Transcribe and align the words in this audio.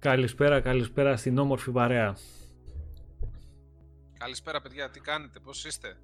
Καλησπέρα, 0.00 0.60
καλησπέρα 0.60 1.16
στην 1.16 1.38
όμορφη 1.38 1.70
παρέα. 1.70 2.16
Καλησπέρα 4.18 4.60
παιδιά, 4.60 4.90
τι 4.90 5.00
κάνετε, 5.00 5.38
πώς 5.40 5.64
είστε; 5.64 5.96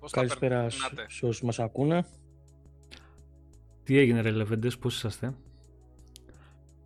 Πώς 0.00 0.10
καλησπέρα 0.10 0.70
σε 1.08 1.26
όσους 1.26 1.42
μας 1.42 1.58
ακούνε. 1.58 2.06
Τι 3.82 3.98
έγινε 3.98 4.20
ρε 4.20 4.30
Λεβέντες, 4.30 4.78
πώς 4.78 4.96
είσαστε; 4.96 5.34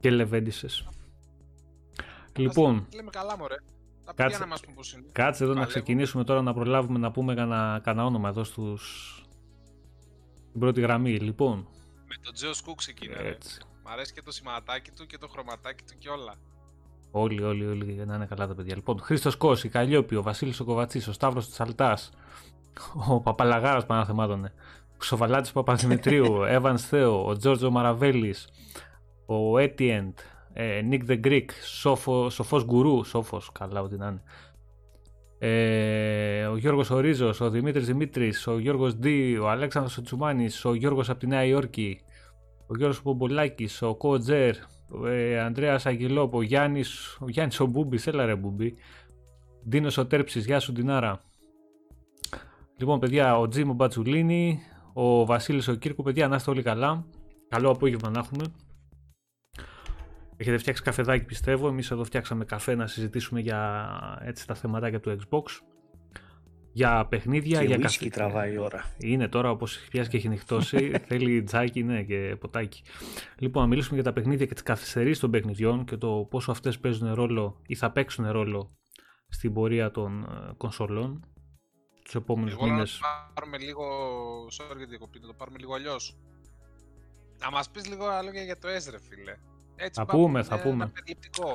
Και 0.00 0.10
Λεβέντισες. 0.10 0.88
Λοιπόν, 2.36 2.88
λέμε 2.94 3.10
καλά 3.10 3.36
μωρέ. 3.38 3.56
Τα 4.04 4.12
κάτσε, 4.12 4.38
να 4.38 4.46
μας 4.46 4.60
πούν 4.60 4.74
πώς 4.74 4.92
είναι. 4.92 5.06
Κάτσε 5.12 5.44
εδώ 5.44 5.54
να 5.54 5.66
ξεκινήσουμε 5.66 6.24
τώρα 6.24 6.42
να 6.42 6.54
προλάβουμε 6.54 6.98
να 6.98 7.10
πούμε 7.10 7.34
κανένα, 7.34 8.04
όνομα 8.04 8.28
εδώ 8.28 8.44
στους... 8.44 9.12
Στην 10.48 10.60
πρώτη 10.60 10.80
γραμμή, 10.80 11.18
λοιπόν. 11.18 11.68
Με 12.06 12.14
τον 12.22 12.34
Τζο 12.34 12.54
Σκού 12.54 12.74
ξεκινάμε. 12.74 13.38
Μ' 13.88 13.90
αρέσει 13.90 14.12
και 14.12 14.22
το 14.22 14.32
σηματάκι 14.32 14.90
του 14.90 15.06
και 15.06 15.18
το 15.18 15.28
χρωματάκι 15.28 15.84
του 15.84 15.94
και 15.98 16.08
όλα. 16.08 16.34
Όλοι, 17.10 17.42
όλοι, 17.42 17.66
όλοι 17.66 18.04
να 18.06 18.14
είναι 18.14 18.26
καλά 18.26 18.46
τα 18.46 18.54
παιδιά. 18.54 18.74
Λοιπόν, 18.74 18.98
Χρήστος 19.00 19.36
Κώση, 19.36 19.68
Καλλιόπη, 19.68 20.14
ο 20.14 20.22
Βασίλης 20.22 20.60
ο 20.60 20.64
Κοβατσής, 20.64 21.08
ο 21.08 21.12
Σταύρος 21.12 21.50
Τσαλτά, 21.50 21.98
ο 23.08 23.20
Παπαλαγάρας 23.20 23.86
Παναθεμάτων, 23.86 24.44
ο 24.44 24.96
Ξοβαλάτης 24.96 25.52
Παπαδημητρίου, 25.52 26.34
ο 26.34 26.44
Εύαν 26.44 26.78
Θέο, 26.78 27.26
ο 27.26 27.36
Τζόρτζο 27.36 27.70
Μαραβέλης, 27.70 28.48
ο 29.26 29.58
Έτιεντ, 29.58 30.18
Νίκ 30.84 31.02
The 31.08 31.20
Greek, 31.24 31.46
σοφο, 31.64 32.30
Σοφός 32.30 32.64
Γκουρού, 32.64 33.04
Σόφος, 33.04 33.52
καλά 33.52 33.80
ό,τι 33.80 33.96
να 33.96 34.06
είναι. 34.06 34.22
Ε, 35.38 36.46
ο 36.46 36.56
Γιώργος 36.56 36.90
Ορίζος, 36.90 37.40
ο 37.40 37.50
Δημήτρης 37.50 37.86
Δημήτρης, 37.86 38.46
ο 38.46 38.58
Γιώργος 38.58 38.96
Ντί, 38.96 39.38
ο 39.38 39.48
Αλέξανδρος 39.48 40.00
Τσουμάνης, 40.02 40.64
ο 40.64 40.74
Γιώργος 40.74 41.10
από 41.10 41.18
τη 41.18 41.26
Νέα 41.26 41.44
Υόρκη, 41.44 42.00
ο 42.68 42.76
Γιώργος 42.76 43.02
Πομπολάκης, 43.02 43.82
ο 43.82 43.94
Κότζερ, 43.94 44.54
ε, 45.06 45.40
Ανδρέας 45.40 45.86
Αγγελόπο, 45.86 46.38
ο 46.38 46.42
Γιάννης, 46.42 47.16
ο 47.20 47.28
Γιάννης 47.28 47.60
ο 47.60 47.66
Μπούμπης, 47.66 48.06
έλα 48.06 48.24
ρε 48.24 48.34
Μπούμπη, 48.36 48.76
Ντίνος 49.68 49.96
ο 49.96 50.06
Τέρψης, 50.06 50.46
γεια 50.46 50.60
σου 50.60 50.72
Ντινάρα. 50.72 51.22
Λοιπόν 52.76 52.98
παιδιά, 52.98 53.38
ο 53.38 53.48
Τζίμο 53.48 53.72
Μπατσουλίνη, 53.72 54.60
ο 54.92 55.24
Βασίλης 55.24 55.68
ο 55.68 55.74
Κύρκου, 55.74 56.02
παιδιά 56.02 56.28
να 56.28 56.36
είστε 56.36 56.50
όλοι 56.50 56.62
καλά. 56.62 57.04
Καλό 57.48 57.70
απόγευμα 57.70 58.10
να 58.10 58.18
έχουμε. 58.18 58.44
Έχετε 60.36 60.58
φτιάξει 60.58 60.82
καφεδάκι 60.82 61.24
πιστεύω, 61.24 61.68
εμείς 61.68 61.90
εδώ 61.90 62.04
φτιάξαμε 62.04 62.44
καφέ 62.44 62.74
να 62.74 62.86
συζητήσουμε 62.86 63.40
για 63.40 63.88
έτσι 64.22 64.46
τα 64.46 64.54
θεματάκια 64.54 65.00
του 65.00 65.16
Xbox 65.18 65.42
για 66.72 67.06
παιχνίδια. 67.06 67.60
Και 67.60 67.66
για 67.66 67.78
καφέ. 67.78 68.08
τραβάει 68.08 68.52
η 68.52 68.58
ώρα. 68.58 68.84
Είναι 68.98 69.28
τώρα 69.28 69.50
όπως 69.50 69.76
έχει 69.76 69.88
πιάσει 69.88 70.10
και 70.10 70.16
έχει 70.16 70.28
νυχτώσει. 70.28 70.92
θέλει 71.08 71.42
τζάκι, 71.42 71.82
ναι, 71.82 72.02
και 72.02 72.36
ποτάκι. 72.40 72.82
Λοιπόν, 73.38 73.62
να 73.62 73.68
μιλήσουμε 73.68 73.94
για 73.94 74.04
τα 74.04 74.12
παιχνίδια 74.12 74.46
και 74.46 74.54
τις 74.54 74.62
καθυστερήσεις 74.62 75.18
των 75.18 75.30
παιχνιδιών 75.30 75.84
και 75.84 75.96
το 75.96 76.26
πόσο 76.30 76.50
αυτές 76.50 76.78
παίζουν 76.78 77.14
ρόλο 77.14 77.60
ή 77.66 77.74
θα 77.74 77.90
παίξουν 77.90 78.30
ρόλο 78.30 78.76
στην 79.28 79.52
πορεία 79.52 79.90
των 79.90 80.22
ε, 80.22 80.52
κονσολών 80.56 81.24
τους 82.08 82.14
επόμενους 82.14 82.56
μήνε. 82.56 82.82
Να 82.82 83.32
πάρουμε 83.34 83.58
λίγο. 83.58 83.84
Sorry 84.46 84.76
για 84.76 84.86
διακοπή, 84.86 85.20
το 85.20 85.34
πάρουμε 85.36 85.58
λίγο 85.58 85.74
αλλιώς. 85.74 86.16
Να 87.40 87.50
μας 87.50 87.70
πεις 87.70 87.88
λίγο 87.88 88.04
λόγια 88.24 88.42
για 88.42 88.58
το 88.58 88.68
Ezra, 88.68 88.98
φίλε. 89.08 89.36
Έτσι, 89.80 90.00
θα 90.00 90.06
πούμε, 90.06 90.42
θα 90.42 90.60
πούμε. 90.60 90.92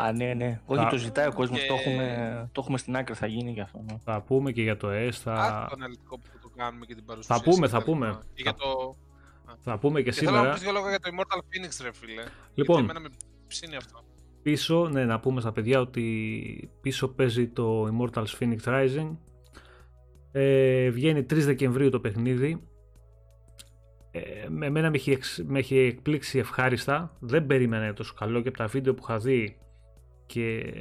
Α, 0.02 0.11
ναι, 0.11 0.33
ναι. 0.33 0.61
Όχι, 0.66 0.88
το 0.89 0.97
ζητάει 0.97 1.27
ο 1.27 1.33
κόσμος. 1.33 1.66
Το, 1.66 1.73
έχουμε, 1.73 2.49
το 2.52 2.61
έχουμε 2.61 2.77
στην 2.77 2.95
άκρη, 2.95 3.15
θα 3.15 3.27
γίνει 3.27 3.53
και 3.53 3.61
αυτό. 3.61 3.83
Ναι. 3.91 3.97
Θα 4.03 4.21
πούμε 4.21 4.52
και 4.52 4.61
για 4.61 4.77
το 4.77 4.88
S. 4.91 5.11
Θα... 5.11 5.65
το 5.69 5.75
αναλυτικό 5.75 6.17
που 6.17 6.30
το 6.41 6.49
κάνουμε 6.55 6.85
και 6.85 6.95
την 6.95 7.05
παρουσίαση. 7.05 7.41
Θα 7.43 7.49
πούμε, 7.49 7.67
θα 7.67 7.83
πούμε. 7.83 8.19
Και 8.33 8.41
για 8.41 8.53
το... 8.53 8.95
Θα 9.61 9.77
πούμε 9.77 10.02
και, 10.02 10.09
και 10.09 10.11
σήμερα. 10.11 10.38
Θέλω 10.38 10.47
να 10.47 10.53
πεις 10.53 10.63
δύο 10.63 10.71
λόγια 10.71 10.89
για 10.89 10.99
το 10.99 11.09
Immortal 11.13 11.38
Phoenix, 11.38 11.83
ρε 11.83 11.93
φίλε. 11.93 12.23
Λοιπόν, 12.53 12.83
γιατί 12.83 13.02
με 13.02 13.09
ψήνει 13.47 13.75
αυτό. 13.75 14.03
Πίσω, 14.43 14.87
ναι, 14.87 15.05
να 15.05 15.19
πούμε 15.19 15.41
στα 15.41 15.52
παιδιά 15.52 15.80
ότι 15.80 16.69
πίσω 16.81 17.08
παίζει 17.08 17.48
το 17.48 17.87
Immortal 17.87 18.25
Phoenix 18.39 18.58
Rising. 18.65 19.17
Ε, 20.31 20.89
βγαίνει 20.89 21.19
3 21.19 21.25
Δεκεμβρίου 21.30 21.89
το 21.89 21.99
παιχνίδι 21.99 22.64
ε, 24.15 24.49
με 24.49 24.65
εμένα 24.65 24.89
με 24.89 24.95
έχει, 24.97 25.17
με 25.45 25.59
έχει 25.59 25.77
εκπλήξει 25.77 26.39
ευχάριστα. 26.39 27.17
Δεν 27.19 27.45
περίμενα 27.45 27.93
τόσο 27.93 28.13
καλό 28.13 28.41
και 28.41 28.47
από 28.47 28.57
τα 28.57 28.67
βίντεο 28.67 28.93
που 28.93 29.03
είχα 29.03 29.17
δει 29.17 29.57
και 30.25 30.73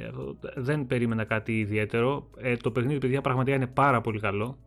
δεν 0.55 0.87
περίμενα 0.87 1.23
κάτι 1.23 1.59
ιδιαίτερο. 1.59 2.29
Ε, 2.37 2.55
το 2.57 2.71
παιχνίδι, 2.71 2.99
παιδιά, 2.99 3.21
πραγματικά 3.21 3.55
είναι 3.55 3.67
πάρα 3.67 4.01
πολύ 4.01 4.19
καλό. 4.19 4.57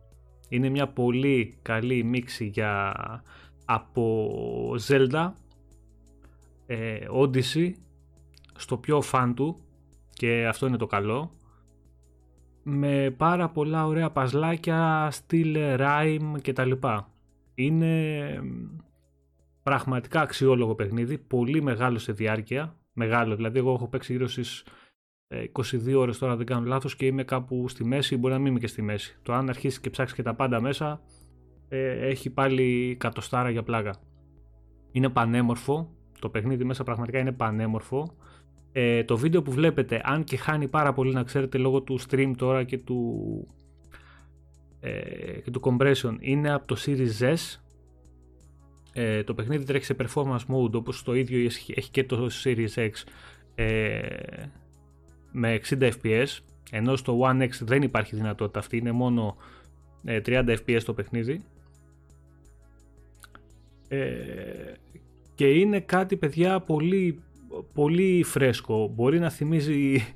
Είναι 0.49 0.69
μια 0.69 0.87
πολύ 0.87 1.57
καλή 1.61 2.03
μίξη 2.03 2.45
για 2.45 2.93
από 3.65 4.75
Zelda, 4.87 5.31
ε, 6.65 6.99
Odyssey, 7.11 7.71
στο 8.55 8.77
πιο 8.77 9.01
φαν 9.01 9.35
του 9.35 9.61
και 10.13 10.47
αυτό 10.47 10.67
είναι 10.67 10.77
το 10.77 10.87
καλό 10.87 11.31
με 12.63 13.13
πάρα 13.17 13.49
πολλά 13.49 13.85
ωραία 13.85 14.09
παζλάκια, 14.09 15.07
στυλ 15.11 15.55
rhyme 15.57 16.33
και 16.41 16.53
τα 16.53 16.65
λοιπά. 16.65 17.11
Είναι 17.59 18.41
πραγματικά 19.63 20.21
αξιόλογο 20.21 20.75
παιχνίδι, 20.75 21.17
πολύ 21.17 21.61
μεγάλο 21.61 21.97
σε 21.97 22.11
διάρκεια, 22.11 22.77
μεγάλο, 22.93 23.35
δηλαδή 23.35 23.59
εγώ 23.59 23.73
έχω 23.73 23.87
παίξει 23.87 24.11
γύρω 24.11 24.27
στις 24.27 24.65
22 25.53 25.87
ε, 25.87 25.95
ώρες 25.95 26.17
τώρα 26.17 26.35
δεν 26.35 26.45
κάνω 26.45 26.65
λάθος 26.65 26.95
και 26.95 27.05
είμαι 27.05 27.23
κάπου 27.23 27.67
στη 27.67 27.85
μέση, 27.85 28.17
μπορεί 28.17 28.33
να 28.33 28.39
μην 28.39 28.47
είμαι 28.47 28.59
και 28.59 28.67
στη 28.67 28.81
μέση. 28.81 29.19
Το 29.21 29.33
αν 29.33 29.49
αρχίσεις 29.49 29.79
και 29.79 29.89
ψάξεις 29.89 30.15
και 30.15 30.23
τα 30.23 30.35
πάντα 30.35 30.61
μέσα, 30.61 31.01
ε, 31.67 32.07
έχει 32.07 32.29
πάλι 32.29 32.95
κατοστάρα 32.99 33.49
για 33.49 33.63
πλάκα. 33.63 33.95
Είναι 34.91 35.09
πανέμορφο, 35.09 35.95
το 36.19 36.29
παιχνίδι 36.29 36.63
μέσα 36.63 36.83
πραγματικά 36.83 37.19
είναι 37.19 37.31
πανέμορφο. 37.31 38.15
Ε, 38.71 39.03
το 39.03 39.17
βίντεο 39.17 39.41
που 39.41 39.51
βλέπετε, 39.51 40.01
αν 40.03 40.23
και 40.23 40.37
χάνει 40.37 40.67
πάρα 40.67 40.93
πολύ 40.93 41.13
να 41.13 41.23
ξέρετε 41.23 41.57
λόγω 41.57 41.81
του 41.81 41.99
stream 42.01 42.33
τώρα 42.37 42.63
και 42.63 42.77
του, 42.77 43.17
ε, 44.79 45.39
και 45.43 45.51
του 45.51 45.61
compression 45.63 46.15
είναι 46.19 46.53
από 46.53 46.67
το 46.67 46.81
Series 46.85 47.19
S. 47.19 47.59
Ε, 48.93 49.23
το 49.23 49.33
παιχνίδι 49.33 49.65
τρέχει 49.65 49.85
σε 49.85 49.95
performance 49.99 50.45
mode 50.47 50.71
όπως 50.71 51.03
το 51.03 51.13
ίδιο 51.13 51.45
έχει 51.75 51.91
και 51.91 52.03
το 52.03 52.29
Series 52.43 52.73
X 52.75 52.91
ε, 53.55 53.99
με 55.31 55.59
60 55.69 55.91
fps 56.01 56.27
ενώ 56.71 56.95
στο 56.95 57.19
One 57.21 57.41
X 57.41 57.49
δεν 57.61 57.81
υπάρχει 57.81 58.15
δυνατότητα 58.15 58.59
αυτή 58.59 58.77
είναι 58.77 58.91
μόνο 58.91 59.35
30 60.05 60.57
fps 60.65 60.81
το 60.85 60.93
παιχνίδι. 60.93 61.43
Και 65.35 65.47
είναι 65.49 65.79
κάτι 65.79 66.17
παιδιά 66.17 66.59
πολύ 66.59 67.21
πολύ 67.73 68.23
φρέσκο. 68.23 68.87
Μπορεί 68.87 69.19
να 69.19 69.29
θυμίζει 69.29 70.13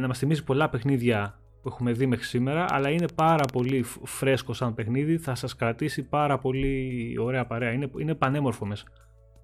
να 0.00 0.06
μας 0.06 0.18
θυμίζει 0.18 0.44
πολλά 0.44 0.68
παιχνίδια 0.68 1.41
που 1.62 1.68
έχουμε 1.68 1.92
δει 1.92 2.06
μέχρι 2.06 2.24
σήμερα, 2.24 2.66
αλλά 2.68 2.90
είναι 2.90 3.06
πάρα 3.14 3.44
πολύ 3.52 3.84
φρέσκο 4.04 4.52
σαν 4.52 4.74
παιχνίδι, 4.74 5.18
θα 5.18 5.34
σας 5.34 5.56
κρατήσει 5.56 6.02
πάρα 6.02 6.38
πολύ 6.38 7.16
ωραία 7.18 7.46
παρέα, 7.46 7.72
είναι, 7.72 7.90
είναι 7.98 8.14
πανέμορφο 8.14 8.66
μέσα. 8.66 8.84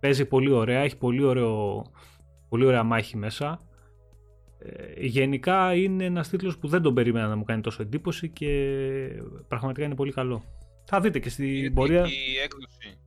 Παίζει 0.01 0.25
πολύ 0.25 0.51
ωραία, 0.51 0.81
έχει 0.81 0.97
πολύ, 0.97 1.23
ωραίο, 1.23 1.85
πολύ 2.49 2.65
ωραία 2.65 2.83
μάχη 2.83 3.17
μέσα. 3.17 3.61
Ε, 4.59 5.07
γενικά 5.07 5.75
είναι 5.75 6.05
ένας 6.05 6.29
τίτλος 6.29 6.59
που 6.59 6.69
δεν 6.69 6.83
τον 6.83 6.95
περίμενα 6.95 7.29
να 7.29 7.37
μου 7.37 7.45
κάνει 7.45 7.61
τόσο 7.61 7.83
εντύπωση 7.83 8.29
και 8.29 8.49
πραγματικά 9.49 9.87
είναι 9.87 9.95
πολύ 9.95 10.13
καλό. 10.13 10.43
Θα 10.85 11.01
δείτε 11.01 11.19
και 11.19 11.29
στην 11.29 11.75
πορεία... 11.75 12.01
Η 12.01 12.39
έκδοση 12.45 12.99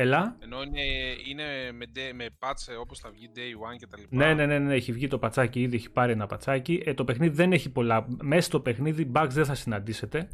Ελά. 0.00 0.36
Ενώ 0.38 0.62
είναι, 0.62 0.82
είναι 1.28 1.72
με, 1.72 1.86
με 2.14 2.26
patch 2.38 2.80
όπως 2.80 2.98
θα 2.98 3.10
βγει 3.10 3.30
day 3.34 3.70
one 3.72 3.76
και 3.78 3.86
τα 3.86 3.98
λοιπά. 3.98 4.16
Ναι, 4.16 4.34
ναι, 4.34 4.46
ναι, 4.46 4.58
ναι, 4.58 4.74
έχει 4.74 4.92
βγει 4.92 5.06
το 5.06 5.18
πατσάκι 5.18 5.60
ήδη, 5.60 5.76
έχει 5.76 5.90
πάρει 5.90 6.12
ένα 6.12 6.26
πατσάκι. 6.26 6.82
Ε, 6.84 6.94
το 6.94 7.04
παιχνίδι 7.04 7.34
δεν 7.34 7.52
έχει 7.52 7.70
πολλά. 7.70 8.06
Μέσα 8.22 8.40
στο 8.40 8.60
παιχνίδι 8.60 9.10
bugs 9.14 9.28
δεν 9.30 9.44
θα 9.44 9.54
συναντήσετε. 9.54 10.28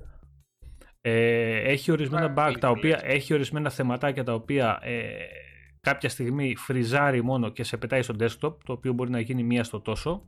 Ε, 1.00 1.56
έχει 1.70 1.90
ορισμένα 1.90 2.34
bug, 2.36 2.54
τα 2.60 2.70
οποία, 2.70 3.00
έχει 3.02 3.34
ορισμένα 3.34 3.70
θεματάκια 3.70 4.24
τα 4.24 4.34
οποία 4.34 4.78
ε, 4.82 5.02
κάποια 5.80 6.08
στιγμή 6.08 6.56
φριζάρει 6.56 7.22
μόνο 7.22 7.48
και 7.48 7.62
σε 7.62 7.76
πετάει 7.76 8.02
στο 8.02 8.14
desktop, 8.18 8.56
το 8.64 8.72
οποίο 8.72 8.92
μπορεί 8.92 9.10
να 9.10 9.20
γίνει 9.20 9.42
μία 9.42 9.64
στο 9.64 9.80
τόσο. 9.80 10.26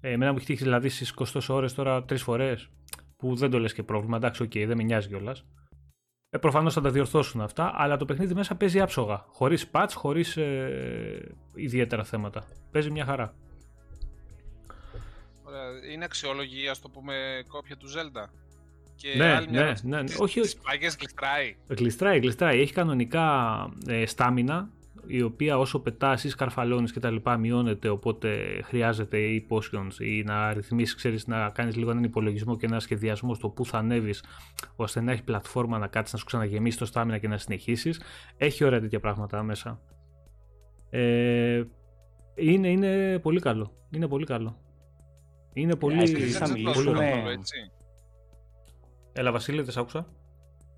Ε, 0.00 0.10
εμένα 0.10 0.30
μου 0.30 0.36
έχει 0.36 0.46
τύχει 0.46 0.62
δηλαδή 0.62 0.88
στις 0.88 1.14
20 1.34 1.40
ώρες 1.48 1.74
τώρα 1.74 2.04
τρεις 2.04 2.22
φορές, 2.22 2.68
που 3.16 3.34
δεν 3.34 3.50
το 3.50 3.58
λες 3.58 3.74
και 3.74 3.82
πρόβλημα. 3.82 4.16
Εντάξει, 4.16 4.42
ok, 4.42 4.50
okay, 4.54 4.64
δεν 4.66 4.76
με 4.76 4.82
νοιάζει 4.82 5.08
κιόλας. 5.08 5.44
Ε, 6.34 6.38
Προφανώς 6.38 6.74
θα 6.74 6.80
τα 6.80 6.90
διορθώσουν 6.90 7.40
αυτά, 7.40 7.72
αλλά 7.74 7.96
το 7.96 8.04
παιχνίδι 8.04 8.34
μέσα 8.34 8.54
παίζει 8.54 8.80
άψογα. 8.80 9.24
Χωρίς 9.28 9.70
patch, 9.72 9.90
χωρίς 9.94 10.36
ε, 10.36 11.34
ιδιαίτερα 11.54 12.04
θέματα. 12.04 12.44
Παίζει 12.70 12.90
μια 12.90 13.04
χαρά. 13.04 13.34
Ωραία. 15.44 15.62
Είναι 15.92 16.04
αξιόλογη, 16.04 16.68
ας 16.68 16.80
το 16.80 16.88
πούμε, 16.88 17.44
κόπια 17.48 17.76
του 17.76 17.86
Zelda. 17.88 18.28
Και 18.96 19.14
ναι, 19.16 19.34
άλλη 19.34 19.48
μια 19.48 19.62
ναι, 19.62 19.72
ναι, 19.82 20.02
ναι. 20.02 20.14
Όχι, 20.18 20.40
όχι. 20.40 20.56
γλιστράει. 20.98 21.56
Γλιστράει, 21.66 22.18
γλιστράει. 22.18 22.60
Έχει 22.60 22.72
κανονικά 22.72 23.68
ε, 23.86 24.06
στάμινα 24.06 24.70
η 25.06 25.22
οποία 25.22 25.58
όσο 25.58 25.80
πετάς 25.80 26.24
ή 26.24 26.28
σκαρφαλώνεις 26.28 26.92
και 26.92 27.00
τα 27.00 27.10
λοιπά 27.10 27.36
μειώνεται 27.36 27.88
οπότε 27.88 28.60
χρειάζεται 28.64 29.18
ή 29.18 29.46
potions 29.50 30.00
ή 30.00 30.22
να 30.22 30.52
ρυθμίσεις, 30.52 30.94
ξέρεις 30.94 31.26
να 31.26 31.48
κάνεις 31.48 31.76
λίγο 31.76 31.90
έναν 31.90 32.02
υπολογισμό 32.04 32.56
και 32.56 32.66
ένα 32.66 32.80
σχεδιασμό 32.80 33.34
στο 33.34 33.48
που 33.48 33.64
θα 33.64 33.78
ανέβεις 33.78 34.24
ώστε 34.76 35.00
να 35.00 35.12
έχει 35.12 35.22
πλατφόρμα 35.22 35.78
να 35.78 35.86
κάτσεις 35.86 36.12
να 36.12 36.18
σου 36.18 36.24
ξαναγεμίσει 36.24 36.78
το 36.78 36.84
στάμινα 36.84 37.18
και 37.18 37.28
να 37.28 37.36
συνεχίσεις. 37.36 38.00
Έχει 38.36 38.64
ωραία 38.64 38.80
τέτοια 38.80 39.00
πράγματα 39.00 39.42
μέσα. 39.42 39.80
Ε, 40.90 41.62
Είναι, 42.34 42.68
είναι 42.68 43.18
πολύ 43.18 43.40
καλό. 43.40 43.72
Είναι 43.90 44.08
πολύ 44.08 44.26
καλό. 44.26 44.56
Είναι 45.52 45.76
πολύ... 45.76 45.98
Επίσης 45.98 46.38
θα 46.38 46.50
μιλήσουμε... 46.50 47.22
έτσι. 47.26 47.56
Έλα 49.12 49.32
Βασίλη, 49.32 49.62
δεν 49.62 49.72
σ' 49.72 49.76
άκουσα. 49.76 50.06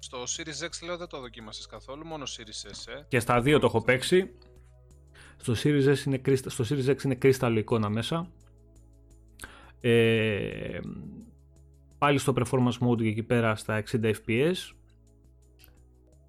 Στο 0.05 0.23
Series 0.23 0.65
X 0.67 0.85
λέω 0.87 0.97
δεν 0.97 1.07
το 1.07 1.21
δοκίμασες 1.21 1.67
καθόλου, 1.67 2.07
μόνο 2.07 2.25
Series 2.25 2.71
S, 2.71 2.93
ε. 2.99 3.05
Και 3.09 3.21
στα 3.21 3.41
δύο 3.41 3.59
το 3.59 3.67
έχω 3.67 3.83
παίξει. 3.83 4.31
Στο 5.37 5.55
Series, 5.63 5.95
S 5.95 6.07
είναι, 6.07 6.19
κρίστα- 6.19 6.51
στο 6.51 6.65
Series 6.69 6.89
X 6.89 7.03
είναι 7.05 7.15
κρίσταλο 7.15 7.59
εικόνα 7.59 7.89
μέσα. 7.89 8.31
Ε, 9.81 10.81
πάλι 11.99 12.19
στο 12.19 12.33
performance 12.37 12.79
mode 12.89 12.97
και 12.97 13.09
εκεί 13.09 13.23
πέρα 13.23 13.55
στα 13.57 13.77
60 13.77 14.13
fps. 14.27 14.55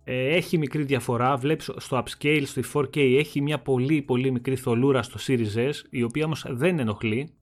Ε, 0.04 0.36
έχει 0.36 0.58
μικρή 0.58 0.84
διαφορά, 0.84 1.38
βλέπεις 1.38 1.72
στο 1.78 2.04
upscale, 2.04 2.44
στο 2.46 2.62
4K 2.74 3.18
έχει 3.18 3.42
μια 3.42 3.60
πολύ 3.62 4.02
πολύ 4.02 4.32
μικρή 4.32 4.56
θολούρα 4.56 5.04
στο 5.04 5.20
Series 5.28 5.56
S, 5.56 5.74
η 5.90 6.04
οποία 6.04 6.26
όμως 6.26 6.46
δεν 6.50 6.80
ενοχλεί. 6.80 7.34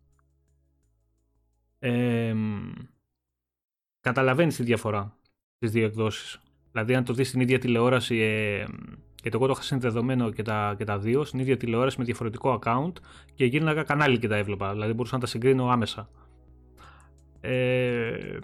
Ε, 1.80 2.36
καταλαβαίνεις 4.02 4.56
τη 4.56 4.64
διαφορά 4.64 5.18
τις 5.64 5.72
δύο 5.72 5.86
εκδόσεις. 5.86 6.42
Δηλαδή 6.72 6.96
αν 6.96 7.04
το 7.04 7.14
δεις 7.14 7.28
στην 7.28 7.42
ίδια 7.42 7.60
τηλεόραση, 7.60 8.18
ε, 8.18 8.66
γιατί 9.22 9.38
εγώ 9.38 9.46
το 9.46 9.52
είχα 9.52 9.62
συνδεδεμένο 9.62 10.32
και 10.32 10.42
τα, 10.42 10.76
και 10.78 10.84
τα 10.84 10.98
δύο, 11.00 11.24
στην 11.24 11.40
ίδια 11.40 11.58
τηλεόραση 11.58 12.00
με 12.00 12.04
διαφορετικό 12.04 12.60
account 12.60 12.92
και 13.36 13.46
γίναγα 13.46 13.84
κανάλι 13.84 14.20
και 14.20 14.28
τα 14.28 14.36
έβλεπα, 14.36 14.72
δηλαδή 14.72 14.94
μπορούσα 14.94 15.16
να 15.16 15.22
τα 15.22 15.28
συγκρίνω 15.28 15.70
άμεσα. 15.70 16.10
Ε, 17.42 18.40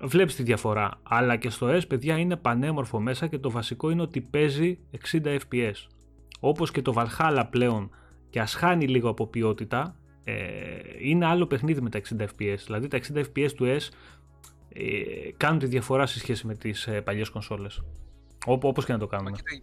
βλέπεις 0.00 0.34
τη 0.34 0.42
διαφορά, 0.42 1.00
αλλά 1.02 1.36
και 1.36 1.50
στο 1.50 1.76
S 1.76 1.88
παιδιά 1.88 2.18
είναι 2.18 2.36
πανέμορφο 2.36 3.00
μέσα 3.00 3.26
και 3.26 3.38
το 3.38 3.50
βασικό 3.50 3.90
είναι 3.90 4.02
ότι 4.02 4.20
παίζει 4.20 4.78
60 5.12 5.24
fps. 5.24 5.86
Όπως 6.40 6.70
και 6.70 6.82
το 6.82 6.94
Valhalla 6.96 7.44
πλέον 7.50 7.90
και 8.30 8.40
ας 8.40 8.54
χάνει 8.54 8.86
λίγο 8.86 9.08
από 9.08 9.26
ποιότητα, 9.26 9.96
ε, 10.24 10.34
είναι 10.98 11.26
άλλο 11.26 11.46
παιχνίδι 11.46 11.80
με 11.80 11.90
τα 11.90 11.98
60 11.98 12.22
fps. 12.22 12.58
Δηλαδή 12.64 12.88
τα 12.88 12.98
60 13.14 13.18
fps 13.18 13.52
του 13.56 13.64
S 13.64 13.68
ε, 13.68 13.76
κάνουν 15.36 15.58
τη 15.58 15.66
διαφορά 15.66 16.06
σε 16.06 16.18
σχέση 16.18 16.46
με 16.46 16.54
τις 16.54 16.86
ε, 16.86 17.00
παλιές 17.00 17.28
κονσόλες. 17.28 17.82
Όπω 18.46 18.68
όπως 18.68 18.84
και 18.84 18.92
να 18.92 18.98
το 18.98 19.04
Μα 19.10 19.16
κάνουμε. 19.16 19.36
κοίτα, 19.36 19.62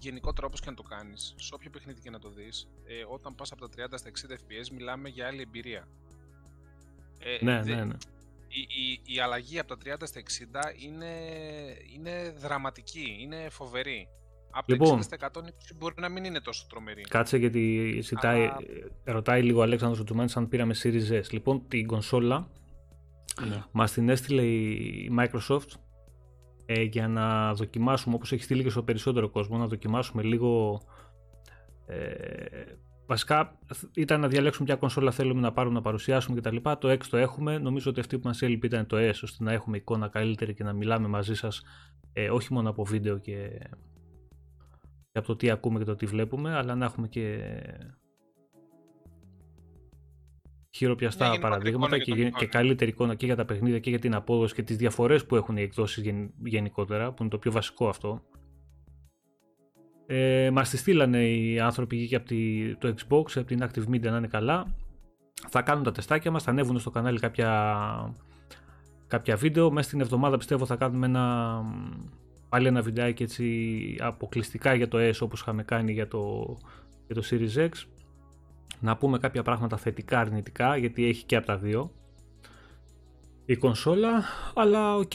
γενικότερα 0.00 0.46
όπως 0.46 0.60
και 0.60 0.70
να 0.70 0.76
το 0.76 0.82
κάνεις, 0.82 1.34
σε 1.36 1.54
όποιο 1.54 1.70
παιχνίδι 1.70 2.00
και 2.00 2.10
να 2.10 2.18
το 2.18 2.28
δεις, 2.30 2.68
ε, 2.86 2.92
όταν 3.08 3.34
πας 3.34 3.52
από 3.52 3.60
τα 3.60 3.68
30 3.68 3.98
στα 3.98 4.08
60 4.08 4.34
fps 4.34 4.68
μιλάμε 4.76 5.08
για 5.08 5.26
άλλη 5.26 5.40
εμπειρία. 5.40 5.88
Ε, 7.18 7.44
Ναι, 7.44 7.62
δε- 7.62 7.74
ναι, 7.74 7.84
ναι. 7.84 7.94
Η, 8.48 8.60
η, 8.60 9.14
η 9.14 9.20
αλλαγή 9.20 9.58
από 9.58 9.76
τα 9.76 9.94
30 9.96 10.06
στα 10.06 10.20
60 10.20 10.84
είναι, 10.84 11.06
είναι 11.94 12.34
δραματική, 12.38 13.16
είναι 13.20 13.48
φοβερή. 13.50 14.08
Από 14.50 14.72
Λοιπόν. 14.72 14.88
τα 14.88 14.96
60 14.96 15.02
στα 15.02 15.16
120 15.42 15.74
μπορεί 15.78 15.94
να 15.98 16.08
μην 16.08 16.24
είναι 16.24 16.40
τόσο 16.40 16.66
τρομερή. 16.68 17.02
Κάτσε 17.02 17.36
γιατί 17.36 17.98
ζητάει, 18.02 18.40
Αλλά- 18.46 18.58
ρωτάει 19.04 19.42
λίγο 19.42 19.58
ο 19.58 19.62
Αλέξανδρος 19.62 20.00
ο 20.00 20.04
Τζουμάνης 20.04 20.36
αν 20.36 20.48
πήραμε 20.48 20.74
Series 20.82 21.10
S. 21.10 21.30
Λοιπόν, 21.30 21.62
την 21.68 21.86
κονσόλα 21.86 22.48
Ναι. 23.48 23.62
μας 23.72 23.92
την 23.92 24.08
έστειλε 24.08 24.42
η 24.42 25.10
Microsoft 25.18 25.68
ε, 26.66 26.82
για 26.82 27.08
να 27.08 27.54
δοκιμάσουμε, 27.54 28.14
όπως 28.14 28.32
έχει 28.32 28.42
στείλει 28.42 28.62
και 28.62 28.70
στο 28.70 28.82
περισσότερο 28.82 29.28
κόσμο, 29.28 29.58
να 29.58 29.66
δοκιμάσουμε 29.66 30.22
λίγο... 30.22 30.80
Ε, 31.86 32.06
βασικά 33.06 33.58
ήταν 33.94 34.20
να 34.20 34.28
διαλέξουμε 34.28 34.66
ποια 34.66 34.76
κονσόλα 34.76 35.10
θέλουμε 35.10 35.40
να 35.40 35.52
πάρουμε 35.52 35.74
να 35.74 35.80
παρουσιάσουμε 35.80 36.40
κτλ. 36.40 36.56
Το 36.56 36.90
X 36.90 37.04
το 37.10 37.16
έχουμε. 37.16 37.58
Νομίζω 37.58 37.90
ότι 37.90 38.00
αυτή 38.00 38.18
που 38.18 38.26
μας 38.26 38.42
έλειπε 38.42 38.66
ήταν 38.66 38.86
το 38.86 38.96
S, 38.96 39.14
ώστε 39.22 39.44
να 39.44 39.52
έχουμε 39.52 39.76
εικόνα 39.76 40.08
καλύτερη 40.08 40.54
και 40.54 40.64
να 40.64 40.72
μιλάμε 40.72 41.08
μαζί 41.08 41.34
σας 41.34 41.62
ε, 42.12 42.30
όχι 42.30 42.52
μόνο 42.52 42.70
από 42.70 42.84
βίντεο 42.84 43.18
και, 43.18 43.48
και 45.12 45.18
από 45.18 45.26
το 45.26 45.36
τι 45.36 45.50
ακούμε 45.50 45.78
και 45.78 45.84
το 45.84 45.94
τι 45.94 46.06
βλέπουμε, 46.06 46.54
αλλά 46.54 46.74
να 46.74 46.84
έχουμε 46.84 47.08
και 47.08 47.40
χειροπιαστά 50.70 51.24
Μια 51.24 51.32
γενικότερη 51.34 51.60
παραδείγματα 51.62 51.96
εικόνα 51.96 52.04
και, 52.04 52.12
για 52.12 52.14
τον 52.14 52.24
γε- 52.24 52.38
και 52.38 52.44
εικόνα. 52.44 52.62
καλύτερη 52.62 52.90
εικόνα 52.90 53.14
και 53.14 53.26
για 53.26 53.36
τα 53.36 53.44
παιχνίδια 53.44 53.78
και 53.78 53.90
για 53.90 53.98
την 53.98 54.14
απόδοση 54.14 54.54
και 54.54 54.62
τις 54.62 54.76
διαφορές 54.76 55.26
που 55.26 55.36
έχουν 55.36 55.56
οι 55.56 55.62
εκδόσεις 55.62 56.02
γεν- 56.02 56.30
γενικότερα, 56.44 57.12
που 57.12 57.22
είναι 57.22 57.30
το 57.30 57.38
πιο 57.38 57.52
βασικό 57.52 57.88
αυτό. 57.88 58.22
Ε, 60.06 60.50
μας 60.52 60.70
τη 60.70 60.76
στείλανε 60.76 61.28
οι 61.28 61.60
άνθρωποι 61.60 61.96
εκεί 61.96 62.06
και 62.08 62.16
από 62.16 62.26
τη, 62.26 62.74
το 62.76 62.88
Xbox, 62.88 63.24
από 63.34 63.44
την 63.44 63.62
Active 63.62 63.88
Media 63.94 64.10
να 64.10 64.16
είναι 64.16 64.26
καλά. 64.26 64.74
Θα 65.48 65.62
κάνουν 65.62 65.82
τα 65.84 65.92
τεστάκια 65.92 66.30
μας, 66.30 66.42
θα 66.42 66.50
ανέβουν 66.50 66.78
στο 66.78 66.90
κανάλι 66.90 67.18
κάποια, 67.18 68.14
κάποια 69.06 69.36
βίντεο. 69.36 69.70
Μέσα 69.70 69.88
στην 69.88 70.00
εβδομάδα 70.00 70.36
πιστεύω 70.36 70.66
θα 70.66 70.76
κάνουμε 70.76 71.06
ένα, 71.06 71.62
πάλι 72.48 72.66
ένα 72.66 72.82
βιντεάκι 72.82 73.22
έτσι 73.22 73.96
αποκλειστικά 74.00 74.74
για 74.74 74.88
το 74.88 74.98
S 75.08 75.12
όπως 75.20 75.40
είχαμε 75.40 75.62
κάνει 75.62 75.92
για 75.92 76.08
το, 76.08 76.56
για 77.06 77.14
το 77.14 77.22
Series 77.30 77.68
X. 77.68 77.70
Να 78.80 78.96
πούμε 78.96 79.18
κάποια 79.18 79.42
πράγματα 79.42 79.76
θετικά, 79.76 80.18
αρνητικά, 80.18 80.76
γιατί 80.76 81.04
έχει 81.04 81.24
και 81.24 81.36
από 81.36 81.46
τα 81.46 81.56
δύο 81.56 81.92
η 83.50 83.56
κονσόλα, 83.56 84.24
αλλά 84.54 84.96
οκ, 84.96 85.12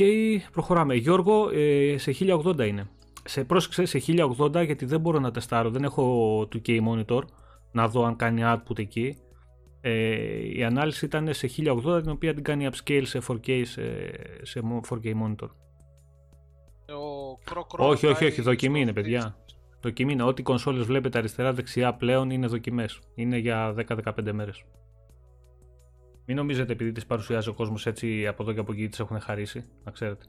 προχωράμε. 0.52 0.96
Γιώργο, 0.96 1.50
ε, 1.50 1.98
σε 1.98 2.16
1080 2.20 2.68
είναι. 2.68 2.90
Σε 3.24 3.44
πρόσεξε 3.44 3.86
σε 3.86 4.00
1080 4.00 4.66
γιατί 4.66 4.86
δεν 4.86 5.00
μπορώ 5.00 5.20
να 5.20 5.32
τεστάρω, 5.32 5.70
δεν 5.70 5.84
έχω 5.84 6.48
2K 6.54 6.80
monitor 6.88 7.22
να 7.72 7.88
δω 7.88 8.04
αν 8.04 8.16
κάνει 8.16 8.42
output 8.46 8.80
εκεί. 8.80 9.18
Ε, 9.82 9.92
η 10.56 10.64
ανάλυση 10.64 11.06
ήταν 11.06 11.34
σε 11.34 11.50
1080 11.58 12.02
την 12.02 12.12
οποία 12.12 12.34
την 12.34 12.44
κάνει 12.44 12.70
upscale 12.72 13.04
σε 13.04 13.20
4K 13.28 13.62
σε, 13.66 13.82
σε 14.42 14.62
4K 14.90 15.06
monitor. 15.06 15.50
Ο 16.88 17.40
Croc 17.52 17.66
Όχι, 17.78 18.06
όχι, 18.06 18.08
ρωτάει 18.08 18.28
όχι, 18.28 18.42
δοκιμή 18.42 18.74
στο 18.74 18.82
είναι, 18.82 18.94
παιδιά. 18.94 19.38
Δοκιμή 19.84 20.12
είναι. 20.14 20.24
Ό,τι 20.24 20.44
κονσόλες 20.44 20.86
βλέπετε 20.86 21.18
αριστερά-δεξιά 21.18 21.94
πλέον 21.94 22.30
είναι 22.30 22.48
δοκιμές. 22.48 23.00
Είναι 23.16 23.38
για 23.38 23.74
10-15 23.74 24.32
μέρες. 24.32 24.64
Μην 26.26 26.36
νομίζετε 26.36 26.72
επειδή 26.72 26.92
τις 26.92 27.06
παρουσιάζει 27.06 27.50
ο 27.50 27.54
κόσμος 27.54 27.86
έτσι 27.86 28.28
από 28.28 28.44
εδώ 28.44 28.54
και 28.54 28.60
από 28.60 28.72
εκεί 28.72 28.90
τις 28.90 29.00
έχουν 29.00 29.20
χαρίσει, 29.20 29.66
να 29.84 29.92
ξέρετε. 29.92 30.26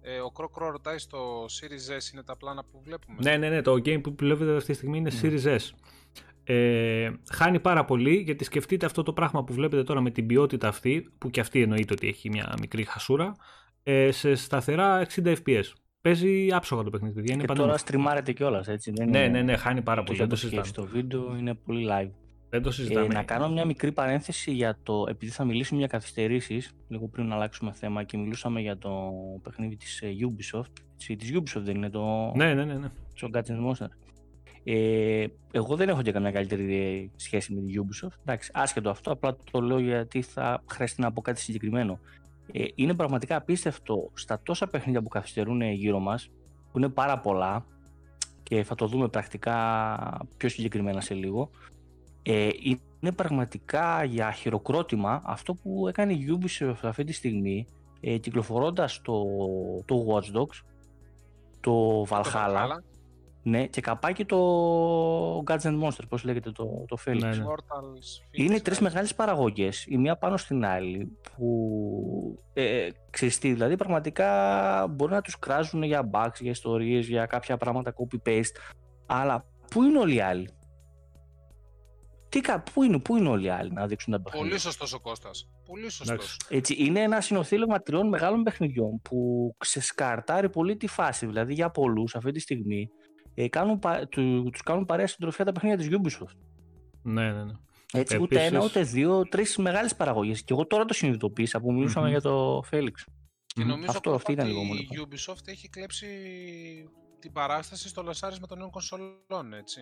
Ε, 0.00 0.18
ο 0.18 0.32
Croc 0.34 0.70
ρωτάει 0.70 0.98
στο 0.98 1.44
Series 1.44 1.98
S 1.98 2.12
είναι 2.12 2.22
τα 2.22 2.36
πλάνα 2.36 2.64
που 2.64 2.80
βλέπουμε. 2.84 3.18
Ναι, 3.22 3.36
ναι, 3.36 3.48
ναι, 3.48 3.62
το 3.62 3.72
game 3.72 4.00
που 4.02 4.14
βλέπετε 4.18 4.56
αυτή 4.56 4.70
τη 4.70 4.76
στιγμή 4.76 4.98
είναι 4.98 5.10
Ναι. 5.10 5.20
Series 5.22 5.56
S. 5.56 5.70
Ε, 6.44 7.10
χάνει 7.30 7.60
πάρα 7.60 7.84
πολύ 7.84 8.14
γιατί 8.16 8.44
σκεφτείτε 8.44 8.86
αυτό 8.86 9.02
το 9.02 9.12
πράγμα 9.12 9.44
που 9.44 9.52
βλέπετε 9.52 9.82
τώρα 9.82 10.00
με 10.00 10.10
την 10.10 10.26
ποιότητα 10.26 10.68
αυτή, 10.68 11.12
που 11.18 11.30
και 11.30 11.40
αυτή 11.40 11.62
εννοείται 11.62 11.92
ότι 11.92 12.08
έχει 12.08 12.28
μια 12.28 12.54
μικρή 12.60 12.84
χασούρα, 12.84 13.36
ε, 13.82 14.10
σε 14.10 14.34
σταθερά 14.34 15.06
60 15.14 15.34
fps. 15.44 15.64
Παίζει 16.06 16.52
άψογα 16.52 16.82
το 16.82 16.90
παιχνίδι, 16.90 17.14
παιδιά. 17.14 17.32
Είναι 17.32 17.40
Και 17.40 17.46
τώρα 17.46 17.58
πανέμορφο. 17.58 17.86
στριμάρεται 17.86 18.32
κιόλας, 18.32 18.68
έτσι. 18.68 18.90
Δεν 18.94 19.08
Ναι, 19.08 19.18
είναι- 19.18 19.28
ναι, 19.28 19.42
ναι, 19.42 19.56
χάνει 19.56 19.82
πάρα 19.82 20.00
το 20.00 20.06
πολύ. 20.06 20.18
Δεν 20.18 20.26
είχα 20.26 20.34
το 20.36 20.40
το 20.42 20.48
σκεφτεί 20.48 20.66
συζητάμε. 20.66 20.88
στο 20.88 20.98
βίντεο, 20.98 21.36
είναι 21.38 21.54
πολύ 21.54 21.86
live. 21.90 22.10
Δεν 22.50 22.62
το 22.62 22.68
Ε, 22.68 22.72
συζητάμε. 22.72 23.06
να 23.06 23.22
κάνω 23.22 23.48
μια 23.48 23.64
μικρή 23.64 23.92
παρένθεση 23.92 24.52
για 24.52 24.78
το. 24.82 25.04
Επειδή 25.08 25.32
θα 25.32 25.44
μιλήσουμε 25.44 25.78
για 25.78 25.88
καθυστερήσεις, 25.88 26.72
λίγο 26.88 27.08
πριν 27.08 27.26
να 27.26 27.34
αλλάξουμε 27.34 27.72
θέμα 27.72 28.02
και 28.02 28.16
μιλούσαμε 28.16 28.60
για 28.60 28.78
το 28.78 29.12
παιχνίδι 29.42 29.76
της 29.76 30.02
Ubisoft. 30.02 30.72
Της 31.16 31.32
Ubisoft 31.34 31.60
δεν 31.62 31.74
είναι 31.76 31.90
το. 31.90 32.32
Ναι, 32.36 32.54
ναι, 32.54 32.64
ναι. 32.64 32.74
ναι. 32.74 32.88
το 33.20 33.28
Guns 33.32 33.70
Monster. 33.70 33.88
Ε, 34.64 35.26
εγώ 35.52 35.76
δεν 35.76 35.88
έχω 35.88 36.02
και 36.02 36.12
καμιά 36.12 36.30
καλύτερη 36.30 37.10
σχέση 37.16 37.54
με 37.54 37.60
την 37.60 37.82
Ubisoft. 37.84 38.16
Εντάξει, 38.24 38.50
άσχετο 38.54 38.90
αυτό, 38.90 39.12
απλά 39.12 39.36
το 39.50 39.60
λέω 39.60 39.78
γιατί 39.78 40.22
θα 40.22 40.62
χρειαστεί 40.70 41.00
να 41.00 41.12
πω 41.12 41.20
κάτι 41.22 41.40
συγκεκριμένο. 41.40 41.98
Ε, 42.52 42.64
είναι 42.74 42.94
πραγματικά 42.94 43.36
απίστευτο 43.36 44.10
στα 44.14 44.40
τόσα 44.42 44.66
παιχνίδια 44.66 45.02
που 45.02 45.08
καθυστερούν 45.08 45.60
γύρω 45.60 45.98
μας, 45.98 46.30
που 46.72 46.78
είναι 46.78 46.88
πάρα 46.88 47.18
πολλά 47.18 47.66
και 48.42 48.64
θα 48.64 48.74
το 48.74 48.86
δούμε 48.86 49.08
πρακτικά 49.08 50.26
πιο 50.36 50.48
συγκεκριμένα 50.48 51.00
σε 51.00 51.14
λίγο. 51.14 51.50
Ε, 52.22 52.48
είναι 53.00 53.12
πραγματικά 53.12 54.04
για 54.04 54.32
χειροκρότημα 54.32 55.22
αυτό 55.24 55.54
που 55.54 55.88
έκανε 55.88 56.12
η 56.12 56.38
Ubisoft 56.38 56.74
αυτή 56.82 57.04
τη 57.04 57.12
στιγμή 57.12 57.66
ε, 58.00 58.16
κυκλοφορώντας 58.16 59.00
το, 59.02 59.24
το 59.84 60.06
Watch 60.08 60.36
Dogs, 60.36 60.64
το 61.60 62.04
Το 62.04 62.06
Valhalla, 62.10 62.22
Valhalla, 62.22 62.78
ναι, 63.48 63.66
και 63.66 63.80
καπάκι 63.80 64.24
το 64.24 64.38
Gods 65.46 65.60
and 65.60 65.82
Monsters, 65.82 66.08
πώς 66.08 66.24
λέγεται 66.24 66.50
το, 66.50 66.84
το 66.88 66.96
Felix. 67.06 67.18
Ναι, 67.18 67.28
ναι. 67.28 67.44
Immortals, 67.44 68.28
Είναι 68.30 68.56
Phoenix 68.56 68.62
τρεις 68.62 68.78
Wright. 68.78 68.82
μεγάλες 68.82 69.14
παραγωγές, 69.14 69.84
η 69.88 69.96
μία 69.98 70.16
πάνω 70.16 70.36
στην 70.36 70.64
άλλη, 70.64 71.18
που 71.36 72.38
ε, 72.52 72.88
ξέρεις 73.10 73.38
τι, 73.38 73.52
δηλαδή 73.52 73.76
πραγματικά 73.76 74.86
μπορεί 74.90 75.12
να 75.12 75.20
τους 75.20 75.38
κράζουν 75.38 75.82
για 75.82 76.10
bugs, 76.12 76.40
για 76.40 76.50
ιστορίες, 76.50 77.06
για 77.08 77.26
κάποια 77.26 77.56
πράγματα 77.56 77.94
copy-paste, 77.94 78.56
αλλά 79.06 79.44
πού 79.70 79.82
είναι 79.82 79.98
όλοι 79.98 80.14
οι 80.14 80.20
άλλοι; 80.20 80.48
Τι, 82.28 82.40
κα- 82.40 82.62
πού, 82.72 82.82
είναι, 82.82 82.98
πού 82.98 83.16
είναι 83.16 83.28
όλοι 83.28 83.46
οι 83.46 83.50
άλλοι 83.50 83.72
να 83.72 83.86
δείξουν 83.86 84.12
τα 84.12 84.20
παιχνίδια; 84.22 84.48
Πολύ 84.48 84.60
σωστός 84.60 84.92
ο 84.92 85.00
Κώστας. 85.00 85.48
Πολύ 85.64 85.90
σωστός. 85.90 86.08
Εντάξει. 86.08 86.36
Έτσι, 86.48 86.74
είναι 86.78 87.00
ένα 87.00 87.20
συνοθήλευμα 87.20 87.80
τριών 87.80 88.08
μεγάλων 88.08 88.42
παιχνιδιών 88.42 89.00
που 89.02 89.50
ξεσκαρτάρει 89.58 90.50
πολύ 90.50 90.76
τη 90.76 90.86
φάση. 90.86 91.26
Δηλαδή 91.26 91.54
για 91.54 91.70
πολλούς 91.70 92.14
αυτή 92.14 92.30
τη 92.32 92.40
στιγμή 92.40 92.88
ε, 93.38 93.48
κάνουν, 93.48 93.78
πα- 93.78 94.06
του, 94.08 94.48
τους 94.52 94.62
κάνουν 94.62 94.84
παρέα 94.84 95.06
συντροφιά 95.06 95.44
τα 95.44 95.52
παιχνίδια 95.52 95.76
της 95.78 95.88
Ubisoft. 96.18 96.36
ναι, 97.02 97.32
ναι, 97.32 97.44
ναι. 97.44 97.52
Έτσι, 97.92 98.16
ούτε 98.20 98.34
Επίσης- 98.34 98.52
ένα, 98.52 98.64
ούτε 98.64 98.82
δύο, 98.82 99.22
τρεις 99.28 99.56
μεγάλες 99.56 99.96
παραγωγές. 99.96 100.42
Και 100.42 100.52
εγώ 100.52 100.66
τώρα 100.66 100.84
το 100.84 100.94
συνειδητοποίησα 100.94 101.60
που 101.60 101.72
μιλούσαμε 101.72 102.04
Μμμ. 102.06 102.12
για 102.12 102.20
το 102.20 102.58
Felix. 102.70 102.92
Και 103.46 103.62
Μμμ. 103.62 103.68
νομίζω 103.68 103.90
Αυτό, 103.90 104.00
Κώστα, 104.10 104.14
αυτή 104.16 104.32
ήταν 104.32 104.44
ότι 104.46 104.54
λίγο 104.54 104.64
μόνο. 104.66 104.80
η 104.80 104.86
Ubisoft 105.08 105.48
έχει 105.48 105.68
κλέψει 105.68 106.06
την 107.18 107.32
παράσταση 107.32 107.88
στο 107.88 108.02
λασάρισμα 108.02 108.46
των 108.46 108.58
νέων 108.58 108.70
κονσολών, 108.70 109.52
έτσι. 109.58 109.80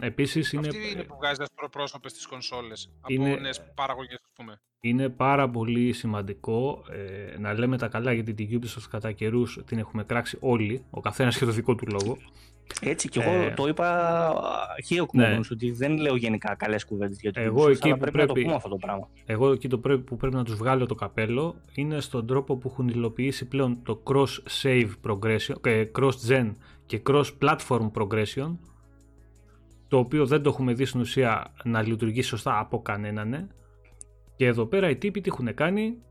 Επίσης 0.00 0.52
είναι... 0.52 0.68
Αυτή 0.68 0.90
είναι 0.92 1.02
που 1.04 1.16
βγάζει 1.16 1.36
δευτεροπρόσωπε 1.38 2.08
στις 2.08 2.26
κονσόλες 2.26 2.92
από 3.00 3.12
Είναι- 3.12 3.36
νέες 3.36 3.62
παραγωγές, 3.74 4.18
ας 4.24 4.30
πούμε. 4.34 4.60
Είναι 4.80 5.08
πάρα 5.08 5.50
πολύ 5.50 5.92
σημαντικό 5.92 6.84
ε, 6.90 7.38
να 7.38 7.52
λέμε 7.58 7.78
τα 7.78 7.88
καλά 7.88 8.12
γιατί 8.12 8.34
την 8.34 8.60
Ubisoft 8.60 8.86
κατά 8.90 9.12
καιρούς 9.12 9.58
την 9.66 9.78
έχουμε 9.78 10.04
κράξει 10.04 10.36
όλοι, 10.40 10.84
ο 10.90 11.00
καθένας 11.00 11.36
και 11.38 11.44
το 11.44 11.50
δικό 11.50 11.74
του 11.74 11.86
λόγο. 11.86 12.16
Έτσι 12.80 13.08
και 13.08 13.20
εγώ 13.20 13.30
Ε, 13.30 13.52
το 13.56 13.66
είπα 13.68 14.34
χείροκουμενούς 14.84 15.50
ότι 15.50 15.70
δεν 15.70 15.98
λέω 15.98 16.16
γενικά 16.16 16.54
καλές 16.54 16.84
κουβέντες 16.84 17.20
για 17.20 17.32
το 17.32 17.40
Εγώ 17.40 17.64
Ubisoft, 17.64 17.70
εκεί 17.70 17.86
αλλά 17.88 17.94
που 17.94 18.00
πρέπει, 18.00 18.16
να 18.16 18.26
το 18.26 18.32
πρέπει- 18.32 18.42
πούμε 18.46 18.56
αυτό 18.56 18.68
το 18.68 18.76
πράγμα. 18.76 19.08
Εγώ 19.26 19.52
εκεί 19.52 19.68
το 19.68 19.78
πρέπει, 19.78 20.02
που 20.02 20.16
πρέπει 20.16 20.34
να 20.34 20.44
τους 20.44 20.54
βγάλω 20.54 20.86
το 20.86 20.94
καπέλο 20.94 21.54
είναι 21.74 22.00
στον 22.00 22.26
τρόπο 22.26 22.56
που 22.56 22.68
έχουν 22.68 22.88
υλοποιήσει 22.88 23.48
πλέον 23.48 23.78
το 23.82 24.02
cross-save 24.04 24.90
progression, 25.06 25.54
ε, 25.66 25.84
cross-gen 25.98 26.52
και 26.86 27.02
cross-platform 27.10 27.90
progression 27.94 28.56
το 29.88 29.98
οποίο 29.98 30.26
δεν 30.26 30.42
το 30.42 30.48
έχουμε 30.50 30.72
δει 30.72 30.84
στην 30.84 31.00
ουσία 31.00 31.52
να 31.64 31.82
λειτουργεί 31.82 32.22
σωστά 32.22 32.58
από 32.58 32.82
κανέναν 32.82 33.28
ναι. 33.28 33.46
και 34.36 34.46
εδώ 34.46 34.66
πέρα 34.66 34.90
οι 34.90 34.96
τύποι 34.96 35.20
τι 35.20 35.28
έχουν 35.28 35.54
κάνει; 35.54 35.82
ε, 35.84 36.09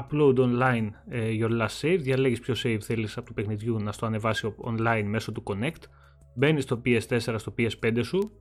upload 0.00 0.34
online 0.38 0.88
ε, 1.08 1.30
your 1.40 1.50
last 1.60 1.80
save 1.80 1.98
διαλέγεις 2.00 2.40
ποιο 2.40 2.54
save 2.62 2.78
θέλεις 2.80 3.16
από 3.16 3.26
το 3.26 3.32
παιχνιδιού 3.32 3.78
να 3.78 3.92
στο 3.92 4.06
ανεβάσει 4.06 4.54
online 4.64 5.04
μέσω 5.06 5.32
του 5.32 5.42
connect 5.46 5.82
μπαίνεις 6.34 6.62
στο 6.62 6.82
PS4 6.84 7.34
στο 7.36 7.54
PS5 7.58 8.00
σου 8.02 8.32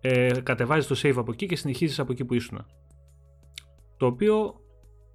ε, 0.00 0.30
κατεβάζεις 0.42 0.86
το 0.86 1.08
save 1.08 1.16
από 1.16 1.32
εκεί 1.32 1.46
και 1.46 1.56
συνεχίζεις 1.56 1.98
από 1.98 2.12
εκεί 2.12 2.24
που 2.24 2.34
ήσουν 2.34 2.66
το 3.96 4.06
οποίο 4.06 4.60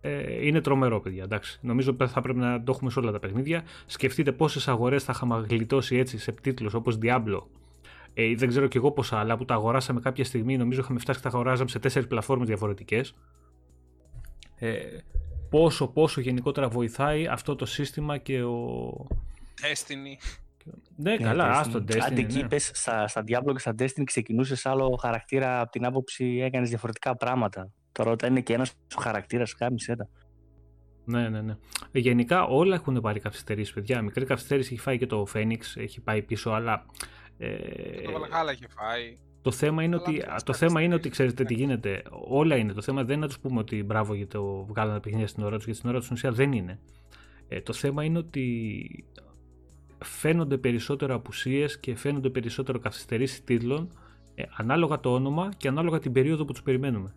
ε, 0.06 0.46
είναι 0.46 0.62
τρομερό, 0.62 1.00
παιδιά. 1.02 1.24
Εντάξει. 1.24 1.60
Νομίζω 1.62 1.92
ότι 1.92 2.08
θα 2.08 2.22
πρέπει 2.22 2.40
να 2.40 2.64
το 2.64 2.72
έχουμε 2.76 2.90
σε 2.92 3.00
όλα 3.00 3.12
τα 3.12 3.20
παιχνίδια. 3.20 3.64
Σκεφτείτε 3.86 4.32
πόσες 4.32 4.68
αγορές 4.68 5.04
θα 5.04 5.12
είχαμε 5.16 5.46
γλιτώσει 5.50 5.98
έτσι 5.98 6.18
σε 6.18 6.32
τίτλους 6.32 6.74
όπως 6.74 6.98
Diablo. 7.02 7.42
Ε, 8.14 8.36
δεν 8.36 8.50
ξέρω 8.50 8.68
κι 8.68 8.78
εγώ 8.78 8.92
πόσα 8.92 9.18
άλλα 9.18 9.38
που 9.38 9.46
τα 9.46 9.54
αγοράσαμε 9.54 10.00
κάποια 10.00 10.24
στιγμή. 10.24 10.58
Νομίζω 10.58 10.80
είχαμε 10.80 11.00
φτάσει 11.00 11.22
και 11.22 11.30
τα 11.30 11.34
αγοράζαμε 11.34 11.70
σε 11.70 11.80
τέσσερις 11.80 12.08
πλατφόρμες 12.08 12.48
διαφορετικές. 12.48 13.16
Ε, 14.64 14.98
πόσο, 15.50 15.88
πόσο 15.88 16.22
γενικότερα 16.22 16.70
βοηθάει 16.70 17.28
αυτό 17.28 17.56
το 17.56 17.66
σύστημα 17.66 18.18
και 18.18 18.44
ο. 18.44 19.08
Destiny. 19.62 20.24
Ναι, 20.96 21.18
Και 21.18 21.24
καλά, 21.24 21.46
Destiny. 21.46 21.60
άστο 21.60 21.80
Destiny. 21.80 22.00
Άντε 22.02 22.22
εκεί 22.22 22.38
ναι. 22.38 22.40
είπες, 22.40 22.72
στα, 22.74 23.08
στα 23.08 23.24
Diablo 23.28 23.52
και 23.54 23.60
στα 23.60 23.76
Destiny 23.80 24.04
ξεκινούσες 24.04 24.66
άλλο 24.66 24.98
χαρακτήρα 25.02 25.60
από 25.60 25.72
την 25.72 25.86
άποψη 25.86 26.40
έκανες 26.44 26.70
διαφορετικά 26.70 27.16
πράγματα. 27.18 27.72
Τώρα 27.92 28.12
όταν 28.12 28.30
είναι 28.30 28.42
και 28.42 28.54
ένας 28.54 28.74
ο 28.96 29.02
χαρακτήρας, 29.02 29.56
κάμισε 29.56 29.96
τα. 29.96 30.10
Ναι, 31.06 31.30
ναι, 31.30 31.42
ναι. 31.42 31.56
Ε, 31.92 32.00
Γενικά 32.00 32.44
όλα 32.44 32.76
έχουν 32.76 33.02
πάρει 33.02 33.20
καθυστερήσει, 33.20 33.74
παιδιά. 33.74 34.02
Μικρή 34.02 34.26
καθυστέρηση 34.26 34.74
έχει 34.74 34.82
φάει 34.82 34.98
και 34.98 35.08
το 35.08 35.28
Phoenix, 35.34 35.60
έχει 35.76 36.02
πάει 36.02 36.22
πίσω, 36.22 36.50
αλλά. 36.50 36.86
Ε, 37.38 37.56
Το 38.02 38.12
Valhalla 38.12 38.54
είχε 38.54 38.68
φάει. 38.68 39.18
Το 39.44 39.52
θέμα 39.52 39.84
είναι 39.84 39.96
Αλλά 39.96 40.04
ότι, 40.08 40.20
δεν 40.20 40.30
μας 40.32 40.44
το 40.44 40.54
θέμα 40.54 40.82
είναι 40.82 40.94
ότι 40.94 41.04
καθυστερείς. 41.04 41.34
ξέρετε 41.34 41.44
τι 41.44 41.54
γίνεται. 41.54 42.04
Όλα 42.28 42.56
είναι. 42.56 42.74
Το 42.74 42.82
θέμα 42.82 43.04
δεν 43.04 43.16
είναι 43.16 43.22
να 43.22 43.28
τους 43.28 43.40
πούμε 43.40 43.60
ότι 43.60 43.84
μπράβο 43.84 44.14
γιατί 44.14 44.32
το 44.32 44.66
βγάλανε 44.66 45.00
παιχνίδια 45.00 45.28
στην 45.28 45.44
ώρα 45.44 45.56
τους, 45.56 45.66
γιατί 45.66 45.80
στην 45.80 45.90
ώρα 45.90 45.98
τους 45.98 46.08
στην 46.08 46.18
ουσία 46.18 46.32
δεν 46.32 46.52
είναι. 46.52 46.80
Ε, 47.48 47.62
το 47.62 47.74
θέμα 47.74 48.04
είναι 48.04 48.18
ότι 48.18 49.06
φαίνονται 50.04 50.58
περισσότερο 50.58 51.16
απουσίες 51.16 51.80
και 51.80 51.96
φαίνονται 51.96 52.30
περισσότερο 52.30 52.80
καθυστερήσεις 52.80 53.44
τίτλων 53.44 53.90
ε, 54.36 54.44
ανάλογα 54.58 55.00
το 55.00 55.14
όνομα 55.14 55.52
και 55.58 55.68
ανάλογα 55.68 56.00
την 56.00 56.12
περίοδο 56.12 56.46
που 56.46 56.52
τους 56.52 56.64
περιμένουμε. 56.64 57.14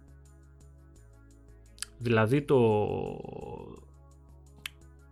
Δηλαδή 1.98 2.42
το, 2.42 2.86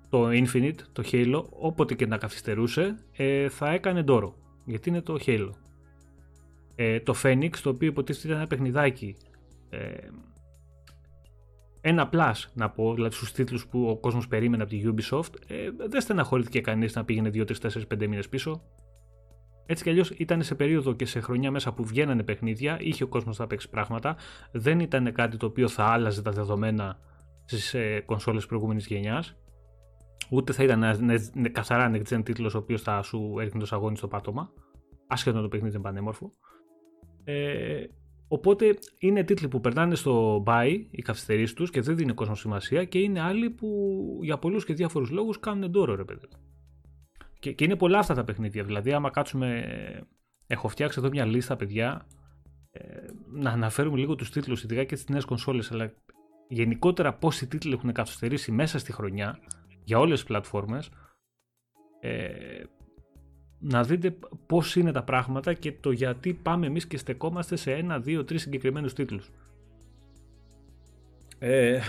το 0.09 0.29
Infinite, 0.29 0.79
το 0.93 1.03
Halo, 1.13 1.45
όποτε 1.51 1.95
και 1.95 2.07
να 2.07 2.17
καθυστερούσε, 2.17 2.99
ε, 3.13 3.49
θα 3.49 3.71
έκανε 3.71 4.03
ντόρο. 4.03 4.35
Γιατί 4.65 4.89
είναι 4.89 5.01
το 5.01 5.19
Halo. 5.27 5.51
Ε, 6.75 7.01
το 7.01 7.15
Phoenix, 7.23 7.51
το 7.63 7.71
οποίο 7.71 7.89
υποτίθεται 7.89 8.27
ήταν 8.27 8.39
ένα 8.39 8.47
παιχνιδάκι. 8.47 9.17
Ε, 9.71 10.09
ένα 11.81 12.09
plus 12.13 12.33
να 12.55 12.71
πω, 12.71 12.95
δηλαδή 12.95 13.15
στους 13.15 13.33
τίτλους 13.33 13.67
που 13.67 13.89
ο 13.89 13.97
κόσμος 13.97 14.29
περίμενε 14.29 14.63
από 14.63 14.73
τη 14.73 14.83
Ubisoft, 14.85 15.35
ε, 15.47 15.71
δεν 15.89 16.01
στεναχωρήθηκε 16.01 16.61
κανείς 16.61 16.95
να 16.95 17.05
πήγαινε 17.05 17.31
2, 17.35 17.45
3, 17.45 17.61
4, 17.61 17.87
5 17.87 18.07
μήνες 18.07 18.29
πίσω. 18.29 18.63
Έτσι 19.67 19.83
κι 19.83 19.91
αλλιώς 19.91 20.11
ήταν 20.11 20.43
σε 20.43 20.55
περίοδο 20.55 20.93
και 20.93 21.07
σε 21.07 21.21
χρονιά 21.21 21.51
μέσα 21.51 21.73
που 21.73 21.85
βγαίνανε 21.85 22.23
παιχνίδια, 22.23 22.77
είχε 22.81 23.05
ο 23.05 23.07
κόσμος 23.07 23.39
να 23.39 23.47
παίξει 23.47 23.71
πράγματα, 23.71 24.17
δεν 24.53 24.81
ήταν 24.81 25.13
κάτι 25.13 25.37
το 25.37 25.47
οποίο 25.47 25.69
θα 25.69 25.85
άλλαζε 25.85 26.23
τα 26.23 26.31
δεδομένα 26.31 26.99
στις 27.45 27.75
ε, 27.75 28.03
κονσόλες 28.07 28.47
προηγούμενης 28.47 28.87
γενιάς, 28.87 29.37
ούτε 30.31 30.53
θα 30.53 30.63
ήταν 30.63 30.83
ένας 30.83 30.99
νε- 30.99 31.35
νε- 31.35 31.53
καθαρά 31.53 31.91
next 31.95 32.15
gen 32.15 32.25
τίτλος 32.25 32.55
ο 32.55 32.59
οποίος 32.59 32.83
θα 32.83 33.03
σου 33.03 33.35
έρχεται 33.39 33.59
το 33.59 33.67
σαγόνι 33.67 33.97
στο 33.97 34.09
πάτωμα, 34.09 34.53
άσχετο 35.07 35.41
το 35.41 35.49
παιχνίδι 35.49 35.75
είναι 35.75 35.85
πανέμορφο. 35.85 36.33
Ε, 37.25 37.85
οπότε 38.29 38.79
είναι 38.99 39.25
τίτλοι 39.25 39.49
που 39.49 39.61
περνάνε 39.61 39.95
στο 39.95 40.43
buy, 40.47 40.85
οι 40.91 41.03
καθυστερήσεις 41.03 41.55
τους 41.55 41.71
και 41.71 41.81
δεν 41.81 41.97
δίνει 41.97 42.13
κόσμο 42.13 42.35
σημασία 42.35 42.85
και 42.85 42.99
είναι 42.99 43.21
άλλοι 43.21 43.51
που 43.51 43.69
για 44.23 44.39
πολλούς 44.39 44.65
και 44.65 44.75
διάφορους 44.75 45.11
λόγους 45.11 45.41
κάνουν 45.41 45.71
ντόρο, 45.71 45.95
ρε 45.95 46.05
παιδί. 46.05 46.29
Και, 47.39 47.53
και 47.53 47.65
είναι 47.65 47.77
πολλά 47.77 47.99
αυτά 47.99 48.15
τα 48.15 48.25
παιχνίδια. 48.25 48.65
Δηλαδή, 48.65 48.93
άμα 48.93 49.11
κάτσουμε. 49.11 49.65
Έχω 50.47 50.69
φτιάξει 50.69 50.99
εδώ 50.99 51.09
μια 51.09 51.25
λίστα, 51.25 51.57
παιδιά. 51.57 52.07
Ε, 52.71 52.83
να 53.33 53.51
αναφέρουμε 53.51 53.99
λίγο 53.99 54.15
τους 54.15 54.31
τίτλους, 54.31 54.63
ειδικά 54.63 54.85
και 54.85 54.97
στις 54.97 55.09
νέες 55.09 55.25
κονσόλες, 55.25 55.73
αλλά 55.73 55.93
γενικότερα 56.49 57.15
πόσοι 57.15 57.47
τίτλοι 57.47 57.73
έχουν 57.73 57.93
καθυστερήσει 57.93 58.53
μέσα 58.53 58.79
στη 58.79 58.93
χρονιά 58.93 59.39
για 59.85 59.99
όλες 59.99 60.19
τις 60.19 60.25
πλατφόρμες 60.29 60.91
ε, 62.01 62.63
να 63.67 63.83
δείτε 63.83 64.17
πώς 64.47 64.77
είναι 64.77 64.93
τα 64.93 65.03
πράγματα 65.03 65.53
και 65.53 65.73
το 65.73 65.91
γιατί 65.91 66.35
πάμε 66.35 66.67
εμείς 66.67 66.87
και 66.87 66.99
στεκόμαστε 66.99 67.57
σε 67.57 67.73
ένα, 67.73 67.99
δύο, 67.99 68.25
τρεις 68.25 68.43
συγκεκριμένους 68.43 68.93
τίτλους. 68.93 69.31
Ε, 71.39 71.81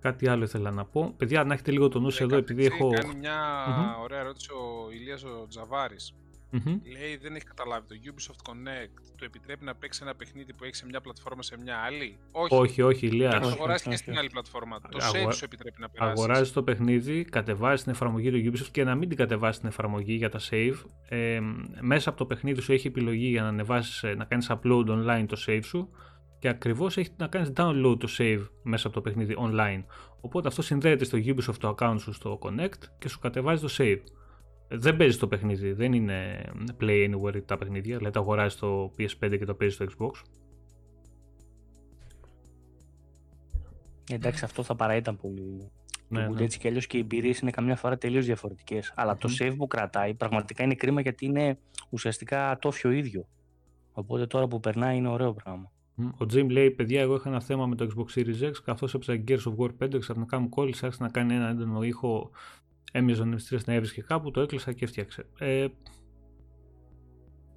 κάτι 0.00 0.28
άλλο 0.28 0.44
ήθελα 0.44 0.70
να 0.70 0.84
πω. 0.84 1.14
Παιδιά, 1.16 1.44
να 1.44 1.54
έχετε 1.54 1.70
λίγο 1.70 1.88
το 1.88 2.00
νου 2.00 2.10
σας 2.10 2.20
εδώ, 2.20 2.36
επειδή 2.36 2.64
Έτσι, 2.64 2.76
έχω... 2.80 2.90
Κάνει 2.90 3.14
μια 3.14 3.66
Μμμ. 3.68 4.02
ωραία 4.02 4.18
ερώτηση 4.20 4.48
ο 4.52 4.90
Ηλίας 4.92 5.24
ο 5.24 5.46
Τζαβάρης. 5.48 6.14
Μμμ. 6.52 6.80
Λέει 6.98 7.16
δεν 7.16 7.34
έχει 7.34 7.44
καταλάβει 7.44 7.86
το 7.86 7.94
Ubisoft 8.04 8.50
Connect 8.50 8.94
του 9.16 9.24
επιτρέπει 9.24 9.64
να 9.64 9.74
παίξει 9.74 10.00
ένα 10.02 10.14
παιχνίδι 10.14 10.52
που 10.54 10.64
έχει 10.64 10.74
σε 10.74 10.86
μια 10.86 11.00
πλατφόρμα 11.00 11.42
σε 11.42 11.56
μια 11.58 11.76
άλλη; 11.76 12.18
Όχι. 12.32 12.54
Όχι, 12.54 12.82
όχι, 12.82 12.98
Και 13.00 13.06
Ηλία. 13.06 13.28
να 13.28 13.40
το 13.40 13.46
όχι, 13.46 13.54
αγοράσει 13.54 13.74
όχι, 13.74 13.82
και 13.82 13.88
όχι, 13.88 13.96
στην 13.98 14.12
όχι. 14.12 14.20
άλλη 14.20 14.30
πλατφόρμα. 14.30 14.80
Το 14.80 14.98
Αγορα- 15.00 15.28
save 15.30 15.34
σου 15.34 15.44
επιτρέπει 15.44 15.80
να 15.80 15.88
περάσεις. 15.88 16.18
Αγοράζει 16.24 16.52
το 16.52 16.62
παιχνίδι, 16.62 17.24
κατεβάζει 17.24 17.82
την 17.82 17.92
εφαρμογή 17.92 18.30
του 18.30 18.52
Ubisoft 18.52 18.68
και 18.70 18.84
να 18.84 18.94
μην 18.94 19.08
την 19.08 19.16
κατεβάσει 19.18 19.58
την 19.58 19.68
εφαρμογή 19.68 20.14
για 20.14 20.28
τα 20.30 20.40
save. 20.50 20.74
Ε, 21.08 21.40
μέσα 21.80 22.08
από 22.08 22.18
το 22.18 22.26
παιχνίδι 22.26 22.60
σου 22.60 22.72
έχει 22.72 22.86
επιλογή 22.86 23.26
για 23.28 23.42
να 23.42 23.48
ανεβάσεις, 23.48 24.02
ε, 24.02 24.14
να 24.14 24.24
κάνεις 24.24 24.50
upload 24.50 24.84
online 24.88 25.24
το 25.28 25.42
save 25.46 25.60
σου 25.64 25.90
και 26.38 26.48
ακριβώς 26.48 26.96
έχει 26.96 27.10
να 27.16 27.26
κάνεις 27.26 27.52
download 27.56 27.96
το 27.98 28.08
save 28.18 28.48
μέσα 28.62 28.86
από 28.86 28.96
το 28.96 29.02
παιχνίδι 29.02 29.36
online. 29.38 29.84
Οπότε 30.20 30.48
αυτό 30.48 30.62
συνδέεται 30.62 31.04
στο 31.04 31.18
Ubisoft 31.18 31.54
το 31.60 31.74
account 31.78 31.96
σου 31.98 32.12
στο 32.12 32.38
Connect 32.42 32.82
και 32.98 33.08
σου 33.08 33.18
κατεβάζει 33.18 33.62
το 33.62 33.74
save. 33.78 34.00
Ε, 34.72 34.76
Δεν 34.76 34.96
παίζει 34.96 35.18
το 35.18 35.28
παιχνίδι, 35.28 35.72
δεν 35.72 35.92
είναι 35.92 36.44
play 36.80 37.10
anywhere 37.14 37.42
τα 37.46 37.56
παιχνίδια, 37.58 37.96
δηλαδή 37.96 38.14
το 38.14 38.20
αγοράζεις 38.20 38.52
στο 38.52 38.90
PS5 38.98 39.36
και 39.38 39.44
το 39.44 39.54
παίζεις 39.54 39.76
στο 39.76 39.86
Xbox. 39.88 40.22
Εντάξει, 44.10 44.44
αυτό 44.44 44.62
θα 44.62 44.74
παρά 44.74 44.96
ήταν 44.96 45.16
πολύ. 45.16 45.70
Ναι, 46.08 46.20
Ναι, 46.20 46.28
ναι. 46.28 46.42
Έτσι 46.42 46.58
κι 46.58 46.68
αλλιώς 46.68 46.86
και 46.86 46.96
οι 46.96 47.00
εμπειρίες 47.00 47.38
είναι 47.38 47.50
καμιά 47.50 47.76
φορά 47.76 47.98
τελείως 47.98 48.24
διαφορετικές. 48.26 48.92
Αλλά 48.96 49.16
το 49.16 49.28
Μμμ. 49.28 49.34
save 49.38 49.54
που 49.56 49.66
κρατάει 49.66 50.14
πραγματικά 50.14 50.62
είναι 50.64 50.74
κρίμα 50.74 51.00
γιατί 51.00 51.24
είναι 51.26 51.58
ουσιαστικά 51.90 52.50
ατόφιο 52.50 52.90
ίδιο. 52.90 53.26
Οπότε 53.92 54.26
τώρα 54.26 54.46
που 54.48 54.60
περνάει 54.60 54.96
είναι 54.96 55.08
ωραίο 55.08 55.32
πράγμα. 55.32 55.72
Μμ. 55.94 56.06
Ο 56.06 56.26
Jim 56.32 56.50
λέει: 56.50 56.70
Παιδιά, 56.70 57.00
εγώ 57.00 57.14
είχα 57.14 57.28
ένα 57.28 57.40
θέμα 57.40 57.66
με 57.66 57.74
το 57.74 57.90
Xbox 57.94 58.18
Series 58.18 58.48
X. 58.48 58.52
Καθώς 58.64 58.94
έψαξα 58.94 59.24
Gears 59.28 59.52
of 59.52 59.64
War 59.64 59.70
5, 59.84 59.98
ξαφνικά 59.98 60.38
μου 60.38 60.48
κόλλησε, 60.48 60.84
άρχισε 60.86 61.02
να 61.02 61.10
κάνει 61.10 61.34
ένα 61.34 61.48
έντονο 61.48 61.82
ήχο. 61.82 62.30
Έμοιαζε 62.92 63.22
ο 63.22 63.24
νευστήρα 63.24 63.60
να 63.66 63.72
έβρισκε 63.74 64.00
κάπου, 64.02 64.30
το 64.30 64.40
έκλεισα 64.40 64.72
και 64.72 64.84
έφτιαξε. 64.84 65.26
Ε, 65.38 65.66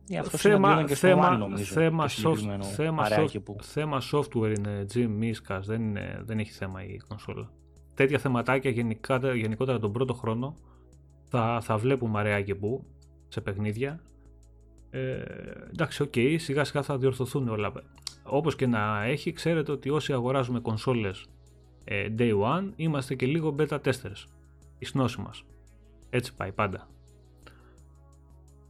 Ε, 0.10 0.18
αυτό 0.18 0.38
θέμα, 0.38 0.56
συναντιόταν 0.56 0.86
και 0.86 0.96
στο 0.96 1.08
θέμα, 1.08 1.36
One, 1.36 1.38
νομίζω, 1.38 1.64
θέμα, 1.74 2.04
το 2.06 2.12
soft, 2.14 2.16
συγκεκριμένο 2.36 2.64
θέμα, 2.64 3.02
παρεάκι 3.02 3.38
soft- 3.40 3.44
που. 3.46 3.56
θέμα 3.62 4.02
software 4.12 4.54
είναι 4.58 4.86
Jim 4.94 5.10
Miskas, 5.22 5.60
δεν, 5.64 5.82
είναι, 5.82 6.22
δεν 6.26 6.40
έχει 6.40 6.52
θέμα 6.52 6.84
η 6.84 6.98
κονσόλα. 7.08 7.52
Τέτοια 7.94 8.20
θεματάκια 8.20 8.72
γενικά, 8.72 9.20
γενικότερα 9.36 9.80
τον 9.80 9.92
πρώτο 9.92 10.14
χρόνο 10.14 10.56
θα, 11.24 11.60
θα 11.62 11.78
βλέπουμε 11.78 12.20
αραιά 12.20 12.42
και 12.42 12.56
που 12.56 12.86
σε 13.28 13.42
παιχνίδια. 13.42 14.00
Ε, 14.90 15.24
εντάξει, 15.72 16.02
οκ, 16.02 16.14
σιγά 16.38 16.64
σιγά 16.64 16.82
θα 16.84 16.98
διορθωθούν 16.98 17.48
όλα. 17.48 17.72
Όπως 18.24 18.56
και 18.56 18.68
να 18.68 19.04
έχει, 19.04 19.32
ξέρετε 19.32 19.72
ότι 19.72 19.90
όσοι 19.90 20.14
αγοράζουμε 20.14 20.60
κονσόλες 20.60 21.26
ε, 21.84 22.08
day 22.18 22.32
one, 22.42 22.70
είμαστε 22.76 23.16
και 23.16 23.26
λίγο 23.26 23.56
beta 23.60 23.80
testers. 23.84 24.24
Η 24.84 24.86
σνόση 24.86 25.22
μας. 25.22 25.44
Έτσι 26.10 26.36
πάει 26.36 26.52
πάντα. 26.52 26.88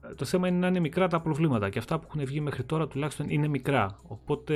Ε, 0.02 0.14
Το 0.14 0.26
θέμα 0.26 0.48
είναι 0.48 0.58
να 0.58 0.68
είναι 0.68 0.80
μικρά 0.80 1.08
τα 1.08 1.22
προβλήματα 1.22 1.70
και 1.70 1.80
αυτά 1.80 2.00
που 2.00 2.08
έχουν 2.08 2.26
βγει 2.26 2.40
μέχρι 2.40 2.64
τώρα 2.64 2.88
τουλάχιστον 2.88 3.30
είναι 3.30 3.48
μικρά. 3.48 3.98
Οπότε 4.08 4.56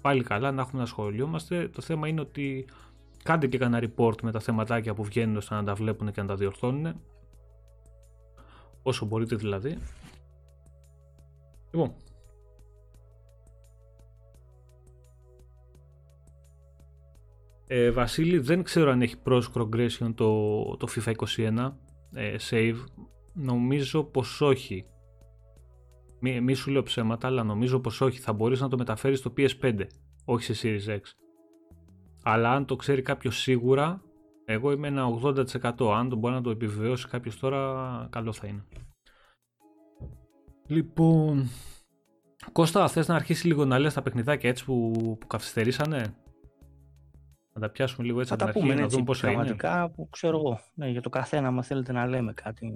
πάλι 0.00 0.22
καλά 0.22 0.52
να 0.52 0.60
έχουμε 0.60 0.78
να 0.78 0.82
ασχολιόμαστε. 0.82 1.68
Το 1.68 1.82
θέμα 1.82 2.08
είναι 2.08 2.20
ότι 2.20 2.66
κάντε 3.22 3.46
και 3.46 3.58
κανένα 3.58 3.88
report 3.88 4.22
με 4.22 4.32
τα 4.32 4.40
θεματάκια 4.40 4.94
που 4.94 5.04
βγαίνουν 5.04 5.36
ώστε 5.36 5.54
να 5.54 5.64
τα 5.64 5.74
βλέπουν 5.74 6.12
και 6.12 6.20
να 6.20 6.26
τα 6.26 6.34
διορθώνουν. 6.34 7.00
Όσο 8.82 9.06
μπορείτε 9.06 9.36
δηλαδή. 9.36 9.78
Λοιπόν. 11.70 11.94
Ε, 17.70 17.90
Βασίλη, 17.90 18.38
δεν 18.38 18.62
ξέρω 18.62 18.90
αν 18.90 19.02
έχει 19.02 19.16
pros 19.24 19.42
progression 19.54 20.14
το, 20.14 20.62
το 20.76 20.88
FIFA 20.94 21.12
21 21.36 21.72
ε, 22.12 22.36
save. 22.50 22.84
Νομίζω 23.32 24.04
πως 24.04 24.40
όχι. 24.40 24.86
Μη, 26.20 26.40
μη 26.40 26.54
σου 26.54 26.70
λέω 26.70 26.82
ψέματα, 26.82 27.26
αλλά 27.26 27.42
νομίζω 27.42 27.80
πως 27.80 28.00
όχι. 28.00 28.18
Θα 28.18 28.32
μπορείς 28.32 28.60
να 28.60 28.68
το 28.68 28.76
μεταφέρεις 28.76 29.18
στο 29.18 29.32
PS5, 29.36 29.80
όχι 30.24 30.54
σε 30.54 30.54
Series 30.62 30.94
X. 30.94 31.00
Αλλά 32.22 32.50
αν 32.52 32.64
το 32.64 32.76
ξέρει 32.76 33.02
κάποιος 33.02 33.38
σίγουρα, 33.38 34.02
εγώ 34.44 34.72
είμαι 34.72 34.88
ένα 34.88 35.06
80%. 35.22 35.92
Αν 35.94 36.08
το 36.08 36.16
μπορεί 36.16 36.34
να 36.34 36.42
το 36.42 36.50
επιβεβαιώσει 36.50 37.08
κάποιος 37.08 37.38
τώρα, 37.38 38.08
καλό 38.10 38.32
θα 38.32 38.46
είναι. 38.46 38.64
Λοιπόν, 40.66 41.48
Κώστα, 42.52 42.88
θες 42.88 43.08
να 43.08 43.14
αρχίσεις 43.14 43.44
λίγο 43.44 43.64
να 43.64 43.78
λες 43.78 43.94
τα 43.94 44.02
παιχνιδάκια 44.02 44.50
έτσι 44.50 44.64
που, 44.64 44.92
που 45.20 45.26
καθυστερήσανε; 45.26 46.14
Να 47.58 47.66
τα 47.66 47.72
πιάσουμε 47.72 48.06
λίγο 48.06 48.20
έτσι 48.20 48.28
Θα 48.28 48.34
από 48.36 48.44
τα 48.44 48.50
την 48.50 48.60
αρχή, 48.60 48.68
πούμε 48.70 48.78
να 48.80 48.84
έτσι 48.84 48.94
δούμε 48.94 49.06
πώς 49.06 49.18
θα 49.18 49.26
είναι. 49.30 49.36
πραγματικά 49.36 49.90
που 49.90 50.08
ξέρω 50.10 50.36
εγώ. 50.36 50.58
Ναι, 50.74 50.88
για 50.88 51.00
το 51.00 51.08
καθένα, 51.08 51.48
αν 51.48 51.62
θέλετε 51.62 51.92
να 51.92 52.06
λέμε 52.06 52.32
κάτι 52.32 52.66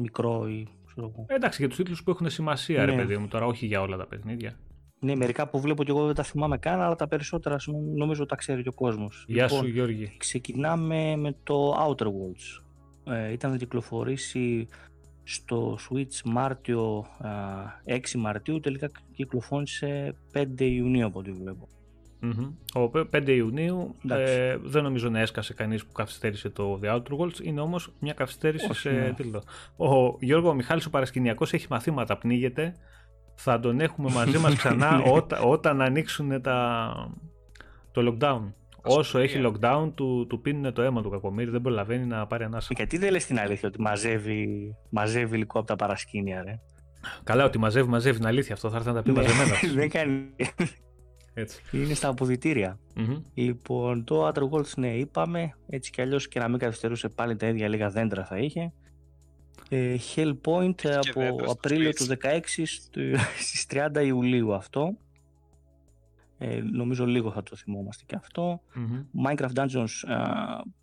μικρό 0.00 0.46
ή 0.48 0.68
ξέρω 0.86 1.06
εγώ. 1.14 1.24
Ε, 1.28 1.34
Εντάξει, 1.34 1.58
για 1.60 1.68
τους 1.68 1.76
τίτλους 1.76 2.02
που 2.02 2.10
έχουν 2.10 2.30
σημασία, 2.30 2.84
ρε 2.84 2.90
Ναι. 2.92 2.96
παιδί 2.98 3.16
μου, 3.16 3.28
τώρα 3.28 3.46
όχι 3.46 3.66
για 3.66 3.80
όλα 3.80 3.96
τα 3.96 4.06
παιχνίδια. 4.06 4.58
Ναι, 5.00 5.16
μερικά 5.16 5.48
που 5.48 5.60
βλέπω 5.60 5.84
και 5.84 5.90
εγώ 5.90 6.06
δεν 6.06 6.14
τα 6.14 6.22
θυμάμαι 6.22 6.58
καν, 6.58 6.80
αλλά 6.80 6.94
τα 6.94 7.08
περισσότερα 7.08 7.56
νομ- 7.66 7.96
νομίζω 7.96 8.26
τα 8.26 8.36
ξέρει 8.36 8.62
και 8.62 8.68
ο 8.68 8.72
κόσμος. 8.72 9.24
Γεια 9.28 9.42
Λοιπόν, 9.44 9.58
σου 9.58 9.66
Γιώργη. 9.68 10.14
Ξεκινάμε 10.18 11.16
με 11.16 11.36
το 11.42 11.72
Outer 11.88 12.04
Worlds. 12.06 12.62
Ε, 13.14 13.32
ήταν 13.32 13.50
να 13.50 13.56
κυκλοφορήσει 13.56 14.68
στο 15.24 15.78
Switch 15.90 16.20
Μάρτιο, 16.24 17.06
α, 17.18 17.28
6 17.84 18.18
Μαρτίου, 18.18 18.60
τελικά 18.60 18.90
κυκλοφόρησε 19.14 20.14
5 20.32 20.64
Ιουνίου 20.64 21.06
από 21.06 21.18
ό,τι 21.18 21.32
βλέπω. 21.32 21.68
Μμμ. 22.24 22.50
Ο 22.72 22.88
π- 22.88 23.06
5 23.16 23.28
Ιουνίου 23.32 23.94
Εντάξει. 24.04 24.32
ε, 24.34 24.56
δεν 24.62 24.82
νομίζω 24.82 25.08
να 25.08 25.20
έσκασε 25.20 25.54
κανείς 25.54 25.84
που 25.86 25.92
καθυστέρησε 25.92 26.50
το 26.50 26.80
The 26.82 26.86
Outer 26.94 27.18
Worlds. 27.18 27.40
Είναι 27.42 27.60
όμως 27.60 27.92
μια 28.00 28.12
καθυστέρηση 28.12 28.66
Όχι, 28.70 28.78
σε 28.80 28.90
ναι. 28.90 29.12
τίτλο. 29.12 29.42
Ο 29.76 30.16
Γιώργο 30.20 30.48
ο 30.48 30.54
Μιχάλης 30.54 30.86
ο 30.86 30.90
Παρασκηνιακός 30.90 31.52
έχει 31.52 31.66
μαθήματα, 31.70 32.16
πνίγεται. 32.18 32.74
Θα 33.34 33.60
τον 33.60 33.80
έχουμε 33.80 34.10
μαζί 34.12 34.38
μας 34.38 34.54
ξανά 34.60 34.96
Ναι. 34.96 35.02
όταν, 35.12 35.38
όταν 35.44 35.80
ανοίξουν 35.80 36.40
τα, 36.42 36.88
το 37.92 38.16
lockdown. 38.18 38.52
Όσο 38.84 39.02
σχολεία. 39.02 39.26
έχει 39.26 39.40
lockdown 39.44 39.90
του, 39.94 40.26
του 40.28 40.40
πίνουν 40.40 40.72
το 40.72 40.82
αίμα 40.82 41.02
του 41.02 41.10
κακομύρι, 41.10 41.50
δεν 41.50 41.60
προλαβαίνει 41.60 42.06
να 42.06 42.26
πάρει 42.26 42.44
ανάσα. 42.44 42.72
Γιατί 42.76 42.98
δεν 42.98 43.10
λες 43.12 43.26
την 43.26 43.38
αλήθεια 43.38 43.68
ότι 43.68 43.80
μαζεύει, 43.80 44.74
μαζεύει 44.90 45.36
υλικό 45.36 45.58
από 45.58 45.66
τα 45.66 45.76
παρασκήνια, 45.76 46.42
ρε; 46.42 46.60
Καλά, 47.24 47.44
ότι 47.44 47.58
μαζεύει, 47.58 47.88
μαζεύει 47.88 48.18
είναι 48.18 48.28
αλήθεια 48.28 48.54
αυτό. 48.54 48.70
Θα 48.70 48.76
έρθει 48.76 48.88
να 48.88 48.94
τα 48.94 49.02
πει 49.02 49.10
μαζεμένα. 49.10 49.50
Ναι, 49.62 49.72
δεν 49.80 49.90
κάνει. 49.90 50.34
Έτσι. 51.34 51.62
Είναι 51.72 51.94
στα 51.94 52.08
αποδητήρια. 52.08 52.78
Μμμ. 52.94 53.22
Λοιπόν, 53.34 54.04
το 54.04 54.28
Outer 54.28 54.48
Worlds, 54.50 54.74
ναι, 54.76 54.96
είπαμε. 54.96 55.56
Έτσι 55.68 55.90
κι 55.90 56.00
αλλιώς 56.00 56.28
και 56.28 56.38
να 56.38 56.48
μην 56.48 56.58
καθυστερούσε 56.58 57.08
πάλι 57.08 57.36
τα 57.36 57.46
ίδια 57.46 57.68
λίγα 57.68 57.88
δέντρα 57.90 58.24
θα 58.24 58.38
είχε. 58.38 58.72
Ε, 59.68 59.96
Hellpoint 60.14 60.74
και 60.74 60.94
από 60.94 61.20
δέντρα 61.20 61.42
στο 61.44 61.50
Απρίλιο 61.52 61.90
Switch. 61.90 61.94
του 61.94 62.04
16 62.04 62.64
στο- 62.66 63.00
στις 63.38 63.66
30 63.66 64.02
Ιουλίου 64.02 64.54
αυτό. 64.54 64.96
Ε, 66.38 66.60
νομίζω 66.72 67.06
λίγο 67.06 67.30
θα 67.30 67.42
το 67.42 67.56
θυμόμαστε 67.56 68.04
και 68.06 68.16
αυτό. 68.16 68.60
Μμμ. 68.74 69.04
Minecraft 69.26 69.52
Dungeons 69.54 70.12
α, 70.12 70.16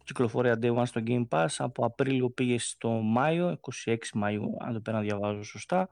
κυκλοφορία 0.03 0.57
Day 0.61 0.75
One 0.75 0.85
στο 0.85 1.01
Game 1.07 1.27
Pass. 1.29 1.47
Από 1.57 1.85
Απρίλιο 1.85 2.29
πήγε 2.29 2.59
στο 2.59 2.89
Μάιο, 2.89 3.59
26 3.85 3.95
Μαΐου, 4.23 4.41
αν 4.65 4.73
το 4.73 4.79
πέρα 4.79 4.97
να 4.97 5.03
διαβάζω 5.03 5.43
σωστά. 5.43 5.89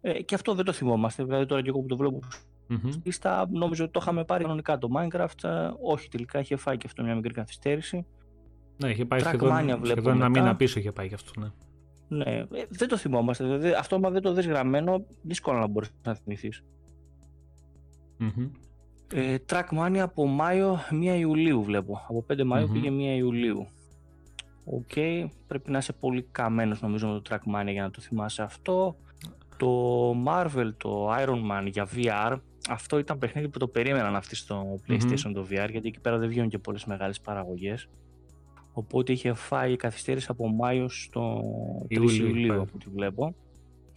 Ε, 0.00 0.22
και 0.22 0.34
αυτό 0.34 0.54
δεν 0.54 0.64
το 0.64 0.72
θυμόμαστε. 0.72 1.24
Δηλαδή 1.24 1.46
τώρα 1.46 1.62
και 1.62 1.68
εγώ 1.68 1.80
που 1.80 1.86
το 1.86 1.96
βλέπω 1.96 2.18
Μμμ. 2.68 2.90
στη 2.90 3.00
λίστα, 3.04 3.48
νομίζω 3.50 3.84
ότι 3.84 3.92
το 3.92 3.98
είχαμε 4.02 4.24
πάρει 4.24 4.42
κανονικά 4.42 4.78
το 4.78 4.88
Minecraft. 4.96 5.44
ε, 5.44 5.70
όχι, 5.82 6.08
τελικά 6.08 6.38
είχε 6.38 6.56
φάει 6.56 6.76
και 6.76 6.86
αυτό 6.86 7.02
μια 7.02 7.14
μικρή 7.14 7.32
καθυστέρηση. 7.32 8.06
Ναι, 8.76 8.90
είχε 8.90 9.04
πάει 9.04 9.20
Trackmania 9.22 9.26
σχεδόν, 9.28 9.64
βλέπω 9.66 9.86
σχεδόν 9.86 10.14
ένα 10.14 10.28
μετά. 10.28 10.40
μήνα 10.40 10.56
πίσω 10.56 10.78
είχε 10.78 10.92
πάει 10.92 11.06
γι' 11.06 11.14
αυτό, 11.14 11.40
ναι. 11.40 11.50
Ναι, 12.08 12.34
ε, 12.34 12.46
δεν 12.68 12.88
το 12.88 12.96
θυμόμαστε. 12.96 13.44
Δηλαδή, 13.44 13.70
αυτό, 13.72 13.96
άμα 13.96 14.10
δεν 14.10 14.22
το 14.22 14.32
δεις 14.32 14.46
γραμμένο, 14.46 15.04
δύσκολο 15.22 15.58
να 15.58 15.66
μπορείς 15.66 15.90
να 16.02 16.14
θυμηθείς. 16.14 16.64
Μμμ. 18.18 18.50
Ε, 19.12 19.36
Trackmania 19.48 19.98
από 19.98 20.26
Μάιο 20.26 20.78
1 20.90 21.18
Ιουλίου 21.18 21.62
βλέπω. 21.62 22.00
Από 22.08 22.24
5 22.28 22.44
μαιου 22.44 22.66
Μμμ. 22.66 22.72
πήγε 22.72 22.90
1 22.90 23.16
Ιουλίου. 23.16 23.66
Οκ, 24.64 24.92
πρέπει 25.46 25.70
να 25.70 25.78
είσαι 25.78 25.92
πολύ 25.92 26.22
καμένος 26.32 26.82
νομίζω 26.82 27.08
με 27.08 27.20
το 27.20 27.22
Trackmania 27.30 27.70
για 27.70 27.82
να 27.82 27.90
το 27.90 28.00
θυμάσαι 28.00 28.42
αυτό. 28.42 28.96
Το 29.56 30.10
Marvel, 30.26 30.72
το 30.76 31.14
Iron 31.14 31.50
Man 31.50 31.66
για 31.70 31.88
VR, 31.94 32.36
αυτό 32.70 32.98
ήταν 32.98 33.18
παιχνίδι 33.18 33.48
που 33.48 33.58
το 33.58 33.68
περίμεναν 33.68 34.16
αυτοί 34.16 34.36
στο 34.36 34.80
PlayStation 34.88 35.30
το 35.34 35.46
VR, 35.50 35.68
γιατί 35.70 35.88
εκεί 35.88 36.00
πέρα 36.00 36.18
δεν 36.18 36.28
βγαίνουν 36.28 36.48
και 36.48 36.58
πολλές 36.58 36.84
μεγάλες 36.84 37.20
παραγωγές. 37.20 37.88
Οπότε 38.72 39.12
είχε 39.12 39.32
φάει 39.32 39.76
καθυστέρηση 39.76 40.26
από 40.30 40.48
Μάιο 40.48 40.88
στο 40.88 41.40
3 41.88 41.90
Ιούλιο, 41.90 42.26
Ιουλίου 42.26 42.48
πάει. 42.48 42.58
από 42.58 42.70
ό,τι 42.74 42.90
βλέπω. 42.90 43.34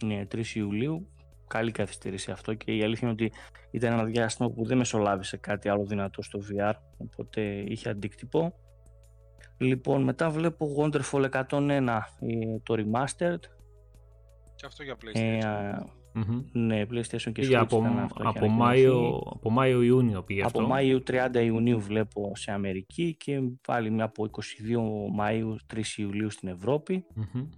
Ναι, 0.04 0.26
3 0.34 0.54
Ιουλίου. 0.54 1.08
Καλή 1.46 1.70
καθυστέρηση 1.70 2.30
αυτό 2.30 2.54
και 2.54 2.76
η 2.76 2.82
αλήθεια 2.82 3.08
είναι 3.08 3.22
ότι 3.22 3.32
ήταν 3.70 3.92
ένα 3.92 4.04
διάστημα 4.04 4.50
που 4.50 4.64
δεν 4.64 4.76
μεσολάβησε 4.78 5.36
κάτι 5.36 5.68
άλλο 5.68 5.84
δυνατό 5.84 6.22
στο 6.22 6.38
VR, 6.50 6.72
οπότε 6.96 7.42
είχε 7.66 7.88
αντίκτυπο. 7.88 8.54
Λοιπόν, 9.58 10.02
μετά 10.02 10.30
βλέπω 10.30 10.66
Wonderful 10.78 11.24
101, 11.30 11.98
ε, 12.20 12.58
το 12.62 12.74
Remastered. 12.78 13.40
Και 14.54 14.66
αυτό 14.66 14.82
για 14.82 14.96
Ε, 15.12 15.38
PlayStation. 15.38 15.44
α, 15.46 15.84
Μμμ. 16.26 16.44
ναι, 16.52 16.82
PlayStation 16.82 17.32
και 17.32 17.40
Πήγε 17.40 17.56
Switch 17.56 17.62
από, 17.62 17.76
ήταν 17.78 17.98
αυτό, 17.98 18.20
είχε 18.20 18.28
από, 18.28 18.38
ανακοινωθεί. 18.38 18.58
Μάιο, 18.58 19.22
από 19.34 19.50
Μάιο-Ιούνιο 19.50 20.22
πήγε 20.22 20.40
Από 20.40 20.58
αυτό. 20.58 20.70
Μάιο 20.70 21.02
30 21.06 21.28
Ιουνίου 21.44 21.80
βλέπω 21.80 22.32
σε 22.36 22.52
Αμερική 22.52 23.16
και 23.18 23.40
πάλι 23.66 23.90
μια 23.90 24.04
από 24.04 24.28
22 24.30 24.38
Μαΐου 25.20 25.56
3 25.74 25.82
Ιουλίου 25.96 26.30
στην 26.30 26.48
Ευρώπη. 26.48 27.04
Μμμ. 27.14 27.48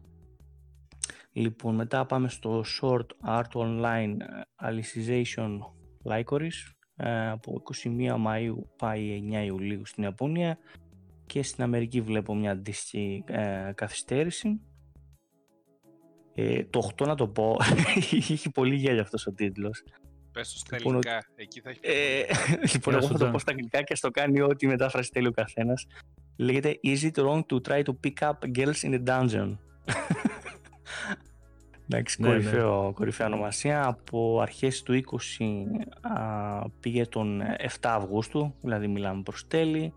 Λοιπόν, 1.33 1.75
μετά 1.75 2.07
πάμε 2.07 2.29
στο 2.29 2.65
Short 2.81 3.07
Art 3.27 3.53
Online 3.53 4.17
ε, 4.19 4.69
Alicization 4.69 5.59
Lycoris. 6.05 6.75
Ε, 6.97 7.29
από 7.29 7.63
21 7.85 8.27
Μαΐου 8.27 8.55
πάει 8.77 9.23
9 9.31 9.45
Ιουλίου 9.47 9.87
στην 9.87 10.03
Ιαπωνία 10.03 10.59
και 11.27 11.43
στην 11.43 11.63
Αμερική 11.63 12.01
βλέπω 12.01 12.35
μια 12.35 12.51
αντίστοιχη 12.51 13.25
ε, 13.27 13.73
καθυστέρηση. 13.75 14.61
Ε, 16.43 16.65
το 16.71 16.91
8 16.97 17.07
να 17.07 17.15
το 17.15 17.29
πω, 17.29 17.57
είχε 18.11 18.49
πολύ 18.51 18.75
γέλιο 18.75 19.03
αυτός 19.03 19.27
ο 19.27 19.33
τίτλος. 19.33 19.83
Πες 20.33 20.53
το 20.53 20.59
στα 20.59 20.77
λοιπόν, 20.77 20.93
ελληνικά. 20.93 21.27
Εκεί 21.37 21.61
θα 21.61 21.71
έχει. 21.71 21.81
Ε, 21.83 22.23
λοιπόν, 22.73 22.93
Γεια 22.93 22.93
εγώ 22.93 23.01
σου, 23.01 23.07
θα 23.07 23.13
το 23.13 23.19
Τζαν. 23.19 23.31
πω 23.31 23.39
στα 23.39 23.51
αγγλικά 23.51 23.83
και 23.83 23.95
στο 23.95 24.11
κάνει 24.11 24.41
ό,τι 24.41 24.67
μετάφραση 24.67 25.11
θέλει 25.13 25.27
ο 25.27 25.33
καθένας. 25.33 25.87
Λέγεται 26.37 26.81
Is 26.85 27.11
it 27.11 27.25
wrong 27.25 27.41
to 27.47 27.61
try 27.69 27.83
to 27.83 27.93
pick 28.05 28.29
up 28.29 28.59
girls 28.59 28.83
in 28.91 28.95
the 28.95 29.03
dungeon? 29.05 29.57
Εντάξει, 31.93 32.23
Ναι, 32.23 32.29
ναι. 32.29 32.35
κορυφαίο, 32.35 32.93
κορυφαία 32.95 33.27
ονομασία. 33.27 33.87
Από 33.87 34.41
αρχές 34.41 34.83
του 34.83 35.03
20 35.39 35.45
α, 36.01 36.69
πήγε 36.81 37.07
τον 37.07 37.41
7 37.59 37.67
Αυγούστου, 37.83 38.55
δηλαδή 38.61 38.87
μιλάμε 38.89 39.23
προς 39.23 39.47
τέλη. 39.47 39.95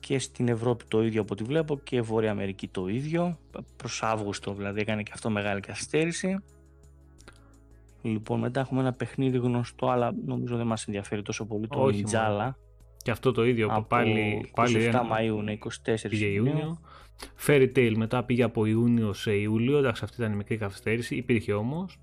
Και 0.00 0.18
στην 0.18 0.48
Ευρώπη 0.48 0.84
το 0.88 1.02
ίδιο 1.02 1.20
από 1.20 1.32
ό,τι 1.32 1.44
βλέπω 1.44 1.78
και 1.78 2.00
Βόρεια 2.02 2.30
Αμερική 2.30 2.68
το 2.68 2.88
ίδιο. 2.88 3.38
Προς 3.76 4.02
Αύγουστο 4.02 4.52
δηλαδή 4.54 4.80
έκανε 4.80 5.02
και 5.02 5.10
αυτό 5.14 5.30
μεγάλη 5.30 5.60
καθυστέρηση. 5.60 6.38
Λοιπόν, 8.02 8.40
μετά 8.40 8.60
έχουμε 8.60 8.80
ένα 8.80 8.92
παιχνίδι 8.92 9.38
γνωστό, 9.38 9.88
αλλά 9.88 10.12
νομίζω 10.26 10.56
δεν 10.56 10.66
μας 10.66 10.86
ενδιαφέρει 10.86 11.22
τόσο 11.22 11.46
πολύ, 11.46 11.66
το 11.68 11.82
Όχι, 11.82 11.96
Νιτζάλα. 11.96 12.56
Και 12.96 13.10
αυτό 13.10 13.32
το 13.32 13.44
ίδιο, 13.44 13.68
Από 13.70 13.86
πάλι, 13.86 14.50
πάλι 14.54 14.76
27 14.76 14.80
ένα- 14.86 15.02
Μαΐου, 15.04 15.42
ναι, 15.42 15.52
24 15.52 16.08
πήγε 16.08 16.26
Ιουνίου. 16.26 16.52
Ιούνιο. 16.52 16.80
Fairy 17.46 17.72
Tail 17.76 17.92
μετά 17.96 18.24
πήγε 18.24 18.42
από 18.42 18.64
Ιούνιο 18.66 19.12
σε 19.12 19.32
Ιούλιο, 19.32 19.78
εντάξει 19.78 20.04
αυτή 20.04 20.20
ήταν 20.20 20.32
η 20.32 20.36
μικρή 20.36 20.56
καθυστέρηση, 20.56 21.16
υπήρχε 21.16 21.52
όμως. 21.52 22.00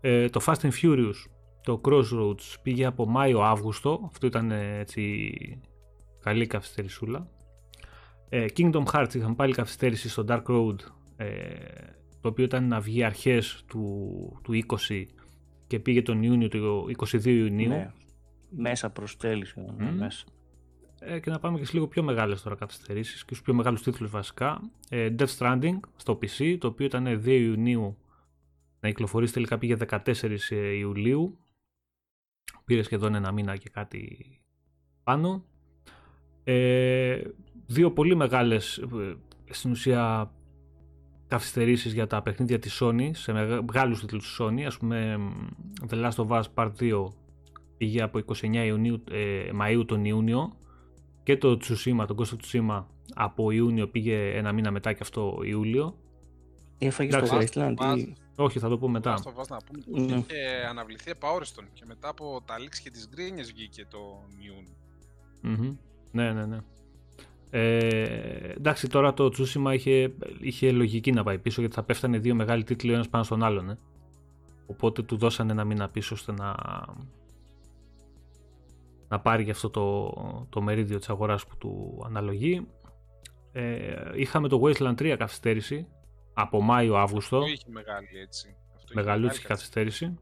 Ε, 0.00 0.28
το 0.28 0.40
Fast 0.46 0.60
and 0.60 0.70
Furious, 0.82 1.14
το 1.62 1.80
Crossroads 1.84 2.54
πήγε 2.62 2.84
από 2.84 3.06
Μάιο-Αύγουστο, 3.06 4.00
αυτό 4.06 4.26
ήταν 4.26 4.50
ε, 4.50 4.78
έτσι 4.78 5.30
καλή 6.24 6.46
καθυστερησούλα. 6.46 7.28
Ε, 8.28 8.46
Kingdom 8.56 8.84
Hearts 8.92 9.14
είχαν 9.14 9.34
πάλι 9.34 9.52
καθυστέρηση 9.52 10.08
στο 10.08 10.24
Dark 10.28 10.42
Road, 10.46 10.76
ε, 11.16 11.26
το 12.20 12.28
οποίο 12.28 12.44
ήταν 12.44 12.68
να 12.68 12.80
βγει 12.80 13.04
αρχές 13.04 13.64
του, 13.66 14.40
του 14.42 14.52
20 14.88 15.06
και 15.66 15.78
πήγε 15.78 16.02
τον 16.02 16.22
Ιούνιο 16.22 16.48
του 16.48 16.90
22 16.96 17.24
Ιουνίου. 17.24 17.68
Ναι. 17.68 17.92
Μέσα 18.50 18.90
προς 18.90 19.16
τέλη. 19.16 19.44
σχεδόν, 19.44 19.74
ναι, 19.78 19.90
Μμμ. 19.90 19.96
μέσα. 19.98 20.26
Ε, 20.98 21.18
και 21.20 21.30
να 21.30 21.38
πάμε 21.38 21.58
και 21.58 21.64
σε 21.64 21.72
λίγο 21.72 21.88
πιο 21.88 22.02
μεγάλες 22.02 22.42
τώρα 22.42 22.56
καθυστερήσεις 22.56 23.24
και 23.24 23.34
στους 23.34 23.42
πιο 23.42 23.54
μεγάλους 23.54 23.82
τίτλους 23.82 24.10
βασικά. 24.10 24.60
Ε, 24.88 25.14
Death 25.18 25.36
Stranding 25.38 25.78
στο 25.96 26.18
PC, 26.22 26.56
το 26.60 26.66
οποίο 26.66 26.86
ήταν 26.86 27.22
2 27.24 27.26
Ιουνίου 27.26 27.98
να 28.80 28.88
κυκλοφορήσει, 28.88 29.32
τελικά 29.32 29.58
πήγε 29.58 29.76
14 29.88 30.76
Ιουλίου. 30.78 31.38
Πήρε 32.64 32.82
σχεδόν 32.82 33.14
ένα 33.14 33.32
μήνα 33.32 33.56
και 33.56 33.68
κάτι 33.68 34.28
πάνω. 35.02 35.44
Ε, 36.44 37.20
δύο 37.66 37.92
πολύ 37.92 38.14
μεγάλες, 38.14 38.78
ε, 38.78 39.16
στην 39.50 39.70
ουσία 39.70 40.32
καθυστερήσεις 41.28 41.92
για 41.92 42.06
τα 42.06 42.22
παιχνίδια 42.22 42.58
της 42.58 42.82
Sony 42.82 43.10
σε 43.12 43.32
μεγάλους 43.32 44.00
τίτλους 44.00 44.26
της 44.26 44.36
Sony 44.40 44.60
ας 44.60 44.78
πούμε 44.78 45.18
The 45.88 45.94
Last 45.94 46.26
of 46.26 46.26
Us 46.26 46.42
Part 46.54 46.72
2 46.80 47.08
πήγε 47.76 48.02
από 48.02 48.18
29 48.18 48.64
Ιουνίου, 48.64 49.04
ε, 49.10 49.50
Μαΐου 49.60 49.84
τον 49.86 50.04
Ιούνιο 50.04 50.56
και 51.22 51.36
το 51.36 51.58
Tsushima, 51.62 52.04
τον 52.06 52.16
Ghost 52.18 52.34
of 52.34 52.36
Tsushima 52.44 52.84
από 53.14 53.50
Ιούνιο 53.50 53.88
πήγε 53.88 54.36
ένα 54.36 54.52
μήνα 54.52 54.70
μετά 54.70 54.92
και 54.92 54.98
αυτό 55.02 55.38
Ιούλιο 55.44 55.96
Έφαγες 56.78 57.14
το 57.14 57.38
Wasteland 57.38 57.74
όχι, 58.36 58.58
θα 58.58 58.68
το 58.68 58.78
πω 58.78 58.88
μετά. 58.88 59.12
Αυτό 59.12 59.32
να 59.48 59.56
πούμε. 59.56 60.06
Ναι. 60.06 60.16
Είχε 60.16 60.66
αναβληθεί 60.68 61.10
επαόριστον 61.10 61.68
και 61.72 61.82
μετά 61.86 62.08
από 62.08 62.42
τα 62.44 62.54
leaks 62.58 62.78
και 62.82 62.90
τις 62.90 63.08
γκρίνιες 63.08 63.52
βγήκε 63.52 63.86
το 63.90 63.98
Ιούνιο. 64.38 65.78
Ναι, 66.14 66.32
ναι, 66.32 66.46
ναι. 66.46 66.58
Ε, 67.50 68.52
εντάξει, 68.56 68.88
τώρα 68.88 69.14
το 69.14 69.24
Tsushima 69.24 69.72
είχε, 69.72 70.14
είχε 70.40 70.70
λογική 70.70 71.12
να 71.12 71.22
πάει 71.22 71.38
πίσω 71.38 71.60
γιατί 71.60 71.74
θα 71.74 71.82
πέφτανε 71.82 72.18
δύο 72.18 72.34
μεγάλοι 72.34 72.64
τίτλοι 72.64 72.90
ο 72.90 72.94
ένας 72.94 73.08
πάνω 73.08 73.24
στον 73.24 73.42
άλλον. 73.42 73.70
Ε. 73.70 73.78
Οπότε 74.66 75.02
του 75.02 75.16
δώσανε 75.16 75.52
ένα 75.52 75.64
μήνα 75.64 75.88
πίσω 75.88 76.14
ώστε 76.14 76.32
να, 76.32 76.54
να 79.08 79.20
πάρει 79.20 79.42
για 79.42 79.52
αυτό 79.52 79.70
το, 79.70 80.12
το 80.48 80.60
μερίδιο 80.62 80.98
της 80.98 81.08
αγοράς 81.08 81.46
που 81.46 81.56
του 81.56 82.02
αναλογεί. 82.06 82.66
Ε, 83.52 83.94
είχαμε 84.14 84.48
το 84.48 84.60
Wasteland 84.64 84.94
3 84.94 85.14
καθυστέρηση 85.18 85.86
από 86.34 86.62
Μάιο-Αύγουστο. 86.62 87.36
Αυτό 87.36 87.50
είχε 87.52 87.70
μεγάλη 87.70 88.18
έτσι. 88.22 88.56
Μεγαλούτσικη 88.92 89.46
καθυστέρηση. 89.46 90.18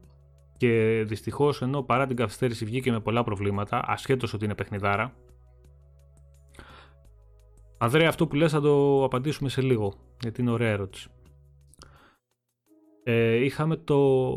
Και 0.57 1.03
δυστυχώς 1.07 1.61
ενώ 1.61 1.81
παρά 1.81 2.07
την 2.07 2.15
καθυστέρηση 2.15 2.65
βγήκε 2.65 2.91
με 2.91 2.99
πολλά 2.99 3.23
προβλήματα, 3.23 3.83
ασχέτως 3.85 4.33
ότι 4.33 4.45
είναι 4.45 4.55
παιχνιδάρα. 4.55 5.13
Ανδρέα, 7.83 8.07
αυτό 8.07 8.27
που 8.27 8.35
λες 8.35 8.51
θα 8.51 8.61
το 8.61 9.03
απαντήσουμε 9.03 9.49
σε 9.49 9.61
λίγο, 9.61 9.93
γιατί 10.21 10.41
είναι 10.41 10.51
ωραία 10.51 10.69
ερώτηση. 10.69 11.09
Ε, 13.03 13.35
είχαμε 13.35 13.75
το 13.75 14.29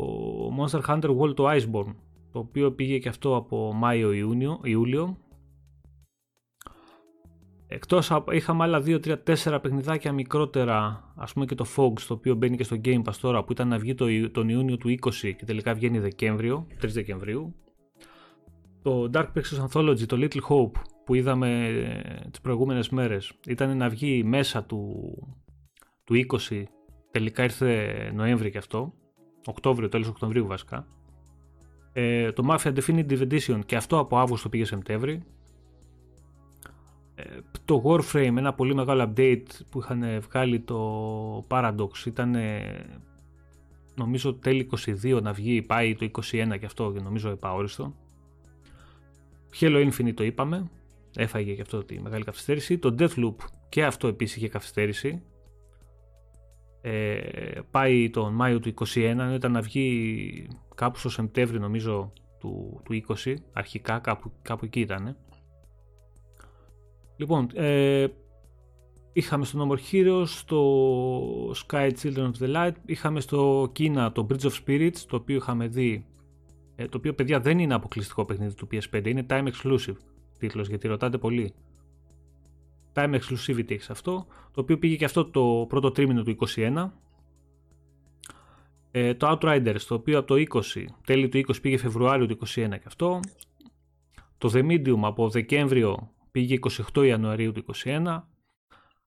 Monster 0.59 0.81
Hunter 0.87 1.17
World 1.17 1.35
το 1.35 1.51
Iceborne, 1.51 1.95
το 2.31 2.39
οποίο 2.39 2.71
πήγε 2.71 2.97
και 2.97 3.09
αυτό 3.09 3.35
από 3.35 3.73
Μάιο-Ιούλιο 3.73 5.17
Εκτός 7.67 8.11
είχαμε 8.31 8.63
άλλα 8.63 8.83
2, 8.85 8.99
3, 9.05 9.15
4 9.43 9.59
παιχνιδάκια 9.61 10.11
μικρότερα, 10.11 11.03
ας 11.15 11.33
πούμε 11.33 11.45
και 11.45 11.55
το 11.55 11.65
Fog, 11.75 11.93
το 12.07 12.13
οποίο 12.13 12.35
μπαίνει 12.35 12.57
και 12.57 12.63
στο 12.63 12.75
Game 12.83 13.01
Pass 13.03 13.15
τώρα, 13.21 13.43
που 13.43 13.51
ήταν 13.51 13.67
να 13.67 13.77
βγει 13.77 13.95
το, 13.95 14.05
τον 14.31 14.49
Ιούνιο 14.49 14.77
του 14.77 14.89
20 14.89 15.11
και 15.21 15.45
τελικά 15.45 15.73
βγαίνει 15.73 15.99
Δεκέμβριο, 15.99 16.67
3 16.81 16.87
Δεκεμβρίου. 16.87 17.55
Το 18.81 19.09
Dark 19.13 19.27
Pictures 19.35 19.67
Anthology, 19.67 20.05
το 20.05 20.17
Little 20.19 20.41
Hope, 20.49 20.81
που 21.07 21.15
είδαμε 21.15 21.67
ε, 21.67 22.29
τις 22.29 22.41
προηγούμενες 22.41 22.89
μέρες, 22.89 23.31
ήταν 23.47 23.77
να 23.77 23.89
βγει 23.89 24.23
μέσα 24.23 24.63
του, 24.63 25.11
του 26.03 26.25
20, 26.49 26.63
τελικά 27.11 27.43
ήρθε 27.43 28.11
Νοέμβρη 28.13 28.51
και 28.51 28.57
αυτό, 28.57 28.93
Οκτώβριο, 29.45 29.89
τέλος 29.89 30.07
Οκτωβρίου 30.07 30.47
βασικά. 30.47 30.87
Ε, 31.93 32.31
το 32.31 32.43
Mafia 32.49 32.73
Definitive 32.73 33.21
Edition 33.21 33.59
και 33.65 33.75
αυτό 33.75 33.99
από 33.99 34.17
Αύγουστο 34.17 34.49
πήγε 34.49 34.65
Σεπτέμβρη. 34.65 35.23
Το 37.65 37.81
Warframe, 37.85 38.33
ένα 38.37 38.53
πολύ 38.53 38.75
μεγάλο 38.75 39.13
update 39.13 39.45
που 39.69 39.79
είχαν 39.79 40.19
βγάλει 40.19 40.59
το 40.59 41.47
Paradox 41.49 42.05
ήταν 42.05 42.35
νομίζω 43.95 44.33
τέλη 44.33 44.69
22 45.03 45.21
να 45.21 45.33
βγει, 45.33 45.61
πάει 45.61 45.95
το 45.95 46.09
21 46.11 46.59
και 46.59 46.65
αυτό 46.65 46.91
και 46.91 46.99
νομίζω 46.99 47.29
επαόριστο. 47.29 47.95
Halo 49.59 49.89
Infinite 49.91 50.13
το 50.13 50.23
είπαμε, 50.23 50.69
έφαγε 51.17 51.53
και 51.53 51.61
αυτό 51.61 51.83
τη 51.83 52.01
μεγάλη 52.01 52.23
καθυστέρηση. 52.23 52.77
Το 52.77 52.95
Deathloop 52.99 53.35
και 53.69 53.85
αυτό 53.85 54.07
επίσης 54.07 54.35
είχε 54.35 54.47
καθυστέρηση. 54.47 55.21
Ε, 56.81 57.59
πάει 57.71 58.09
τον 58.09 58.33
Μάιο 58.33 58.59
του 58.59 58.73
21, 58.93 59.31
ήταν 59.35 59.51
να 59.51 59.61
βγει 59.61 60.47
κάπου 60.75 60.99
στο 60.99 61.09
Σεπτέμβριο 61.09 61.59
νομίζω 61.59 62.13
του, 62.39 62.81
του 62.83 63.03
20, 63.23 63.33
αρχικά 63.53 63.99
κάπου, 63.99 64.31
κάπου 64.41 64.65
εκεί 64.65 64.79
ήταν. 64.79 65.17
Λοιπόν, 67.17 67.49
ε, 67.53 68.07
είχαμε 69.13 69.45
στο 69.45 69.67
No 69.67 69.71
More 69.71 69.79
Heroes, 69.91 70.27
στο 70.27 71.51
Sky 71.51 71.91
Children 72.01 72.31
of 72.31 72.43
the 72.43 72.55
Light, 72.55 72.75
είχαμε 72.85 73.19
στο 73.19 73.69
Κίνα 73.71 74.11
το 74.11 74.27
Bridge 74.29 74.49
of 74.49 74.51
Spirits, 74.65 74.97
το 75.07 75.15
οποίο 75.15 75.35
είχαμε 75.35 75.67
δει, 75.67 76.05
ε, 76.75 76.87
το 76.87 76.97
οποίο 76.97 77.13
παιδιά 77.13 77.39
δεν 77.39 77.59
είναι 77.59 77.73
αποκλειστικό 77.73 78.25
παιχνίδι 78.25 78.53
του 78.53 78.67
PS5, 78.71 79.05
είναι 79.05 79.25
time 79.29 79.47
exclusive 79.47 79.97
τίτλος, 80.37 80.67
γιατί 80.67 80.87
ρωτάτε 80.87 81.17
πολύ. 81.17 81.53
Time 82.93 83.19
exclusivity 83.19 83.71
έχει 83.71 83.91
αυτό, 83.91 84.25
το 84.51 84.61
οποίο 84.61 84.77
πήγε 84.77 84.95
και 84.95 85.05
αυτό 85.05 85.25
το 85.25 85.65
πρώτο 85.69 85.91
τρίμηνο 85.91 86.23
του 86.23 86.35
21. 86.55 86.91
Ε, 88.91 89.13
το 89.13 89.31
Outriders, 89.31 89.81
το 89.87 89.95
οποίο 89.95 90.17
από 90.17 90.27
το 90.27 90.61
20, 90.75 90.85
τέλη 91.05 91.29
του 91.29 91.37
20 91.37 91.61
πήγε 91.61 91.77
Φεβρουάριο 91.77 92.25
του 92.25 92.37
21 92.45 92.45
και 92.53 92.83
αυτό. 92.85 93.19
Το 94.37 94.51
The 94.53 94.65
Medium 94.65 94.99
από 95.01 95.29
Δεκέμβριο 95.29 96.11
πήγε 96.31 96.59
28 96.93 97.05
Ιανουαρίου 97.05 97.51
του 97.51 97.65
2021. 97.83 98.21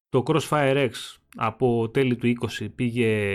Το 0.09 0.23
Crossfire 0.27 0.88
X 0.88 0.90
από 1.37 1.88
τέλη 1.90 2.16
του 2.16 2.33
20 2.59 2.69
πήγε 2.75 3.33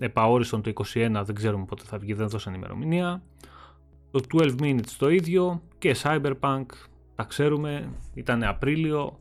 επαόριστον 0.00 0.62
το 0.62 0.72
21, 0.74 1.22
δεν 1.24 1.34
ξέρουμε 1.34 1.64
πότε 1.64 1.82
θα 1.84 1.98
βγει, 1.98 2.12
δεν 2.12 2.28
δώσαν 2.28 2.54
ημερομηνία. 2.54 3.22
Το 4.12 4.20
12 4.32 4.60
Minutes 4.60 4.90
το 4.98 5.10
ίδιο 5.10 5.62
και 5.78 5.96
Cyberpunk, 6.02 6.66
τα 7.14 7.24
ξέρουμε, 7.24 7.92
ήταν 8.14 8.42
Απρίλιο, 8.42 9.20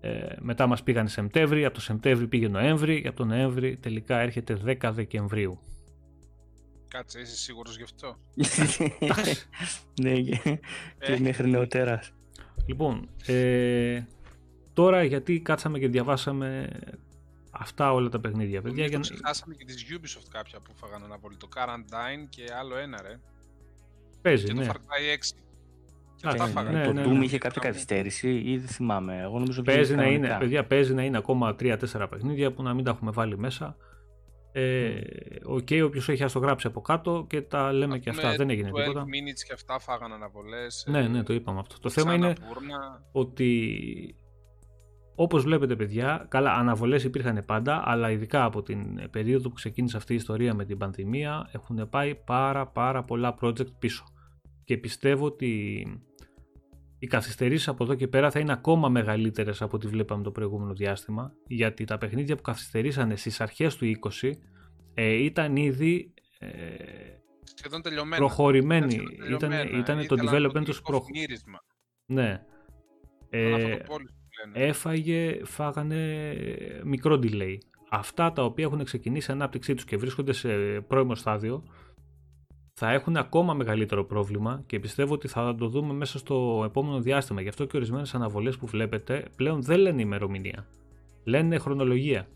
ε, 0.00 0.36
μετά 0.40 0.66
μας 0.66 0.82
πήγαν 0.82 1.08
Σεπτέμβρη, 1.08 1.64
από 1.64 1.74
το 1.74 1.80
Σεπτέμβρη 1.80 2.26
πήγε 2.26 2.48
Νοέμβρη 2.48 3.02
και 3.02 3.08
από 3.08 3.16
το 3.16 3.24
Νοέμβρη 3.24 3.76
τελικά 3.76 4.18
έρχεται 4.18 4.60
10 4.64 4.90
Δεκεμβρίου. 4.92 5.58
Κάτσε, 6.88 7.20
είσαι 7.20 7.36
σίγουρος 7.36 7.76
γι' 7.76 7.82
αυτό; 7.82 8.16
ναι, 10.02 10.20
και 10.20 10.58
ε. 10.98 11.18
μέχρι 11.18 11.50
νεοτέρας. 11.50 12.12
Λοιπόν, 12.66 13.08
ε, 13.26 14.02
τώρα 14.72 15.04
γιατί 15.04 15.40
κάτσαμε 15.40 15.78
και 15.78 15.88
διαβάσαμε 15.88 16.68
αυτά 17.50 17.92
όλα 17.92 18.08
τα 18.08 18.20
παιχνίδια, 18.20 18.62
παιδιά. 18.62 18.86
Για... 18.86 18.98
Ξεχάσαμε 18.98 19.54
και 19.54 19.64
τις 19.64 19.86
Ubisoft 19.90 20.28
κάποια 20.30 20.60
που 20.60 20.72
φάγανε 20.74 21.04
αναβολή. 21.04 21.36
Το 21.36 21.48
Quarantine 21.56 22.26
και 22.28 22.44
άλλο 22.60 22.76
ένα, 22.76 23.02
ρε. 23.02 23.20
Παίζει, 24.22 24.46
και 24.46 24.52
ναι. 24.52 24.66
το 24.66 24.72
Far 24.72 24.76
Cry 24.76 25.18
6. 25.18 25.42
Και 26.16 26.72
ναι, 26.72 26.84
το 26.84 26.92
ναι, 26.92 27.04
Doom 27.04 27.08
ναι, 27.08 27.24
είχε 27.24 27.38
κάποια 27.38 27.62
καθυστέρηση 27.62 28.42
ή 28.44 28.58
δεν 28.58 28.68
θυμάμαι. 28.68 29.20
Εγώ 29.22 29.38
νομίζω 29.38 29.62
παίζει 29.62 29.94
να 29.94 30.06
είναι, 30.06 30.36
παιδιά, 30.38 30.64
παίζει 30.66 30.94
να 30.94 31.02
είναι 31.04 31.16
ακόμα 31.16 31.56
3-4 31.60 32.06
παιχνίδια 32.10 32.52
που 32.52 32.62
να 32.62 32.74
μην 32.74 32.84
τα 32.84 32.90
έχουμε 32.90 33.10
βάλει 33.10 33.38
μέσα. 33.38 33.76
Ε, 34.52 35.00
Ok, 35.44 35.66
okay, 35.70 35.82
όποιος 35.84 36.08
έχει 36.08 36.22
ας 36.22 36.32
το 36.32 36.38
γράψει 36.38 36.66
από 36.66 36.80
κάτω 36.80 37.24
και 37.28 37.42
τα 37.42 37.72
λέμε 37.72 37.98
και 37.98 38.10
αυτά. 38.10 38.34
Δεν 38.36 38.50
έγινε 38.50 38.70
τίποτα. 38.70 39.04
minutes 39.04 39.42
και 39.46 39.52
αυτά 39.52 39.78
φάγανε 39.78 40.14
αναβολές. 40.14 40.84
Ναι, 40.88 40.98
ε, 40.98 41.08
ναι, 41.08 41.22
το 41.22 41.32
είπαμε 41.32 41.58
αυτό. 41.58 41.78
Το 41.78 41.90
θέμα 41.90 42.14
είναι 42.14 42.32
ότι 43.12 44.16
όπως 45.14 45.42
βλέπετε, 45.42 45.76
παιδιά, 45.76 46.26
καλά, 46.28 46.52
αναβολές 46.52 47.04
υπήρχαν 47.04 47.44
πάντα, 47.44 47.82
αλλά 47.84 48.10
ειδικά 48.10 48.44
από 48.44 48.62
την 48.62 49.10
περίοδο 49.10 49.48
που 49.48 49.54
ξεκίνησε 49.54 49.96
αυτή 49.96 50.12
η 50.12 50.16
ιστορία 50.16 50.54
με 50.54 50.64
την 50.64 50.78
πανδημία 50.78 51.48
έχουν 51.52 51.88
πάει 51.88 52.14
πάρα 52.14 52.66
πάρα 52.66 53.04
πολλά 53.04 53.34
project 53.40 53.72
πίσω. 53.78 54.04
Και 54.64 54.76
πιστεύω 54.76 55.24
ότι 55.26 55.84
οι 56.98 57.06
καθυστερήσεις 57.06 57.68
από 57.68 57.84
εδώ 57.84 57.94
και 57.94 58.08
πέρα 58.08 58.30
θα 58.30 58.38
είναι 58.40 58.52
ακόμα 58.52 58.88
μεγαλύτερες 58.88 59.62
από 59.62 59.76
ό,τι 59.76 59.86
βλέπαμε 59.86 60.22
το 60.22 60.30
προηγούμενο 60.30 60.72
διάστημα, 60.72 61.32
γιατί 61.46 61.84
τα 61.84 61.98
παιχνίδια 61.98 62.36
που 62.36 62.42
καθυστερήσανε 62.42 63.16
στις 63.16 63.40
αρχές 63.40 63.76
του 63.76 63.86
20 64.20 64.30
ε, 64.94 65.12
ήταν 65.12 65.56
ήδη 65.56 66.14
ε, 66.38 66.48
σχεδόν 67.54 67.82
τελειωμένα. 67.82 68.16
προχωρημένοι. 68.16 69.02
Ήταν, 69.30 69.52
ήταν 69.78 70.06
το 70.06 70.16
development 70.18 70.64
τους 70.64 70.82
προχωρημένο. 70.82 71.62
Ναι. 72.06 72.42
Ε, 73.30 73.76
έφαγε, 74.52 75.40
φάγανε 75.44 76.34
μικρό 76.84 77.18
delay. 77.22 77.58
Αυτά 77.90 78.32
τα 78.32 78.44
οποία 78.44 78.64
έχουν 78.64 78.84
ξεκινήσει 78.84 79.32
ανάπτυξή 79.32 79.74
τους 79.74 79.84
και 79.84 79.96
βρίσκονται 79.96 80.32
σε 80.32 80.48
πρώιμο 80.80 81.14
στάδιο 81.14 81.64
θα 82.74 82.90
έχουν 82.90 83.16
ακόμα 83.16 83.54
μεγαλύτερο 83.54 84.04
πρόβλημα 84.04 84.62
και 84.66 84.80
πιστεύω 84.80 85.14
ότι 85.14 85.28
θα 85.28 85.54
το 85.54 85.68
δούμε 85.68 85.92
μέσα 85.92 86.18
στο 86.18 86.62
επόμενο 86.64 87.00
διάστημα. 87.00 87.40
Γι' 87.40 87.48
αυτό 87.48 87.64
και 87.64 87.76
ορισμένες 87.76 88.14
αναβολές 88.14 88.56
που 88.56 88.66
βλέπετε 88.66 89.24
πλέον 89.36 89.62
δεν 89.62 89.78
λένε 89.78 90.02
ημερομηνία. 90.02 90.66
Λένε 91.24 91.58
χρονολογία. 91.58 92.28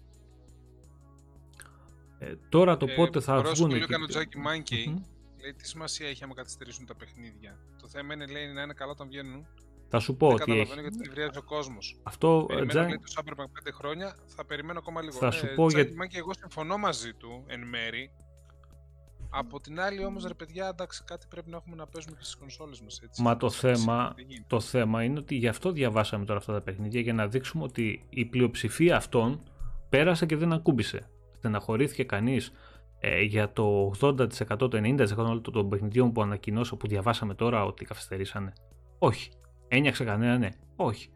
Ε, 2.18 2.34
τώρα 2.48 2.76
το 2.76 2.86
ε, 2.88 2.94
πότε 2.94 3.20
θα 3.20 3.42
βγουν. 3.42 3.68
Το 3.70 3.76
έκανε 3.76 4.04
ο 4.04 4.06
Τζάκι 4.06 4.38
Μάνκι. 4.38 5.04
Λέει 5.40 5.52
τι 5.52 5.66
σημασία 5.66 6.08
έχει 6.08 6.24
άμα 6.24 6.34
καθυστερήσουν 6.34 6.86
τα 6.86 6.94
παιχνίδια. 6.94 7.58
Το 7.80 7.88
θέμα 7.88 8.14
είναι 8.14 8.26
λέει, 8.26 8.52
να 8.52 8.62
είναι 8.62 8.74
καλά 8.74 8.90
όταν 8.90 9.08
βγαίνουν. 9.08 9.46
Θα 9.88 9.98
σου 9.98 10.16
πω 10.16 10.26
δεν 10.26 10.34
ότι. 10.34 10.50
Καταλαβαίνω 10.50 10.80
γιατί 10.80 10.96
νευριάζει 10.96 11.38
ο 11.38 11.42
κόσμος. 11.42 12.00
Αυτό. 12.02 12.44
Περιμένω, 12.46 12.70
Τζάκι... 12.70 12.88
λέει, 12.88 12.98
το 12.98 13.12
Cyberpunk 13.16 13.68
5 13.68 13.72
χρόνια, 13.72 14.16
θα 14.26 14.44
περιμένω 14.44 14.78
ακόμα 14.78 15.02
λίγο. 15.02 15.16
Θα 15.16 15.30
σου 15.30 15.46
ε, 15.46 15.48
πω 15.48 15.68
γιατί. 15.68 15.94
εγώ 16.12 16.34
συμφωνώ 16.34 16.76
μαζί 16.78 17.14
του 17.14 17.44
εν 17.46 17.60
μέρη. 17.60 18.10
Από 19.30 19.60
την 19.60 19.80
άλλη 19.80 20.04
όμως 20.04 20.24
ρε 20.24 20.34
παιδιά, 20.34 20.68
εντάξει, 20.68 21.04
κάτι 21.04 21.26
πρέπει 21.30 21.50
να 21.50 21.56
έχουμε 21.56 21.76
να 21.76 21.86
παίζουμε 21.86 22.16
και 22.16 22.22
στις 22.22 22.36
κονσόλες 22.36 22.80
μας 22.80 23.00
έτσι. 23.04 23.22
Μα 23.22 23.36
το 23.36 23.50
θέμα, 23.50 24.14
το 24.46 24.60
θέμα 24.60 25.02
είναι 25.02 25.18
ότι 25.18 25.34
γι' 25.34 25.48
αυτό 25.48 25.72
διαβάσαμε 25.72 26.24
τώρα 26.24 26.38
αυτά 26.38 26.52
τα 26.52 26.60
παιχνίδια 26.60 27.00
για 27.00 27.12
να 27.12 27.26
δείξουμε 27.26 27.64
ότι 27.64 28.06
η 28.08 28.24
πλειοψηφία 28.24 28.96
αυτών 28.96 29.42
πέρασε 29.88 30.26
και 30.26 30.36
δεν 30.36 30.52
ακούμπησε. 30.52 31.10
Στεναχωρήθηκε 31.36 32.04
κανείς 32.04 32.52
ε, 32.98 33.22
για 33.22 33.52
το 33.52 33.92
80% 34.00 34.18
το 34.58 34.70
90% 34.72 35.40
των 35.42 35.68
παιχνιδιών 35.68 36.12
που 36.12 36.22
ανακοινώσω 36.22 36.76
που 36.76 36.86
διαβάσαμε 36.86 37.34
τώρα 37.34 37.64
ότι 37.64 37.84
καθυστερήσανε. 37.84 38.52
Όχι. 38.98 39.30
Ένιαξε 39.68 40.04
κανένα, 40.04 40.38
ναι. 40.38 40.48
Όχι. 40.76 41.08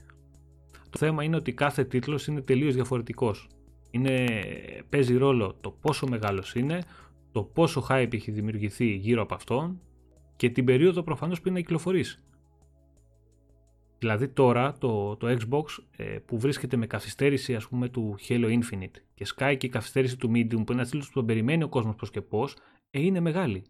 Το 0.90 0.98
θέμα 0.98 1.24
είναι 1.24 1.36
ότι 1.36 1.52
κάθε 1.52 1.84
τίτλος 1.84 2.26
είναι 2.26 2.40
τελείως 2.40 2.74
διαφορετικός. 2.74 3.48
Είναι, 3.90 4.26
παίζει 4.88 5.16
ρόλο 5.16 5.54
το 5.60 5.70
πόσο 5.70 6.06
μεγάλος 6.08 6.54
είναι, 6.54 6.82
το 7.32 7.42
πόσο 7.42 7.86
hype 7.88 8.14
έχει 8.14 8.30
δημιουργηθεί 8.30 8.86
γύρω 8.86 9.22
από 9.22 9.34
αυτόν 9.34 9.80
και 10.36 10.50
την 10.50 10.64
περίοδο 10.64 11.02
προφανώς 11.02 11.40
που 11.40 11.48
είναι 11.48 11.56
να 11.56 11.62
κυκλοφορήσει. 11.62 12.18
Δηλαδή 13.98 14.28
τώρα 14.28 14.72
το, 14.78 15.16
το 15.16 15.26
Xbox 15.28 15.64
ε, 15.96 16.04
που 16.04 16.38
βρίσκεται 16.38 16.76
με 16.76 16.86
καθυστέρηση 16.86 17.54
ας 17.54 17.68
πούμε 17.68 17.88
του 17.88 18.16
Halo 18.28 18.58
Infinite 18.58 18.96
και 19.14 19.24
σκάει 19.24 19.56
και 19.56 19.66
η 19.66 19.68
καθυστέρηση 19.68 20.16
του 20.16 20.28
Medium 20.28 20.48
που 20.48 20.54
είναι 20.54 20.64
ένας 20.72 20.88
τίτλος 20.88 21.06
που 21.06 21.12
τον 21.12 21.26
περιμένει 21.26 21.62
ο 21.62 21.68
κόσμος 21.68 21.94
πώς 21.94 22.10
και 22.10 22.20
πώς, 22.20 22.56
ε, 22.90 23.00
είναι 23.00 23.20
μεγάλη. 23.20 23.64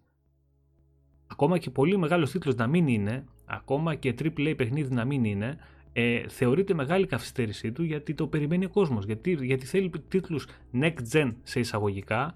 Ακόμα 1.31 1.59
και 1.59 1.71
πολύ 1.71 1.97
μεγάλος 1.97 2.31
τίτλος 2.31 2.55
να 2.55 2.67
μην 2.67 2.87
είναι, 2.87 3.25
ακόμα 3.47 3.95
και 3.95 4.15
AAA 4.19 4.55
παιχνίδι 4.57 4.95
να 4.95 5.05
μην 5.05 5.25
είναι, 5.25 5.59
ε, 5.93 6.29
θεωρείται 6.29 6.75
μεγάλη 6.75 7.07
καθυστέρησή 7.07 7.73
του 7.73 7.83
γιατί 7.83 8.15
το 8.15 8.27
περιμένει 8.27 8.65
ο 8.65 8.69
κόσμος. 8.69 9.05
Γιατί, 9.05 9.39
γιατί 9.41 9.67
θέλει 9.67 9.91
τίτλους 10.09 10.47
next 10.81 11.13
gen 11.13 11.33
σε 11.43 11.61
εισαγωγικά 11.61 12.35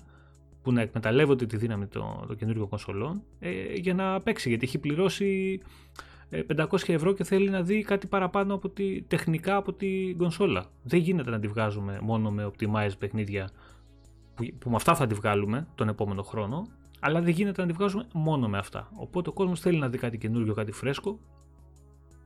που 0.63 0.73
να 0.73 0.81
εκμεταλλεύονται 0.81 1.47
τη 1.47 1.57
δύναμη 1.57 1.87
των 1.87 2.25
το 2.27 2.35
καινούργιων 2.35 2.69
κονσολών 2.69 3.23
ε, 3.41 3.51
για 3.75 3.95
να 3.95 4.21
παίξει 4.21 4.49
γιατί 4.49 4.65
έχει 4.65 4.79
πληρώσει 4.79 5.61
500 6.57 6.89
ε, 6.89 6.93
ευρώ 6.93 7.13
και 7.13 7.25
θέλει 7.25 7.51
να 7.51 7.63
δει 7.63 7.83
κάτι 7.83 8.07
παραπάνω 8.07 8.55
από 8.55 8.69
τη, 8.69 9.03
τεχνικά 9.03 9.57
από 9.57 9.73
την 9.73 10.19
κονσόλα. 10.19 10.65
Δεν 10.83 11.01
γίνεται 11.01 11.31
να 11.31 11.39
τη 11.39 11.49
βγάζουμε 11.49 11.99
μόνο 12.03 12.31
με 12.31 12.51
optimized 12.53 12.99
παιχνίδια 12.99 13.51
που, 14.35 14.47
που 14.59 14.71
με 14.71 14.77
αυτά 14.77 14.95
θα 14.95 15.07
τη 15.07 15.15
βγάλουμε 15.15 15.67
τον 15.75 15.89
επόμενο 15.89 16.23
χρόνο, 16.23 16.67
αλλά 17.07 17.21
δεν 17.21 17.33
γίνεται 17.33 17.61
να 17.61 17.67
τη 17.67 17.73
βγάζουμε 17.73 18.07
μόνο 18.13 18.49
με 18.49 18.59
αυτά. 18.59 18.91
Οπότε 18.97 19.29
ο 19.29 19.33
κόσμος 19.33 19.61
θέλει 19.61 19.79
να 19.79 19.89
δει 19.89 19.99
κάτι 19.99 20.19
καινούργιο, 20.19 20.55
κάτι 20.55 20.73
φρέσκο 20.73 21.19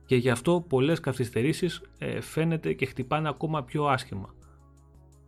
και 0.05 0.15
γι' 0.15 0.29
αυτό 0.29 0.65
πολλές 0.69 0.99
καθυστερήσεις 0.99 1.81
ε, 1.97 2.21
φαίνεται 2.21 2.73
και 2.73 2.85
χτυπάνε 2.85 3.29
ακόμα 3.29 3.63
πιο 3.63 3.85
άσχημα. 3.85 4.33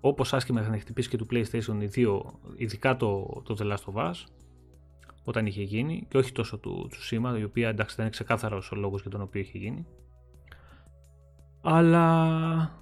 Όπως 0.01 0.33
άσχημα 0.33 0.61
είχαν 0.61 0.79
χτυπήσει 0.79 1.09
και 1.09 1.17
του 1.17 1.27
PlayStation 1.31 1.89
2, 1.95 2.21
ειδικά 2.55 2.97
το, 2.97 3.41
το 3.43 3.55
The 3.59 3.63
Last 3.63 3.93
of 3.93 4.09
Us, 4.09 4.13
όταν 5.23 5.45
είχε 5.45 5.63
γίνει 5.63 6.05
και 6.07 6.17
όχι 6.17 6.31
τόσο 6.31 6.57
του 6.57 6.89
Tsushima, 6.91 7.39
η 7.39 7.43
οποία 7.43 7.69
εντάξει 7.69 7.95
δεν 7.95 8.05
είναι 8.05 8.13
ξεκάθαρος 8.13 8.71
ο 8.71 8.75
λόγος 8.75 9.01
για 9.01 9.11
τον 9.11 9.21
οποίο 9.21 9.41
είχε 9.41 9.57
γίνει. 9.57 9.85
Αλλά 11.61 12.79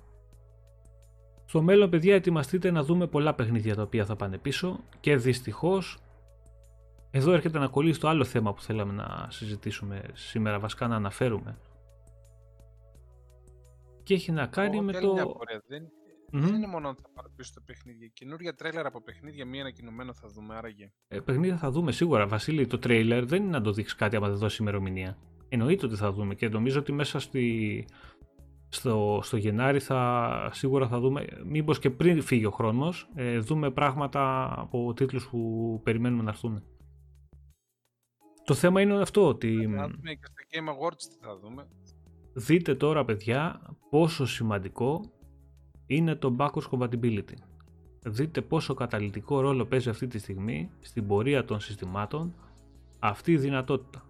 στο 1.45 1.61
μέλλον 1.61 1.89
παιδιά 1.89 2.15
ετοιμαστείτε 2.15 2.71
να 2.71 2.83
δούμε 2.83 3.07
πολλά 3.07 3.33
παιχνίδια 3.33 3.75
τα 3.75 3.81
οποία 3.81 4.05
θα 4.05 4.15
πάνε 4.15 4.37
πίσω 4.37 4.79
και 4.99 5.15
δυστυχώς 5.15 5.97
εδώ 7.11 7.31
έρχεται 7.31 7.59
να 7.59 7.67
κολλήσει 7.67 7.99
το 7.99 8.07
άλλο 8.07 8.23
θέμα 8.23 8.53
που 8.53 8.61
θέλαμε 8.61 8.93
να 8.93 9.27
συζητήσουμε 9.29 10.01
σήμερα, 10.13 10.59
βασικά 10.59 10.87
να 10.87 10.95
αναφέρουμε. 10.95 11.57
Και 14.03 14.13
έχει 14.13 14.31
να 14.31 14.45
κάνει 14.45 14.81
με 14.81 14.91
το... 14.91 15.15
Δεν 16.31 16.53
είναι 16.53 16.67
μόνο 16.67 16.89
ότι 16.89 17.01
θα 17.01 17.09
πάρει 17.13 17.27
πίσω 17.35 17.51
το 17.53 17.61
παιχνίδι. 17.65 18.11
Καινούργια 18.13 18.55
τρέλερ 18.55 18.85
από 18.85 19.01
παιχνίδια, 19.01 19.45
μία 19.45 19.61
ανακοινωμένο 19.61 20.13
θα 20.13 20.27
δούμε 20.27 20.55
άραγε. 20.55 20.91
Ε, 21.07 21.19
παιχνίδια 21.19 21.57
θα 21.57 21.71
δούμε 21.71 21.91
σίγουρα. 21.91 22.27
Βασίλη, 22.27 22.67
το 22.67 22.77
τρέιλερ 22.77 23.25
δεν 23.25 23.41
είναι 23.41 23.51
να 23.51 23.61
το 23.61 23.71
δείξεις 23.71 23.95
κάτι 23.95 24.15
άμα 24.15 24.27
δεν 24.27 24.37
δώσεις 24.37 24.57
ημερομηνία. 24.57 25.17
Εννοείται 25.49 25.85
ότι 25.85 25.95
θα 25.95 26.11
δούμε 26.11 26.35
και 26.35 26.49
νομίζω 26.49 26.79
ότι 26.79 26.91
μέσα 26.91 27.19
στη, 27.19 27.85
στο, 28.69 29.19
στο 29.23 29.37
Γενάρη 29.37 29.79
θα, 29.79 30.49
σίγουρα 30.53 30.87
θα 30.87 30.99
δούμε, 30.99 31.25
μήπως 31.45 31.79
και 31.79 31.89
πριν 31.89 32.21
φύγει 32.21 32.45
ο 32.45 32.51
χρόνος, 32.51 33.09
ε, 33.15 33.39
δούμε 33.39 33.71
πράγματα 33.71 34.53
από 34.57 34.93
τίτλους 34.93 35.27
που 35.27 35.81
περιμένουμε 35.83 36.23
να 36.23 36.29
έρθουν. 36.29 36.63
Το 38.49 38.55
θέμα 38.55 38.81
είναι 38.81 39.01
αυτό 39.01 39.27
ότι... 39.27 39.69
Θα 39.75 39.87
δούμε 39.87 40.13
και 40.13 40.25
στα 40.25 40.43
Game 40.51 40.67
Awards 40.69 40.97
τι 40.97 41.25
θα 41.25 41.37
δούμε. 41.37 41.67
Δείτε 42.33 42.75
τώρα 42.75 43.05
παιδιά 43.05 43.61
πόσο 43.89 44.25
σημαντικό 44.25 45.11
είναι 45.85 46.15
το 46.15 46.35
backwards 46.39 46.69
compatibility. 46.71 47.33
Δείτε 48.05 48.41
πόσο 48.41 48.73
καταλητικό 48.73 49.39
ρόλο 49.39 49.65
παίζει 49.65 49.89
αυτή 49.89 50.07
τη 50.07 50.17
στιγμή 50.19 50.69
στην 50.79 51.07
πορεία 51.07 51.45
των 51.45 51.59
συστημάτων 51.59 52.33
αυτή 52.99 53.31
η 53.31 53.37
δυνατότητα. 53.37 54.05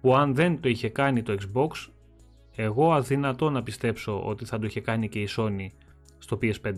Που 0.00 0.14
αν 0.16 0.34
δεν 0.34 0.60
το 0.60 0.68
είχε 0.68 0.88
κάνει 0.88 1.22
το 1.22 1.36
Xbox, 1.40 1.70
εγώ 2.54 2.92
αδυνατό 2.92 3.50
να 3.50 3.62
πιστέψω 3.62 4.26
ότι 4.26 4.44
θα 4.44 4.58
το 4.58 4.66
είχε 4.66 4.80
κάνει 4.80 5.08
και 5.08 5.20
η 5.20 5.28
Sony 5.36 5.66
στο 6.18 6.38
PS5. 6.42 6.74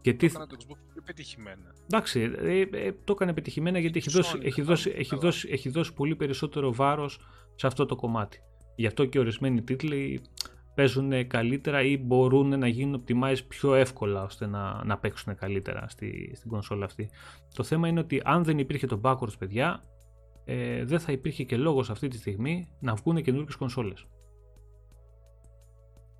Και 0.00 0.12
τι... 0.12 0.32
Το 0.32 0.46
Xbox 0.50 0.78
πιο 0.92 1.02
πετυχημένα. 1.04 1.74
Εντάξει, 1.84 2.32
ε, 2.38 2.60
ε, 2.60 2.92
το 3.04 3.12
έκανε 3.12 3.32
πετυχημένα 3.32 3.78
γιατί 3.78 3.98
έχει 3.98 4.10
δώσει, 4.10 4.38
έχει, 4.42 4.62
δώσει, 4.62 4.92
έχει, 4.96 5.16
δώσει, 5.16 5.48
έχει 5.50 5.68
δώσει 5.68 5.92
πολύ 5.92 6.16
περισσότερο 6.16 6.74
βάρος 6.74 7.20
σε 7.54 7.66
αυτό 7.66 7.86
το 7.86 7.96
κομμάτι. 7.96 8.42
Γι' 8.76 8.86
αυτό 8.86 9.04
και 9.04 9.18
ορισμένοι 9.18 9.62
τίτλοι 9.62 10.20
παίζουν 10.74 11.26
καλύτερα 11.26 11.82
ή 11.82 11.98
μπορούν 11.98 12.58
να 12.58 12.68
γίνουν 12.68 13.04
optimize 13.04 13.38
πιο 13.48 13.74
εύκολα 13.74 14.22
ώστε 14.22 14.46
να, 14.46 14.84
να 14.84 14.98
παίξουν 14.98 15.34
καλύτερα 15.34 15.88
στη, 15.88 16.32
στην 16.34 16.50
κονσόλα 16.50 16.84
αυτή. 16.84 17.10
Το 17.54 17.62
θέμα 17.62 17.88
είναι 17.88 18.00
ότι 18.00 18.20
αν 18.24 18.44
δεν 18.44 18.58
υπήρχε 18.58 18.86
το 18.86 19.00
backwards 19.04 19.38
παιδιά, 19.38 19.84
ε, 20.44 20.84
δεν 20.84 21.00
θα 21.00 21.12
υπήρχε 21.12 21.44
και 21.44 21.56
λόγος 21.56 21.90
αυτή 21.90 22.08
τη 22.08 22.16
στιγμή 22.16 22.68
να 22.80 22.94
βγουν 22.94 23.22
καινούργιες 23.22 23.56
κονσόλες. 23.56 24.06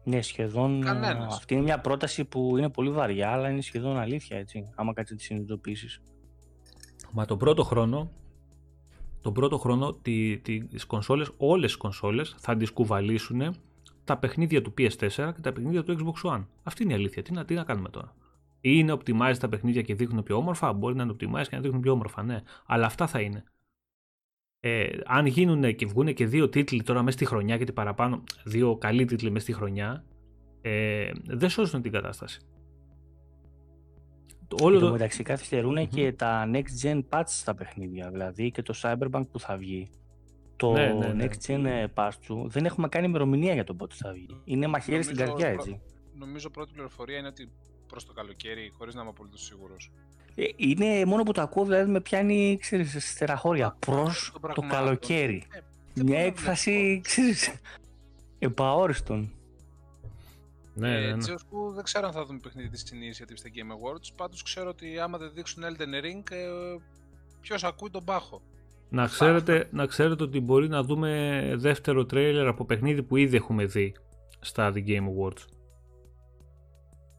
Ναι, 0.04 0.22
σχεδόν. 0.22 0.80
Κανένας. 0.80 1.36
Αυτή 1.36 1.54
είναι 1.54 1.62
μια 1.62 1.80
πρόταση 1.80 2.24
που 2.24 2.56
είναι 2.56 2.68
πολύ 2.68 2.90
βαριά, 2.90 3.30
αλλά 3.30 3.50
είναι 3.50 3.60
σχεδόν 3.60 3.98
αλήθεια, 3.98 4.38
έτσι, 4.38 4.70
άμα 4.74 4.92
κάτσε 4.92 5.14
τη 5.14 5.22
συνειδητοποιήσεις. 5.22 6.00
Μα 7.12 7.24
τον 7.24 7.38
πρώτο 7.38 7.64
χρόνο, 7.64 8.10
τον 9.20 9.32
πρώτο 9.32 9.58
χρόνο 9.58 9.92
τι, 9.92 10.38
τις 10.38 10.84
κονσόλες, 10.84 11.30
όλες 11.36 11.70
τις 11.70 11.76
κονσόλες 11.76 12.34
θα 12.38 12.56
τις 12.56 12.70
κουβαλήσουν 12.70 13.54
τα 14.04 14.16
παιχνίδια 14.16 14.62
του 14.62 14.74
PS4 14.78 15.08
και 15.08 15.40
τα 15.42 15.52
παιχνίδια 15.52 15.84
του 15.84 15.96
Xbox 15.98 16.30
One. 16.30 16.44
Αυτή 16.62 16.82
είναι 16.82 16.92
η 16.92 16.94
αλήθεια. 16.94 17.22
Τι 17.22 17.32
να, 17.32 17.44
τι 17.44 17.54
να 17.54 17.64
κάνουμε 17.64 17.88
τώρα. 17.88 18.14
Ή 18.60 18.70
είναι 18.74 18.92
optimize 18.92 19.34
τα 19.40 19.48
παιχνίδια 19.48 19.82
και 19.82 19.94
δείχνουν 19.94 20.22
πιο 20.22 20.36
όμορφα. 20.36 20.72
Μπορεί 20.72 20.94
να 20.94 21.02
είναι 21.02 21.12
optimize 21.12 21.46
και 21.48 21.56
να 21.56 21.60
δείχνουν 21.60 21.80
πιο 21.80 21.92
όμορφα, 21.92 22.22
ναι. 22.22 22.42
Αλλά 22.66 22.86
αυτά 22.86 23.06
θα 23.06 23.20
είναι. 23.20 23.44
Ε, 24.60 24.88
αν 25.04 25.26
γίνουν 25.26 25.74
και 25.74 25.86
βγουν 25.86 26.14
και 26.14 26.26
δύο 26.26 26.48
τίτλοι 26.48 26.82
τώρα 26.82 27.02
μέσα 27.02 27.16
στη 27.16 27.26
χρονιά 27.26 27.58
και 27.58 27.72
παραπάνω, 27.72 28.22
δύο 28.44 28.76
καλοί 28.76 29.04
τίτλοι 29.04 29.30
μέσα 29.30 29.44
στη 29.44 29.52
χρονιά, 29.52 30.04
ε, 30.60 31.10
δεν 31.26 31.48
σώζουν 31.48 31.82
την 31.82 31.92
κατάσταση. 31.92 32.40
Όλο 34.60 34.78
το 34.78 34.90
μεταξύ 34.90 35.24
και 35.90 36.12
τα 36.12 36.50
next 36.52 36.82
gen 36.82 37.02
patches 37.08 37.22
στα 37.26 37.54
παιχνίδια, 37.54 38.10
δηλαδή 38.10 38.50
και 38.50 38.62
το 38.62 38.74
Cyberpunk 38.82 39.26
που 39.32 39.40
θα 39.40 39.56
βγει 39.56 39.90
το 40.60 40.72
ναι, 40.72 40.92
ναι, 40.92 41.06
ναι. 41.06 41.24
Next 41.24 41.50
Gen 41.50 41.64
ε, 41.64 41.86
Pass 41.94 42.10
του 42.26 42.48
δεν 42.48 42.64
έχουμε 42.64 42.88
κάνει 42.88 43.06
ημερομηνία 43.06 43.54
για 43.54 43.64
το 43.64 43.74
πότε 43.74 43.94
θα 43.98 44.12
βγει. 44.12 44.40
Είναι 44.44 44.66
μαχαίρι 44.66 45.02
στην 45.02 45.16
καρδιά, 45.16 45.48
έτσι. 45.48 45.80
Νομίζω 46.14 46.50
πρώτη 46.50 46.72
πληροφορία 46.72 47.18
είναι 47.18 47.28
ότι 47.28 47.50
προς 47.86 48.06
το 48.06 48.12
καλοκαίρι, 48.12 48.72
χωρίς 48.78 48.94
να 48.94 49.00
είμαι 49.00 49.10
απολύτως 49.10 49.44
σίγουρος. 49.44 49.90
Ε, 50.34 50.44
είναι 50.56 51.04
μόνο 51.04 51.22
που 51.22 51.32
το 51.32 51.40
ακούω, 51.40 51.64
δηλαδή 51.64 51.90
με 51.90 52.00
πιάνει, 52.00 52.58
ξέρεις, 52.60 53.10
στεραχώρια. 53.10 53.76
Προς 53.78 54.32
το, 54.54 54.62
καλοκαίρι. 54.68 55.46
Ε, 55.94 56.02
Μια 56.02 56.20
έκφραση, 56.20 57.00
ξέρεις, 57.04 57.54
επαόριστον. 58.38 59.32
Ναι, 60.74 60.88
ναι, 60.88 60.98
ναι. 60.98 61.12
Έτσι, 61.12 61.34
που 61.50 61.72
δεν 61.74 61.84
ξέρω 61.84 62.06
αν 62.06 62.12
θα 62.12 62.24
δούμε 62.24 62.38
παιχνίδι 62.42 62.68
της 62.68 62.84
Initiative 62.92 63.34
στα 63.34 63.48
Game 63.54 63.72
Awards. 63.72 64.08
Πάντως 64.16 64.42
ξέρω 64.42 64.68
ότι 64.68 64.98
άμα 64.98 65.18
δεν 65.18 65.30
δείξουν 65.34 65.62
Elden 65.62 66.04
Ring, 66.04 66.30
ε, 66.30 66.76
ποιος 67.40 67.64
ακούει 67.64 67.90
τον 67.90 68.04
πάχο. 68.04 68.42
Να 68.88 69.06
ξέρετε, 69.06 69.68
να 69.70 69.86
ξέρετε 69.86 70.22
ότι 70.22 70.40
μπορεί 70.40 70.68
να 70.68 70.82
δούμε 70.82 71.52
δεύτερο 71.56 72.06
τρέιλερ 72.06 72.46
από 72.46 72.64
παιχνίδι 72.64 73.02
που 73.02 73.16
ήδη 73.16 73.36
έχουμε 73.36 73.64
δει 73.64 73.94
στα 74.40 74.72
The 74.74 74.86
Game 74.86 75.04
Awards. 75.04 75.44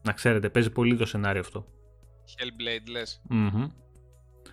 Να 0.02 0.12
ξέρετε, 0.12 0.48
παίζει 0.48 0.70
πολύ 0.70 0.96
το 0.96 1.06
σενάριο 1.06 1.40
αυτό. 1.40 1.66
Hellblade 2.38 2.90
λες. 2.90 3.22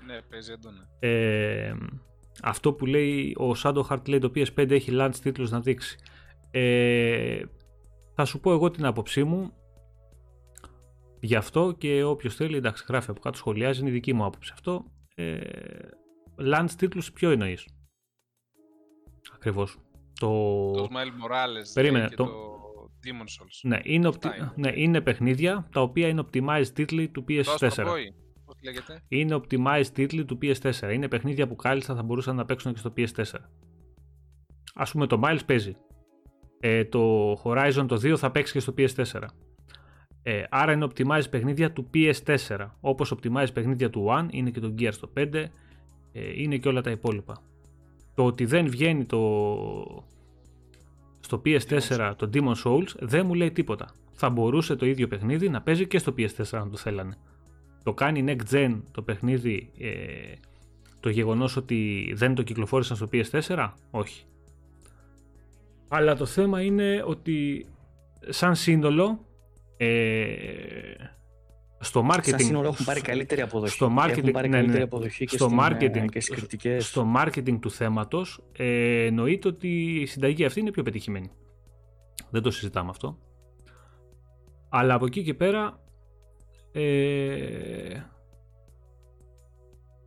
Ναι, 0.05 0.21
παίζει 0.29 0.51
έντονα. 0.51 0.89
Ε, 0.99 1.75
αυτό 2.43 2.73
που 2.73 2.85
λέει 2.85 3.35
ο 3.39 3.51
Shadow 3.63 3.83
Heart 3.89 4.07
λέει 4.07 4.19
το 4.19 4.31
PS5 4.35 4.69
έχει 4.69 4.91
launch 4.93 5.15
τίτλους 5.21 5.51
να 5.51 5.59
δείξει. 5.59 5.97
Ε, 6.51 7.41
θα 8.15 8.25
σου 8.25 8.39
πω 8.39 8.51
εγώ 8.51 8.69
την 8.69 8.85
άποψή 8.85 9.23
μου 9.23 9.53
γι' 11.19 11.35
αυτό 11.35 11.75
και 11.77 12.03
όποιος 12.03 12.35
θέλει 12.35 12.57
εντάξει 12.57 12.85
γράφει 12.87 13.09
από 13.09 13.19
κάτω 13.19 13.37
σχολιάζει 13.37 13.79
είναι 13.79 13.89
η 13.89 13.93
δική 13.93 14.13
μου 14.13 14.25
άποψη 14.25 14.51
αυτό. 14.53 14.85
Ε, 15.15 15.39
launch 16.37 16.71
τίτλους 16.77 17.11
ποιο 17.11 17.29
εννοείς; 17.29 17.67
Ακριβώς. 19.33 19.77
Το, 20.19 20.27
το 20.71 20.87
Smile 20.91 21.25
Morales 21.25 21.71
Περίμενε, 21.73 22.07
και 22.07 22.15
το... 22.15 22.23
το 22.23 22.58
Demon 23.05 23.43
Souls. 23.43 23.59
Ναι 23.61 23.79
είναι, 23.83 24.07
οπτι... 24.07 24.27
ναι, 24.55 24.71
είναι 24.75 25.01
παιχνίδια 25.01 25.67
τα 25.71 25.81
οποία 25.81 26.07
είναι 26.07 26.23
optimized 26.25 26.67
τίτλοι 26.73 27.07
του 27.09 27.25
PS4. 27.29 27.85
Πώς 28.45 28.55
λέγεται; 28.63 29.03
Είναι 29.07 29.35
optimized 29.35 29.87
τίτλοι 29.93 30.25
του 30.25 30.37
PS4. 30.41 30.93
Είναι 30.93 31.07
παιχνίδια 31.07 31.47
που 31.47 31.55
κάλλιστα 31.55 31.95
θα 31.95 32.03
μπορούσαν 32.03 32.35
να 32.35 32.45
παίξουν 32.45 32.73
και 32.73 32.79
στο 32.79 32.93
PS4. 32.97 33.23
Ας 34.73 34.91
πούμε 34.91 35.07
το 35.07 35.21
Miles 35.23 35.45
παίζει. 35.45 35.75
ε, 36.59 36.85
το 36.85 37.31
Horizon 37.43 37.85
το 37.87 37.95
2 37.95 38.17
θα 38.17 38.31
παίξει 38.31 38.53
και 38.53 38.59
στο 38.59 38.73
PS4. 38.77 39.23
Ε, 40.23 40.43
άρα 40.49 40.71
είναι 40.71 40.87
optimize 40.89 41.29
παιχνίδια 41.29 41.71
του 41.73 41.89
PS4. 41.93 42.69
Όπως 42.79 43.13
optimize 43.15 43.53
παιχνίδια 43.53 43.89
του 43.89 44.05
One 44.09 44.27
είναι 44.31 44.49
και 44.49 44.59
το 44.59 44.73
Gear 44.79 44.89
στο 44.91 45.11
5, 45.17 45.33
ε, 45.33 46.41
είναι 46.41 46.57
και 46.57 46.67
όλα 46.67 46.81
τα 46.81 46.91
υπόλοιπα. 46.91 47.41
Το 48.15 48.25
ότι 48.25 48.45
δεν 48.45 48.69
βγαίνει 48.69 49.05
το, 49.05 49.19
στο 51.29 51.41
PS4 51.45 52.13
το 52.15 52.29
Demon 52.33 52.53
Souls 52.63 52.95
δεν 52.99 53.25
μου 53.25 53.33
λέει 53.33 53.51
τίποτα. 53.51 53.91
Θα 54.11 54.29
μπορούσε 54.29 54.75
το 54.75 54.85
ίδιο 54.85 55.07
παιχνίδι 55.07 55.49
να 55.49 55.61
παίζει 55.61 55.87
και 55.87 55.97
στο 55.97 56.13
PS4 56.17 56.43
αν 56.51 56.71
το 56.71 56.77
θέλανε. 56.77 57.17
Το 57.83 57.93
κάνει 57.93 58.23
next 58.27 58.53
gen 58.53 58.81
το 58.91 59.01
παιχνίδι 59.01 59.71
ε, 59.77 59.89
το 60.99 61.09
γεγονός 61.09 61.55
ότι 61.55 62.11
δεν 62.15 62.35
το 62.35 62.43
κυκλοφόρησαν 62.43 62.97
στο 62.97 63.09
PS4, 63.11 63.71
όχι. 63.91 64.23
Αλλά 65.87 66.15
το 66.15 66.25
θέμα 66.25 66.61
είναι 66.61 67.03
ότι 67.05 67.65
σαν 68.29 68.55
σύνολο 68.55 69.25
ε, 69.77 69.87
στο 71.79 72.07
marketing. 72.11 72.29
Σαν 72.29 72.39
σύνολο 72.39 72.67
έχουν 72.67 72.85
πάρει 72.85 73.01
καλύτερη 73.01 73.41
αποδοχή. 73.41 73.73
Στο 73.73 73.95
marketing, 73.99 74.17
έχουν 74.17 74.31
πάρει 74.31 74.49
ναι, 74.49 74.55
ναι. 74.55 74.61
καλύτερη 74.61 74.83
αποδοχή 74.83 75.25
και, 75.25 75.35
στο 75.37 75.49
marketing, 75.59 76.05
και 76.11 76.19
στις 76.19 76.35
κριτικές. 76.35 76.87
Στο 76.87 77.13
marketing 77.17 77.59
του 77.59 77.71
θέματος 77.71 78.43
ε, 78.57 79.05
εννοείται 79.05 79.47
ότι 79.47 80.01
η 80.01 80.05
συνταγή 80.05 80.45
αυτή 80.45 80.59
είναι 80.59 80.71
πιο 80.71 80.83
πετυχημένη. 80.83 81.31
Δεν 82.29 82.41
το 82.41 82.51
συζητάμε 82.51 82.89
αυτό. 82.89 83.17
Αλλά 84.69 84.93
από 84.93 85.05
εκεί 85.05 85.23
και 85.23 85.33
πέρα 85.33 85.79
ε, 86.71 87.99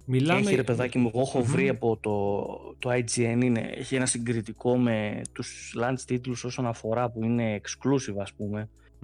Μιλάμε... 0.07 0.41
Έχει 0.41 0.55
ρε 0.55 0.63
παιδάκι 0.63 0.99
μου, 0.99 1.11
εγώ 1.15 1.21
έχω 1.21 1.43
βρει 1.43 1.69
από 1.69 1.97
το, 1.97 2.47
το 2.79 2.91
IGN, 2.91 3.39
είναι, 3.43 3.71
έχει 3.75 3.95
ένα 3.95 4.07
συγκριτικό 4.07 4.77
με 4.77 5.21
τους 5.33 5.77
launch 5.81 6.01
τίτλους 6.07 6.45
όσον 6.45 6.67
αφορά 6.67 7.11
που 7.11 7.25
είναι 7.25 7.61
exclusive 7.63 8.17
ας 8.21 8.33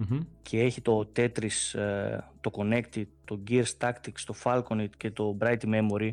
πουμε 0.07 0.27
και 0.41 0.59
έχει 0.59 0.81
το 0.81 1.11
Tetris, 1.15 1.79
ε, 1.79 2.17
το 2.41 2.51
Connected, 2.53 3.05
το 3.25 3.43
Gears 3.47 3.77
Tactics, 3.79 4.21
το 4.25 4.35
Falcon 4.43 4.87
και 4.97 5.11
το 5.11 5.37
Bright 5.41 5.61
Memory 5.61 6.11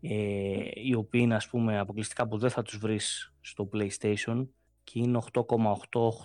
ε, 0.00 0.68
οι 0.74 0.94
οποίοι 0.94 1.20
είναι 1.24 1.34
ας 1.34 1.48
πούμε 1.48 1.78
αποκλειστικά 1.78 2.28
που 2.28 2.38
δεν 2.38 2.50
θα 2.50 2.62
τους 2.62 2.78
βρεις 2.78 3.34
στο 3.40 3.68
PlayStation 3.72 4.46
και 4.84 4.98
είναι 4.98 5.18
8,8, 5.32 5.44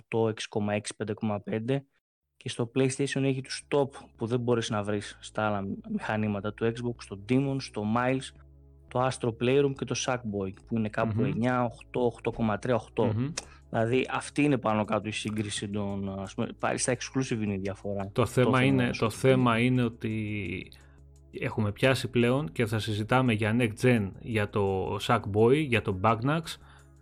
8, 0.09 0.33
6,6, 0.51 0.79
5,5 1.05 1.77
και 2.37 2.49
στο 2.49 2.71
PlayStation 2.75 3.23
έχει 3.23 3.41
τους 3.41 3.67
top 3.75 3.89
που 4.15 4.25
δεν 4.25 4.39
μπορείς 4.39 4.69
να 4.69 4.83
βρεις 4.83 5.17
στα 5.21 5.47
άλλα 5.47 5.67
μηχανήματα 5.89 6.53
του 6.53 6.65
Xbox, 6.65 7.03
το 7.07 7.19
Demon, 7.29 7.57
το 7.71 7.83
Miles, 7.95 8.44
το 8.95 9.07
Astro 9.07 9.29
Playroom 9.41 9.73
και 9.77 9.85
το 9.85 9.95
Sackboy 10.05 10.53
που 10.67 10.77
είναι 10.77 10.89
κάπου 10.89 11.33
9, 11.41 11.67
8, 12.23 12.57
8,3, 12.59 12.75
8. 12.95 13.31
Δηλαδή 13.69 14.07
αυτή 14.11 14.41
είναι 14.43 14.57
πάνω 14.57 14.85
κάτω 14.85 15.07
η 15.07 15.11
σύγκριση 15.11 15.67
των, 15.67 16.19
ας 16.19 16.33
πούμε, 16.33 16.47
πάλι 16.59 16.77
στα 16.77 16.97
exclusive 16.97 17.41
είναι 17.41 17.53
η 17.53 17.57
διαφορά. 17.57 18.09
Το 18.13 18.25
θέμα, 18.25 18.63
είναι, 18.63 18.89
το 18.97 19.09
θέμα 19.09 19.59
είναι 19.59 19.83
ότι 19.83 20.71
έχουμε 21.31 21.71
πιάσει 21.71 22.07
πλέον 22.07 22.51
και 22.51 22.65
θα 22.65 22.79
συζητάμε 22.79 23.33
για 23.33 23.55
Next 23.59 23.85
Gen, 23.85 24.09
για 24.21 24.49
το 24.49 24.95
Sackboy, 25.01 25.65
για 25.67 25.81
το 25.81 25.99
Bagnax 26.01 26.41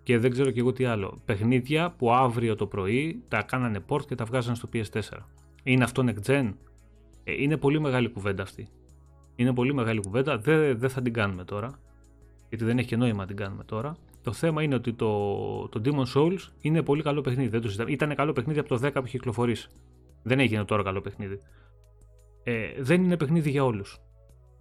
και 0.04 0.18
δεν 0.18 0.32
ξέρω 0.32 0.52
και 0.52 0.60
εγώ 0.60 0.74
τι 0.74 0.86
άλλο. 0.86 1.22
Παιχνίδια 1.26 1.92
που 1.98 2.14
αύριο 2.14 2.56
το 2.56 2.66
πρωί 2.66 3.24
τα 3.28 3.42
κάνανε 3.42 3.80
port 3.90 4.06
και 4.06 4.16
τα 4.16 4.26
βγάζανε 4.26 4.56
στο 4.56 4.70
PS4. 4.74 5.02
Είναι 5.64 5.84
αυτό 5.84 6.04
next 6.06 6.32
gen; 6.32 6.54
Ε, 7.24 7.42
είναι 7.42 7.58
πολύ 7.58 7.80
μεγάλη 7.80 8.10
κουβέντα 8.10 8.44
αυτή. 8.44 8.68
Είναι 9.36 9.54
πολύ 9.54 9.74
μεγάλη 9.74 10.00
κουβέντα. 10.00 10.38
Δεν, 10.38 10.78
δεν 10.80 10.89
θα 10.89 11.02
την 11.02 11.13
κάνουμε 11.13 11.43
τώρα. 11.43 11.80
Γιατί 12.50 12.63
δεν 12.63 12.78
έχει 12.78 12.88
και 12.88 12.96
νόημα 12.96 13.22
να 13.22 13.28
την 13.28 13.36
κάνουμε 13.36 13.63
τώρα. 13.63 13.96
Το 14.24 14.34
θέμα 14.34 14.63
είναι 14.63 14.76
ότι 14.76 14.93
το, 14.93 15.67
το 15.67 15.82
Demon 15.86 16.06
Souls 16.15 16.52
είναι 16.60 16.82
πολύ 16.82 17.04
καλό 17.04 17.22
παιχνίδι. 17.22 17.50
Δεν 17.50 17.62
το 17.62 17.86
Ήταν 17.88 18.15
καλό 18.15 18.34
παιχνίδι 18.34 18.60
από 18.60 18.69
το 18.69 18.88
10 18.88 18.91
που 18.93 19.06
είχε 19.06 19.17
κυκλοφορήσει. 19.17 19.69
Δεν 20.24 20.39
έγινε 20.39 20.65
τώρα 20.65 20.84
καλό 20.84 21.02
παιχνίδι. 21.02 21.39
Ε, 22.43 22.67
δεν 22.80 23.04
είναι 23.04 23.17
παιχνίδι 23.17 23.50
για 23.50 23.63
όλους. 23.63 24.00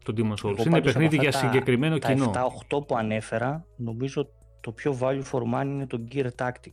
Το 0.04 0.12
Demon 0.16 0.46
Souls. 0.46 0.66
είναι 0.66 0.80
παιχνίδι 0.80 1.16
για 1.16 1.32
συγκεκριμένο 1.32 1.98
τα, 1.98 2.12
κοινό. 2.12 2.30
Τα 2.30 2.46
7-8 2.68 2.86
που 2.86 2.96
ανέφερα, 2.96 3.66
νομίζω 3.76 4.28
το 4.60 4.72
πιο 4.72 4.98
value 5.00 5.22
for 5.32 5.40
money 5.54 5.66
είναι 5.66 5.86
το 5.86 6.04
Gear 6.12 6.28
Tactic. 6.36 6.72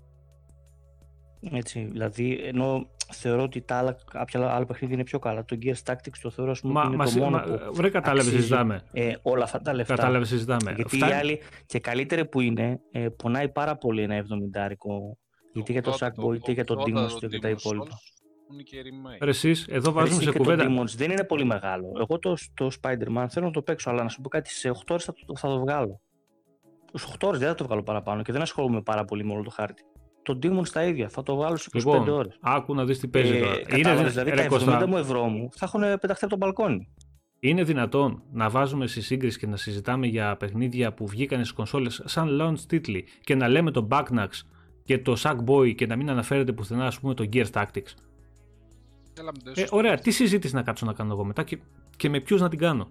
Έτσι, 1.51 1.87
δηλαδή, 1.91 2.39
ενώ 2.43 2.87
θεωρώ 3.11 3.43
ότι 3.43 3.61
τα 3.61 3.75
άλλα, 3.75 3.97
κάποια 4.11 4.49
άλλα 4.49 4.65
παιχνίδια 4.65 4.95
είναι 4.95 5.03
πιο 5.03 5.19
καλά. 5.19 5.45
Το 5.45 5.57
Gear 5.61 5.91
Tactics 5.91 6.17
το 6.21 6.29
θεωρώ 6.29 6.51
ας 6.51 6.59
πούμε, 6.59 6.73
μα, 6.73 6.83
είναι 6.87 6.95
μα, 6.95 7.05
το 7.05 7.19
μόνο 7.19 7.37
μα, 7.37 7.43
που 7.43 7.73
βρε 7.73 7.89
κατάλαβες 7.89 8.33
συζητάμε. 8.33 8.81
Ε, 8.91 9.13
όλα 9.21 9.43
αυτά 9.43 9.61
τα 9.61 9.73
λεφτά. 9.73 9.95
Κατάλαβες 9.95 10.27
συζητάμε. 10.27 10.71
Γιατί 10.71 10.95
Φτάνει... 10.95 11.11
οι 11.11 11.15
άλλοι 11.15 11.41
και 11.65 11.79
καλύτεροι 11.79 12.25
που 12.25 12.41
είναι, 12.41 12.79
ε, 12.91 13.09
πονάει 13.09 13.49
πάρα 13.49 13.75
πολύ 13.75 14.01
ένα 14.01 14.25
70 14.57 14.71
Είτε 15.53 15.71
για 15.71 15.81
το 15.81 15.97
Sackboy, 15.99 16.35
είτε 16.35 16.51
για 16.51 16.63
το 16.63 16.83
Demons 16.85 17.29
και 17.29 17.39
τα 17.39 17.49
υπόλοιπα. 17.49 17.99
Ρε 19.21 19.29
εσείς, 19.29 19.67
εδώ 19.67 19.91
βάζουμε 19.91 20.21
σε 20.21 20.31
κουβέντα. 20.31 20.65
Το 20.65 20.81
Demons 20.81 20.95
δεν 20.95 21.11
είναι 21.11 21.23
πολύ 21.23 21.45
μεγάλο. 21.45 21.91
Εγώ 21.99 22.19
το, 22.19 22.35
το 22.53 22.71
Spider-Man 22.81 23.25
θέλω 23.29 23.45
να 23.45 23.51
το 23.51 23.61
παίξω, 23.61 23.89
αλλά 23.89 24.03
να 24.03 24.09
σου 24.09 24.21
πω 24.21 24.29
κάτι, 24.29 24.49
σε 24.49 24.69
8 24.69 24.73
ώρες 24.89 25.03
θα 25.03 25.13
το, 25.25 25.35
θα 25.35 25.47
το 25.47 25.59
βγάλω. 25.59 26.01
Στου 26.93 27.11
8 27.11 27.15
ώρες 27.21 27.39
δεν 27.39 27.47
θα 27.47 27.55
το 27.55 27.63
βγάλω 27.63 27.83
παραπάνω 27.83 28.21
και 28.21 28.31
δεν 28.31 28.41
ασχολούμαι 28.41 28.81
πάρα 28.81 29.05
πολύ 29.05 29.25
με 29.25 29.33
όλο 29.33 29.43
το 29.43 29.49
χάρτη. 29.49 29.83
Το 30.29 30.39
Demon 30.43 30.61
στα 30.65 30.83
ίδια, 30.83 31.09
θα 31.09 31.23
το 31.23 31.35
βγάλω 31.35 31.55
σε 31.55 31.69
25 31.73 31.77
λοιπόν, 31.77 32.09
ώρες. 32.09 32.37
Άκου 32.41 32.75
να 32.75 32.85
δεις 32.85 32.99
τι 32.99 33.07
παίζει 33.07 33.35
ε, 33.35 33.39
τώρα. 33.39 33.55
Είναι 33.77 34.09
δηλαδή 34.09 34.31
τα 34.31 34.47
70 34.83 34.85
μου 34.87 34.97
ευρώ 34.97 35.23
μου 35.23 35.49
θα 35.51 35.65
έχουν 35.65 35.81
πεταχθεί 35.81 36.25
από 36.25 36.29
τον 36.29 36.37
μπαλκόνι. 36.37 36.87
Είναι 37.39 37.63
δυνατόν 37.63 38.23
να 38.31 38.49
βάζουμε 38.49 38.87
στη 38.87 39.01
σύγκριση 39.01 39.39
και 39.39 39.47
να 39.47 39.55
συζητάμε 39.55 40.07
για 40.07 40.37
παιχνίδια 40.37 40.93
που 40.93 41.07
βγήκαν 41.07 41.39
στις 41.39 41.51
κονσόλες 41.51 42.01
σαν 42.05 42.41
launch 42.41 42.59
τίτλοι 42.67 43.05
και 43.21 43.35
να 43.35 43.47
λέμε 43.47 43.71
το 43.71 43.87
Backnax 43.91 44.27
και 44.83 44.99
το 44.99 45.15
Sackboy 45.19 45.75
και 45.75 45.87
να 45.87 45.95
μην 45.95 46.09
αναφέρεται 46.09 46.51
πουθενά 46.51 46.85
ας 46.85 46.99
πούμε 46.99 47.13
το 47.13 47.29
Gear 47.33 47.45
Tactics. 47.53 47.93
Ε, 49.55 49.65
ωραία, 49.69 49.97
τι 49.97 50.11
συζήτηση 50.11 50.55
να 50.55 50.61
κάτσω 50.61 50.85
να 50.85 50.93
κάνω 50.93 51.13
εγώ 51.13 51.23
μετά 51.23 51.43
και, 51.43 51.59
και 51.97 52.09
με 52.09 52.19
ποιους 52.19 52.41
να 52.41 52.49
την 52.49 52.59
κάνω 52.59 52.87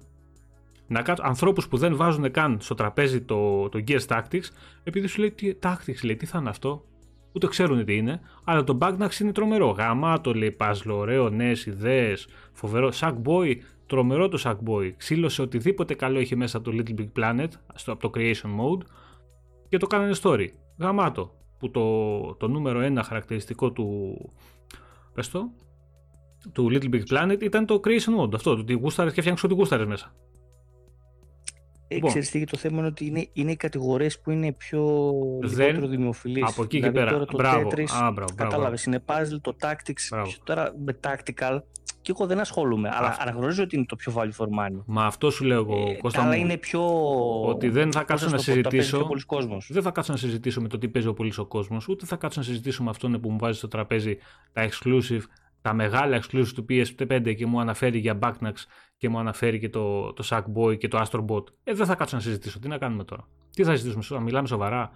να 0.88 1.02
κάτσουν 1.02 1.26
ανθρώπους 1.26 1.68
που 1.68 1.76
δεν 1.76 1.96
βάζουν 1.96 2.30
καν 2.30 2.58
στο 2.60 2.74
τραπέζι 2.74 3.20
το, 3.20 3.68
το 3.68 3.84
Gears 3.88 4.06
Tactics, 4.06 4.44
επειδή 4.84 5.06
σου 5.06 5.20
λέει 5.20 5.30
τι, 5.30 5.54
Tactics, 5.62 6.02
λέει 6.02 6.16
τι 6.16 6.26
θα 6.26 6.38
είναι 6.38 6.48
αυτό; 6.48 6.84
Ούτε 7.32 7.46
ξέρουν 7.46 7.84
τι 7.84 7.96
είναι, 7.96 8.20
αλλά 8.44 8.64
το 8.64 8.78
Bagnax 8.80 9.20
είναι 9.20 9.32
τρομερό. 9.32 9.68
Γαμάτο 9.70 10.34
λέει 10.34 10.56
puzzle, 10.60 10.90
ωραίο, 10.90 11.28
νέες 11.30 11.66
ιδέες, 11.66 12.28
φοβερό. 12.52 12.90
Sackboy, 13.00 13.54
τρομερό 13.86 14.28
το 14.28 14.38
Sackboy. 14.44 14.92
Ξύλωσε 14.96 15.42
οτιδήποτε 15.42 15.94
καλό 15.94 16.20
είχε 16.20 16.36
μέσα 16.36 16.56
από 16.56 16.70
το 16.70 16.76
Little 16.76 17.00
Big 17.00 17.08
Planet, 17.18 17.48
στο, 17.74 17.92
από 17.92 18.00
το 18.00 18.10
Creation 18.14 18.48
Mode 18.60 18.82
και 19.68 19.76
το 19.76 19.86
κάνανε 19.86 20.14
story. 20.22 20.46
Γαμάτο. 20.78 21.32
Που 21.58 21.70
το, 21.70 22.34
το 22.34 22.48
νούμερο 22.48 22.80
ένα 22.80 23.02
χαρακτηριστικό 23.02 23.72
του. 23.72 24.16
Πες 25.14 25.30
το, 25.30 25.50
του 26.52 26.68
Little 26.70 26.94
Big 26.94 27.02
Planet 27.10 27.42
ήταν 27.42 27.66
το 27.66 27.80
Creation 27.84 28.22
Mode. 28.22 28.34
Αυτό, 28.34 28.54
το 28.54 28.60
ότι 28.60 28.72
γούσταρες 28.72 29.12
και 29.12 29.20
φτιάχνει 29.20 29.40
ό,τι 29.44 29.54
γούσταρες 29.54 29.86
μέσα. 29.86 30.14
Λοιπόν, 31.88 32.08
Ξέρεις 32.10 32.30
τι, 32.30 32.44
το 32.44 32.56
θέμα 32.56 32.78
είναι 32.78 32.86
ότι 32.86 33.06
είναι, 33.06 33.28
είναι 33.32 33.50
οι 33.50 33.56
κατηγορίες 33.56 34.20
που 34.20 34.30
είναι 34.30 34.52
πιο 34.52 35.12
δεν... 35.40 35.66
λιγότερο 35.66 35.86
δημοφιλείς. 35.86 36.50
Από 36.50 36.62
εκεί 36.62 36.76
δηλαδή, 36.76 36.94
και 36.94 37.00
πέρα. 37.00 37.12
Τώρα 37.12 37.24
το 37.24 37.36
μπράβο. 37.36 37.68
Tetris, 37.68 38.02
Α, 38.02 38.10
μπράβο, 38.10 38.34
κατάλαβες, 38.34 38.84
είναι 38.84 39.02
puzzle, 39.06 39.40
το 39.40 39.56
tactics. 39.60 40.06
Μπράβο. 40.10 40.32
Τώρα 40.44 40.74
με 40.84 40.98
tactical 41.04 41.58
και 42.00 42.14
εγώ 42.16 42.26
δεν 42.26 42.40
ασχολούμαι, 42.40 42.88
αλλά 42.92 43.16
αναγνωρίζω 43.20 43.62
ότι 43.62 43.76
είναι 43.76 43.84
το 43.84 43.96
πιο 43.96 44.12
value 44.16 44.44
for 44.44 44.46
money. 44.46 44.82
Μα 44.86 45.04
αυτό 45.04 45.30
σου 45.30 45.44
λέω 45.44 45.58
εγώ, 45.58 45.88
ε, 45.88 45.94
Κώστα 45.94 46.22
αλλά 46.22 46.36
είναι 46.36 46.56
πιο... 46.56 46.82
Ότι 47.44 47.68
δεν 47.68 47.92
θα 47.92 48.02
κάτσω 48.02 48.28
να 48.28 48.38
συζητήσω... 48.38 49.08
Δεν 49.68 49.82
θα 49.82 49.90
κάτσω 49.90 50.12
να 50.12 50.18
συζητήσω 50.18 50.60
με 50.60 50.68
το 50.68 50.78
τι 50.78 50.88
παίζει 50.88 51.08
ο 51.08 51.14
πολύς 51.14 51.38
ο 51.38 51.46
κόσμος, 51.46 51.88
ούτε 51.88 52.06
θα 52.06 52.16
κάτσω 52.16 52.40
να 52.40 52.46
συζητήσω 52.46 52.82
με 52.82 52.90
αυτόν 52.90 53.20
που 53.20 53.30
μου 53.30 53.38
βάζει 53.38 53.58
στο 53.58 53.68
τραπέζι 53.68 54.18
τα 54.52 54.68
exclusive 54.68 55.22
τα 55.68 55.74
μεγάλα 55.74 56.22
exclusive 56.22 56.48
του 56.54 56.64
PS5 56.68 57.34
και 57.36 57.46
μου 57.46 57.60
αναφέρει 57.60 57.98
για 57.98 58.18
Backnax 58.22 58.52
και 58.96 59.08
μου 59.08 59.18
αναφέρει 59.18 59.58
και 59.58 59.68
το, 59.68 60.12
το 60.12 60.28
Sackboy 60.28 60.78
και 60.78 60.88
το 60.88 61.02
Astrobot. 61.04 61.44
Ε, 61.64 61.74
δεν 61.74 61.86
θα 61.86 61.94
κάτσω 61.94 62.16
να 62.16 62.22
συζητήσω. 62.22 62.58
Τι 62.58 62.68
να 62.68 62.78
κάνουμε 62.78 63.04
τώρα; 63.04 63.28
Τι 63.50 63.64
θα 63.64 63.76
συζητήσουμε, 63.76 64.18
να 64.18 64.24
μιλάμε 64.24 64.48
σοβαρά; 64.48 64.90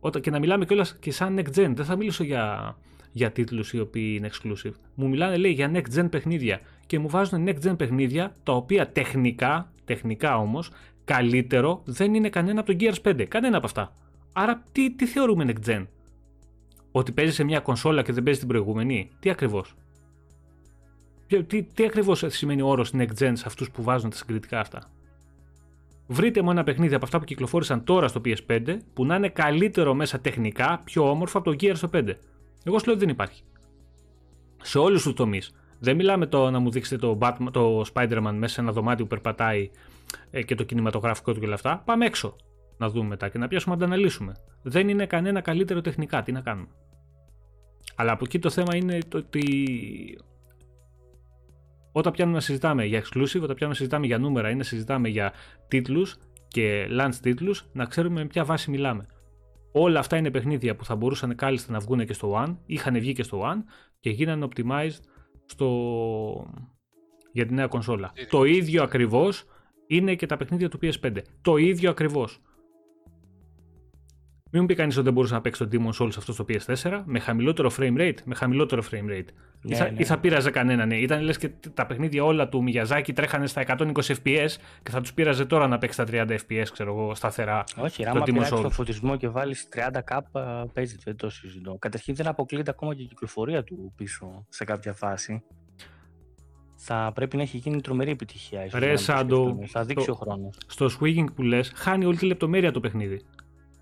Όταν, 0.00 0.22
και 0.22 0.30
να 0.30 0.38
μιλάμε 0.38 0.64
κιόλας 0.64 0.98
και 0.98 1.12
σαν 1.12 1.38
next 1.38 1.58
gen. 1.58 1.72
Δεν 1.74 1.84
θα 1.84 1.96
μιλήσω 1.96 2.24
για, 2.24 2.76
για 3.12 3.32
τίτλους 3.32 3.72
οι 3.72 3.80
οποίοι 3.80 4.14
είναι 4.16 4.30
exclusive. 4.32 4.72
Μου 4.94 5.08
μιλάνε 5.08 5.36
λέει 5.36 5.52
για 5.52 5.70
next 5.74 5.98
gen 5.98 6.10
παιχνίδια 6.10 6.60
και 6.86 6.98
μου 6.98 7.08
βάζουν 7.08 7.48
next 7.48 7.68
gen 7.68 7.76
παιχνίδια 7.76 8.34
τα 8.42 8.52
οποία 8.52 8.88
τεχνικά, 8.88 9.72
τεχνικά 9.84 10.36
όμως, 10.38 10.70
καλύτερο 11.04 11.82
δεν 11.84 12.14
είναι 12.14 12.28
κανένα 12.28 12.60
από 12.60 12.72
το 12.74 12.78
Gears 12.80 13.10
5. 13.10 13.24
Κανένα 13.28 13.56
από 13.56 13.66
αυτά. 13.66 13.92
Άρα 14.32 14.62
τι, 14.72 14.94
τι 14.94 15.06
θεωρούμε 15.06 15.44
next 15.48 15.70
gen; 15.70 15.86
Ότι 16.96 17.12
παίζει 17.12 17.32
σε 17.32 17.44
μια 17.44 17.60
κονσόλα 17.60 18.02
και 18.02 18.12
δεν 18.12 18.22
παίζει 18.22 18.38
την 18.38 18.48
προηγούμενη. 18.48 19.10
Τι 19.20 19.30
ακριβώς; 19.30 19.74
Τι, 21.26 21.62
τι 21.62 21.84
ακριβώς 21.84 22.24
σημαίνει 22.26 22.62
ο 22.62 22.66
όρος 22.66 22.90
next 22.94 23.18
gen 23.18 23.32
σε 23.32 23.44
αυτούς 23.46 23.70
που 23.70 23.82
βάζουν 23.82 24.10
τα 24.10 24.16
συγκριτικά 24.16 24.60
αυτά; 24.60 24.90
Βρείτε 26.06 26.42
μου 26.42 26.50
ένα 26.50 26.64
παιχνίδι 26.64 26.94
από 26.94 27.04
αυτά 27.04 27.18
που 27.18 27.24
κυκλοφόρησαν 27.24 27.84
τώρα 27.84 28.08
στο 28.08 28.20
PS5 28.24 28.76
που 28.94 29.06
να 29.06 29.16
είναι 29.16 29.28
καλύτερο 29.28 29.94
μέσα 29.94 30.20
τεχνικά, 30.20 30.80
πιο 30.84 31.10
όμορφο 31.10 31.38
από 31.38 31.50
το 31.50 31.56
Gear 31.60 31.72
στο 31.74 31.90
5. 31.92 32.12
Εγώ 32.64 32.78
σου 32.78 32.86
λέω 32.86 32.94
ότι 32.94 33.04
δεν 33.04 33.08
υπάρχει. 33.08 33.42
Σε 34.62 34.78
όλους 34.78 35.02
τους 35.02 35.14
τομείς. 35.14 35.54
Δεν 35.78 35.96
μιλάμε 35.96 36.26
το 36.26 36.50
να 36.50 36.58
μου 36.58 36.70
δείξετε 36.70 37.06
το, 37.06 37.18
Batman, 37.20 37.48
το 37.50 37.84
Spider-Man 37.94 38.34
μέσα 38.34 38.54
σε 38.54 38.60
ένα 38.60 38.72
δωμάτιο 38.72 39.04
που 39.04 39.10
περπατάει 39.10 39.70
ε, 40.30 40.42
και 40.42 40.54
το 40.54 40.62
κινηματογραφικό 40.62 41.32
του 41.32 41.40
και 41.40 41.46
όλα 41.46 41.54
αυτά. 41.54 41.82
Πάμε 41.84 42.06
έξω 42.06 42.36
να 42.78 42.88
δούμε 42.88 43.08
μετά 43.08 43.28
και 43.28 43.38
να 43.38 43.48
πιάσουμε 43.48 43.74
να 43.74 43.80
τα 43.80 43.86
αναλύσουμε. 43.86 44.32
Δεν 44.62 44.88
είναι 44.88 45.06
κανένα 45.06 45.40
καλύτερο 45.40 45.80
τεχνικά. 45.80 46.22
Τι 46.22 46.32
να 46.32 46.40
κάνουμε. 46.40 46.68
Αλλά 47.96 48.12
από 48.12 48.24
εκεί 48.24 48.38
το 48.38 48.50
θέμα 48.50 48.76
είναι 48.76 48.98
το 49.08 49.18
ότι 49.18 49.54
όταν 51.92 52.12
πιάνουμε 52.12 52.36
να 52.36 52.42
συζητάμε 52.42 52.84
για 52.84 53.00
exclusive, 53.00 53.42
όταν 53.42 53.54
πιάνουμε 53.54 53.68
να 53.68 53.74
συζητάμε 53.74 54.06
για 54.06 54.18
νούμερα 54.18 54.50
ή 54.50 54.54
να 54.54 54.62
συζητάμε 54.62 55.08
για 55.08 55.32
τίτλους 55.68 56.16
και 56.48 56.86
launch 57.00 57.14
τίτλους, 57.22 57.64
να 57.72 57.84
ξέρουμε 57.84 58.20
με 58.20 58.26
ποια 58.26 58.44
βάση 58.44 58.70
μιλάμε. 58.70 59.06
Όλα 59.72 59.98
αυτά 59.98 60.16
είναι 60.16 60.30
παιχνίδια 60.30 60.76
που 60.76 60.84
θα 60.84 60.96
μπορούσαν 60.96 61.34
κάλλιστα 61.34 61.72
να 61.72 61.78
βγουν 61.78 62.06
και 62.06 62.12
στο 62.12 62.44
One, 62.44 62.56
είχαν 62.66 62.98
βγει 62.98 63.12
και 63.12 63.22
στο 63.22 63.42
One 63.44 63.62
και 64.00 64.10
γίνανε 64.10 64.48
optimized 64.50 64.98
στο... 65.46 65.68
για 67.32 67.46
τη 67.46 67.54
νέα 67.54 67.66
κονσόλα. 67.66 68.12
Το 68.30 68.44
ίδιο 68.44 68.82
ακριβώς 68.82 69.44
είναι 69.86 70.14
και 70.14 70.26
τα 70.26 70.36
παιχνίδια 70.36 70.68
του 70.68 70.78
PS5. 70.82 71.16
Το 71.42 71.56
ίδιο 71.56 71.90
ακριβώς. 71.90 72.40
Μην 74.56 74.62
μου 74.62 74.68
πει 74.68 74.74
κανείς 74.74 74.94
ότι 74.94 75.04
δεν 75.04 75.12
μπορούσε 75.12 75.34
να 75.34 75.40
παίξει 75.40 75.66
τον 75.66 75.68
Demon 75.72 76.02
Souls 76.02 76.12
αυτό 76.16 76.32
στο 76.32 76.44
PS4 76.48 77.02
με 77.04 77.18
χαμηλότερο 77.18 77.70
frame 77.78 77.96
rate. 77.98 78.16
Με 78.24 78.34
χαμηλότερο 78.34 78.82
frame 78.90 79.10
rate. 79.10 79.26
Ναι, 79.62 79.74
ή, 79.74 79.74
θα, 79.74 79.90
ναι. 79.90 79.96
ή 79.98 80.04
θα 80.04 80.18
πείραζε 80.18 80.50
κανέναν. 80.50 80.88
Ναι. 80.88 80.96
Ήταν 80.96 81.22
λες 81.22 81.38
και 81.38 81.50
τα 81.74 81.86
παιχνίδια 81.86 82.24
όλα 82.24 82.48
του 82.48 82.62
Μιαζάκη 82.62 83.12
τρέχανε 83.12 83.46
στα 83.46 83.64
120 83.66 83.92
FPS 83.94 84.48
και 84.82 84.90
θα 84.90 85.00
τους 85.00 85.14
πείραζε 85.14 85.44
τώρα 85.44 85.66
να 85.68 85.78
παίξει 85.78 86.02
στα 86.02 86.26
30 86.26 86.38
FPS, 86.48 86.64
ξέρω 86.72 86.92
εγώ, 86.92 87.14
σταθερά. 87.14 87.64
Όχι, 87.76 88.06
άμα 88.06 88.22
πειράξει 88.22 88.62
το 88.62 88.70
φωτισμό 88.70 89.16
και 89.16 89.28
βάλεις 89.28 89.68
30K, 89.74 90.18
παίζει 90.72 90.96
δεν 91.04 91.16
το 91.16 91.30
συζητώ. 91.30 91.76
Καταρχήν 91.78 92.14
δεν 92.14 92.26
αποκλείεται 92.26 92.70
ακόμα 92.70 92.94
και 92.94 93.02
η 93.02 93.06
κυκλοφορία 93.06 93.64
του 93.64 93.92
πίσω 93.96 94.46
σε 94.48 94.64
κάποια 94.64 94.92
φάση. 94.92 95.42
Θα 96.76 97.12
πρέπει 97.14 97.36
να 97.36 97.42
έχει 97.42 97.56
γίνει 97.56 97.80
τρομερή 97.80 98.10
επιτυχία. 98.10 98.64
Ίσως, 98.64 98.80
Ρε, 98.80 98.96
Σάντο, 98.96 99.58
θα 99.66 99.84
δείξει 99.84 100.10
ο 100.10 100.14
χρόνος. 100.14 100.56
Στο 100.66 100.88
swinging 101.00 101.26
που 101.34 101.42
λες, 101.42 101.72
χάνει 101.74 102.04
όλη 102.04 102.16
τη 102.16 102.26
λεπτομέρεια 102.26 102.70
το 102.70 102.80
παιχνίδι. 102.80 103.20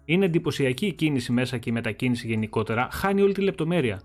Είναι 0.05 0.25
εντυπωσιακή 0.25 0.87
η 0.87 0.93
κίνηση 0.93 1.33
μέσα 1.33 1.59
και 1.59 1.71
η 1.71 1.73
μετακίνηση 1.73 2.27
γενικότερα, 2.27 2.89
χάνει 2.93 3.23
όλη 3.23 3.33
τη 3.33 3.41
λεπτομέρεια. 3.41 4.03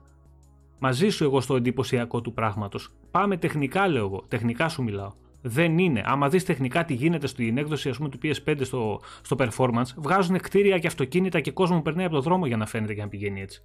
Μαζί 0.79 1.09
σου 1.09 1.23
εγώ 1.23 1.41
στο 1.41 1.55
εντυπωσιακό 1.55 2.21
του 2.21 2.33
πράγματος. 2.33 2.93
Πάμε 3.11 3.37
τεχνικά, 3.37 3.87
λέω 3.87 4.05
εγώ. 4.05 4.25
Τεχνικά 4.27 4.69
σου 4.69 4.83
μιλάω. 4.83 5.11
Δεν 5.41 5.77
είναι. 5.77 6.03
Άμα 6.05 6.29
δεις 6.29 6.45
τεχνικά 6.45 6.85
τι 6.85 6.93
γίνεται 6.93 7.27
στην 7.27 7.57
έκδοση 7.57 7.89
ας 7.89 7.97
πούμε, 7.97 8.09
του 8.09 8.19
PS5 8.23 8.59
στο, 8.61 8.99
στο 9.21 9.35
performance, 9.39 9.93
βγάζουν 9.95 10.37
κτίρια 10.37 10.79
και 10.79 10.87
αυτοκίνητα 10.87 11.39
και 11.39 11.51
κόσμο 11.51 11.75
που 11.75 11.81
περνάει 11.81 12.05
από 12.05 12.15
το 12.15 12.21
δρόμο 12.21 12.45
για 12.45 12.57
να 12.57 12.65
φαίνεται 12.65 12.93
και 12.93 13.01
να 13.01 13.07
πηγαίνει 13.07 13.41
έτσι. 13.41 13.61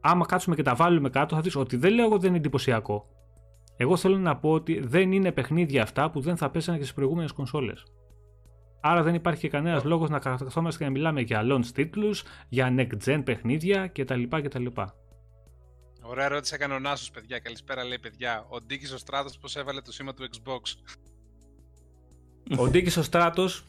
Άμα 0.00 0.26
κάτσουμε 0.26 0.56
και 0.56 0.62
τα 0.62 0.74
βάλουμε 0.74 1.10
κάτω, 1.10 1.34
θα 1.34 1.40
δεις 1.40 1.56
ότι 1.56 1.76
δεν 1.76 1.94
λέω 1.94 2.04
εγώ 2.04 2.18
δεν 2.18 2.28
είναι 2.28 2.38
εντυπωσιακό. 2.38 3.06
Εγώ 3.76 3.96
θέλω 3.96 4.18
να 4.18 4.36
πω 4.36 4.50
ότι 4.50 4.80
δεν 4.80 5.12
είναι 5.12 5.32
παιχνίδια 5.32 5.82
αυτά 5.82 6.10
που 6.10 6.20
δεν 6.20 6.36
θα 6.36 6.50
πέσανε 6.50 6.76
και 6.76 6.82
στις 6.82 6.94
προηγούμενες 6.94 7.32
κονσόλες. 7.32 7.84
Άρα 8.86 9.02
δεν 9.02 9.14
υπάρχει 9.14 9.48
κανένας 9.48 9.84
λόγος 9.84 10.10
να 10.10 10.18
καθόμαστε 10.18 10.78
και 10.78 10.84
να 10.84 10.90
μιλάμε 10.90 11.20
για 11.20 11.42
launch 11.44 11.66
τίτλους, 11.66 12.22
για 12.48 12.74
next 12.78 13.04
gen 13.04 13.22
παιχνίδια 13.24 13.86
κτλ. 13.86 14.22
κτλ. 14.28 14.66
Ωραία 16.02 16.24
ερώτηση 16.24 16.54
έκανε 16.54 16.74
ο 16.74 16.78
Νάσος, 16.78 17.10
παιδιά. 17.10 17.38
Καλησπέρα, 17.38 17.84
λέει 17.84 17.98
παιδιά. 17.98 18.46
Ο 18.48 18.58
Ντίκης 18.60 18.92
ο 18.92 18.98
Στράτος 18.98 19.38
πώς 19.38 19.56
έβαλε 19.56 19.80
το 19.80 19.92
σήμα 19.92 20.14
του 20.14 20.28
Xbox; 20.30 20.60
Ο 22.58 22.68
Ντίκης 22.68 22.96
ο 22.96 23.02
Στράτος, 23.02 23.64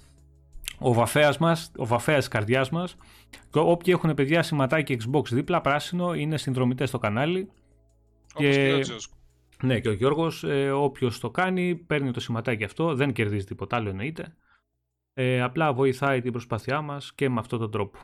ο 0.79 0.93
βαφέας 0.93 1.37
μας, 1.37 1.71
ο 1.77 1.85
βαφέας 1.85 2.23
τη 2.23 2.29
καρδιάς 2.29 2.69
μας. 2.69 2.95
Και 3.29 3.59
όποιοι 3.59 3.93
έχουν 3.97 4.13
παιδιά 4.13 4.43
σηματάκι 4.43 4.97
Xbox 5.01 5.29
δίπλα, 5.29 5.61
πράσινο, 5.61 6.13
είναι 6.13 6.37
συνδρομητές 6.37 6.89
στο 6.89 6.97
κανάλι. 6.97 7.49
και... 8.35 8.51
και 8.51 8.91
ο 8.93 8.97
Ναι, 9.61 9.79
και 9.79 9.89
ο 9.89 9.93
Γιώργος, 9.93 10.43
ε, 10.43 10.71
όποιος 10.71 11.19
το 11.19 11.29
κάνει, 11.29 11.75
παίρνει 11.75 12.11
το 12.11 12.19
σηματάκι 12.19 12.63
αυτό, 12.63 12.95
δεν 12.95 13.13
κερδίζει 13.13 13.45
τίποτα 13.45 13.75
άλλο 13.75 13.89
εννοείται. 13.89 14.35
Ε, 15.17 15.41
απλά 15.41 15.73
βοηθάει 15.73 16.21
την 16.21 16.31
προσπάθειά 16.31 16.81
μας 16.81 17.13
και 17.13 17.29
με 17.29 17.39
αυτόν 17.39 17.59
τον 17.59 17.71
τρόπο. 17.71 17.99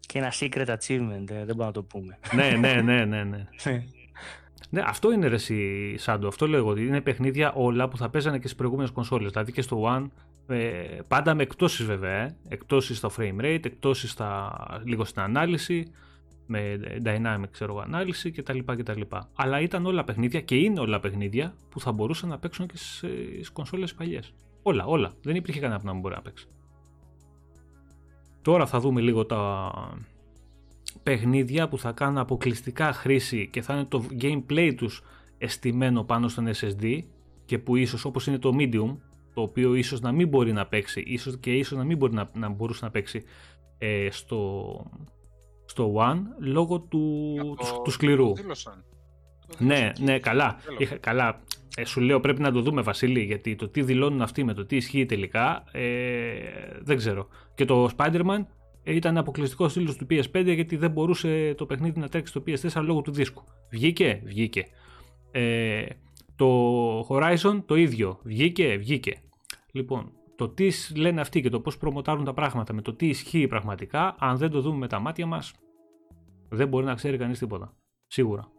Και 0.00 0.18
ένα 0.18 0.32
secret 0.40 0.66
achievement, 0.66 1.30
ε, 1.30 1.44
δεν 1.44 1.44
μπορούμε 1.44 1.64
να 1.64 1.72
το 1.72 1.82
πούμε. 1.82 2.18
ναι, 2.34 2.50
ναι, 2.50 2.74
ναι, 2.82 3.04
ναι, 3.04 3.24
ναι. 3.24 3.46
ναι, 4.70 4.82
αυτό 4.86 5.12
είναι 5.12 5.26
ρε 5.26 5.34
εσύ, 5.34 5.94
Σάντο. 5.96 6.28
Αυτό 6.28 6.46
λέω 6.46 6.66
ότι 6.66 6.86
είναι 6.86 7.00
παιχνίδια 7.00 7.52
όλα 7.52 7.88
που 7.88 7.96
θα 7.96 8.10
παίζανε 8.10 8.36
και 8.36 8.46
στις 8.46 8.58
προηγούμενες 8.58 8.90
κονσόλες. 8.90 9.30
Δηλαδή 9.30 9.52
και 9.52 9.62
στο 9.62 9.82
One, 9.84 10.06
ε, 10.46 10.98
πάντα 11.08 11.34
με 11.34 11.42
εκτόσεις 11.42 11.86
βέβαια. 11.86 12.22
Ε. 12.22 12.36
Εκτόσεις 12.48 12.96
στα 12.96 13.10
frame 13.16 13.40
rate, 13.40 13.64
εκτόσεις 13.64 14.10
στα, 14.10 14.52
λίγο 14.84 15.04
στην 15.04 15.22
ανάλυση, 15.22 15.92
με 16.46 16.80
dynamic 17.04 17.48
ξέρω, 17.50 17.78
ανάλυση 17.78 18.30
κτλ, 18.30 18.58
κτλ. 18.58 19.00
Αλλά 19.34 19.60
ήταν 19.60 19.86
όλα 19.86 20.04
παιχνίδια 20.04 20.40
και 20.40 20.56
είναι 20.56 20.80
όλα 20.80 21.00
παιχνίδια 21.00 21.54
που 21.70 21.80
θα 21.80 21.92
μπορούσαν 21.92 22.28
να 22.28 22.38
παίξουν 22.38 22.66
και 22.66 22.76
στις 22.76 23.50
κονσόλες 23.50 23.94
παλιές. 23.94 24.34
Όλα, 24.62 24.84
όλα. 24.84 25.12
Δεν 25.22 25.36
υπήρχε 25.36 25.60
κανένα 25.60 25.80
που 25.80 25.86
να 25.86 25.92
μην 25.92 26.00
μπορεί 26.00 26.14
να 26.14 26.22
παίξει. 26.22 26.46
Τώρα 28.42 28.66
θα 28.66 28.80
δούμε 28.80 29.00
λίγο 29.00 29.26
τα 29.26 29.72
παιχνίδια 31.02 31.68
που 31.68 31.78
θα 31.78 31.92
κάνουν 31.92 32.18
αποκλειστικά 32.18 32.92
χρήση 32.92 33.48
και 33.52 33.62
θα 33.62 33.74
είναι 33.74 33.84
το 33.84 34.04
gameplay 34.20 34.74
τους 34.76 35.02
εστιμένο 35.38 36.04
πάνω 36.04 36.28
στον 36.28 36.48
SSD 36.48 37.02
και 37.44 37.58
που 37.58 37.76
ίσως 37.76 38.04
όπως 38.04 38.26
είναι 38.26 38.38
το 38.38 38.50
Medium 38.58 38.96
το 39.34 39.42
οποίο 39.42 39.74
ίσως 39.74 40.00
να 40.00 40.12
μην 40.12 40.28
μπορεί 40.28 40.52
να 40.52 40.66
παίξει 40.66 41.02
ίσως 41.06 41.36
και 41.38 41.52
ίσως 41.52 41.78
να 41.78 41.84
μην 41.84 41.96
μπορεί 41.96 42.12
να, 42.12 42.30
να 42.34 42.48
μπορούσε 42.48 42.84
να 42.84 42.90
παίξει 42.90 43.22
ε, 43.78 44.08
στο, 44.10 44.84
στο 45.64 45.94
One 45.96 46.20
λόγω 46.38 46.80
του, 46.80 47.34
του, 47.84 47.90
σκληρού. 47.90 48.32
Ναι, 49.58 49.92
ναι, 50.00 50.18
καλά. 50.18 50.56
Είχα, 50.78 50.96
καλά. 50.96 51.40
Ε, 51.76 51.84
σου 51.84 52.00
λέω 52.00 52.20
πρέπει 52.20 52.40
να 52.40 52.52
το 52.52 52.60
δούμε 52.60 52.82
Βασίλη 52.82 53.20
γιατί 53.20 53.56
το 53.56 53.68
τι 53.68 53.82
δηλώνουν 53.82 54.22
αυτοί 54.22 54.44
με 54.44 54.54
το 54.54 54.66
τι 54.66 54.76
ισχύει 54.76 55.06
τελικά 55.06 55.64
ε, 55.72 55.82
δεν 56.80 56.96
ξέρω. 56.96 57.28
Και 57.54 57.64
το 57.64 57.90
Spider-Man 57.96 58.44
ήταν 58.82 59.16
αποκλειστικό 59.16 59.68
στήλος 59.68 59.96
του 59.96 60.06
PS5 60.10 60.44
γιατί 60.44 60.76
δεν 60.76 60.90
μπορούσε 60.90 61.54
το 61.56 61.66
παιχνίδι 61.66 62.00
να 62.00 62.08
τρέξει 62.08 62.32
στο 62.32 62.42
PS4 62.46 62.82
λόγω 62.84 63.00
του 63.00 63.12
δίσκου. 63.12 63.44
Βγήκε, 63.70 64.20
βγήκε. 64.24 64.66
Ε, 65.30 65.84
το 66.36 67.00
Horizon 67.08 67.62
το 67.66 67.74
ίδιο. 67.74 68.18
Βγήκε, 68.22 68.76
βγήκε. 68.76 69.20
Λοιπόν, 69.72 70.12
το 70.36 70.48
τι 70.48 70.70
λένε 70.96 71.20
αυτοί 71.20 71.40
και 71.40 71.48
το 71.48 71.60
πώς 71.60 71.76
προμοτάρουν 71.76 72.24
τα 72.24 72.32
πράγματα 72.32 72.72
με 72.72 72.82
το 72.82 72.94
τι 72.94 73.06
ισχύει 73.06 73.46
πραγματικά, 73.46 74.16
αν 74.18 74.36
δεν 74.36 74.50
το 74.50 74.60
δούμε 74.60 74.76
με 74.76 74.88
τα 74.88 74.98
μάτια 74.98 75.26
μας, 75.26 75.52
δεν 76.48 76.68
μπορεί 76.68 76.84
να 76.84 76.94
ξέρει 76.94 77.16
κανείς 77.16 77.38
τίποτα. 77.38 77.76
Σίγουρα. 78.06 78.50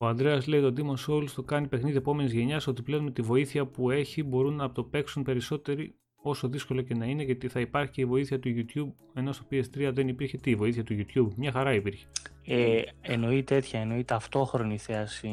Ο 0.00 0.06
Ανδρέας 0.06 0.46
λέει 0.46 0.60
το 0.60 0.72
Demon 0.76 1.06
Souls 1.06 1.30
το 1.34 1.42
κάνει 1.42 1.68
παιχνίδι 1.68 1.96
επόμενης 1.96 2.32
γενιάς 2.32 2.66
ότι 2.66 2.82
πλέον 2.82 3.04
με 3.04 3.10
τη 3.10 3.22
βοήθεια 3.22 3.66
που 3.66 3.90
έχει 3.90 4.22
μπορούν 4.22 4.54
να 4.54 4.72
το 4.72 4.84
παίξουν 4.84 5.22
περισσότεροι 5.22 5.94
όσο 6.22 6.48
δύσκολο 6.48 6.82
και 6.82 6.94
να 6.94 7.06
είναι 7.06 7.22
γιατί 7.22 7.48
θα 7.48 7.60
υπάρχει 7.60 7.92
και 7.92 8.00
η 8.00 8.04
βοήθεια 8.04 8.38
του 8.38 8.48
YouTube 8.48 8.92
ενώ 9.14 9.32
στο 9.32 9.46
PS3 9.50 9.90
δεν 9.94 10.08
υπήρχε 10.08 10.38
τι, 10.38 10.50
η 10.50 10.54
βοήθεια 10.54 10.84
του 10.84 10.94
YouTube, 10.94 11.34
μια 11.36 11.52
χαρά 11.52 11.74
υπήρχε. 11.74 12.06
Ε, 12.50 12.82
εννοεί 13.00 13.42
τέτοια, 13.42 13.80
εννοεί 13.80 14.04
ταυτόχρονη 14.04 14.78
θέαση 14.78 15.30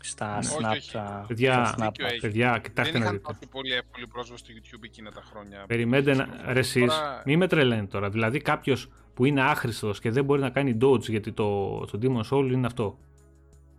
στα 0.00 0.38
Snapchat. 0.42 1.24
Παιδιά, 1.26 1.76
παιδιά, 2.20 2.58
κοιτάξτε 2.62 2.98
να 2.98 3.10
δείτε. 3.10 3.22
Δεν 3.26 3.36
είχαν 3.38 3.48
πολύ 3.50 3.72
εύκολη 3.72 4.06
πρόσβαση 4.06 4.44
στο 4.44 4.52
YouTube 4.56 4.84
εκείνα 4.84 5.10
τα 5.10 5.22
χρόνια. 5.30 5.64
Περιμένετε 5.66 6.14
να... 6.14 6.52
Ρε 6.52 6.58
εσείς, 6.58 6.92
μη 7.24 7.36
με 7.36 7.46
τρελαίνετε 7.46 7.86
τώρα. 7.86 8.08
Δηλαδή 8.08 8.40
κάποιος 8.40 8.88
που 9.14 9.24
είναι 9.24 9.42
άχρηστος 9.42 10.00
και 10.00 10.10
δεν 10.10 10.24
μπορεί 10.24 10.40
να 10.40 10.50
κάνει 10.50 10.78
dodge 10.80 11.08
γιατί 11.08 11.32
το, 11.32 11.78
το 11.78 11.98
Demon's 12.02 12.36
Soul 12.36 12.50
είναι 12.52 12.66
αυτό. 12.66 12.98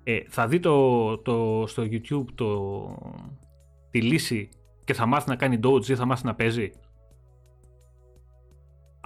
Ε, 0.04 0.20
θα 0.28 0.48
δει 0.48 0.60
το, 0.60 1.18
το, 1.18 1.64
στο 1.68 1.84
YouTube 1.84 2.26
το, 2.36 2.82
τη 3.92 4.02
λύση 4.02 4.50
και 4.84 4.94
θα 4.94 5.06
μάθει 5.06 5.30
να 5.30 5.36
κάνει 5.36 5.60
dodge 5.64 5.88
ή 5.88 5.96
θα 5.96 6.06
μάθει 6.06 6.26
να 6.26 6.36
παίζει; 6.36 6.72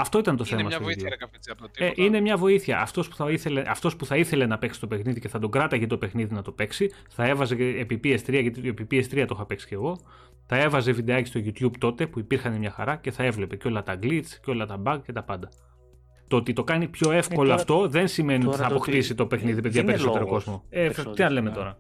Αυτό 0.02 0.20
ήταν 0.20 0.38
το 0.38 0.46
είναι 0.48 0.58
θέμα. 0.58 0.70
Είναι 0.70 0.78
μια 0.78 0.86
βοήθεια, 0.86 1.10
ρε 1.10 1.16
από 1.52 1.68
ε, 1.78 1.92
Είναι 1.96 2.20
μια 2.20 2.38
βοήθεια. 2.38 2.82
Αυτός 2.82 3.08
που, 3.08 3.16
θα 3.16 3.32
ήθελε, 3.32 3.64
αυτός 3.68 3.96
που 3.96 4.06
θα 4.06 4.18
ήθελε 4.18 4.46
να 4.46 4.58
παίξει 4.58 4.80
το 4.80 4.88
παιχνίδι 4.88 5.20
και 5.20 5.28
θα 5.28 5.40
τον 5.40 5.52
κράταγε 5.52 5.88
το 5.88 5.98
παιχνίδι 5.98 6.34
να 6.34 6.42
το 6.42 6.52
παίξει, 6.52 6.92
θα 7.10 7.26
έβαζε 7.26 7.56
επί 7.56 8.00
PS3, 8.04 8.42
γιατί 8.42 8.68
επί 8.68 8.88
PS3 8.92 9.26
το 9.28 9.34
είχα 9.36 9.46
παίξει 9.46 9.68
και 9.68 9.76
εγώ. 9.76 10.00
Θα 10.46 10.58
έβαζε 10.58 10.92
βιντεάκι 10.92 11.28
στο 11.28 11.40
YouTube 11.40 11.78
τότε 11.80 12.08
που 12.08 12.20
υπήρχαν 12.20 12.54
μια 12.54 12.72
χαρά 12.72 12.96
και 12.96 13.12
θα 13.12 13.24
έβλεπε 13.24 13.56
και 13.56 13.68
όλα 13.68 13.84
τα 13.84 14.00
glitch 14.02 14.26
και 14.44 14.50
όλα 14.50 14.66
τα 14.66 14.82
bug 14.86 15.00
και 15.06 15.12
τα 15.12 15.24
πάντα. 15.24 15.50
Το 16.28 16.36
ότι 16.36 16.54
το 16.54 16.64
κάνει 16.64 16.88
πιο 16.88 17.12
εύκολο 17.12 17.42
ε, 17.42 17.44
τώρα, 17.44 17.56
αυτό 17.56 17.88
δεν 17.88 18.08
σημαίνει 18.08 18.46
ότι 18.46 18.58
θα 18.58 18.66
αποκτήσει 18.66 19.10
το, 19.10 19.16
το 19.16 19.26
παιχνίδι 19.26 19.62
παιδιά 19.62 19.84
περισσότερο 19.84 20.26
κόσμο. 20.26 20.64
Ε, 20.70 20.90
τι 20.90 21.22
να 21.22 21.30
λέμε 21.30 21.50
τώρα. 21.50 21.78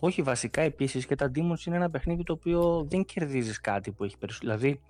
Όχι, 0.00 0.22
βασικά 0.22 0.60
επίσης 0.60 1.06
και 1.06 1.14
τα 1.14 1.30
Demons 1.34 1.66
είναι 1.66 1.76
ένα 1.76 1.90
παιχνίδι 1.90 2.22
το 2.22 2.32
οποίο 2.32 2.86
δεν 2.88 3.04
κερδίζεις 3.04 3.60
κάτι 3.60 3.90
που 3.90 4.04
έχει 4.04 4.18
περισσότερο. 4.18 4.56
Δηλαδή, 4.56 4.80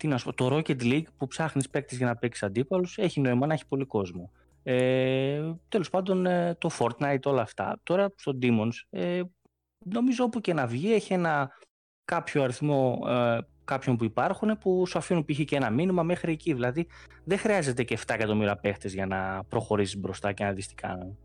τι 0.00 0.06
να 0.06 0.18
σου 0.18 0.24
πω, 0.24 0.32
το 0.34 0.56
Rocket 0.56 0.82
League 0.82 1.06
που 1.16 1.26
ψάχνεις 1.26 1.68
παίκτη 1.70 1.96
για 1.96 2.06
να 2.06 2.16
παίξεις 2.16 2.42
αντίπαλους 2.42 2.98
έχει 2.98 3.20
νόημα 3.20 3.46
να 3.46 3.54
έχει 3.54 3.66
πολύ 3.66 3.84
κόσμο. 3.84 4.30
Ε, 4.62 5.52
Τέλος 5.68 5.90
πάντων, 5.90 6.26
ε, 6.26 6.56
το 6.60 6.70
Fortnite, 6.78 7.22
όλα 7.24 7.42
αυτά. 7.42 7.80
Τώρα 7.82 8.12
στο 8.16 8.38
Demons, 8.42 8.72
ε, 8.90 9.20
νομίζω 9.84 10.24
όπου 10.24 10.40
και 10.40 10.54
να 10.54 10.66
βγει 10.66 10.92
έχει 10.92 11.12
ένα 11.12 11.50
κάποιο 12.04 12.42
αριθμό 12.42 12.98
ε, 13.08 13.38
κάποιων 13.64 13.96
που 13.96 14.04
υπάρχουν 14.04 14.58
που 14.58 14.86
σου 14.86 14.98
αφήνουν 14.98 15.24
π.χ. 15.24 15.40
και 15.40 15.56
ένα 15.56 15.70
μήνυμα 15.70 16.02
μέχρι 16.02 16.32
εκεί. 16.32 16.52
Δηλαδή, 16.52 16.86
δεν 17.24 17.38
χρειάζεται 17.38 17.82
και 17.82 17.98
7 18.06 18.14
εκατομμύρια 18.14 18.56
παίχτε 18.56 18.88
για 18.88 19.06
να 19.06 19.44
προχωρήσεις 19.48 19.98
μπροστά 19.98 20.32
και 20.32 20.44
να 20.44 20.52
δεις 20.52 20.68
τι 20.68 20.74
κάνουν. 20.74 21.18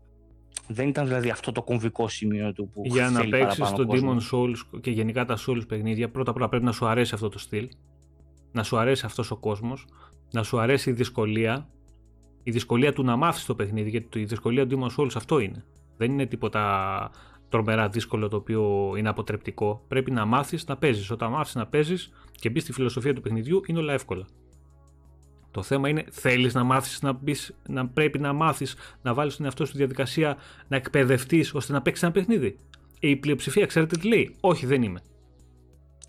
Δεν 0.68 0.88
ήταν 0.88 1.06
δηλαδή 1.06 1.30
αυτό 1.30 1.52
το 1.52 1.62
κομβικό 1.62 2.08
σημείο 2.08 2.52
του 2.52 2.68
που 2.68 2.82
Για 2.84 3.10
να 3.10 3.28
παίξεις 3.28 3.70
το 3.70 3.86
Demon 3.88 4.18
Souls 4.32 4.80
και 4.80 4.90
γενικά 4.90 5.24
τα 5.24 5.36
Souls 5.46 5.68
παιχνίδια, 5.68 6.10
πρώτα 6.10 6.30
απ' 6.30 6.36
όλα 6.36 6.48
πρέπει 6.48 6.64
να 6.64 6.72
σου 6.72 6.86
αρέσει 6.86 7.14
αυτό 7.14 7.28
το 7.28 7.38
στυλ, 7.38 7.68
να 8.56 8.62
σου 8.62 8.78
αρέσει 8.78 9.06
αυτός 9.06 9.30
ο 9.30 9.36
κόσμος, 9.36 9.86
να 10.32 10.42
σου 10.42 10.60
αρέσει 10.60 10.90
η 10.90 10.92
δυσκολία, 10.92 11.68
η 12.42 12.50
δυσκολία 12.50 12.92
του 12.92 13.02
να 13.02 13.16
μάθεις 13.16 13.44
το 13.44 13.54
παιχνίδι. 13.54 13.90
Γιατί 13.90 14.20
η 14.20 14.24
δυσκολία 14.24 14.66
του 14.66 14.78
Demon 14.78 15.02
Souls 15.02 15.10
αυτό 15.14 15.38
είναι. 15.38 15.64
Δεν 15.96 16.12
είναι 16.12 16.26
τίποτα 16.26 17.10
τρομερά 17.48 17.88
δύσκολο 17.88 18.28
το 18.28 18.36
οποίο 18.36 18.94
είναι 18.96 19.08
αποτρεπτικό. 19.08 19.84
Πρέπει 19.88 20.10
να 20.10 20.24
μάθεις 20.24 20.66
να 20.66 20.76
παίζεις. 20.76 21.10
Όταν 21.10 21.30
μάθεις 21.30 21.54
να 21.54 21.66
παίζεις 21.66 22.12
και 22.32 22.50
μπεις 22.50 22.62
στη 22.62 22.72
φιλοσοφία 22.72 23.14
του 23.14 23.20
παιχνιδιού, 23.20 23.60
είναι 23.66 23.78
όλα 23.78 23.92
εύκολα. 23.92 24.26
Το 25.50 25.62
θέμα 25.62 25.88
είναι, 25.88 26.04
θέλεις 26.10 26.54
να 26.54 26.64
μάθεις 26.64 27.02
να, 27.02 27.12
μπεις, 27.12 27.56
να 27.68 27.88
πρέπει 27.88 28.18
να 28.18 28.32
μάθεις 28.32 28.76
να 29.02 29.14
βάλεις 29.14 29.36
τον 29.36 29.44
εαυτό 29.44 29.64
σου 29.64 29.68
στη 29.68 29.78
διαδικασία 29.78 30.36
να 30.68 30.76
εκπαιδευτείς 30.76 31.54
ώστε 31.54 31.72
να 31.72 31.82
παίξεις 31.82 32.02
ένα 32.02 32.12
παιχνίδι. 32.12 32.58
Η 33.00 33.16
πλειοψηφία, 33.16 33.66
ξέρετε 33.66 33.96
τι 33.96 34.08
λέει; 34.08 34.36
Όχι, 34.40 34.66
δεν 34.66 34.82
είμαι. 34.82 35.00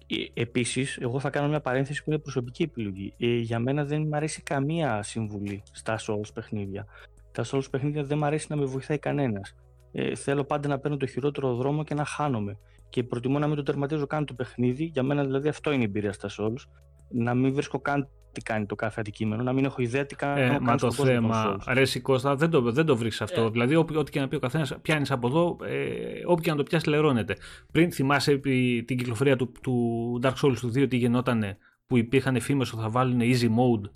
Ε, 0.08 0.41
Επίσης, 0.41 0.97
εγώ 0.97 1.20
θα 1.20 1.30
κάνω 1.30 1.47
μια 1.47 1.62
παρένθεση 1.62 2.03
που 2.03 2.10
είναι 2.12 2.20
προσωπική 2.20 2.64
επιλογή. 2.64 3.14
Ε, 3.18 3.36
για 3.36 3.60
μένα 3.60 3.86
δεν 3.86 4.01
μου 4.01 4.16
αρέσει 4.16 4.41
καμία 4.41 5.03
συμβουλή 5.03 5.64
στα 5.72 5.99
Souls 5.99 6.34
παιχνίδια. 6.34 6.86
Τα 7.32 7.45
Souls 7.45 7.70
παιχνίδια 7.72 8.03
δεν 8.03 8.18
μου 8.18 8.26
αρέσει 8.26 8.47
να 8.49 8.55
με 8.55 8.66
βοηθάει 8.66 8.97
κανένας. 8.97 9.55
Ε, 9.91 10.16
θέλω 10.16 10.43
πάντα 10.43 10.68
να 10.68 10.80
παίρνω 10.80 10.97
το 10.97 11.05
χειρότερο 11.05 11.55
δρόμο 11.55 11.84
και 11.84 11.93
να 11.93 12.05
χάνομαι. 12.05 12.58
Και 12.89 13.03
προτιμώ 13.03 13.39
να 13.39 13.47
μην 13.47 13.55
το 13.55 13.64
τερματίζω 13.64 14.08
καν 14.08 14.26
το 14.26 14.34
παιχνίδι. 14.34 14.84
Για 14.84 15.03
μένα 15.03 15.26
δηλαδή 15.26 15.47
αυτό 15.47 15.72
είναι 15.72 15.82
η 15.82 15.86
εμπειρία 15.86 16.12
στα 16.14 16.30
Souls. 16.38 16.70
Να 17.10 17.34
μην 17.34 17.53
βρίσκω 17.53 17.80
καν 17.80 18.10
τι 18.38 18.43
κάνει 18.43 18.65
το 18.65 18.75
κάθε 18.75 18.99
αντικείμενο, 18.99 19.43
να 19.43 19.53
μην 19.53 19.65
έχω 19.65 19.81
ιδέα 19.81 20.05
τι 20.05 20.15
κάνει 20.15 20.41
ε, 20.41 20.59
Μα 20.61 20.75
το 20.75 20.91
θέμα, 20.91 21.57
αρέσει 21.65 21.99
Κώστα, 21.99 22.35
δεν 22.35 22.49
το, 22.49 22.61
δεν 22.61 22.85
το 22.85 22.95
βρεις 22.97 23.21
αυτό. 23.21 23.41
Ε. 23.41 23.49
Δηλαδή, 23.49 23.75
ό,τι 23.75 24.11
και 24.11 24.19
να 24.19 24.27
πει 24.27 24.35
ο 24.35 24.39
καθένας, 24.39 24.77
πιάνεις 24.81 25.11
από 25.11 25.27
εδώ, 25.27 25.57
ε, 25.63 26.21
όπου 26.25 26.41
και 26.41 26.49
να 26.49 26.55
το 26.57 26.63
πιάσεις, 26.63 26.88
λερώνεται. 26.88 27.35
Πριν 27.71 27.91
θυμάσαι 27.91 28.38
την 28.85 28.97
κυκλοφορία 28.97 29.35
του, 29.35 29.51
του 29.61 30.19
Dark 30.23 30.33
Souls 30.33 30.57
του 30.59 30.67
2, 30.67 30.89
τι 30.89 30.97
γινότανε, 30.97 31.57
που 31.88 31.97
υπήρχαν 31.97 32.39
φήμες 32.39 32.73
ότι 32.73 32.81
θα 32.81 32.89
βάλουν 32.89 33.19
easy 33.19 33.45
mode; 33.45 33.89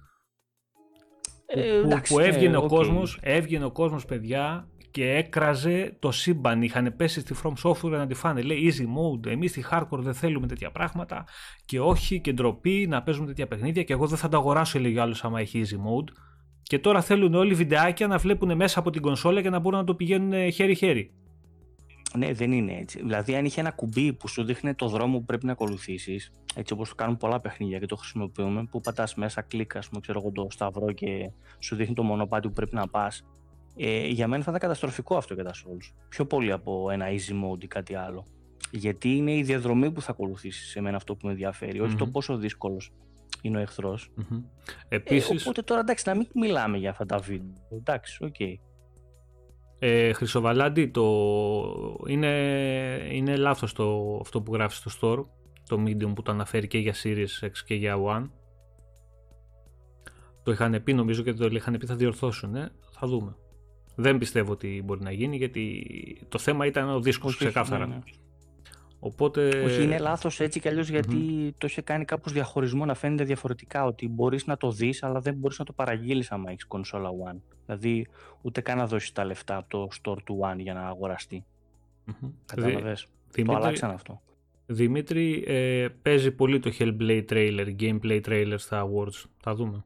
Ε, 1.45 1.81
που, 1.81 2.01
που, 2.07 2.19
έβγαινε, 2.19 2.57
okay. 2.57 2.63
ο 2.63 2.67
κόσμος, 2.67 3.19
έβγαινε 3.21 3.65
ο 3.65 3.71
κόσμος 3.71 4.05
παιδιά 4.05 4.67
και 4.91 5.11
έκραζε 5.11 5.95
το 5.99 6.11
σύμπαν. 6.11 6.61
Είχαν 6.61 6.93
πέσει 6.97 7.19
στη 7.19 7.35
From 7.43 7.53
Software 7.63 7.89
να 7.89 8.07
τη 8.07 8.13
φάνε. 8.13 8.41
Λέει 8.41 8.73
easy 8.73 8.83
mode. 8.83 9.25
Εμείς 9.31 9.51
στη 9.51 9.65
hardcore 9.71 9.99
δεν 9.99 10.13
θέλουμε 10.13 10.47
τέτοια 10.47 10.71
πράγματα. 10.71 11.25
Και 11.65 11.79
όχι 11.79 12.19
και 12.19 12.33
ντροπή 12.33 12.85
να 12.89 13.03
παίζουμε 13.03 13.27
τέτοια 13.27 13.47
παιχνίδια. 13.47 13.83
Και 13.83 13.93
εγώ 13.93 14.07
δεν 14.07 14.17
θα 14.17 14.27
τα 14.27 14.37
αγοράσω, 14.37 14.77
έλεγε 14.77 14.99
άλλος, 14.99 15.23
άμα 15.23 15.39
έχει 15.39 15.63
easy 15.65 15.75
mode. 15.75 16.09
Και 16.63 16.79
τώρα 16.79 17.01
θέλουν 17.01 17.33
όλοι 17.33 17.53
βιντεάκια 17.53 18.07
να 18.07 18.17
βλέπουν 18.17 18.55
μέσα 18.55 18.79
από 18.79 18.89
την 18.89 19.01
κονσόλα 19.01 19.41
και 19.41 19.49
να 19.49 19.59
μπορούν 19.59 19.79
να 19.79 19.85
το 19.85 19.95
πηγαίνουν 19.95 20.51
χέρι-χέρι. 20.51 21.11
Ναι, 22.17 22.33
δεν 22.33 22.51
είναι 22.51 22.73
έτσι. 22.73 22.99
Δηλαδή, 22.99 23.35
αν 23.35 23.45
είχε 23.45 23.59
ένα 23.59 23.71
κουμπί 23.71 24.13
που 24.13 24.27
σου 24.27 24.43
δείχνει 24.43 24.73
το 24.73 24.87
δρόμο 24.87 25.17
που 25.17 25.25
πρέπει 25.25 25.45
να 25.45 25.51
ακολουθήσεις, 25.51 26.31
έτσι 26.55 26.73
όπως 26.73 26.89
το 26.89 26.95
κάνουν 26.95 27.17
πολλά 27.17 27.39
παιχνίδια 27.39 27.79
και 27.79 27.85
το 27.85 27.95
χρησιμοποιούμε, 27.95 28.63
που 28.71 28.79
πατάς 28.79 29.15
μέσα, 29.15 29.41
κλίκα, 29.41 29.79
ας 29.79 29.87
πούμε, 29.89 30.01
ξέρω 30.01 30.19
εγώ, 30.19 30.31
το 30.31 30.47
σταυρό 30.49 30.91
και 30.91 31.31
σου 31.59 31.75
δείχνει 31.75 31.95
το 31.95 32.03
μονοπάτι 32.03 32.47
που 32.47 32.53
πρέπει 32.53 32.75
να 32.75 32.87
πας. 32.87 33.23
Ε, 33.75 34.07
για 34.07 34.27
μένα 34.27 34.43
θα 34.43 34.49
ήταν 34.49 34.61
καταστροφικό 34.61 35.17
αυτό 35.17 35.33
για 35.33 35.43
τα 35.43 35.51
Souls. 35.53 35.93
Πιο 36.09 36.25
πολύ 36.25 36.51
από 36.51 36.89
ένα 36.89 37.05
easy 37.07 37.31
mode 37.43 37.63
ή 37.63 37.67
κάτι 37.67 37.95
άλλο. 37.95 38.25
Γιατί 38.71 39.15
είναι 39.15 39.35
η 39.35 39.43
διαδρομή 39.43 39.91
που 39.91 40.01
θα 40.01 40.11
ακολουθήσει 40.11 40.65
σε 40.65 40.81
μένα 40.81 40.95
αυτό 40.95 41.15
που 41.15 41.25
με 41.25 41.31
ενδιαφερει 41.31 41.79
όχι 41.79 41.95
το 41.95 42.07
πόσο 42.07 42.37
δύσκολος 42.37 42.91
είναι 43.41 43.57
ο 43.57 43.59
εχθρός 43.59 43.97
mm 44.17 44.41
Επίσης... 44.87 45.29
Ε, 45.29 45.35
οπότε 45.41 45.61
τώρα 45.61 45.79
εντάξει, 45.79 46.03
να 46.07 46.15
μην 46.15 46.27
μιλάμε 46.33 46.77
για 46.77 46.89
αυτά 46.89 47.05
τα 47.05 47.17
βίντεο. 47.17 47.53
Εντάξει, 47.69 48.23
ok. 48.23 48.35
Okay. 48.39 48.55
Ε, 49.79 50.13
Χρυσοβαλάντη, 50.13 50.87
το... 50.87 51.05
είναι, 52.07 52.27
είναι 53.11 53.35
λάθος 53.35 53.73
το... 53.73 54.17
αυτό 54.21 54.41
που 54.41 54.53
γράφεις 54.53 54.77
στο 54.77 54.91
store, 55.01 55.25
το 55.69 55.83
Medium 55.85 56.15
που 56.15 56.21
το 56.21 56.31
αναφέρει 56.31 56.67
και 56.67 56.77
για 56.77 56.93
Series 57.03 57.45
X 57.45 57.51
και 57.65 57.75
για 57.75 57.97
One. 58.05 58.29
Το 60.43 60.51
είχαν 60.51 60.83
πει 60.83 60.93
νομίζω 60.93 61.23
και 61.23 61.33
το 61.33 61.45
είχαν 61.45 61.77
πει 61.77 61.85
θα 61.85 61.95
διορθώσουν, 61.95 62.55
ε; 62.55 62.71
θα 62.91 63.07
δούμε. 63.07 63.35
Δεν 63.95 64.17
πιστεύω 64.17 64.51
ότι 64.51 64.81
μπορεί 64.85 65.01
να 65.01 65.11
γίνει 65.11 65.37
γιατί 65.37 65.85
το 66.29 66.37
θέμα 66.37 66.65
ήταν 66.65 66.89
ο 66.89 66.99
δίσκος 66.99 67.37
ξεκάθαρα. 67.37 67.87
Ναι, 67.87 67.95
ναι. 67.95 68.01
Οπότε... 68.99 69.61
Όχι, 69.65 69.83
είναι 69.83 69.99
λάθος 69.99 70.39
έτσι 70.39 70.59
κι 70.59 70.67
αλλιώς 70.67 70.89
γιατί 70.89 71.17
το 71.57 71.67
είχε 71.67 71.81
κάνει 71.81 72.05
κάπως 72.05 72.31
διαχωρισμό 72.31 72.85
να 72.85 72.93
φαίνεται 72.93 73.23
διαφορετικά. 73.23 73.85
Ότι 73.85 74.07
μπορείς 74.07 74.45
να 74.45 74.57
το 74.57 74.71
δεις, 74.71 75.03
αλλά 75.03 75.19
δεν 75.19 75.33
μπορείς 75.33 75.59
να 75.59 75.65
το 75.65 75.73
παραγγείλεις 75.73 76.31
άμα 76.31 76.51
έχεις 76.51 76.65
κονσόλα 76.65 77.09
One. 77.09 77.37
Δηλαδή, 77.65 78.07
ούτε 78.41 78.61
καν 78.61 78.77
να 78.77 78.87
δώσεις 78.87 79.11
τα 79.11 79.25
λεφτά 79.25 79.57
από 79.57 79.69
το 79.69 79.87
store 80.01 80.17
του 80.23 80.39
One 80.41 80.57
για 80.57 80.73
να 80.73 80.87
αγοραστεί. 80.87 81.45
Mm-hmm. 82.07 82.29
Κατάλαβες. 82.45 83.07
Το 83.45 83.53
αλλάξαν 83.53 83.91
αυτό. 83.91 84.21
Δημήτρη, 84.65 85.43
ε, 85.47 85.87
παίζει 86.01 86.31
πολύ 86.31 86.59
το 86.59 86.71
Hellblade 86.79 87.25
trailer, 87.29 87.75
gameplay 87.79 88.21
trailer 88.25 88.55
στα 88.57 88.87
Awards. 88.87 89.23
Θα 89.37 89.55
δούμε. 89.55 89.85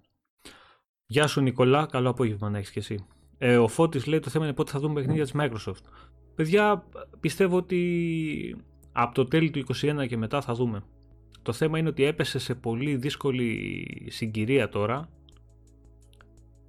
Γεια 1.06 1.28
σου 1.28 1.42
Νικολά, 1.42 1.86
καλό 1.86 2.10
απόγευμα 2.10 2.50
να 2.50 2.58
έχεις 2.58 2.72
και 2.72 2.80
εσύ. 2.80 3.06
Ε, 3.38 3.58
ο 3.58 3.68
Φώτης 3.68 4.06
λέει 4.06 4.20
το 4.20 4.30
θέμα 4.30 4.46
είναι 4.46 4.54
πότε 4.54 4.72
θα 4.72 4.80
δούμε 4.80 4.94
παιχνίδια 4.94 5.24
της 5.24 5.34
Microsoft. 5.38 5.84
Παιδιά, 6.36 6.86
πιστεύω 7.20 7.58
ότι 7.58 8.56
από 8.92 9.14
το 9.14 9.26
τέλη 9.26 9.50
του 9.50 9.64
2021 9.82 10.08
και 10.08 10.18
μετά 10.18 10.42
θα 10.42 10.54
δούμε. 10.54 10.84
Το 11.42 11.54
θέμα 11.54 11.78
είναι 11.78 11.90
ότι 11.90 12.04
έπεσε 12.04 12.40
σε 12.40 12.56
πολύ 12.56 12.96
δύσκολη 12.96 14.08
συγκυρία 14.10 14.70
τώρα 14.70 15.10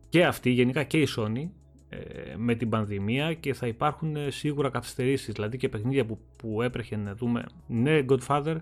και 0.09 0.25
αυτή, 0.25 0.51
γενικά 0.51 0.83
και 0.83 0.99
η 1.01 1.09
Sony, 1.17 1.49
ε, 1.89 2.37
με 2.37 2.55
την 2.55 2.69
πανδημία 2.69 3.35
και 3.35 3.55
θα 3.55 3.67
υπάρχουν 3.67 4.17
ε, 4.17 4.31
σίγουρα 4.31 4.69
καθυστερήσεις, 4.69 5.35
δηλαδή 5.35 5.57
και 5.57 5.69
παιχνίδια 5.69 6.07
που, 6.07 6.19
που 6.39 6.62
έπρεχε 6.62 6.97
να 6.97 7.14
δούμε. 7.14 7.45
Ναι, 7.67 8.01
Godfather, 8.09 8.57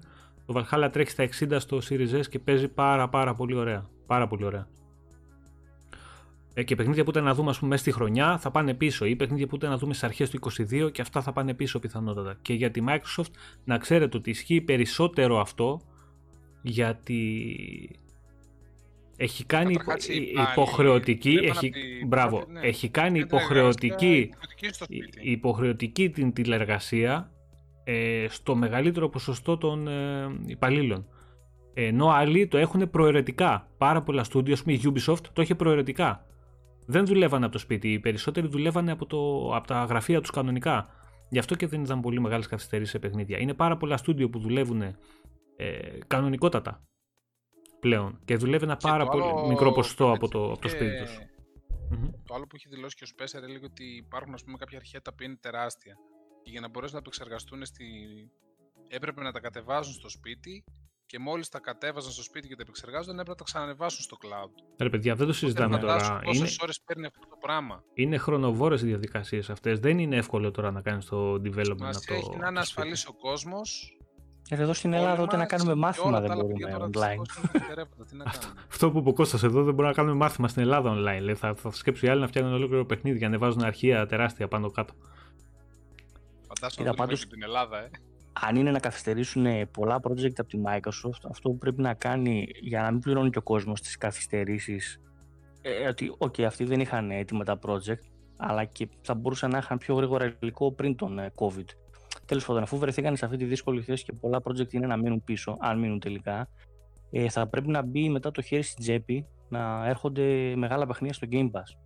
το 0.46 0.54
Valhalla 0.54 0.88
τρέχει 0.92 1.10
στα 1.10 1.28
60 1.54 1.56
στο 1.58 1.78
Series 1.88 2.20
S 2.20 2.26
και 2.30 2.38
παίζει 2.38 2.68
πάρα 2.68 3.08
πάρα 3.08 3.34
πολύ 3.34 3.54
ωραία. 3.54 3.86
Πάρα 4.06 4.26
πολύ 4.26 4.44
ωραία. 4.44 4.68
Ε, 6.54 6.62
και 6.62 6.74
παιχνίδια 6.74 7.04
που 7.04 7.10
ήταν 7.10 7.24
να 7.24 7.34
δούμε 7.34 7.50
ας 7.50 7.58
πούμε, 7.58 7.70
μέσα 7.70 7.82
στη 7.82 7.92
χρονιά 7.92 8.38
θα 8.38 8.50
πάνε 8.50 8.74
πίσω 8.74 9.04
ή 9.04 9.16
παιχνίδια 9.16 9.46
που 9.46 9.56
ήταν 9.56 9.70
να 9.70 9.78
δούμε 9.78 9.94
στις 9.94 10.04
αρχές 10.04 10.30
του 10.30 10.38
2022 10.38 10.92
και 10.92 11.00
αυτά 11.00 11.22
θα 11.22 11.32
πάνε 11.32 11.54
πίσω 11.54 11.78
πιθανότατα. 11.78 12.36
Και 12.42 12.52
για 12.52 12.70
τη 12.70 12.84
Microsoft 12.88 13.30
να 13.64 13.78
ξέρετε 13.78 14.16
ότι 14.16 14.30
ισχύει 14.30 14.60
περισσότερο 14.60 15.40
αυτό 15.40 15.80
γιατί 16.62 17.50
έχει 19.16 19.44
κάνει 19.44 19.76
υποχρεωτική, 20.52 21.38
έχει, 21.42 21.72
μπράβο, 22.06 22.44
ναι, 22.48 22.60
έχει 22.60 22.88
κάνει 22.88 23.18
υποχρεωτική, 23.18 24.30
υποχρεωτική 25.22 26.10
την 26.10 26.32
τηλεργασία 26.32 27.30
ε, 27.84 28.26
στο 28.28 28.54
μεγαλύτερο 28.54 29.08
ποσοστό 29.08 29.58
των 29.58 29.88
ε, 29.88 30.26
υπαλλήλων. 30.46 31.06
Ενώ 31.74 32.08
άλλοι 32.08 32.46
το 32.46 32.58
έχουν 32.58 32.90
προαιρετικά. 32.90 33.68
Πάρα 33.78 34.02
πολλά 34.02 34.24
στούντιο, 34.24 34.56
η 34.64 34.80
Ubisoft 34.84 35.26
το 35.32 35.40
έχει 35.40 35.54
προαιρετικά 35.54 36.26
δεν 36.86 37.06
δουλεύανε 37.06 37.44
από 37.44 37.52
το 37.52 37.58
σπίτι. 37.58 37.92
Οι 37.92 38.00
περισσότεροι 38.00 38.46
δουλεύανε 38.46 38.92
από, 38.92 39.06
το, 39.06 39.50
από 39.56 39.66
τα 39.66 39.84
γραφεία 39.84 40.20
τους 40.20 40.30
κανονικά. 40.30 40.88
Γι' 41.28 41.38
αυτό 41.38 41.54
και 41.54 41.66
δεν 41.66 41.82
ήταν 41.82 42.00
πολύ 42.00 42.20
μεγάλες 42.20 42.46
καθυστερήσεις 42.46 42.92
σε 42.92 42.98
παιχνίδια. 42.98 43.38
Είναι 43.38 43.54
πάρα 43.54 43.76
πολλά 43.76 43.96
στούντιο 43.96 44.30
που 44.30 44.38
δουλεύουν 44.38 44.82
ε, 44.82 44.94
κανονικότατα 46.06 46.82
πλέον 47.80 48.20
και 48.24 48.36
δουλεύει 48.36 48.64
ένα 48.64 48.76
πάρα 48.76 49.06
πολύ 49.06 49.48
μικρό 49.48 49.72
ποσοστό 49.72 50.12
από 50.12 50.28
το, 50.28 50.52
από 50.52 50.60
το 50.60 50.68
σπίτι 50.68 50.98
τους. 50.98 51.18
Το 52.24 52.34
άλλο 52.34 52.46
που 52.46 52.56
έχει 52.56 52.68
δηλώσει 52.68 52.96
και 52.96 53.04
ο 53.04 53.06
Σπέσσερ 53.06 53.42
έλεγε 53.42 53.64
ότι 53.64 53.84
υπάρχουν 53.96 54.34
ας 54.34 54.44
πούμε, 54.44 54.56
κάποια 54.56 54.78
αρχεία 54.78 55.02
τα 55.02 55.10
οποία 55.12 55.26
είναι 55.26 55.36
τεράστια 55.40 55.94
και 56.42 56.50
για 56.50 56.60
να 56.60 56.68
μπορέσουν 56.68 56.96
να 56.96 57.02
το 57.02 57.10
εξεργαστούν 57.12 57.64
στη... 57.64 57.84
έπρεπε 58.88 59.22
να 59.22 59.32
τα 59.32 59.40
κατεβάζουν 59.40 59.92
στο 59.92 60.08
σπίτι 60.08 60.64
και 61.14 61.20
μόλις 61.20 61.48
τα 61.48 61.60
κατέβαζαν 61.60 62.12
στο 62.12 62.22
σπίτι 62.22 62.48
και 62.48 62.56
τα 62.56 62.62
επεξεργάζονταν, 62.62 63.14
έπρεπε 63.14 63.30
να 63.30 63.36
τα 63.36 63.44
ξανανεβάσουν 63.44 64.02
στο 64.02 64.16
cloud. 64.20 64.50
Ρε 64.78 64.90
παιδιά, 64.90 65.14
δεν 65.14 65.26
το 65.26 65.32
συζητάμε 65.32 65.78
τώρα. 65.78 66.20
Πόσες 66.24 66.40
είναι... 66.40 66.48
ώρες 66.62 66.80
παίρνει 66.80 67.06
αυτό 67.06 67.20
το 67.20 67.36
πράγμα. 67.40 67.84
Είναι 67.94 68.16
χρονοβόρες 68.16 68.82
οι 68.82 68.86
διαδικασίες 68.86 69.50
αυτές. 69.50 69.78
Δεν 69.78 69.98
είναι 69.98 70.16
εύκολο 70.16 70.50
τώρα 70.50 70.70
να 70.70 70.82
κάνεις 70.82 71.06
το 71.06 71.32
development. 71.34 71.76
Μας 71.78 72.04
το... 72.04 72.14
έχει 72.14 72.36
να 72.36 72.48
είναι 72.48 72.58
ασφαλής 72.58 73.06
ο 73.06 73.12
κόσμος. 73.12 73.98
Ε, 74.48 74.62
εδώ 74.62 74.72
στην 74.72 74.92
Ελλάδα 74.92 75.22
ούτε 75.22 75.36
να 75.36 75.46
κάνουμε 75.46 75.74
μάθημα 75.74 76.20
δεν 76.20 76.36
μπορούμε 76.36 76.76
online. 76.80 77.22
Αυτό 78.68 78.90
που 78.90 78.98
είπε 78.98 79.08
ο 79.08 79.12
Κώστας 79.12 79.42
εδώ 79.42 79.62
δεν 79.62 79.74
μπορούμε 79.74 79.88
να 79.88 79.92
κάνουμε 79.92 80.16
μάθημα 80.16 80.48
στην 80.48 80.62
Ελλάδα 80.62 80.94
online. 80.96 81.34
θα, 81.34 81.54
θα 81.54 81.70
σκέψουν 81.70 82.08
οι 82.08 82.10
άλλοι 82.10 82.20
να 82.20 82.26
φτιάχνουν 82.26 82.54
ολόκληρο 82.54 82.84
παιχνίδι 82.84 83.18
για 83.18 83.28
να 83.28 83.38
βάζουν 83.38 83.62
αρχεία 83.62 84.06
τεράστια 84.06 84.48
πάνω 84.48 84.70
κάτω. 84.70 84.94
Φαντάζομαι 86.46 86.90
ότι 86.98 87.26
την 87.26 87.42
Ελλάδα, 87.42 87.78
ε 87.78 87.90
αν 88.40 88.56
είναι 88.56 88.70
να 88.70 88.78
καθυστερήσουν 88.78 89.46
πολλά 89.70 90.00
project 90.02 90.32
από 90.36 90.48
τη 90.48 90.58
Microsoft, 90.66 91.28
αυτό 91.30 91.50
που 91.50 91.58
πρέπει 91.58 91.82
να 91.82 91.94
κάνει 91.94 92.46
για 92.60 92.82
να 92.82 92.90
μην 92.90 93.00
πληρώνει 93.00 93.30
και 93.30 93.38
ο 93.38 93.42
κόσμος 93.42 93.80
τις 93.80 93.96
καθυστερήσεις, 93.96 95.00
ε, 95.62 95.88
ότι 95.88 96.16
okay, 96.18 96.42
αυτοί 96.42 96.64
δεν 96.64 96.80
είχαν 96.80 97.10
έτοιμα 97.10 97.44
τα 97.44 97.58
project, 97.66 98.04
αλλά 98.36 98.64
και 98.64 98.88
θα 99.00 99.14
μπορούσαν 99.14 99.50
να 99.50 99.58
είχαν 99.58 99.78
πιο 99.78 99.94
γρήγορα 99.94 100.36
υλικό 100.40 100.72
πριν 100.72 100.96
τον 100.96 101.18
ε, 101.18 101.32
COVID. 101.34 101.64
Τέλος 102.24 102.46
πάντων, 102.46 102.62
αφού 102.62 102.78
βρεθήκαν 102.78 103.16
σε 103.16 103.24
αυτή 103.24 103.36
τη 103.36 103.44
δύσκολη 103.44 103.82
θέση 103.82 104.04
και 104.04 104.12
πολλά 104.12 104.40
project 104.44 104.72
είναι 104.72 104.86
να 104.86 104.96
μείνουν 104.96 105.24
πίσω, 105.24 105.56
αν 105.60 105.78
μείνουν 105.78 106.00
τελικά, 106.00 106.48
ε, 107.10 107.28
θα 107.28 107.46
πρέπει 107.46 107.68
να 107.68 107.82
μπει 107.82 108.08
μετά 108.08 108.30
το 108.30 108.42
χέρι 108.42 108.62
στην 108.62 108.84
τσέπη 108.84 109.26
να 109.48 109.86
έρχονται 109.86 110.54
μεγάλα 110.56 110.86
παιχνίδια 110.86 111.14
στο 111.14 111.26
Game 111.30 111.50
Pass. 111.50 111.83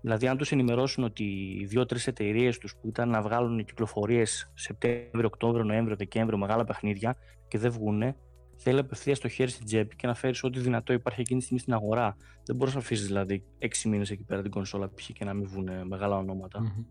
Δηλαδή, 0.00 0.26
αν 0.26 0.36
τους 0.36 0.52
ενημερώσουν 0.52 1.04
ότι 1.04 1.24
οι 1.60 1.64
δύο-τρεις 1.64 2.06
εταιρείες 2.06 2.58
τους 2.58 2.74
που 2.80 2.88
ήταν 2.88 3.08
να 3.08 3.22
βγάλουν 3.22 3.64
κυκλοφορίες 3.64 4.52
Σεπτέμβριο, 4.54 5.26
Οκτώβριο, 5.26 5.64
Νοέμβριο, 5.64 5.96
Δεκέμβριο, 5.96 6.38
μεγάλα 6.38 6.64
παιχνίδια 6.64 7.16
και 7.48 7.58
δεν 7.58 7.70
βγούνε, 7.70 8.16
θέλει 8.56 8.78
απευθείας 8.78 9.16
το 9.16 9.28
χέρι 9.28 9.50
στην 9.50 9.66
τσέπη 9.66 9.96
και 9.96 10.06
να 10.06 10.14
φέρεις 10.14 10.44
ό,τι 10.44 10.60
δυνατό 10.60 10.92
υπάρχει 10.92 11.20
εκείνη 11.20 11.38
τη 11.38 11.44
στιγμή 11.44 11.62
στην 11.62 11.74
αγορά. 11.74 12.16
Δεν 12.44 12.56
μπορείς 12.56 12.74
να 12.74 12.80
αφήσεις 12.80 13.06
δηλαδή 13.06 13.44
έξι 13.58 13.88
μήνες 13.88 14.10
εκεί 14.10 14.22
πέρα 14.22 14.42
την 14.42 14.50
κονσόλα 14.50 14.88
π.χ. 14.94 15.10
και 15.12 15.24
να 15.24 15.34
μην 15.34 15.48
βγουν 15.48 15.68
μεγάλα 15.86 16.16
ονόματα. 16.16 16.60
Mm-hmm. 16.62 16.84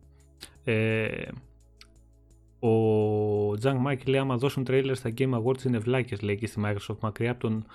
Ε, 0.64 1.28
ο 2.60 3.58
Junk 3.57 3.80
Mike 3.80 4.07
λέει: 4.08 4.20
Άμα 4.20 4.38
δώσουν 4.38 4.64
τρέιλερ 4.64 4.95
στα 4.95 5.14
Game 5.18 5.41
Awards 5.41 5.64
είναι 5.64 5.78
βλάκες, 5.78 6.22
λέει 6.22 6.38
και 6.38 6.47
στη 6.47 6.62
Microsoft 6.66 6.99
μακριά 6.99 7.32
από 7.32 7.39
τον, 7.39 7.66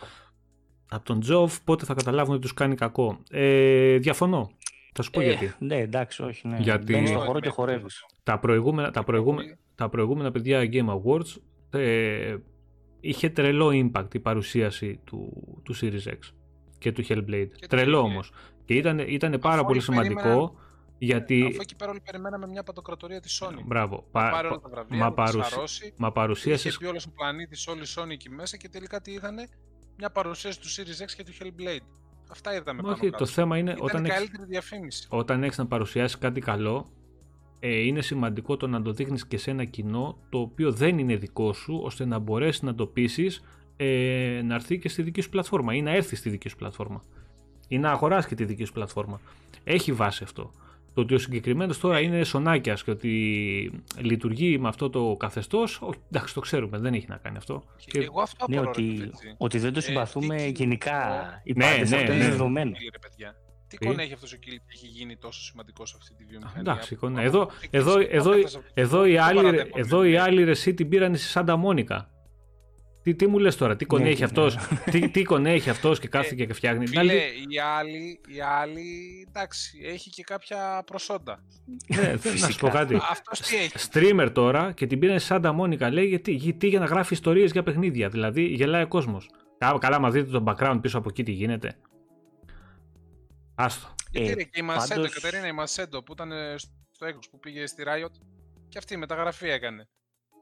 από 0.90 1.04
τον 1.04 1.20
Τζοφ. 1.20 1.60
Πότε 1.60 1.84
θα 1.84 1.94
καταλάβουν 1.94 2.32
ότι 2.32 2.42
τους 2.42 2.54
κάνει 2.54 2.74
κακό. 2.74 3.18
Ε, 3.30 3.96
διαφωνώ. 3.96 4.50
Θα 4.92 5.02
σου 5.02 5.10
πω 5.10 5.20
ε, 5.20 5.24
γιατί. 5.24 5.54
Ναι, 5.58 5.76
εντάξει, 5.76 6.22
όχι. 6.22 6.48
Ναι. 6.48 6.56
Γιατί 6.58 6.92
Μπαίνεις 6.92 7.08
στον 7.08 7.22
χώρο 7.22 7.40
και 7.40 7.48
χορεύεις. 7.48 8.06
Τα 8.22 8.38
προηγούμενα, 8.38 8.90
τα, 8.90 9.04
προηγούμενα, 9.04 9.58
τα 9.74 9.88
προηγούμενα 9.88 10.30
παιδιά 10.30 10.68
Game 10.72 10.88
Awards 10.88 11.40
ε, 11.70 12.36
είχε 13.00 13.30
τρελό 13.30 13.68
impact 13.68 14.14
η 14.14 14.18
παρουσίαση 14.18 15.00
του, 15.04 15.42
του 15.62 15.76
Series 15.76 16.08
X 16.08 16.18
και 16.78 16.92
του 16.92 17.04
Hellblade. 17.08 17.48
Και 17.54 17.66
τρελό 17.66 17.98
όμως. 17.98 18.32
Και 18.64 18.74
ήταν, 18.74 18.98
ήταν 18.98 19.38
πάρα 19.38 19.64
πολύ 19.64 19.80
σημαντικό 19.80 20.54
γιατί... 20.98 21.44
Αφού 21.46 21.58
εκεί 21.60 21.76
πέρα 21.76 21.90
όλοι 21.90 22.00
περιμέναμε 22.00 22.46
μια 22.46 22.62
παντοκρατορία 22.62 23.20
της 23.20 23.42
Sony. 23.42 23.62
Μπράβο. 23.64 24.06
Πα... 24.10 24.30
Πάρε 24.30 24.48
όλα 24.48 24.58
τα 24.58 24.68
βραβεία, 24.68 24.98
μα, 24.98 25.12
παρουσι... 25.12 25.94
μα 25.96 26.12
παρουσίασε. 26.12 26.68
Είχε 26.68 26.78
πει 26.78 26.86
όλος 26.86 27.06
ο 27.06 27.10
πλανήτης, 27.10 27.66
όλη 27.66 27.82
η 27.82 27.86
Sony 27.96 28.10
εκεί 28.10 28.30
μέσα 28.30 28.56
και 28.56 28.68
τελικά 28.68 29.00
τι 29.00 29.12
είχαν, 29.12 29.36
μια 29.96 30.10
παρουσίαση 30.10 30.60
του 30.60 30.68
Series 30.68 31.04
X 31.04 31.10
και 31.16 31.24
του 31.24 31.32
Hellblade. 31.40 31.86
Αυτά 32.32 32.54
είδαμε 32.54 32.82
Όχι, 32.84 33.00
πάνω 33.00 33.16
το 33.16 33.26
θέμα 33.26 33.58
είναι 33.58 33.70
Ήταν 33.70 33.84
όταν 33.84 34.02
καλύτερη 34.02 34.24
έχεις, 34.34 34.46
διαφήμιση. 34.48 35.06
Όταν 35.10 35.42
έχεις 35.42 35.58
να 35.58 35.66
παρουσιάσεις 35.66 36.18
κάτι 36.18 36.40
καλό, 36.40 36.86
ε, 37.60 37.68
είναι 37.68 38.02
σημαντικό 38.02 38.56
το 38.56 38.66
να 38.66 38.82
το 38.82 38.92
δείχνεις 38.92 39.26
και 39.26 39.38
σε 39.38 39.50
ένα 39.50 39.64
κοινό 39.64 40.18
το 40.28 40.38
οποίο 40.38 40.72
δεν 40.72 40.98
είναι 40.98 41.16
δικό 41.16 41.52
σου, 41.52 41.80
ώστε 41.82 42.04
να 42.04 42.18
μπορέσεις 42.18 42.62
να 42.62 42.74
το 42.74 42.86
πείσεις 42.86 43.42
ε, 43.76 44.40
να 44.44 44.54
έρθει 44.54 44.78
και 44.78 44.88
στη 44.88 45.02
δική 45.02 45.20
σου 45.20 45.28
πλατφόρμα 45.28 45.74
ή 45.74 45.82
να 45.82 45.90
έρθει 45.90 46.16
στη 46.16 46.30
δική 46.30 46.48
σου 46.48 46.56
πλατφόρμα 46.56 47.02
ή 47.68 47.78
να 47.78 47.90
αγοράσει 47.90 48.28
και 48.28 48.34
τη 48.34 48.44
δική 48.44 48.64
σου 48.64 48.72
πλατφόρμα. 48.72 49.20
Έχει 49.64 49.92
βάση 49.92 50.24
αυτό. 50.24 50.52
Το 50.94 51.00
ότι 51.00 51.14
ο 51.14 51.18
συγκεκριμένος 51.18 51.78
τώρα 51.78 52.00
είναι 52.00 52.24
σονάκιας 52.24 52.84
και 52.84 52.90
ότι 52.90 53.82
λειτουργεί 53.98 54.58
με 54.58 54.68
αυτό 54.68 54.90
το 54.90 55.16
καθεστώς, 55.18 55.80
εντάξει, 56.10 56.34
το 56.34 56.40
ξέρουμε, 56.40 56.78
δεν 56.78 56.94
έχει 56.94 57.06
να 57.08 57.16
κάνει 57.16 57.36
αυτό. 57.36 57.64
Και, 57.76 57.98
εγώ 57.98 58.20
αυτό 58.20 58.46
ναι, 58.48 58.60
ότι, 58.60 59.10
ότι 59.36 59.58
δεν 59.58 59.72
το 59.72 59.78
ε, 59.78 59.82
συμπαθούμε 59.82 60.42
ε, 60.42 60.46
γενικά. 60.48 60.92
Οι 61.44 61.52
ναι, 61.56 61.66
ναι, 61.66 61.76
ναι, 61.76 61.82
αυτό 61.82 62.12
είναι 62.12 62.28
δεδομένο. 62.28 62.72
Τι 63.68 63.78
εικόνα 63.80 64.02
έχει 64.02 64.12
αυτό 64.12 64.26
ο 64.34 64.36
Κίλ 64.36 64.56
που 64.56 64.64
έχει 64.72 64.86
γίνει 64.86 65.16
τόσο 65.16 65.42
σημαντικό 65.42 65.86
σε 65.86 65.94
αυτή 65.98 66.14
τη 66.14 66.24
βιομηχανία. 66.24 66.60
Εντάξει, 66.60 66.94
εικόνα. 66.94 67.22
Εδώ, 67.22 67.50
εδώ, 67.70 67.98
εδώ, 68.08 68.32
εδώ, 68.74 69.06
οι 69.06 69.16
άλλοι, 69.16 69.70
εδώ 69.74 70.04
οι 70.04 70.16
άλλοι 70.16 70.44
ρεσί 70.44 70.74
την 70.74 70.88
πήραν 70.88 71.16
στη 71.16 71.26
Σάντα 71.26 71.56
Μόνικα. 71.56 72.10
Τι, 73.02 73.14
τι 73.14 73.26
μου 73.26 73.38
λες 73.38 73.56
τώρα, 73.56 73.76
τι 73.76 73.84
κονέ 73.84 74.04
ναι, 74.04 74.10
έχει 74.10 74.18
ναι. 74.18 74.24
αυτός, 74.24 74.56
τι, 74.90 75.08
τι 75.08 75.22
κονέ 75.22 75.52
έχει 75.52 75.70
αυτός 75.70 75.98
και 75.98 76.08
κάθεται 76.08 76.44
και 76.44 76.52
φτιάχνει. 76.52 76.86
Φίλε, 76.86 77.12
οι 77.12 77.58
άλλοι, 77.78 78.20
οι 78.28 78.40
άλλοι, 78.40 79.26
εντάξει, 79.28 79.80
έχει 79.84 80.10
και 80.10 80.22
κάποια 80.22 80.82
προσόντα. 80.86 81.42
Ναι, 81.86 82.14
να 82.40 82.50
σου 82.50 82.58
πω 82.58 82.68
κάτι. 82.68 82.94
Αυτός 83.10 83.40
τι 83.40 83.56
έχει; 83.56 83.72
Streamer 83.92 84.30
τώρα 84.32 84.72
και 84.72 84.86
την 84.86 84.98
πήραν 84.98 85.18
σε 85.18 85.26
Σάντα 85.26 85.52
Μόνικα, 85.52 85.90
λέει 85.90 86.06
γιατί, 86.06 86.32
γιατί 86.32 86.68
για 86.68 86.78
να 86.78 86.84
γράφει 86.84 87.12
ιστορίες 87.12 87.52
για 87.52 87.62
παιχνίδια, 87.62 88.08
δηλαδή 88.08 88.42
γελάει 88.42 88.82
ο 88.82 88.88
κόσμος. 88.88 89.30
Καλά, 89.78 89.98
μας 89.98 90.12
δείτε 90.12 90.30
τον 90.30 90.44
background 90.46 90.78
πίσω 90.80 90.98
από 90.98 91.08
εκεί 91.08 91.22
τι 91.22 91.32
γίνεται. 91.32 91.76
Άστο. 93.54 93.94
Γιατί 94.10 94.40
ε, 94.40 94.44
και 94.44 94.50
η 94.52 94.62
Μασέντο, 94.62 94.94
πάντως... 94.94 95.16
η 95.16 95.20
Κατερίνα 95.20 95.46
η 95.46 95.52
Μασέντο 95.52 96.02
που 96.02 96.12
ήταν 96.12 96.32
στο 96.90 97.06
Έκος 97.06 97.28
που 97.30 97.38
πήγε 97.38 97.66
στη 97.66 97.82
Riot 97.86 98.12
και 98.68 98.78
αυτή 98.78 98.94
η 98.94 98.96
μεταγραφή 98.96 99.48
έκανε. 99.48 99.88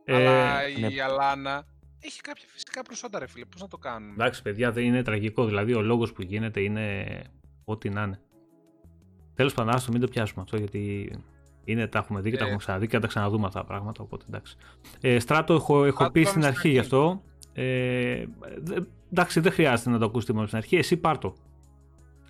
Ε, 0.04 0.16
Αλλά 0.16 0.68
η 0.68 0.80
ναι. 0.80 1.02
Αλάνα 1.02 1.66
έχει 2.00 2.20
κάποια 2.20 2.44
φυσικά 2.48 2.82
προσόντα, 2.82 3.18
ρε 3.18 3.26
φίλε. 3.26 3.44
Πώς 3.44 3.60
να 3.60 3.68
το 3.68 3.76
κάνουμε; 3.76 4.12
Εντάξει, 4.12 4.42
παιδιά, 4.42 4.72
δεν 4.72 4.84
είναι 4.84 5.02
τραγικό. 5.02 5.44
Δηλαδή, 5.44 5.74
ο 5.74 5.82
λόγος 5.82 6.12
που 6.12 6.22
γίνεται 6.22 6.60
είναι 6.60 7.06
ό,τι 7.64 7.88
να 7.88 8.02
είναι. 8.02 8.20
Τέλος 9.34 9.54
πάντων, 9.54 9.74
άστο, 9.74 9.92
μην 9.92 10.00
το 10.00 10.08
πιάσουμε 10.08 10.42
αυτό 10.42 10.56
γιατί 10.56 11.12
είναι, 11.64 11.86
τα 11.86 11.98
έχουμε 11.98 12.20
δει 12.20 12.30
και 12.30 12.36
τα 12.36 12.42
ε. 12.42 12.46
έχουμε 12.46 12.58
ξαναδεί 12.62 12.86
και 12.86 12.94
θα 12.94 13.00
τα 13.00 13.06
ξαναδούμε 13.06 13.46
αυτά 13.46 13.60
τα 13.60 13.66
πράγματα. 13.66 14.02
Οπότε 14.02 14.24
εντάξει. 14.28 14.56
Ε, 15.00 15.18
στράτο, 15.18 15.54
έχω, 15.54 15.84
έχω 15.84 16.10
πει 16.10 16.24
στην 16.24 16.44
αρχή 16.44 16.68
γι' 16.68 16.78
αυτό. 16.78 17.22
Ε, 17.52 18.24
εντάξει, 19.10 19.40
δεν 19.40 19.52
χρειάζεται 19.52 19.90
να 19.90 19.98
το 19.98 20.04
ακούσετε 20.04 20.32
μόνο 20.32 20.46
στην 20.46 20.58
αρχή. 20.58 20.76
Εσύ 20.76 20.96
πάρ 20.96 21.18
το. 21.18 21.34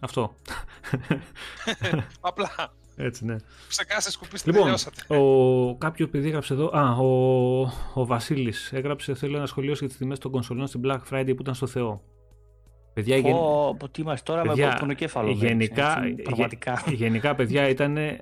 Αυτό. 0.00 0.34
Απλά. 2.20 2.50
Έτσι, 2.96 3.24
ναι. 3.24 3.36
Ξεκάσε 3.68 4.10
σκουπίστε, 4.10 4.50
λοιπόν, 4.50 4.64
τελειώσατε. 4.64 5.14
Ο... 5.14 5.76
Κάποιος 5.76 6.08
παιδί 6.08 6.26
έγραψε 6.28 6.52
εδώ. 6.52 6.70
Α, 6.76 6.96
ο, 6.96 7.60
ο 7.94 8.06
Βασίλης 8.06 8.72
έγραψε. 8.72 9.14
Θέλω 9.14 9.36
ένα 9.36 9.46
σχολείο 9.46 9.72
για 9.72 9.88
τις 9.88 9.96
τιμές 9.96 10.18
των 10.18 10.30
κονσολών 10.30 10.66
στην 10.66 10.80
Black 10.84 11.00
Friday 11.10 11.32
που 11.36 11.42
ήταν 11.42 11.54
στο 11.54 11.66
Θεό. 11.66 12.02
Παιδιά, 12.92 13.16
γεν... 13.16 13.34
oh, 13.36 13.90
τι 13.90 14.00
είμαστε 14.00 14.32
τώρα 14.32 14.48
παιδιά, 14.48 14.66
με 14.66 14.76
πονοκέφαλο. 14.80 15.30
Γενικά, 15.30 16.04
έτσι, 16.04 16.22
πραγματικά. 16.22 16.84
γενικά, 16.92 17.34
παιδιά, 17.34 17.68
ήταν 17.68 17.96
ε, 17.96 18.18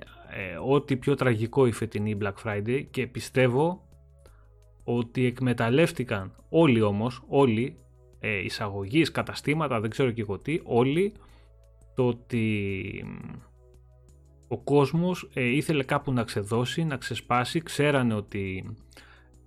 ό,τι 0.67 0.97
πιο 0.97 1.15
τραγικό 1.15 1.65
η 1.65 1.71
φετινή 1.71 2.17
Black 2.21 2.33
Friday 2.45 2.85
και 2.91 3.07
πιστεύω 3.07 3.87
ότι 4.83 5.25
εκμεταλλεύτηκαν 5.25 6.35
όλοι 6.49 6.81
όμως, 6.81 7.23
όλοι, 7.27 7.77
ε, 8.19 8.37
εισαγωγείς, 8.37 9.11
καταστήματα, 9.11 9.79
δεν 9.79 9.89
ξέρω 9.89 10.11
και 10.11 10.21
εγώ 10.21 10.39
τι, 10.39 10.59
όλοι, 10.63 11.13
το 11.95 12.07
ότι 12.07 13.05
ο 14.51 14.57
κόσμος 14.57 15.29
ε, 15.33 15.43
ήθελε 15.43 15.83
κάπου 15.83 16.13
να 16.13 16.23
ξεδώσει, 16.23 16.83
να 16.83 16.97
ξεσπάσει, 16.97 17.61
ξέρανε 17.61 18.13
ότι 18.13 18.75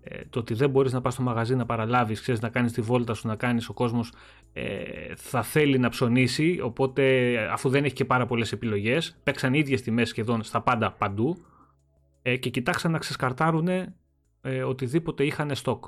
ε, 0.03 0.20
το 0.30 0.38
ότι 0.38 0.55
δεν 0.55 0.70
μπορείς 0.70 0.92
να 0.92 1.00
πας 1.00 1.12
στο 1.12 1.22
μαγαζί 1.22 1.55
να 1.55 1.66
παραλάβεις, 1.66 2.20
ξέρεις 2.20 2.40
να 2.40 2.48
κάνεις 2.48 2.72
τη 2.72 2.80
βόλτα 2.80 3.14
σου, 3.14 3.26
να 3.26 3.36
κάνεις 3.36 3.68
ο 3.68 3.72
κόσμος 3.72 4.12
ε, 4.53 4.82
θα 5.16 5.42
θέλει 5.42 5.78
να 5.78 5.88
ψωνίσει, 5.88 6.61
οπότε 6.62 7.36
αφού 7.53 7.68
δεν 7.68 7.84
έχει 7.84 7.94
και 7.94 8.05
πάρα 8.05 8.26
πολλές 8.26 8.53
επιλογές, 8.53 9.16
παίξαν 9.22 9.55
ίδιες 9.55 9.82
τιμές 9.82 10.09
σχεδόν 10.09 10.42
στα 10.42 10.61
πάντα 10.61 10.92
παντού 10.92 11.36
ε, 12.22 12.36
και 12.36 12.50
κοιτάξαν 12.50 12.90
να 12.90 12.98
ξεσκαρτάρουν 12.98 13.68
ε, 13.68 14.62
οτιδήποτε 14.62 15.24
είχαν 15.24 15.55
στόκ. 15.55 15.84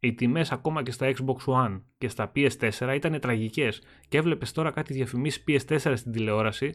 Οι 0.00 0.14
τιμές 0.14 0.52
ακόμα 0.52 0.82
και 0.82 0.90
στα 0.90 1.12
Xbox 1.16 1.54
One 1.54 1.80
και 1.98 2.08
στα 2.08 2.32
PS4 2.36 2.92
ήταν 2.94 3.20
τραγικές. 3.20 3.82
Και 4.08 4.18
έβλεπες 4.18 4.52
τώρα 4.52 4.70
κάτι 4.70 4.92
διαφημίσεις 4.92 5.44
PS4 5.48 5.92
στην 5.96 6.12
τηλεόραση 6.12 6.74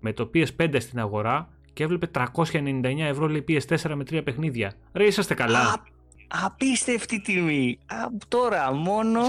με 0.00 0.12
το 0.12 0.30
PS5 0.34 0.76
στην 0.80 1.00
αγορά 1.00 1.48
και 1.72 1.82
έβλεπε 1.82 2.10
399 2.14 2.82
ευρώ 2.98 3.28
λέει 3.28 3.44
PS4 3.48 3.92
με 3.94 4.04
τρία 4.04 4.22
παιχνίδια. 4.22 4.72
Ρε 4.92 5.04
είσαστε 5.04 5.34
καλά. 5.34 5.60
Α, 5.60 5.82
απίστευτη 6.28 7.20
τιμή. 7.20 7.78
Α, 7.86 7.96
τώρα 8.28 8.72
μόνο... 8.72 9.20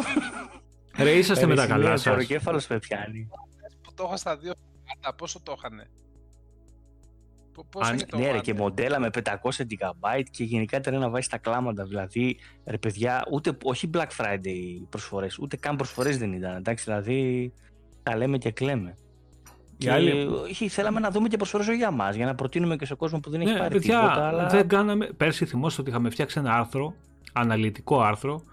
Ρε 0.98 1.12
είσαστε 1.12 1.46
με 1.46 1.56
τα 1.56 1.68
καλά 1.68 1.98
σας. 1.98 2.18
Ο 2.18 2.22
κέφαλος 2.22 2.68
με 2.68 2.80
πιάνει. 2.80 3.28
Που 3.82 3.94
το 3.94 4.04
έχω 4.04 4.18
στα 4.18 4.38
δύο 4.38 4.54
πόσο 5.18 5.40
το 5.44 5.56
είχανε. 5.58 5.90
Αν, 7.80 8.00
ναι, 8.16 8.32
ρε, 8.32 8.40
και 8.40 8.54
μοντέλα 8.54 9.00
με 9.00 9.10
500 9.24 9.32
GB 9.44 10.22
και 10.32 10.44
γενικά 10.44 10.78
ήταν 10.78 11.00
να 11.00 11.10
βάζει 11.10 11.28
τα 11.28 11.38
κλάματα. 11.38 11.86
Δηλαδή, 11.86 12.38
ρε 12.66 12.78
παιδιά, 12.78 13.26
ούτε, 13.32 13.58
όχι 13.64 13.90
Black 13.94 14.08
Friday 14.18 14.86
προσφορές, 14.90 15.38
ούτε 15.38 15.58
καν 15.58 15.76
προσφορές 15.76 16.18
δεν 16.18 16.34
ήταν. 16.34 16.56
Εντάξει, 16.56 16.84
δηλαδή, 16.84 17.54
τα 18.04 18.16
λέμε 18.16 18.38
και 18.38 18.52
κλαίμε. 18.52 18.98
Και 19.82 19.92
άλλη... 19.92 20.30
θέλαμε 20.70 21.00
να 21.00 21.12
δούμε 21.12 21.28
και 21.28 21.38
προσφορέ 21.38 21.76
για 21.76 21.92
μας, 21.92 22.16
για 22.16 22.26
να 22.26 22.36
προτείνουμε 22.36 22.76
και 22.76 22.86
σε 22.86 22.96
κόσμο 22.96 23.20
που 23.20 23.30
δεν 23.30 23.42
έχει 23.42 23.52
ναι, 23.52 23.58
πάρει 23.58 23.74
παιδιά, 23.74 24.00
τίποτα. 24.00 24.28
Αλλά... 24.28 24.48
Δεν 24.48 24.68
κάναμε... 24.68 25.06
Πέρσι 25.18 25.46
θυμόστε 25.46 25.82
ότι 25.82 25.90
είχαμε 25.90 26.10
φτιάξει 26.10 26.40
ένα 26.40 26.54
άρθρο, 26.54 26.94
αναλυτικό 27.34 28.02
άρθρο, 28.02 28.44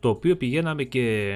το 0.00 0.08
οποίο 0.08 0.36
πηγαίναμε 0.36 0.82
και 0.82 1.34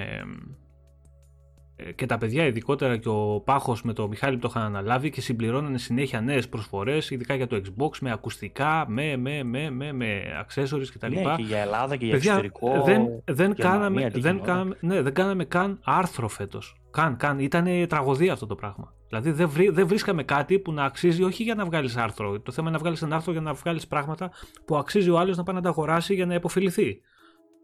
ε, 1.77 1.93
και 1.93 2.07
τα 2.07 2.19
παιδιά, 2.19 2.47
ειδικότερα 2.47 2.97
και 2.97 3.09
ο 3.09 3.43
Πάχος 3.45 3.83
με 3.83 3.93
το 3.93 4.09
Μιχάλη 4.09 4.35
που 4.35 4.41
το 4.41 4.49
είχαν 4.51 4.63
αναλάβει 4.63 5.11
και 5.11 5.21
συμπληρώνανε 5.21 5.79
συνέχεια 5.79 6.21
νέες 6.21 6.49
προσφορές, 6.49 7.11
ειδικά 7.11 7.35
για 7.35 7.47
το 7.47 7.61
Xbox, 7.65 7.99
με 8.01 8.13
ακουστικά, 8.13 8.85
με, 8.89 9.17
με, 9.17 9.43
με, 9.43 9.71
με, 9.71 9.93
με 9.93 10.23
accessories 10.47 10.87
κτλ. 10.95 11.13
Ναι, 11.13 11.23
και 11.37 11.43
για 11.43 11.59
Ελλάδα 11.59 11.97
και 11.97 12.05
για 12.05 12.15
παιδιά, 12.15 12.33
εξωτερικό. 12.33 12.83
Δεν, 12.83 13.23
δεν, 13.25 13.55
κάναμε, 13.55 14.11
δεν, 14.11 14.41
κάναμε, 14.43 14.77
ναι, 14.81 15.03
δεν 15.03 15.13
κάναμε 15.15 15.45
καν 15.45 15.79
άρθρο 15.85 16.29
φέτος. 16.29 16.77
Καν, 16.91 17.17
καν. 17.17 17.39
Ήταν 17.39 17.87
τραγωδία 17.89 18.33
αυτό 18.33 18.47
το 18.47 18.55
πράγμα. 18.55 18.95
Δηλαδή 19.09 19.31
δεν, 19.31 19.49
βρή, 19.49 19.69
δεν 19.69 19.87
βρίσκαμε 19.87 20.23
κάτι 20.23 20.59
που 20.59 20.73
να 20.73 20.85
αξίζει 20.85 21.23
όχι 21.23 21.43
για 21.43 21.55
να 21.55 21.65
βγάλεις 21.65 21.97
άρθρο. 21.97 22.41
Το 22.41 22.53
θέμα 22.53 22.69
είναι 22.69 22.77
να 22.77 22.83
βγάλεις 22.83 23.03
ένα 23.03 23.17
άρθρο 23.17 23.33
για 23.33 23.41
να 23.41 23.53
βγάλεις 23.53 23.87
πράγματα 23.87 24.31
που 24.65 24.77
αξίζει 24.77 25.11
ο 25.11 25.19
άλλος 25.19 25.37
να 25.37 25.43
πάει 25.43 25.55
να 25.55 25.63
τα 25.63 25.69
αγοράσει 25.69 26.15
για 26.15 26.27
να 26.27 26.35
υποφεληθεί. 26.35 27.01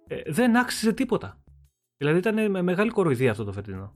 Ε, 0.06 0.22
δεν 0.26 0.56
άξιζε 0.56 0.92
τίποτα. 0.92 1.42
Δηλαδή 1.96 2.18
ήταν 2.18 2.50
με 2.50 2.62
μεγάλη 2.62 2.90
κοροϊδία 2.90 3.30
αυτό 3.30 3.44
το 3.44 3.52
φετινό. 3.52 3.94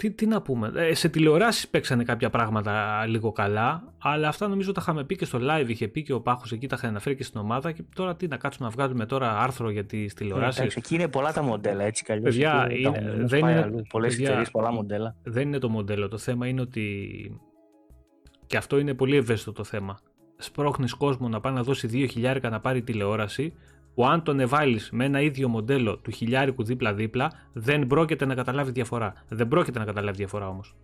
Τι, 0.00 0.10
τι 0.10 0.26
να 0.26 0.42
πούμε. 0.42 0.72
Ε, 0.74 0.94
σε 0.94 1.08
τηλεοράσεις 1.08 1.68
παίξανε 1.68 2.04
κάποια 2.04 2.30
πράγματα 2.30 3.04
λίγο 3.06 3.32
καλά, 3.32 3.92
αλλά 3.98 4.28
αυτά 4.28 4.48
νομίζω 4.48 4.72
τα 4.72 4.80
είχαμε 4.82 5.04
πει 5.04 5.16
και 5.16 5.24
στο 5.24 5.38
live. 5.42 5.68
Είχε 5.68 5.88
πει 5.88 6.02
και 6.02 6.12
ο 6.12 6.20
Πάχος 6.20 6.52
εκεί, 6.52 6.66
τα 6.66 6.76
είχαν 6.78 6.90
αναφέρει 6.90 7.16
και 7.16 7.24
στην 7.24 7.40
ομάδα. 7.40 7.72
Και 7.72 7.84
τώρα 7.94 8.16
τι 8.16 8.28
να 8.28 8.36
κάτσουμε 8.36 8.68
να 8.68 8.74
βγάλουμε 8.74 9.06
τώρα 9.06 9.38
άρθρο 9.38 9.70
για 9.70 9.84
τις 9.84 10.14
τηλεοράσεις. 10.14 10.76
Εκεί 10.76 10.94
είναι 10.94 11.08
πολλά 11.08 11.32
τα 11.32 11.42
μοντέλα, 11.42 11.84
έτσι 11.84 12.04
κι 12.04 12.20
Παιδιά, 12.20 12.66
είναι, 12.70 13.14
δεν 13.16 13.38
είναι. 13.38 13.82
Πολλές 13.88 14.18
εταιρείες, 14.18 14.50
πολλά 14.50 14.72
μοντέλα. 14.72 15.16
Δεν 15.22 15.42
είναι 15.42 15.58
το 15.58 15.68
μοντέλο. 15.68 16.08
Το 16.08 16.18
θέμα 16.18 16.46
είναι 16.46 16.60
ότι. 16.60 17.40
Και 18.46 18.56
αυτό 18.56 18.78
είναι 18.78 18.94
πολύ 18.94 19.16
ευαίσθητο 19.16 19.52
το 19.52 19.64
θέμα. 19.64 19.98
Σπρώχνεις 20.36 20.94
κόσμο 20.94 21.28
να 21.28 21.40
πάει 21.40 21.52
να 21.52 21.62
δώσει 21.62 22.08
2.000 22.14 22.38
να 22.50 22.60
πάρει 22.60 22.82
τηλεόραση 22.82 23.54
που 23.94 24.06
αν 24.06 24.22
τον 24.22 24.40
εβάλει 24.40 24.80
με 24.90 25.04
ένα 25.04 25.20
ίδιο 25.20 25.48
μοντέλο 25.48 25.96
του 25.98 26.10
χιλιάρικου 26.10 26.64
δίπλα-δίπλα, 26.64 27.30
δεν 27.52 27.86
πρόκειται 27.86 28.24
να 28.24 28.34
καταλάβει 28.34 28.70
διαφορά. 28.70 29.12
Δεν 29.28 29.48
πρόκειται 29.48 29.78
να 29.78 29.84
καταλάβει 29.84 30.16
διαφορά 30.16 30.48
όμως. 30.48 30.74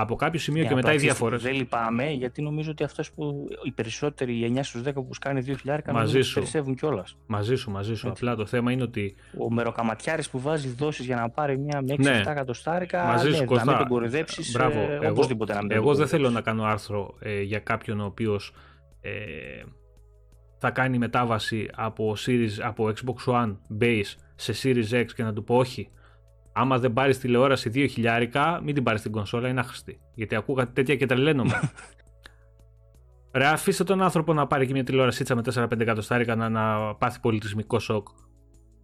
Από 0.00 0.16
κάποιο 0.16 0.40
σημείο 0.40 0.64
και 0.64 0.74
μετά 0.74 0.92
οι 0.92 0.96
διαφορές. 0.96 1.42
Δεν 1.42 1.54
λυπάμαι, 1.54 2.10
γιατί 2.10 2.42
νομίζω 2.42 2.70
ότι 2.70 2.84
αυτός 2.84 3.12
που 3.12 3.48
οι 3.62 3.70
περισσότεροι, 3.70 4.32
οι 4.32 4.52
9 4.56 4.58
στους 4.62 4.82
10 4.82 4.92
που 4.94 5.14
σκάνε 5.14 5.44
2.000 5.46 5.78
μαζί 5.92 6.20
σου. 6.20 6.34
περισσεύουν 6.34 6.74
κιόλας. 6.74 7.16
Μαζί 7.26 7.54
σου, 7.54 7.70
μαζί 7.70 7.94
σου. 7.94 8.08
Απλά 8.08 8.36
το 8.36 8.46
θέμα 8.46 8.72
είναι 8.72 8.82
ότι. 8.82 9.14
Ο 9.38 9.52
μεροκαματιάρης 9.52 10.30
που 10.30 10.40
βάζει 10.40 10.68
δόσεις 10.68 11.06
για 11.06 11.16
να 11.16 11.30
πάρει 11.30 11.58
μια 11.58 11.82
με 11.82 11.94
6-7 11.94 11.98
ναι. 11.98 12.22
εκατοστάρικα. 12.26 13.04
Μαζί 13.04 13.32
σου, 13.32 13.44
ναι, 13.44 13.56
να 13.56 13.64
μην 13.64 13.76
τον 13.76 13.88
κορυδέψει. 13.88 14.50
Μπράβο. 14.52 14.78
Ε, 14.78 14.98
εγώ, 15.02 15.24
να 15.46 15.74
εγώ 15.74 15.94
δεν 15.94 16.06
θέλω 16.06 16.30
να 16.30 16.40
κάνω 16.40 16.64
άρθρο 16.64 17.14
ε, 17.20 17.42
για 17.42 17.58
κάποιον 17.58 18.00
ο 18.00 18.04
οποίος. 18.04 18.52
Ε, 19.00 19.10
θα 20.58 20.70
κάνει 20.70 20.98
μετάβαση 20.98 21.68
από, 21.74 22.16
Series, 22.26 22.60
από 22.62 22.92
Xbox 22.94 23.32
One 23.32 23.56
Base 23.80 24.14
σε 24.34 24.54
Series 24.62 25.02
X 25.02 25.06
και 25.14 25.22
να 25.22 25.32
του 25.32 25.44
πω 25.44 25.56
όχι. 25.56 25.90
Άμα 26.52 26.78
δεν 26.78 26.92
πάρεις 26.92 27.18
τηλεόραση 27.18 27.70
2 27.74 27.86
χιλιάρικα, 27.90 28.60
μην 28.62 28.74
την 28.74 28.82
πάρεις 28.82 29.00
στην 29.00 29.12
κονσόλα, 29.12 29.48
είναι 29.48 29.60
άχρηστη. 29.60 30.00
Γιατί 30.14 30.34
ακούω 30.34 30.54
κάτι 30.54 30.72
τέτοια 30.72 30.96
και 30.96 31.06
τρελαίνομαι. 31.06 31.60
Ρε, 33.32 33.46
αφήστε 33.46 33.84
τον 33.84 34.02
άνθρωπο 34.02 34.32
να 34.32 34.46
πάρει 34.46 34.66
και 34.66 34.72
μια 34.72 34.84
τηλεόραση 34.84 35.34
με 35.34 35.42
4-5 35.54 35.80
εκατοστάρικα 35.80 36.34
να, 36.34 36.48
να 36.48 36.94
πάθει 36.94 37.20
πολιτισμικό 37.20 37.78
σοκ. 37.78 38.08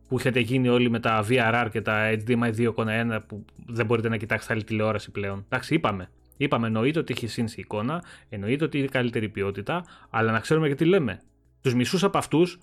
Που 0.08 0.18
έχετε 0.18 0.40
γίνει 0.40 0.68
όλοι 0.68 0.90
με 0.90 1.00
τα 1.00 1.24
VRR 1.28 1.68
και 1.70 1.80
τα 1.80 2.10
HDMI 2.10 2.54
2.1 2.56 3.18
που 3.26 3.44
δεν 3.66 3.86
μπορείτε 3.86 4.08
να 4.08 4.16
κοιτάξετε 4.16 4.52
άλλη 4.52 4.64
τηλεόραση 4.64 5.10
πλέον. 5.10 5.44
Εντάξει, 5.44 5.74
είπαμε. 5.74 6.08
Είπαμε, 6.36 6.66
εννοείται 6.66 6.98
ότι 6.98 7.12
έχει 7.16 7.26
σύνση 7.26 7.60
εικόνα, 7.60 8.02
εννοείται 8.28 8.64
ότι 8.64 8.78
είναι 8.78 8.86
καλύτερη 8.86 9.28
ποιότητα, 9.28 9.84
αλλά 10.10 10.32
να 10.32 10.40
ξέρουμε 10.40 10.68
και 10.68 10.74
τι 10.74 10.84
λέμε 10.84 11.20
τους 11.64 11.74
μισούς 11.74 12.04
από 12.04 12.18
αυτούς, 12.18 12.58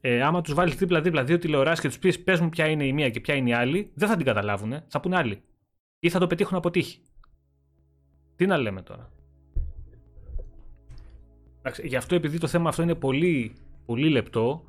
ε, 0.00 0.22
άμα 0.22 0.40
τους 0.40 0.54
βάλεις 0.54 0.74
δίπλα-δίπλα 0.74 1.24
δύο 1.24 1.38
τηλεοράσεις 1.38 1.80
και 1.80 1.88
τους 1.88 1.98
πεις 1.98 2.22
πες 2.22 2.40
μου 2.40 2.48
ποια 2.48 2.68
είναι 2.68 2.86
η 2.86 2.92
μία 2.92 3.10
και 3.10 3.20
ποια 3.20 3.34
είναι 3.34 3.48
η 3.48 3.52
άλλη, 3.52 3.90
δεν 3.94 4.08
θα 4.08 4.16
την 4.16 4.24
καταλάβουν. 4.24 4.74
Θα 4.88 5.00
πούνε 5.00 5.16
άλλοι. 5.16 5.42
Ή 5.98 6.08
θα 6.08 6.18
το 6.18 6.26
πετύχουν 6.26 6.56
από 6.56 6.70
τύχη. 6.70 7.00
Τι 8.36 8.46
να 8.46 8.56
λέμε 8.56 8.82
τώρα. 8.82 9.10
Εντάξει, 11.58 11.86
γι' 11.86 11.96
αυτό 11.96 12.14
επειδή 12.14 12.38
το 12.38 12.46
θέμα 12.46 12.68
αυτό 12.68 12.82
είναι 12.82 12.94
πολύ, 12.94 13.52
πολύ 13.86 14.08
λεπτό, 14.08 14.64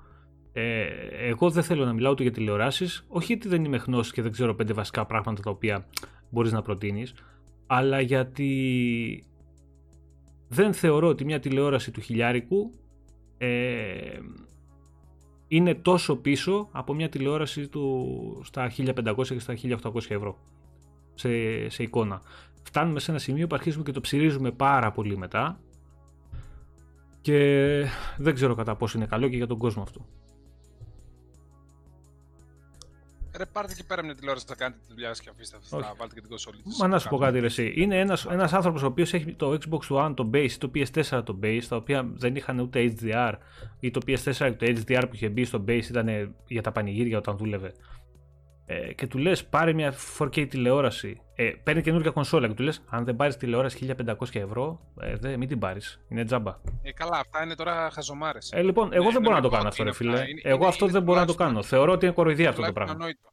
ε, 0.53 0.85
εγώ 1.11 1.49
δεν 1.49 1.63
θέλω 1.63 1.85
να 1.85 1.93
μιλάω 1.93 2.11
ούτε 2.11 2.23
για 2.23 2.31
τηλεοράσεις. 2.31 3.05
Όχι 3.07 3.25
γιατί 3.25 3.47
δεν 3.47 3.63
είμαι 3.63 3.77
γνώσης 3.77 4.13
και 4.13 4.21
δεν 4.21 4.31
ξέρω 4.31 4.55
πέντε 4.55 4.73
βασικά 4.73 5.05
πράγματα 5.05 5.41
τα 5.41 5.49
οποία 5.49 5.85
μπορείς 6.29 6.51
να 6.51 6.61
προτείνεις, 6.61 7.13
αλλά 7.67 8.01
γιατί 8.01 9.23
δεν 10.47 10.73
θεωρώ 10.73 11.07
ότι 11.07 11.25
μια 11.25 11.39
τηλεόραση 11.39 11.91
του 11.91 12.01
χιλιάρικου 12.01 12.71
ε, 13.41 14.19
είναι 15.47 15.75
τόσο 15.75 16.15
πίσω 16.15 16.69
από 16.71 16.93
μια 16.93 17.09
τηλεόραση 17.09 17.67
του 17.67 18.41
στα 18.43 18.71
1500 18.77 19.25
και 19.27 19.39
στα 19.39 19.55
1800 19.83 19.95
ευρώ 19.95 20.37
σε, 21.13 21.29
σε 21.69 21.83
εικόνα. 21.83 22.21
Φτάνουμε 22.63 22.99
σε 22.99 23.11
ένα 23.11 23.19
σημείο 23.19 23.47
που 23.47 23.55
αρχίζουμε 23.55 23.83
και 23.83 23.91
το 23.91 24.01
ψυρίζουμε 24.01 24.51
πάρα 24.51 24.91
πολύ 24.91 25.17
μετά 25.17 25.59
και 27.21 27.85
δεν 28.17 28.33
ξέρω 28.33 28.55
κατά 28.55 28.75
πόσο 28.75 28.97
είναι 28.97 29.07
καλό 29.07 29.29
και 29.29 29.35
για 29.35 29.47
τον 29.47 29.57
κόσμο 29.57 29.81
αυτό. 29.81 30.05
Ρε, 33.39 33.45
πάρτε 33.45 33.73
και 33.73 33.83
πέρα 33.83 34.03
μια 34.03 34.15
τηλεόραση 34.15 34.45
να 34.49 34.55
κάνετε 34.55 34.79
τη 34.87 34.93
δουλειά 34.93 35.07
σας 35.07 35.21
και 35.21 35.29
αφήστε 35.29 35.57
αυτά. 35.57 35.77
Να 35.77 35.93
βάλετε 35.97 36.15
και 36.15 36.19
την 36.19 36.29
κονσόλη 36.29 36.57
Μα 36.79 36.87
να 36.87 36.99
σου 36.99 37.09
πω 37.09 37.17
κάτι, 37.17 37.39
ρε, 37.39 37.45
εσύ. 37.45 37.73
Είναι 37.75 37.99
ένα 37.99 38.17
ένας 38.29 38.53
άνθρωπος 38.53 38.83
ο 38.83 38.85
οποίος 38.85 39.13
έχει 39.13 39.33
το 39.33 39.57
Xbox 39.61 40.05
One, 40.05 40.13
το 40.15 40.29
Base, 40.33 40.51
το 40.57 40.71
PS4 40.75 41.21
το 41.23 41.39
Base, 41.43 41.63
τα 41.69 41.75
οποία 41.75 42.09
δεν 42.13 42.35
είχαν 42.35 42.59
ούτε 42.59 42.93
HDR, 42.99 43.33
ή 43.79 43.91
το 43.91 43.99
PS4 44.07 44.53
το 44.57 44.65
HDR 44.65 45.03
που 45.07 45.15
είχε 45.15 45.29
μπει 45.29 45.45
στο 45.45 45.63
Base 45.67 45.83
ήταν 45.89 46.35
για 46.47 46.61
τα 46.61 46.71
πανηγύρια 46.71 47.17
όταν 47.17 47.37
δούλευε. 47.37 47.73
Ε, 48.71 48.93
και 48.93 49.07
του 49.07 49.17
λες, 49.17 49.45
πάρε 49.45 49.73
μια 49.73 49.93
4K 50.17 50.47
τηλεόραση. 50.49 51.21
Ε, 51.35 51.51
παίρνει 51.63 51.81
καινούργια 51.81 52.11
κονσόλα 52.11 52.47
και 52.47 52.53
του 52.53 52.63
λες, 52.63 52.83
αν 52.89 53.05
δεν 53.05 53.15
πάρεις 53.15 53.37
τηλεόραση 53.37 53.95
1500 54.07 54.13
ευρώ, 54.31 54.79
ε, 55.01 55.15
δε, 55.15 55.37
μην 55.37 55.47
την 55.47 55.59
πάρεις. 55.59 56.01
Είναι 56.09 56.23
τζάμπα. 56.23 56.55
Ε, 56.81 56.91
καλά, 56.91 57.17
αυτά 57.19 57.43
είναι 57.43 57.55
τώρα 57.55 57.89
χαζομάρες. 57.91 58.51
Ε, 58.51 58.61
λοιπόν, 58.61 58.93
εγώ 58.93 59.09
ε, 59.09 59.11
δεν 59.11 59.21
μπορώ 59.21 59.35
να 59.35 59.41
το 59.41 59.49
κάνω 59.49 59.67
αυτό, 59.67 59.83
ρε 59.83 59.93
φίλε. 59.93 60.09
Είναι, 60.11 60.41
εγώ 60.43 60.55
είναι, 60.55 60.67
αυτό 60.67 60.85
είναι 60.85 60.93
δεν 60.93 61.03
μπορώ 61.03 61.19
να 61.19 61.25
το 61.25 61.35
κάνω. 61.35 61.63
Θεωρώ 61.63 61.91
ότι 61.91 62.05
είναι 62.05 62.13
κοροϊδία 62.13 62.49
αυτό 62.49 62.61
το 62.61 62.71
πράγμα. 62.71 62.93
Ανόητο. 62.93 63.29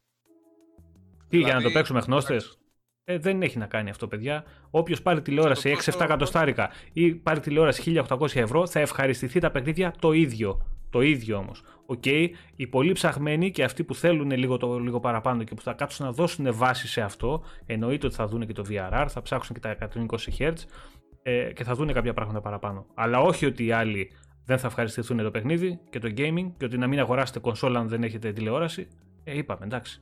Τι, 1.28 1.36
για 1.36 1.46
να 1.46 1.52
το 1.52 1.58
δηλαδή, 1.58 1.74
παίξουμε 1.74 2.00
γνώστες; 2.00 2.58
Ε, 3.04 3.18
δεν 3.18 3.42
έχει 3.42 3.58
να 3.58 3.66
κάνει 3.66 3.90
αυτό, 3.90 4.08
παιδιά. 4.08 4.44
Όποιος 4.70 5.02
πάρει 5.02 5.22
τηλεόραση 5.22 5.76
6-7 5.84 6.00
εκατοστάρικα 6.00 6.70
ή 6.92 7.14
πάρει 7.14 7.40
τηλεόραση 7.40 8.04
1800 8.08 8.36
ευρώ, 8.36 8.66
θα 8.66 8.80
ευχαριστηθεί 8.80 9.40
τα 9.40 9.50
παιχνίδια 9.50 9.94
το 9.98 10.12
ίδιο. 10.12 10.66
Το 10.90 11.00
ίδιο 11.00 11.36
όμως. 11.36 11.62
Ok, 11.86 12.02
okay, 12.04 12.28
οι 12.56 12.66
πολύ 12.66 12.92
ψαχμένοι 12.92 13.50
και 13.50 13.64
αυτοί 13.64 13.84
που 13.84 13.94
θέλουν 13.94 14.30
λίγο, 14.30 14.56
το, 14.56 14.78
λίγο 14.78 15.00
παραπάνω 15.00 15.42
και 15.42 15.54
που 15.54 15.62
θα 15.62 15.72
κάτσουν 15.72 16.06
να 16.06 16.12
δώσουν 16.12 16.54
βάση 16.54 16.88
σε 16.88 17.00
αυτό, 17.00 17.42
εννοείται 17.66 18.06
ότι 18.06 18.14
θα 18.14 18.26
δουν 18.26 18.46
και 18.46 18.52
το 18.52 18.64
VRR, 18.68 19.06
θα 19.08 19.22
ψάξουν 19.22 19.54
και 19.54 19.60
τα 19.60 19.76
120 19.94 20.06
Hz 20.38 20.52
ε, 21.22 21.52
και 21.52 21.64
θα 21.64 21.74
δουν 21.74 21.92
κάποια 21.92 22.12
πράγματα 22.12 22.40
παραπάνω. 22.40 22.86
Αλλά 22.94 23.20
όχι 23.20 23.46
ότι 23.46 23.64
οι 23.64 23.72
άλλοι 23.72 24.10
δεν 24.44 24.58
θα 24.58 24.66
ευχαριστηθούν 24.66 25.16
το 25.16 25.30
παιχνίδι 25.30 25.80
και 25.90 25.98
το 25.98 26.08
gaming 26.16 26.50
και 26.56 26.64
ότι 26.64 26.78
να 26.78 26.86
μην 26.86 26.98
αγοράσετε 26.98 27.38
κονσόλα 27.38 27.78
αν 27.78 27.88
δεν 27.88 28.02
έχετε 28.02 28.32
τηλεόραση. 28.32 28.88
Ε, 29.24 29.36
είπαμε, 29.36 29.64
εντάξει. 29.64 30.00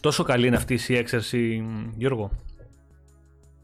Τόσο 0.00 0.22
καλή 0.22 0.46
είναι 0.46 0.56
αυτή 0.56 0.78
η 0.88 0.96
έξαρση, 0.96 1.64
Γιώργο. 1.96 2.30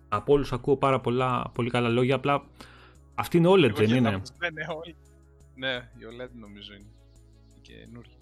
Από 0.09 0.33
όλους 0.33 0.53
ακούω 0.53 0.77
πάρα 0.77 1.01
πολλά, 1.01 1.51
πολύ 1.55 1.71
καλά 1.71 1.89
λόγια. 1.89 2.15
Απλά 2.15 2.45
αυτή 3.19 3.37
είναι 3.37 3.49
OLED, 3.49 3.73
δεν 3.75 3.89
είναι; 3.89 4.11
Ναι, 4.11 4.11
ναι, 4.11 4.21
ναι, 5.55 5.75
η 5.75 6.03
OLED 6.11 6.31
νομίζω 6.41 6.75
είναι. 6.75 6.91
Και 7.63 7.73
καινούργια. 7.73 8.17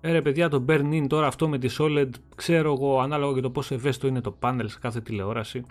Ε, 0.00 0.12
ρε 0.12 0.22
παιδιά, 0.22 0.48
το 0.48 0.64
burn 0.68 0.92
in 0.92 1.06
τώρα 1.08 1.26
αυτό 1.26 1.48
με 1.48 1.58
τη 1.58 1.74
OLED, 1.78 2.08
ξέρω 2.34 2.72
εγώ, 2.72 3.00
ανάλογα 3.00 3.32
για 3.32 3.42
το 3.42 3.50
πόσο 3.50 3.74
ευαίσθητο 3.74 4.06
είναι 4.06 4.20
το 4.20 4.30
πάνελ 4.30 4.68
σε 4.68 4.78
κάθε 4.78 5.00
τηλεόραση. 5.00 5.64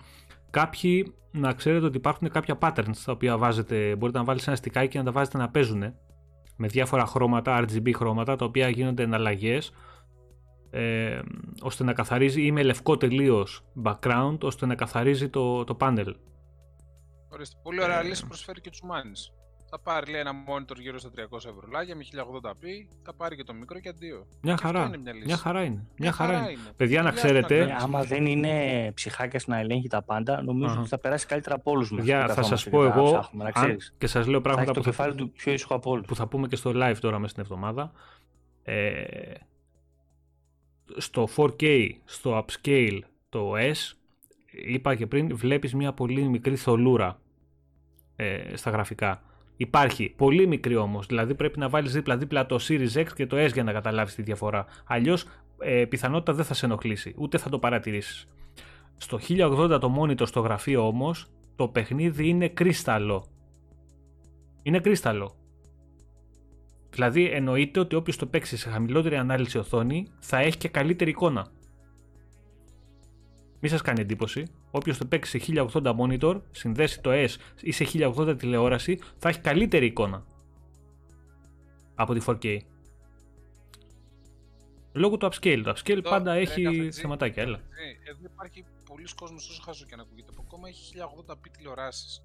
Κάποιοι, 0.50 1.14
να 1.30 1.52
ξέρετε 1.52 1.86
ότι 1.86 1.96
υπάρχουν 1.96 2.28
κάποια 2.30 2.58
patterns 2.60 2.96
τα 3.04 3.12
οποία 3.12 3.38
βάζετε, 3.38 3.96
μπορείτε 3.96 4.18
να 4.18 4.24
βάλετε 4.24 4.44
ένα 4.46 4.56
στικάκι 4.56 4.88
και 4.88 4.98
να 4.98 5.04
τα 5.04 5.12
βάζετε 5.12 5.38
να 5.38 5.50
παίζουν 5.50 5.94
με 6.56 6.66
διάφορα 6.66 7.06
χρώματα, 7.06 7.64
RGB 7.64 7.90
χρώματα, 7.94 8.36
τα 8.36 8.44
οποία 8.44 8.68
γίνονται 8.68 9.02
εναλλαγές 9.02 9.72
ε, 10.70 11.20
ώστε 11.60 11.84
να 11.84 11.92
καθαρίζει 11.92 12.42
ή 12.42 12.52
με 12.52 12.62
λευκό 12.62 12.96
τελείως 12.96 13.64
background 13.84 14.38
ώστε 14.40 14.66
να 14.66 14.74
καθαρίζει 14.74 15.28
το, 15.28 15.64
το 15.64 15.76
panel. 15.80 16.12
Ορίστε. 17.34 17.56
Πολύ 17.62 17.82
ωραία 17.82 18.00
ε, 18.00 18.02
λύση 18.02 18.26
προσφέρει 18.26 18.60
και 18.60 18.70
τους 18.70 18.82
Μάνι. 18.82 19.12
Θα 19.70 19.78
πάρει 19.78 20.10
λέει, 20.10 20.20
ένα 20.20 20.32
monitor 20.48 20.76
γύρω 20.78 20.98
στα 20.98 21.10
300 21.16 21.36
ευρώ 21.36 21.68
με 21.70 22.04
1080p, 22.40 22.64
θα 23.02 23.14
πάρει 23.14 23.36
και 23.36 23.44
το 23.44 23.54
μικρό 23.54 23.80
και 23.80 23.88
αντίο. 23.88 24.26
Μια 24.42 24.56
χαρά. 24.56 24.84
Είναι 24.84 24.96
μια, 24.96 25.12
λύση. 25.12 25.26
μια 25.26 25.36
χαρά 25.36 25.64
είναι. 25.64 25.86
Μια, 25.98 26.12
χαρά 26.12 26.38
είναι. 26.38 26.50
είναι. 26.50 26.72
Παιδιά, 26.76 27.02
να 27.02 27.10
ξέρετε. 27.10 27.58
Ε, 27.58 27.76
άμα 27.78 28.02
δεν 28.02 28.26
είναι 28.26 28.92
ψυχάκιας 28.94 29.46
να 29.46 29.58
ελέγχει 29.58 29.88
τα 29.88 30.02
πάντα, 30.02 30.42
νομίζω 30.42 30.78
ότι 30.78 30.88
θα 30.88 30.98
περάσει 30.98 31.26
καλύτερα 31.26 31.54
από 31.54 31.70
όλους 31.70 31.90
μα. 31.90 31.96
Παιδιά, 31.96 32.28
θα 32.28 32.42
σας 32.42 32.68
πω 32.68 32.84
εγώ. 32.84 33.30
αν, 33.52 33.76
και 33.98 34.06
σας 34.06 34.26
λέω 34.26 34.40
πράγματα 34.40 34.72
που, 34.72 34.92
θα, 34.92 35.14
του 35.14 35.30
πιο 35.30 35.54
από 35.68 36.00
που 36.06 36.14
θα 36.14 36.26
πούμε 36.26 36.46
και 36.48 36.56
στο 36.56 36.72
live 36.74 36.96
τώρα 37.00 37.18
μέσα 37.18 37.30
στην 37.30 37.42
εβδομάδα. 37.42 37.92
Ε, 38.62 39.02
στο 40.96 41.28
4K, 41.36 41.88
στο 42.04 42.44
upscale, 42.44 42.98
το 43.28 43.52
S, 43.56 43.96
είπα 44.66 44.94
και 44.94 45.06
πριν, 45.06 45.36
βλέπεις 45.36 45.74
μια 45.74 45.92
πολύ 45.92 46.28
μικρή 46.28 46.56
θολούρα 46.56 47.18
ε, 48.16 48.56
στα 48.56 48.70
γραφικά. 48.70 49.22
Υπάρχει, 49.56 50.14
πολύ 50.16 50.46
μικρή 50.46 50.76
όμως, 50.76 51.06
δηλαδή 51.06 51.34
πρέπει 51.34 51.58
να 51.58 51.68
βάλεις 51.68 51.92
δίπλα-δίπλα 51.92 52.46
το 52.46 52.58
Series 52.68 52.92
X 52.92 53.06
και 53.14 53.26
το 53.26 53.44
S 53.44 53.52
για 53.52 53.62
να 53.64 53.72
καταλάβεις 53.72 54.14
τη 54.14 54.22
διαφορά. 54.22 54.66
Αλλιώς 54.86 55.26
ε, 55.58 55.84
πιθανότητα 55.84 56.32
δεν 56.32 56.44
θα 56.44 56.54
σε 56.54 56.66
ενοχλήσει, 56.66 57.14
ούτε 57.16 57.38
θα 57.38 57.48
το 57.48 57.58
παρατηρήσεις. 57.58 58.26
Στο 58.96 59.18
1080 59.28 59.80
το 59.80 59.94
monitor 60.00 60.26
στο 60.26 60.40
γραφείο 60.40 60.86
όμως, 60.86 61.26
το 61.56 61.68
παιχνίδι 61.68 62.28
είναι 62.28 62.48
κρίσταλο. 62.48 63.26
Είναι 64.62 64.80
κρίσταλο. 64.80 65.34
Δηλαδή 66.90 67.30
εννοείται 67.30 67.80
ότι 67.80 67.94
όποιος 67.94 68.16
το 68.16 68.26
παίξει 68.26 68.56
σε 68.56 68.68
χαμηλότερη 68.68 69.16
ανάλυση 69.16 69.58
οθόνη 69.58 70.06
θα 70.18 70.38
έχει 70.38 70.56
και 70.56 70.68
καλύτερη 70.68 71.10
εικόνα. 71.10 71.46
Μην 73.66 73.72
σας 73.72 73.82
κάνει 73.82 74.00
εντύπωση. 74.00 74.46
Όποιος 74.70 74.98
το 74.98 75.06
παίξει 75.06 75.38
σε 75.38 75.52
1080 75.72 75.94
monitor, 75.98 76.40
συνδέσει 76.50 77.00
το 77.00 77.10
S 77.12 77.28
ή 77.60 77.72
σε 77.72 77.84
1080 77.84 78.38
τηλεόραση, 78.38 78.98
θα 79.18 79.28
έχει 79.28 79.40
καλύτερη 79.40 79.86
εικόνα 79.86 80.24
από 81.94 82.14
τη 82.14 82.20
4K. 82.26 82.58
Λόγω 84.92 85.16
του 85.16 85.26
upscale. 85.32 85.60
Το 85.64 85.70
upscale 85.70 85.90
Εδώ, 85.90 86.08
πάντα 86.10 86.34
ρε, 86.34 86.40
έχει 86.40 86.62
καφετζή, 86.62 87.00
θεματάκια. 87.00 87.42
Έλα. 87.42 87.56
καφετζή, 87.56 88.10
Εδώ 88.10 88.20
υπάρχει 88.34 88.64
πολλοί 88.88 89.06
κόσμος 89.16 89.48
όσο 89.48 89.62
χάσω 89.62 89.84
και 89.86 89.96
να 89.96 90.02
ακούγεται. 90.02 90.30
Από 90.32 90.42
ακόμα 90.46 90.68
έχει 90.68 90.94
1080p 90.96 91.50
τηλεοράσεις. 91.56 92.22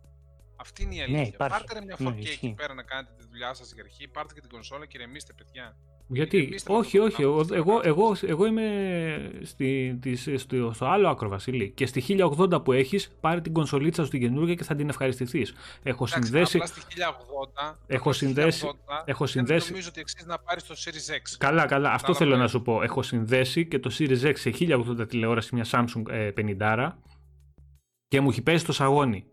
Αυτή 0.55 0.83
είναι 0.83 0.95
η 0.95 1.01
αλήθεια. 1.01 1.21
υπάρχει. 1.23 1.57
Πάρτε 1.57 1.73
ρε 1.79 1.85
μια 1.85 1.95
Ναι, 1.99 2.05
4K 2.05 2.17
εκεί 2.19 2.29
ισχύει. 2.29 2.53
πέρα 2.57 2.73
να 2.73 2.83
κάνετε 2.83 3.13
τη 3.17 3.23
δουλειά 3.27 3.53
σας 3.53 3.73
για 3.73 3.83
αρχή. 3.83 4.07
Πάρτε 4.07 4.33
και 4.33 4.39
την 4.41 4.49
κονσόλα 4.49 4.85
και 4.85 4.97
ρεμίστε, 4.97 5.33
παιδιά. 5.33 5.77
Γιατί, 6.11 6.37
Εμείς 6.37 6.63
θα 6.63 6.73
όχι, 6.73 6.97
το 6.97 7.03
όχι. 7.03 7.15
κάνουμε 7.15 7.33
Εγώ, 7.33 7.43
στην 7.43 7.55
εγώ, 7.55 7.71
Ελλάδα. 7.71 7.87
εγώ, 7.87 8.15
εγώ 8.21 8.45
είμαι 8.45 9.31
στη, 9.43 9.97
της- 10.01 10.29
στο, 10.35 10.71
στο 10.73 10.85
άλλο 10.85 11.07
άκρο, 11.09 11.29
Βασίλη. 11.29 11.69
Και 11.69 11.85
στη 11.85 12.01
1080 12.39 12.63
που 12.63 12.71
έχεις, 12.71 13.11
πάρε 13.19 13.41
την 13.41 13.53
κονσολίτσα 13.53 14.03
σου 14.03 14.09
την 14.09 14.19
καινούργια 14.19 14.55
και 14.55 14.63
θα 14.63 14.75
την 14.75 14.89
ευχαριστηθείς. 14.89 15.53
Έχω 15.83 16.05
Εντάξει, 16.09 16.13
συνδέσει... 16.29 16.57
Απλά 16.57 16.67
στη 16.67 16.81
1080. 17.61 17.75
Έχω 17.87 17.99
απλά 18.01 18.13
στη 18.13 18.25
συνδέσει- 18.25 18.65
1080, 18.65 19.03
έχω 19.05 19.17
δεν 19.25 19.27
συνδέσει- 19.27 19.69
νομίζω 19.69 19.89
ότι 19.89 19.99
αξίζει 19.99 20.27
να 20.27 20.39
πάρεις 20.39 20.63
το 20.63 20.75
Series 20.77 21.11
X. 21.13 21.35
Καλά, 21.37 21.65
καλά. 21.65 21.91
Αυτό 21.91 22.11
Κατάλαβα, 22.11 22.17
θέλω 22.17 22.33
ε. 22.33 22.37
να 22.37 22.47
σου 22.47 22.61
πω. 22.61 22.81
Έχω 22.83 23.01
συνδέσει 23.01 23.65
και 23.67 23.79
το 23.79 23.95
Series 23.99 24.21
X 24.23 24.33
σε 24.35 24.49
1080 24.59 25.07
τηλεόραση, 25.07 25.55
μια 25.55 25.65
Samsung 25.71 26.03
ε, 26.09 26.31
50 26.37 26.91
και 28.07 28.21
μου 28.21 28.29
έχει 28.29 28.41
πέσει 28.41 28.65
το 28.65 28.71
σαγόνι. 28.73 29.25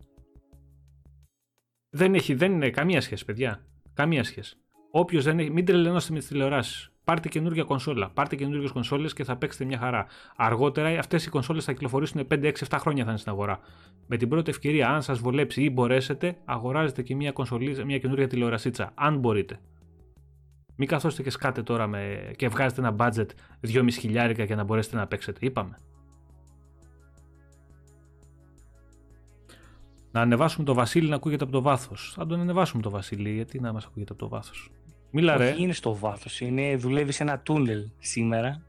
Δεν 1.96 2.14
έχει, 2.14 2.34
δεν 2.34 2.52
είναι 2.52 2.70
καμία 2.70 3.00
σχέση, 3.00 3.24
παιδιά. 3.24 3.66
Καμία 3.94 4.24
σχέση. 4.24 4.56
Όποιος 4.98 5.24
δεν 5.24 5.38
έχει, 5.38 5.50
μην 5.50 5.64
τρελαινόστε 5.64 6.12
με 6.12 6.18
τις 6.18 6.28
τηλεοράσεις. 6.28 6.90
Πάρτε 7.04 7.28
καινούργια 7.28 7.64
κονσόλα. 7.64 8.10
Πάρτε 8.10 8.36
καινούργιες 8.36 8.70
κονσόλες 8.70 9.12
και 9.12 9.24
θα 9.24 9.36
παίξετε 9.36 9.64
μια 9.64 9.78
χαρά. 9.78 10.06
Αργότερα 10.36 10.98
αυτές 10.98 11.26
οι 11.26 11.28
κονσόλες 11.28 11.64
θα 11.64 11.72
κυκλοφορήσουν 11.72 12.26
5, 12.30 12.46
6, 12.46 12.52
7 12.68 12.76
χρόνια 12.80 13.04
θα 13.04 13.10
είναι 13.10 13.18
στην 13.18 13.32
αγορά. 13.32 13.60
Με 14.06 14.16
την 14.16 14.28
πρώτη 14.28 14.50
ευκαιρία, 14.50 14.88
αν 14.88 15.02
σας 15.02 15.18
βολέψει 15.18 15.62
ή 15.62 15.70
μπορέσετε, 15.72 16.36
αγοράζετε 16.44 17.02
και 17.02 17.14
μια, 17.14 17.32
κονσολή, 17.32 17.84
μια 17.84 17.98
καινούργια 17.98 18.26
τηλεορασίτσα. 18.26 18.92
Αν 18.94 19.18
μπορείτε. 19.18 19.60
Μην 20.76 20.88
καθόσετε 20.88 21.22
και 21.22 21.30
σκάτε 21.30 21.62
τώρα 21.62 21.86
με... 21.86 22.30
και 22.36 22.48
βγάζετε 22.48 22.80
ένα 22.80 22.96
budget 22.98 23.26
2,5 23.72 23.86
χιλιάρικα 23.90 24.44
για 24.44 24.56
να 24.56 24.64
μπορέσετε 24.64 24.96
να 24.96 25.06
παίξετε. 25.06 25.46
Είπαμε. 25.46 25.76
Να 30.16 30.22
ανεβάσουμε 30.22 30.64
το 30.64 30.74
Βασίλη 30.74 31.08
να 31.08 31.14
ακούγεται 31.14 31.44
από 31.44 31.52
το 31.52 31.62
βάθος. 31.62 32.12
Θα 32.16 32.26
τον 32.26 32.40
ανεβάσουμε 32.40 32.82
το 32.82 32.90
Βασίλη, 32.90 33.30
γιατί 33.30 33.60
να 33.60 33.72
μας 33.72 33.84
ακούγεται 33.84 34.12
από 34.12 34.22
το 34.22 34.28
βάθος. 34.28 34.70
Μίλα 35.10 35.36
ρε. 35.36 35.50
Όχι, 35.50 35.62
είναι 35.62 35.72
στο 35.72 35.94
βάθος. 35.94 36.40
Είναι, 36.40 36.76
δουλεύει 36.76 37.12
σε 37.12 37.22
ένα 37.22 37.40
τούνελ 37.40 37.88
σήμερα. 37.98 38.62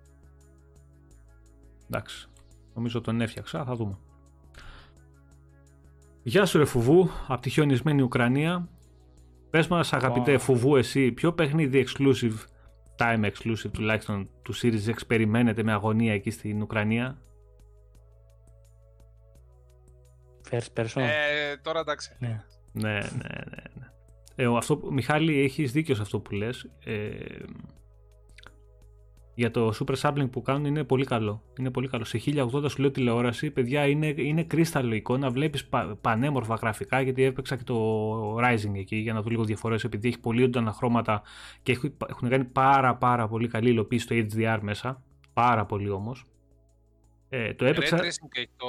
Εντάξει. 1.90 2.30
Νομίζω 2.74 3.02
τον 3.02 3.22
έφτιαξα, 3.22 3.64
θα 3.66 3.76
δούμε. 3.76 3.98
Γεια 6.24 6.46
σου 6.46 6.58
ρε 6.58 6.66
Φουβού, 6.66 7.10
από 7.28 7.42
τη 7.42 7.50
χιονισμένη 7.50 8.02
Ουκρανία. 8.02 8.70
Πες 9.50 9.68
μας 9.68 9.94
αγαπητέ 9.94 10.36
Wow. 10.36 10.40
Φουβού 10.40 10.76
εσύ, 10.76 11.12
ποιο 11.12 11.34
παιχνίδι 11.34 11.86
exclusive, 11.88 12.36
time 12.98 13.26
exclusive 13.26 13.72
τουλάχιστον 13.72 14.30
του 14.42 14.56
Series 14.56 14.90
X 14.90 14.98
περιμένετε 15.08 15.64
με 15.64 15.72
αγωνία 15.72 16.14
εκεί 16.14 16.32
στην 16.32 16.62
Ουκρανία; 16.62 17.22
First 20.52 20.82
person. 20.84 21.02
Ε, 21.02 21.58
τώρα 21.62 21.80
εντάξει. 21.80 22.16
Ναι. 22.20 22.44
ναι, 22.72 22.92
ναι, 22.94 23.00
ναι. 23.00 23.62
ναι. 23.74 23.86
Ε, 24.36 24.48
ο- 24.48 24.58
αυτό, 24.58 24.78
που- 24.78 24.94
Μιχάλη, 24.94 25.40
έχεις 25.42 25.72
δίκιο 25.72 25.96
σε 25.96 26.02
αυτό 26.02 26.20
που 26.20 26.34
λες. 26.36 26.70
Ε, 26.84 27.10
για 29.36 29.52
το 29.52 29.72
super 29.80 29.96
sampling 30.02 30.30
που 30.32 30.42
κάνουν 30.42 30.66
είναι 30.66 30.84
πολύ 30.84 31.06
καλό. 31.06 31.44
Είναι 31.60 31.72
πολύ 31.72 31.88
καλό. 31.88 32.04
Σε 32.04 32.18
1080 32.26 32.70
σου 32.70 32.82
λέω 32.82 32.92
τηλεόραση, 32.92 33.52
παιδιά, 33.52 33.88
είναι, 33.88 34.14
είναι 34.18 34.44
κρίσταλλο 34.44 34.96
εικόνα. 34.96 35.30
Βλέπεις 35.30 35.66
πα, 35.66 35.98
πανέμορφα 36.02 36.56
γραφικά, 36.56 37.02
γιατί 37.02 37.24
έπαιξα 37.24 37.56
και 37.56 37.64
το 37.64 38.38
Rising 38.40 38.76
εκεί 38.76 38.96
για 38.96 39.14
να 39.14 39.22
δω 39.22 39.30
λίγο 39.30 39.44
διαφορές, 39.44 39.84
επειδή 39.84 40.08
έχει 40.08 40.20
πολύ 40.20 40.44
έντονα 40.44 40.72
χρώματα 40.74 41.22
και 41.64 41.72
έχουν, 41.72 41.98
έχουν 42.10 42.30
κάνει 42.30 42.44
πάρα 42.44 42.96
πάρα 42.96 43.28
πολύ 43.28 43.48
καλή 43.48 43.70
υλοποίηση 43.70 44.04
στο 44.06 44.16
HDR 44.16 44.60
μέσα. 44.62 45.04
Πάρα 45.34 45.66
πολύ 45.66 45.90
όμως. 45.90 46.26
Ε, 47.30 47.54
το 47.54 47.66
έπαιξα... 47.66 47.98
Ray 47.98 48.02
tracing 48.02 48.30
και 48.32 48.48
το... 48.58 48.66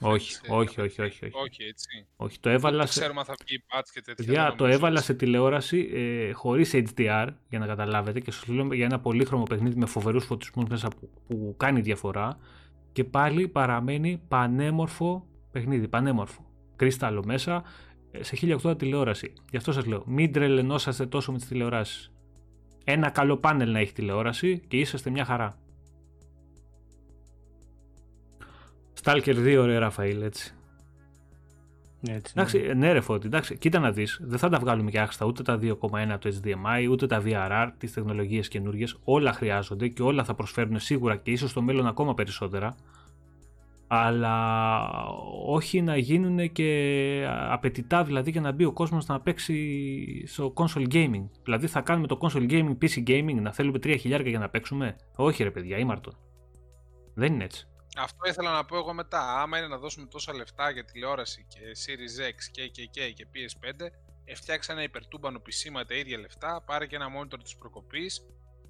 Όχι, 0.00 0.36
Flex, 0.42 0.50
ε, 0.50 0.54
όχι, 0.54 0.74
για 0.74 0.84
όχι, 0.84 1.02
όχι, 1.02 1.24
όχι. 1.24 1.34
Όχι, 1.34 1.62
έτσι. 1.68 2.06
Όχι, 2.16 2.40
το 2.40 2.48
έβαλα 2.48 2.78
Δεν 2.78 2.86
σε... 2.86 2.98
ξέρουμε 2.98 3.20
αν 3.20 3.26
θα 3.26 3.34
βγει 3.46 3.64
patch 3.70 3.88
και 3.92 4.00
τέτοια. 4.00 4.24
Παιδιά, 4.24 4.42
δεν 4.42 4.56
το 4.56 4.62
νομίζω, 4.62 4.78
έβαλα 4.78 4.98
έτσι. 4.98 5.06
σε 5.06 5.14
τηλεόραση 5.14 5.90
ε, 5.92 6.32
χωρίς 6.32 6.70
HDR, 6.74 7.28
για 7.48 7.58
να 7.58 7.66
καταλάβετε, 7.66 8.20
και 8.20 8.30
σας 8.30 8.46
λέω 8.46 8.74
για 8.74 8.84
ένα 8.84 9.00
πολύχρωμο 9.00 9.42
παιχνίδι 9.42 9.78
με 9.78 9.86
φοβερούς 9.86 10.24
φωτισμούς 10.24 10.68
μέσα 10.68 10.88
που, 10.88 11.10
που 11.26 11.54
κάνει 11.56 11.80
διαφορά 11.80 12.38
και 12.92 13.04
πάλι 13.04 13.48
παραμένει 13.48 14.22
πανέμορφο 14.28 15.26
παιχνίδι, 15.50 15.88
πανέμορφο. 15.88 16.44
Κρίσταλο 16.76 17.24
μέσα, 17.24 17.64
ε, 18.10 18.22
σε 18.22 18.36
1080 18.36 18.78
τηλεόραση. 18.78 19.32
Γι' 19.50 19.56
αυτό 19.56 19.72
σας 19.72 19.86
λέω, 19.86 20.02
μην 20.06 20.32
τρελαινόσαστε 20.32 21.06
τόσο 21.06 21.32
με 21.32 21.38
τις 21.38 21.46
τηλεοράσεις. 21.46 22.12
Ένα 22.84 23.10
καλό 23.10 23.36
πάνελ 23.36 23.72
να 23.72 23.78
έχει 23.78 23.92
τηλεόραση 23.92 24.62
και 24.68 24.76
είσαστε 24.76 25.10
μια 25.10 25.24
χαρά. 25.24 25.58
Stalker 29.04 29.36
2 29.36 29.64
ρε 29.64 29.78
Ραφαήλ, 29.78 30.22
έτσι. 30.22 30.54
Έτσι, 32.08 32.32
Εντάξει, 32.36 32.58
ε, 32.58 32.74
ναι, 32.74 32.92
ρε 32.92 33.00
Φώτη, 33.00 33.26
εντάξει, 33.26 33.58
κοίτα 33.58 33.78
να 33.78 33.90
δεις. 33.90 34.20
Δεν 34.22 34.38
θα 34.38 34.48
τα 34.48 34.58
βγάλουμε 34.58 34.90
και 34.90 35.00
άξτα 35.00 35.26
ούτε 35.26 35.42
τα 35.42 35.58
2,1 35.62 36.12
από 36.12 36.18
το 36.18 36.36
HDMI, 36.42 36.88
ούτε 36.90 37.06
τα 37.06 37.22
VRR, 37.24 37.70
τις 37.78 37.92
τεχνολογίες 37.92 38.48
καινούργιες. 38.48 38.96
Όλα 39.04 39.32
χρειάζονται 39.32 39.88
και 39.88 40.02
όλα 40.02 40.24
θα 40.24 40.34
προσφέρουν 40.34 40.78
σίγουρα 40.78 41.16
και 41.16 41.30
ίσως 41.30 41.50
στο 41.50 41.62
μέλλον 41.62 41.86
ακόμα 41.86 42.14
περισσότερα. 42.14 42.74
Αλλά 43.86 44.88
όχι 45.46 45.82
να 45.82 45.96
γίνουν 45.96 46.52
και 46.52 47.26
απαιτητά 47.50 48.04
δηλαδή 48.04 48.30
για 48.30 48.40
να 48.40 48.52
μπει 48.52 48.64
ο 48.64 48.72
κόσμος 48.72 49.06
να 49.06 49.20
παίξει 49.20 50.24
στο 50.26 50.52
console 50.56 50.92
gaming. 50.92 51.28
Δηλαδή 51.44 51.66
θα 51.66 51.80
κάνουμε 51.80 52.06
το 52.06 52.18
console 52.20 52.50
gaming 52.50 52.76
PC 52.82 53.08
gaming 53.08 53.40
να 53.40 53.52
θέλουμε 53.52 53.78
3 53.82 53.96
χιλιάρια 53.98 54.30
για 54.30 54.38
να 54.38 54.48
παίξουμε. 54.48 54.96
Όχι 55.16 55.42
ρε 55.42 55.50
παιδιά, 55.50 55.78
ήμαρτον. 55.78 56.16
Δεν 57.14 57.32
είναι 57.32 57.44
έτσι. 57.44 57.68
Αυτό 57.96 58.28
ήθελα 58.28 58.52
να 58.52 58.64
πω 58.64 58.76
εγώ 58.76 58.92
μετά. 58.92 59.40
Άμα 59.42 59.58
είναι 59.58 59.66
να 59.66 59.78
δώσουμε 59.78 60.06
τόσα 60.06 60.34
λεφτά 60.34 60.70
για 60.70 60.84
τηλεόραση 60.84 61.46
και 61.48 61.58
Series 61.58 62.30
X 62.30 62.38
και, 62.50 62.68
και, 62.68 62.84
και, 62.84 63.10
και 63.10 63.26
PS5, 63.34 63.86
φτιάξε 64.34 64.72
ένα 64.72 64.82
υπερτούμπανο 64.82 65.38
PC 65.38 65.70
με 65.72 65.84
τα 65.84 65.94
ίδια 65.94 66.18
λεφτά, 66.18 66.62
πάρε 66.66 66.86
και 66.86 66.96
ένα 66.96 67.06
monitor 67.18 67.38
της 67.42 67.56
προκοπής 67.56 68.22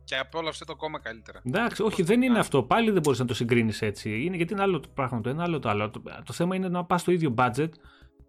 και 0.04 0.16
απόλαυσε 0.16 0.64
το 0.64 0.72
ακόμα 0.72 1.00
καλύτερα. 1.00 1.40
Εντάξει, 1.44 1.82
όχι, 1.82 1.96
Πώς 1.96 2.06
δεν 2.06 2.06
το 2.06 2.12
είναι 2.12 2.26
κάνει. 2.26 2.38
αυτό. 2.38 2.62
Πάλι 2.62 2.90
δεν 2.90 3.02
μπορείς 3.02 3.18
να 3.18 3.24
το 3.26 3.34
συγκρίνεις 3.34 3.82
έτσι. 3.82 4.24
Είναι 4.24 4.36
γιατί 4.36 4.52
είναι 4.52 4.62
άλλο 4.62 4.80
το 4.80 4.88
πράγμα 4.94 5.20
το 5.20 5.28
ένα, 5.28 5.42
άλλο 5.42 5.58
το 5.58 5.68
άλλο. 5.68 5.90
Το, 5.90 6.02
το 6.24 6.32
θέμα 6.32 6.56
είναι 6.56 6.68
να 6.68 6.84
πας 6.84 7.00
στο 7.00 7.10
ίδιο 7.10 7.34
budget, 7.38 7.68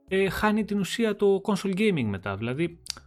ε, 0.07 0.29
χάνει 0.29 0.65
την 0.65 0.79
ουσία 0.79 1.15
το 1.15 1.41
console 1.45 1.77
gaming 1.77 2.05
μετά. 2.05 2.35
Δηλαδή, 2.35 2.63
ε, 2.63 3.04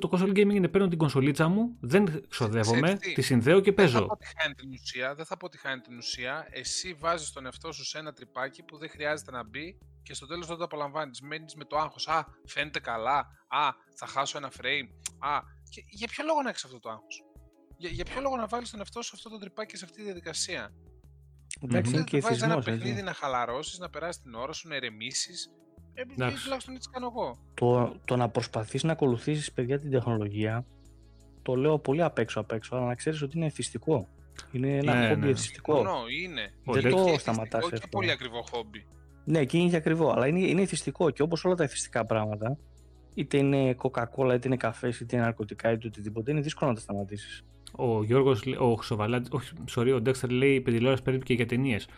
το 0.00 0.08
console 0.12 0.30
gaming 0.30 0.54
είναι 0.54 0.68
παίρνω 0.68 0.88
την 0.88 0.98
κονσολίτσα 0.98 1.48
μου, 1.48 1.76
δεν 1.80 2.24
ξοδεύομαι, 2.28 2.80
Ξέρεις 2.80 2.98
τι, 3.00 3.12
τη 3.12 3.22
συνδέω 3.22 3.60
και 3.60 3.72
Δεν 3.72 3.88
θα 3.88 3.92
παίζω. 3.92 4.06
πω 4.06 4.12
ότι 4.12 4.26
χάνει 4.38 4.54
την 4.54 4.70
ουσία, 4.72 5.14
δεν 5.14 5.24
θα 5.24 5.36
πω 5.36 5.46
ότι 5.46 5.58
χάνει 5.58 5.80
την 5.80 5.96
ουσία. 5.96 6.46
Εσύ 6.50 6.94
βάζεις 6.94 7.32
τον 7.32 7.44
εαυτό 7.44 7.72
σου 7.72 7.84
σε 7.84 7.98
ένα 7.98 8.12
τρυπάκι 8.12 8.62
που 8.62 8.76
δεν 8.78 8.88
χρειάζεται 8.90 9.30
να 9.30 9.44
μπει 9.44 9.78
και 10.02 10.14
στο 10.14 10.26
τέλος 10.26 10.46
δεν 10.46 10.56
το 10.56 10.64
απολαμβάνεις. 10.64 11.20
Μένεις 11.20 11.54
με 11.54 11.64
το 11.64 11.76
άγχος. 11.76 12.08
Α, 12.08 12.24
φαίνεται 12.46 12.80
καλά. 12.80 13.18
Α, 13.48 13.68
θα 13.94 14.06
χάσω 14.06 14.38
ένα 14.38 14.50
frame. 14.60 14.88
Α, 15.18 15.38
και 15.68 15.82
για 15.88 16.06
ποιο 16.08 16.24
λόγο 16.24 16.42
να 16.42 16.48
έχεις 16.48 16.64
αυτό 16.64 16.78
το 16.80 16.88
άγχος; 16.90 17.22
Για, 17.76 17.90
για 17.90 18.04
ποιο 18.04 18.20
λόγο 18.20 18.36
να 18.36 18.46
βάλεις 18.46 18.70
τον 18.70 18.78
εαυτό 18.78 19.02
σου 19.02 19.08
σε 19.08 19.14
αυτό 19.16 19.28
το 19.28 19.38
τρυπάκι, 19.38 19.76
σε 19.76 19.84
αυτή 19.84 19.96
τη 19.96 20.02
διαδικασία; 20.02 20.72
Εντάξει, 21.60 21.90
Μμμ. 21.90 21.96
είναι 21.96 22.04
και 22.04 22.18
βάζεις 22.20 22.42
ένα 22.42 22.52
εθισμός, 22.52 22.66
έτσι. 22.74 22.78
παιχνίδι 22.84 23.02
να 23.02 23.12
χαλαρώσεις, 23.12 23.78
να 23.78 23.90
περάσεις 23.90 24.22
την 24.22 24.34
ώρα 24.34 24.52
σου, 24.52 24.68
να 24.68 24.76
ηρεμήσεις. 24.76 25.50
Ε, 25.98 26.02
Εντάξει. 26.12 26.42
τουλάχιστον 26.42 26.74
έτσι 26.74 26.88
κάνω 26.92 27.12
εγώ. 27.14 27.36
Το, 27.54 27.94
το 28.04 28.16
να 28.16 28.28
προσπαθείς 28.28 28.82
να 28.84 28.92
ακολουθήσεις 28.92 29.52
παιδιά 29.52 29.78
την 29.78 29.90
τεχνολογία 29.90 30.66
το 31.42 31.54
λέω 31.54 31.78
πολύ 31.78 32.02
απ' 32.02 32.18
έξω 32.18 32.40
απ' 32.40 32.52
έξω, 32.52 32.76
αλλά 32.76 32.86
να 32.86 32.94
ξέρεις 32.94 33.22
ότι 33.22 33.36
είναι 33.36 33.46
εθιστικό. 33.46 34.08
Είναι 34.52 34.76
ένα 34.76 34.94
Ναι, 34.94 35.08
χόμπι 35.08 35.20
ναι. 35.20 35.30
εθιστικό. 35.30 35.74
Συμφωνώ, 35.76 35.98
είναι. 36.22 36.52
Όχι, 36.64 36.80
δεν 36.80 36.90
Και 36.90 36.96
το 36.96 37.02
εθιστικό 37.02 37.18
σταματάς 37.18 37.60
Και 37.68 37.74
εύκολα. 37.74 37.90
πολύ 37.90 38.10
ακριβό 38.10 38.44
χόμπι. 38.52 38.86
Ναι, 39.24 39.44
και 39.44 39.58
είναι 39.58 39.70
και 39.70 39.76
ακριβό, 39.76 40.10
αλλά 40.10 40.26
είναι, 40.26 40.38
είναι 40.40 40.62
εθιστικό 40.62 41.10
και 41.10 41.22
όπως 41.22 41.44
όλα 41.44 41.54
τα 41.54 41.64
εθιστικά 41.64 42.06
πράγματα, 42.06 42.58
είτε 43.14 43.36
είναι 43.36 43.74
Coca-Cola, 43.82 44.32
είτε 44.34 44.40
είναι 44.46 44.56
καφές, 44.56 45.00
είτε 45.00 45.16
είναι 45.16 45.24
ναρκωτικά, 45.24 45.70
είτε 45.72 45.86
οτιδήποτε, 45.86 46.30
είναι 46.30 46.40
δύσκολο 46.40 46.70
να 46.70 46.76
τα 46.76 46.82
σταματήσεις. 46.82 47.44
Ο 47.72 48.02
Γιώργος, 48.04 48.42
ο 48.58 48.74
Χρυσοβαλάτη, 48.74 49.28
όχι, 49.32 49.52
sorry, 49.76 49.92
ο 49.94 50.00
Ντέξτερ 50.00 50.30
λέει 50.30 50.54
η 50.54 50.62
τηλεόρασης 50.62 51.04
παίρνει 51.04 51.20
και 51.20 51.34
για 51.34 51.46
ταινίες. 51.46 51.88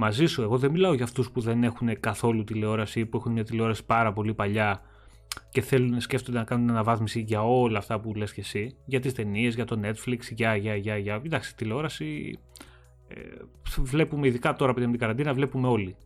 Μαζί 0.00 0.26
σου, 0.26 0.42
εγώ 0.42 0.58
δεν 0.58 0.70
μιλάω 0.70 0.94
για 0.94 1.04
αυτούς 1.04 1.30
που 1.30 1.40
δεν 1.40 1.64
έχουν 1.64 2.00
καθόλου 2.00 2.44
τηλεόραση 2.44 3.00
ή 3.00 3.06
που 3.06 3.16
έχουν 3.16 3.32
μια 3.32 3.44
τηλεόραση 3.44 3.84
πάρα 3.84 4.12
πολύ 4.12 4.34
παλιά 4.34 4.80
και 5.50 5.60
θέλουν, 5.60 6.00
σκέφτονται 6.00 6.38
να 6.38 6.44
κάνουν 6.44 6.70
αναβάθμιση 6.70 7.20
για 7.20 7.42
όλα 7.42 7.78
αυτά 7.78 8.00
που 8.00 8.14
λες 8.14 8.32
και 8.32 8.40
εσύ, 8.40 8.76
για 8.84 9.00
τις 9.00 9.12
ταινίες, 9.12 9.54
για 9.54 9.64
το 9.64 9.80
Netflix, 9.82 10.18
για, 10.30 10.56
για, 10.56 10.76
για, 10.76 10.96
για. 10.96 11.14
Εντάξει, 11.24 11.56
τηλεόραση 11.56 12.38
ε, 13.08 13.14
βλέπουμε, 13.78 14.26
ειδικά 14.26 14.54
τώρα 14.54 14.72
με 14.76 14.80
την 14.80 14.98
καραντίνα, 14.98 15.34
βλέπουμε 15.34 15.68
όλοι. 15.68 15.96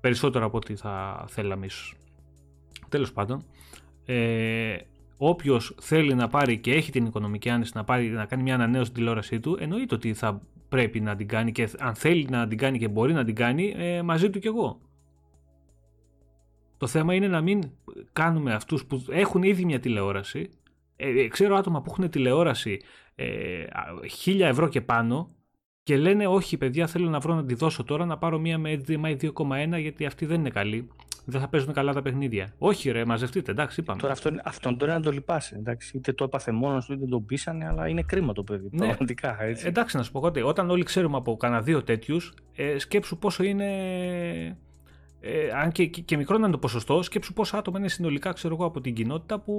Περισσότερο 0.00 0.44
από 0.46 0.56
ό,τι 0.56 0.76
θα 0.76 1.24
θέλαμε 1.28 1.66
ίσως. 1.66 1.94
Τέλος 2.88 3.12
πάντων, 3.12 3.44
ε, 4.04 4.76
όποιος 5.16 5.76
θέλει 5.80 6.14
να 6.14 6.28
πάρει 6.28 6.58
και 6.58 6.72
έχει 6.72 6.90
την 6.90 7.06
οικονομική 7.06 7.50
άνεση 7.50 7.72
να, 7.74 7.84
πάρει, 7.84 8.08
να 8.08 8.24
κάνει 8.24 8.42
μια 8.42 8.54
ανανέωση 8.54 8.84
στην 8.84 8.96
τηλεόρασή 8.96 9.40
του, 9.40 9.56
εννοείται 9.60 9.94
ότι 9.94 10.14
θα 10.14 10.42
πρέπει 10.70 11.00
να 11.00 11.16
την 11.16 11.28
κάνει 11.28 11.52
και 11.52 11.68
αν 11.78 11.94
θέλει 11.94 12.26
να 12.30 12.48
την 12.48 12.58
κάνει 12.58 12.78
και 12.78 12.88
μπορεί 12.88 13.12
να 13.12 13.24
την 13.24 13.34
κάνει, 13.34 13.74
ε, 13.76 14.02
μαζί 14.02 14.30
του 14.30 14.38
κι 14.38 14.46
εγώ. 14.46 14.80
Το 16.76 16.86
θέμα 16.86 17.14
είναι 17.14 17.28
να 17.28 17.40
μην 17.40 17.70
κάνουμε 18.12 18.52
αυτούς 18.52 18.86
που 18.86 19.04
έχουν 19.08 19.42
ήδη 19.42 19.64
μια 19.64 19.80
τηλεόραση 19.80 20.50
Ε, 20.96 21.28
ξέρω 21.28 21.56
άτομα 21.56 21.82
που 21.82 21.90
έχουν 21.92 22.10
τηλεόραση 22.10 22.80
ε, 23.14 23.64
1000 24.24 24.40
ευρώ 24.40 24.68
και 24.68 24.80
πάνω 24.80 25.28
και 25.82 25.96
λένε 25.96 26.26
όχι 26.26 26.56
παιδιά 26.56 26.86
θέλω 26.86 27.08
να 27.08 27.18
βρω 27.18 27.34
να 27.34 27.44
τη 27.44 27.54
δώσω 27.54 27.84
τώρα 27.84 28.04
να 28.04 28.18
πάρω 28.18 28.38
μία 28.38 28.58
με 28.58 28.80
HDMI 28.86 29.16
2.1 29.20 29.80
γιατί 29.80 30.06
αυτή 30.06 30.26
δεν 30.26 30.40
είναι 30.40 30.50
καλή. 30.50 30.88
Δεν 31.24 31.40
θα 31.40 31.48
παίζουν 31.48 31.72
καλά 31.72 31.92
τα 31.92 32.02
παιχνίδια. 32.02 32.54
Όχι 32.58 32.90
ρε, 32.90 33.04
μαζευτείτε, 33.04 33.50
εντάξει, 33.50 33.80
είπαμε. 33.80 34.00
Τώρα 34.00 34.12
αυτόν, 34.12 34.40
αυτόν 34.44 34.78
τώρα 34.78 34.94
να 34.94 35.00
το 35.00 35.10
λυπάσαι. 35.10 35.56
Εντάξει, 35.56 35.96
είτε 35.96 36.12
το 36.12 36.24
έπαθε 36.24 36.52
μόνος 36.52 36.86
του, 36.86 36.92
είτε 36.92 37.06
τον 37.06 37.24
πείσανε, 37.24 37.66
αλλά 37.66 37.88
είναι 37.88 38.02
κρίμα 38.02 38.32
το 38.32 38.42
παιδί. 38.42 38.68
Ναι. 38.70 38.86
Πραγματικά, 38.86 39.42
έτσι. 39.42 39.66
Εντάξει, 39.66 39.96
να 39.96 40.02
σου 40.02 40.12
πω 40.12 40.20
κάτι. 40.20 40.40
Όταν 40.40 40.70
όλοι 40.70 40.82
ξέρουμε 40.82 41.16
από 41.16 41.36
κανένα 41.36 41.62
δύο 41.62 41.82
τέτοιους, 41.82 42.34
ε, 42.54 42.78
σκέψου 42.78 43.18
πόσο 43.18 43.42
είναι. 43.42 43.66
Ε, 45.20 45.50
αν 45.50 45.72
και, 45.72 45.86
και, 45.86 46.00
και 46.00 46.16
μικρό 46.16 46.38
να 46.38 46.42
είναι 46.42 46.52
το 46.52 46.58
ποσοστό, 46.58 47.02
σκέψου 47.02 47.32
πόσα 47.32 47.58
άτομα 47.58 47.78
είναι 47.78 47.88
συνολικά, 47.88 48.32
ξέρω 48.32 48.54
εγώ, 48.54 48.64
από 48.64 48.80
την 48.80 48.94
κοινότητα 48.94 49.38
που, 49.40 49.54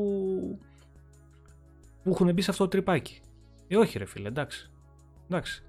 που 2.03 2.09
έχουν 2.09 2.34
μπει 2.34 2.41
σε 2.41 2.51
αυτό 2.51 2.64
το 2.64 2.70
τρυπάκι. 2.70 3.22
Ε, 3.68 3.78
όχι, 3.78 3.97
ρε 3.97 4.05
φίλε, 4.05 4.28
εντάξει. 4.28 4.72
εντάξει. 5.30 5.64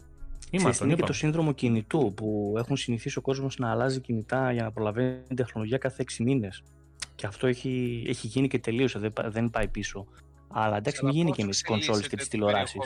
Είμαστε, 0.55 0.85
είναι 0.85 0.95
και 0.95 1.03
το 1.03 1.13
σύνδρομο 1.13 1.53
κινητού 1.53 2.13
που 2.17 2.55
έχουν 2.57 2.77
συνηθίσει 2.77 3.19
ο 3.19 3.21
κόσμος 3.21 3.59
να 3.59 3.71
αλλάζει 3.71 4.01
κινητά 4.01 4.53
για 4.53 4.63
να 4.63 4.73
προλαβαίνει 4.73 5.23
την 5.23 5.37
τεχνολογία 5.37 5.79
κάθε 5.79 6.05
6 6.09 6.23
μήνες. 6.25 6.63
Και 7.15 7.27
αυτό 7.27 7.47
έχει, 7.47 8.05
έχει 8.09 8.27
γίνει 8.27 8.49
και 8.49 8.59
τελείωσε, 8.59 8.99
δεν, 8.99 9.13
δεν 9.27 9.51
πάει 9.51 9.69
πίσω. 9.69 10.07
Αλλά 10.49 10.77
εντάξει, 10.77 11.05
μην 11.05 11.15
γίνει 11.15 11.33
και 11.33 11.45
με 11.45 11.51
τις 11.51 11.63
κονσόλες 11.63 12.09
και 12.09 12.17
τις 12.17 12.29
τηλεοράσεις. 12.29 12.81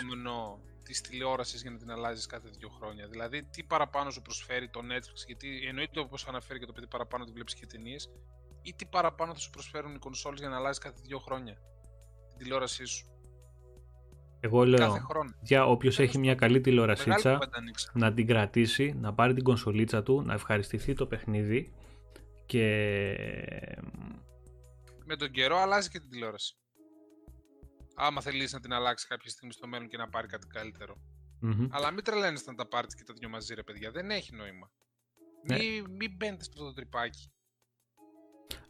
της 0.83 1.01
τηλεόρασης 1.01 1.63
για 1.63 1.71
να 1.71 1.77
την 1.77 1.91
αλλάζεις 1.91 2.27
κάθε 2.27 2.49
δύο 2.59 2.69
χρόνια. 2.69 3.07
Δηλαδή, 3.07 3.43
τι 3.43 3.63
παραπάνω 3.63 4.11
σου 4.11 4.23
προσφέρει 4.23 4.69
το 4.69 4.81
Netflix, 4.81 5.27
γιατί 5.27 5.49
εννοείται 5.69 6.01
όπως 6.01 6.27
αναφέρει 6.27 6.59
και 6.59 6.67
το 6.67 6.73
παιδί 6.73 6.87
παραπάνω 6.87 7.23
ότι 7.23 7.33
βλέπεις 7.33 7.55
και 7.55 7.67
ταινίες, 7.67 8.11
ή 8.63 8.75
τι 8.77 8.87
παραπάνω 8.87 9.33
θα 9.33 9.39
σου 9.39 9.51
προσφέρουν 9.51 9.95
οι 9.95 9.99
κονσόλες 9.99 10.41
για 10.41 10.49
να 10.49 10.57
αλλάζεις 10.57 10.79
κάθε 10.79 11.01
δύο 11.03 11.19
χρόνια 11.19 11.55
την 12.29 12.39
τηλεόρασή 12.39 12.85
σου; 12.85 13.07
Εγώ 14.41 14.67
λέω 14.67 15.07
για 15.43 15.67
όποιος 15.67 15.99
έχει 15.99 16.19
μια 16.19 16.35
καλή 16.35 16.61
τηλεορασίτσα 16.61 17.39
να 17.93 18.13
την 18.13 18.27
κρατήσει, 18.27 18.97
να 19.01 19.15
πάρει 19.15 19.35
την 19.35 19.45
κονσολίτσα 19.45 20.03
του, 20.03 20.23
να 20.23 20.35
ευχαριστηθεί 20.35 20.95
το 20.95 21.07
παιχνίδι 21.07 21.73
και... 22.47 22.67
Με 25.05 25.17
τον 25.17 25.31
καιρό 25.31 25.57
αλλάζει 25.57 25.89
και 25.89 26.01
την 26.01 26.11
τηλεόραση. 26.11 26.57
Άμα 27.95 28.21
θέλει 28.21 28.49
να 28.51 28.61
την 28.61 28.73
αλλάξει 28.73 29.07
κάποια 29.07 29.31
στιγμή 29.31 29.53
στο 29.53 29.67
μέλλον 29.67 29.89
και 29.89 29.97
να 29.97 30.09
πάρει 30.09 30.27
κάτι 30.27 30.47
Αλλά 31.71 31.91
μην 31.91 32.05
τρελαίνεστε 32.05 32.51
να 32.51 32.57
τα 32.57 32.67
πάρετε 32.67 32.95
και 32.97 33.03
τα 33.05 33.15
δυο 33.19 33.29
μαζί, 33.29 33.55
ρε 33.55 33.63
παιδιά. 33.63 33.91
Δεν 33.91 34.11
έχει 34.11 34.35
νόημα. 34.35 34.71
Ναι. 35.47 35.57
Μην, 35.59 35.91
μην 35.91 36.17
μπαίνετε 36.17 36.45
στο 36.45 36.65
το 36.65 36.73
τρυπάκι. 36.73 37.31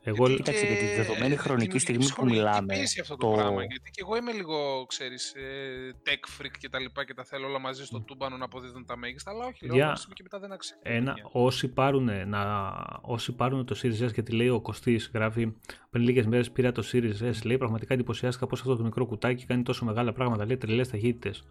Εγώ 0.08 0.26
γιατί, 0.26 0.42
Κοίταξε, 0.42 0.66
για 0.66 0.76
τη 0.76 0.94
δεδομένη 0.94 1.36
χρονική 1.36 1.78
στιγμή 1.78 2.06
που 2.14 2.24
μιλάμε. 2.24 2.74
Έχει 2.74 3.00
αυτό 3.00 3.16
το, 3.16 3.30
το 3.30 3.34
πράγμα. 3.34 3.64
Γιατί 3.64 3.90
και 3.90 4.00
εγώ 4.04 4.16
είμαι 4.16 4.32
λίγο, 4.32 4.84
ξέρεις, 4.86 5.34
ε, 5.34 5.94
tech 6.06 6.42
freak 6.42 6.50
και 6.58 6.68
τα 6.68 6.80
λοιπά 6.80 7.04
και 7.04 7.14
τα 7.14 7.24
θέλω 7.24 7.46
όλα 7.46 7.58
μαζί 7.58 7.84
στο 7.84 8.00
τούμπανο 8.00 8.36
να 8.36 8.44
αποδίδουν 8.44 8.86
τα 8.86 8.96
μέγιστα. 8.96 9.30
Αλλά 9.30 9.46
όχι, 9.46 9.66
λέω 9.66 9.92
yeah. 9.92 10.12
και 10.12 10.22
μετά 10.22 10.38
δεν 10.38 10.52
αξίζει. 10.52 10.78
Ένα, 10.82 11.14
όσοι 11.32 11.68
πάρουν, 11.68 12.28
να, 12.28 12.72
όσοι 13.02 13.32
πάρουν 13.32 13.66
το 13.66 13.76
Series 13.82 14.04
S, 14.04 14.12
γιατί 14.12 14.32
λέει 14.32 14.48
ο 14.48 14.60
Κωστής, 14.60 15.10
γράφει 15.14 15.54
πριν 15.90 16.04
λίγες 16.04 16.26
μέρες 16.26 16.50
πήρα 16.50 16.72
το 16.72 16.82
Series 16.92 17.30
S, 17.30 17.44
λέει 17.44 17.58
πραγματικά 17.58 17.94
εντυπωσιάστηκα 17.94 18.46
πώς 18.46 18.60
αυτό 18.60 18.76
το 18.76 18.82
μικρό 18.82 19.06
κουτάκι 19.06 19.46
κάνει 19.46 19.62
τόσο 19.62 19.84
μεγάλα 19.84 20.12
πράγματα. 20.12 20.46
Λέει 20.46 20.56
τρελές 20.56 20.88
ταχύτητες. 20.88 21.48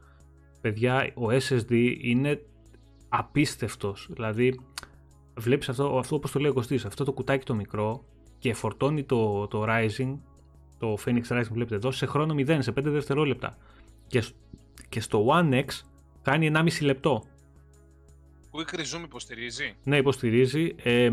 Παιδιά, 0.62 1.12
ο 1.14 1.28
SSD 1.30 1.96
είναι 2.02 2.42
απίστευτος. 3.10 4.08
Δηλαδή, 4.12 4.60
βλέπεις 5.36 5.70
αυτό, 5.70 5.98
αυτό 5.98 6.16
όπως 6.16 6.32
το 6.32 6.40
λέει 6.40 6.50
ο 6.50 6.54
Κωστής, 6.54 6.86
αυτό 6.86 7.04
το 7.04 7.14
κουτάκι 7.14 7.46
το 7.46 7.56
μικρό 7.56 8.06
και 8.40 8.54
φορτώνει 8.54 9.04
το, 9.04 9.48
το 9.48 9.66
Rising, 9.68 10.18
το 10.80 10.98
Phoenix 11.06 11.28
Rising 11.28 11.46
που 11.48 11.54
βλέπετε 11.54 11.76
εδώ, 11.76 11.92
σε 11.92 12.06
χρόνο 12.06 12.34
0, 12.38 12.58
σε 12.60 12.72
5 12.72 12.84
δευτερόλεπτα. 12.84 13.58
Και, 14.08 14.24
και 14.90 15.00
στο 15.00 15.28
One 15.30 15.54
X 15.54 15.66
κάνει 16.22 16.52
1,5 16.54 16.68
λεπτό. 16.82 17.24
Quick 18.52 18.76
Resume 18.76 19.04
υποστηρίζει. 19.04 19.76
Ναι, 19.84 19.98
υποστηρίζει. 19.98 20.76
Ε, 20.84 21.10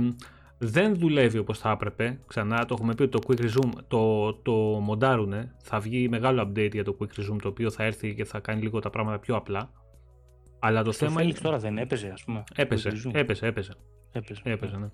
δεν 0.58 0.96
δουλεύει 0.96 1.38
όπως 1.38 1.58
θα 1.58 1.70
έπρεπε. 1.70 2.20
Ξανά 2.26 2.64
το 2.64 2.74
έχουμε 2.78 2.94
πει 2.94 3.02
ότι 3.02 3.18
το 3.18 3.18
Quick 3.26 3.40
Resume 3.40 3.72
το, 3.88 4.34
το 4.34 4.52
μοντάρουνε. 4.80 5.54
Θα 5.58 5.78
βγει 5.78 6.08
μεγάλο 6.08 6.42
update 6.42 6.72
για 6.72 6.84
το 6.84 6.96
Quick 7.00 7.20
Resume 7.20 7.38
το 7.42 7.48
οποίο 7.48 7.70
θα 7.70 7.84
έρθει 7.84 8.14
και 8.14 8.24
θα 8.24 8.40
κάνει 8.40 8.62
λίγο 8.62 8.78
τα 8.78 8.90
πράγματα 8.90 9.18
πιο 9.18 9.36
απλά. 9.36 9.72
Αλλά 10.58 10.82
το 10.82 10.92
Στο 10.92 11.06
θέμα 11.06 11.22
είναι... 11.22 11.32
τώρα 11.32 11.58
δεν 11.58 11.78
έπαιζε 11.78 12.08
ας 12.08 12.24
πούμε. 12.24 12.44
Έπαιζε, 12.54 12.88
έπαιζε, 13.12 13.46
έπαιζε. 13.46 13.72
Έπαιζε, 14.12 14.40
έπαιζε 14.44 14.76
ναι. 14.76 14.90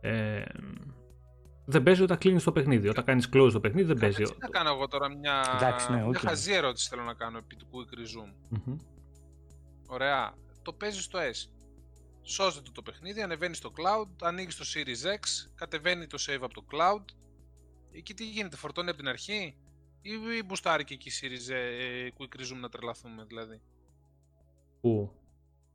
Ε, 0.00 0.44
δεν 1.64 1.82
παίζει 1.82 2.02
όταν 2.02 2.18
κλείνεις 2.18 2.44
το 2.44 2.52
παιχνίδι. 2.52 2.88
Όταν 2.88 3.04
κάνεις 3.04 3.28
close 3.32 3.50
το 3.52 3.60
παιχνίδι, 3.60 3.86
δεν 3.86 3.98
παίζει. 3.98 4.22
Τι 4.22 4.36
να 4.38 4.48
κάνω 4.48 4.70
εγώ 4.70 4.88
τώρα 4.88 5.08
μια, 5.08 5.52
Εντάξει, 5.54 5.92
ναι, 5.92 6.04
okay. 6.04 6.08
μια 6.08 6.18
χαζή 6.18 6.52
ερώτηση 6.52 6.88
θέλω 6.88 7.02
να 7.02 7.14
κάνω 7.14 7.38
επί 7.38 7.56
του 7.56 7.66
Quick 7.70 7.94
Resume. 7.98 8.56
mm 8.56 8.76
Ωραία. 9.86 10.34
Το 10.62 10.72
παίζεις 10.72 11.04
στο 11.04 11.18
S. 11.18 11.48
Σώζεται 12.22 12.70
το 12.72 12.82
παιχνίδι, 12.82 13.22
ανεβαίνει 13.22 13.54
στο 13.54 13.72
cloud, 13.76 14.08
ανοίγεις 14.20 14.56
το 14.56 14.64
Series 14.74 15.06
X, 15.14 15.50
κατεβαίνει 15.54 16.06
το 16.06 16.24
save 16.26 16.40
από 16.42 16.54
το 16.54 16.64
cloud. 16.72 17.04
Εκεί 17.92 18.14
τι 18.14 18.24
γίνεται, 18.24 18.56
φορτώνει 18.56 18.88
από 18.88 18.98
την 18.98 19.08
αρχή 19.08 19.56
ή 20.02 20.42
μπουστάρει 20.46 20.84
και 20.84 20.94
εκεί 20.94 21.10
Series 21.20 21.54
ε, 21.54 22.08
Quick 22.18 22.40
Resume 22.40 22.60
να 22.60 22.68
τρελαθούμε 22.68 23.24
δηλαδή; 23.24 23.60
Πού; 24.80 25.12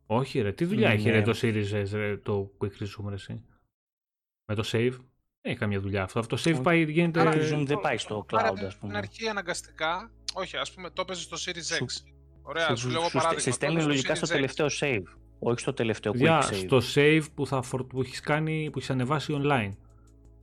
Όχι 0.06 0.42
ρε, 0.42 0.54
τι 0.54 0.66
δουλειά 0.66 0.88
ναι, 0.88 0.94
έχει 0.94 1.10
ρε, 1.10 1.20
ναι. 1.20 1.24
το 1.24 1.40
Series 1.42 1.86
S, 1.86 2.20
το 2.24 2.52
Quick 2.60 2.82
Resume 2.82 3.08
ρε, 3.08 3.14
εσύ; 3.14 3.44
Με 4.46 4.56
το 4.56 4.64
save; 4.66 4.98
Έχει 5.50 5.58
καμία 5.58 5.80
δουλειά 5.80 6.04
αυτό. 6.04 6.20
Αυτό 6.20 6.38
save 6.44 6.60
πάει, 6.64 6.84
γίνεται. 6.84 7.20
Άρα, 7.20 7.32
δεν 7.64 7.80
πάει 7.82 7.98
στο 7.98 8.26
cloud, 8.30 8.40
ας 8.40 8.58
πούμε. 8.58 8.72
Στην 8.72 8.96
αρχή 8.96 9.28
αναγκαστικά, 9.28 10.12
όχι, 10.34 10.58
ας 10.58 10.74
πούμε, 10.74 10.90
το 10.90 11.02
έπαιζες 11.02 11.24
στο 11.24 11.38
Series 11.46 11.84
X. 11.84 11.86
Ωραία, 12.42 12.76
σου, 12.76 12.90
λέω 12.90 13.02
παράδειγμα. 13.12 13.40
Σε 13.40 13.52
στέλνει 13.52 13.84
λογικά 13.84 14.16
στο 14.16 14.28
τελευταίο 14.28 14.68
save. 14.80 15.04
Όχι 15.40 15.60
στο 15.60 15.74
τελευταίο 15.74 16.14
quick 16.20 16.42
save. 16.42 16.54
Στο 16.54 16.82
save 16.96 17.24
που, 17.36 17.48
θα, 17.48 17.64
που 17.90 18.02
έχεις 18.02 18.20
κάνει, 18.20 18.70
που 18.72 18.78
έχεις 18.78 18.90
ανεβάσει 18.90 19.42
online. 19.42 19.72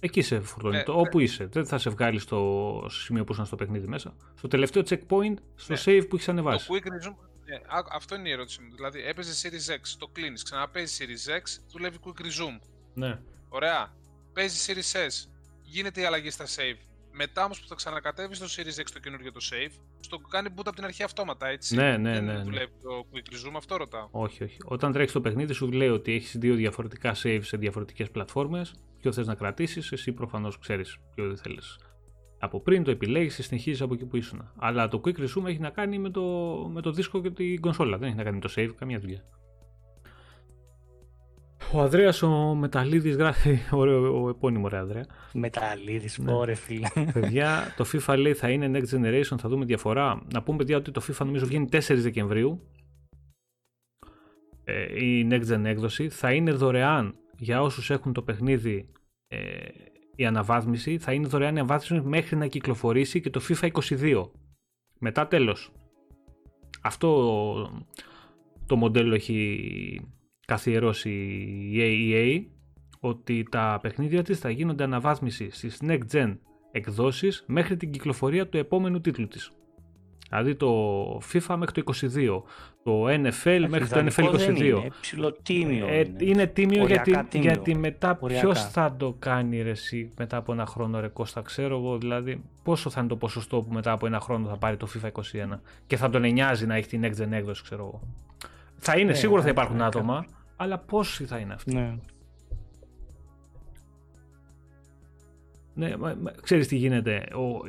Εκεί 0.00 0.22
σε 0.22 0.40
φορτώνει. 0.40 0.76
Ναι, 0.76 0.82
όπου 0.86 1.16
ναι. 1.16 1.22
είσαι. 1.22 1.46
Δεν 1.46 1.66
θα 1.66 1.78
σε 1.78 1.90
βγάλει 1.90 2.18
στο 2.18 2.86
σημείο 2.88 3.24
που 3.24 3.32
ήσουν 3.32 3.44
στο 3.44 3.56
παιχνίδι 3.56 3.86
μέσα. 3.86 4.16
Στο 4.34 4.48
τελευταίο 4.48 4.82
checkpoint, 4.88 5.34
στο 5.54 5.72
ναι. 5.72 5.78
save 5.84 6.06
που 6.08 6.14
έχεις 6.14 6.28
ανεβάσει. 6.28 6.66
Το 6.66 6.74
quick 6.74 6.86
resume, 6.86 7.16
ναι, 7.44 7.60
αυτό 7.92 8.14
είναι 8.14 8.28
η 8.28 8.32
ερώτηση 8.32 8.62
μου. 8.62 8.74
Δηλαδή, 8.74 9.00
έπαιζες 9.06 9.46
Series 9.46 9.72
X, 9.72 9.94
το 9.98 10.06
κλείνεις, 10.06 10.42
ξαναπέζεις 10.42 11.00
Series 11.00 11.30
X, 11.30 11.62
δουλεύει 11.72 11.96
quick 12.04 12.20
resume. 12.20 12.58
Ναι. 12.94 13.18
Ωραία 13.48 13.92
παίζει 14.34 14.72
Series 14.72 15.06
S, 15.06 15.28
γίνεται 15.62 16.00
η 16.00 16.04
αλλαγή 16.04 16.30
στα 16.30 16.44
save. 16.44 16.78
Μετά 17.16 17.44
όμως 17.44 17.60
που 17.60 17.68
θα 17.68 17.74
ξανακατέβει 17.74 18.34
στο 18.34 18.46
Series 18.46 18.80
X 18.80 18.84
το 18.92 18.98
καινούργιο 18.98 19.32
το 19.32 19.40
save, 19.50 19.72
στο 20.00 20.18
κάνει 20.18 20.48
boot 20.56 20.62
από 20.66 20.74
την 20.74 20.84
αρχή 20.84 21.02
αυτόματα, 21.02 21.46
έτσι. 21.48 21.74
Ναι, 21.74 21.96
ναι, 21.96 22.20
ναι. 22.20 22.32
Δεν 22.32 22.44
δουλεύει 22.44 22.72
το 22.82 23.06
quick 23.12 23.32
resume, 23.32 23.56
αυτό 23.56 23.76
ρωτάω. 23.76 24.08
Όχι, 24.10 24.44
όχι. 24.44 24.56
Όταν 24.64 24.92
τρέχεις 24.92 25.12
το 25.12 25.20
παιχνίδι, 25.20 25.52
σου 25.52 25.72
λέει 25.72 25.88
ότι 25.88 26.12
έχεις 26.12 26.36
δύο 26.38 26.54
διαφορετικά 26.54 27.14
save 27.22 27.40
σε 27.42 27.56
διαφορετικές 27.56 28.10
πλατφόρμες. 28.10 28.74
Ποιο 29.00 29.12
θες 29.12 29.26
να 29.26 29.34
κρατήσεις, 29.34 29.92
εσύ 29.92 30.12
προφανώς 30.12 30.58
ξέρεις 30.58 30.98
ποιο 31.14 31.26
δεν 31.26 31.36
θέλεις. 31.36 31.78
Από 32.38 32.60
πριν 32.60 32.82
το 32.82 32.90
επιλέγεις 32.90 33.34
και 33.36 33.42
συνεχίζεις 33.42 33.80
από 33.80 33.94
εκεί 33.94 34.04
που 34.04 34.16
ήσουν. 34.16 34.52
Αλλά 34.58 34.88
το 34.88 35.00
quick 35.04 35.18
resume 35.18 35.46
έχει 35.46 35.58
να 35.58 35.70
κάνει 35.70 35.98
με 35.98 36.10
το, 36.10 36.22
με 36.72 36.80
το 36.80 36.90
δίσκο 36.90 37.20
και 37.20 37.30
την 37.30 37.60
κονσόλα. 37.60 37.98
Δεν 37.98 38.08
έχει 38.08 38.16
να 38.16 38.22
κάνει 38.22 38.36
με 38.36 38.42
το 38.48 38.52
save, 38.56 38.70
καμία 38.78 38.98
δουλειά. 39.00 39.24
Ο 41.74 41.80
Ανδρέας 41.80 42.22
ο 42.22 42.54
Μεταλλίδη 42.54 43.10
γράφει. 43.10 43.58
Ωραίο, 43.70 44.22
ο 44.22 44.28
επώνυμο 44.28 44.68
ρε 44.68 44.76
Ανδρέα. 44.78 45.06
Μεταλλίδη, 45.32 46.22
ναι. 46.22 46.32
ωραία 46.32 46.56
φίλε. 46.56 46.88
Παιδιά, 47.12 47.74
το 47.76 47.84
FIFA 47.92 48.16
λέει 48.18 48.34
θα 48.34 48.50
είναι 48.50 48.70
Next 48.72 48.94
Generation, 48.94 49.38
θα 49.38 49.48
δούμε 49.48 49.64
διαφορά. 49.64 50.22
Να 50.32 50.42
πούμε 50.42 50.56
παιδιά 50.56 50.76
ότι 50.76 50.90
το 50.90 51.02
FIFA 51.06 51.24
νομίζω 51.24 51.46
βγαίνει 51.46 51.68
4 51.72 51.78
Δεκεμβρίου. 51.88 52.60
Ε, 54.64 55.04
η 55.04 55.28
Next 55.30 55.52
Gen 55.52 55.64
έκδοση. 55.64 56.08
Θα 56.08 56.32
είναι 56.32 56.52
δωρεάν 56.52 57.14
για 57.38 57.62
όσους 57.62 57.90
έχουν 57.90 58.12
το 58.12 58.22
παιχνίδι 58.22 58.88
ε, 59.28 59.38
η 60.16 60.26
αναβάθμιση. 60.26 60.98
Θα 60.98 61.12
είναι 61.12 61.26
δωρεάν 61.26 61.56
η 61.56 61.58
αναβάθμιση 61.58 62.06
μέχρι 62.06 62.36
να 62.36 62.46
κυκλοφορήσει 62.46 63.20
και 63.20 63.30
το 63.30 63.40
FIFA 63.48 63.70
22. 63.72 64.30
Μετά 64.98 65.26
τέλος. 65.26 65.72
Αυτό 66.82 67.10
το 68.66 68.76
μοντέλο 68.76 69.14
έχει 69.14 69.60
καθιερώσει 70.44 71.10
η 71.72 72.12
EA 72.12 72.44
ότι 73.00 73.46
τα 73.50 73.78
παιχνίδια 73.82 74.22
της 74.22 74.38
θα 74.38 74.50
γίνονται 74.50 74.84
αναβάθμιση 74.84 75.50
στις 75.50 75.78
next 75.82 76.12
gen 76.12 76.36
εκδόσεις 76.70 77.44
μέχρι 77.46 77.76
την 77.76 77.90
κυκλοφορία 77.90 78.48
του 78.48 78.56
επόμενου 78.56 79.00
τίτλου 79.00 79.28
της. 79.28 79.52
Δηλαδή 80.28 80.54
το 80.54 81.20
FIFA 81.32 81.56
μέχρι 81.58 81.82
το 81.82 81.92
22, 82.14 82.42
το 82.82 83.06
NFL 83.08 83.66
μέχρι 83.68 83.88
το 83.88 84.06
NFL 84.06 84.34
22. 84.34 84.58
Είναι 84.58 84.90
ψηλοτίμιο. 85.00 85.86
Ε, 85.86 85.98
είναι. 85.98 86.16
είναι 86.18 86.46
τίμιο 86.46 86.86
γιατί, 86.86 87.38
γιατί 87.38 87.76
μετά 87.76 88.14
ποιος 88.14 88.70
θα 88.70 88.94
το 88.98 89.16
κάνει 89.18 89.62
ρε, 89.62 89.70
εσύ, 89.70 90.10
μετά 90.18 90.36
από 90.36 90.52
ένα 90.52 90.66
χρόνο 90.66 91.00
ρε 91.00 91.08
Κώστα, 91.08 91.40
ξέρω 91.42 91.76
εγώ 91.76 91.98
δηλαδή 91.98 92.42
πόσο 92.62 92.90
θα 92.90 93.00
είναι 93.00 93.08
το 93.08 93.16
ποσοστό 93.16 93.60
που 93.62 93.72
μετά 93.72 93.92
από 93.92 94.06
ένα 94.06 94.20
χρόνο 94.20 94.48
θα 94.48 94.56
πάρει 94.56 94.76
το 94.76 94.88
FIFA 94.94 95.08
21 95.52 95.58
και 95.86 95.96
θα 95.96 96.10
τον 96.10 96.22
νοιάζει 96.32 96.66
να 96.66 96.74
έχει 96.74 96.88
την 96.88 97.02
next 97.04 97.22
gen 97.22 97.30
έκδοση 97.30 97.62
ξέρω 97.62 97.84
εγώ. 97.84 98.00
Θα 98.84 98.98
είναι, 98.98 99.10
ναι, 99.10 99.16
σίγουρα 99.16 99.42
θα 99.42 99.48
υπάρχουν 99.48 99.82
άτομα, 99.82 100.26
αλλά 100.56 100.78
πόσοι 100.78 101.24
θα 101.24 101.38
είναι 101.38 101.52
αυτοί; 101.52 101.74
Ναι. 101.74 101.96
Ναι, 105.74 105.96
μα, 105.96 106.16
μα, 106.20 106.30
ξέρεις 106.42 106.68
τι 106.68 106.76
γίνεται. 106.76 107.26
Ο, 107.34 107.60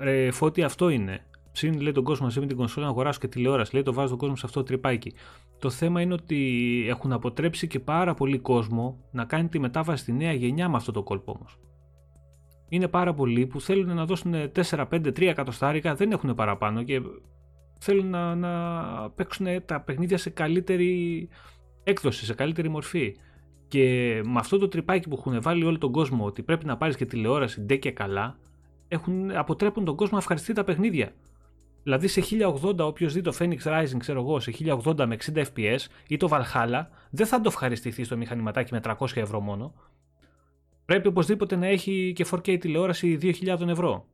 ρε, 0.00 0.30
φώτη 0.30 0.62
αυτό 0.62 0.88
είναι. 0.88 1.24
Συν 1.52 1.80
λέει 1.80 1.92
τον 1.92 2.04
κόσμο 2.04 2.24
μαζί 2.24 2.40
με 2.40 2.46
την 2.46 2.56
κονσόλα 2.56 2.86
να 2.86 2.92
αγοράσω 2.92 3.18
και 3.20 3.28
τηλεόραση. 3.28 3.74
Λέει 3.74 3.82
το 3.82 3.92
βάζω 3.92 4.08
τον 4.08 4.18
κόσμο 4.18 4.36
σε 4.36 4.46
αυτό 4.46 4.60
το 4.60 4.66
τρυπάκι. 4.66 5.12
Το 5.58 5.70
θέμα 5.70 6.00
είναι 6.00 6.12
ότι 6.12 6.84
έχουν 6.88 7.12
αποτρέψει 7.12 7.66
και 7.66 7.80
πάρα 7.80 8.14
πολύ 8.14 8.38
κόσμο 8.38 8.98
να 9.10 9.24
κάνει 9.24 9.48
τη 9.48 9.58
μετάβαση 9.58 10.02
στη 10.02 10.12
νέα 10.12 10.32
γενιά 10.32 10.68
με 10.68 10.76
αυτό 10.76 10.92
το 10.92 11.02
κόλπο 11.02 11.32
όμως. 11.32 11.58
Είναι 12.68 12.88
πάρα 12.88 13.14
πολλοί 13.14 13.46
που 13.46 13.60
θέλουν 13.60 13.94
να 13.94 14.04
δώσουν 14.04 14.34
4, 14.34 14.62
5, 14.70 14.86
3 14.90 15.20
εκατοστάρικα, 15.22 15.94
δεν 15.94 16.10
έχουν 16.10 16.34
παραπάνω 16.34 16.82
και 16.82 17.00
θέλουν 17.84 18.10
να, 18.10 18.34
να 18.34 19.10
παίξουν 19.10 19.46
τα 19.64 19.80
παιχνίδια 19.80 20.18
σε 20.18 20.30
καλύτερη 20.30 21.28
έκδοση, 21.84 22.24
σε 22.24 22.34
καλύτερη 22.34 22.68
μορφή. 22.68 23.16
Και 23.68 24.20
με 24.24 24.38
αυτό 24.38 24.58
το 24.58 24.68
τρυπάκι 24.68 25.08
που 25.08 25.16
έχουν 25.18 25.42
βάλει 25.42 25.64
όλο 25.64 25.78
τον 25.78 25.92
κόσμο 25.92 26.24
ότι 26.24 26.42
πρέπει 26.42 26.64
να 26.64 26.76
πάρεις 26.76 26.96
και 26.96 27.06
τηλεόραση 27.06 27.60
ντε 27.60 27.76
και 27.76 27.90
καλά, 27.90 28.36
έχουν, 28.88 29.30
αποτρέπουν 29.36 29.84
τον 29.84 29.96
κόσμο 29.96 30.12
να 30.12 30.18
ευχαριστεί 30.18 30.52
τα 30.52 30.64
παιχνίδια. 30.64 31.12
Δηλαδή 31.82 32.08
σε 32.08 32.22
1080 32.62 32.78
όποιος 32.78 33.12
δει 33.12 33.20
το 33.20 33.36
Phoenix 33.38 33.58
Rising, 33.62 33.96
ξέρω 33.98 34.20
εγώ, 34.20 34.40
σε 34.40 34.52
1080 34.84 35.04
με 35.06 35.16
60 35.34 35.44
FPS 35.54 35.78
ή 36.08 36.16
το 36.16 36.28
Valhalla, 36.30 36.86
δεν 37.10 37.26
θα 37.26 37.40
το 37.40 37.48
ευχαριστηθεί 37.48 38.04
στο 38.04 38.16
μηχανηματάκι 38.16 38.72
με 38.72 38.80
300 38.84 39.16
ευρώ 39.16 39.40
μόνο. 39.40 39.74
Πρέπει 40.84 41.08
οπωσδήποτε 41.08 41.56
να 41.56 41.66
έχει 41.66 42.12
και 42.14 42.26
4K 42.30 42.58
τηλεόραση 42.60 43.18
2.000 43.22 43.68
ευρώ. 43.68 44.06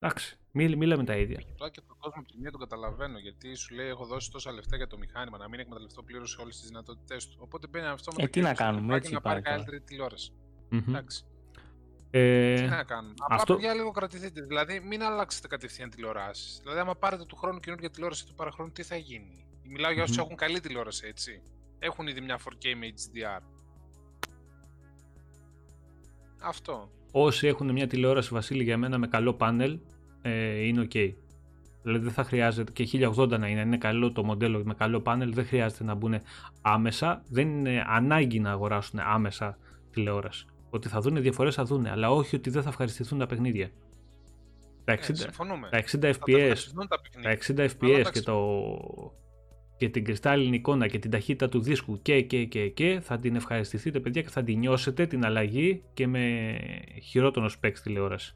Εντάξει, 0.00 0.38
μίλαμε 0.52 1.04
τα 1.04 1.16
ίδια. 1.16 1.40
Απλά 1.52 1.70
και 1.70 1.80
τον 1.86 1.96
κόσμο 1.98 2.22
την 2.22 2.40
μία 2.40 2.50
τον 2.50 2.60
καταλαβαίνω 2.60 3.18
γιατί 3.18 3.54
σου 3.54 3.74
λέει: 3.74 3.88
Έχω 3.88 4.04
δώσει 4.04 4.30
τόσα 4.30 4.52
λεφτά 4.52 4.76
για 4.76 4.86
το 4.86 4.98
μηχάνημα 4.98 5.38
να 5.38 5.48
μην 5.48 5.60
εκμεταλλευτώ 5.60 6.02
πλήρως 6.02 6.38
όλες 6.38 6.58
τις 6.60 6.68
δυνατότητές 6.68 7.28
του. 7.28 7.38
Οπότε 7.40 7.66
μπαίνει 7.66 7.86
αυτό 7.86 8.12
με 8.16 8.22
ε, 8.22 8.28
τι 8.28 8.40
να 8.40 8.54
κάνουμε, 8.54 8.96
έτσι 8.96 9.12
να 9.12 9.20
πάρει 9.20 9.40
καλύτερη 9.40 9.80
τηλεόραση. 9.80 10.32
Mm-hmm. 10.72 10.88
Εντάξει. 10.88 11.24
Ε, 12.10 12.54
τι 12.54 12.68
να 12.68 12.84
κάνουμε. 12.84 13.14
Απλά 13.18 13.36
αυτό... 13.36 13.54
παιδιά 13.54 13.74
λίγο 13.74 13.90
κρατηθείτε. 13.90 14.40
Δηλαδή, 14.40 14.80
μην 14.80 15.02
αλλάξετε 15.02 15.48
κατευθείαν 15.48 15.90
τηλεοράσεις. 15.90 16.58
Δηλαδή, 16.62 16.80
άμα 16.80 16.94
πάρετε 16.94 17.24
του 17.24 17.36
χρόνου 17.36 17.60
καινούργια 17.60 17.90
τηλεόραση 17.90 18.26
του 18.26 18.34
παραχρόνου, 18.34 18.72
τι 18.72 18.82
θα 18.82 18.96
γίνει; 18.96 19.46
Μιλάω 19.62 19.92
για 19.92 20.02
όσους 20.02 20.18
έχουν 20.18 20.36
καλή 20.36 20.60
τηλεόραση, 20.60 21.06
έτσι. 21.06 21.42
Έχουν 21.78 22.06
ήδη 22.06 22.20
μια 22.20 22.38
4K 22.38 22.74
με 22.76 22.86
HDR. 22.86 23.40
Αυτό. 26.40 26.90
Όσοι 27.10 27.46
έχουν 27.46 27.72
μια 27.72 27.86
τηλεόραση, 27.86 28.34
Βασίλη, 28.34 28.62
για 28.62 28.78
μένα 28.78 28.98
με 28.98 29.06
καλό 29.06 29.34
πάνελ, 29.34 29.78
ε, 30.22 30.66
είναι 30.66 30.88
ok. 30.90 31.12
Δηλαδή 31.82 32.04
δεν 32.04 32.12
θα 32.12 32.24
χρειάζεται 32.24 32.72
και 32.72 33.12
1080 33.16 33.38
να 33.38 33.48
είναι, 33.48 33.60
είναι 33.60 33.78
καλό 33.78 34.12
το 34.12 34.24
μοντέλο 34.24 34.62
με 34.64 34.74
καλό 34.74 35.00
πάνελ, 35.00 35.34
δεν 35.34 35.46
χρειάζεται 35.46 35.84
να 35.84 35.94
μπουν 35.94 36.14
άμεσα, 36.62 37.22
δεν 37.28 37.48
είναι 37.48 37.84
ανάγκη 37.86 38.40
να 38.40 38.50
αγοράσουν 38.50 39.00
άμεσα 39.00 39.58
τηλεόραση. 39.90 40.46
Ότι 40.70 40.88
θα 40.88 41.00
δουν 41.00 41.22
διαφορές 41.22 41.54
θα 41.54 41.64
δουν, 41.64 41.86
αλλά 41.86 42.10
όχι 42.10 42.36
ότι 42.36 42.50
δεν 42.50 42.62
θα 42.62 42.68
ευχαριστηθούν 42.68 43.18
τα 43.18 43.26
παιχνίδια. 43.26 43.70
Τα 44.84 44.92
60, 44.92 45.08
ε, 45.70 45.78
60 45.78 46.12
FPS, 46.12 46.56
τα 47.22 47.30
60 47.30 47.68
FPS 47.78 48.06
και, 48.12 48.20
το, 48.20 48.34
και 49.78 49.88
την 49.88 50.04
κρυστάλλινη 50.04 50.56
εικόνα 50.56 50.86
και 50.86 50.98
την 50.98 51.10
ταχύτητα 51.10 51.48
του 51.48 51.60
δίσκου 51.60 52.02
και, 52.02 52.22
και, 52.22 52.44
και, 52.44 52.68
και 52.68 53.00
θα 53.02 53.18
την 53.18 53.36
ευχαριστηθείτε 53.36 54.00
παιδιά 54.00 54.22
και 54.22 54.28
θα 54.28 54.42
την 54.42 54.58
νιώσετε 54.58 55.06
την 55.06 55.24
αλλαγή 55.24 55.82
και 55.94 56.06
με 56.06 56.56
χειρότερος 57.02 57.58
specs 57.60 57.78
τηλεόραση. 57.82 58.34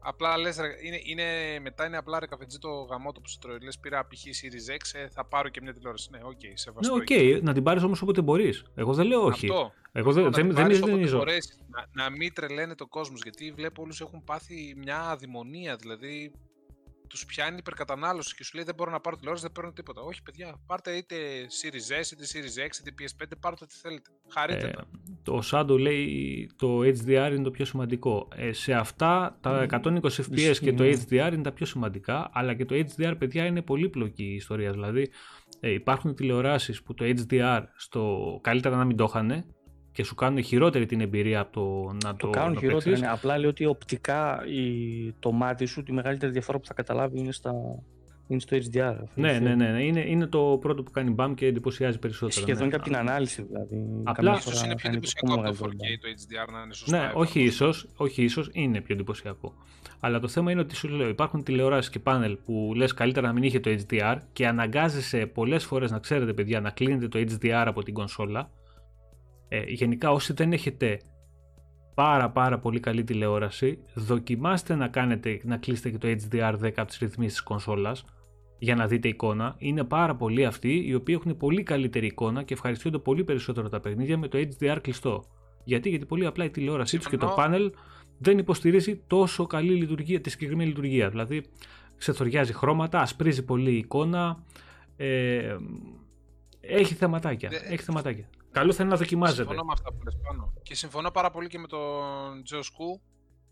Απλά 0.00 0.38
λες, 0.38 0.56
είναι, 0.56 1.00
είναι, 1.04 1.24
μετά 1.62 1.86
είναι 1.86 1.96
απλά 1.96 2.18
ρε 2.18 2.26
καφετζή 2.26 2.58
το 2.58 2.68
γαμώτο 2.68 3.20
που 3.20 3.28
σου 3.28 3.38
τρώει. 3.38 3.58
Λες, 3.62 3.78
πήρα 3.78 4.06
π.χ. 4.06 4.22
Series 4.22 4.74
X, 4.74 5.00
ε, 5.00 5.08
θα 5.08 5.26
πάρω 5.26 5.48
και 5.48 5.60
μια 5.62 5.72
τηλεόραση. 5.72 6.08
Ναι, 6.12 6.18
ok, 6.22 6.30
okay, 6.30 6.52
σεβαστό. 6.54 6.94
Ναι, 6.94 7.00
ok, 7.00 7.06
okay, 7.10 7.42
να 7.42 7.52
την 7.52 7.62
πάρεις 7.62 7.82
όμως 7.82 8.02
όποτε 8.02 8.22
μπορείς. 8.22 8.64
Εγώ 8.74 8.94
δεν 8.94 9.06
λέω 9.06 9.24
όχι. 9.24 9.48
Αυτό. 9.50 9.72
Εγώ 9.92 10.12
δεν, 10.12 10.32
δεν, 10.32 10.52
δεν, 10.52 10.68
δεν 10.68 10.98
να, 11.68 12.04
να 12.04 12.10
μην 12.10 12.32
τρελαίνε 12.32 12.74
το 12.74 12.86
κόσμος. 12.86 13.20
Γιατί 13.22 13.52
βλέπω 13.52 13.82
όλους 13.82 14.00
έχουν 14.00 14.24
πάθει 14.24 14.74
μια 14.76 15.00
αδημονία. 15.00 15.76
Δηλαδή, 15.76 16.32
τους 17.08 17.26
πιάνει 17.26 17.56
υπερκατανάλωση 17.58 18.34
και 18.34 18.44
σου 18.44 18.54
λέει 18.54 18.64
δεν 18.64 18.74
μπορώ 18.74 18.90
να 18.90 19.00
πάρω 19.00 19.16
τηλεόραση, 19.16 19.44
δεν 19.44 19.52
παίρνω 19.52 19.72
τίποτα. 19.72 20.00
Όχι, 20.00 20.22
παιδιά, 20.22 20.60
πάρτε 20.66 20.96
είτε 20.96 21.16
Series 21.62 22.02
S, 22.02 22.12
είτε 22.12 22.24
Series 22.32 22.66
X, 22.66 22.80
είτε 22.80 22.94
PS5, 22.98 23.32
πάρτε 23.40 23.64
ό,τι 23.64 23.74
θέλετε. 23.74 24.10
Χαρείτε 24.28 24.66
ε, 24.66 24.70
τα. 24.70 24.86
Το 25.22 25.42
Shadow 25.50 25.78
λέει 25.78 26.50
το 26.56 26.78
HDR 26.80 27.30
είναι 27.32 27.42
το 27.42 27.50
πιο 27.50 27.64
σημαντικό. 27.64 28.28
Ε, 28.36 28.52
σε 28.52 28.72
αυτά 28.72 29.38
τα 29.40 29.66
120 29.70 30.00
FPS 30.00 30.56
και 30.60 30.72
το 30.72 30.84
HDR 30.84 31.30
είναι 31.32 31.42
τα 31.42 31.52
πιο 31.52 31.66
σημαντικά, 31.66 32.30
αλλά 32.32 32.54
και 32.54 32.64
το 32.64 32.74
HDR, 32.74 33.14
παιδιά, 33.18 33.46
είναι 33.46 33.62
πολύπλοκη 33.62 34.24
η 34.24 34.34
ιστορία. 34.34 34.70
Δηλαδή, 34.70 35.10
ε, 35.60 35.70
υπάρχουν 35.70 36.14
τηλεοράσεις 36.14 36.82
που 36.82 36.94
το 36.94 37.04
HDR 37.04 37.62
στο 37.76 38.38
καλύτερα 38.42 38.76
να 38.76 38.84
μην 38.84 38.96
το 38.96 39.04
είχαν 39.08 39.44
και 39.98 40.04
σου 40.04 40.14
κάνουν 40.14 40.42
χειρότερη 40.42 40.86
την 40.86 41.00
εμπειρία 41.00 41.40
από 41.40 41.52
το 41.52 41.92
να 42.04 42.16
το, 42.16 42.26
το 42.26 42.30
κάνουν 42.30 42.58
χειρότερη. 42.58 43.00
Ναι. 43.00 43.08
Απλά 43.08 43.38
λέει 43.38 43.48
ότι 43.48 43.66
οπτικά 43.66 44.44
η, 44.46 45.12
το 45.18 45.32
μάτι 45.32 45.66
σου 45.66 45.82
τη 45.82 45.92
μεγαλύτερη 45.92 46.32
διαφορά 46.32 46.58
που 46.58 46.66
θα 46.66 46.74
καταλάβει 46.74 47.18
είναι, 47.18 47.32
στα, 47.32 47.52
είναι 48.26 48.40
στο 48.40 48.56
HDR. 48.56 48.96
Ναι, 49.14 49.38
ναι, 49.38 49.54
ναι, 49.54 49.70
ναι. 49.70 49.82
Είναι, 49.82 50.00
είναι 50.00 50.26
το 50.26 50.58
πρώτο 50.60 50.82
που 50.82 50.90
κάνει 50.90 51.10
μπαμ 51.10 51.34
και 51.34 51.46
εντυπωσιάζει 51.46 51.98
περισσότερο. 51.98 52.40
Σχεδόν 52.40 52.64
ναι. 52.64 52.68
και 52.70 52.76
από 52.76 52.84
την 52.84 52.96
ανάλυση 52.96 53.42
δηλαδή. 53.42 53.86
Απλά 54.04 54.34
ίσως 54.36 54.62
είναι 54.62 54.74
πιο 54.74 54.90
εντυπωσιακό 54.90 55.34
από 55.34 55.42
το 55.42 55.64
4K 55.64 55.98
το 56.00 56.08
HDR 56.08 56.52
να 56.52 56.62
είναι 56.62 56.74
σωστά. 56.74 56.98
Ναι, 56.98 57.12
όχι 57.14 57.42
ίσως, 57.42 57.88
όχι 57.96 58.22
ίσως, 58.22 58.50
είναι 58.52 58.80
πιο 58.80 58.94
εντυπωσιακό. 58.94 59.54
Αλλά 60.00 60.20
το 60.20 60.28
θέμα 60.28 60.50
είναι 60.50 60.60
ότι 60.60 60.74
σου 60.74 60.88
λέω 60.88 61.08
υπάρχουν 61.08 61.42
τηλεοράσεις 61.42 61.90
και 61.90 61.98
πάνελ 61.98 62.36
που 62.44 62.72
λες 62.76 62.94
καλύτερα 62.94 63.26
να 63.26 63.32
μην 63.32 63.42
είχε 63.42 63.60
το 63.60 63.70
HDR 63.70 64.16
και 64.32 64.46
αναγκάζεσαι 64.46 65.26
πολλές 65.26 65.64
φορές 65.64 65.90
να 65.90 65.98
ξέρετε 65.98 66.32
παιδιά 66.32 66.60
να 66.60 66.70
κλείνετε 66.70 67.08
το 67.08 67.18
HDR 67.18 67.64
από 67.66 67.82
την 67.82 67.94
κονσόλα 67.94 68.50
ε, 69.48 69.62
γενικά 69.66 70.10
όσοι 70.10 70.32
δεν 70.32 70.52
έχετε 70.52 71.00
πάρα 71.94 72.30
πάρα 72.30 72.58
πολύ 72.58 72.80
καλή 72.80 73.04
τηλεόραση, 73.04 73.78
δοκιμάστε 73.94 74.74
να 74.74 74.88
κάνετε 74.88 75.40
να 75.44 75.56
κλείσετε 75.56 75.90
και 75.90 75.98
το 75.98 76.08
HDR10 76.08 76.72
από 76.76 76.84
τις 76.86 76.98
ρυθμίσεις 76.98 77.32
της 77.32 77.42
κονσόλας 77.42 78.04
για 78.58 78.74
να 78.74 78.86
δείτε 78.86 79.08
εικόνα. 79.08 79.54
Είναι 79.58 79.84
πάρα 79.84 80.14
πολλοί 80.16 80.44
αυτοί 80.44 80.84
οι 80.86 80.94
οποίοι 80.94 81.16
έχουν 81.18 81.36
πολύ 81.36 81.62
καλύτερη 81.62 82.06
εικόνα 82.06 82.42
και 82.42 82.54
ευχαριστούνται 82.54 82.98
πολύ 82.98 83.24
περισσότερο 83.24 83.68
τα 83.68 83.80
παιχνίδια 83.80 84.18
με 84.18 84.28
το 84.28 84.38
HDR 84.38 84.78
κλειστό. 84.80 85.24
Γιατί, 85.64 85.88
γιατί 85.88 86.04
πολύ 86.06 86.26
απλά 86.26 86.44
η 86.44 86.50
τηλεόρασή 86.50 86.96
τους 86.96 87.08
και 87.08 87.16
το 87.16 87.32
πάνελ 87.36 87.72
δεν 88.18 88.38
υποστηρίζει 88.38 89.02
τόσο 89.06 89.46
καλή 89.46 89.74
λειτουργία, 89.74 90.20
τη 90.20 90.30
συγκεκριμένη 90.30 90.68
λειτουργία. 90.68 91.08
Δηλαδή, 91.08 91.44
ξεθοριάζει 91.98 92.52
χρώματα, 92.52 93.00
ασπρίζει 93.00 93.44
πολύ 93.44 93.70
η 93.70 93.76
εικόνα. 93.76 94.44
Ε, 94.96 95.56
έχει 96.60 96.94
θεματάκια. 96.94 97.50
Έχει 97.70 97.82
θεματάκια. 97.82 98.28
Καλό 98.58 98.72
θα 98.72 98.82
είναι 98.82 98.92
να 98.92 98.98
δοκιμάζετε. 98.98 99.42
Συμφωνώ 99.42 99.64
με 99.64 99.72
αυτά 99.72 99.92
που 99.92 100.02
λες 100.04 100.18
πάνω. 100.22 100.52
Και 100.62 100.74
συμφωνώ 100.74 101.10
πάρα 101.10 101.30
πολύ 101.30 101.48
και 101.48 101.58
με 101.58 101.66
τον 101.66 102.42
Τζος 102.44 102.66
Σκου 102.66 103.00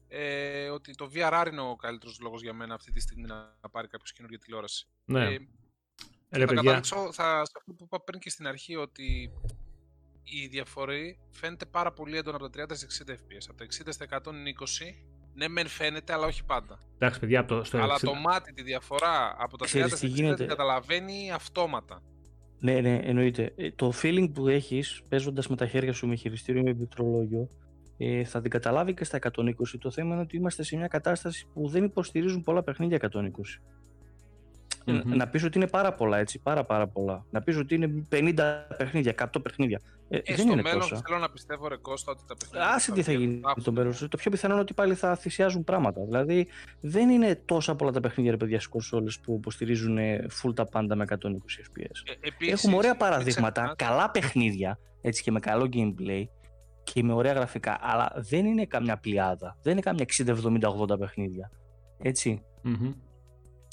ε, 0.09 0.68
ότι 0.68 0.94
το 0.94 1.11
VRR 1.14 1.46
είναι 1.50 1.61
ο 1.61 1.76
καλύτερος 1.76 2.20
λόγος 2.20 2.42
για 2.42 2.52
μένα 2.52 2.74
αυτή 2.74 2.92
τη 2.92 3.00
στιγμή 3.00 3.26
να 3.26 3.68
πάρει 3.70 3.88
κάποιος 3.88 4.12
καινούργια 4.12 4.38
τηλεόραση. 4.38 4.88
Ναι. 5.04 5.24
Ε, 5.24 5.38
ε 6.28 6.46
θα 6.46 6.54
καταλήξω 6.54 6.96
θα, 6.96 7.44
σε 7.44 7.52
αυτό 7.57 7.72
που 7.72 7.84
είπα 7.84 8.00
πριν 8.00 8.20
και 8.20 8.30
στην 8.30 8.46
αρχή 8.46 8.76
ότι 8.76 9.32
η 10.22 10.46
διαφορά 10.46 10.94
φαίνεται 11.30 11.66
πάρα 11.66 11.92
πολύ 11.92 12.16
έντονα 12.16 12.36
από 12.36 12.50
τα 12.50 12.64
30 12.64 12.70
σε 12.72 12.86
60 13.06 13.10
fps. 13.10 13.47
Από 13.48 13.59
τα 13.59 13.64
60 13.64 13.89
στα 13.89 14.06
120 14.10 14.31
ναι, 15.35 15.48
μεν 15.48 15.66
φαίνεται, 15.66 16.12
αλλά 16.12 16.26
όχι 16.26 16.44
πάντα. 16.44 16.78
Εντάξει, 16.94 17.20
παιδιά, 17.20 17.44
το, 17.44 17.64
στο 17.64 17.78
αλλά 17.78 17.98
το 17.98 18.14
μάτι 18.14 18.52
τη 18.52 18.62
διαφορά 18.62 19.36
από 19.39 19.56
τα 19.56 19.66
30 19.66 19.85
στα 19.89 20.09
60 20.32 20.35
την 20.36 20.47
καταλαβαίνει 20.47 21.32
αυτόματα. 21.32 22.02
Ναι, 22.61 22.81
ναι, 22.81 22.97
εννοείται. 23.03 23.53
Ε, 23.57 23.70
το 23.70 23.93
feeling 24.03 24.28
που 24.35 24.49
έχεις 24.49 25.03
παίζοντας 25.09 25.49
με 25.49 25.57
τα 25.57 25.66
χέρια 25.66 25.93
σου 25.93 26.07
με 26.07 26.15
χειριστήριο 26.15 26.62
με 26.62 26.74
πληκτρολόγιο 26.74 27.49
ε, 27.97 28.24
θα 28.24 28.41
την 28.41 28.51
καταλάβει 28.51 28.95
και 28.95 29.05
στα 29.05 29.19
120. 29.23 29.53
Το 29.78 29.91
θέμα 29.91 30.12
είναι 30.12 30.23
ότι 30.23 30.37
είμαστε 30.37 30.62
σε 30.62 30.77
μια 30.77 30.87
κατάσταση 30.87 31.47
που 31.55 31.69
δεν 31.69 31.85
υποστηρίζουν 31.85 32.43
πολλά 32.43 32.62
παιχνίδια 32.62 32.99
120. 33.01 33.09
Mm-hmm. 34.86 35.04
Να 35.04 35.28
πεις 35.28 35.44
ότι 35.44 35.58
είναι 35.58 35.66
πάρα 35.68 35.92
πολλά 35.92 36.18
έτσι, 36.18 36.38
πάρα 36.38 36.64
πάρα 36.64 36.86
πολλά. 36.86 37.24
Να 37.30 37.42
πεις 37.42 37.56
ότι 37.56 37.74
είναι 37.74 38.06
50 38.10 38.34
παιχνίδια, 38.76 39.14
100 39.18 39.42
παιχνίδια. 39.42 39.80
Ε, 40.08 40.16
ε, 40.16 40.22
δεν 40.26 40.36
στο 40.36 40.52
είναι 40.52 40.62
μέλλον 40.62 40.80
τόσα. 40.80 41.02
θέλω 41.06 41.18
να 41.18 41.30
πιστεύω 41.30 41.68
ρε 41.68 41.76
Κώστα 41.76 42.12
ότι 42.12 42.22
τα 42.26 42.36
παιχνίδια... 42.36 42.68
Άσε 42.68 42.92
τι 42.92 43.02
θα 43.02 43.12
γίνει 43.12 43.40
το 43.64 43.72
μέλλον. 43.72 43.94
Το 44.08 44.16
πιο 44.16 44.30
πιθανό 44.30 44.52
είναι 44.52 44.62
ότι 44.62 44.74
πάλι 44.74 44.94
θα 44.94 45.16
θυσιάζουν 45.16 45.64
πράγματα. 45.64 46.04
Δηλαδή 46.04 46.46
δεν 46.80 47.08
είναι 47.08 47.42
τόσα 47.44 47.74
πολλά 47.74 47.90
τα 47.90 48.00
παιχνίδια 48.00 48.30
ρε 48.30 48.36
παιδιά 48.36 48.56
στις 48.56 48.68
κονσόλες 48.68 49.18
που 49.18 49.34
υποστηρίζουν 49.34 49.98
full 50.42 50.54
τα 50.54 50.66
πάντα 50.66 50.96
με 50.96 51.04
120 51.08 51.14
fps. 51.14 52.14
Ε, 52.40 52.50
Έχουμε 52.50 52.76
ωραία 52.76 52.96
παραδείγματα, 52.96 53.74
καλά 53.76 54.10
παιχνίδια 54.10 54.78
έτσι 55.00 55.22
και 55.22 55.30
με 55.30 55.40
καλό 55.40 55.68
gameplay 55.72 56.24
και 56.92 57.02
με 57.02 57.12
ωραία 57.12 57.32
γραφικά, 57.32 57.78
αλλά 57.80 58.12
δεν 58.16 58.46
είναι 58.46 58.64
καμιά 58.66 58.96
πλειάδα. 58.96 59.56
Δεν 59.62 59.72
είναι 59.72 59.80
καμιά 59.80 60.06
60, 60.16 60.26
70, 60.26 60.94
80 60.94 60.98
παιχνίδια. 60.98 61.50
Έτσι. 61.98 62.42
Mm-hmm. 62.64 62.94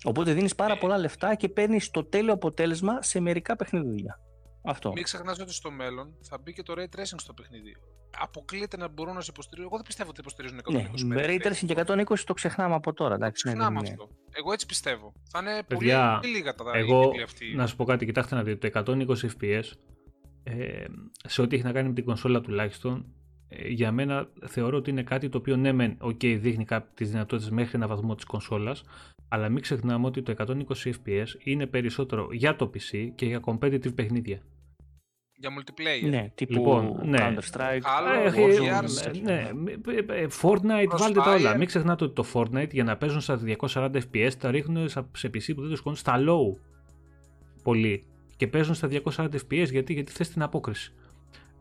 Οπότε 0.04 0.34
δίνεις 0.34 0.56
πάρα 0.56 0.78
πολλά 0.78 0.98
λεφτά 0.98 1.36
και 1.36 1.50
παίρνεις 1.50 1.92
το 1.92 2.04
τέλειο 2.04 2.34
αποτέλεσμα 2.34 3.02
σε 3.02 3.20
μερικά 3.20 3.56
παιχνίδια. 3.56 4.20
Αυτό. 4.64 4.92
Μην 4.92 5.04
ξεχνάς 5.04 5.40
ότι 5.40 5.54
στο 5.54 5.72
μέλλον 5.72 6.14
θα 6.22 6.38
μπει 6.38 6.54
και 6.54 6.64
το 6.64 6.74
ray 6.78 7.00
tracing 7.00 7.16
στο 7.18 7.34
παιχνίδι. 7.34 7.76
Αποκλείεται 8.20 8.78
να 8.78 8.88
μπορούν 8.88 9.14
να 9.14 9.22
σε 9.22 9.30
υποστηρίζουν. 9.32 9.68
Εγώ 9.68 9.78
δεν 9.78 9.86
πιστεύω 9.86 10.10
ότι 10.10 10.20
υποστηρίζουν 10.20 10.60
120 10.64 11.06
ναι, 11.06 11.24
ray 11.26 11.48
tracing 11.48 11.66
και 11.66 12.06
120 12.16 12.20
το 12.26 12.34
ξεχνάμε 12.34 12.76
από 12.76 12.94
τώρα. 12.94 13.16
Εντάξει, 13.16 13.44
το 13.44 13.50
ναι, 13.50 13.56
ξεχνάμε 13.56 13.82
ναι, 13.82 13.88
ναι, 13.88 13.94
αυτό. 13.94 14.10
Εγώ 14.32 14.54
έτσι 14.54 14.66
πιστεύω. 14.66 15.14
Θα 15.32 15.40
είναι 15.40 15.64
Παιδιά, 15.68 16.18
πολύ 16.22 16.34
λίγα 16.34 16.56
τα 16.56 16.64
εγώ, 16.74 17.12
αυτή. 17.24 17.56
Να 17.56 17.68
σου 17.68 17.76
πω 17.76 17.84
κάτι, 17.84 18.06
κοιτάξτε 18.06 18.36
να 18.36 18.44
δείτε. 18.44 18.70
Το 18.70 18.84
120 18.92 19.16
FPS 19.40 19.64
ε, 20.44 20.86
σε 21.28 21.42
ό,τι 21.42 21.56
έχει 21.56 21.66
να 21.66 21.72
κάνει 21.72 21.88
με 21.88 21.94
την 21.94 22.06
κονσόλα 22.06 22.42
τουλάχιστον 22.42 23.06
ε, 23.48 23.68
για 23.68 23.92
μένα 23.92 24.30
θεωρώ 24.46 24.78
ότι 24.78 24.90
είναι 24.90 25.04
κάτι 25.04 25.30
το 25.30 25.38
οποίο 25.38 25.56
ναι 25.56 25.72
μεν 25.72 25.98
ok 26.02 26.38
δείχνει 26.40 26.66
τις 26.94 27.12
δυνατότητες 27.12 27.52
μέχρι 27.52 27.72
ένα 27.76 27.88
βαθμό 27.88 28.16
της 28.16 28.26
κονσόλας 28.26 28.84
αλλά 29.34 29.50
μην 29.50 29.62
ξεχνάμε 29.62 30.06
ότι 30.06 30.22
το 30.22 30.34
120 30.38 30.54
fps 30.84 31.26
είναι 31.44 31.66
περισσότερο 31.68 32.28
για 32.32 32.56
το 32.56 32.72
PC 32.74 33.10
και 33.16 33.26
για 33.26 33.40
competitive 33.46 33.96
παιχνίδια. 33.96 34.42
Για 35.36 35.50
multiplayer. 35.60 36.10
Ναι, 36.10 36.32
τύπου 36.36 36.54
Λοιπόν, 36.54 37.00
ναι. 37.06 37.18
Counter-Strike. 37.20 37.80
Άλλο, 37.84 38.24
Έχει- 38.26 38.40
Warriors. 38.40 39.22
ναι, 39.24 39.50
ε, 40.14 40.22
ε, 40.22 40.28
Fortnite, 40.42 40.98
βάλτε 40.98 41.20
τα 41.20 41.24
Crossfire. 41.36 41.38
όλα. 41.40 41.58
Μην 41.58 41.68
ξεχνάτε 41.68 42.04
ότι 42.04 42.14
το 42.14 42.26
Fortnite 42.34 42.72
για 42.72 42.84
να 42.84 42.98
παίζουν 42.98 43.22
στα 43.22 43.38
240 43.38 44.00
FPS 44.12 44.30
τα 44.40 44.52
ρίχνουν 44.52 44.90
σα- 44.90 45.02
σε 45.14 45.28
PC 45.28 45.54
που 45.56 45.62
δεν 45.62 45.70
το 45.70 45.76
σκόνουν 45.76 45.98
στα 45.98 46.16
low 46.20 46.60
πολύ. 47.64 48.06
Και 48.36 48.48
παίζουν 48.48 48.74
στα 48.76 48.88
240 48.88 49.36
FPS 49.50 49.68
γιατί, 49.72 49.94
γιατί 49.94 50.12
θες 50.12 50.30
την 50.30 50.42
απόκριση. 50.42 50.94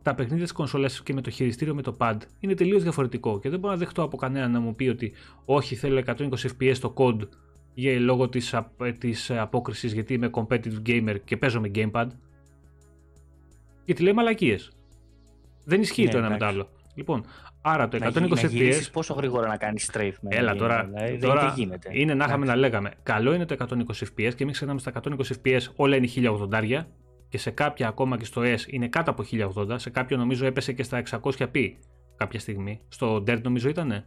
Τα 0.02 0.14
παιχνίδια 0.14 0.42
της 0.42 0.52
κονσόλας 0.52 1.02
και 1.02 1.12
με 1.12 1.20
το 1.20 1.30
χειριστήριο 1.30 1.74
με 1.74 1.82
το 1.82 1.96
pad 2.00 2.16
είναι 2.40 2.54
τελείως 2.54 2.82
διαφορετικό 2.82 3.38
και 3.38 3.48
δεν 3.50 3.58
μπορώ 3.58 3.72
να 3.72 3.78
δεχτώ 3.78 4.02
από 4.02 4.16
κανένα 4.16 4.48
να 4.48 4.60
μου 4.60 4.74
πει 4.74 4.88
ότι 4.88 5.12
όχι 5.44 5.74
θέλω 5.74 5.98
120 6.06 6.48
FPS 6.58 6.76
το 6.80 6.94
code 6.96 7.28
για, 7.74 8.00
λόγω 8.00 8.28
της, 8.28 8.54
απ- 8.54 8.92
της 8.98 9.30
απόκρισης 9.30 9.92
γιατί 9.92 10.14
είμαι 10.14 10.30
competitive 10.32 10.82
gamer 10.86 11.16
και 11.24 11.36
παίζω 11.36 11.60
με 11.60 11.70
gamepad. 11.74 12.06
Γιατί 13.84 14.02
λέει 14.02 14.12
μαλακίες. 14.12 14.70
Δεν 15.64 15.80
ισχύει 15.80 16.04
Ναι, 16.04 16.10
το 16.10 16.18
ένα 16.18 16.28
με 16.30 16.36
το 16.36 16.44
εντάξει. 16.44 16.58
άλλο. 16.60 16.68
Λοιπόν, 16.94 17.24
άρα 17.62 17.88
το 17.88 17.98
Να 17.98 18.06
120 18.06 18.36
γι- 18.36 18.42
να 18.42 18.48
γυρίσεις 18.48 18.86
FPS. 18.88 18.92
πόσο 18.92 19.14
γρήγορα 19.14 19.48
να 19.48 19.56
κάνεις 19.56 19.90
strafe 19.92 20.12
με 20.20 20.36
Έλα 20.36 20.50
ένα 20.50 20.58
τώρα. 20.60 20.84
game, 20.84 20.86
δηλαδή, 20.88 21.10
δεν- 21.10 21.20
τώρα 21.20 21.40
δεν 21.44 21.52
γίνεται. 21.56 21.88
είναι 21.92 22.14
να 22.14 22.24
είχαμε 22.24 22.46
να 22.46 22.52
Εντάξει. 22.52 22.70
λέγαμε. 22.70 22.90
Καλό 23.02 23.34
είναι 23.34 23.44
το 23.44 23.52
120 23.54 24.06
FPS 24.16 24.34
και 24.34 24.44
μην 24.44 24.52
ξεχνάμε 24.52 24.80
στα 24.80 24.90
120 24.90 25.34
FPS 25.44 25.60
όλα 25.76 25.96
είναι 25.96 26.06
1080 26.06 26.86
και 27.28 27.38
σε 27.38 27.50
κάποια 27.50 27.88
ακόμα 27.88 28.16
και 28.18 28.24
στο 28.24 28.42
S 28.44 28.58
είναι 28.66 28.88
κάτω 28.88 29.10
από 29.10 29.22
1080. 29.22 29.78
Σε 29.78 29.90
κάποιο 29.90 30.16
νομίζω 30.16 30.46
έπεσε 30.46 30.72
και 30.72 30.82
στα 30.82 30.96
600p 30.98 31.76
κάποια 32.16 32.40
στιγμή. 32.40 32.80
Στο 32.88 33.16
Dirt 33.16 33.40
νομίζω 33.42 33.68
ήτανε. 33.68 34.04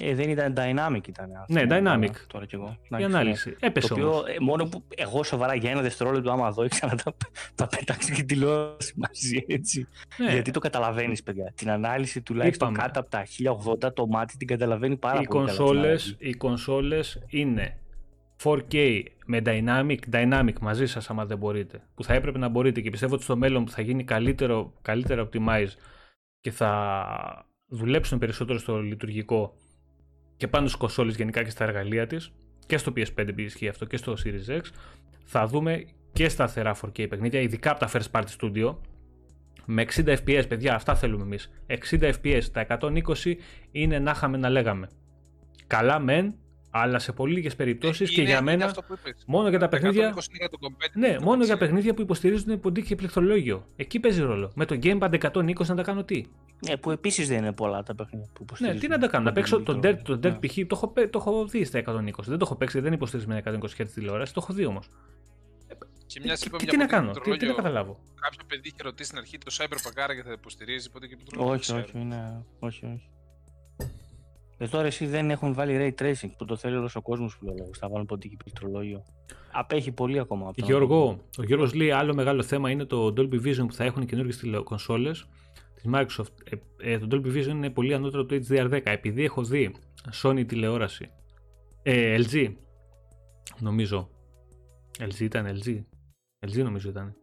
Ε, 0.00 0.14
δεν 0.14 0.28
ήταν 0.30 0.54
dynamic 0.56 1.08
ήταν 1.08 1.30
αυτό. 1.40 1.52
Ναι, 1.52 1.62
dynamic. 1.68 2.10
Τώρα 2.26 2.46
κι 2.46 2.54
εγώ. 2.54 2.76
Η 2.82 2.86
Εντάξει, 2.86 3.04
ανάλυση. 3.04 3.48
ναι. 3.48 3.54
Έπεσε 3.60 3.88
Το 3.88 3.94
όμως. 3.94 4.06
οποίο 4.20 4.32
ε, 4.32 4.36
μόνο 4.40 4.64
που 4.64 4.84
εγώ 4.96 5.22
σοβαρά 5.22 5.54
για 5.54 5.70
ένα 5.70 5.80
δευτερόλεπτο 5.80 6.30
άμα 6.30 6.50
δω 6.50 6.64
ήξερα 6.68 6.94
να 6.94 7.02
τα, 7.02 7.14
τα 7.54 7.66
πετάξει 7.66 8.12
και 8.12 8.22
τηλεόραση 8.22 8.92
μαζί 8.96 9.44
έτσι. 9.48 9.88
Ναι. 10.16 10.32
Γιατί 10.32 10.50
το 10.50 10.58
καταλαβαίνεις, 10.58 11.22
παιδιά. 11.22 11.52
Την 11.56 11.70
ανάλυση 11.70 12.22
τουλάχιστον 12.22 12.68
Είπαμε. 12.72 12.86
κάτω 12.86 13.00
από 13.00 13.10
τα 13.10 13.26
1080 13.88 13.94
το 13.94 14.06
μάτι 14.06 14.36
την 14.36 14.46
καταλαβαίνει 14.46 14.96
πάρα 14.96 15.20
οι 15.20 15.24
πολύ. 15.26 15.44
καλά 15.44 15.56
την 15.56 15.56
κονσόλες, 15.64 15.84
ανάλυση. 16.02 16.16
οι 16.18 16.34
κονσόλες 16.34 17.22
είναι 17.28 17.78
4K 18.44 19.02
με 19.26 19.42
dynamic, 19.46 19.98
dynamic 20.12 20.58
μαζί 20.60 20.86
σας 20.86 21.10
άμα 21.10 21.24
δεν 21.26 21.38
μπορείτε 21.38 21.82
που 21.94 22.04
θα 22.04 22.14
έπρεπε 22.14 22.38
να 22.38 22.48
μπορείτε 22.48 22.80
και 22.80 22.90
πιστεύω 22.90 23.14
ότι 23.14 23.22
στο 23.22 23.36
μέλλον 23.36 23.64
που 23.64 23.70
θα 23.70 23.82
γίνει 23.82 24.04
καλύτερο, 24.04 24.72
καλύτερα 24.82 25.28
optimize 25.28 25.68
και 26.40 26.50
θα 26.50 27.46
δουλέψουν 27.66 28.18
περισσότερο 28.18 28.58
στο 28.58 28.78
λειτουργικό 28.82 29.54
και 30.36 30.48
πάνω 30.48 30.66
στις 30.66 30.78
κονσόλες 30.78 31.16
γενικά 31.16 31.42
και 31.42 31.50
στα 31.50 31.64
εργαλεία 31.64 32.06
της 32.06 32.32
και 32.66 32.76
στο 32.76 32.92
PS5 32.96 33.34
που 33.34 33.40
ισχύει 33.40 33.68
αυτό 33.68 33.84
και 33.84 33.96
στο 33.96 34.14
Series 34.24 34.50
X 34.50 34.60
θα 35.24 35.46
δούμε 35.46 35.84
και 36.12 36.28
σταθερά 36.28 36.76
4K 36.82 37.08
παιχνίδια 37.08 37.40
ειδικά 37.40 37.70
από 37.70 37.80
τα 37.80 37.90
first 37.92 38.10
party 38.10 38.24
studio 38.40 38.76
με 39.64 39.86
60 39.94 40.16
FPS 40.24 40.44
παιδιά 40.48 40.74
αυτά 40.74 40.94
θέλουμε 40.94 41.22
εμείς. 41.22 41.50
60 41.90 42.12
FPS 42.22 42.42
τα 42.52 42.66
120 42.80 42.90
είναι 43.70 43.98
να 43.98 44.10
είχαμε 44.10 44.36
να 44.36 44.48
λέγαμε. 44.48 44.88
Καλά 45.66 45.98
μεν 45.98 46.34
αλλά 46.76 46.98
σε 46.98 47.12
πολύ 47.12 47.34
λίγες 47.34 47.56
περιπτώσεις 47.56 48.10
και 48.10 48.20
Είναι- 48.20 48.30
για 48.30 48.38
είναι 48.38 48.50
μένα 48.50 48.64
αυτό 48.64 48.82
που 48.82 48.94
είπες. 48.98 49.22
μόνο 49.26 49.48
για 49.48 49.58
τα 49.58 49.64
120 49.64 49.70
παιχνίδια 49.70 50.02
είναι 50.06 50.14
για 50.38 50.48
το 50.48 50.58
competitive, 50.60 50.98
ναι, 50.98 51.14
το 51.16 51.22
μόνο 51.24 51.44
για 51.44 51.54
PC. 51.54 51.58
παιχνίδια 51.58 51.94
που 51.94 52.00
υποστηρίζουν 52.02 52.60
ποντίκι 52.60 52.86
και 52.86 52.94
πληκτρολόγιο. 52.94 53.66
Εκεί 53.76 54.00
παίζει 54.00 54.20
ρόλο. 54.22 54.52
Με 54.54 54.64
το 54.64 54.78
Gamepad 54.82 55.12
120 55.12 55.66
να 55.68 55.74
τα 55.74 55.82
κάνω 55.82 56.04
τι; 56.04 56.24
Ναι, 56.68 56.76
που 56.76 56.90
επίσης 56.90 57.28
δεν 57.28 57.38
είναι 57.38 57.52
πολλά 57.52 57.82
τα 57.82 57.94
παιχνίδια 57.94 58.26
που 58.32 58.38
Ναι, 58.38 58.44
υποστηρίζουν. 58.44 58.80
τι 58.80 58.88
να 58.88 58.98
τα 58.98 59.06
κάνω. 59.08 59.24
Να 59.24 59.32
παίξω 59.32 59.62
το 59.62 59.80
Dirt, 59.82 59.98
το 60.04 60.12
Dirt 60.12 60.20
Ναι. 60.22 60.38
π.χ. 60.46 60.54
Το, 60.54 60.66
έχω, 60.70 60.88
παί- 60.88 61.10
το 61.10 61.18
έχω 61.18 61.46
δει 61.46 61.64
στα 61.64 61.78
120. 61.78 62.28
Δεν 62.28 62.38
το 62.38 62.44
έχω 62.44 62.56
παίξει, 62.56 62.80
δεν 62.80 62.92
υποστηρίζει 62.92 63.28
με 63.28 63.36
120 63.36 63.76
Hz 63.82 63.86
τηλεόραση. 63.94 64.34
Το 64.34 64.40
έχω 64.42 64.52
δει 64.52 64.64
όμως. 64.64 64.88
Και 66.06 66.20
μιας 66.22 66.40
Και, 66.40 66.46
είπαμε 66.48 66.64
και 66.64 66.70
για 66.70 66.72
τι 66.72 66.76
να 66.78 66.86
ποντίκι 66.86 66.86
κάνω, 66.86 67.10
τι, 67.12 67.12
τι 67.12 67.18
να 67.18 67.36
πληκτρολόγιο, 67.36 67.62
καταλάβω. 67.62 67.98
Κάποιο 68.20 68.38
παιδί 68.48 68.68
είχε 68.68 68.82
ρωτήσει 68.82 69.08
στην 69.08 69.18
αρχή 69.18 69.38
το 69.38 69.56
Cyberpunk 69.58 69.96
άραγε 70.04 70.22
θα 70.22 70.32
υποστηρίζει 70.32 70.90
πότε 70.90 71.06
και 71.06 71.16
πληκτρολόγιο. 71.16 71.54
Όχι, 71.54 71.66
δεν 71.72 71.76
όχι, 71.80 71.84
ξέρω. 71.88 72.02
είναι... 72.04 72.44
όχι, 72.58 72.84
όχι. 74.58 74.70
Και 74.70 74.76
τώρα 74.76 74.86
εσύ 74.86 75.06
δεν 75.06 75.30
έχουν 75.30 75.54
βάλει 75.54 75.94
ray 75.98 76.02
tracing 76.02 76.30
που 76.38 76.44
το 76.44 76.56
θέλει 76.56 76.76
όλος 76.76 76.96
ο 76.96 77.02
κόσμος 77.02 77.38
που 77.38 77.44
λέω. 77.44 77.70
Θα 77.78 77.88
βάλουν 77.88 78.06
ποντίκι 78.06 78.36
πληκτρολόγιο. 78.36 79.04
Απέχει 79.52 79.92
πολύ 79.92 80.18
ακόμα 80.18 80.48
από 80.48 80.60
το. 80.60 80.66
Γιώργο, 80.66 81.20
ο 81.38 81.42
Γιώργος 81.42 81.74
λέει 81.74 81.90
άλλο 81.90 82.14
μεγάλο 82.14 82.42
θέμα 82.42 82.70
είναι 82.70 82.84
το 82.84 83.06
Dolby 83.16 83.42
Vision 83.44 83.66
που 83.66 83.72
θα 83.72 83.84
έχουν 83.84 84.02
οι 84.02 84.06
καινούργιες 84.06 84.36
τηλεκονσόλες 84.36 85.26
της 85.74 85.84
Microsoft. 85.92 86.58
Ε, 86.78 86.92
ε, 86.92 86.98
το 86.98 87.06
Dolby 87.10 87.36
Vision 87.36 87.48
είναι 87.48 87.70
πολύ 87.70 87.94
ανώτερο 87.94 88.24
του 88.24 88.42
HDR10. 88.48 88.80
Επειδή 88.84 89.24
έχω 89.24 89.44
δει 89.44 89.74
Sony 90.22 90.44
τηλεόραση, 90.46 91.10
ε, 91.82 92.16
LG, 92.18 92.54
νομίζω. 93.58 94.08
LG 94.98 95.20
ήταν, 95.20 95.46
LG. 95.46 95.84
LG 96.46 96.62
νομίζω 96.62 96.88
ήταν. 96.88 97.16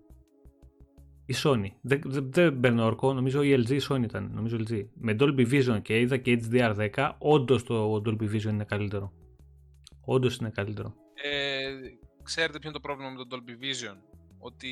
Η 1.32 1.36
Sony. 1.44 1.68
Δεν, 1.82 2.02
δεν, 2.06 2.32
δεν 2.32 2.60
παίρνω 2.60 2.86
όρκο, 2.86 3.14
νομίζω 3.14 3.42
η 3.42 3.54
LG 3.54 3.70
η 3.70 3.82
Sony 3.90 4.04
ήταν. 4.04 4.32
Νομίζω 4.34 4.58
LG. 4.60 4.86
Με 4.94 5.16
Dolby 5.20 5.52
Vision 5.52 5.82
και 5.82 6.00
είδα 6.00 6.18
και 6.18 6.42
HDR10, 6.52 7.12
όντως 7.18 7.64
το 7.64 8.02
Dolby 8.06 8.24
Vision 8.32 8.44
είναι 8.44 8.64
καλύτερο. 8.64 9.14
Όντως 10.06 10.36
είναι 10.38 10.50
καλύτερο. 10.50 10.96
Ε, 11.24 11.70
ξέρετε 12.24 12.60
ποιο 12.60 12.70
είναι 12.70 12.80
το 12.80 12.88
πρόβλημα 12.88 13.10
με 13.10 13.18
το 13.18 13.28
Dolby 13.32 13.50
Vision; 13.64 13.96
Ότι 14.40 14.68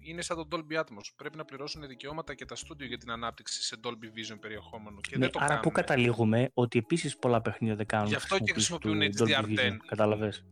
είναι 0.00 0.22
σαν 0.22 0.36
το 0.36 0.48
Dolby 0.50 0.78
Atmos. 0.80 1.06
Πρέπει 1.16 1.36
να 1.36 1.44
πληρώσουν 1.44 1.86
δικαιώματα 1.86 2.34
και 2.34 2.44
τα 2.44 2.54
στούντιο 2.54 2.86
για 2.86 2.98
την 2.98 3.10
ανάπτυξη 3.10 3.62
σε 3.62 3.76
Dolby 3.84 3.88
Vision 4.34 4.36
περιεχόμενο. 4.40 5.00
Και 5.00 5.16
Ναι, 5.16 5.18
δεν 5.22 5.30
το 5.32 5.38
άρα 5.38 5.48
κάνουν. 5.48 5.62
πού 5.62 5.70
καταλήγουμε 5.70 6.50
ότι 6.54 6.78
επίσης 6.78 7.16
πολλά 7.16 7.40
παιχνίδια 7.40 7.76
δεν 7.76 7.86
κάνουν 7.86 8.08
Γι' 8.08 8.14
αυτό 8.14 8.38
και 8.38 8.52
χρησιμοποίηση 8.52 9.00
χρησιμοποιούν 9.00 9.46
του 9.46 9.58
Dolby 9.58 9.58
HDR10. 9.58 9.72
Vision, 9.72 9.76
Καταλαβες. 9.86 10.44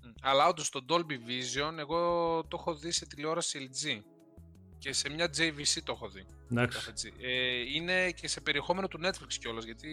Μ. 0.00 0.08
Αλλά 0.22 0.46
όντως 0.48 0.70
το 0.70 0.84
Dolby 0.88 1.12
Vision, 1.12 1.78
εγώ 1.78 1.98
το 2.48 2.56
έχω 2.60 2.74
δει 2.74 2.90
σε 2.90 3.06
τηλεόραση 3.06 3.70
LG. 3.70 4.02
Και 4.82 4.92
σε 4.92 5.08
μια 5.10 5.26
JVC 5.36 5.80
το 5.84 5.92
έχω 5.92 6.08
δει. 6.08 6.24
Εντάξει. 6.50 6.92
FG. 6.94 7.12
Ε, 7.22 7.58
είναι 7.74 8.10
και 8.10 8.28
σε 8.28 8.40
περιεχόμενο 8.40 8.88
του 8.88 9.00
Netflix 9.04 9.34
κιόλας. 9.40 9.64
Γιατί 9.64 9.88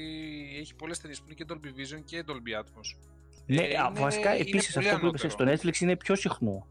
έχει 0.60 0.76
πολλές 0.76 1.00
ταινίες 1.00 1.20
που 1.20 1.26
είναι 1.26 1.34
και 1.34 1.46
Dolby 1.50 1.68
Vision 1.80 2.04
και 2.06 2.24
Dolby 2.28 2.60
Atmos. 2.60 2.98
Ναι, 3.46 3.62
Ε, 3.64 3.78
α, 3.78 3.88
είναι- 3.90 4.00
βασικά 4.00 4.36
είναι 4.36 4.50
επίσης 4.50 4.74
πολύ 4.74 4.90
αυτό 4.90 5.00
που 5.00 5.06
είπες 5.16 5.32
στο 5.32 5.44
ανώτερο. 5.44 5.62
Netflix 5.72 5.80
είναι 5.82 5.96
πιο 5.98 6.16
συχνό. 6.16 6.68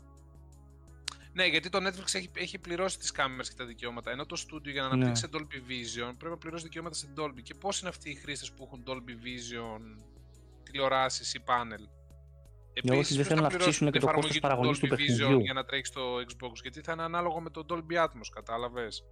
Ναι, 1.32 1.46
γιατί 1.46 1.68
το 1.68 1.78
Netflix 1.86 2.14
έχει, 2.14 2.30
έχει 2.34 2.58
πληρώσει 2.58 2.98
τις 2.98 3.10
κάμερες 3.10 3.48
και 3.48 3.54
τα 3.56 3.64
δικαιώματα. 3.64 4.10
Ενώ 4.10 4.26
το 4.26 4.36
studio 4.46 4.70
για 4.70 4.82
να 4.82 4.88
Ναι. 4.88 4.94
αναπτύξει 4.94 5.22
σε 5.22 5.28
Dolby 5.32 5.56
Vision 5.70 6.14
πρέπει 6.18 6.30
να 6.30 6.36
πληρώσει 6.38 6.62
δικαιώματα 6.64 6.94
σε 6.96 7.08
Dolby. 7.16 7.42
Και 7.42 7.54
πώς 7.54 7.80
είναι 7.80 7.88
αυτοί 7.88 8.10
οι 8.10 8.14
χρήστες 8.14 8.52
που 8.52 8.62
έχουν 8.64 8.82
Dolby 8.86 9.10
Vision 9.10 9.80
τηλεοράσεις 10.62 11.34
ή 11.34 11.40
πάνελ; 11.40 11.88
Ναι, 12.84 12.96
όχι, 12.98 13.14
δεν 13.14 13.24
θέλουν 13.24 13.42
να 13.42 13.48
αυξήσουν 13.48 13.90
και 13.90 13.98
το 13.98 14.06
κόστος 14.12 14.38
παραγωγής 14.38 14.78
του 14.78 14.86
Dolby 14.86 14.92
Vision 14.92 14.96
παιχνιδιού; 14.96 15.38
για 15.40 15.52
να 15.52 15.64
τρέχεις 15.64 15.88
στο 15.88 16.02
Xbox; 16.16 16.52
Γιατί 16.62 16.80
θα 16.80 16.92
είναι 16.92 17.02
ανάλογο 17.02 17.40
με 17.40 17.50
το 17.50 17.66
Dolby 17.70 18.04
Atmos, 18.04 18.28
κατάλαβες; 18.34 19.04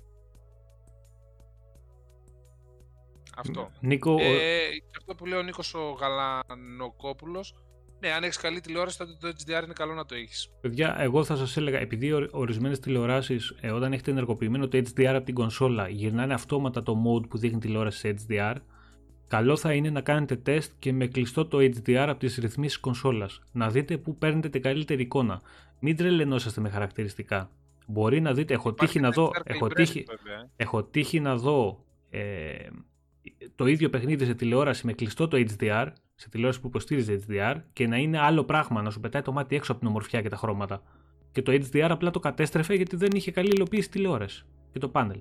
Αυτό. 3.36 3.70
Νίκο, 3.80 4.12
ο- 4.12 4.18
Ε, 4.20 4.68
και 4.90 4.96
αυτό 4.98 5.14
που 5.14 5.26
λέει 5.26 5.38
ο 5.38 5.42
Νίκος 5.42 5.74
ο 5.74 5.90
Γαλανοκόπουλος. 6.00 7.54
Ναι, 8.00 8.10
αν 8.12 8.22
έχεις 8.22 8.36
καλή 8.36 8.60
τηλεόραση, 8.60 8.98
τότε 8.98 9.12
το 9.20 9.28
HDR 9.28 9.64
είναι 9.64 9.72
καλό 9.72 9.94
να 9.94 10.04
το 10.06 10.14
έχεις. 10.14 10.50
παιδιά, 10.60 10.96
εγώ 11.00 11.24
θα 11.24 11.36
σας 11.36 11.56
έλεγα, 11.56 11.78
επειδή 11.78 12.28
ορισμένες 12.30 12.78
τηλεοράσεις, 12.80 13.54
ε, 13.60 13.70
όταν 13.70 13.92
έχετε 13.92 14.10
ενεργοποιημένο 14.10 14.68
το 14.68 14.78
HDR 14.78 15.04
από 15.14 15.24
την 15.24 15.34
κονσόλα, 15.34 15.88
γυρνάνε 15.88 16.34
αυτόματα 16.34 16.82
το 16.82 16.92
mode 17.06 17.28
που 17.28 17.38
δείχνει 17.38 17.58
τηλεόραση 17.58 17.98
σε 17.98 18.08
HDR, 18.08 18.54
καλό 19.28 19.56
θα 19.56 19.72
είναι 19.72 19.90
να 19.90 20.00
κάνετε 20.00 20.36
τεστ 20.36 20.72
και 20.78 20.92
με 20.92 21.06
κλειστό 21.06 21.46
το 21.46 21.58
HDR 21.58 21.94
από 21.94 22.18
τις 22.18 22.36
ρυθμίσεις 22.36 22.78
κονσόλας. 22.78 23.42
Να 23.52 23.70
δείτε 23.70 23.96
πού 23.96 24.16
παίρνετε 24.16 24.48
την 24.48 24.62
καλύτερη 24.62 25.02
εικόνα. 25.02 25.40
Μην 25.80 25.96
τρελαινόσαστε 25.96 26.60
με 26.60 26.68
χαρακτηριστικά. 26.68 27.50
Μπορεί 27.86 28.20
να 28.20 28.32
δείτε, 28.32 28.54
έχω 28.54 28.74
τύχει 28.74 29.00
να 29.00 29.10
δω, 29.10 29.30
έχω 29.44 29.66
τύχει, 29.68 30.04
έχω 30.56 30.84
τύχει 30.84 31.20
να 31.20 31.36
δω 31.36 31.84
ε, 32.10 32.54
το 33.54 33.66
ίδιο 33.66 33.90
παιχνίδι 33.90 34.24
σε 34.24 34.34
τηλεόραση 34.34 34.86
με 34.86 34.92
κλειστό 34.92 35.28
το 35.28 35.44
HDR, 35.48 35.86
σε 36.14 36.28
τηλεόραση 36.28 36.60
που 36.60 36.66
υποστήριζε 36.66 37.20
HDR, 37.28 37.54
και 37.72 37.86
να 37.86 37.96
είναι 37.96 38.18
άλλο 38.18 38.44
πράγμα, 38.44 38.82
να 38.82 38.90
σου 38.90 39.00
πετάει 39.00 39.22
το 39.22 39.32
μάτι 39.32 39.56
έξω 39.56 39.72
από 39.72 39.80
την 39.80 39.90
ομορφιά 39.90 40.22
και 40.22 40.28
τα 40.28 40.36
χρώματα. 40.36 40.82
Και 41.32 41.42
το 41.42 41.52
HDR 41.52 41.88
απλά 41.90 42.10
το 42.10 42.20
κατέστρεφε 42.20 42.74
γιατί 42.74 42.96
δεν 42.96 43.10
είχε 43.12 43.30
καλή 43.30 43.50
υλοποίηση 43.54 43.90
τηλεόραση 43.90 44.44
και 44.72 44.78
το 44.78 44.88
πάνελ. 44.88 45.18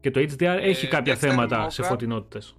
Και 0.00 0.10
το 0.10 0.20
HDR 0.20 0.58
έχει 0.60 0.88
κάποια 0.88 1.14
Dexter 1.14 1.18
θέματα 1.18 1.66
Mocha. 1.66 1.70
σε 1.70 1.82
φωτεινότητες. 1.82 2.56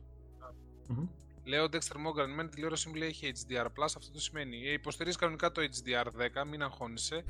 Μμμ. 0.88 1.08
Λέω 1.46 1.66
Dexter 1.66 1.76
Morgan, 1.76 2.28
μεν 2.36 2.46
η 2.46 2.50
τηλεόραση 2.50 2.88
μου 2.90 2.96
λέει 2.96 3.08
έχει 3.08 3.32
HDR+, 3.36 3.66
αυτό 3.84 4.12
το 4.14 4.20
σημαίνει. 4.20 4.68
Ε, 4.68 4.72
υποστηρίζει 4.72 5.18
κανονικά 5.18 5.52
το 5.52 5.62
HDR10, 5.62 6.48
μην 6.50 6.64
αγχώνεσαι. 6.64 7.24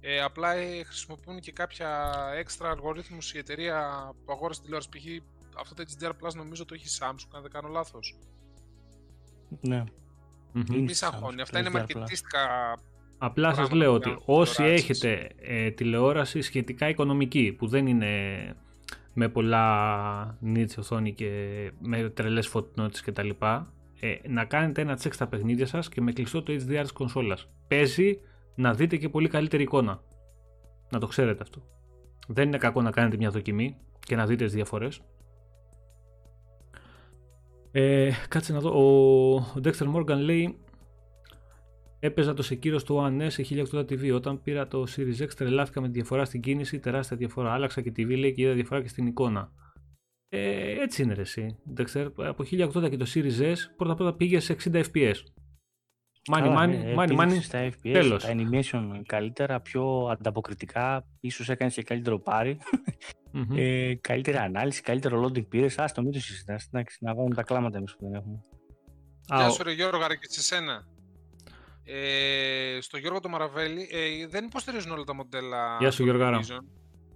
Ε, 0.00 0.22
απλά 0.22 0.52
ε, 0.54 0.82
χρησιμοποιούν 0.84 1.40
και 1.40 1.52
κάποια 1.52 2.14
έξτρα 2.36 2.70
αλγορίθμους 2.70 3.34
η 3.34 3.38
εταιρεία 3.38 4.10
που 4.24 4.32
αγόρασε 4.32 4.60
τηλεόραση. 4.60 4.88
Π.χ. 4.88 5.04
αυτό 5.60 5.74
το 5.74 5.84
HDR 5.98 6.34
νομίζω 6.34 6.64
το 6.64 6.74
έχει 6.74 6.86
Samsung, 7.00 7.28
αν 7.34 7.42
δεν 7.42 7.50
κάνω 7.50 7.68
λάθος. 7.68 8.16
Ναι. 9.60 9.84
Μμμ. 10.52 10.64
Είναι 10.72 10.80
Μη 10.80 10.92
σ' 10.92 11.02
Samsung, 11.02 11.08
αγχώνει. 11.12 11.36
το 11.36 11.42
Αυτά 11.42 11.58
είναι 11.58 11.68
HDR+. 11.68 11.72
μαρκετίστικα 11.72 12.74
Απλά 13.18 13.48
σας 13.48 13.54
πράγματα 13.56 13.76
λέω 13.76 13.88
που 13.90 13.94
ότι 13.94 14.08
κάνουν 14.08 14.22
όσοι 14.26 14.54
τηλεοράσεις. 14.54 14.82
έχετε 14.90 15.30
ε, 15.40 15.70
τηλεόραση 15.70 16.40
σχετικά 16.40 16.88
οικονομική 16.88 17.52
που 17.58 17.66
δεν 17.66 17.86
είναι 17.86 18.08
με 19.20 19.28
πολλά 19.28 20.38
nits 20.44 20.78
οθόνη 20.78 21.12
και 21.12 21.30
με 21.80 22.08
τρελές 22.08 22.46
φωτεινότητες 22.48 23.02
κτλ. 23.02 23.28
Ε, 24.00 24.14
να 24.28 24.44
κάνετε 24.44 24.80
ένα 24.80 24.98
check 25.02 25.12
στα 25.12 25.26
παιχνίδια 25.26 25.66
σας 25.66 25.88
και 25.88 26.00
με 26.00 26.12
κλειστό 26.12 26.42
το 26.42 26.52
HDR 26.52 26.80
της 26.82 26.92
κονσόλας. 26.92 27.48
Παίζει 27.68 28.20
να 28.54 28.74
δείτε 28.74 28.96
και 28.96 29.08
πολύ 29.08 29.28
καλύτερη 29.28 29.62
εικόνα. 29.62 30.02
Να 30.90 30.98
το 30.98 31.06
ξέρετε 31.06 31.42
αυτό. 31.42 31.62
Δεν 32.28 32.46
είναι 32.46 32.58
κακό 32.58 32.82
να 32.82 32.90
κάνετε 32.90 33.16
μια 33.16 33.30
δοκιμή 33.30 33.76
και 33.98 34.16
να 34.16 34.26
δείτε 34.26 34.44
τις 34.44 34.54
διαφορές. 34.54 35.00
Ε, 37.70 38.10
κάτσε 38.28 38.52
να 38.52 38.60
δω. 38.60 38.70
Ο 38.70 39.60
Dexter 39.64 39.94
Morgan 39.94 40.18
λέει 40.18 40.58
Έπαιζα 42.02 42.34
το 42.34 42.46
Sekiro 42.50 42.80
στο 42.80 43.06
One 43.06 43.26
S 43.26 43.30
σε 43.30 43.46
1080 43.72 43.78
TV. 43.78 44.14
Όταν 44.14 44.42
πήρα 44.42 44.68
το 44.68 44.84
Series 44.96 45.22
X, 45.22 45.28
τρελάθηκα 45.36 45.80
με 45.80 45.86
τη 45.86 45.92
διαφορά 45.92 46.24
στην 46.24 46.40
κίνηση, 46.40 46.78
τεράστια 46.78 47.16
διαφορά. 47.16 47.52
Άλλαξα 47.52 47.80
και 47.80 47.90
TV, 47.90 48.18
λέει 48.18 48.34
και 48.34 48.42
είδα 48.42 48.52
διαφορά 48.52 48.82
και 48.82 48.88
στην 48.88 49.06
εικόνα. 49.06 49.52
Ε, 50.28 50.82
έτσι 50.82 51.02
είναι 51.02 51.14
ρε, 51.14 51.20
εσύ. 51.20 51.56
Dexter, 51.76 52.08
από 52.16 52.44
1080 52.50 52.90
και 52.90 52.96
το 52.96 53.06
Series 53.14 53.40
S, 53.40 53.56
πρώτα 53.76 53.94
πρώτα 53.94 54.14
πήγε 54.14 54.40
σε 54.40 54.56
60 54.64 54.84
FPS. 54.92 55.14
Money, 56.32 56.56
money, 56.56 56.96
money, 56.96 57.18
money. 57.18 57.38
Στα 57.40 57.68
FPS, 57.68 57.92
τέλος. 57.92 58.24
τα 58.24 58.34
animation 58.34 59.00
καλύτερα, 59.06 59.60
πιο 59.60 60.08
ανταποκριτικά, 60.10 61.06
ίσως 61.20 61.48
έκανες 61.48 61.74
και 61.74 61.82
καλύτερο 61.82 62.18
πάρη. 62.18 62.58
Mm-hmm. 63.34 63.56
Ε, 63.56 63.94
καλύτερη 63.94 64.36
ανάλυση, 64.36 64.82
καλύτερο 64.82 65.24
loading 65.24 65.48
πήρες. 65.48 65.78
Ας 65.78 65.92
το 65.92 66.02
μην 66.02 66.12
το 66.12 66.20
συζητάς, 66.20 66.68
να 67.00 67.14
βάλουμε 67.14 67.34
τα 67.34 67.42
κλάματα 67.42 67.78
εμείς 67.78 67.96
που 67.96 68.04
δεν 68.04 68.14
έχουμε. 68.14 68.40
Γεια 69.26 69.50
σου 69.50 69.62
ρε 69.62 69.72
Γιώργο, 69.72 70.06
και 70.06 70.26
σε 70.28 70.42
σένα. 70.42 70.86
Ε, 71.92 72.80
στο 72.80 72.98
Γιώργο 72.98 73.20
το 73.20 73.28
Μαραβέλη, 73.28 73.88
ε, 73.90 74.26
δεν 74.26 74.44
υποστηρίζουν 74.44 74.92
όλα 74.92 75.04
τα 75.04 75.14
μοντέλα. 75.14 75.76
Γεια 75.78 75.90
σου 75.90 76.02
Γιώργο. 76.02 76.40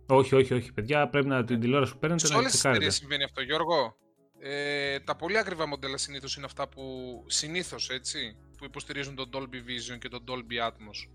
Όχι, 0.07 0.35
όχι, 0.35 0.55
όχι. 0.55 0.73
Παιδιά, 0.73 1.09
πρέπει 1.09 1.27
να 1.27 1.45
την 1.45 1.61
τηλεόραση 1.61 1.93
που 1.93 1.99
παίρνετε 1.99 2.29
να 2.29 2.37
όλες 2.37 2.51
τις 2.51 2.65
εταιρείες 2.65 2.95
συμβαίνει 2.95 3.25
αυτό, 3.25 3.43
Γιώργο. 3.43 3.97
Ε, 4.39 4.99
τα 5.01 5.17
πολύ 5.17 5.39
ακριβά 5.39 5.67
μοντέλα 5.67 5.97
συνήθως 5.97 6.37
είναι 6.37 6.47
αυτά 6.47 6.69
που 6.69 6.83
συνήθως 7.27 7.91
έτσι, 7.91 8.37
που 8.59 8.65
υποστηρίζουν 8.65 9.15
τον 9.15 9.31
Dolby 9.33 9.55
Vision 9.55 9.99
και 9.99 10.09
τον 10.09 10.25
Dolby 10.29 10.69
Atmos. 10.69 11.11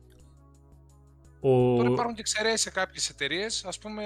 Ο... 1.39 1.75
Τώρα 1.75 1.89
υπάρχουν 1.89 2.13
και 2.13 2.19
εξαιρέσεις 2.19 2.61
σε 2.61 2.69
κάποιες 2.69 3.09
εταιρείες. 3.09 3.65
Α 3.65 3.79
πούμε, 3.81 4.03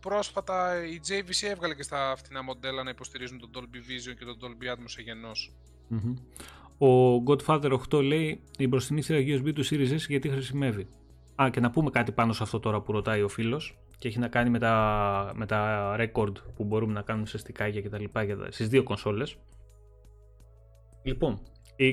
πρόσφατα 0.00 0.84
η 0.84 1.00
JVC 1.08 1.48
έβγαλε 1.48 1.74
και 1.74 1.82
στα 1.82 2.14
φθηνά 2.16 2.42
μοντέλα 2.42 2.82
να 2.82 2.90
υποστηρίζουν 2.90 3.38
τον 3.38 3.50
Dolby 3.54 3.76
Vision 3.76 4.14
και 4.18 4.24
τον 4.24 4.38
Dolby 4.40 4.72
Atmos 4.72 4.84
σε 4.86 5.02
γενος 5.02 5.52
Ο 6.78 7.22
Godfather 7.26 7.78
8 7.90 8.02
λέει 8.02 8.40
η 8.58 8.68
μπροστινή 8.68 9.02
θύρα 9.02 9.18
USB 9.18 9.52
του 9.54 9.66
Series 9.66 9.92
S 9.92 10.08
γιατί 10.08 10.28
χρησιμεύει. 10.28 10.86
Α, 11.42 11.48
και 11.50 11.60
να 11.60 11.70
πούμε 11.70 11.90
κάτι 11.90 12.12
πάνω 12.12 12.32
σε 12.32 12.42
αυτό 12.42 12.60
τώρα 12.60 12.80
που 12.80 12.92
ρωτάει 12.92 13.22
ο 13.22 13.28
φίλος 13.28 13.78
και 13.98 14.08
έχει 14.08 14.18
να 14.18 14.28
κάνει 14.28 14.50
με 14.50 14.58
τα, 14.58 15.32
με 15.34 15.46
τα 15.46 15.94
record 15.98 16.32
που 16.56 16.64
μπορούμε 16.64 16.92
να 16.92 17.02
κάνουμε 17.02 17.26
σε 17.26 17.38
στικάκια 17.38 17.80
και 17.80 17.88
τα 17.88 17.98
λοιπά 17.98 18.26
στις 18.48 18.68
δύο 18.68 18.82
κονσόλες. 18.82 19.36
Λοιπόν, 21.02 21.40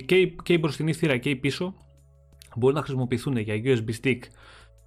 και 0.06 0.16
η, 0.16 0.36
και 0.44 0.54
η 0.54 0.58
μπροστινή 0.60 0.94
θύρα 0.94 1.18
και 1.18 1.30
η 1.30 1.36
πίσω 1.36 1.74
μπορούν 2.58 2.76
να 2.76 2.82
χρησιμοποιηθούν 2.82 3.38
για 3.38 3.56
USB 3.64 3.90
stick 4.04 4.20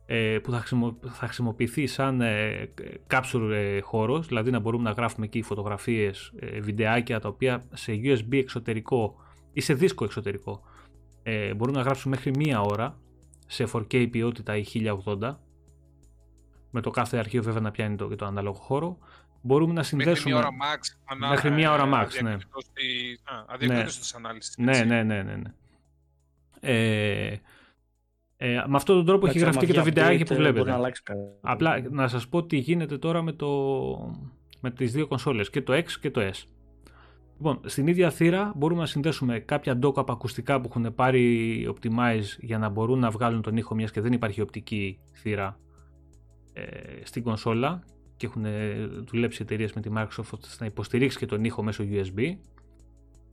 ε, 0.07 0.39
που 0.43 0.51
θα, 0.51 0.65
θα 1.01 1.25
χρησιμοποιηθεί 1.27 1.87
σαν 1.87 2.21
ε, 2.21 2.73
capsule 3.11 3.51
ε, 3.53 3.81
χώρος, 3.81 4.27
δηλαδή 4.27 4.51
να 4.51 4.59
μπορούμε 4.59 4.83
να 4.83 4.91
γράφουμε 4.91 5.27
εκεί 5.27 5.43
φωτογραφίες, 5.43 6.33
ε, 6.39 6.61
βιντεάκια 6.61 7.21
τα 7.21 7.29
οποία 7.29 7.65
σε 7.73 7.93
USB 8.05 8.33
εξωτερικό 8.33 9.17
ή 9.55 9.61
σε 9.61 9.75
δίσκο 9.75 10.05
εξωτερικό 10.05 10.63
ε, 11.23 11.55
μπορούν 11.55 11.75
να 11.75 11.83
γράψουν 11.83 12.11
μέχρι 12.11 12.31
μία 12.37 12.61
ώρα 12.61 12.99
σε 13.47 13.69
4K 13.73 14.11
ποιότητα 14.11 14.57
ή 14.57 14.65
1080 15.05 15.37
με 16.71 16.81
το 16.81 16.91
κάθε 16.91 17.19
αρχείο 17.19 17.43
βέβαια 17.43 17.61
να 17.61 17.71
πιάνει 17.71 17.97
το, 17.97 18.09
και 18.09 18.17
το 18.17 18.25
ανάλογο 18.25 18.59
χώρο 18.59 18.99
μπορούμε 19.41 19.73
να 19.73 19.83
συνδέσουμε 19.83 20.35
μέχρι 20.35 20.51
μία 20.51 20.69
ώρα 20.69 20.77
max, 20.77 21.29
μέχρι 21.29 21.51
μία 21.51 21.73
ώρα 21.73 21.85
max 21.85 22.23
ναι. 22.23 22.37
Αδιακρίτως 23.47 24.13
ναι. 24.13 24.19
ανάλυση 24.27 24.63
ναι, 24.63 24.85
ναι, 24.85 25.03
ναι, 25.03 25.23
ναι, 25.23 25.37
ναι. 25.37 25.53
Ε, 26.61 27.41
ε, 28.37 28.65
με 28.67 28.77
αυτόν 28.77 28.97
τον 28.97 29.07
τρόπο 29.07 29.27
έχει 29.27 29.39
γραφτεί 29.39 29.67
και 29.67 29.73
το 29.73 29.83
βιντεάκι 29.83 30.25
που 30.25 30.35
βλέπετε. 30.35 30.71
Να 30.71 30.93
Απλά 31.41 31.81
να 31.91 32.09
σας 32.09 32.29
πω 32.29 32.45
τι 32.45 32.57
γίνεται 32.57 32.99
τώρα 32.99 33.23
με, 33.23 33.33
το, 33.33 33.49
με 34.61 34.71
τις 34.71 34.93
δύο 34.93 35.07
κονσόλες, 35.07 35.51
και 35.51 35.63
το 35.63 35.73
X 35.73 35.91
και 36.01 36.11
το 36.11 36.21
S. 36.21 36.43
Λοιπόν, 37.47 37.61
στην 37.65 37.87
ίδια 37.87 38.11
θύρα 38.11 38.53
μπορούμε 38.57 38.81
να 38.81 38.87
συνδέσουμε 38.87 39.39
κάποια 39.39 39.79
dock 39.83 39.95
από 39.95 40.13
ακουστικά 40.13 40.61
που 40.61 40.69
έχουν 40.71 40.95
πάρει 40.95 41.75
Optimize 41.75 42.39
για 42.41 42.59
να 42.59 42.69
μπορούν 42.69 42.99
να 42.99 43.11
βγάλουν 43.11 43.43
τον 43.43 43.57
ήχο 43.57 43.75
μιας 43.75 43.91
και 43.91 44.01
δεν 44.01 44.13
υπάρχει 44.13 44.41
οπτική 44.41 44.99
θύρα 45.13 45.59
ε, 46.53 46.65
στην 47.03 47.23
κονσόλα 47.23 47.85
και 48.17 48.27
έχουν 48.27 48.45
δουλέψει 49.05 49.43
εταιρείες 49.43 49.73
με 49.73 49.81
τη 49.81 49.91
Microsoft 49.97 50.39
ώστε 50.43 50.57
να 50.59 50.67
υποστηρίξει 50.67 51.19
και 51.19 51.27
τον 51.27 51.45
ήχο 51.45 51.63
μέσω 51.63 51.85
USB 51.91 52.37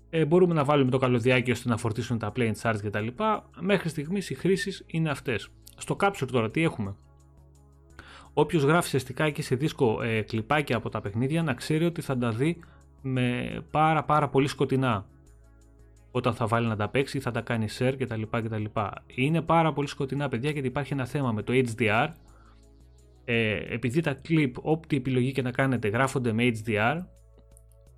ε, 0.09 0.25
μπορούμε 0.25 0.53
να 0.53 0.63
βάλουμε 0.63 0.91
το 0.91 0.97
καλωδιάκι 0.97 1.51
ώστε 1.51 1.69
να 1.69 1.77
φορτίσουν 1.77 2.17
τα 2.17 2.31
plane 2.35 2.53
charge 2.61 2.77
κτλ. 2.83 3.07
Μέχρι 3.59 3.89
στιγμής 3.89 4.29
οι 4.29 4.33
χρήσεις 4.33 4.83
είναι 4.87 5.09
αυτές. 5.09 5.49
Στο 5.77 5.95
Capture 5.99 6.27
τώρα 6.31 6.51
τι 6.51 6.63
έχουμε; 6.63 6.95
Όποιος 8.33 8.63
γράφει 8.63 8.99
σε 8.99 9.29
και 9.31 9.41
σε 9.41 9.55
δίσκο 9.55 10.01
ε, 10.01 10.21
κλιπάκια 10.21 10.75
από 10.75 10.89
τα 10.89 11.01
παιχνίδια 11.01 11.43
να 11.43 11.53
ξέρει 11.53 11.85
ότι 11.85 12.01
θα 12.01 12.17
τα 12.17 12.31
δει 12.31 12.59
με 13.01 13.57
πάρα 13.71 14.03
πάρα 14.03 14.29
πολύ 14.29 14.47
σκοτεινά 14.47 15.05
όταν 16.11 16.33
θα 16.33 16.47
βάλει 16.47 16.67
να 16.67 16.75
τα 16.75 16.89
παίξει 16.89 17.19
θα 17.19 17.31
τα 17.31 17.41
κάνει 17.41 17.67
share 17.79 17.95
κτλ. 17.97 18.21
κτλ. 18.31 18.63
Είναι 19.15 19.41
πάρα 19.41 19.73
πολύ 19.73 19.87
σκοτεινά 19.87 20.29
παιδιά 20.29 20.51
γιατί 20.51 20.67
υπάρχει 20.67 20.93
ένα 20.93 21.05
θέμα 21.05 21.31
με 21.31 21.43
το 21.43 21.53
HDR 21.53 22.07
ε, 23.25 23.73
επειδή 23.73 24.01
τα 24.01 24.21
clip 24.27 24.51
όποιη 24.61 24.99
επιλογή 25.01 25.31
και 25.31 25.41
να 25.41 25.51
κάνετε 25.51 25.87
γράφονται 25.87 26.31
με 26.31 26.43
HDR 26.43 27.01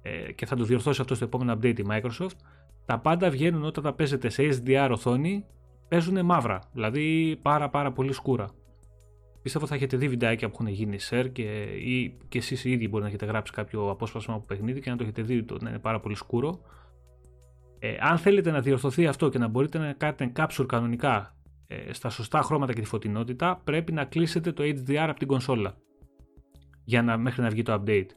ε, 0.01 0.31
και 0.31 0.45
θα 0.45 0.55
το 0.55 0.63
διορθώσει 0.63 1.01
αυτό 1.01 1.15
στο 1.15 1.25
επόμενο 1.25 1.53
update 1.53 1.79
η 1.79 1.85
Microsoft, 1.89 2.37
τα 2.85 2.99
πάντα 2.99 3.29
βγαίνουν 3.29 3.63
όταν 3.63 3.83
τα 3.83 3.93
παίζετε 3.93 4.29
σε 4.29 4.43
HDR 4.43 4.89
οθόνη, 4.91 5.45
παίζουν 5.87 6.25
μαύρα, 6.25 6.59
δηλαδή 6.73 7.39
πάρα 7.41 7.69
πάρα 7.69 7.91
πολύ 7.91 8.13
σκούρα. 8.13 8.49
Πιστεύω 9.43 9.65
θα 9.65 9.75
έχετε 9.75 9.97
δει 9.97 10.07
βιντεάκια 10.07 10.49
που 10.49 10.57
έχουν 10.59 10.73
γίνει 10.73 10.97
share 11.09 11.29
και, 11.31 11.43
ή, 11.63 12.17
και 12.27 12.37
εσείς 12.37 12.65
οι 12.65 12.71
ίδιοι 12.71 12.87
μπορεί 12.89 13.03
να 13.03 13.09
έχετε 13.09 13.25
γράψει 13.25 13.53
κάποιο 13.53 13.89
απόσπασμα 13.89 14.33
από 14.33 14.45
παιχνίδι 14.45 14.79
και 14.81 14.89
να 14.89 14.97
το 14.97 15.03
έχετε 15.03 15.21
δει 15.21 15.43
το 15.43 15.57
να 15.61 15.69
είναι 15.69 15.79
πάρα 15.79 15.99
πολύ 15.99 16.15
σκούρο. 16.15 16.61
Ε, 17.79 17.95
αν 17.99 18.17
θέλετε 18.17 18.51
να 18.51 18.61
διορθωθεί 18.61 19.07
αυτό 19.07 19.29
και 19.29 19.37
να 19.37 19.47
μπορείτε 19.47 19.77
να 19.77 19.93
κάνετε 19.93 20.31
capture 20.35 20.65
κανονικά 20.67 21.35
ε, 21.67 21.93
στα 21.93 22.09
σωστά 22.09 22.41
χρώματα 22.41 22.73
και 22.73 22.81
τη 22.81 22.87
φωτεινότητα, 22.87 23.61
πρέπει 23.63 23.91
να 23.91 24.05
κλείσετε 24.05 24.51
το 24.51 24.63
HDR 24.63 24.95
από 24.95 25.19
την 25.19 25.27
κονσόλα 25.27 25.77
για 26.83 27.01
να, 27.01 27.17
μέχρι 27.17 27.41
να 27.41 27.49
βγει 27.49 27.61
το 27.61 27.81
update. 27.81 28.07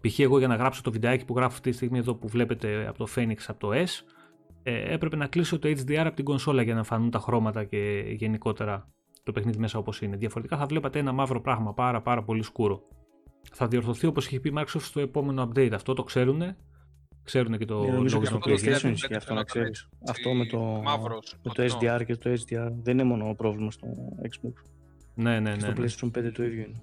Π.χ. 0.00 0.18
εγώ 0.18 0.38
για 0.38 0.48
να 0.48 0.54
γράψω 0.56 0.82
το 0.82 0.90
βιντεάκι 0.90 1.24
που 1.24 1.34
γράφω 1.36 1.54
αυτή 1.54 1.70
τη 1.70 1.76
στιγμή 1.76 1.98
εδώ 1.98 2.14
που 2.14 2.28
βλέπετε 2.28 2.86
από 2.88 2.98
το 2.98 3.06
Phoenix 3.16 3.36
από 3.46 3.58
το 3.58 3.70
S, 3.72 4.14
ε, 4.62 4.92
έπρεπε 4.92 5.16
να 5.16 5.26
κλείσω 5.26 5.58
το 5.58 5.68
HDR 5.68 5.94
από 5.94 6.16
την 6.16 6.24
κονσόλα 6.24 6.62
για 6.62 6.74
να 6.74 6.82
φανούν 6.82 7.10
τα 7.10 7.18
χρώματα 7.18 7.64
και 7.64 8.04
γενικότερα 8.08 8.93
το 9.24 9.32
παιχνίδι 9.32 9.58
μέσα 9.58 9.78
όπως 9.78 10.00
είναι. 10.00 10.16
Διαφορετικά 10.16 10.56
θα 10.56 10.66
βλέπατε 10.66 10.98
ένα 10.98 11.12
μαύρο 11.12 11.40
πράγμα 11.40 11.74
πάρα 11.74 12.02
πάρα 12.02 12.22
πολύ 12.22 12.42
σκούρο. 12.42 12.82
Θα 13.52 13.68
διορθωθεί 13.68 14.06
όπως 14.06 14.26
έχει 14.26 14.40
πει 14.40 14.48
η 14.48 14.52
Microsoft 14.56 14.80
στο 14.80 15.00
επόμενο 15.00 15.48
update. 15.48 15.72
Αυτό 15.72 15.94
το 15.94 16.02
ξέρουν. 16.02 16.42
Ξέρουν 17.22 17.58
και 17.58 17.64
το 17.64 17.84
ναι, 17.84 17.90
λόγο 17.90 18.24
στο 18.24 18.38
PlayStation 18.44 18.90
ισχύει 18.92 19.14
αυτό 19.14 19.34
να 19.34 19.44
ξέρεις. 19.44 19.88
Αυτό 20.08 20.34
με 20.34 20.46
το, 20.46 20.82
με 21.42 21.50
το 21.54 21.64
SDR 21.64 22.04
και 22.06 22.16
το 22.16 22.30
HDR 22.30 22.70
δεν 22.82 22.98
είναι 22.98 23.04
μόνο 23.04 23.34
πρόβλημα 23.34 23.70
στο 23.70 23.88
Xbox. 24.22 24.52
Ναι, 25.14 25.40
ναι, 25.40 25.50
ναι. 25.50 25.58
Στο 25.58 25.72
ναι. 25.72 25.74
PlayStation 25.78 26.26
5 26.26 26.32
το 26.32 26.44
ίδιο 26.44 26.62
είναι. 26.62 26.82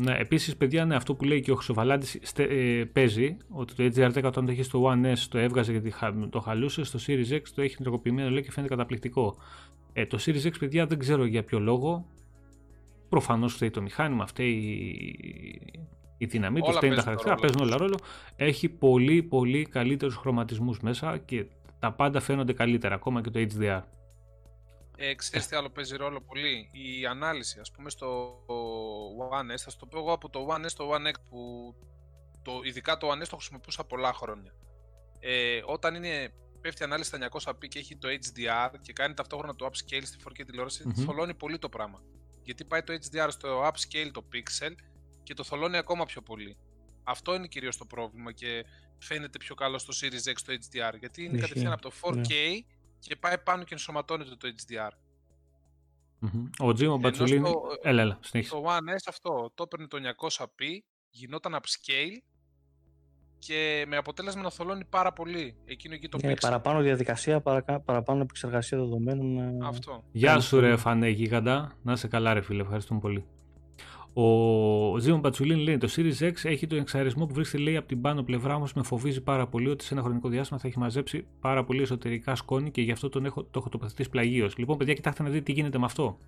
Ναι, 0.00 0.14
επίσης, 0.18 0.56
παιδιά, 0.56 0.84
ναι, 0.84 0.94
αυτό 0.94 1.14
που 1.14 1.24
λέει 1.24 1.40
και 1.40 1.50
ο 1.50 1.54
Χρυσοβαλάντης 1.54 2.14
ε, 2.36 2.84
παίζει 2.92 3.36
ότι 3.48 3.74
το 3.74 3.84
HDR10 3.84 4.22
όταν 4.24 4.44
το 4.44 4.50
έχει 4.50 4.62
στο 4.62 4.92
One 4.92 5.12
S 5.12 5.18
το 5.28 5.38
έβγαζε 5.38 5.72
γιατί 5.72 5.92
το 6.30 6.40
χαλούσε, 6.40 6.84
στο 6.84 6.98
Series 7.06 7.32
X 7.32 7.42
το 7.54 7.62
έχει 7.62 7.76
τροποποιημένο 7.76 8.30
λέει 8.30 8.42
και 8.42 8.50
φαίνεται 8.50 8.74
καταπληκτικό. 8.74 9.36
Ε, 9.92 10.06
το 10.06 10.18
Series 10.26 10.46
X, 10.46 10.52
παιδιά, 10.58 10.86
δεν 10.86 10.98
ξέρω 10.98 11.24
για 11.24 11.44
ποιο 11.44 11.58
λόγο. 11.58 12.06
Προφανώς 13.08 13.54
φταίει 13.54 13.70
το 13.70 13.82
μηχάνημα, 13.82 14.26
φταίει 14.26 14.54
η 16.18 16.26
δύναμή 16.26 16.60
του, 16.60 16.72
φταίνει 16.72 16.94
τα 16.94 17.02
χαρακτηριστικά, 17.02 17.46
παίζουν 17.46 17.60
όλα 17.60 17.76
ρόλο. 17.76 17.98
Έχει 18.36 18.68
πολύ 18.68 19.22
πολύ 19.22 19.62
καλύτερους 19.62 20.16
χρωματισμούς 20.16 20.80
μέσα 20.80 21.18
και 21.18 21.46
τα 21.78 21.92
πάντα 21.92 22.20
φαίνονται 22.20 22.52
καλύτερα, 22.52 22.94
ακόμα 22.94 23.20
και 23.20 23.30
το 23.30 23.40
HDR. 23.40 23.80
Ε, 25.00 25.14
ξέρεις 25.14 25.46
τι 25.46 25.56
άλλο 25.56 25.70
παίζει 25.70 25.96
ρόλο 25.96 26.20
πολύ, 26.20 26.70
η 26.72 27.06
ανάλυση, 27.06 27.60
ας 27.60 27.70
πούμε 27.70 27.90
στο 27.90 28.38
One 29.30 29.52
S, 29.52 29.56
θα 29.56 29.70
σου 29.70 29.78
το 29.78 29.86
πω 29.86 29.98
εγώ 29.98 30.12
από 30.12 30.28
το 30.30 30.46
One 30.50 30.64
S 30.64 30.68
στο 30.68 30.90
One 30.90 31.06
X 31.06 31.14
που 31.28 31.74
το, 32.42 32.60
ειδικά 32.64 32.96
το 32.96 33.10
One 33.10 33.22
S 33.22 33.26
το 33.28 33.36
χρησιμοποιούσα 33.36 33.84
πολλά 33.84 34.12
χρόνια. 34.12 34.54
Ε, 35.18 35.60
όταν 35.64 35.94
είναι, 35.94 36.32
πέφτει 36.60 36.82
η 36.82 36.84
ανάλυση 36.84 37.08
στα 37.08 37.28
900p 37.30 37.68
και 37.68 37.78
έχει 37.78 37.96
το 37.96 38.08
HDR 38.08 38.70
και 38.82 38.92
κάνει 38.92 39.14
ταυτόχρονα 39.14 39.54
το 39.54 39.66
upscale 39.66 40.02
στη 40.04 40.16
4K 40.24 40.44
τηλεόραση, 40.46 40.84
mm-hmm. 40.86 41.02
θολώνει 41.04 41.34
πολύ 41.34 41.58
το 41.58 41.68
πράγμα. 41.68 42.02
Γιατί 42.42 42.64
πάει 42.64 42.82
το 42.82 42.92
HDR 42.92 43.28
στο 43.28 43.68
upscale 43.68 44.10
το 44.12 44.24
pixel 44.32 44.72
και 45.22 45.34
το 45.34 45.44
θολώνει 45.44 45.76
ακόμα 45.76 46.04
πιο 46.04 46.22
πολύ. 46.22 46.56
Αυτό 47.02 47.34
είναι 47.34 47.46
κυρίως 47.46 47.76
το 47.76 47.84
πρόβλημα 47.84 48.32
και 48.32 48.64
φαίνεται 48.98 49.38
πιο 49.38 49.54
καλό 49.54 49.78
στο 49.78 49.92
Series 50.00 50.30
X 50.30 50.36
το 50.44 50.52
HDR, 50.52 50.98
γιατί 50.98 51.24
είναι 51.24 51.38
κατευθείαν 51.38 51.72
από 51.72 51.82
το 51.82 51.92
4K 52.02 52.32
και 52.98 53.16
πάει 53.16 53.38
πάνω 53.38 53.62
και 53.62 53.74
ενσωματώνεται 53.74 54.36
το 54.36 54.48
HDR. 54.48 54.90
Ο 56.58 56.72
Τζίμο 56.72 56.98
Μπατσουλίνη. 56.98 57.50
Έλα, 57.82 58.02
έλα, 58.02 58.18
Το 58.32 58.64
One 58.66 58.90
S 58.94 59.06
αυτό 59.08 59.52
το 59.54 59.62
έπαιρνε 59.62 59.86
το 59.86 59.98
900p, 60.28 60.64
γινόταν 61.10 61.54
upscale 61.54 62.22
και 63.38 63.84
με 63.88 63.96
αποτέλεσμα 63.96 64.42
να 64.42 64.50
θολώνει 64.50 64.84
πάρα 64.84 65.12
πολύ 65.12 65.56
εκείνο 65.64 65.94
εκεί 65.94 66.08
το 66.08 66.18
ε, 66.22 66.34
Παραπάνω 66.40 66.80
διαδικασία, 66.80 67.40
παραπάνω 67.84 68.22
επεξεργασία 68.22 68.78
δεδομένων. 68.78 69.38
Ε, 69.38 69.66
αυτό. 69.66 70.04
Γεια 70.12 70.40
σου 70.40 70.60
ρε 70.60 70.76
φανέ 70.76 71.08
γίγαντα. 71.08 71.72
Να 71.82 71.96
σε 71.96 72.08
καλά 72.08 72.34
ρε 72.34 72.40
φίλε, 72.40 72.62
ευχαριστούμε 72.62 73.00
πολύ. 73.00 73.24
Ο 74.20 74.98
Ζήμον 74.98 75.20
Πατσουλίν 75.20 75.58
λέει: 75.58 75.78
Το 75.78 75.88
Series 75.96 76.20
X 76.20 76.32
έχει 76.42 76.66
τον 76.66 76.78
εξαρισμό 76.78 77.26
που 77.26 77.34
βρίσκεται 77.34 77.62
λέει, 77.62 77.76
από 77.76 77.88
την 77.88 78.00
πάνω 78.00 78.22
πλευρά, 78.22 78.54
όμως 78.54 78.72
με 78.72 78.82
φοβίζει 78.82 79.20
πάρα 79.20 79.46
πολύ 79.46 79.68
ότι 79.68 79.84
σε 79.84 79.94
ένα 79.94 80.02
χρονικό 80.02 80.28
διάστημα 80.28 80.58
θα 80.58 80.68
έχει 80.68 80.78
μαζέψει 80.78 81.26
πάρα 81.40 81.64
πολύ 81.64 81.82
εσωτερικά 81.82 82.34
σκόνη 82.34 82.70
και 82.70 82.82
γι' 82.82 82.92
αυτό 82.92 83.08
τον 83.08 83.24
έχω, 83.24 83.42
το 83.42 83.50
έχω 83.54 83.68
τοποθετήσει 83.68 84.10
πλαγίως. 84.10 84.56
Λοιπόν, 84.56 84.76
παιδιά, 84.76 84.94
κοιτάξτε 84.94 85.22
να 85.22 85.28
δείτε 85.28 85.42
τι 85.42 85.52
γίνεται 85.52 85.78
με 85.78 85.84
αυτό. 85.84 86.18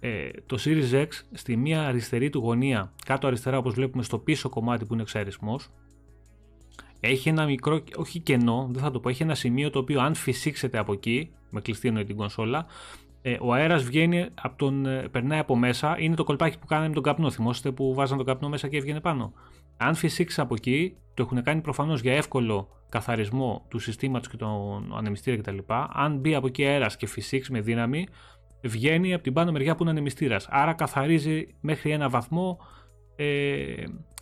Ε, 0.00 0.28
το 0.46 0.58
Series 0.64 0.92
X 0.92 1.08
στη 1.32 1.56
μία 1.56 1.86
αριστερή 1.86 2.30
του 2.30 2.38
γωνία, 2.38 2.92
κάτω 3.04 3.26
αριστερά 3.26 3.58
όπως 3.58 3.74
βλέπουμε 3.74 4.02
στο 4.02 4.18
πίσω 4.18 4.48
κομμάτι 4.48 4.84
που 4.84 4.92
είναι 4.92 5.02
εξαρισμός, 5.02 5.70
έχει 7.00 7.28
ένα 7.28 7.44
μικρό, 7.44 7.84
όχι 7.96 8.18
κενό, 8.20 8.68
δεν 8.72 8.82
θα 8.82 8.90
το 8.90 9.00
πω, 9.00 9.08
έχει 9.08 9.22
ένα 9.22 9.34
σημείο 9.34 9.70
το 9.70 9.78
οποίο 9.78 10.00
αν 10.00 10.14
φυσήξετε 10.14 10.78
από 10.78 10.92
εκεί, 10.92 11.30
με 11.50 11.60
κλειστή 11.60 11.88
εννοεί 11.88 12.04
την 12.04 12.16
κονσόλα, 12.16 12.66
ε, 13.26 13.36
ο 13.40 13.52
αέρας 13.52 13.84
βγαίνει 13.84 14.26
από 14.42 14.56
τον, 14.56 14.86
ε, 14.86 15.08
περνάει 15.08 15.38
από 15.38 15.56
μέσα. 15.56 15.96
Είναι 15.98 16.14
το 16.14 16.24
κολπάκι 16.24 16.58
που 16.58 16.66
κάναμε 16.66 16.88
με 16.88 16.94
τον 16.94 17.02
καπνό. 17.02 17.30
Θυμόστε 17.30 17.72
που 17.72 17.94
βάζαν 17.94 18.16
τον 18.16 18.26
καπνό 18.26 18.48
μέσα 18.48 18.68
και 18.68 18.76
έβγαινε 18.76 19.00
πάνω. 19.00 19.32
Αν 19.76 19.94
φυσήξει 19.94 20.40
από 20.40 20.54
εκεί, 20.54 20.96
το 21.14 21.22
έχουν 21.22 21.42
κάνει 21.42 21.60
προφανώς 21.60 22.00
για 22.00 22.12
εύκολο 22.12 22.68
καθαρισμό 22.88 23.66
του 23.68 23.78
συστήματος 23.78 24.28
και 24.28 24.36
τον 24.36 24.96
ανεμιστήρα 24.96 25.36
κτλ. 25.36 25.58
Αν 25.92 26.18
μπει 26.18 26.34
από 26.34 26.46
εκεί 26.46 26.64
αέρας 26.64 26.96
και 26.96 27.06
φυσήξει 27.06 27.52
με 27.52 27.60
δύναμη, 27.60 28.06
βγαίνει 28.62 29.14
από 29.14 29.22
την 29.22 29.32
πάνω 29.32 29.52
μεριά 29.52 29.74
που 29.74 29.82
είναι 29.82 29.90
ανεμιστήρας. 29.90 30.48
Άρα 30.50 30.72
καθαρίζει 30.72 31.46
μέχρι 31.60 31.90
ένα 31.90 32.08
βαθμό 32.08 32.58
ε, 33.16 33.74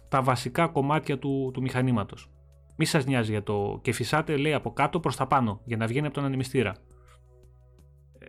τα 0.09 0.23
βασικά 0.23 0.67
κομμάτια 0.67 1.19
του, 1.19 1.51
του 1.53 1.61
μηχανήματος. 1.61 2.31
Μη 2.77 2.85
σας 2.85 3.07
νοιάζει 3.07 3.31
για 3.31 3.43
το. 3.43 3.79
και 3.83 3.93
φυσάτε 3.93 4.37
λέει 4.37 4.53
από 4.53 4.73
κάτω 4.73 5.01
προς 5.01 5.17
τα 5.17 5.27
πάνω 5.27 5.61
για 5.65 5.77
να 5.77 5.87
βγαίνει 5.87 6.07
από 6.07 6.15
τον 6.15 6.25
ανεμιστήρα. 6.25 6.75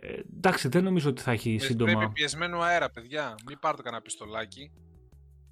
Ε, 0.06 0.20
εντάξει, 0.36 0.68
δεν 0.68 0.84
νομίζω 0.84 1.10
ότι 1.10 1.22
θα 1.22 1.30
έχει 1.30 1.54
ε, 1.54 1.58
σύντομα. 1.58 1.92
Πρέπει 1.92 2.12
πιεσμένο 2.12 2.60
αέρα, 2.60 2.90
παιδιά. 2.90 3.34
Μην 3.46 3.58
πάρετε 3.58 3.82
κανένα 3.82 4.02
πιστολάκι. 4.02 4.70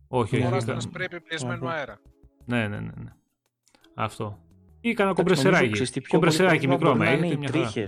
Όχι, 0.09 0.35
όχι. 0.35 0.45
Αγοράστε 0.45 0.73
ένα 0.73 0.83
πρέπει 0.93 1.21
πιεσμένο 1.21 1.69
αέρα. 1.69 2.01
Ναι, 2.45 2.69
ναι, 2.69 2.81
ναι, 2.81 2.93
ναι. 2.97 3.13
Αυτό. 3.95 4.39
Ή 4.81 4.93
κανένα 4.93 5.17
κομπρεσεράκι. 5.17 6.01
Κομπρεσεράκι 6.09 6.69
μικρό 6.69 6.95
με 6.95 7.11
έχει. 7.11 7.33
Οι 7.33 7.39
τρίχε. 7.39 7.83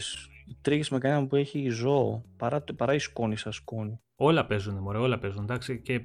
Οι 0.46 0.56
τρίχες 0.60 0.90
με 0.90 0.98
κανέναν 0.98 1.26
που 1.26 1.36
έχει 1.36 1.68
ζώο 1.68 2.24
παρά, 2.36 2.64
παρά 2.76 2.94
η 2.94 2.98
σκόνη 2.98 3.36
σας 3.36 3.54
σκόνη. 3.54 4.00
Όλα 4.16 4.46
παίζουν, 4.46 4.74
μωρέ, 4.74 4.98
όλα 4.98 5.18
παίζουν. 5.18 5.42
Εντάξει, 5.42 5.80
και... 5.80 6.04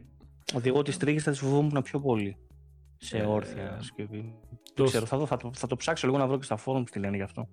Ότι 0.53 0.69
εγώ 0.69 0.81
τις 0.81 0.98
τρίχες 0.98 1.23
θα 1.23 1.31
τις 1.31 1.40
φοβόμουν 1.40 1.81
πιο 1.81 1.99
πολύ 1.99 2.38
σε 2.98 3.18
ε, 3.18 3.26
όρθια 3.26 3.77
συσκευή. 3.80 4.36
Το... 4.73 4.84
Ξέρω, 4.84 5.06
θα, 5.06 5.26
θα, 5.26 5.40
θα, 5.53 5.68
το 5.68 5.76
ψάξω 5.76 6.07
λίγο 6.07 6.19
να 6.19 6.27
βρω 6.27 6.38
και 6.38 6.44
στα 6.44 6.56
φόρουμ 6.56 6.84
τι 6.84 6.99
λένε 6.99 7.15
γι' 7.15 7.22
αυτό. 7.22 7.49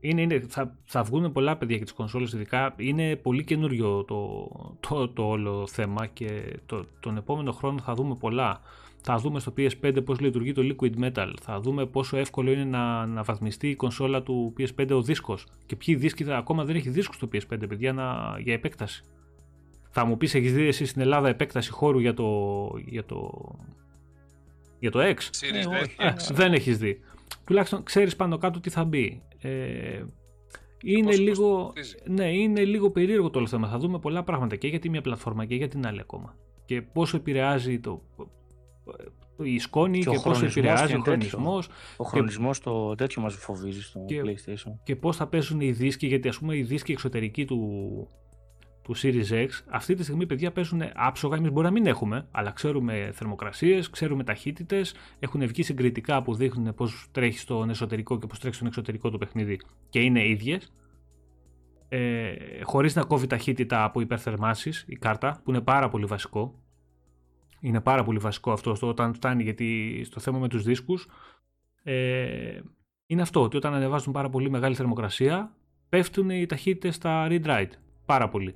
Είναι, 0.00 0.22
είναι, 0.22 0.44
θα, 0.48 0.76
θα 0.84 1.02
βγουν 1.02 1.32
πολλά 1.32 1.56
παιδιά 1.56 1.76
για 1.76 1.84
τις 1.84 1.94
κονσόλες 1.94 2.32
ειδικά. 2.32 2.74
Είναι 2.76 3.16
πολύ 3.16 3.44
καινούριο 3.44 4.04
το, 4.04 4.48
το, 4.80 5.08
το 5.08 5.22
όλο 5.22 5.66
θέμα 5.66 6.06
και 6.06 6.58
το, 6.66 6.86
τον 7.00 7.16
επόμενο 7.16 7.52
χρόνο 7.52 7.78
θα 7.80 7.94
δούμε 7.94 8.14
πολλά. 8.14 8.60
Θα 9.00 9.16
δούμε 9.16 9.40
στο 9.40 9.52
PS5 9.56 10.04
πώς 10.04 10.20
λειτουργεί 10.20 10.52
το 10.52 10.62
Liquid 10.64 10.92
Metal. 11.04 11.32
Θα 11.40 11.60
δούμε 11.60 11.86
πόσο 11.86 12.16
εύκολο 12.16 12.50
είναι 12.50 12.64
να, 12.64 13.06
να 13.06 13.22
βαθμιστεί 13.22 13.68
η 13.68 13.76
κονσόλα 13.76 14.22
του 14.22 14.52
PS5 14.58 14.90
ο 14.90 15.02
δίσκος. 15.02 15.46
Και 15.66 15.76
ποιοι 15.76 15.94
δίσκοι 15.94 16.24
θα, 16.24 16.36
ακόμα 16.36 16.64
δεν 16.64 16.76
έχει 16.76 16.90
δίσκους 16.90 17.16
στο 17.16 17.28
PS5 17.32 17.68
παιδιά 17.68 17.92
να, 17.92 18.36
για 18.38 18.52
επέκταση. 18.52 19.02
Θα 19.90 20.04
μου 20.04 20.16
πεις 20.16 20.34
έχεις 20.34 20.52
δει 20.52 20.66
εσύ 20.66 20.84
στην 20.84 21.00
Ελλάδα 21.00 21.28
επέκταση 21.28 21.70
χώρου 21.70 21.98
για 21.98 22.14
το, 22.14 22.70
για 22.86 23.04
το, 23.04 23.30
για 24.78 24.90
το 24.90 24.98
X; 25.00 25.16
Ε, 25.98 26.06
ε, 26.06 26.14
δεν 26.30 26.52
έχεις 26.52 26.78
δει. 26.78 27.00
Τουλάχιστον 27.44 27.82
ξέρεις 27.82 28.16
πάνω 28.16 28.38
κάτω 28.38 28.60
τι 28.60 28.70
θα 28.70 28.84
μπει. 28.84 29.22
Ε, 29.40 30.04
είναι 30.82 31.16
λίγο, 31.16 31.72
ναι, 32.04 32.32
είναι 32.32 32.64
λίγο 32.64 32.90
περίεργο 32.90 33.30
το 33.30 33.38
όλο 33.38 33.48
θέμα. 33.48 33.68
Θα 33.68 33.78
δούμε 33.78 33.98
πολλά 33.98 34.22
πράγματα 34.24 34.56
και 34.56 34.68
για 34.68 34.78
τη 34.78 34.88
μία 34.90 35.00
πλατφόρμα 35.00 35.44
και 35.44 35.54
για 35.54 35.68
την 35.68 35.86
άλλη 35.86 36.00
ακόμα. 36.00 36.36
Και 36.64 36.82
πόσο 36.82 37.16
επηρεάζει 37.16 37.80
το, 37.80 38.02
η 39.42 39.58
σκόνη 39.58 39.98
και, 39.98 40.10
και 40.10 40.18
πόσο 40.22 40.46
επηρεάζει 40.46 40.94
ο 40.94 41.00
χρονισμός. 41.00 41.68
Ο 41.96 42.04
χρονισμός 42.04 42.60
το 42.60 42.94
τέτοιο 42.94 43.22
μας 43.22 43.34
φοβίζει 43.34 43.82
στο 43.82 44.04
PlayStation. 44.08 44.72
Και 44.82 44.96
πώς 44.96 45.16
θα 45.16 45.26
παίζουν 45.26 45.60
οι 45.60 45.72
δίσκοι, 45.72 46.06
γιατί 46.06 46.28
ας 46.28 46.38
πούμε 46.38 46.56
οι 46.56 46.62
δίσκοι 46.62 46.92
εξωτερικοί 46.92 47.44
του, 47.44 48.08
του 48.88 48.96
Series 48.96 49.30
X, 49.30 49.48
αυτή 49.68 49.94
τη 49.94 50.02
στιγμή 50.02 50.26
παιδιά 50.26 50.52
παίζουν 50.52 50.82
άψογα. 50.94 51.36
Εμείς 51.36 51.50
μπορεί 51.50 51.66
να 51.66 51.72
μην 51.72 51.86
έχουμε, 51.86 52.28
αλλά 52.30 52.50
ξέρουμε 52.50 53.10
θερμοκρασίες, 53.12 53.90
ξέρουμε 53.90 54.24
ταχύτητες. 54.24 54.94
Έχουν 55.18 55.46
βγει 55.46 55.62
συγκριτικά 55.62 56.22
που 56.22 56.34
δείχνουν 56.34 56.74
πώς 56.74 57.08
τρέχει 57.12 57.38
στον 57.38 57.70
εσωτερικό 57.70 58.18
και 58.18 58.26
πώς 58.26 58.38
τρέχει 58.38 58.54
στον 58.54 58.66
εξωτερικό 58.66 59.10
το 59.10 59.18
παιχνίδι 59.18 59.60
και 59.88 60.00
είναι 60.00 60.28
ίδιες. 60.28 60.72
Ε, 61.88 62.34
χωρίς 62.62 62.94
να 62.94 63.02
κόβει 63.02 63.26
ταχύτητα 63.26 63.84
από 63.84 64.00
υπερθερμάσεις 64.00 64.84
η 64.88 64.96
κάρτα 64.96 65.40
που 65.44 65.50
είναι 65.50 65.60
πάρα 65.60 65.88
πολύ 65.88 66.04
βασικό 66.04 66.62
είναι 67.60 67.80
πάρα 67.80 68.04
πολύ 68.04 68.18
βασικό 68.18 68.52
αυτό 68.52 68.74
στο, 68.74 68.88
όταν 68.88 69.14
φτάνει 69.14 69.42
γιατί 69.42 70.00
στο 70.04 70.20
θέμα 70.20 70.38
με 70.38 70.48
τους 70.48 70.62
δίσκους 70.62 71.08
ε, 71.82 72.60
είναι 73.06 73.22
αυτό 73.22 73.42
ότι 73.42 73.56
όταν 73.56 73.74
ανεβάζουν 73.74 74.12
πάρα 74.12 74.28
πολύ 74.30 74.50
μεγάλη 74.50 74.74
θερμοκρασία 74.74 75.56
πέφτουν 75.88 76.30
οι 76.30 76.46
ταχύτητες 76.46 76.94
στα 76.94 77.26
read-write 77.30 77.70
πάρα 78.06 78.28
πολύ 78.28 78.54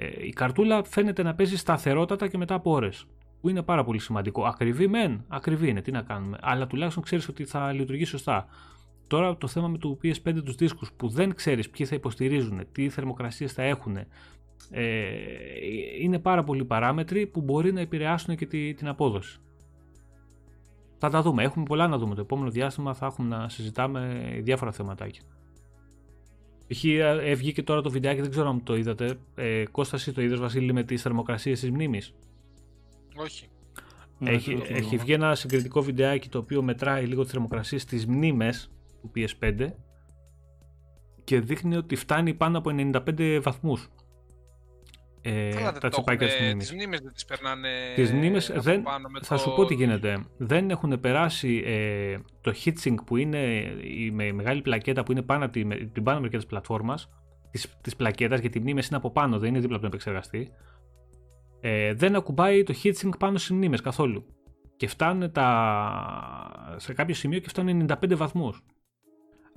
ε, 0.00 0.26
η 0.26 0.30
καρτούλα 0.30 0.84
φαίνεται 0.84 1.22
να 1.22 1.34
παίζει 1.34 1.56
σταθερότατα 1.56 2.28
και 2.28 2.38
μετά 2.38 2.54
από 2.54 2.70
ώρες. 2.70 3.06
Που 3.40 3.48
είναι 3.48 3.62
πάρα 3.62 3.84
πολύ 3.84 3.98
σημαντικό. 3.98 4.44
Ακριβή 4.44 4.88
μεν, 4.88 5.24
ακριβή 5.28 5.68
είναι, 5.68 5.80
τι 5.80 5.90
να 5.90 6.02
κάνουμε. 6.02 6.38
Αλλά 6.40 6.66
τουλάχιστον 6.66 7.02
ξέρεις 7.02 7.28
ότι 7.28 7.44
θα 7.44 7.72
λειτουργεί 7.72 8.04
σωστά. 8.04 8.46
Τώρα 9.06 9.36
το 9.36 9.46
θέμα 9.46 9.68
με 9.68 9.78
το 9.78 9.98
PS5 10.02 10.42
τους 10.44 10.54
δίσκους 10.54 10.92
που 10.92 11.08
δεν 11.08 11.34
ξέρεις 11.34 11.70
ποιοι 11.70 11.86
θα 11.86 11.94
υποστηρίζουν, 11.94 12.66
τι 12.72 12.88
θερμοκρασίες 12.88 13.52
θα 13.52 13.62
έχουν, 13.62 13.96
ε, 14.70 15.08
είναι 16.00 16.18
πάρα 16.18 16.44
πολλοί 16.44 16.64
παράμετροι 16.64 17.26
που 17.26 17.40
μπορεί 17.40 17.72
να 17.72 17.80
επηρεάσουν 17.80 18.36
και 18.36 18.46
τη, 18.46 18.74
την 18.74 18.88
απόδοση. 18.88 19.40
Θα 20.98 21.10
τα 21.10 21.22
δούμε. 21.22 21.42
Έχουμε 21.42 21.64
πολλά 21.64 21.88
να 21.88 21.98
δούμε. 21.98 22.14
Το 22.14 22.20
επόμενο 22.20 22.50
διάστημα 22.50 22.94
θα 22.94 23.06
έχουμε 23.06 23.36
να 23.36 23.48
συζητάμε 23.48 24.30
διάφορα 24.42 24.72
θεματάκια. 24.72 25.22
Π.χ. 26.68 26.84
Ε, 26.84 27.34
βγήκε 27.34 27.62
τώρα 27.62 27.80
το 27.80 27.90
βιντεάκι, 27.90 28.20
δεν 28.20 28.30
ξέρω 28.30 28.48
αν 28.48 28.62
το 28.62 28.76
είδατε. 28.76 29.18
Ε, 29.34 29.64
Κώστα, 29.70 30.12
το 30.12 30.22
είδες 30.22 30.38
Βασίλη 30.38 30.72
με 30.72 30.82
τις 30.82 31.02
θερμοκρασίες 31.02 31.60
της 31.60 31.70
μνήμης; 31.70 32.14
Όχι. 33.16 33.48
Έχει, 34.24 34.54
ναι, 34.54 34.64
έχει 34.64 34.96
βγει 34.96 35.12
ένα 35.12 35.34
συγκριτικό 35.34 35.82
βιντεάκι 35.82 36.28
το 36.28 36.38
οποίο 36.38 36.62
μετράει 36.62 37.04
λίγο 37.04 37.22
τις 37.22 37.30
θερμοκρασίες 37.30 37.82
στι 37.82 38.04
μνήμε 38.08 38.52
του 39.00 39.10
PS5 39.14 39.66
και 41.24 41.40
δείχνει 41.40 41.76
ότι 41.76 41.96
φτάνει 41.96 42.34
πάνω 42.34 42.58
από 42.58 42.70
95 43.06 43.40
βαθμούς 43.42 43.88
ε, 45.22 45.50
τα 45.80 45.88
τσιπάκια 45.88 46.26
της 46.26 46.40
μνήμης. 46.40 46.68
Τι 46.68 46.74
μνήμες 46.74 47.00
δεν 47.00 47.12
τις 47.12 47.24
περνάνε. 47.24 47.68
Τις 47.94 48.12
μνήμες 48.12 48.52
δεν. 48.54 48.84
θα 49.22 49.36
σου 49.36 49.54
πω 49.54 49.64
τι 49.64 49.74
γίνεται. 49.74 50.24
Δεν 50.36 50.70
έχουν 50.70 51.00
περάσει 51.00 51.62
ε, 51.66 52.18
το 52.40 52.54
heatsink 52.64 52.94
που 53.06 53.16
είναι 53.16 53.38
η 53.82 54.10
μεγάλη 54.10 54.62
πλακέτα 54.62 55.02
που 55.02 55.12
είναι 55.12 55.22
πάνω 55.22 55.44
από 55.44 55.52
την, 55.52 55.92
την 55.92 56.02
πάνω 56.02 56.20
μεριά 56.20 56.38
της 56.38 56.46
πλατφόρμας. 56.46 57.08
Της 57.80 57.96
πλακέτας, 57.96 58.40
γιατί 58.40 58.58
οι 58.58 58.60
μνήμες 58.60 58.86
είναι 58.86 58.96
από 58.96 59.10
πάνω, 59.10 59.38
δεν 59.38 59.48
είναι 59.48 59.58
δίπλα 59.58 59.76
από 59.76 59.84
τον 59.84 59.92
επεξεργαστή. 59.94 60.52
Ε, 61.60 61.94
δεν 61.94 62.16
ακουμπάει 62.16 62.62
το 62.62 62.74
heatsink 62.82 63.12
πάνω 63.18 63.38
στις 63.38 63.50
μνήμες 63.50 63.80
καθόλου. 63.80 64.26
Και 64.76 64.86
φτάνουν 64.86 65.32
τα... 65.32 66.74
σε 66.76 66.92
κάποιο 66.92 67.14
σημείο 67.14 67.38
και 67.38 67.48
φτάνουν 67.48 67.86
95 68.02 68.16
βαθμούς. 68.16 68.64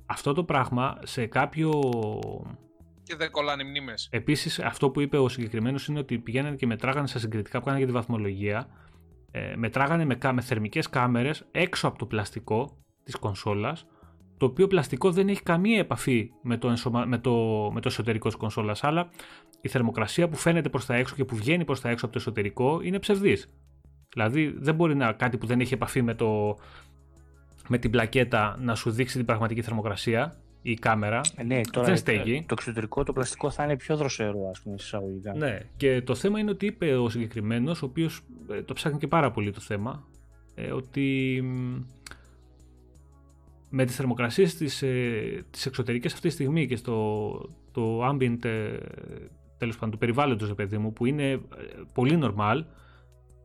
Αυτό 0.06 0.32
το 0.32 0.44
πράγμα 0.44 0.98
σε 1.02 1.26
κάποιο 1.26 1.70
και 3.02 3.16
δεν 3.16 3.30
κολλάνε 3.30 3.64
μνήμες. 3.64 4.08
Επίσης, 4.10 4.58
αυτό 4.58 4.90
που 4.90 5.00
είπε 5.00 5.18
ο 5.18 5.28
συγκεκριμένος 5.28 5.86
είναι 5.86 5.98
ότι 5.98 6.18
πηγαίνανε 6.18 6.56
και 6.56 6.66
μετράγανε 6.66 7.06
στα 7.06 7.18
συγκριτικά 7.18 7.58
που 7.58 7.64
κάνανε 7.64 7.84
για 7.84 7.92
τη 7.92 7.98
βαθμολογία. 7.98 8.68
Ε, 9.30 9.56
μετράγανε 9.56 10.04
με, 10.04 10.18
με 10.32 10.40
θερμικές 10.40 10.88
κάμερες 10.88 11.44
έξω 11.50 11.88
από 11.88 11.98
το 11.98 12.06
πλαστικό 12.06 12.76
της 13.04 13.16
κονσόλας, 13.16 13.86
το 14.36 14.46
οποίο 14.46 14.66
πλαστικό 14.66 15.10
δεν 15.10 15.28
έχει 15.28 15.42
καμία 15.42 15.78
επαφή 15.78 16.30
με 16.42 16.56
το, 16.56 16.74
με 17.06 17.18
το, 17.18 17.32
με 17.72 17.80
το 17.80 17.88
εσωτερικό 17.88 18.28
της 18.28 18.36
κονσόλας. 18.36 18.84
Αλλά 18.84 19.10
η 19.60 19.68
θερμοκρασία 19.68 20.28
που 20.28 20.36
φαίνεται 20.36 20.68
προς 20.68 20.86
τα 20.86 20.94
έξω 20.94 21.14
και 21.14 21.24
που 21.24 21.36
βγαίνει 21.36 21.64
προς 21.64 21.80
τα 21.80 21.88
έξω 21.88 22.04
από 22.04 22.14
το 22.14 22.20
εσωτερικό 22.20 22.80
είναι 22.82 22.98
ψευδής. 22.98 23.50
Δηλαδή, 24.12 24.54
δεν 24.58 24.74
μπορεί 24.74 24.94
να 24.94 25.12
κάτι 25.12 25.38
που 25.38 25.46
δεν 25.46 25.60
έχει 25.60 25.74
επαφή 25.74 26.02
με, 26.02 26.14
το, 26.14 26.58
με 27.68 27.78
την 27.78 27.90
πλακέτα 27.90 28.56
να 28.60 28.74
σου 28.74 28.90
δείξει 28.90 29.16
την 29.16 29.26
πραγματική 29.26 29.62
θερμοκρασία 29.62 30.36
η 30.62 30.74
κάμερα. 30.74 31.20
Ε, 31.36 31.42
ναι, 31.42 31.60
τώρα 31.70 31.86
δεν 31.86 31.96
στέγει. 31.96 32.44
Το 32.48 32.54
εξωτερικό, 32.58 33.02
το 33.02 33.12
πλαστικό 33.12 33.50
θα 33.50 33.64
είναι 33.64 33.76
πιο 33.76 33.96
δροσερό, 33.96 34.48
ας 34.50 34.60
πούμε, 34.60 34.74
εισαγωγικά. 34.78 35.34
Ναι, 35.34 35.58
και 35.76 36.02
το 36.02 36.14
θέμα 36.14 36.38
είναι 36.38 36.50
ότι 36.50 36.66
είπε 36.66 36.96
ο 36.96 37.08
συγκεκριμένος, 37.08 37.82
ο 37.82 37.86
οποίος 37.86 38.20
ε, 38.50 38.62
το 38.62 38.72
ψάχνει 38.72 38.98
και 38.98 39.08
πάρα 39.08 39.30
πολύ 39.30 39.50
το 39.50 39.60
θέμα, 39.60 40.06
ε, 40.54 40.72
ότι 40.72 41.42
με 43.74 43.84
τις 43.84 43.96
θερμοκρασίες 43.96 44.54
τις, 44.54 44.82
ε, 44.82 45.44
τις 45.50 45.66
εξωτερικές 45.66 46.12
αυτή 46.12 46.28
τη 46.28 46.34
στιγμή 46.34 46.66
και 46.66 46.76
στο 46.76 47.28
το 47.72 48.08
ambient 48.08 48.44
ε, 48.44 48.76
τέλος 49.58 49.74
πάντων 49.74 49.90
του 49.90 49.98
περιβάλλοντος 49.98 50.54
παιδί 50.54 50.78
μου 50.78 50.92
που 50.92 51.06
είναι 51.06 51.30
ε, 51.30 51.38
πολύ 51.92 52.18
normal 52.22 52.64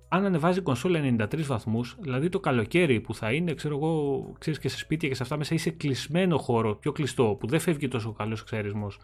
αν 0.09 0.25
ανεβάζει 0.25 0.59
η 0.59 0.61
κονσόλα 0.61 0.99
93 1.17 1.41
βαθμούς 1.41 1.97
δηλαδή 1.99 2.29
το 2.29 2.39
καλοκαίρι 2.39 2.99
που 2.99 3.13
θα 3.13 3.33
είναι 3.33 3.53
ξέρω 3.53 3.75
εγώ 3.75 4.23
ξέρεις 4.39 4.59
και 4.59 4.69
σε 4.69 4.77
σπίτια 4.77 5.09
και 5.09 5.15
σε 5.15 5.23
αυτά 5.23 5.37
μέσα 5.37 5.53
είσαι 5.53 5.69
κλεισμένο 5.69 6.37
χώρο 6.37 6.75
πιο 6.75 6.91
κλειστό 6.91 7.37
που 7.39 7.47
δεν 7.47 7.59
φεύγει 7.59 7.87
τόσο 7.87 8.13
καλός 8.13 8.41
εξαίρεσμος 8.41 8.99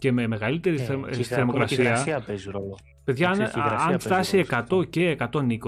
και 0.00 0.12
με 0.12 0.26
μεγαλύτερη 0.26 0.76
ε, 0.76 1.22
θερμοκρασία. 1.22 2.02
Και 2.04 2.10
η 2.10 2.22
παίζει 2.26 2.50
ρόλο. 2.50 2.78
Παιδιά, 3.04 3.30
αν, 3.30 3.50
αν 3.88 3.98
φτάσει 3.98 4.46
100 4.50 4.90
και 4.90 5.16
120, 5.32 5.58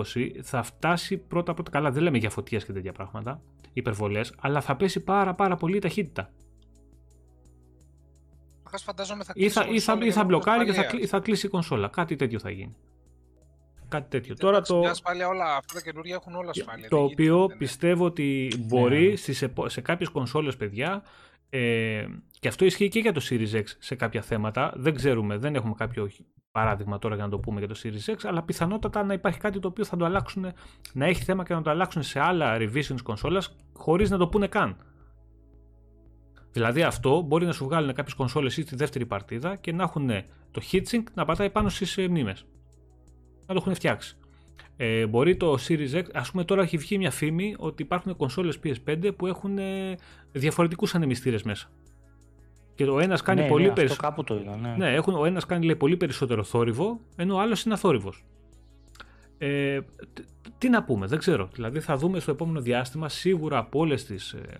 θα 0.42 0.62
φτάσει 0.62 1.16
πρώτα 1.18 1.54
πρώτα 1.54 1.70
καλά. 1.70 1.90
Δεν 1.90 2.02
λέμε 2.02 2.18
για 2.18 2.30
φωτιές 2.30 2.64
και 2.64 2.72
τέτοια 2.72 2.92
πράγματα, 2.92 3.40
υπερβολές, 3.72 4.34
αλλά 4.40 4.60
θα 4.60 4.76
πέσει 4.76 5.00
πάρα 5.00 5.34
πάρα 5.34 5.56
πολύ 5.56 5.76
η 5.76 5.80
ταχύτητα. 5.80 6.30
Φαντάζομαι 8.84 9.24
θα 9.24 9.32
ή 9.36 9.48
θα, 9.48 9.66
ή 9.68 9.80
θα, 9.80 9.98
ή 10.02 10.10
θα 10.10 10.24
μπλοκάρει 10.24 10.64
και 10.64 10.72
θα, 10.72 10.84
θα 11.06 11.20
κλείσει 11.20 11.46
η 11.46 11.48
κονσόλα. 11.48 11.88
Κάτι 11.88 12.16
τέτοιο 12.16 12.38
θα 12.38 12.50
γίνει. 12.50 12.76
Κάτι 13.92 14.08
τέτοιο. 14.08 14.34
Τώρα 14.36 14.60
το... 14.60 14.80
ασφάλεια, 14.80 15.28
όλα, 15.28 15.56
αυτά 15.56 15.74
τα 15.74 15.80
καινούργια 15.80 16.14
έχουν 16.14 16.34
όλα 16.34 16.50
ασφάλεια. 16.50 16.88
Το 16.88 17.02
οποίο 17.02 17.48
πιστεύω 17.58 18.04
ότι 18.04 18.52
μπορεί 18.58 19.08
ναι. 19.08 19.16
στις, 19.16 19.44
σε 19.66 19.80
κάποιες 19.80 20.08
κονσόλες, 20.08 20.56
παιδιά, 20.56 21.02
ε, 21.50 22.06
και 22.40 22.48
αυτό 22.48 22.64
ισχύει 22.64 22.88
και 22.88 22.98
για 22.98 23.12
το 23.12 23.20
Series 23.30 23.54
X 23.54 23.62
σε 23.78 23.94
κάποια 23.94 24.22
θέματα. 24.22 24.72
Δεν 24.76 24.94
ξέρουμε, 24.94 25.36
δεν 25.36 25.54
έχουμε 25.54 25.74
κάποιο 25.76 26.10
παράδειγμα 26.52 26.98
τώρα 26.98 27.14
για 27.14 27.24
να 27.24 27.30
το 27.30 27.38
πούμε 27.38 27.58
για 27.58 27.68
το 27.68 27.80
Series 27.82 28.12
X, 28.12 28.16
αλλά 28.22 28.42
πιθανότατα 28.42 29.04
να 29.04 29.12
υπάρχει 29.12 29.38
κάτι 29.38 29.58
το 29.58 29.68
οποίο 29.68 29.84
θα 29.84 29.96
το 29.96 30.04
αλλάξουν, 30.04 30.52
να 30.92 31.06
έχει 31.06 31.22
θέμα 31.22 31.44
και 31.44 31.54
να 31.54 31.62
το 31.62 31.70
αλλάξουν 31.70 32.02
σε 32.02 32.20
άλλα 32.20 32.56
revisions 32.58 33.02
κονσόλας 33.02 33.56
χωρίς 33.72 34.10
να 34.10 34.18
το 34.18 34.28
πούνε 34.28 34.46
καν. 34.46 34.76
Δηλαδή 36.52 36.82
αυτό 36.82 37.20
μπορεί 37.20 37.46
να 37.46 37.52
σου 37.52 37.64
βγάλουν 37.64 37.92
κάποιες 37.94 38.14
κονσόλες 38.14 38.56
ή 38.56 38.62
στη 38.62 38.76
δεύτερη 38.76 39.06
παρτίδα 39.06 39.56
και 39.56 39.72
να 39.72 39.82
έχουν 39.82 40.10
το 40.50 40.62
heatsink 40.72 41.02
να 41.14 41.24
πατάει 41.24 41.50
πάνω 41.50 41.68
στις 41.68 41.98
ε, 41.98 42.08
μνήμες. 42.08 42.46
Να 43.52 43.58
το 43.58 43.64
έχουν 43.66 43.74
φτιάξει. 43.74 44.16
Ε, 44.76 45.06
μπορεί 45.06 45.36
το 45.36 45.56
Series 45.68 45.94
X, 45.94 46.02
ας 46.12 46.30
πούμε 46.30 46.44
τώρα 46.44 46.62
έχει 46.62 46.76
βγει 46.76 46.98
μια 46.98 47.10
φήμη 47.10 47.54
ότι 47.58 47.82
υπάρχουν 47.82 48.16
κονσόλες 48.16 48.58
PS5 48.64 49.10
που 49.16 49.26
έχουν 49.26 49.58
ε, 49.58 49.94
διαφορετικούς 50.32 50.94
ανεμιστήρες 50.94 51.42
μέσα. 51.42 51.70
Και 52.74 52.84
ο 52.84 53.00
ένας 53.00 53.22
κάνει 53.22 53.42
ναι, 53.42 53.48
πολύ 53.48 53.66
ναι, 53.66 53.72
περισσότερο. 53.72 54.08
κάπου 54.08 54.24
το 54.24 54.34
είδα, 54.34 54.56
ναι. 54.56 54.74
ναι 54.76 54.94
έχουν, 54.94 55.14
ο 55.14 55.24
ένας 55.24 55.46
κάνει 55.46 55.64
λέει, 55.64 55.76
πολύ 55.76 55.96
περισσότερο 55.96 56.44
θόρυβο, 56.44 57.00
ενώ 57.16 57.34
ο 57.34 57.40
άλλος 57.40 57.62
είναι 57.64 57.74
αθόρυβος. 57.74 58.24
Ε, 59.38 59.80
τι 60.58 60.68
να 60.68 60.84
πούμε, 60.84 61.06
δεν 61.06 61.18
ξέρω. 61.18 61.48
Δηλαδή 61.52 61.80
θα 61.80 61.96
δούμε 61.96 62.20
στο 62.20 62.30
επόμενο 62.30 62.60
διάστημα 62.60 63.08
σίγουρα 63.08 63.58
από 63.58 63.78
όλες 63.78 64.04
τις 64.04 64.32
ε, 64.32 64.58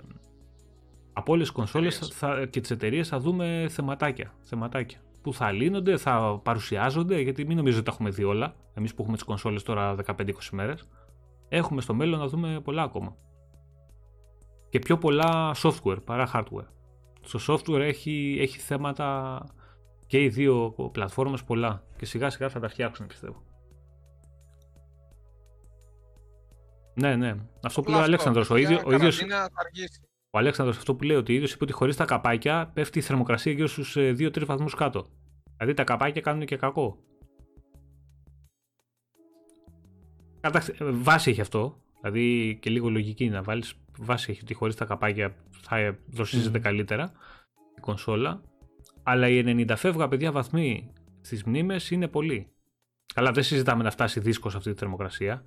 από 1.12 1.32
όλες 1.32 1.46
τις 1.46 1.56
κονσόλες 1.56 2.12
και 2.50 2.60
τις 2.60 2.70
εταιρείες 2.70 3.08
θα 3.08 3.18
δούμε 3.18 3.66
θεματάκια, 3.70 4.34
θεματάκια 4.40 4.98
που 5.22 5.34
θα 5.34 5.52
λύνονται, 5.52 5.96
θα 5.96 6.40
παρουσιάζονται, 6.42 7.20
γιατί 7.20 7.46
μην 7.46 7.56
νομίζω 7.56 7.76
ότι 7.76 7.84
τα 7.84 7.92
έχουμε 7.92 8.10
δει 8.10 8.24
όλα, 8.24 8.54
εμείς 8.74 8.94
που 8.94 9.00
έχουμε 9.02 9.16
τις 9.16 9.26
κονσόλες 9.26 9.62
τώρα 9.62 9.96
15-20 10.06 10.32
μέρες. 10.52 10.88
Έχουμε 11.48 11.80
στο 11.80 11.94
μέλλον 11.94 12.18
να 12.18 12.26
δούμε 12.26 12.60
πολλά 12.64 12.82
ακόμα. 12.82 13.16
Και 14.68 14.78
πιο 14.78 14.98
πολλά 14.98 15.54
software 15.56 16.04
παρά 16.04 16.30
hardware. 16.34 16.66
Στο 17.20 17.54
software 17.54 17.80
έχει, 17.80 18.36
έχει 18.40 18.58
θέματα 18.58 19.40
και 20.06 20.22
οι 20.22 20.28
δύο 20.28 20.74
πλατφόρμες 20.92 21.44
πολλά 21.44 21.84
και 21.96 22.06
σιγά 22.06 22.30
σιγά 22.30 22.48
θα 22.48 22.60
τα 22.60 22.68
φτιάξουν 22.68 23.06
πιστεύω. 23.06 23.42
Ναι, 26.94 27.16
ναι. 27.16 27.34
Αυτό 27.62 27.80
που 27.80 27.90
λέει 27.90 28.00
ο 28.00 28.02
Αλέξανδρος, 28.02 28.50
ο, 28.50 28.56
ίδιο, 28.56 28.80
ο 28.84 28.92
ίδιος... 28.92 29.22
Ο 30.34 30.38
Αλέξανδρος 30.38 30.76
αυτό 30.76 30.94
που 30.94 31.04
λέει 31.04 31.16
ότι 31.16 31.32
ο 31.32 31.34
ίδιος 31.34 31.52
είπε 31.52 31.64
ότι 31.64 31.72
χωρίς 31.72 31.96
τα 31.96 32.04
καπάκια 32.04 32.70
πέφτει 32.74 32.98
η 32.98 33.02
θερμοκρασία 33.02 33.52
γύρω 33.52 33.66
στους 33.66 33.96
2-3 33.96 34.36
ε, 34.36 34.44
βαθμούς 34.44 34.74
κάτω. 34.74 35.06
Δηλαδή 35.56 35.74
τα 35.74 35.84
καπάκια 35.84 36.20
κάνουν 36.20 36.46
και 36.46 36.56
κακό. 36.56 36.98
Κατάξτε, 40.40 40.84
ε, 40.84 40.90
βάση 40.90 41.30
έχει 41.30 41.40
αυτό. 41.40 41.82
Δηλαδή 42.00 42.58
και 42.62 42.70
λίγο 42.70 42.90
λογική 42.90 43.28
να 43.28 43.42
βάλεις 43.42 43.74
βάση 43.98 44.30
έχει 44.30 44.40
ότι 44.42 44.54
χωρίς 44.54 44.74
τα 44.74 44.84
καπάκια 44.84 45.34
θα 45.50 45.98
δροσίζεται 46.06 46.58
mm. 46.58 46.62
καλύτερα 46.62 47.12
η 47.76 47.80
κονσόλα. 47.80 48.42
Αλλά 49.02 49.28
οι 49.28 49.42
90 49.68 49.74
φεύγα 49.76 50.08
παιδιά 50.08 50.32
βαθμοί 50.32 50.92
στις 51.20 51.44
μνήμες 51.44 51.90
είναι 51.90 52.08
πολύ. 52.08 52.52
Καλά 53.14 53.32
δεν 53.32 53.42
συζητάμε 53.42 53.82
να 53.82 53.90
φτάσει 53.90 54.20
δίσκος 54.20 54.52
σε 54.52 54.58
αυτή 54.58 54.72
τη 54.72 54.78
θερμοκρασία. 54.78 55.44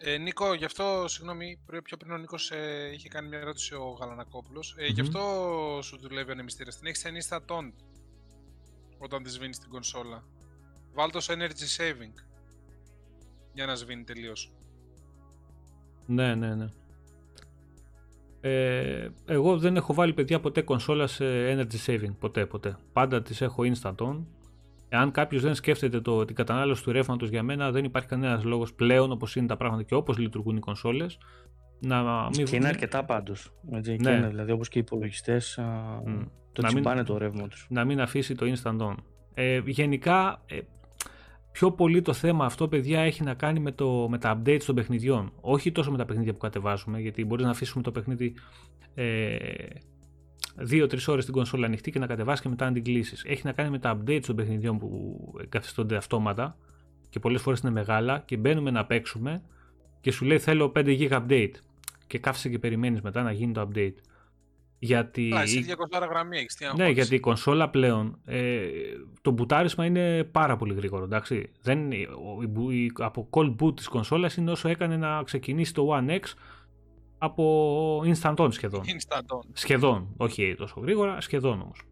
Ε, 0.00 0.18
Νίκο, 0.18 0.54
γι' 0.54 0.64
αυτό, 0.64 1.04
συγγνώμη, 1.08 1.58
πιο 1.84 1.96
πριν 1.96 2.12
ο 2.12 2.16
Νίκος 2.16 2.50
ε, 2.50 2.90
είχε 2.94 3.08
κάνει 3.08 3.28
μια 3.28 3.38
ερώτηση 3.38 3.74
ο 3.74 3.96
Γαλανακόπουλος. 4.00 4.74
Ε, 4.78 4.86
Γι' 4.86 5.00
αυτό 5.00 5.20
σου 5.82 5.98
δουλεύει 5.98 6.30
ο 6.30 6.32
ανεμιστήρας. 6.32 6.78
Την 6.78 6.86
έχεις 6.86 6.98
σε 6.98 7.08
instant 7.28 7.70
όταν 8.98 9.22
της 9.22 9.32
σβήνεις 9.32 9.58
την 9.58 9.70
κονσόλα. 9.70 10.24
Βάλ 10.92 11.10
το 11.10 11.20
σε 11.20 11.32
energy 11.32 11.82
saving 11.82 12.12
για 13.52 13.66
να 13.66 13.74
σβήνει 13.74 14.04
τελείως. 14.04 14.52
Ναι, 16.06 16.34
ναι, 16.34 16.54
ναι. 16.54 16.66
Ε, 18.40 19.08
εγώ 19.26 19.58
δεν 19.58 19.76
έχω 19.76 19.94
βάλει 19.94 20.12
παιδιά 20.12 20.40
ποτέ 20.40 20.62
κονσόλα 20.62 21.06
σε 21.06 21.24
energy 21.24 21.86
saving. 21.86 22.14
Ποτέ, 22.18 22.46
ποτέ. 22.46 22.76
Πάντα 22.92 23.22
τις 23.22 23.40
έχω 23.40 23.62
instant 23.62 23.96
on. 23.96 24.24
Εάν 24.88 25.10
κάποιος 25.10 25.42
δεν 25.42 25.54
σκέφτεται 25.54 26.00
το, 26.00 26.24
την 26.24 26.34
κατανάλωση 26.34 26.82
του 26.82 26.92
ρεύματος 26.92 27.28
για 27.28 27.42
μένα, 27.42 27.70
δεν 27.70 27.84
υπάρχει 27.84 28.08
κανένας 28.08 28.44
λόγος 28.44 28.74
πλέον 28.74 29.12
όπως 29.12 29.36
είναι 29.36 29.46
τα 29.46 29.56
πράγματα 29.56 29.82
και 29.82 29.94
όπως 29.94 30.18
λειτουργούν 30.18 30.56
οι 30.56 30.60
κονσόλες. 30.60 31.18
Να 31.80 32.28
μην... 32.36 32.46
Και 32.46 32.56
είναι 32.56 32.68
αρκετά 32.68 33.04
πάντως. 33.04 33.52
Ναι. 34.00 34.26
Δηλαδή 34.28 34.52
όπως 34.52 34.68
και 34.68 34.78
οι 34.78 34.82
υπολογιστές 34.86 35.58
mm. 35.60 36.26
το 36.52 36.62
να 36.62 36.68
τσιμπάνε 36.68 37.02
το 37.02 37.18
ρεύμα 37.18 37.48
τους. 37.48 37.66
Να 37.70 37.84
μην 37.84 38.00
αφήσει 38.00 38.34
το 38.34 38.46
instant 38.52 38.78
on. 38.78 38.94
Ε, 39.34 39.60
γενικά, 39.66 40.42
ε, 40.46 40.58
πιο 41.52 41.72
πολύ 41.72 42.02
το 42.02 42.12
θέμα 42.12 42.44
αυτό, 42.44 42.68
παιδιά, 42.68 43.00
έχει 43.00 43.22
να 43.22 43.34
κάνει 43.34 43.60
με, 43.60 43.72
το, 43.72 44.08
με 44.08 44.18
τα 44.18 44.42
updates 44.42 44.62
των 44.66 44.74
παιχνιδιών. 44.74 45.32
Όχι 45.40 45.72
τόσο 45.72 45.90
με 45.90 45.96
τα 45.96 46.04
παιχνίδια 46.04 46.32
που 46.32 46.38
κατεβάζουμε, 46.38 47.00
γιατί 47.00 47.24
μπορείς 47.24 47.44
να 47.44 47.50
αφήσουμε 47.50 47.82
το 47.82 47.90
παιχνίδι 47.90 48.34
ε, 48.94 49.36
δύο-τρεις 50.58 51.08
ώρες 51.08 51.24
την 51.24 51.34
κονσόλα 51.34 51.66
ανοιχτή 51.66 51.90
και 51.90 51.98
να 51.98 52.06
κατεβάσει 52.06 52.42
και 52.42 52.48
μετά 52.48 52.66
να 52.66 52.72
την 52.72 52.84
κλείσεις. 52.84 53.24
Έχει 53.26 53.42
να 53.44 53.52
κάνει 53.52 53.70
με 53.70 53.78
τα 53.78 53.98
updates 53.98 54.22
των 54.26 54.36
παιχνιδιών 54.36 54.78
που 54.78 55.18
καθιστώνται 55.48 55.96
αυτόματα 55.96 56.56
και 57.08 57.18
πολλές 57.18 57.42
φορές 57.42 57.60
είναι 57.60 57.70
μεγάλα 57.70 58.22
και 58.24 58.36
μπαίνουμε 58.36 58.70
να 58.70 58.86
παίξουμε 58.86 59.42
και 60.00 60.10
σου 60.10 60.24
λέει 60.24 60.38
θέλω 60.38 60.72
5 60.76 60.84
GB 60.84 61.10
update. 61.10 61.52
Και 62.06 62.18
κάθεσαι 62.18 62.48
και 62.48 62.58
περιμένεις 62.58 63.00
μετά 63.00 63.22
να 63.22 63.32
γίνει 63.32 63.52
το 63.52 63.68
update. 63.68 63.94
Γιατί... 64.78 65.32
Α, 65.34 65.40
εσύ 65.40 65.64
200 65.98 66.06
γραμμή 66.10 66.36
έχεις, 66.36 66.54
τι 66.54 66.66
Ναι, 66.76 66.88
γιατί 66.88 67.14
η 67.14 67.20
κονσόλα 67.20 67.70
πλέον, 67.70 68.18
ε, 68.24 68.60
το 69.22 69.30
μπουτάρισμα 69.30 69.84
είναι 69.84 70.24
πάρα 70.24 70.56
πολύ 70.56 70.74
γρήγορο, 70.74 71.04
εντάξει. 71.04 71.50
Δεν, 71.62 71.90
η, 71.92 72.06
από 72.98 73.28
cold 73.30 73.54
boot 73.60 73.76
της 73.76 73.88
κονσόλας 73.88 74.36
είναι 74.36 74.50
όσο 74.50 74.68
έκανε 74.68 74.96
να 74.96 75.22
ξεκινήσει 75.22 75.74
το 75.74 75.88
One 75.96 76.10
X 76.10 76.22
από 77.18 78.02
instant 78.04 78.34
on 78.34 78.48
σχεδόν. 78.52 78.82
Instant 78.84 79.36
on. 79.36 79.40
Σχεδόν, 79.52 80.08
όχι 80.16 80.54
τόσο 80.58 80.80
γρήγορα, 80.80 81.20
σχεδόν 81.20 81.60
όμως. 81.60 81.82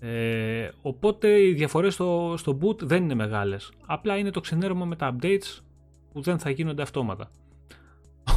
Ε, 0.00 0.70
οπότε 0.82 1.40
οι 1.42 1.52
διαφορές 1.52 1.94
στο, 1.94 2.34
στο 2.36 2.58
boot 2.62 2.78
δεν 2.82 3.02
είναι 3.02 3.14
μεγάλες. 3.14 3.72
Απλά 3.86 4.16
είναι 4.16 4.30
το 4.30 4.40
ξενέρωμα 4.40 4.84
με 4.84 4.96
τα 4.96 5.16
updates 5.16 5.60
που 6.12 6.20
δεν 6.20 6.38
θα 6.38 6.50
γίνονται 6.50 6.82
αυτόματα. 6.82 7.30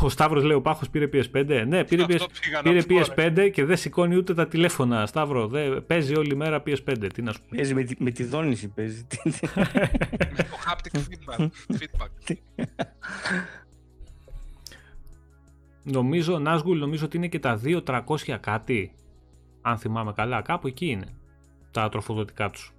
Ο 0.04 0.10
Σταύρος 0.10 0.44
λέει: 0.44 0.56
Ο 0.56 0.62
Πάχος 0.62 0.90
πήρε 0.90 1.10
PS5. 1.14 1.64
Ναι, 1.68 1.84
πήρε, 1.84 2.06
PS, 2.08 2.26
πήρε 2.64 2.82
PS5 2.90 3.50
και 3.54 3.66
δεν 3.66 3.78
σηκώνει 3.78 4.16
ούτε 4.16 4.34
τα 4.34 4.48
τηλέφωνα. 4.48 5.06
Σταύρο, 5.06 5.48
δε, 5.48 5.82
παίζει 5.82 6.18
όλη 6.18 6.36
μέρα 6.36 6.64
PS5. 6.66 7.10
Τι 7.14 7.22
να 7.22 7.32
σου 7.32 7.40
Παίζει 7.56 7.74
με, 7.74 7.84
τη, 7.84 8.04
με 8.04 8.12
τη 8.12 8.24
δόνηση. 8.24 8.68
Παίζει. 8.68 9.06
με 10.36 10.44
το 10.44 10.58
haptic 10.68 10.98
feedback. 10.98 11.48
feedback. 11.80 12.10
Νομίζω, 15.88 16.42
Nazgul, 16.48 16.78
νομίζω 16.78 17.06
ότι 17.06 17.18
είναι 17.18 17.28
και 17.28 17.40
τα 17.40 17.62
2.300 17.64 18.38
κάτι. 18.42 18.96
Αν 19.62 19.78
θυμάμαι 19.78 20.14
καλά, 20.14 20.42
κάπου 20.42 20.68
εκεί 20.68 20.86
είναι 20.86 21.16
τα 21.72 21.90
τροφοδοτικά 21.90 22.50
τους. 22.50 22.74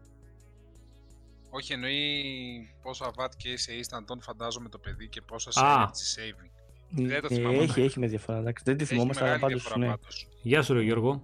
Όχι, 1.51 1.73
εννοεί 1.73 2.75
πόσα 2.83 3.11
watt 3.17 3.31
και 3.37 3.57
σε 3.57 3.73
instant 3.73 4.19
φαντάζομαι 4.21 4.69
το 4.69 4.79
παιδί 4.79 5.09
και 5.09 5.21
πόσα 5.21 5.51
σε 5.51 5.61
energy 5.63 5.87
saving. 5.87 6.51
Δεν 6.89 7.21
το 7.21 7.29
θυμάμαι. 7.29 7.57
Ε, 7.57 7.63
έχει, 7.63 7.81
έχει 7.81 7.99
με 7.99 8.07
διαφορά. 8.07 8.39
Εντάξει. 8.39 8.65
Δεν 8.67 8.77
τη 8.77 8.85
θυμόμαστε, 8.85 9.29
αλλά 9.29 9.39
πάντως, 9.39 9.77
ναι. 9.77 9.93
Γεια 10.43 10.63
σου, 10.63 10.75
ρε 10.75 10.83
Γιώργο. 10.83 11.23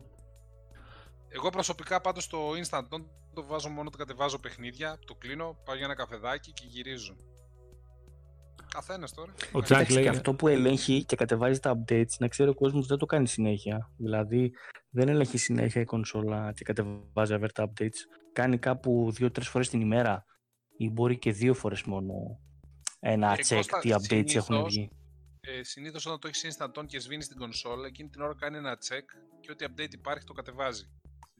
Εγώ 1.28 1.50
προσωπικά 1.50 2.00
πάντως 2.00 2.26
το 2.26 2.38
instant 2.50 3.02
το 3.34 3.44
βάζω 3.46 3.68
μόνο 3.68 3.90
το 3.90 3.96
κατεβάζω 3.96 4.38
παιχνίδια, 4.38 4.98
το 5.06 5.14
κλείνω, 5.14 5.56
πάω 5.64 5.76
για 5.76 5.84
ένα 5.84 5.94
καφεδάκι 5.94 6.52
και 6.52 6.64
γυρίζω. 6.66 7.16
Καθένας 8.72 9.12
τώρα. 9.14 9.34
Ο 9.52 9.60
Τσάκ 9.62 9.90
λέει. 9.90 10.02
Και 10.02 10.08
αυτό 10.08 10.34
που 10.34 10.48
ελέγχει 10.48 11.04
και 11.04 11.16
κατεβάζει 11.16 11.60
τα 11.60 11.72
updates, 11.78 12.16
να 12.18 12.28
ξέρει 12.28 12.50
ο 12.50 12.54
κόσμος 12.54 12.86
δεν 12.86 12.98
το 12.98 13.06
κάνει 13.06 13.28
συνέχεια. 13.28 13.90
Δηλαδή, 13.96 14.52
δεν 14.90 15.08
ελέγχει 15.08 15.38
συνέχεια 15.38 15.80
η 15.80 15.84
κονσόλα 15.84 16.52
και 16.52 16.64
κατεβάζει 16.64 17.34
αβέρτα 17.34 17.68
updates. 17.72 17.98
Κάνει 18.32 18.58
κάπου 18.58 19.10
δύο-τρεις 19.12 19.48
φορές 19.48 19.68
την 19.68 19.80
ημέρα 19.80 20.24
ή 20.76 20.90
μπορεί 20.90 21.18
και 21.18 21.32
δύο 21.32 21.54
φορές 21.54 21.82
μόνο 21.82 22.40
ένα 23.00 23.32
Ε, 23.32 23.36
check 23.48 23.54
Κώστα, 23.54 23.78
τι 23.78 23.88
updates 23.92 24.34
έχουν 24.34 24.42
συνήθως- 24.42 24.68
βγει. 24.74 24.90
Ε, 25.40 25.62
Συνήθως 25.62 26.06
όταν 26.06 26.18
το 26.18 26.28
έχεις 26.28 26.56
instant 26.56 26.80
on 26.82 26.86
και 26.86 26.98
σβήνεις 27.00 27.28
την 27.28 27.36
κονσόλα, 27.36 27.86
εκείνη 27.86 28.08
την 28.08 28.20
ώρα 28.20 28.34
κάνει 28.38 28.56
ένα 28.56 28.78
check 28.88 29.06
και 29.40 29.50
ό,τι 29.50 29.64
update 29.68 29.92
υπάρχει 29.92 30.24
το 30.24 30.32
κατεβάζει. 30.32 30.84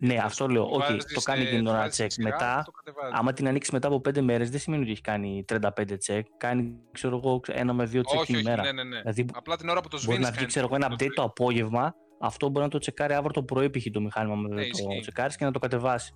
Ναι, 0.05 0.17
αυτό 0.25 0.49
λέω. 0.49 0.63
Το 0.65 0.69
Όχι, 0.77 0.93
βάζεις, 0.93 1.13
το 1.13 1.21
κάνει 1.21 1.41
ε, 1.41 1.43
εκείνη 1.43 1.57
την 1.59 1.67
το 1.67 1.71
ώρα 1.73 1.81
βάζεις 1.81 1.95
στη 1.95 2.05
check. 2.05 2.11
σειρά 2.11 2.29
Μετά, 2.29 2.55
και 2.65 2.71
το 2.71 2.71
κατεβάζεις. 2.85 3.19
άμα 3.19 3.33
την 3.33 3.49
ανοίξεις 3.49 3.73
μετά 3.73 3.89
από 3.89 4.01
5 4.09 4.21
μέρες, 4.21 4.51
δεν 4.51 4.61
σημαίνει 4.61 4.83
ότι 4.83 4.91
έχει 4.93 5.01
κάνει 5.01 5.45
35 5.53 5.59
check. 6.07 6.21
Κάνει, 6.37 6.73
ξέρω 6.93 7.17
εγώ, 7.25 7.41
ένα 7.49 7.73
με 7.73 7.85
δύο 7.85 8.01
check 8.01 8.17
όχι, 8.17 8.27
την 8.27 8.35
όχι, 8.35 8.45
ημέρα. 8.45 8.63
ναι, 8.63 8.73
ναι, 8.73 8.83
ναι. 8.83 8.99
Δηλαδή, 9.01 9.27
Απλά 9.35 9.57
την 9.57 9.69
ώρα 9.69 9.81
που 9.81 9.89
το 9.89 9.97
Μπορεί 9.97 10.13
σβήνεις. 10.13 10.29
να 10.29 10.35
βγει, 10.37 10.47
ξέρω 10.47 10.67
εγώ, 10.67 10.75
ένα 10.75 10.93
update 10.95 11.13
το 11.15 11.23
απόγευμα. 11.23 11.95
Αυτό 12.21 12.49
μπορεί 12.49 12.65
να 12.65 12.71
το 12.71 12.79
τσεκάρει 12.79 13.15
αύριο 13.15 13.31
το 13.31 13.43
πρωί, 13.43 13.71
π.χ. 13.71 13.85
το 13.93 14.01
μηχάνημα 14.01 14.35
με 14.37 14.49
Ναι, 14.49 14.55
το 14.55 14.61
ισχύει. 14.61 15.01
τσεκάρεις 15.01 15.37
και 15.37 15.45
να 15.45 15.51
το 15.51 15.59
κατεβάσεις. 15.59 16.13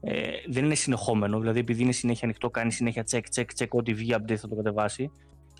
Ε, 0.00 0.28
δεν 0.48 0.64
είναι 0.64 0.74
συνεχόμενο, 0.74 1.38
δηλαδή 1.40 1.58
επειδή 1.58 1.82
είναι 1.82 1.92
συνέχεια 1.92 2.20
ανοιχτό, 2.24 2.50
κάνει 2.50 2.72
συνέχεια 2.72 3.04
check, 3.10 3.20
check, 3.34 3.44
check, 3.58 3.68
ό,τι 3.70 3.94
βγει 3.94 4.14
update 4.18 4.34
θα 4.34 4.48
το 4.48 4.54
κατεβάσει. 4.54 5.10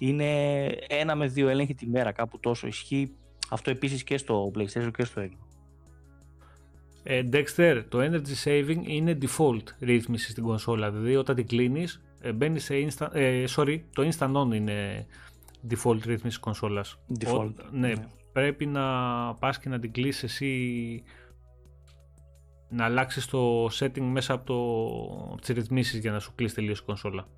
Είναι 0.00 0.64
ένα 0.88 1.14
με 1.14 1.26
δύο 1.26 1.48
έλεγχοι 1.48 1.74
τη 1.74 1.86
μέρα, 1.88 2.12
κάπου 2.12 2.40
τόσο 2.40 2.66
ισχύει. 2.66 3.12
Αυτό 3.50 3.70
επίσης 3.70 4.04
και 4.04 4.16
στο 4.18 4.50
PlayStation 4.54 4.90
και 4.96 5.04
στο 5.04 5.22
Xbox. 5.22 5.30
Ε, 7.08 7.28
Dexter, 7.32 7.84
το 7.88 7.98
energy 8.00 8.44
saving 8.44 8.82
είναι 8.86 9.18
default 9.20 9.62
ρύθμιση 9.80 10.30
στην 10.30 10.42
κονσόλα. 10.42 10.90
Δηλαδή 10.90 11.16
όταν 11.16 11.36
την 11.36 11.46
κλείνεις, 11.46 12.02
ε, 12.20 12.32
μπαίνεις 12.32 12.64
σε 12.64 12.74
instant, 12.88 13.08
ε, 13.12 13.44
sorry, 13.56 13.80
το 13.94 14.08
instant 14.08 14.32
on 14.34 14.54
είναι 14.54 15.06
default 15.70 15.92
ρύθμιση 15.94 16.22
της 16.22 16.38
κονσόλας. 16.38 16.98
Default, 17.20 17.52
Ο- 17.58 17.68
ναι, 17.70 17.88
ναι. 17.88 18.06
πρέπει 18.32 18.66
να 18.66 18.82
πας 19.34 19.58
και 19.58 19.68
να 19.68 19.78
την 19.78 19.92
κλείσεις 19.92 20.22
εσύ 20.22 21.02
να 22.68 22.84
αλλάξεις 22.84 23.26
το 23.26 23.66
setting 23.66 24.00
μέσα 24.00 24.32
από, 24.34 24.44
το, 24.44 24.54
από 25.32 25.40
τις 25.40 25.54
ρυθμίσεις 25.54 26.00
για 26.00 26.12
να 26.12 26.18
σου 26.18 26.32
κλείσει 26.34 26.54
τελείως 26.54 26.78
η 26.78 26.82
κονσόλα. 26.84 27.28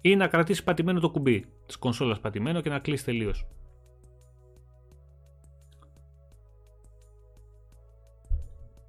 Ή 0.00 0.16
να 0.16 0.26
κρατήσεις 0.26 0.62
πατημένο 0.64 1.00
το 1.00 1.10
κουμπί 1.10 1.44
της 1.66 1.76
κονσόλας 1.76 2.20
πατημένο 2.20 2.60
και 2.60 2.68
να 2.68 2.78
κλείσει 2.78 3.04
τελείως. 3.04 3.46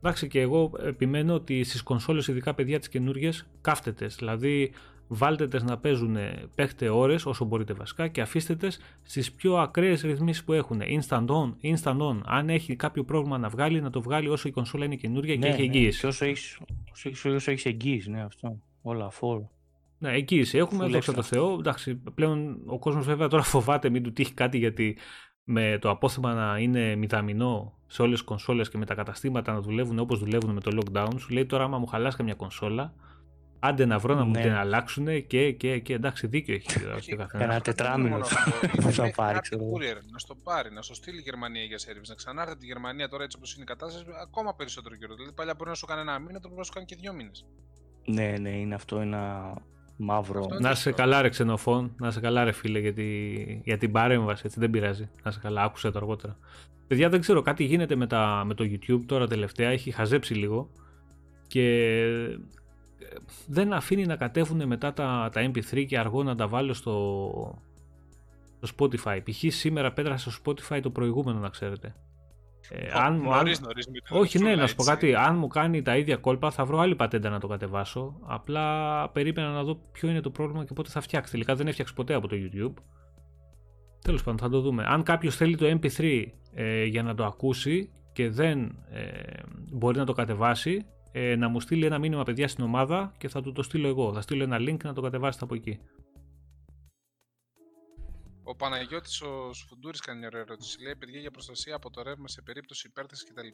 Εντάξει 0.03 0.27
και 0.27 0.39
εγώ 0.41 0.71
επιμένω 0.85 1.33
ότι 1.33 1.63
στις 1.63 1.81
κονσόλες 1.83 2.27
ειδικά 2.27 2.53
παιδιά 2.53 2.79
τις 2.79 2.89
καινούργιες 2.89 3.47
κάφτετες, 3.61 4.15
δηλαδή 4.15 4.71
βάλτε 5.07 5.47
τες 5.47 5.63
να 5.63 5.77
παίζουν, 5.77 6.17
παίχτε 6.55 6.89
ώρες 6.89 7.25
όσο 7.25 7.45
μπορείτε 7.45 7.73
βασικά 7.73 8.07
και 8.07 8.21
αφήστε 8.21 8.55
τες 8.55 8.79
στις 9.03 9.31
πιο 9.31 9.57
ακραίες 9.57 10.01
ρυθμίσεις 10.01 10.43
που 10.43 10.53
έχουν. 10.53 10.81
Instant 10.81 11.25
on, 11.25 11.53
instant 11.63 11.97
on. 11.97 12.19
Αν 12.25 12.49
έχει 12.49 12.75
κάποιο 12.75 13.03
πρόβλημα 13.03 13.37
να 13.37 13.49
βγάλει, 13.49 13.81
να 13.81 13.89
το 13.89 14.01
βγάλει 14.01 14.27
όσο 14.29 14.47
η 14.47 14.51
κονσόλα 14.51 14.85
είναι 14.85 14.95
καινούργια 14.95 15.35
και 15.35 15.47
έχει 15.47 15.61
εγγύηση. 15.61 15.99
Και 15.99 16.07
όσο 16.07 16.25
έχεις, 16.25 16.59
όσο, 16.91 17.09
έχεις- 17.09 17.25
όσο 17.25 17.51
έχεις 17.51 17.65
εγγύηση, 17.65 18.09
ναι, 18.09 18.21
αυτό. 18.21 18.57
Όλα, 18.81 19.11
full. 19.19 19.41
Ναι, 19.97 20.11
εγγύηση 20.13 20.57
έχουμε, 20.57 20.85
Full 20.85 20.89
δόξα 20.91 21.11
extra. 21.11 21.15
τω 21.15 21.21
Θεώ. 21.21 21.53
Εντάξει, 21.59 21.95
πλέον 21.95 22.61
ο 22.65 22.79
κόσμος 22.79 23.05
βέβαια 23.05 23.27
τώρα 23.27 23.43
φοβάται 23.43 23.89
μην 23.89 24.03
του 24.03 24.13
τύχει 24.13 24.33
κάτι 24.33 24.57
γιατί 24.57 24.97
με 25.43 25.77
το 25.81 25.89
απόθεμα 25.89 26.33
να 26.33 26.57
είναι 26.57 26.95
μηδαμινό 26.95 27.77
σε 27.87 28.01
όλες 28.01 28.17
τις 28.19 28.27
κονσόλες 28.27 28.69
και 28.69 28.77
με 28.77 28.85
τα 28.85 28.95
καταστήματα 28.95 29.53
να 29.53 29.61
δουλεύουν 29.61 29.99
όπως 29.99 30.19
δουλεύουν 30.19 30.53
με 30.53 30.59
το 30.61 30.77
lockdown, 30.81 31.09
σου 31.19 31.29
λέει 31.33 31.45
τώρα 31.45 31.63
άμα 31.63 31.77
μου 31.77 31.85
χαλάσει 31.85 32.17
καμιά 32.17 32.33
κονσόλα, 32.33 32.93
άντε 33.59 33.85
να 33.85 33.99
βρω 33.99 34.15
να 34.15 34.23
μου 34.23 34.31
Ναι. 34.31 34.41
την 34.41 34.51
αλλάξουν 34.51 35.27
και, 35.27 35.51
και, 35.51 35.79
και 35.79 35.93
εντάξει 35.93 36.27
δίκιο 36.27 36.53
έχει 36.55 36.85
ο 36.85 36.93
Όχι, 36.95 37.15
καθένας. 37.15 37.31
Κανένα 37.31 37.61
τετράμινο 37.61 38.09
μόνο 38.09 38.23
θα- 38.25 38.39
αυτό. 38.39 38.67
θα 38.81 38.83
Μέχρι 39.03 39.11
πάρει, 39.15 39.33
κάτι 39.33 39.49
ξέρω 39.49 39.63
εγώ. 39.63 39.73
courier 39.77 40.01
να 40.11 40.17
στο 40.19 40.35
πάρει, 40.35 40.71
να 40.71 40.81
στο 40.81 40.93
στείλει 40.93 41.17
η 41.17 41.21
Γερμανία 41.21 41.63
για 41.63 41.77
service, 41.77 42.07
να 42.07 42.15
ξανάρθει 42.15 42.57
τη 42.57 42.65
Γερμανία 42.65 43.09
τώρα 43.09 43.23
έτσι 43.23 43.37
όπως 43.37 43.53
είναι 43.53 43.63
η 43.63 43.65
κατάσταση, 43.65 44.05
ακόμα 44.21 44.55
περισσότερο 44.55 44.95
καιρό. 44.95 45.13
Δηλαδή 45.15 45.33
παλιά 45.33 45.53
μπορεί 45.57 45.69
να 45.69 45.75
σου 45.75 45.85
κάνει 45.85 46.01
ένα 46.01 46.19
μήνα, 46.19 46.33
τώρα 46.39 46.47
μπορεί 46.47 46.57
να 46.57 46.63
σου 46.63 46.71
κάνει 46.73 46.85
και 46.85 46.95
δύο 46.95 47.13
μήνες. 47.13 47.45
Ναι, 48.05 48.37
ναι, 48.39 48.49
είναι 48.49 48.75
αυτό 48.75 48.99
ένα 48.99 49.53
μαύρο. 50.01 50.39
Αυτό 50.39 50.59
Να 50.59 50.75
σε 50.75 50.91
καλά 50.91 51.21
ρε 51.21 51.29
ξενοφών, 51.29 51.93
να 51.97 52.11
σε 52.11 52.19
καλά 52.19 52.43
ρε 52.43 52.51
φίλε 52.51 52.79
για, 52.79 52.93
τη, 52.93 53.33
για 53.63 53.77
την 53.77 53.91
παρέμβαση, 53.91 54.41
έτσι 54.45 54.59
δεν 54.59 54.69
πειράζει. 54.69 55.09
Να 55.23 55.31
σε 55.31 55.39
καλά, 55.39 55.63
άκουσε 55.63 55.91
το 55.91 55.97
αργότερα. 55.97 56.37
Παιδιά 56.87 57.09
δεν 57.09 57.19
ξέρω, 57.19 57.41
κάτι 57.41 57.63
γίνεται 57.63 57.95
με, 57.95 58.07
τα, 58.07 58.43
με 58.45 58.53
το 58.53 58.63
YouTube 58.63 59.01
τώρα 59.05 59.27
τελευταία, 59.27 59.69
έχει 59.69 59.91
χαζέψει 59.91 60.33
λίγο 60.33 60.69
και 61.47 61.97
ε, 62.01 62.37
δεν 63.47 63.73
αφήνει 63.73 64.05
να 64.05 64.15
κατέβουν 64.15 64.67
μετά 64.67 64.93
τα, 64.93 65.29
τα 65.31 65.51
MP3 65.51 65.85
και 65.85 65.99
αργό 65.99 66.23
να 66.23 66.35
τα 66.35 66.47
βάλω 66.47 66.73
στο, 66.73 67.61
στο 68.61 68.75
Spotify. 68.77 69.19
Π.χ. 69.23 69.53
σήμερα 69.53 69.93
πέτρασα 69.93 70.31
στο 70.31 70.41
Spotify 70.45 70.79
το 70.81 70.89
προηγούμενο 70.89 71.39
να 71.39 71.49
ξέρετε. 71.49 71.95
Ε, 72.69 72.91
αν, 72.93 73.13
μου- 73.13 73.31
αν, 73.33 73.37
νωρίς, 73.37 73.59
νωρίς, 73.61 73.87
με 73.87 73.93
τη 73.93 74.17
όχι, 74.17 74.37
ναι, 74.37 74.43
δεξούλα, 74.43 74.61
να 74.61 74.67
σου 74.67 74.75
πω 74.75 74.81
έτσι. 74.81 74.93
κάτι. 74.93 75.15
Αν 75.15 75.37
μου 75.37 75.47
κάνει 75.47 75.81
τα 75.81 75.97
ίδια 75.97 76.15
κόλπα, 76.15 76.51
θα 76.51 76.65
βρω 76.65 76.79
άλλη 76.79 76.95
πατέντα 76.95 77.29
να 77.29 77.39
το 77.39 77.47
κατεβάσω. 77.47 78.19
Απλά 78.27 79.09
περίμενα 79.09 79.49
να 79.49 79.63
δω 79.63 79.75
ποιο 79.91 80.09
είναι 80.09 80.21
το 80.21 80.29
πρόβλημα 80.29 80.65
και 80.65 80.73
πότε 80.73 80.89
θα 80.89 81.01
φτιάξει. 81.01 81.31
Τελικά 81.31 81.55
δεν 81.55 81.67
έφτιαξε 81.67 81.93
ποτέ 81.93 82.13
από 82.13 82.27
το 82.27 82.35
YouTube. 82.39 82.73
Τέλος 84.01 84.23
πάντων, 84.23 84.39
θα 84.39 84.49
το 84.49 84.61
δούμε. 84.61 84.83
Αν 84.87 85.03
κάποιος 85.03 85.35
θέλει 85.35 85.55
το 85.57 85.79
MP3 85.81 86.25
ε, 86.53 86.83
για 86.83 87.03
να 87.03 87.15
το 87.15 87.25
ακούσει 87.25 87.89
και 88.13 88.29
δεν 88.29 88.59
ε, 88.91 89.09
μπορεί 89.71 89.97
να 89.97 90.05
το 90.05 90.13
κατεβάσει, 90.13 90.85
ε, 91.11 91.35
να 91.35 91.47
μου 91.49 91.59
στείλει 91.59 91.85
ένα 91.85 91.99
μήνυμα 91.99 92.23
παιδιά 92.23 92.47
στην 92.47 92.63
ομάδα 92.63 93.13
και 93.17 93.27
θα 93.27 93.41
του 93.41 93.51
το 93.51 93.63
στείλω 93.63 93.87
εγώ. 93.87 94.13
Θα 94.13 94.21
στείλω 94.21 94.43
ένα 94.43 94.57
link 94.59 94.77
να 94.83 94.93
το 94.93 95.01
κατεβάσετε 95.01 95.45
από 95.45 95.55
εκεί. 95.55 95.79
Ο 98.43 98.55
Παναγιώτης 98.55 99.21
ο 99.21 99.53
Σφουντούρης 99.53 99.99
κάνει 99.99 100.19
μια 100.19 100.27
ωραία 100.27 100.41
ερώτηση. 100.41 100.81
Λέει: 100.81 100.95
Παιδιά, 100.95 101.19
για 101.19 101.31
προστασία 101.31 101.75
από 101.75 101.89
το 101.89 102.01
ρεύμα 102.01 102.27
σε 102.27 102.41
περίπτωση 102.41 102.87
υπέρθεση 102.87 103.25
κτλ. 103.25 103.47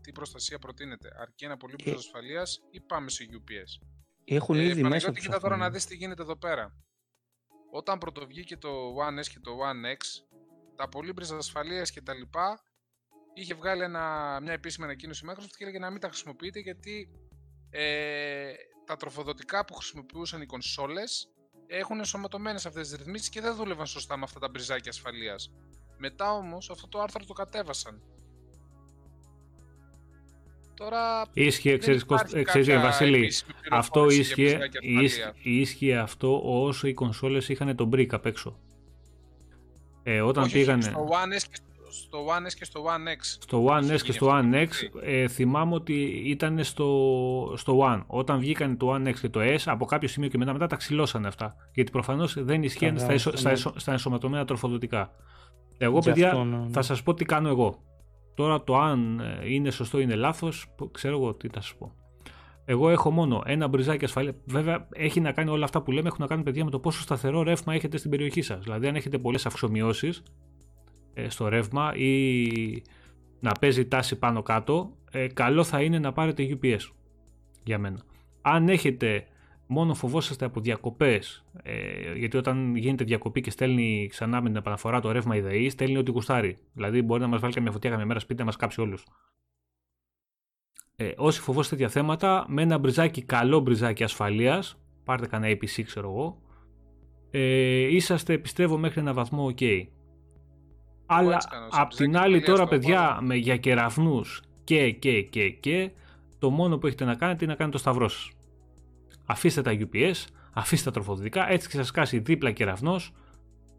Τι 0.00 0.12
προστασία 0.12 0.58
προτείνεται, 0.58 1.08
Αρκεί 1.20 1.44
ένα 1.44 1.56
πολύ 1.56 1.74
Ε. 1.84 1.90
ασφαλείας 1.90 2.60
ή 2.70 2.80
πάμε 2.80 3.10
σε 3.10 3.24
UPS. 3.32 3.86
Έχουν 4.24 4.54
ήδη 4.56 4.68
μέσα 4.68 4.82
Παναγιώτη, 4.82 5.14
τους 5.14 5.24
κοίτα 5.24 5.40
τώρα 5.40 5.54
αυτοί. 5.54 5.66
να 5.66 5.70
δεις 5.70 5.84
τι 5.86 5.96
γίνεται 5.96 6.22
εδώ 6.22 6.36
πέρα. 6.36 6.76
Όταν 7.70 7.98
πρωτοβγήκε 7.98 8.56
το 8.56 8.68
One 8.96 9.18
S 9.18 9.26
και 9.26 9.38
το 9.40 9.50
One 9.50 9.92
X, 9.96 10.00
τα 10.76 10.88
πολύμπρες 10.88 11.30
ασφαλείας 11.30 11.90
και 11.90 12.00
τα 12.02 12.14
λοιπά, 12.14 12.62
είχε 13.34 13.54
βγάλει 13.54 13.82
ένα, 13.82 14.38
μια 14.42 14.52
επίσημη 14.52 14.84
ανακοίνωση 14.86 15.24
η 15.26 15.28
Microsoft 15.30 15.54
και 15.56 15.64
έλεγε 15.64 15.78
να 15.78 15.90
μην 15.90 16.00
τα 16.00 16.08
χρησιμοποιείτε 16.08 16.58
γιατί 16.60 17.08
ε, 17.70 18.52
τα 18.86 18.96
τροφοδοτικά 18.96 19.64
που 19.64 19.74
χρησιμοποιούσαν 19.74 20.42
οι 20.42 20.46
κονσόλες 20.46 21.31
έχουν 21.80 21.98
ενσωματωμένες 21.98 22.66
αυτές 22.66 22.88
τις 22.88 22.98
ρυθμίσεις 22.98 23.28
και 23.28 23.40
δεν 23.40 23.54
δούλευαν 23.54 23.86
σωστά 23.86 24.16
με 24.16 24.22
αυτά 24.24 24.38
τα 24.40 24.48
μπριζάκια 24.48 24.90
ασφαλείας. 24.90 25.52
Μετά 25.98 26.32
όμως 26.32 26.70
αυτό 26.70 26.88
το 26.88 27.00
άρθρο 27.00 27.24
το 27.24 27.32
κατέβασαν. 27.32 28.02
Τώρα. 30.74 31.24
Ίσχυε, 31.32 31.70
δεν 31.70 31.78
ξέρεις, 31.80 32.02
υπάρχει 32.02 32.24
Κώστα- 32.24 32.38
ε, 32.38 32.42
ξέρεις, 32.42 32.66
κάποια 32.66 32.80
Βασίλη, 32.82 33.16
επίσημη 33.16 33.52
Αυτό 33.70 33.90
πληροφόρηση 34.00 34.32
για 34.34 34.44
ίσχυε, 34.44 34.56
μπριζάκια 34.58 34.80
ίσ- 35.02 35.12
ασφαλείας. 35.18 35.44
ίσχυε 35.70 35.96
αυτό 35.98 36.62
όσο 36.62 36.86
οι 36.86 36.94
κονσόλες 36.94 37.48
είχαν 37.48 37.76
τον 37.76 37.90
brick 37.94 38.08
απ' 38.10 38.26
έξω. 38.26 38.58
Ε, 40.02 40.20
όταν 40.20 40.42
Όχι, 40.42 40.54
όχι, 40.56 40.64
πήγανε 40.64 40.82
Στο 40.82 41.08
One 41.10 41.32
S 41.40 41.42
και 41.50 41.54
στο, 41.54 41.66
στο 41.92 42.18
One 42.26 42.50
S 42.50 42.52
και 42.58 42.64
στο 42.64 42.84
One 42.84 43.08
X. 43.16 43.20
στο 43.22 43.66
One 43.66 43.82
είχε 43.82 43.94
S 43.94 43.96
και 43.96 44.02
γίνει 44.02 44.14
στο 44.14 44.26
αυτό 44.30 44.48
One 44.48 44.50
το 44.52 44.58
X, 44.58 44.68
παιχνίδι. 44.68 45.20
ε, 45.22 45.28
θυμάμαι 45.28 45.74
ότι 45.74 45.94
ήταν 46.26 46.64
στο, 46.64 47.52
στο 47.56 47.78
One. 47.82 48.02
Όταν 48.06 48.38
βγήκαν 48.38 48.76
το 48.76 48.94
One 48.94 49.08
X 49.08 49.14
και 49.20 49.28
το 49.28 49.40
S, 49.42 49.56
από 49.64 49.84
κάποιο 49.84 50.08
σημείο 50.08 50.28
και 50.28 50.38
μετά, 50.38 50.52
μετά 50.52 50.66
τα 50.66 50.76
ξυλώσανε 50.76 51.26
αυτά. 51.28 51.56
Γιατί 51.74 51.90
προφανώς 51.90 52.42
δεν 52.44 52.62
ισχύαν 52.62 52.94
Καλά, 52.94 53.00
στα, 53.04 53.12
ισο- 53.14 53.28
αυτό 53.28 53.40
στα, 53.40 53.48
ναι. 53.48 53.54
ισο- 53.56 53.72
στα 53.76 53.92
ενσωματωμένα 53.92 54.44
τροφοδοτικά. 54.44 55.10
Εγώ, 55.78 55.98
Γι' 55.98 56.08
παιδιά, 56.08 56.26
αυτό, 56.28 56.44
ναι. 56.44 56.66
θα 56.70 56.82
σας 56.82 57.02
πω 57.02 57.14
τι 57.14 57.24
κάνω 57.24 57.48
εγώ. 57.48 57.82
Τώρα 58.34 58.62
το 58.64 58.76
αν 58.78 59.20
ε, 59.20 59.52
είναι 59.52 59.70
σωστό 59.70 59.98
ή 59.98 60.02
είναι 60.04 60.14
λάθος, 60.14 60.66
π- 60.76 60.90
ξέρω 60.92 61.16
εγώ 61.16 61.34
τι 61.34 61.48
θα 61.48 61.60
σας 61.60 61.74
πω. 61.78 61.92
Εγώ 62.64 62.88
έχω 62.90 63.10
μόνο 63.10 63.42
ένα 63.46 63.68
μπριζάκι 63.68 64.04
ασφαλεία. 64.04 64.34
Βέβαια, 64.44 64.88
έχει 64.92 65.20
να 65.20 65.32
κάνει 65.32 65.50
όλα 65.50 65.64
αυτά 65.64 65.82
που 65.82 65.90
λέμε, 65.92 66.06
έχουν 66.08 66.20
να 66.20 66.26
κάνουν 66.26 66.44
παιδιά 66.44 66.64
με 66.64 66.70
το 66.70 66.78
πόσο 66.78 67.00
σταθερό 67.00 67.42
ρεύμα 67.42 67.74
έχετε 67.74 67.96
στην 67.96 68.10
περιοχή 68.10 68.42
σας. 68.42 68.62
Δηλαδή, 68.62 68.86
αν 68.88 68.94
έχετε 68.94 69.18
πολλές 69.18 69.46
αυξομοιώσεις 69.46 70.16
ε, 70.16 70.22
στο 71.28 71.48
ρεύμα 71.48 71.94
ή 71.96 72.82
να 73.40 73.52
παίζει 73.52 73.86
τάση 73.86 74.18
πάνω 74.18 74.42
κάτω, 74.42 74.96
ε, 75.10 75.26
καλό 75.26 75.64
θα 75.64 75.82
είναι 75.82 75.98
να 75.98 76.12
πάρετε 76.12 76.58
UPS 76.62 76.80
για 77.62 77.78
μένα. 77.78 78.02
Αν 78.42 78.68
έχετε 78.68 79.26
μόνο 79.66 79.94
φοβόσαστε 79.94 80.44
από 80.44 80.60
διακοπές, 80.60 81.44
ε, 81.62 82.12
γιατί 82.16 82.36
όταν 82.36 82.76
γίνεται 82.76 83.04
διακοπή 83.04 83.40
και 83.40 83.50
στέλνει 83.50 84.06
ξανά 84.10 84.40
με 84.40 84.48
την 84.48 84.56
επαναφορά 84.56 85.00
το 85.00 85.12
ρεύμα 85.12 85.36
η 85.36 85.40
ΔΕΗ, 85.40 85.70
στέλνει 85.70 85.96
ό,τι 85.96 86.10
γουστάρει. 86.10 86.58
Δηλαδή, 86.72 87.02
μπορεί 87.02 87.20
να 87.20 87.26
μας 87.26 87.40
βάλει 87.40 87.52
καμιά 87.52 87.70
φωτιά 87.70 87.90
καμιά 87.90 88.06
μέρα 88.06 88.18
σπίτι 88.18 88.38
να 88.38 88.44
μας 88.44 88.56
κάψει 88.56 88.80
όλους. 88.80 89.06
Ε, 90.96 91.12
όσοι 91.16 91.40
φοβόστε 91.40 91.76
τέτοια 91.76 91.90
θέματα, 91.90 92.44
με 92.48 92.62
ένα 92.62 92.78
μπριζάκι, 92.78 93.22
καλό 93.22 93.60
μπριζάκι 93.60 94.04
ασφαλείας, 94.04 94.78
πάρτε 95.04 95.26
κανένα 95.26 95.56
APC, 95.56 95.82
ξέρω 95.82 96.08
εγώ, 96.08 96.40
ε, 97.30 97.94
είσαστε 97.94 98.38
πιστεύω 98.38 98.78
μέχρι 98.78 99.00
ένα 99.00 99.12
βαθμό 99.12 99.54
OK. 99.56 99.86
Αλλά 101.14 101.34
έτσι 101.34 101.48
κάνω, 101.48 101.68
σε 101.72 101.80
απ' 101.80 101.88
την 101.90 101.96
μπριζάκι 102.10 102.24
άλλη 102.24 102.36
ασφαλείας 102.36 102.58
τώρα 102.58 102.70
το 102.70 102.76
παιδιά 102.76 103.00
πάρω. 103.08 103.26
με, 103.26 103.34
για 103.34 103.56
κεραυνούς 103.56 104.42
και 104.64 104.90
και 104.90 105.22
και 105.22 105.50
και 105.50 105.90
το 106.38 106.50
μόνο 106.50 106.78
που 106.78 106.86
έχετε 106.86 107.04
να 107.04 107.14
κάνετε 107.14 107.44
είναι 107.44 107.52
να 107.52 107.58
κάνετε 107.58 107.76
το 107.76 107.82
σταυρό 107.82 108.08
σας. 108.08 108.30
Αφήστε 109.26 109.62
τα 109.62 109.72
UPS, 109.78 110.12
αφήστε 110.52 110.84
τα 110.90 110.94
τροφοδοτικά, 110.94 111.50
έτσι 111.50 111.68
και 111.68 111.76
σας 111.76 111.90
κάσει 111.90 112.18
δίπλα 112.18 112.50
κεραυνός 112.50 113.12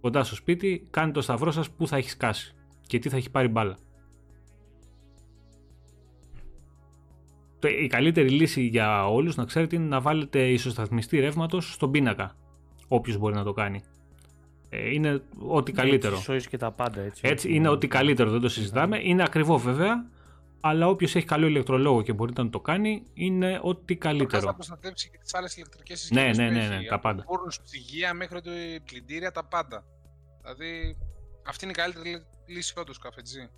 κοντά 0.02 0.24
στο 0.24 0.36
σπίτι, 0.36 0.88
κάντε 0.90 1.12
το 1.12 1.22
σταυρό 1.22 1.52
σας 1.52 1.70
που 1.70 1.88
θα 1.88 1.98
έχει 1.98 2.10
σκάσει 2.10 2.56
και 2.88 3.00
τι 3.00 3.10
θα 3.10 3.18
έχει 3.18 3.30
πάρει 3.30 3.48
μπάλα. 3.48 3.78
Το- 7.60 7.68
Η 7.68 7.88
καλύτερη 7.88 8.30
λύση 8.30 8.62
για 8.62 9.08
όλους 9.10 9.36
να 9.36 9.46
ξέρετε 9.46 9.76
είναι 9.76 9.86
να 9.86 10.02
βάλετε 10.02 10.48
ισοσταθμιστή 10.50 11.20
ρεύματος 11.20 11.74
στον 11.74 11.92
πίνακα, 11.92 12.36
όποιος 12.88 13.18
μπορεί 13.18 13.36
να 13.36 13.44
το 13.44 13.54
κάνει. 13.54 13.84
Ε, 14.74 14.94
είναι 14.94 15.22
ό,τι 15.48 15.72
καλύτερο. 15.72 16.24
Έτσι, 16.28 16.50
και 16.50 16.58
τα 16.58 16.72
πάντα 16.72 17.02
έτσι. 17.02 17.22
Έτσι, 17.26 17.54
είναι 17.54 17.68
ό,τι 17.68 17.88
καλύτερο, 17.88 18.30
δεν 18.30 18.42
το 18.42 18.50
συζητάμε. 18.50 19.00
Είναι 19.04 19.24
ακριβό 19.24 19.58
βέβαια, 19.58 20.06
αλλά 20.62 20.88
όποιος 20.88 21.16
έχει 21.16 21.26
καλό 21.26 21.48
ηλεκτρολόγο 21.48 22.02
και 22.02 22.14
μπορεί 22.14 22.34
να 22.38 22.50
το 22.50 22.60
κάνει, 22.60 23.04
είναι 23.14 23.60
ό,τι 23.64 23.96
καλύτερο. 23.96 24.46
Θα 24.46 24.54
προστατεύσει 24.54 25.10
και 25.10 25.18
τις 25.18 25.34
άλλες 25.34 25.56
ηλεκτρικές 25.56 26.00
συσκευές. 26.00 26.38
Ναι, 26.38 26.50
ναι, 26.50 26.60
ναι, 26.60 26.68
ναι, 26.68 26.86
τα 26.86 27.00
πάντα. 27.00 27.22
Από 27.22 27.48
ψυγεία 27.64 28.14
μέχρι 28.14 28.42
το 28.42 28.52
πλυντήρια, 28.86 29.32
τα 29.32 29.46
πάντα. 29.46 29.86
Δηλαδή, 30.42 30.98
αυτή 31.48 31.64
είναι 31.64 31.74
η 31.74 31.82
καλύτερη 31.82 32.26
λύση 32.46 32.74
όντως 32.78 32.98
καφετζή. 32.98 33.50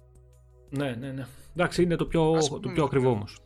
Ναι, 0.70 0.92
ναι, 0.92 1.12
ναι. 1.12 1.26
Εντάξει, 1.56 1.84
είναι 1.84 1.96
το 1.96 2.06
πιο, 2.06 2.38
το 2.62 2.70
πιο 2.74 2.84
ακριβό 2.84 3.10
όμως. 3.10 3.38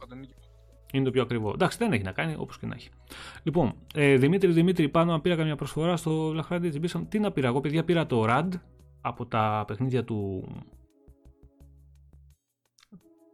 Είναι 0.94 1.04
το 1.04 1.12
πιο 1.12 1.22
ακριβό. 1.22 1.52
Εντάξει, 1.54 1.78
δεν 1.78 1.92
έχει 1.92 2.04
να 2.04 2.12
κάνει, 2.12 2.36
όπως 2.38 2.58
και 2.58 2.66
να 2.66 2.76
έχει. 2.76 2.90
Λοιπόν, 3.44 3.74
ε, 3.94 4.16
Δημήτρη, 4.16 4.52
Δημήτρη, 4.52 4.90
πάνω 4.90 5.12
να 5.12 5.22
πήρα 5.22 5.36
καμιά 5.36 5.56
προσφορά 5.56 5.98
στο 5.98 6.34
Black 6.36 6.56
Friday 6.56 7.04
Τι 7.10 7.20
να 7.20 7.32
πήρα, 7.32 7.48
εγώ 7.48 7.62
παιδιά 7.62 7.84
πήρα 7.84 8.06
το 8.06 8.26
RAD 8.28 8.50
από 9.02 9.26
τα 9.26 9.64
παιχνίδια 9.68 10.04
του. 10.04 10.48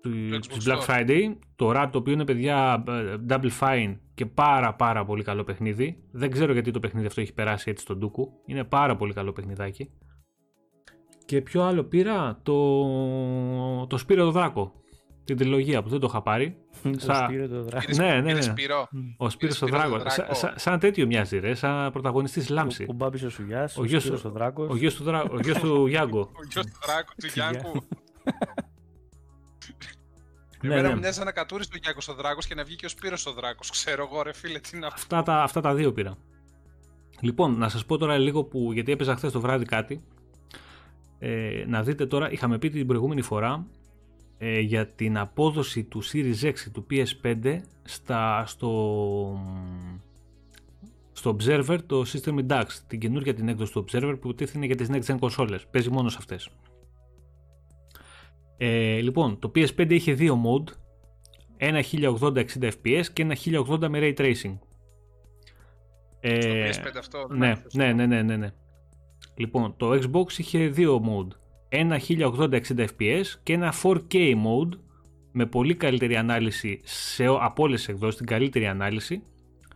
του 0.01 0.41
Black 0.65 0.85
Friday. 0.87 1.35
Το 1.55 1.71
RAD 1.71 1.89
το 1.91 1.97
οποίο 1.97 2.13
είναι 2.13 2.25
παιδιά 2.25 2.83
ε, 2.87 3.15
Double 3.29 3.51
Fine 3.59 3.97
και 4.13 4.25
πάρα 4.25 4.73
πάρα 4.73 5.05
πολύ 5.05 5.23
καλό 5.23 5.43
παιχνίδι. 5.43 6.03
Δεν 6.11 6.31
ξέρω 6.31 6.53
γιατί 6.53 6.71
το 6.71 6.79
παιχνίδι 6.79 7.07
αυτό 7.07 7.21
έχει 7.21 7.33
περάσει 7.33 7.69
έτσι 7.69 7.83
στον 7.83 7.97
Ντούκου. 7.97 8.31
Είναι 8.45 8.63
πάρα 8.63 8.95
πολύ 8.95 9.13
καλό 9.13 9.31
παιχνιδάκι. 9.31 9.89
Και 11.25 11.41
ποιο 11.41 11.63
άλλο 11.63 11.83
πήρα, 11.83 12.39
το, 12.43 13.87
το 13.87 13.97
Σπύρο 13.97 14.23
το 14.23 14.31
Δράκο. 14.31 14.73
Την 15.25 15.37
τριλογία 15.37 15.83
που 15.83 15.89
δεν 15.89 15.99
το 15.99 16.07
είχα 16.09 16.21
πάρει. 16.21 16.57
Σα... 16.97 17.15
Σπύρο 17.15 17.47
το 17.47 17.63
Δράκο. 17.63 17.95
Ναι, 17.95 18.21
ναι, 18.21 18.33
ναι. 18.33 18.55
Ο 19.17 19.29
Σπύρος 19.29 19.59
το 19.59 19.67
Δράκος. 19.67 20.01
Σα, 20.31 20.59
σαν 20.59 20.79
τέτοιο 20.79 21.05
μοιάζει, 21.05 21.39
ρε, 21.39 21.53
σαν 21.53 21.91
πρωταγωνιστής 21.91 22.49
Λάμψη. 22.49 22.83
Ο, 22.83 22.87
ο 22.89 22.93
Μπάμπη 22.93 23.25
ο 23.25 23.29
Σουγιά, 23.29 23.69
ο 23.75 23.85
γιος 23.85 24.05
του 24.05 24.29
Δράκος. 24.29 24.69
Ο 24.69 24.75
γιος 24.75 24.95
του, 24.95 25.03
Δράκο, 25.03 25.35
ο 25.35 25.39
γιος 25.39 25.59
του 25.59 25.87
Γιάνγκο. 25.91 26.19
Ο 26.19 26.43
γιος 26.49 26.65
του 26.65 26.79
Δράκου, 26.85 27.13
του 27.17 27.27
Γιάνγκου. 27.33 27.71
Ναι, 30.61 30.73
Εμένα 30.73 30.87
ναι. 30.87 30.93
μου 30.93 30.99
μοιάζει 30.99 31.23
να 31.23 31.31
κατούρει 31.31 31.65
το 31.67 31.77
Γιάνγκο 31.81 31.99
ο 32.09 32.13
Δράκος 32.13 32.47
και 32.47 32.55
να 32.55 32.63
βγει 32.63 32.75
και 32.75 32.85
ο 32.85 32.89
Σπύρος 32.89 33.25
ο 33.25 33.33
Δράκος. 33.33 33.69
Ξέρω 33.69 34.09
εγώ, 34.11 34.21
ρε 34.21 34.33
φίλε, 34.33 34.59
τι 34.59 34.77
να 34.77 34.87
αυτά 34.87 35.23
τα, 35.23 35.43
αυτά 35.43 35.61
τα 35.61 35.73
δύο 35.73 35.91
πήρα. 35.91 36.17
Λοιπόν, 37.19 37.57
να 37.57 37.69
σας 37.69 37.85
πω 37.85 37.97
τώρα 37.97 38.17
λίγο 38.17 38.43
που. 38.43 38.71
Γιατί 38.73 38.91
έπαιζα 38.91 39.15
χθες 39.15 39.31
το 39.31 39.39
βράδυ 39.39 39.65
κάτι 39.65 40.03
ε, 41.19 41.63
να 41.67 41.83
δείτε 41.83 42.05
τώρα, 42.05 42.31
είχαμε 42.31 42.57
πει 42.57 42.69
την 42.69 42.87
προηγούμενη 42.87 43.21
φορά 43.21 43.65
ε, 44.37 44.59
για 44.59 44.87
την 44.87 45.17
απόδοση 45.17 45.83
του 45.83 46.03
Series 46.03 46.41
X 46.41 46.53
του 46.71 46.85
PS5 46.89 47.59
στα, 47.83 48.45
στο, 48.45 49.39
στο 51.11 51.35
Observer 51.39 51.77
το 51.85 52.03
System 52.13 52.45
Index, 52.45 52.65
την 52.87 52.99
καινούργια 52.99 53.33
την 53.33 53.47
έκδοση 53.47 53.71
του 53.71 53.85
Observer 53.87 54.17
που 54.21 54.35
τίθενε 54.35 54.65
για 54.65 54.75
τις 54.75 54.89
Next 54.91 55.13
Gen 55.13 55.17
κονσόλες, 55.19 55.67
παίζει 55.67 55.89
μόνο 55.89 56.09
σε 56.09 56.17
αυτές. 56.19 56.49
Ε, 58.57 59.01
λοιπόν, 59.01 59.39
το 59.39 59.51
PS5 59.55 59.91
είχε 59.91 60.13
δύο 60.13 60.41
mode, 60.45 60.71
ένα 61.57 61.83
1080-60 61.91 62.43
fps 62.61 63.05
και 63.13 63.21
ένα 63.21 63.35
1080 63.45 63.87
με 63.87 63.99
Ray 64.01 64.13
Tracing. 64.17 64.57
Ε, 66.19 66.69
PS5 66.69 66.97
αυτό, 66.97 67.27
ναι, 67.29 67.53
ναι, 67.73 67.93
ναι, 67.93 68.05
ναι, 68.05 68.21
ναι, 68.21 68.35
ναι. 68.35 68.51
Λοιπόν, 69.35 69.73
το 69.77 69.91
Xbox 69.91 70.37
είχε 70.37 70.67
δύο 70.67 71.01
mode. 71.07 71.37
Ένα 71.69 71.99
1080-60 72.07 72.59
fps 72.77 73.25
και 73.43 73.53
ένα 73.53 73.73
4K 73.83 74.33
mode 74.33 74.79
με 75.31 75.45
πολύ 75.45 75.75
καλύτερη 75.75 76.15
ανάλυση 76.15 76.79
σε, 76.83 77.25
από 77.25 77.63
όλες 77.63 77.79
τις 77.79 77.87
εκδόσεις, 77.87 78.15
την 78.15 78.25
καλύτερη 78.25 78.67
ανάλυση 78.67 79.23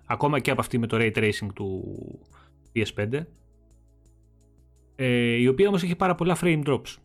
ακόμα 0.06 0.40
και 0.40 0.52
από 0.52 0.61
αυτή 0.61 0.78
με 0.78 0.88
το 0.88 0.98
Ray 0.99 1.11
Tracing 1.18 1.48
του 1.53 1.84
PS5 2.76 3.24
ες, 4.95 5.40
η 5.40 5.48
οποία 5.48 5.68
όμως 5.68 5.84
είχε 5.84 5.95
πάρα 5.95 6.16
πολλά 6.16 6.38
frame 6.41 6.64
drops. 6.66 6.95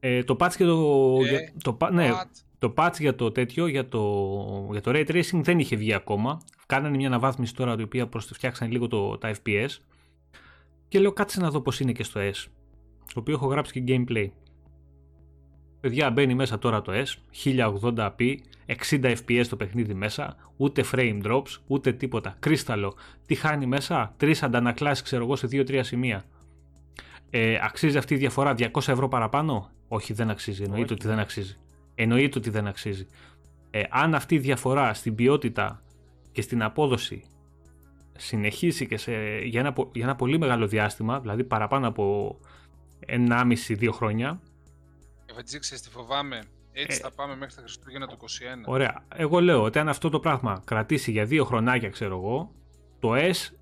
Ε, 0.00 0.22
το 0.24 0.36
patch 0.40 0.52
και 0.56 0.64
το, 0.64 1.18
ε, 1.30 1.52
το, 1.62 1.78
ναι, 1.92 2.10
το 2.58 2.74
patch 2.76 2.94
για 2.98 3.14
το 3.14 3.32
τέτοιο, 3.32 3.66
για 3.66 3.88
το, 3.88 4.68
για 4.70 4.80
το 4.80 4.90
Ray 4.94 5.06
Tracing 5.06 5.40
δεν 5.42 5.58
είχε 5.58 5.76
βγει 5.76 5.92
ακόμα. 5.94 6.40
Κάνανε 6.66 6.96
μια 6.96 7.06
αναβάθμιση 7.06 7.54
τώρα 7.54 7.76
η 7.78 7.82
οποία 7.82 8.08
φτιάξανε 8.12 8.70
λίγο 8.70 8.88
το, 8.88 9.18
τα 9.18 9.34
FPS 9.34 9.68
και 10.88 10.98
λέω 10.98 11.12
κάτσε 11.12 11.40
να 11.40 11.50
δω 11.50 11.60
πως 11.60 11.80
είναι 11.80 11.92
και 11.92 12.02
στο 12.02 12.20
S 12.20 12.46
το 13.14 13.20
οποίο 13.20 13.34
έχω 13.34 13.46
γράψει 13.46 13.82
και 13.82 14.04
gameplay. 14.06 14.28
Παιδιά 15.80 16.10
μπαίνει 16.10 16.34
μέσα 16.34 16.58
τώρα 16.58 16.82
το 16.82 16.92
S 16.92 17.06
1080p 17.44 18.34
60 18.90 19.16
FPS 19.16 19.44
το 19.48 19.56
παιχνίδι 19.56 19.94
μέσα 19.94 20.36
ούτε 20.56 20.84
frame 20.92 21.22
drops 21.22 21.56
ούτε 21.66 21.92
τίποτα. 21.92 22.36
Κρίσταλο 22.38 22.94
τι 23.26 23.34
χάνει 23.34 23.66
μέσα; 23.66 24.14
Τρεις 24.16 24.42
αντανακλάσεις 24.42 25.02
ξέρω 25.04 25.24
εγώ 25.24 25.36
σε 25.36 25.48
2-3 25.50 25.80
σημεία. 25.82 26.24
Ε, 27.30 27.58
αξίζει 27.62 27.98
αυτή 27.98 28.14
η 28.14 28.16
διαφορά 28.16 28.54
200 28.58 28.68
ευρώ 28.74 29.08
παραπάνω; 29.08 29.70
Όχι 29.88 30.12
δεν 30.12 30.30
αξίζει 30.30 30.62
εννοείται 30.62 30.92
ότι 30.92 31.06
δεν 31.06 31.18
αξίζει. 31.18 31.56
Εννοείται 31.94 32.38
ότι 32.38 32.50
δεν 32.50 32.66
αξίζει. 32.66 33.06
Ε, 33.70 33.82
αν 33.90 34.14
αυτή 34.14 34.34
η 34.34 34.38
διαφορά 34.38 34.94
στην 34.94 35.14
ποιότητα 35.14 35.82
και 36.32 36.42
στην 36.42 36.62
απόδοση 36.62 37.24
συνεχίσει 38.18 38.86
και 38.86 38.96
σε, 38.96 39.12
για, 39.38 39.60
ένα, 39.60 39.74
για 39.92 40.04
ένα 40.04 40.16
πολύ 40.16 40.38
μεγάλο 40.38 40.66
διάστημα, 40.66 41.20
δηλαδή 41.20 41.44
παραπάνω 41.44 41.88
από 41.88 42.36
1,5-2 43.06 43.88
χρόνια. 43.92 44.40
Ευαντζή, 45.26 45.58
ξέρεις 45.58 45.82
τι 45.82 45.90
φοβάμαι; 45.90 46.42
Έτσι 46.72 46.98
ε, 47.00 47.02
θα 47.02 47.10
πάμε 47.10 47.36
μέχρι 47.36 47.54
τα 47.54 47.60
Χριστούγεννα 47.60 48.06
του 48.06 48.16
2021. 48.20 48.24
Ωραία. 48.64 49.04
Εγώ 49.14 49.40
λέω 49.40 49.62
ότι 49.62 49.78
αν 49.78 49.88
αυτό 49.88 50.08
το 50.08 50.20
πράγμα 50.20 50.62
κρατήσει 50.64 51.10
για 51.10 51.24
δύο 51.24 51.44
χρονάκια, 51.44 51.88
ξέρω 51.88 52.16
εγώ, 52.16 52.52
το 52.98 53.12
S 53.14 53.52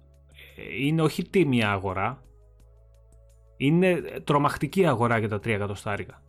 είναι 0.81 1.03
όχι 1.03 1.28
τίμια 1.28 1.70
αγορά, 1.70 2.23
είναι 3.57 4.03
τρομακτική 4.24 4.87
αγορά 4.87 5.19
για 5.19 5.28
τα 5.28 5.37
3 5.37 5.47
εκατοστάρικα. 5.47 6.23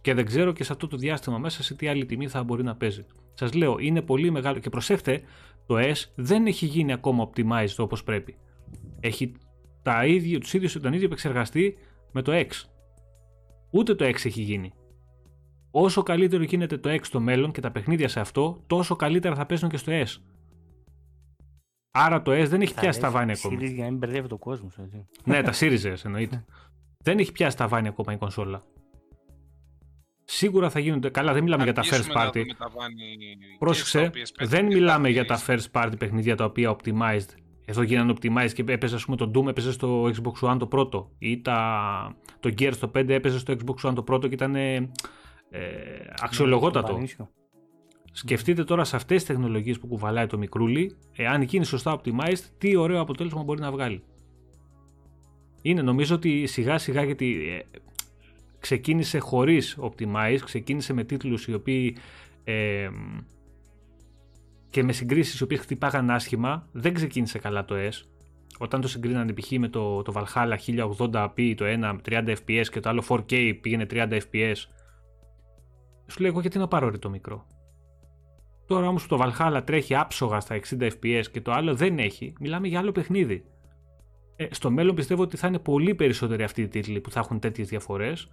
Και 0.00 0.14
δεν 0.14 0.26
ξέρω 0.26 0.52
και 0.52 0.64
σε 0.64 0.72
αυτό 0.72 0.86
το 0.88 0.96
διάστημα 0.96 1.38
μέσα 1.38 1.62
σε 1.62 1.74
τι 1.74 1.88
άλλη 1.88 2.06
τιμή 2.06 2.28
θα 2.28 2.42
μπορεί 2.42 2.62
να 2.62 2.76
παίζει. 2.76 3.06
Σας 3.34 3.52
λέω, 3.52 3.78
είναι 3.78 4.02
πολύ 4.02 4.30
μεγάλο. 4.30 4.58
Και 4.58 4.70
προσέχτε, 4.70 5.22
το 5.68 5.76
S 5.78 6.04
δεν 6.14 6.46
έχει 6.46 6.66
γίνει 6.66 6.92
ακόμα 6.92 7.30
optimized 7.30 7.74
όπως 7.76 8.04
πρέπει. 8.04 8.36
Έχει 9.00 9.32
τα 9.82 10.06
ίδια, 10.06 10.40
τους 10.40 10.54
ίδιους, 10.54 10.72
τον 10.72 10.92
ίδιο 10.92 11.06
επεξεργαστή 11.06 11.76
με 12.12 12.22
το 12.22 12.32
X. 12.34 12.48
Ούτε 13.70 13.94
το 13.94 14.04
X 14.04 14.14
έχει 14.24 14.42
γίνει. 14.42 14.72
Όσο 15.70 16.02
καλύτερο 16.02 16.42
γίνεται 16.42 16.78
το 16.78 16.90
X 16.90 16.98
στο 17.02 17.20
μέλλον 17.20 17.52
και 17.52 17.60
τα 17.60 17.70
παιχνίδια 17.70 18.08
σε 18.08 18.20
αυτό, 18.20 18.62
τόσο 18.66 18.96
καλύτερα 18.96 19.34
θα 19.34 19.46
παίζουν 19.46 19.68
και 19.68 19.76
στο 19.76 19.92
S. 19.92 20.16
Άρα 21.90 22.22
το 22.22 22.32
S 22.32 22.46
δεν 22.48 22.60
έχει 22.60 22.74
πιάσει 22.74 23.00
τα 23.00 23.10
βάνη 23.10 23.32
ακόμα. 23.32 23.64
για 23.64 23.84
να 23.84 23.90
μην 23.90 23.98
μπερδεύει 23.98 24.28
το 24.28 24.38
κόσμος. 24.38 24.78
ναι, 25.24 25.42
τα 25.42 25.52
Series 25.52 26.04
εννοείται. 26.04 26.44
δεν 27.06 27.18
έχει 27.18 27.32
πιάσει 27.32 27.56
τα 27.56 27.68
βάνη 27.68 27.88
ακόμα 27.88 28.12
η 28.12 28.16
κονσόλα. 28.16 28.62
Σίγουρα 30.30 30.70
θα 30.70 30.78
γίνονται. 30.78 31.10
Καλά, 31.10 31.32
δεν 31.32 31.42
μιλάμε 31.42 31.62
για 31.62 31.72
τα 31.72 31.82
first 31.84 32.16
party. 32.16 32.42
Πρόσεξε, 33.58 34.10
δεν 34.38 34.66
μιλάμε 34.66 35.08
για 35.08 35.24
τα 35.24 35.40
first 35.46 35.70
party 35.72 35.92
παιχνίδια 35.98 36.36
τα 36.36 36.44
οποία 36.44 36.76
optimized. 36.76 37.28
Εδώ 37.64 37.82
γίνανε 37.82 38.12
optimized 38.16 38.52
και 38.52 38.64
έπαιζε, 38.66 38.94
ας 38.94 39.04
πούμε, 39.04 39.16
το 39.16 39.30
Doom 39.34 39.48
έπαιζε 39.48 39.72
στο 39.72 40.04
Xbox 40.04 40.50
One 40.50 40.58
το 40.58 40.66
πρώτο. 40.66 41.10
Ή 41.18 41.40
τα... 41.40 42.16
το 42.40 42.54
Gears 42.58 42.76
το 42.80 42.90
5 42.94 43.08
έπαιζε 43.08 43.38
στο 43.38 43.54
Xbox 43.58 43.88
One 43.90 43.94
το 43.94 44.02
πρώτο 44.02 44.28
και 44.28 44.34
ήταν 44.34 44.54
ε, 44.54 44.88
αξιολογότατο. 46.20 47.00
Σκεφτείτε 48.12 48.64
τώρα 48.64 48.84
σε 48.84 48.96
αυτές 48.96 49.16
τις 49.16 49.26
τεχνολογίες 49.26 49.78
που 49.78 49.86
κουβαλάει 49.86 50.26
το 50.26 50.38
μικρούλι, 50.38 50.96
εάν 51.16 51.42
γίνει 51.42 51.64
σωστά 51.64 52.00
optimized, 52.00 52.42
τι 52.58 52.76
ωραίο 52.76 53.00
αποτέλεσμα 53.00 53.42
μπορεί 53.42 53.60
να 53.60 53.70
βγάλει. 53.70 54.02
Είναι 55.62 55.82
νομίζω 55.82 56.14
ότι 56.14 56.46
σιγά 56.46 56.78
σιγά 56.78 57.04
γιατί 57.04 57.48
ε, 57.50 57.78
ξεκίνησε 58.60 59.18
χωρίς 59.18 59.78
Optimize, 59.80 60.38
ξεκίνησε 60.44 60.92
με 60.92 61.04
τίτλους 61.04 61.46
οι 61.46 61.54
οποίοι 61.54 61.96
ε, 62.44 62.88
και 64.70 64.82
με 64.82 64.92
συγκρίσεις 64.92 65.40
οι 65.40 65.42
οποίες 65.42 65.60
χτυπάγαν 65.60 66.10
άσχημα, 66.10 66.68
δεν 66.72 66.94
ξεκίνησε 66.94 67.38
καλά 67.38 67.64
το 67.64 67.74
S. 67.78 68.02
Όταν 68.58 68.80
το 68.80 68.88
συγκρίνανε 68.88 69.32
π.χ. 69.32 69.50
με 69.50 69.68
το, 69.68 70.02
το 70.02 70.12
Valhalla 70.16 70.56
1080p 70.66 71.54
το 71.56 71.64
ένα 71.64 72.00
30 72.08 72.34
fps 72.46 72.66
και 72.70 72.80
το 72.80 72.88
άλλο 72.88 73.04
4K 73.08 73.58
πήγαινε 73.60 73.86
30 73.90 74.12
fps, 74.12 74.54
σου 76.06 76.20
λέω 76.20 76.30
εγώ 76.30 76.40
γιατί 76.40 76.58
να 76.58 76.68
πάρω 76.68 76.88
ρε 76.88 76.98
το 76.98 77.10
μικρό; 77.10 77.46
Τώρα 78.66 78.88
όμως 78.88 79.06
το 79.06 79.18
Valhalla 79.20 79.62
τρέχει 79.64 79.94
άψογα 79.94 80.40
στα 80.40 80.60
60 80.70 80.90
fps 80.90 81.24
και 81.32 81.40
το 81.40 81.52
άλλο 81.52 81.74
δεν 81.74 81.98
έχει, 81.98 82.32
μιλάμε 82.40 82.68
για 82.68 82.78
άλλο 82.78 82.92
παιχνίδι. 82.92 83.44
Ε, 84.36 84.46
στο 84.50 84.70
μέλλον 84.70 84.94
πιστεύω 84.94 85.22
ότι 85.22 85.36
θα 85.36 85.46
είναι 85.46 85.58
πολύ 85.58 85.94
περισσότεροι 85.94 86.42
αυτοί 86.42 86.62
οι 86.62 86.68
τίτλοι 86.68 87.00
που 87.00 87.10
θα 87.10 87.20
έχουν 87.20 87.38
τέτοιες 87.38 87.68
διαφορές 87.68 88.28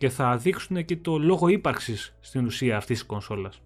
και 0.00 0.08
θα 0.08 0.36
δείξουν 0.36 0.84
και 0.84 0.96
το 0.96 1.18
λόγο 1.18 1.48
ύπαρξης 1.48 2.14
στην 2.20 2.44
ουσία 2.44 2.76
αυτής 2.76 2.98
της 2.98 3.06
κονσόλας. 3.06 3.60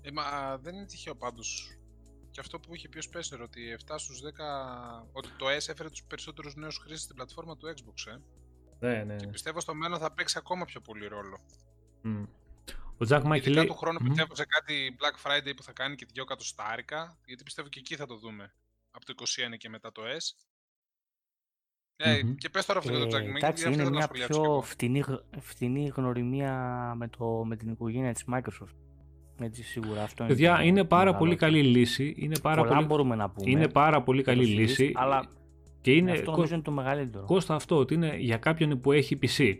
Ε, 0.00 0.10
μα 0.10 0.22
δεν 0.58 0.74
είναι 0.74 0.86
τυχαίο 0.86 1.14
πάντως 1.14 1.78
και 2.30 2.40
αυτό 2.40 2.60
που 2.60 2.74
είχε 2.74 2.88
πει 2.88 2.98
ο 2.98 3.02
Σπέσερ 3.02 3.40
ότι 3.40 3.76
7 3.86 3.94
στους 3.96 4.20
10 4.20 4.30
ότι 5.12 5.28
το 5.36 5.46
S 5.46 5.68
έφερε 5.68 5.88
τους 5.88 6.02
περισσότερους 6.04 6.54
νέους 6.54 6.78
χρήστες 6.78 7.02
στην 7.02 7.14
πλατφόρμα 7.14 7.56
του 7.56 7.74
Xbox 7.74 8.12
ε. 8.12 8.16
Ναι, 8.86 9.04
ναι, 9.04 9.16
Και 9.16 9.26
πιστεύω 9.26 9.60
στο 9.60 9.74
μέλλον 9.74 9.98
θα 9.98 10.12
παίξει 10.12 10.38
ακόμα 10.38 10.64
πιο 10.64 10.80
πολύ 10.80 11.06
ρόλο. 11.06 11.38
Ο 12.98 13.04
Jack 13.04 13.24
Mike 13.24 13.42
Ειδικά 13.42 13.58
λέει... 13.58 13.68
του 13.68 13.76
χρόνου 13.76 13.98
Μμμ. 14.00 14.08
πιστεύω 14.08 14.34
σε 14.34 14.44
κάτι 14.44 14.96
Black 15.00 15.26
Friday 15.26 15.52
που 15.56 15.62
θα 15.62 15.72
κάνει 15.72 15.96
και 15.96 16.06
δυο 16.12 16.22
εκατοστάρικα, 16.22 17.18
γιατί 17.24 17.42
πιστεύω 17.42 17.68
και 17.68 17.78
εκεί 17.78 17.96
θα 17.96 18.06
το 18.06 18.16
δούμε. 18.16 18.54
Από 18.90 19.04
το 19.04 19.14
21 19.52 19.56
και 19.56 19.68
μετά 19.68 19.92
το 19.92 20.02
S. 20.02 20.47
Ε, 22.00 22.20
Μμμ. 22.24 22.34
και 22.34 22.48
πες 22.48 22.66
τώρα 22.66 22.78
αυτό 22.78 22.92
για 22.96 23.06
το 23.06 23.16
Jack 23.16 23.20
Ε, 23.20 23.24
Mike, 23.32 23.36
εντάξει, 23.36 23.62
γιατί 23.62 23.62
είναι 23.62 23.68
αυτό 23.68 23.76
θέλω 23.82 23.90
να 23.90 23.96
μια 23.96 24.02
σχολιάσω 24.02 24.32
κι 24.32 24.40
πιο 24.40 24.44
εγώ. 24.52 24.62
φτηνή, 24.62 24.98
γ- 24.98 25.40
φτηνή 25.40 25.92
γνωριμία 25.96 26.52
με, 26.96 27.08
το, 27.18 27.24
με 27.46 27.56
την 27.56 27.68
οικογένεια 27.70 28.12
της 28.12 28.24
Microsoft. 28.34 28.74
Έτσι 29.40 29.62
σίγουρα 29.62 30.02
αυτό 30.02 30.22
είναι 30.24 30.32
Παιδιά, 30.32 30.56
το 30.56 30.62
είναι 30.62 30.84
πάρα 30.84 31.02
μεγάλο 31.04 31.18
πολύ 31.18 31.32
αυτό. 31.34 31.44
καλή 31.44 31.62
λύση. 31.62 32.14
Είναι 32.18 32.38
πάρα 32.42 32.60
Πολλά 32.62 32.74
πολύ, 32.74 32.86
μπορούμε 32.86 33.14
να 33.16 33.30
πούμε. 33.30 33.50
είναι 33.50 33.68
πάρα 33.68 34.02
πολύ 34.02 34.22
για 34.22 34.32
το 34.32 34.38
καλή 34.38 34.52
Series, 34.54 34.58
λύση. 34.58 34.92
Αλλά 34.94 35.26
και 35.80 35.92
είναι, 35.92 36.10
αυτό 36.10 36.24
Κώ- 36.24 36.34
νομίζω 36.34 36.54
είναι 36.54 36.62
το 36.62 36.70
μεγαλύτερο. 36.70 37.24
Κώστα 37.24 37.54
αυτό 37.54 37.76
ότι 37.76 37.94
είναι 37.94 38.16
για 38.18 38.36
κάποιον 38.36 38.80
που 38.80 38.92
έχει 38.92 39.18
PC 39.22 39.54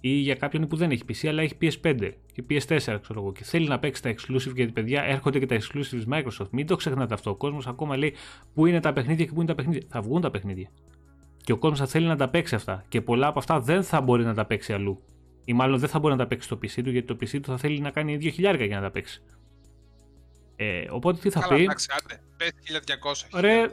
ή 0.00 0.08
για 0.10 0.34
κάποιον 0.34 0.66
που 0.66 0.76
δεν 0.76 0.90
έχει 0.90 1.02
PC 1.08 1.28
αλλά 1.28 1.42
έχει 1.42 1.54
PS5 1.60 2.10
και 2.32 2.44
PS4 2.50 2.76
ξέρω 2.78 3.20
εγώ 3.20 3.32
και 3.32 3.44
θέλει 3.44 3.68
να 3.68 3.78
παίξει 3.78 4.02
τα 4.02 4.10
exclusive 4.10 4.54
γιατί 4.54 4.72
παιδιά 4.72 5.02
έρχονται 5.02 5.38
και 5.38 5.46
τα 5.46 5.56
exclusive 5.56 5.86
της 5.90 6.04
Microsoft. 6.10 6.48
Μην 6.50 6.66
το 6.66 6.76
ξεχνάτε 6.76 7.14
αυτό. 7.14 7.30
Ο 7.30 7.34
κόσμος 7.34 7.66
ακόμα 7.66 7.96
λέει 7.96 8.14
πού 8.54 8.66
είναι 8.66 8.80
τα 8.80 8.92
παιχνίδια 8.92 9.24
και 9.24 9.30
πού 9.32 9.36
είναι 9.40 9.48
τα 9.48 9.54
παιχνίδια. 9.54 9.82
Θα 9.88 10.00
βγουν 10.00 10.20
τα 10.20 10.30
παιχνίδια. 10.30 10.68
Και 11.44 11.52
ο 11.52 11.58
κόσμος 11.58 11.78
θα 11.78 11.86
θέλει 11.86 12.06
να 12.06 12.16
τα 12.16 12.28
παίξει 12.28 12.54
αυτά. 12.54 12.84
Και 12.88 13.00
πολλά 13.00 13.26
από 13.26 13.38
αυτά 13.38 13.60
δεν 13.60 13.82
θα 13.82 14.00
μπορεί 14.00 14.24
να 14.24 14.34
τα 14.34 14.44
παίξει 14.44 14.72
αλλού. 14.72 15.02
Ή 15.44 15.52
μάλλον 15.52 15.78
δεν 15.78 15.88
θα 15.88 15.98
μπορεί 15.98 16.12
να 16.12 16.18
τα 16.18 16.26
παίξει 16.26 16.46
στο 16.46 16.56
PC 16.56 16.82
του 16.84 16.90
γιατί 16.90 17.06
το 17.06 17.14
PC 17.20 17.40
του 17.42 17.50
θα 17.50 17.56
θέλει 17.56 17.80
να 17.80 17.90
κάνει 17.90 18.18
2.000 18.20 18.32
για 18.66 18.76
να 18.76 18.80
τα 18.80 18.90
παίξει. 18.90 19.22
Ε, 20.56 20.84
οπότε 20.90 21.18
τι 21.20 21.30
θα 21.30 21.40
Καλά, 21.40 21.54
πει, 21.54 21.62
εντάξει, 21.62 21.88
άντε, 22.02 22.20
πες 22.36 22.50
1200, 23.34 23.40
Ρε, 23.40 23.66
1300. 23.66 23.68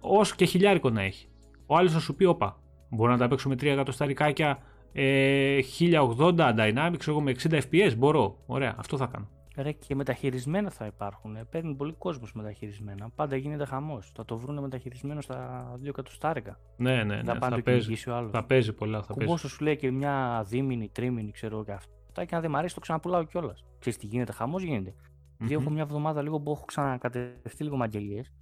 όσο 0.00 0.34
και 0.34 0.44
χιλιάρικο 0.44 0.90
να 0.90 1.02
έχει. 1.02 1.28
Ο 1.66 1.76
άλλος 1.76 1.92
θα 1.92 2.00
σου 2.00 2.14
πει: 2.14 2.24
Όπα, 2.24 2.60
μπορώ 2.90 3.12
να 3.12 3.18
τα 3.18 3.28
παίξω 3.28 3.48
με 3.48 3.54
3 3.54 3.62
εκατοσταρικάκια 3.64 4.58
ε, 4.92 5.58
1080 5.78 6.34
dynamics, 6.36 7.08
εγώ 7.08 7.20
με 7.20 7.34
60 7.42 7.60
fps. 7.70 7.92
Μπορώ. 7.96 8.42
Ωραία, 8.46 8.74
αυτό 8.78 8.96
θα 8.96 9.06
κάνω. 9.06 9.28
Ρε, 9.56 9.72
και 9.72 9.94
μεταχειρισμένα 9.94 10.70
θα 10.70 10.86
υπάρχουν. 10.86 11.36
Ε, 11.36 11.44
Παίρνουν 11.44 11.76
πολύ 11.76 11.92
κόσμος 11.92 12.32
μεταχειρισμένα. 12.32 13.10
Πάντα 13.14 13.36
γίνεται 13.36 13.64
χαμός. 13.64 14.10
Θα 14.14 14.24
το 14.24 14.38
βρουν 14.38 14.58
μεταχειρισμένο 14.58 15.20
στα 15.20 15.70
2 15.82 15.86
εκατοστάρικα. 15.86 16.58
Ναι, 16.76 17.04
ναι, 17.04 17.16
ναι. 17.16 17.22
θα 17.22 17.38
πάνε 17.38 17.50
θα, 17.50 17.56
το 17.56 17.62
παίζει, 17.62 17.80
κυνηγήσει 17.80 18.10
ο 18.10 18.14
άλλος. 18.14 18.30
θα 18.30 18.44
παίζει 18.44 18.72
πολλά. 18.72 19.02
Θα 19.02 19.06
παίζει. 19.06 19.24
Κουμπόσο 19.24 19.48
σου 19.48 19.64
λέει 19.64 19.76
και 19.76 19.90
μια 19.90 20.44
δίμηνη, 20.48 20.88
τρίμηνη, 20.88 21.30
ξέρω 21.30 21.54
εγώ 21.54 21.64
και 21.64 21.72
αυτά. 21.72 22.24
Και 22.24 22.34
αν 22.34 22.40
δεν 22.40 22.50
μ' 22.50 22.56
αρέσει, 22.56 22.74
το 22.74 22.80
ξαναπουλάω 22.80 23.24
κιόλας. 23.24 23.64
Ξέρεις 23.78 23.98
τι 23.98 24.06
γίνεται, 24.06 24.32
χαμός 24.32 24.62
γίνεται. 24.62 24.94
Γιατί 25.38 25.54
Μμμ. 25.54 25.60
έχω 25.60 25.70
μια 25.70 25.82
εβδομάδα 25.82 26.22
λίγο 26.22 26.40
που 26.40 26.50
έχω 26.50 26.64
ξανακατευτεί 26.64 27.62
λίγο 27.64 27.76
μαγγελίες. 27.76 28.32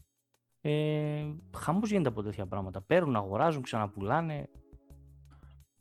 Ε, 0.61 1.25
χαμός 1.57 1.91
γίνεται 1.91 2.09
από 2.09 2.23
τέτοια 2.23 2.47
πράγματα. 2.47 2.81
Παίρνουν, 2.81 3.17
αγοράζουν, 3.17 3.63
ξαναπουλάνε. 3.63 4.49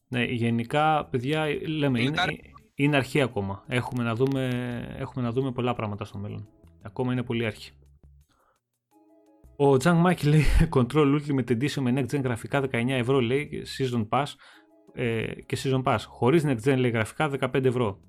Ναι, 0.07 0.23
γενικά, 0.23 1.05
παιδιά, 1.05 1.45
λέμε, 1.67 1.99
είναι, 1.99 2.09
Μιλτάρι. 2.09 2.52
Είναι 2.75 2.95
αρχή 2.95 3.21
ακόμα. 3.21 3.63
Έχουμε 3.67 4.03
να, 4.03 4.15
δούμε, 4.15 4.47
έχουμε 4.97 5.25
να 5.25 5.31
δούμε 5.31 5.51
πολλά 5.51 5.73
πράγματα 5.73 6.05
στο 6.05 6.17
μέλλον. 6.17 6.47
Ακόμα 6.81 7.11
είναι 7.11 7.23
πολύ 7.23 7.45
αρχή. 7.45 7.71
Ο 9.55 9.77
Τζανκ 9.77 9.99
Μάκη 9.99 10.27
λέει 10.27 10.43
Control 10.75 11.19
Ultimate 11.19 11.49
Edition 11.51 11.81
με 11.81 11.93
Next 11.95 12.15
Gen 12.15 12.23
γραφικά 12.23 12.61
19 12.61 12.67
ευρώ 12.87 13.19
λέει 13.19 13.63
Season 13.77 14.07
Pass 14.09 14.23
ε, 14.93 15.25
και 15.45 15.57
Season 15.63 15.83
Pass. 15.83 15.97
Χωρίς 16.07 16.43
Next 16.45 16.69
Gen 16.69 16.77
λέει 16.77 16.91
γραφικά 16.91 17.31
15 17.39 17.63
ευρώ. 17.65 17.99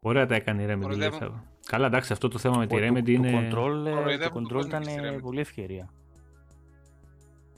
Ωραία 0.00 0.26
τα 0.26 0.34
έκανε 0.34 0.62
η 0.62 0.64
Remedy. 0.64 0.68
λέει, 0.68 0.78
Κοροϊδεύουν. 0.80 1.18
θα- 1.18 1.44
Καλά 1.66 1.86
εντάξει 1.86 2.12
αυτό 2.12 2.28
το 2.28 2.38
θέμα 2.38 2.58
με 2.58 2.66
τη 2.66 2.74
Το- 2.80 2.86
Remedy 2.86 3.04
το, 3.04 3.12
είναι... 3.12 3.30
το 3.30 3.36
control, 3.38 3.86
ε, 3.86 3.90
Κοροϊδεύουν 3.90 4.18
το 4.18 4.30
τον 4.32 4.44
control 4.44 4.52
κόσμο 4.52 4.68
ήταν 4.68 4.82
και 4.82 4.90
στη 4.90 5.00
ε, 5.06 5.10
Remedy. 5.16 5.20
πολύ 5.22 5.40
ευκαιρία. 5.40 5.90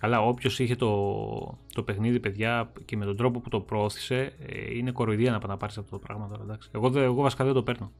Καλά, 0.02 0.20
όποιος 0.20 0.58
είχε 0.58 0.76
το, 0.76 1.58
το 1.72 1.82
παιχνίδι, 1.82 2.20
παιδιά, 2.20 2.72
και 2.84 2.96
με 2.96 3.04
τον 3.04 3.16
τρόπο 3.16 3.40
που 3.40 3.48
το 3.48 3.60
προώθησε, 3.60 4.32
ε, 4.38 4.76
είναι 4.76 4.90
κοροϊδία 4.90 5.30
να 5.30 5.38
πάει 5.38 5.50
να 5.50 5.56
πάρεις 5.56 5.78
αυτό 5.78 5.90
το 5.90 5.98
πράγμα 5.98 6.28
τώρα. 6.28 6.42
Εντάξει. 6.42 6.68
Εγώ, 6.72 6.90
δεν- 6.90 7.02
εγώ 7.02 7.22
βασικά 7.22 7.44
δεν 7.44 7.54
το 7.54 7.62
παίρνω. 7.62 7.92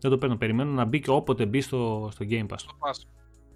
Δεν 0.00 0.10
το 0.10 0.18
παίρνω. 0.18 0.36
Περιμένω 0.36 0.70
να 0.70 0.84
μπει 0.84 1.00
και 1.00 1.10
όποτε 1.10 1.46
μπει 1.46 1.60
στο, 1.60 2.08
στο 2.12 2.24
Game 2.28 2.42
Pass. 2.42 2.58
Το 2.66 2.76
πας. 2.78 3.08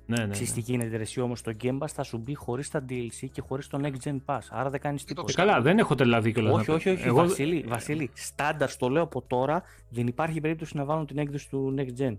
Ναι, 0.07 0.25
ναι. 0.25 0.31
Ξέρεις 0.31 0.53
τι 0.53 0.59
ναι. 0.61 0.65
γίνεται 0.67 0.97
ρε, 0.97 1.03
εσύ 1.03 1.21
όμως 1.21 1.43
το 1.43 1.53
Game 1.63 1.79
Pass 1.79 1.89
θα 1.89 2.03
σου 2.03 2.19
μπει 2.19 2.35
χωρίς 2.35 2.71
τα 2.71 2.85
DLC 2.89 3.29
και 3.33 3.41
χωρίς 3.41 3.67
το 3.67 3.79
Next 3.83 4.09
Gen 4.09 4.17
Pass. 4.27 4.41
Άρα 4.51 4.71
δεν 4.71 4.81
κάνεις 4.81 5.05
Δεν 5.05 5.15
το 5.17 5.23
τίποτα. 5.23 5.43
Ε, 5.43 5.47
καλά, 5.47 5.61
δεν 5.61 5.79
έχω 5.79 5.95
τρελαθεί 5.95 6.33
κιόλα. 6.33 6.53
όχι, 6.53 6.71
όχι, 6.71 6.89
όχι, 6.91 7.07
Εγώ... 7.07 7.17
Βασίλη, 7.17 7.65
Βασίλη, 7.69 8.11
στάνταρ, 8.15 8.71
στο 8.71 8.89
λέω 8.89 9.03
από 9.03 9.23
τώρα, 9.23 9.63
δεν 9.89 10.07
υπάρχει 10.07 10.41
περίπτωση 10.41 10.77
να 10.77 10.85
βάλουν 10.85 11.07
την 11.07 11.19
έκδοση 11.19 11.49
του 11.49 11.75
Next 11.79 12.01
Gen. 12.01 12.17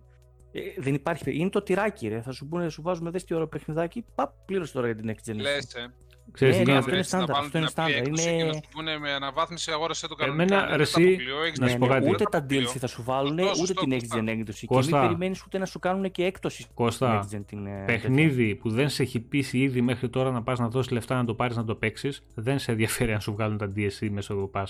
Ε, 0.52 0.60
δεν 0.78 0.94
υπάρχει. 0.94 1.24
περί- 1.24 1.40
Είναι 1.40 1.50
το 1.50 1.62
τυράκι, 1.62 2.08
ρε. 2.08 2.22
Θα 2.22 2.32
σου 2.32 2.48
πούνε, 2.48 2.70
σου 2.70 2.82
βάζουμε 2.82 3.10
δες 3.10 3.24
τι 3.24 3.34
ώρα 3.34 3.48
παιχνιδάκι. 3.48 4.06
Παπ, 4.16 4.32
πλήρωσε 4.46 4.74
τώρα 4.74 4.86
για 4.88 4.96
την 4.96 5.10
Next 5.12 5.32
Gen. 5.32 5.36
Λες, 5.36 5.74
ε. 5.74 5.94
Ξέρεις 6.32 6.58
Ναι, 6.58 6.64
τι 6.64 6.72
ναι, 6.72 6.78
γίνεται. 6.78 6.78
αυτό 6.78 6.90
είναι 6.90 7.00
Έτσι, 7.00 7.16
να 7.16 7.22
στάνταρ, 7.22 7.36
βάλουν 7.36 7.46
αυτό 7.46 7.58
είναι 7.58 7.68
την 7.68 7.82
απλή 7.82 7.92
στάνταρ. 7.94 8.08
έκδοση 8.08 8.30
Είναι- 8.30 8.38
Και 8.38 8.48
να 8.48 8.54
σου 8.54 8.62
πούνε 8.72 8.98
με 8.98 9.12
αναβάθμιση 9.12 9.72
αγόρασε 9.72 10.08
το 10.08 10.16
Εμένα, 10.20 10.36
κανονικά. 10.50 10.62
ρε, 10.62 10.72
δεν 10.72 10.82
εσύ, 10.82 10.94
τα 10.94 11.02
αποκλείω, 11.10 11.44
έχεις 11.44 11.60
να 11.60 11.66
δει 11.66 11.72
σου 11.72 11.78
το 11.78 11.86
πω 11.86 11.92
κάτι. 11.92 12.06
αποκλείω, 12.06 12.14
ούτε 12.14 12.24
τα 12.32 12.38
αποκλείω. 12.38 12.70
DLC 12.70 12.78
θα 12.80 12.88
σου 12.88 13.04
βάλουν, 13.04 13.38
Σωστό, 13.40 13.44
ούτε 13.52 13.58
σωστό, 13.58 13.82
την 13.82 13.92
Next 13.94 14.00
Κώστα. 14.08 14.20
Gen 14.20 14.28
έκδοση. 14.28 14.66
Κώστα. 14.66 14.92
Και 14.92 14.98
μην 14.98 15.08
περιμένεις 15.08 15.44
ούτε 15.46 15.58
να 15.58 15.66
σου 15.66 15.80
κάνουν 15.80 16.12
και 16.12 16.24
έκπτωση. 16.26 16.62
στην 16.62 16.76
Κώστα, 16.76 17.20
Next 17.32 17.36
Gen 17.36 17.42
την, 17.46 17.66
ε, 17.66 17.70
τέτοια. 17.70 17.86
παιχνίδι 17.86 18.56
που 18.56 18.70
δεν 18.70 18.90
σε 18.90 19.04
έχει 19.04 19.20
πείσει 19.20 19.58
ήδη 19.60 19.82
μέχρι 19.82 20.10
τώρα 20.10 20.32
να 20.32 20.44
πας 20.44 20.60
να 20.60 20.68
δώσεις 20.70 20.92
λεφτά 20.92 21.16
να 21.16 21.26
το 21.26 21.34
πάρεις 21.34 21.56
να 21.56 21.64
το 21.64 21.76
παίξεις, 21.76 22.24
δεν 22.36 22.60
σε 22.60 22.72
ενδιαφέρει 22.72 23.14
αν 23.14 23.22
σου 23.22 23.32
βγάλουν 23.34 23.58
τα 23.58 23.72
DSC 23.76 24.10
μέσω 24.10 24.34
του 24.34 24.52
Pass. 24.54 24.66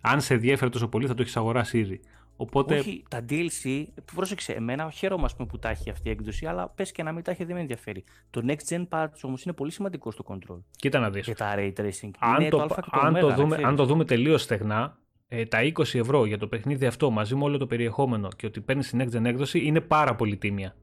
Αν 0.00 0.20
σε 0.20 0.34
ενδιαφέρει 0.34 0.70
τόσο 0.70 0.88
πολύ 0.88 1.06
θα 1.06 1.14
το 1.14 1.22
έχεις 1.22 1.36
αγοράσει 1.36 1.78
ήδη. 1.78 2.00
Οπότε 2.40 2.78
Όχι, 2.78 3.02
τα 3.08 3.24
DLC, 3.28 3.84
πρόσεξε, 4.14 4.52
εμένα 4.52 4.90
χαίρομαι 4.90 5.24
ας 5.24 5.36
πούμε, 5.36 5.48
που 5.48 5.58
τα 5.58 5.68
έχει 5.68 5.90
αυτή 5.90 6.08
η 6.08 6.10
έκδοση, 6.10 6.46
αλλά 6.46 6.68
πες 6.68 6.92
και 6.92 7.02
να 7.02 7.12
μην 7.12 7.22
τα 7.22 7.30
έχει 7.30 7.44
δεν 7.44 7.54
με 7.54 7.60
ενδιαφέρει. 7.60 8.04
Το 8.30 8.42
Next 8.46 8.68
Gen 8.74 8.86
Patch 8.88 9.08
όμως 9.22 9.42
είναι 9.44 9.54
πολύ 9.54 9.70
σημαντικό 9.70 10.10
στο 10.10 10.24
control 10.28 10.58
κοίτα 10.70 10.98
να 10.98 11.10
δεις. 11.10 11.26
και 11.26 11.34
τα 11.34 11.54
ray 11.56 11.72
tracing. 11.76 12.10
αν, 12.18 12.40
είναι 12.40 12.48
το, 12.50 12.56
το, 12.56 12.62
α 12.64 12.66
και 12.82 12.90
το 12.90 13.00
αν, 13.00 13.14
ω, 13.16 13.20
το 13.20 13.28
να 13.28 13.34
δούμε, 13.34 13.48
ξέρεις. 13.48 13.64
αν 13.64 13.76
το 13.76 13.84
δούμε 13.84 14.04
τελείως 14.04 14.42
στεγνά, 14.42 14.98
ε, 15.28 15.46
τα 15.46 15.58
20 15.62 15.94
ευρώ 15.94 16.24
για 16.26 16.38
το 16.38 16.46
παιχνίδι 16.48 16.86
αυτό 16.86 17.10
μαζί 17.10 17.34
με 17.34 17.44
όλο 17.44 17.58
το 17.58 17.66
περιεχόμενο 17.66 18.28
και 18.36 18.46
ότι 18.46 18.60
παίρνεις 18.60 18.88
την 18.90 19.02
next 19.02 19.16
gen 19.16 19.24
έκδοση 19.24 19.58
είναι 19.64 19.80
πάρα 19.80 20.14
πολύ 20.14 20.36
τίμια. 20.36 20.76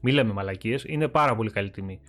Μην 0.00 0.14
λέμε 0.14 0.32
μαλακίες, 0.32 0.84
είναι 0.86 1.08
πάρα 1.08 1.36
πολύ 1.36 1.50
καλή 1.50 1.70
τιμή. 1.70 2.00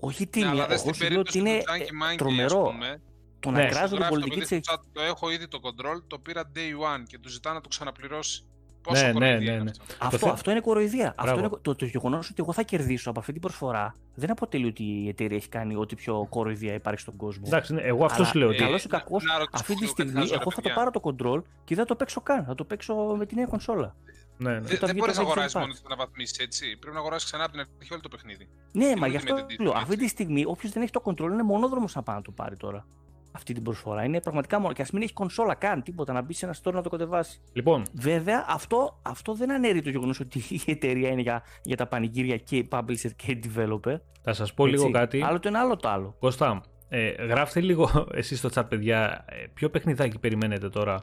Όχι 0.00 0.22
Ναι, 0.22 0.28
τίμια, 0.30 0.50
αλλά 0.50 0.66
δες 0.66 0.82
εγώ 0.82 0.92
στην 0.92 1.06
σου 1.06 1.12
λέω 1.12 1.20
ότι 1.20 1.30
περίπτωση 1.32 1.38
είναι 1.38 1.58
του 1.64 1.72
Junkie 1.72 2.10
ε, 2.10 2.12
Monkey, 2.12 2.16
τρομερό. 2.16 2.62
ας 2.62 2.70
πούμε, 2.72 3.02
Το 3.40 3.50
Ναι. 3.50 3.62
να 3.62 3.68
κράζουν 3.68 3.88
την 3.88 3.98
γράφει 3.98 4.14
το 4.14 4.20
πολιτική 4.20 4.38
παιδί 4.48 4.60
τη 4.60 4.64
στο 4.64 4.74
chat, 4.74 4.84
το 4.92 5.02
έχω 5.02 5.30
ήδη 5.30 5.48
το 5.48 5.58
control, 5.62 6.02
το 6.06 6.18
πήρα 6.18 6.52
day 6.54 6.98
one 6.98 7.02
και 7.06 7.18
του 7.18 7.28
ζητά 7.28 7.52
να 7.52 7.60
το 7.60 7.68
ξαναπληρώσει. 7.68 8.47
Πόσο 8.88 9.02
Ναι, 9.06 9.12
ναι, 9.12 9.12
κοροϊδία 9.12 9.38
ναι, 9.50 9.52
είναι 9.52 9.62
ναι. 9.62 9.70
αυτό. 9.70 9.94
Αυτό, 10.06 10.18
θε- 10.18 10.32
αυτό 10.32 10.50
είναι 10.50 10.60
κοροϊδία. 10.60 11.08
Αυτό 11.08 11.22
Μπράβο. 11.22 11.38
είναι, 11.38 11.48
το, 11.62 11.74
το 11.74 11.84
γεγονός 11.84 12.26
ότι 12.30 12.42
εγώ 12.42 12.52
θα 12.52 12.62
κερδίσω 12.62 13.10
από 13.10 13.18
αυτή 13.20 13.32
την 13.32 13.40
προσφορά 13.40 13.94
δεν 14.14 14.30
αποτελεί 14.30 14.66
ότι 14.66 14.82
η 14.82 15.08
εταιρεία 15.08 15.36
έχει 15.36 15.48
κάνει 15.48 15.74
ό,τι 15.76 15.94
πιο 15.94 16.26
κοροϊδία 16.30 16.74
υπάρχει 16.74 17.00
στον 17.00 17.16
κόσμο. 17.16 17.42
Εντάξει, 17.46 17.74
ναι, 17.74 17.80
εγώ 17.80 18.04
αυτός 18.04 18.18
Αλλά, 18.18 18.28
σου 18.28 18.38
λέω. 18.38 18.48
ε, 18.48 18.50
Ότι... 18.50 18.62
καλός 18.62 18.84
ή 18.84 18.88
να- 18.90 18.98
κακός, 18.98 19.24
να 19.24 19.38
ρωτήσω 19.38 19.62
αυτή 19.62 19.74
τη 19.74 19.80
λίγο 19.80 19.92
κάτι 19.92 20.02
στιγμή 20.08 20.20
άλλο, 20.22 20.30
ρε 20.34 20.40
εγώ 20.40 20.50
θα 20.50 20.56
το 20.56 20.62
παιδιά. 20.62 20.74
πάρω 20.74 20.90
το 20.90 21.00
control 21.04 21.42
και 21.64 21.74
δεν 21.74 21.76
θα 21.76 21.84
το 21.84 21.96
παίξω 21.96 22.20
καν. 22.20 22.44
Θα 22.44 22.54
το 22.54 22.64
παίξω 22.64 22.94
με 22.94 23.26
τη 23.26 23.34
νέα 23.34 23.46
κονσόλα. 23.46 23.94
Ναι, 24.40 24.50
ναι. 24.50 24.60
Δεν, 24.60 24.78
το 24.78 24.86
δεν 24.86 24.88
βγει 24.94 24.98
μπορείς 25.00 25.16
το 25.16 25.22
να 25.22 25.28
Next 25.28 25.30
Gen 25.30 25.32
αγοράσεις 25.32 25.56
Pass. 25.56 25.60
μόνο 25.60 25.72
και 25.72 25.80
να 25.88 25.96
βαθμίσεις 25.96 26.38
έτσι. 26.38 26.76
Πρέπει 26.80 26.94
να 26.94 27.00
αγοράσεις 27.00 27.24
ξανά 27.28 27.44
από 27.44 27.52
την 27.52 27.60
αρχή 27.60 27.92
όλο 27.92 28.02
το 28.02 28.08
παιχνίδι. 28.08 28.48
Ναι, 28.72 28.88
Και 28.88 28.94
μα 28.96 29.06
με 29.06 29.08
γι' 29.08 29.16
την 29.18 29.32
αυτό 29.32 29.44
Edition, 29.46 29.58
λέω. 29.62 29.70
έτσι. 29.70 29.82
Αυτή 29.82 29.96
τη 29.96 30.08
στιγμή, 30.08 30.44
όποιος 30.46 30.72
δεν 30.72 30.82
έχει 30.82 30.92
το 30.92 31.02
control 31.04 31.20
είναι 31.32 31.42
μονόδρομος 31.42 31.94
να 31.94 32.02
πάει 32.02 32.16
να 32.16 32.22
το 32.22 32.30
πάρει 32.30 32.56
τώρα. 32.56 32.86
Αυτή 33.32 33.52
την 33.52 33.62
προσφορά. 33.62 34.04
Είναι 34.04 34.20
πραγματικά 34.20 34.58
μόνο. 34.58 34.72
Και 34.72 34.82
ας 34.82 34.90
μην 34.90 35.02
έχει 35.02 35.12
κονσόλα 35.12 35.54
καν 35.54 35.82
τίποτα, 35.82 36.12
να 36.12 36.22
μπει 36.22 36.32
σε 36.32 36.44
ένα 36.44 36.54
store 36.62 36.72
να 36.72 36.82
το 36.82 36.88
κατεβάσει. 36.88 37.40
Λοιπόν, 37.52 37.82
Βέβαια, 37.92 38.44
αυτό, 38.48 39.00
αυτό 39.02 39.34
δεν 39.34 39.52
αναιρεί 39.52 39.82
το 39.82 39.90
γεγονός 39.90 40.20
ότι 40.20 40.38
η 40.50 40.62
εταιρεία 40.66 41.08
είναι 41.08 41.20
για, 41.20 41.42
για 41.62 41.76
τα 41.76 41.86
πανηγύρια 41.86 42.36
και 42.36 42.66
publisher 42.70 43.10
και 43.16 43.38
developer. 43.44 44.00
θα 44.22 44.32
σας 44.32 44.54
πω 44.54 44.66
λίγο 44.66 44.82
έτσι. 44.82 44.92
κάτι. 44.92 45.22
Άλλο 45.22 45.38
το 45.38 45.48
ένα, 45.48 45.60
άλλο 45.60 45.76
το 45.76 45.88
άλλο. 45.88 46.16
Κώστα, 46.18 46.62
ε, 46.88 47.08
γράφτε 47.08 47.60
λίγο 47.60 48.06
εσείς 48.14 48.38
στο 48.38 48.48
chat, 48.54 48.64
παιδιά, 48.68 49.24
ε, 49.28 49.46
ποιο 49.54 49.70
παιχνιδάκι 49.70 50.18
περιμένετε 50.18 50.68
τώρα 50.68 51.02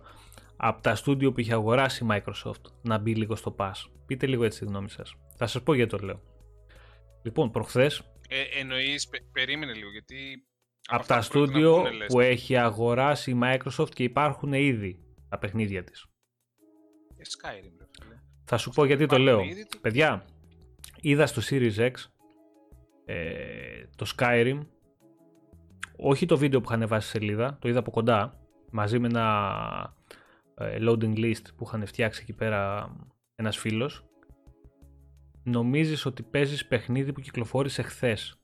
από 0.57 0.81
τα 0.81 0.95
στούντιο 0.95 1.31
που 1.31 1.39
είχε 1.39 1.53
αγοράσει 1.53 2.03
η 2.03 2.07
Microsoft 2.11 2.71
να 2.81 2.97
μπει 2.97 3.15
λίγο 3.15 3.35
στο 3.35 3.55
Pass. 3.59 3.71
Πείτε 4.05 4.25
λίγο 4.27 4.43
έτσι 4.43 4.59
τη 4.59 4.65
γνώμη 4.65 4.89
σας. 4.89 5.15
Θα 5.35 5.47
σας 5.47 5.63
πω 5.63 5.73
γιατί 5.73 5.97
το 5.97 6.05
λέω. 6.05 6.21
Λοιπόν, 7.21 7.51
προχθέ 7.51 7.85
Ε, 8.29 8.59
Εννοείς, 8.59 9.09
περίμενε 9.31 9.73
λίγο 9.73 9.89
γιατί. 9.91 10.45
Από 10.87 11.01
αυτά 11.01 11.15
τα 11.15 11.21
που 11.21 11.27
πρόκειται 11.27 11.51
να 11.51 11.57
στούντιο 11.61 11.75
πούνε, 11.75 11.91
λες. 11.91 12.07
που 12.07 12.19
έχει 12.19 12.57
αγοράσει 12.57 13.31
η 13.31 13.39
Microsoft 13.43 13.89
και 13.93 14.03
υπάρχουν 14.03 14.53
ήδη 14.53 14.99
τα 15.29 15.37
παιχνίδια 15.37 15.83
της. 15.83 16.05
Ε, 17.17 17.21
Skyrim, 17.23 17.71
ρε 17.79 17.85
φίλε. 18.01 18.15
Θα 18.45 18.57
σου 18.57 18.69
πω 18.69 18.85
γιατί 18.85 19.05
το 19.05 19.15
Υπάρχουν 19.15 19.25
λέω. 19.43 19.49
ήδη, 19.51 19.65
τι- 19.65 19.77
Παιδιά, 19.79 20.25
είδα 21.01 21.25
στο 21.25 21.41
Series 21.49 21.75
X 21.77 21.91
ε, 23.05 23.85
το 23.95 24.05
Skyrim, 24.17 24.59
όχι 25.97 26.25
το 26.25 26.37
βίντεο 26.37 26.61
που 26.61 26.71
είχαν 26.73 26.87
βάσει 26.87 27.09
στη 27.09 27.17
σελίδα, 27.17 27.57
το 27.61 27.69
είδα 27.69 27.79
από 27.79 27.91
κοντά, 27.91 28.39
μαζί 28.71 28.99
με 28.99 29.07
ένα 29.07 29.95
ε, 30.57 30.77
loading 30.81 31.17
list 31.17 31.41
που 31.55 31.63
είχαν 31.67 31.85
φτιάξει 31.85 32.19
εκεί 32.23 32.33
πέρα 32.33 32.89
ένας 33.35 33.57
φίλος. 33.57 34.05
Νομίζεις 35.43 36.05
ότι 36.05 36.23
παίζεις 36.23 36.65
παιχνίδι 36.65 37.13
που 37.13 37.21
κυκλοφόρησε 37.21 37.81
χθες. 37.81 38.39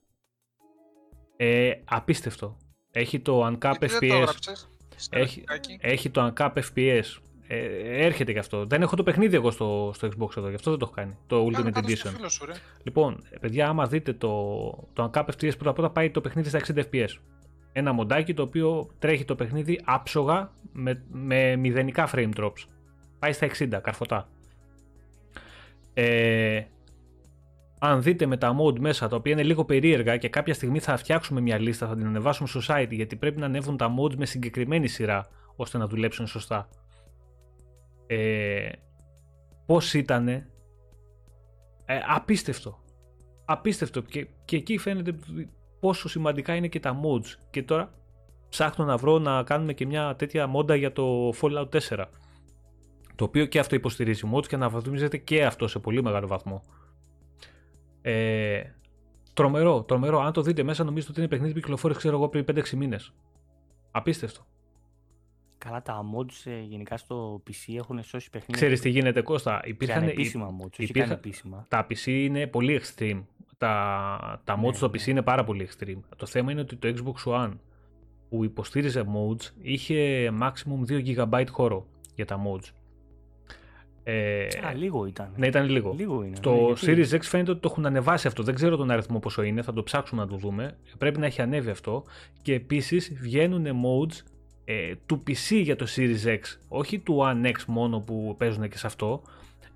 Ε, 1.44 1.72
απίστευτο. 1.84 2.56
Έχει 2.92 3.20
το 3.20 3.46
Uncap 3.46 3.60
Γιατί 3.78 3.86
δεν 3.86 3.98
το 3.98 4.06
FPS. 4.06 4.10
έγραψες, 4.10 4.68
Έχει, 5.10 5.40
σκατάκι. 5.40 5.78
έχει 5.80 6.10
το 6.10 6.32
Uncap 6.36 6.52
FPS. 6.52 7.04
Ε, 7.46 8.04
έρχεται 8.04 8.32
και 8.32 8.38
αυτό. 8.38 8.66
Δεν 8.66 8.82
έχω 8.82 8.96
το 8.96 9.02
παιχνίδι 9.02 9.36
εγώ 9.36 9.50
στο, 9.50 9.90
στο 9.94 10.08
Xbox 10.08 10.36
εδώ, 10.36 10.48
γι' 10.48 10.54
αυτό 10.54 10.70
δεν 10.70 10.78
το 10.78 10.84
έχω 10.84 10.94
κάνει. 10.94 11.16
Το 11.26 11.36
Κάνε 11.44 11.48
Ultimate 11.68 11.72
κάτω 11.72 11.96
στο 11.96 12.10
Edition. 12.10 12.14
φίλος 12.14 12.32
σου, 12.32 12.46
ρε. 12.46 12.52
Λοιπόν, 12.82 13.24
ε, 13.30 13.38
παιδιά, 13.38 13.68
άμα 13.68 13.86
δείτε 13.86 14.12
το, 14.12 14.28
το 14.92 15.10
Uncap 15.14 15.24
FPS, 15.24 15.52
πρώτα 15.56 15.70
απ' 15.70 15.78
όλα 15.78 15.90
πάει 15.90 16.10
το 16.10 16.20
παιχνίδι 16.20 16.48
στα 16.48 16.60
60 16.74 16.82
FPS. 16.90 17.08
Ένα 17.72 17.92
μοντάκι 17.92 18.34
το 18.34 18.42
οποίο 18.42 18.90
τρέχει 18.98 19.24
το 19.24 19.34
παιχνίδι 19.34 19.80
άψογα 19.84 20.52
με, 20.72 21.02
με 21.10 21.56
μηδενικά 21.56 22.10
frame 22.14 22.30
drops. 22.36 22.64
Πάει 23.18 23.32
στα 23.32 23.48
60, 23.58 23.68
καρφωτά. 23.82 24.28
Ε, 25.94 26.62
αν 27.84 28.02
δείτε 28.02 28.26
με 28.26 28.36
τα 28.36 28.56
mode 28.60 28.78
μέσα, 28.78 29.08
τα 29.08 29.16
οποία 29.16 29.32
είναι 29.32 29.42
λίγο 29.42 29.64
περίεργα 29.64 30.16
και 30.16 30.28
κάποια 30.28 30.54
στιγμή 30.54 30.78
θα 30.78 30.96
φτιάξουμε 30.96 31.40
μια 31.40 31.58
λίστα, 31.58 31.86
θα 31.86 31.96
την 31.96 32.06
ανεβάσουμε 32.06 32.48
στο 32.48 32.60
site, 32.68 32.90
γιατί 32.90 33.16
πρέπει 33.16 33.40
να 33.40 33.46
ανέβουν 33.46 33.76
τα 33.76 33.94
modes 33.98 34.14
με 34.14 34.26
συγκεκριμένη 34.26 34.88
σειρά, 34.88 35.28
ώστε 35.56 35.78
να 35.78 35.86
δουλέψουν 35.86 36.26
σωστά. 36.26 36.68
Ε, 38.06 38.68
πώς 39.66 39.94
ήτανε, 39.94 40.50
ε, 41.84 41.98
απίστευτο. 42.06 42.78
Απίστευτο 43.44 44.00
και, 44.00 44.28
και 44.44 44.56
εκεί 44.56 44.78
φαίνεται 44.78 45.14
πόσο 45.80 46.08
σημαντικά 46.08 46.54
είναι 46.54 46.68
και 46.68 46.80
τα 46.80 47.00
modes. 47.00 47.38
Και 47.50 47.62
τώρα 47.62 47.92
ψάχνω 48.48 48.84
να 48.84 48.96
βρω 48.96 49.18
να 49.18 49.42
κάνουμε 49.42 49.72
και 49.72 49.86
μια 49.86 50.16
τέτοια 50.16 50.46
μόντα 50.46 50.74
για 50.74 50.92
το 50.92 51.32
Fallout 51.40 51.68
4. 51.68 52.04
Το 53.14 53.24
οποίο 53.24 53.46
και 53.46 53.58
αυτό 53.58 53.74
υποστηρίζει 53.74 54.30
mods 54.34 54.46
και 54.46 54.54
αναβαθμίζεται 54.54 55.16
και 55.16 55.44
αυτό 55.44 55.68
σε 55.68 55.78
πολύ 55.78 56.02
μεγάλο 56.02 56.26
βαθμό. 56.26 56.62
Ε, 58.02 58.62
τρομερό, 59.32 59.82
τρομερό. 59.82 60.20
Αν 60.20 60.32
το 60.32 60.42
δείτε 60.42 60.62
μέσα, 60.62 60.84
νομίζω 60.84 61.06
ότι 61.10 61.20
είναι 61.20 61.28
παιχνίδι 61.28 61.52
που 61.52 61.58
κυκλοφόρησε, 61.58 61.98
ξέρω 61.98 62.16
εγώ, 62.16 62.28
πριν 62.28 62.44
5-6 62.48 62.68
μήνες. 62.70 63.12
Απίστευτο. 63.90 64.46
Καλά, 65.58 65.82
τα 65.82 66.04
mods 66.14 66.50
ε, 66.50 66.60
γενικά 66.60 66.96
στο 66.96 67.42
PC 67.46 67.74
έχουν 67.76 68.02
σώσει 68.02 68.30
παιχνίδια. 68.30 68.54
Ξέρεις 68.56 68.80
τι 68.80 68.88
γίνεται, 68.88 69.22
Κώστα; 69.22 69.60
Υπήρχαν 69.64 70.02
επίσημα 70.02 70.48
mods, 70.62 70.78
υπήρχαν, 70.78 71.10
επίσημα. 71.10 71.66
Τα 71.68 71.86
PC 71.90 72.06
είναι 72.06 72.46
πολύ 72.46 72.80
extreme. 72.82 73.22
Τα, 73.58 74.40
τα 74.44 74.58
mods 74.58 74.66
ναι, 74.66 74.72
στο 74.72 74.86
PC 74.86 74.96
ναι. 74.96 75.04
είναι 75.06 75.22
πάρα 75.22 75.44
πολύ 75.44 75.68
extreme. 75.70 76.00
Το 76.16 76.26
θέμα 76.26 76.52
είναι 76.52 76.60
ότι 76.60 76.76
το 76.76 76.94
Xbox 76.96 77.32
One 77.32 77.52
που 78.28 78.44
υποστήριζε 78.44 79.04
mods 79.06 79.50
είχε 79.60 80.30
maximum 80.40 80.90
2 80.90 81.16
GB 81.16 81.44
χώρο 81.50 81.86
για 82.14 82.24
τα 82.24 82.42
mods. 82.46 82.70
Ε, 84.04 84.46
Α, 84.66 84.74
λίγο 84.74 85.06
ήταν. 85.06 85.32
Ναι, 85.36 85.46
ήταν 85.46 85.68
λίγο. 85.68 85.94
λίγο 85.98 86.22
είναι, 86.24 86.36
Στο 86.36 86.50
ναι, 86.50 86.74
Series 86.80 87.14
X 87.14 87.20
φαίνεται 87.22 87.50
ότι 87.50 87.60
το 87.60 87.68
έχουν 87.70 87.86
ανεβάσει 87.86 88.26
αυτό. 88.26 88.42
Δεν 88.42 88.54
ξέρω 88.54 88.76
τον 88.76 88.90
αριθμό 88.90 89.18
πόσο 89.18 89.42
είναι, 89.42 89.62
θα 89.62 89.72
το 89.72 89.82
ψάξουμε 89.82 90.22
να 90.22 90.28
το 90.28 90.36
δούμε. 90.36 90.76
Πρέπει 90.98 91.18
να 91.18 91.26
έχει 91.26 91.42
ανέβει 91.42 91.70
αυτό. 91.70 92.04
Και 92.42 92.54
επίσης 92.54 93.12
βγαίνουν 93.20 93.66
modes 93.66 94.22
ε, 94.64 94.92
του 95.06 95.22
PC 95.26 95.62
για 95.62 95.76
το 95.76 95.86
Series 95.96 96.24
X, 96.24 96.40
όχι 96.68 96.98
του 96.98 97.18
One 97.20 97.46
X 97.46 97.64
μόνο 97.66 98.00
που 98.00 98.34
παίζουν 98.38 98.68
και 98.68 98.78
σε 98.78 98.86
αυτό. 98.86 99.22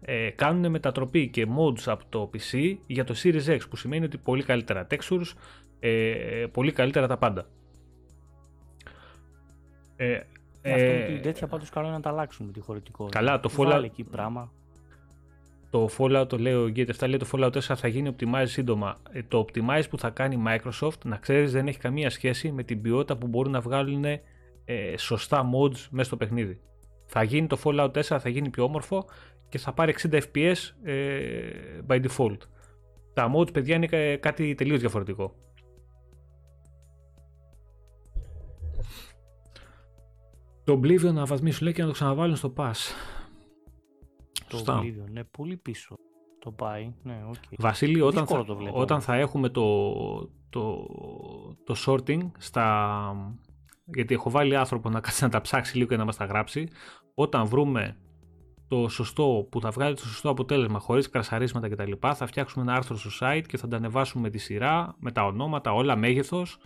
Ε, 0.00 0.30
κάνουν 0.30 0.70
μετατροπή 0.70 1.28
και 1.28 1.46
modes 1.58 1.82
από 1.84 2.04
το 2.08 2.30
PC 2.34 2.76
για 2.86 3.04
το 3.04 3.14
Series 3.22 3.46
X 3.46 3.58
που 3.70 3.76
σημαίνει 3.76 4.04
ότι 4.04 4.18
πολύ 4.18 4.42
καλύτερα 4.42 4.86
textures, 4.90 5.32
ε, 5.80 6.46
πολύ 6.52 6.72
καλύτερα 6.72 7.06
τα 7.06 7.16
πάντα. 7.16 7.46
Ε, 9.96 10.20
ε, 10.68 11.02
αυτό 11.02 11.20
τέτοια 11.20 11.46
πάντως 11.46 11.70
καλό 11.70 11.86
είναι 11.86 11.96
να 11.96 12.02
τα 12.02 12.10
αλλάξουν 12.10 12.52
τη 12.52 12.60
χωρητικότητα. 12.60 13.18
Καλά, 13.18 13.40
το 13.40 13.50
Fallout... 13.56 13.82
εκεί 13.84 14.04
πράγμα. 14.04 14.52
Το 15.70 15.88
Fallout, 15.98 16.26
το 16.28 16.38
λέω, 16.38 16.64
Gate 16.64 16.90
7 16.98 17.08
λέει 17.08 17.16
το 17.16 17.28
Fallout 17.32 17.52
4 17.52 17.60
θα 17.60 17.88
γίνει 17.88 18.14
optimize 18.18 18.44
σύντομα. 18.46 18.98
Ε, 19.12 19.22
το 19.28 19.44
optimize 19.46 19.82
που 19.90 19.98
θα 19.98 20.10
κάνει 20.10 20.34
η 20.34 20.42
Microsoft, 20.46 20.98
να 21.04 21.16
ξέρεις, 21.16 21.52
δεν 21.52 21.66
έχει 21.68 21.78
καμία 21.78 22.10
σχέση 22.10 22.52
με 22.52 22.62
την 22.62 22.80
ποιότητα 22.80 23.16
που 23.16 23.26
μπορούν 23.26 23.52
να 23.52 23.60
βγάλουν 23.60 24.04
ε, 24.04 24.96
σωστά 24.96 25.44
mods 25.44 25.86
μέσα 25.90 26.06
στο 26.06 26.16
παιχνίδι. 26.16 26.60
Θα 27.06 27.22
γίνει 27.22 27.46
το 27.46 27.58
Fallout 27.64 27.90
4, 27.90 28.00
θα 28.02 28.28
γίνει 28.28 28.50
πιο 28.50 28.64
όμορφο 28.64 29.04
και 29.48 29.58
θα 29.58 29.72
πάρει 29.72 29.94
60 30.10 30.20
fps 30.32 30.56
ε, 30.82 30.94
by 31.88 32.04
default. 32.04 32.38
Τα 33.14 33.32
mods, 33.36 33.52
παιδιά, 33.52 33.74
είναι 33.74 34.16
κάτι 34.16 34.54
τελείως 34.54 34.80
διαφορετικό. 34.80 35.34
Το 40.66 40.80
Oblivion 40.82 41.12
να 41.12 41.24
βαθμίσουν 41.24 41.64
λέει 41.64 41.72
και 41.72 41.80
να 41.80 41.86
το 41.86 41.92
ξαναβάλουν 41.92 42.36
στο 42.36 42.52
Pass. 42.56 42.74
Το 44.48 44.56
Σωστά. 44.56 44.80
Oblivion, 44.82 45.10
ναι, 45.10 45.24
πολύ 45.24 45.56
πίσω 45.56 45.96
το 46.38 46.50
πάει. 46.50 46.94
Ναι, 47.02 47.22
okay. 47.32 47.54
Βασίλη, 47.58 48.00
όταν 48.00 48.26
θα, 48.26 48.44
όταν 48.72 49.00
θα 49.00 49.14
έχουμε 49.14 49.48
το, 49.48 49.90
το, 50.50 50.86
το 51.64 51.74
sorting 51.86 52.30
στα... 52.38 53.36
Γιατί 53.84 54.14
έχω 54.14 54.30
βάλει 54.30 54.56
άνθρωπο 54.56 54.90
να 54.90 55.00
κάτσει 55.00 55.22
να 55.22 55.30
τα 55.30 55.40
ψάξει 55.40 55.76
λίγο 55.76 55.88
και 55.88 55.96
να 55.96 56.04
μας 56.04 56.16
τα 56.16 56.24
γράψει. 56.24 56.68
Όταν 57.14 57.46
βρούμε 57.46 57.96
το 58.68 58.88
σωστό 58.88 59.46
που 59.50 59.60
θα 59.60 59.70
βγάλει 59.70 59.94
το 59.94 60.06
σωστό 60.06 60.30
αποτέλεσμα 60.30 60.78
χωρίς 60.78 61.10
κρασαρίσματα 61.10 61.68
κτλ. 61.68 61.92
Θα 62.14 62.26
φτιάξουμε 62.26 62.64
ένα 62.64 62.74
άρθρο 62.74 62.96
στο 62.96 63.10
site 63.20 63.44
και 63.46 63.56
θα 63.56 63.68
τα 63.68 63.76
ανεβάσουμε 63.76 64.22
με 64.22 64.30
τη 64.30 64.38
σειρά, 64.38 64.96
με 64.98 65.12
τα 65.12 65.24
ονόματα, 65.24 65.72
όλα 65.72 65.96
μέγεθος 65.96 66.58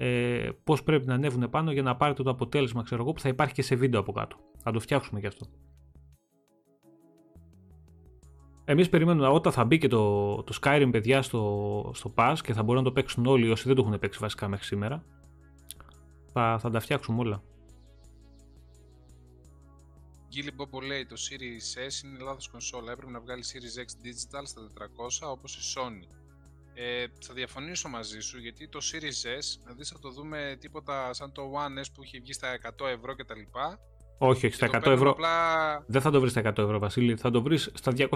ε, 0.00 0.48
πώς 0.64 0.82
πρέπει 0.82 1.06
να 1.06 1.14
ανέβουν 1.14 1.50
πάνω 1.50 1.72
για 1.72 1.82
να 1.82 1.96
πάρετε 1.96 2.22
το 2.22 2.30
αποτέλεσμα 2.30 2.82
ξέρω 2.82 3.02
εγώ, 3.02 3.12
που 3.12 3.20
θα 3.20 3.28
υπάρχει 3.28 3.54
και 3.54 3.62
σε 3.62 3.74
βίντεο 3.74 4.00
από 4.00 4.12
κάτω. 4.12 4.36
Θα 4.58 4.70
το 4.70 4.80
φτιάξουμε 4.80 5.20
και 5.20 5.26
αυτό. 5.26 5.46
Εμείς 8.64 8.88
περιμένουμε 8.88 9.28
όταν 9.28 9.52
θα 9.52 9.64
μπει 9.64 9.78
και 9.78 9.88
το, 9.88 10.34
το 10.42 10.58
Skyrim, 10.62 10.88
παιδιά, 10.90 11.22
στο, 11.22 11.90
στο 11.94 12.14
Pass 12.16 12.36
και 12.42 12.52
θα 12.52 12.62
μπορούν 12.62 12.82
να 12.82 12.88
το 12.88 12.94
παίξουν 12.94 13.26
όλοι 13.26 13.50
όσοι 13.50 13.66
δεν 13.66 13.76
το 13.76 13.82
έχουν 13.86 13.98
παίξει 13.98 14.18
βασικά 14.18 14.48
μέχρι 14.48 14.64
σήμερα. 14.64 15.04
Θα, 16.32 16.58
θα 16.60 16.70
τα 16.70 16.80
φτιάξουμε 16.80 17.20
όλα. 17.20 17.42
Γκίλι 20.28 20.52
Μπόμπο 20.52 20.80
λέει 20.80 21.06
το 21.06 21.16
Series 21.18 21.88
S 21.88 22.04
είναι 22.04 22.18
λάθος 22.18 22.48
κονσόλα. 22.48 22.92
Έπρεπε 22.92 23.12
να 23.12 23.20
βγάλει 23.20 23.42
Series 23.46 23.80
X 23.80 24.06
Digital 24.06 24.42
στα 24.44 24.60
400 25.26 25.30
όπως 25.30 25.56
η 25.56 25.60
Sony. 25.74 26.17
Ε, 26.80 27.06
θα 27.20 27.34
διαφωνήσω 27.34 27.88
μαζί 27.88 28.20
σου 28.20 28.38
γιατί 28.38 28.68
το 28.68 28.78
Series 28.82 29.38
S, 29.38 29.58
δηλαδή 29.62 29.84
θα 29.84 29.98
το 29.98 30.10
δούμε 30.10 30.56
τίποτα 30.60 31.12
σαν 31.12 31.32
το 31.32 31.42
One 31.42 31.84
S 31.84 31.86
που 31.94 32.02
έχει 32.02 32.18
βγει 32.18 32.32
στα 32.32 32.48
100 32.78 32.86
ευρώ 32.86 33.14
κτλ. 33.14 33.40
Όχι, 34.18 34.46
όχι, 34.46 34.54
στα 34.54 34.68
100 34.72 34.86
ευρώ. 34.86 35.10
Απλά... 35.10 35.84
Δεν 35.86 36.00
θα 36.00 36.10
το 36.10 36.20
βρεις 36.20 36.32
στα 36.32 36.40
100 36.40 36.58
ευρώ, 36.58 36.78
Βασίλη. 36.78 37.16
Θα 37.16 37.30
το 37.30 37.42
βρεις 37.42 37.70
στα 37.74 37.92
250. 37.96 38.08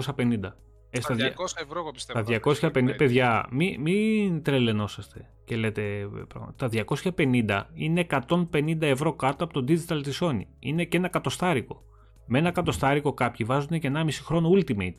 Ε, 0.89 1.01
στα 1.01 1.15
200 1.15 1.19
ευρώ, 1.61 1.79
εγώ 1.79 1.91
πιστεύω. 1.91 2.23
Στα 2.23 2.69
250, 2.69 2.97
παιδιά, 2.97 3.47
μην, 3.51 3.81
μην 3.81 4.43
τρελαινόσαστε 4.43 5.29
και 5.45 5.55
λέτε 5.55 6.09
πράγματα. 6.27 6.69
Τα 6.69 6.85
250 7.15 7.63
είναι 7.73 8.05
150 8.27 8.81
ευρώ 8.81 9.13
κάτω 9.13 9.43
από 9.43 9.53
το 9.53 9.65
digital 9.67 10.03
της 10.03 10.19
Sony. 10.21 10.43
Είναι 10.59 10.85
και 10.85 10.97
ένα 10.97 11.07
κατοστάρικο. 11.07 11.83
Με 12.25 12.37
ένα 12.37 12.51
κατοστάρικο 12.51 13.13
κάποιοι 13.13 13.45
βάζουν 13.45 13.79
και 13.79 13.91
1,5 13.93 14.09
χρόνο 14.11 14.49
Ultimate. 14.53 14.95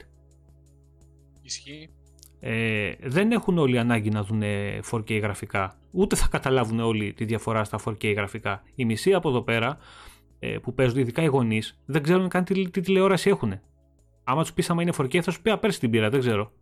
Ισχύει 1.42 1.90
ε, 2.46 2.92
δεν 3.00 3.32
έχουν 3.32 3.58
όλοι 3.58 3.78
ανάγκη 3.78 4.10
να 4.10 4.22
δουν 4.22 4.42
4K 4.90 5.20
γραφικά. 5.20 5.76
Ούτε 5.90 6.16
θα 6.16 6.28
καταλάβουν 6.30 6.80
όλοι 6.80 7.12
τη 7.12 7.24
διαφορά 7.24 7.64
στα 7.64 7.78
4K 7.84 8.14
γραφικά. 8.16 8.62
Οι 8.74 8.84
μισοί 8.84 9.14
από 9.14 9.28
εδώ 9.28 9.42
πέρα 9.42 9.78
ε, 10.38 10.58
που 10.58 10.74
παίζουν, 10.74 10.98
ειδικά 10.98 11.22
οι 11.22 11.26
γονείς, 11.26 11.78
δεν 11.84 12.02
ξέρουν 12.02 12.28
καν 12.28 12.44
τι, 12.44 12.70
τι 12.70 12.80
τηλεόραση 12.80 13.28
έχουν. 13.28 13.60
Άμα 14.24 14.42
τους 14.42 14.52
πεις 14.52 14.70
άμα 14.70 14.82
είναι 14.82 14.92
4K, 14.96 15.20
θα 15.20 15.30
σου 15.30 15.42
πει 15.42 15.50
απέρσι 15.50 15.80
την 15.80 15.90
πήρα, 15.90 16.10
δεν 16.10 16.20
ξέρω. 16.20 16.52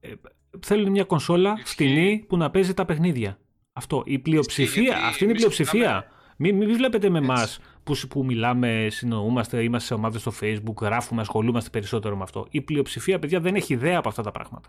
Ε, 0.00 0.12
θέλουν 0.60 0.90
μια 0.90 1.04
κονσόλα 1.04 1.56
φτηνή 1.64 2.24
που 2.28 2.36
να 2.36 2.50
παίζει 2.50 2.74
τα 2.74 2.84
παιχνίδια. 2.84 3.38
Αυτό. 3.72 4.02
Η 4.06 4.18
πλειοψηφία, 4.18 4.96
αυτή 4.96 5.24
είναι 5.24 5.32
η 5.32 5.36
πλειοψηφία. 5.36 6.04
Μην, 6.36 6.56
μην 6.56 6.76
βλέπετε 6.76 7.08
με 7.08 7.18
εμάς 7.18 7.60
που, 7.88 8.06
που 8.08 8.24
μιλάμε, 8.24 8.86
συνοούμαστε, 8.90 9.62
είμαστε 9.62 9.86
σε 9.86 9.94
ομάδες 9.94 10.20
στο 10.20 10.32
Facebook, 10.40 10.80
γράφουμε, 10.80 11.20
ασχολούμαστε 11.20 11.70
περισσότερο 11.70 12.16
με 12.16 12.22
αυτό. 12.22 12.46
Η 12.50 12.60
πλειοψηφία, 12.60 13.18
παιδιά, 13.18 13.40
δεν 13.40 13.54
έχει 13.54 13.72
ιδέα 13.72 13.98
από 13.98 14.08
αυτά 14.08 14.22
τα 14.22 14.30
πράγματα. 14.30 14.68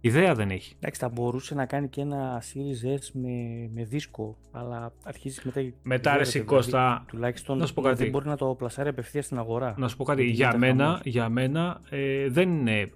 Ιδέα 0.00 0.34
δεν 0.34 0.50
έχει. 0.50 0.74
Εντάξει, 0.76 1.00
θα 1.00 1.08
μπορούσε 1.08 1.54
να 1.54 1.66
κάνει 1.66 1.88
και 1.88 2.00
ένα 2.00 2.42
Series 2.42 2.98
S 2.98 3.10
με, 3.12 3.68
με 3.74 3.84
δίσκο, 3.84 4.36
αλλά 4.50 4.92
αρχίζει 5.04 5.40
μετά. 5.44 5.72
Μετά, 5.82 6.16
ρε 6.16 6.38
Κώστα. 6.40 6.78
Δηλαδή, 6.78 7.04
τουλάχιστον 7.06 7.58
να 7.58 7.66
σου 7.66 7.74
πω 7.74 7.82
κάτι. 7.82 7.96
δεν 8.02 8.10
μπορεί 8.10 8.26
να 8.26 8.36
το 8.36 8.54
πλασάρει 8.58 8.88
απευθείας 8.88 9.24
στην 9.24 9.38
αγορά. 9.38 9.74
Να 9.78 9.88
σου 9.88 9.96
πω 9.96 10.04
κάτι. 10.04 10.24
Για 10.24 10.58
μένα, 10.58 11.00
για 11.04 11.28
μένα 11.28 11.80
ε, 11.90 12.28
δεν 12.28 12.50
είναι. 12.50 12.80
Ε, 12.80 12.88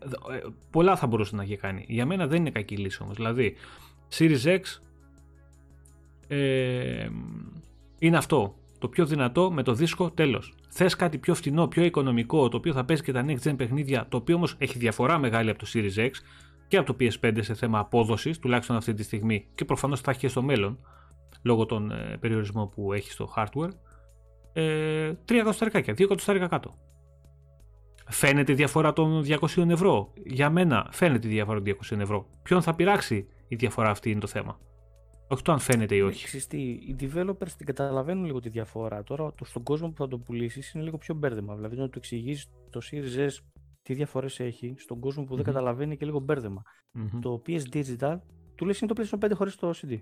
πολλά 0.71 0.97
θα 0.97 1.07
μπορούσε 1.07 1.37
να 1.37 1.43
έχει 1.43 1.57
κάνει. 1.57 1.85
Για 1.89 2.07
μένα 2.07 2.27
δεν 2.27 2.41
είναι 2.41 2.51
κακή 2.51 2.77
λύση 2.77 3.03
όμως. 3.03 3.17
Δηλαδή, 3.17 3.55
Series 4.19 4.59
X 4.59 4.61
ε, 6.29 7.09
είναι 7.99 8.16
αυτό. 8.16 8.55
Το 8.79 8.89
πιο 8.89 9.07
δυνατό 9.07 9.51
με 9.51 9.62
το 9.62 9.73
δίσκο 9.73 10.11
τέλος. 10.11 10.55
Θες 10.69 10.97
κάτι 10.97 11.19
πιο 11.19 11.35
φθηνό, 11.35 11.66
πιο 11.69 11.85
οικονομικό, 11.85 12.49
το 12.49 12.57
οποίο 12.57 12.73
θα 12.73 12.85
παίζει 12.85 13.03
και 13.03 13.12
τα 13.12 13.25
next 13.29 13.49
gen 13.49 13.55
παιχνίδια, 13.57 14.07
το 14.09 14.16
οποίο 14.16 14.37
όμως 14.37 14.55
έχει 14.59 14.79
διαφορά 14.79 15.19
μεγάλη 15.19 15.51
από 15.51 15.59
το 15.59 15.66
Series 15.75 15.99
X 15.99 16.11
και 16.69 16.77
από 16.77 16.93
το 16.93 16.97
PS5 17.01 17.39
σε 17.41 17.55
θέμα 17.55 17.79
απόδοσης, 17.79 18.39
τουλάχιστον 18.39 18.77
αυτή 18.77 18.95
τη 18.95 19.03
στιγμή, 19.03 19.47
και 19.55 19.65
προφανώς 19.65 20.01
θα 20.01 20.11
έχει 20.11 20.20
και 20.20 20.29
στο 20.29 20.43
μέλλον, 20.43 20.79
λόγω 21.43 21.66
των 21.66 21.91
ε, 21.91 22.16
περιορισμών 22.20 22.70
που 22.70 22.93
έχει 22.93 23.11
στο 23.11 23.33
hardware. 23.37 23.70
Ε, 24.53 25.12
3 25.29 25.35
εκατοστάρικα, 25.35 25.81
2 25.81 26.01
εκατοστάρικα 26.01 26.47
κάτω. 26.47 26.75
Φαίνεται 28.11 28.53
η 28.53 28.55
διαφορά 28.55 28.93
των 28.93 29.25
200 29.27 29.69
ευρώ. 29.69 30.12
Για 30.25 30.51
μένα 30.51 30.89
φαίνεται 30.91 31.29
η 31.29 31.31
διαφορά 31.31 31.62
των 31.62 31.75
200 31.91 31.99
ευρώ. 31.99 32.27
Ποιον 32.43 32.62
θα 32.62 32.75
πειράξει 32.75 33.27
η 33.49 33.57
διαφορά 33.57 33.91
αυτή 33.91 34.11
είναι 34.11 34.20
το 34.20 34.27
θέμα. 34.27 34.59
Όχι 35.29 35.43
το 35.43 35.53
αν 35.53 35.59
φαίνεται 35.59 35.95
ή 35.95 36.01
όχι. 36.01 36.25
Ξυστή, 36.25 36.61
οι 36.61 36.97
developers 37.01 37.51
την 37.57 37.67
καταλαβαίνουν 37.67 38.25
λίγο 38.25 38.41
τη 38.41 38.49
διαφορά. 38.49 39.03
Τώρα 39.03 39.35
το, 39.35 39.45
στον 39.45 39.63
κόσμο 39.63 39.89
που 39.89 39.97
θα 39.97 40.09
το 40.09 40.19
πουλήσεις 40.19 40.73
είναι 40.73 40.85
λίγο 40.85 40.99
πιο 40.99 41.15
μπέρδεμα. 41.15 41.55
Δηλαδή 41.55 41.77
να 41.77 41.89
του 41.89 41.99
εξηγήσει 41.99 42.49
το 42.71 42.81
Series 42.91 43.27
S 43.27 43.31
τι 43.83 43.95
διαφορές 43.95 44.41
έχει, 44.41 44.75
στον 44.79 45.01
κόσμο 45.01 45.25
που 45.25 45.35
δεν 45.35 45.45
καταλαβαίνει 45.45 45.97
και 45.97 46.05
λίγο 46.05 46.21
μπέρδεμα. 46.21 46.63
Το 47.21 47.43
PS 47.47 47.61
Digital 47.73 48.19
του 48.55 48.67
λες 48.67 48.81
είναι 48.81 48.93
το 48.93 49.03
PlayStation 49.03 49.25
5 49.25 49.31
χωρίς 49.35 49.57
το 49.57 49.71
CD. 49.71 49.99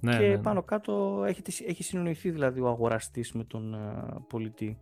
Ναι, 0.00 0.16
και 0.16 0.18
ναι, 0.18 0.28
ναι. 0.28 0.38
πάνω 0.38 0.62
κάτω 0.62 1.24
έχει, 1.26 1.64
έχει 1.66 1.82
συνοηθεί 1.82 2.30
δηλαδή 2.30 2.60
ο 2.60 2.68
αγοραστής 2.68 3.32
με 3.32 3.44
τον 3.44 3.74
uh, 3.76 4.18
πολιτή. 4.28 4.78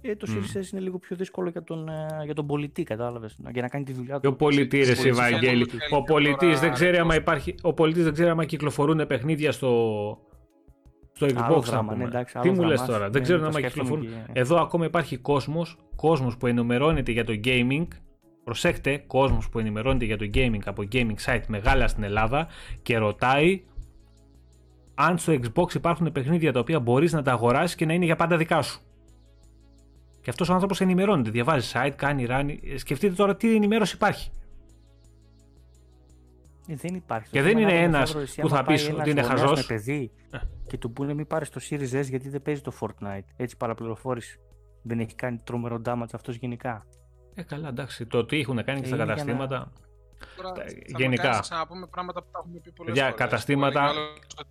Ε, 0.00 0.16
το 0.16 0.26
Series 0.30 0.58
S 0.58 0.72
είναι 0.72 0.80
λίγο 0.80 0.98
πιο 0.98 1.16
δύσκολο 1.16 1.48
για 1.48 1.62
τον, 1.62 1.88
ε, 1.88 2.24
για 2.24 2.34
τον 2.34 2.46
πολιτή, 2.46 2.82
κατάλαβες. 2.82 3.36
Για 3.52 3.62
να 3.62 3.68
κάνει 3.68 3.84
τη 3.84 3.92
δουλειά 3.92 4.20
του. 4.20 4.30
Ο 4.32 4.36
πολιτής, 4.36 5.02
ρε 5.02 5.08
Ευαγγέλη. 5.08 5.66
Ο 5.90 6.02
πολιτής 6.02 6.60
δεν 6.60 6.72
ξέρει 6.72 6.98
άμα 6.98 7.14
υπάρχει. 7.14 7.54
Ο 7.62 7.72
πολιτής 7.72 8.04
δεν 8.04 8.12
ξέρει 8.12 8.28
άμα 8.28 8.44
κυκλοφορούν 8.44 9.06
παιχνίδια 9.06 9.52
στο, 9.52 10.18
στο 11.12 11.26
Xbox. 11.26 11.62
Δράμα, 11.62 11.94
ναι, 11.94 12.04
εντάξει, 12.04 12.38
Τι 12.38 12.50
μου 12.50 12.62
λες 12.62 12.82
τώρα, 12.82 13.10
δεν 13.10 13.10
ναι, 13.10 13.20
ξέρω 13.20 13.46
άμα 13.46 13.60
κυκλοφορούν. 13.60 14.02
Και... 14.02 14.08
Εδώ 14.32 14.60
ακόμα 14.60 14.84
υπάρχει 14.84 15.16
κόσμος 15.16 15.76
κόσμος 16.00 16.36
που 16.36 16.46
ενημερώνεται 16.46 17.12
για 17.12 17.24
το 17.24 17.32
gaming. 17.44 17.86
Προσέχτε, 18.44 19.04
κόσμος 19.06 19.48
που 19.48 19.58
ενημερώνεται 19.58 20.04
για 20.04 20.18
το 20.18 20.30
gaming 20.34 20.60
από 20.64 20.82
gaming 20.92 21.14
site 21.24 21.42
μεγάλα 21.46 21.88
στην 21.88 22.02
Ελλάδα 22.02 22.46
και 22.82 22.98
ρωτάει 22.98 23.62
αν 24.94 25.18
στο 25.18 25.32
Xbox 25.32 25.74
υπάρχουν 25.74 26.12
παιχνίδια 26.12 26.52
τα 26.52 26.60
οποία 26.60 26.80
μπορείς 26.80 27.12
να 27.12 27.22
τα 27.22 27.32
αγοράσεις 27.32 27.76
και 27.76 27.86
να 27.86 27.92
είναι 27.92 28.04
για 28.04 28.16
πάντα 28.16 28.36
δικά 28.36 28.62
σου. 28.62 28.80
Και 30.20 30.30
αυτός 30.30 30.48
ο 30.48 30.52
άνθρωπος 30.52 30.80
ενημερώνεται, 30.80 31.30
διαβάζει 31.30 31.70
site, 31.74 31.92
κάνει 31.96 32.26
run. 32.28 32.56
Σκεφτείτε 32.76 33.14
τώρα 33.14 33.36
τι 33.36 33.54
ενημέρωση 33.54 33.94
υπάρχει. 33.94 34.30
Ε, 36.68 36.74
δεν 36.74 36.94
υπάρχει. 36.94 37.30
Και 37.30 37.42
δεν 37.42 37.58
είναι 37.58 37.82
ένας 37.82 38.16
που 38.40 38.48
θα 38.48 38.64
πεις 38.64 38.88
ότι 38.88 39.10
είναι 39.10 39.22
χαζός. 39.22 39.66
παιδί 39.66 40.10
ε. 40.30 40.38
και 40.66 40.78
του 40.78 40.92
πούνε 40.92 41.14
μην 41.14 41.26
πάρεις 41.26 41.48
το 41.48 41.60
Series 41.70 42.00
S 42.00 42.08
γιατί 42.08 42.28
δεν 42.28 42.42
παίζει 42.42 42.60
το 42.60 42.72
Fortnite. 42.80 43.24
Έτσι 43.36 43.56
παραπληροφόρηση. 43.56 44.40
Δεν 44.82 45.00
έχει 45.00 45.14
κάνει 45.14 45.38
τρομερό 45.44 45.82
damage 45.84 46.12
αυτός 46.12 46.36
γενικά. 46.36 46.86
Ε, 47.34 47.42
καλά, 47.42 47.68
εντάξει. 47.68 48.06
Το 48.06 48.24
τι 48.24 48.38
έχουν 48.38 48.64
κάνει 48.64 48.80
και 48.80 48.86
στα 48.86 48.96
καταστήματα. 48.96 49.58
Να... 49.58 49.72
Τώρα, 50.36 50.64
γενικά. 50.86 51.32
Θα 51.32 51.40
ξαναπούμε 51.40 51.86
πράγματα 51.86 52.22
που 52.22 52.28
τα 52.32 52.38
έχουμε 52.42 52.60
πει 52.60 52.72
πολλές 52.72 52.94
Για 52.94 53.10
καταστήματα. 53.10 53.92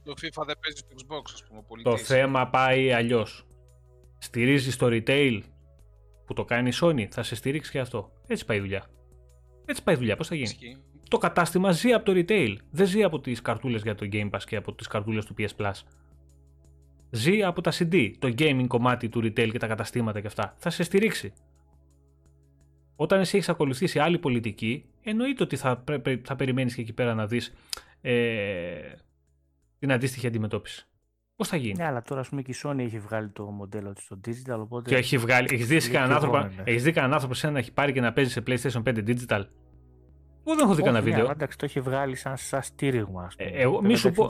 Το 0.04 0.14
FIFA 0.22 0.44
δεν 0.46 0.58
παίζει 0.60 0.78
στο 0.78 0.96
Xbox, 0.96 1.22
ας 1.34 1.44
πούμε. 1.48 1.82
Το 1.84 1.98
θέμα 1.98 2.50
πάει 2.50 2.92
αλλιώς. 2.92 3.46
Στηρίζεις 4.18 4.78
το 4.78 4.88
retail 4.90 5.42
που 6.30 6.36
το 6.36 6.46
κάνει 6.46 6.70
η 6.70 6.74
Sony, 6.82 7.06
θα 7.10 7.24
σε 7.24 7.36
στηρίξει 7.36 7.72
και 7.72 7.80
αυτό. 7.80 8.12
Έτσι 8.28 8.46
πάει 8.46 8.58
η 8.58 8.60
δουλειά. 8.60 8.86
Έτσι 9.66 9.84
πάει 9.84 9.96
η 9.96 9.98
δουλειά. 9.98 10.16
Πώς 10.16 10.28
θα 10.28 10.36
γίνει. 10.36 10.78
Το 11.08 11.18
κατάστημα 11.18 11.72
ζει 11.72 11.94
από 11.94 12.06
το 12.06 12.12
retail. 12.16 12.56
Δεν 12.72 12.86
ζει 12.86 13.04
από 13.04 13.20
τις 13.20 13.42
καρτούλες 13.42 13.82
για 13.82 13.96
το 13.96 14.08
Game 14.12 14.30
Pass 14.30 14.40
και 14.46 14.56
από 14.56 14.74
τις 14.74 14.88
καρτούλες 14.88 15.26
του 15.26 15.36
PS 15.38 15.48
Plus. 15.58 15.72
Ζει 17.10 17.44
από 17.44 17.62
τα 17.62 17.72
CD, 17.74 18.12
το 18.20 18.34
gaming 18.38 18.66
κομμάτι 18.68 19.10
του 19.10 19.20
retail 19.20 19.50
και 19.52 19.58
τα 19.58 19.68
καταστήματα 19.68 20.22
και 20.22 20.28
αυτά. 20.28 20.56
Θα 20.58 20.70
σε 20.70 20.84
στηρίξει. 20.84 21.34
Όταν 22.96 23.20
εσύ 23.20 23.36
έχεις 23.38 23.50
ακολουθήσει 23.50 24.00
άλλη 24.00 24.20
πολιτική, 24.20 24.86
εννοείται 25.04 25.44
ότι 25.44 25.56
θα, 25.56 25.84
θα 26.24 26.36
περιμένεις 26.36 26.76
και 26.76 26.82
εκεί 26.82 26.94
πέρα 26.94 27.14
να 27.14 27.28
δεις 27.28 27.54
ε, 28.02 28.94
την 29.80 29.92
αντίστοιχη 29.92 30.28
αντιμετώπιση. 30.28 30.89
Πώς 31.40 31.48
θα 31.48 31.58
γίνει; 31.58 31.74
Ναι, 31.78 31.86
αλλά 31.86 32.02
τώρα 32.02 32.22
ας 32.22 32.30
πούμε 32.30 32.42
και 32.42 32.52
η 32.52 32.56
Sony 32.64 32.80
έχει 32.80 33.00
βγάλει 33.00 33.30
το 33.30 33.44
μοντέλο 33.44 33.94
της 33.94 34.04
στο 34.04 34.20
digital. 34.26 34.60
Οπότε... 34.60 34.90
Και 34.90 34.96
έχει 34.96 35.18
βγάλει. 35.18 35.48
Έχεις 35.52 35.68
δει 35.68 35.90
κανέναν 35.90 36.16
άνθρωπο, 36.16 36.50
έχεις 36.64 36.84
δει 36.84 36.92
κανέναν 36.92 37.14
άνθρωπο 37.14 37.34
σε 37.34 37.50
να 37.50 37.60
έχει 37.60 37.74
πάρει 37.74 37.94
και 37.94 38.02
να 38.02 38.14
παίζει 38.14 38.32
σε 38.32 38.44
PlayStation 38.48 38.84
5 38.84 38.98
digital; 39.08 39.44
Εγώ 40.46 40.56
δεν 40.56 40.60
έχω 40.60 40.74
δει 40.74 40.82
κανένα 40.84 41.04
ναι, 41.04 41.12
βίντεο. 41.12 41.32
εντάξει, 41.32 41.58
το 41.58 41.66
έχει 41.66 41.80
βγάλει 41.80 42.16
σαν, 42.16 42.38
σαν 42.38 42.62
στήριγμα. 42.62 43.28
Ε, 43.38 43.46
εγώ, 43.46 43.82
μη 43.82 43.96
σου 43.96 44.12
πω. 44.12 44.28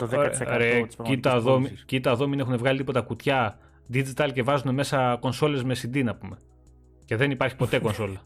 Ρε, 0.56 0.86
κοίτα, 1.02 1.34
εδώ, 1.34 1.62
κοίτα 1.84 2.10
εδώ, 2.10 2.28
μην 2.28 2.40
έχουν 2.40 2.56
βγάλει 2.56 2.78
τίποτα 2.78 3.00
κουτιά 3.00 3.58
digital 3.92 4.30
και 4.32 4.42
βάζουν 4.42 4.74
μέσα 4.74 5.16
κονσόλες 5.20 5.64
με 5.64 5.74
CD 5.82 6.04
να 6.04 6.14
πούμε. 6.14 6.36
Και 7.04 7.16
δεν 7.16 7.30
υπάρχει 7.30 7.56
ποτέ 7.56 7.78
κονσόλα. 7.86 8.22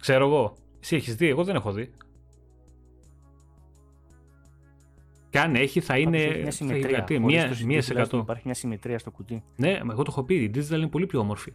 Ξέρω 0.00 0.26
εγώ. 0.26 0.56
Εσύ 0.80 0.96
έχεις 0.96 1.14
δει, 1.16 1.28
εγώ 1.28 1.44
δεν 1.44 1.54
έχω 1.54 1.72
δει. 1.72 1.92
Και 5.30 5.38
αν 5.38 5.54
έχει, 5.54 5.80
θα 5.80 5.98
είναι. 5.98 6.38
Μια 6.42 6.50
συμμετρία. 6.50 7.06
μία, 7.20 7.56
μία 7.64 7.82
σε 7.82 7.92
εκατό. 7.92 8.16
Υπάρχει 8.16 8.42
μια 8.44 8.54
συμμετρία 8.54 8.98
στο 8.98 9.10
κουτί. 9.10 9.42
Ναι, 9.56 9.80
εγώ 9.90 10.02
το 10.02 10.10
έχω 10.10 10.22
πει. 10.22 10.34
Η 10.34 10.50
digital 10.54 10.70
είναι 10.70 10.88
πολύ 10.88 11.06
πιο 11.06 11.20
όμορφη. 11.20 11.52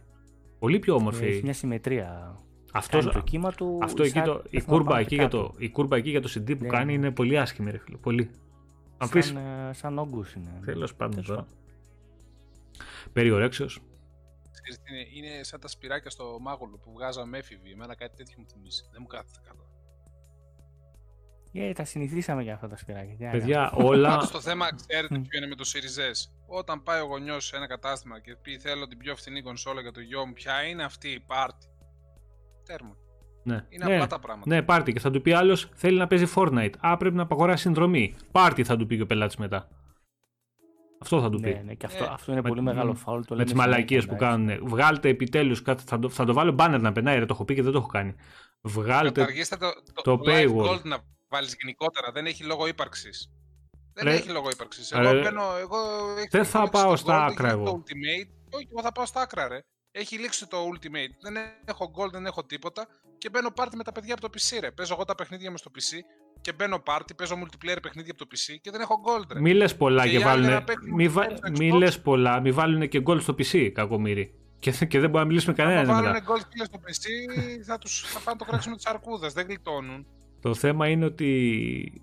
Πολύ 0.58 0.78
πιο 0.78 0.94
όμορφη. 0.94 1.26
Έχει 1.26 1.42
μια 1.42 1.52
συμμετρία. 1.52 2.38
Αυτό, 2.72 3.10
το 3.10 3.20
κύμα 3.20 3.52
του. 3.52 3.78
Αυτό 3.82 4.02
εκεί 4.02 4.20
το, 4.20 4.42
η, 4.50 4.62
κούρμπα 4.62 4.98
εκεί 4.98 5.14
για 5.14 5.28
το, 5.28 5.54
η 5.58 5.68
κούρμπα 5.68 5.96
εκεί 5.96 6.10
για 6.10 6.20
το 6.20 6.32
CD 6.34 6.58
που 6.58 6.64
ναι, 6.64 6.68
κάνει 6.68 6.84
ναι. 6.84 6.92
είναι 6.92 7.10
πολύ 7.10 7.38
άσχημη, 7.38 7.70
ρε 7.70 7.78
φίλε. 7.78 7.96
Πολύ. 7.96 8.30
Σαν, 8.98 9.08
πεις... 9.08 9.30
Ε, 9.30 9.70
σαν 9.72 9.98
όγκους 9.98 10.34
είναι. 10.34 10.60
Τέλος 10.64 10.94
πάντων 10.94 11.24
τώρα. 11.24 11.46
Περιορέξεω. 13.12 13.66
Είναι, 14.90 15.28
είναι 15.28 15.42
σαν 15.42 15.60
τα 15.60 15.68
σπυράκια 15.68 16.10
στο 16.10 16.38
μάγουλο 16.40 16.78
που 16.84 16.92
βγάζαμε 16.92 17.38
έφηβοι. 17.38 17.70
Εμένα 17.70 17.94
κάτι 17.94 18.16
τέτοιο 18.16 18.34
μου 18.38 18.46
θυμίζει. 18.52 18.82
Δεν 18.92 19.00
μου 19.00 19.06
κάθεται 19.06 19.38
καλά. 19.48 19.65
Yeah, 21.56 21.72
τα 21.74 21.84
συνηθίσαμε 21.84 22.42
για 22.42 22.54
αυτά 22.54 22.68
τα 22.68 22.76
σπυράκια. 22.76 23.30
Παιδιά, 23.30 23.70
όλα. 23.74 24.08
Πάντως 24.08 24.30
το 24.30 24.40
θέμα, 24.40 24.74
ξέρετε 24.74 25.18
ποιο 25.18 25.38
είναι 25.38 25.46
με 25.46 25.54
το 25.54 25.64
Series 25.66 26.12
S. 26.12 26.30
Όταν 26.46 26.82
πάει 26.82 27.00
ο 27.00 27.04
γονιός 27.04 27.46
σε 27.46 27.56
ένα 27.56 27.66
κατάστημα 27.66 28.20
και 28.20 28.36
πει 28.42 28.58
θέλω 28.58 28.86
την 28.86 28.98
πιο 28.98 29.16
φθηνή 29.16 29.42
κονσόλα 29.42 29.80
για 29.80 29.92
το 29.92 30.00
γιο 30.00 30.26
μου, 30.26 30.32
ποια 30.32 30.62
είναι 30.62 30.84
αυτή 30.84 31.08
η 31.08 31.20
πάρτι. 31.20 31.66
Τέρμα. 32.64 32.96
Ναι. 33.42 33.64
Είναι 33.68 33.84
ναι. 33.84 33.94
απλά 33.94 34.06
τα 34.06 34.18
πράγματα. 34.18 34.54
Ναι, 34.54 34.62
πάρτι. 34.62 34.92
Και 34.92 35.00
θα 35.00 35.10
του 35.10 35.22
πει 35.22 35.32
άλλος 35.32 35.68
θέλει 35.74 35.98
να 35.98 36.06
παίζει 36.06 36.26
Fortnite. 36.34 36.72
Α, 36.80 36.96
πρέπει 36.96 37.16
να 37.16 37.22
απαγοράσει 37.22 37.62
συνδρομή. 37.62 38.16
Πάρτι 38.32 38.64
θα 38.64 38.76
του 38.76 38.86
πει 38.86 38.96
και 38.96 39.02
ο 39.02 39.06
πελάτης 39.06 39.36
μετά. 39.36 39.68
Αυτό 41.00 41.20
θα 41.20 41.30
του 41.30 41.38
ναι, 41.38 41.50
πει. 41.50 41.62
Ναι, 41.64 41.74
και 41.74 41.86
αυτό, 41.86 42.04
ε, 42.04 42.08
αυτό 42.10 42.32
είναι 42.32 42.40
με, 42.40 42.48
πολύ 42.48 42.62
μεγάλο 42.62 42.94
φάουλ. 42.94 43.20
με 43.28 43.44
τις 43.44 43.54
μαλακίες 43.54 44.06
που 44.06 44.16
κάνουν. 44.16 44.66
Βγάλτε 44.68 45.08
επιτέλους 45.08 45.62
κάτι. 45.62 45.82
Θα 45.86 45.98
το, 45.98 46.08
θα 46.08 46.24
το 46.24 46.32
βάλω 46.32 46.54
banner 46.58 46.78
να 46.80 46.92
περνάει. 46.92 47.18
Ρε, 47.18 47.26
το 47.26 47.34
έχω 47.34 47.44
πει 47.44 47.54
και 47.54 47.62
δεν 47.62 47.72
το 47.72 47.78
έχω 47.78 47.86
κάνει. 47.86 48.14
Βγάλτε 48.60 49.24
το, 49.24 49.58
το, 49.58 49.92
το, 50.02 50.02
το 50.02 50.20
paywall. 50.24 50.70
Gold 50.70 50.82
να 50.82 50.98
βάλεις 51.36 51.56
γενικότερα. 51.60 52.12
Δεν 52.12 52.26
έχει 52.26 52.44
λόγο 52.44 52.66
ύπαρξης. 52.66 53.30
Δεν 53.92 54.06
έχει 54.06 54.28
λόγο 54.28 54.48
ύπαρξης. 54.50 54.92
Εγώ, 54.92 55.12
μπαίνω, 55.12 55.56
εγώ 55.58 55.78
δεν 56.30 56.44
θα 56.44 56.68
πάω 56.68 56.96
στα 56.96 57.24
άκρα 57.24 57.50
εγώ. 57.50 57.64
Ultimate. 57.64 58.30
Όχι, 58.50 58.68
εγώ 58.70 58.82
θα 58.82 58.92
πάω 58.92 59.06
στα 59.06 59.20
άκρα, 59.20 59.48
ρε. 59.48 59.60
Έχει 59.90 60.18
λήξει 60.18 60.46
το 60.46 60.56
Ultimate. 60.72 61.14
Δεν 61.20 61.36
έχω 61.64 61.92
gold, 61.96 62.10
δεν 62.10 62.26
έχω 62.26 62.44
τίποτα. 62.44 62.86
Και 63.18 63.28
μπαίνω 63.30 63.50
πάρτι 63.50 63.76
με 63.76 63.82
τα 63.82 63.92
παιδιά 63.92 64.12
από 64.12 64.22
το 64.22 64.30
PC, 64.34 64.58
ρε. 64.60 64.70
Παίζω 64.70 64.94
εγώ 64.94 65.04
τα 65.04 65.14
παιχνίδια 65.14 65.50
μου 65.50 65.56
στο 65.56 65.70
PC 65.74 65.98
και 66.40 66.52
μπαίνω 66.52 66.78
πάρτι, 66.78 67.14
παίζω 67.14 67.34
multiplayer 67.42 67.78
παιχνίδια 67.82 68.12
από 68.12 68.26
το 68.26 68.26
PC 68.32 68.56
και 68.60 68.70
δεν 68.70 68.80
έχω 68.80 68.94
gold, 69.06 69.30
ρε. 69.32 69.40
Μη 69.40 69.54
λες 69.54 69.76
πολλά 69.76 70.04
και, 70.04 70.10
και 70.10 70.24
βάλουν. 70.24 70.64
Μη, 70.94 71.08
βα... 71.08 71.26
μη 71.58 71.70
λες 71.72 72.00
πολλά, 72.00 72.40
μη 72.40 72.52
βάλουν 72.52 72.88
και 72.88 73.02
gold 73.06 73.20
στο 73.20 73.34
PC, 73.38 73.70
κακομίρι. 73.74 74.34
Και, 74.58 74.70
και 74.70 74.86
δεν 74.86 75.00
μπορούμε 75.00 75.18
να 75.18 75.24
μιλήσουμε 75.24 75.54
κανέναν. 75.54 75.90
Αν 75.90 76.02
βάλουν 76.02 76.22
gold 76.26 76.64
στο 76.64 76.80
PC, 76.86 77.04
θα, 77.66 77.78
τους, 77.78 78.00
θα 78.00 78.20
πάνε 78.20 78.38
το 78.38 78.44
κράξουν 78.44 78.76
τις 78.76 78.86
αρκούδες. 78.86 79.32
Δεν 79.32 79.46
γλιτώνουν. 79.46 80.06
Το 80.40 80.54
θέμα 80.54 80.88
είναι 80.88 81.04
ότι 81.04 82.02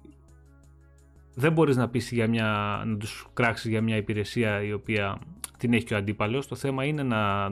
δεν 1.34 1.54
μπορείς 1.54 1.76
να 1.76 1.90
πεις 1.90 2.12
για 2.12 2.28
μια, 2.28 2.82
να 2.86 2.98
τους 2.98 3.28
κράξεις 3.34 3.70
για 3.70 3.82
μια 3.82 3.96
υπηρεσία 3.96 4.64
η 4.64 4.74
οποία 4.74 5.20
την 5.58 5.74
έχει 5.74 5.86
και 5.86 5.94
ο 5.94 5.98
αντίπαλος. 5.98 6.48
Το 6.48 6.56
θέμα 6.56 6.84
είναι 6.84 7.04
να 7.04 7.52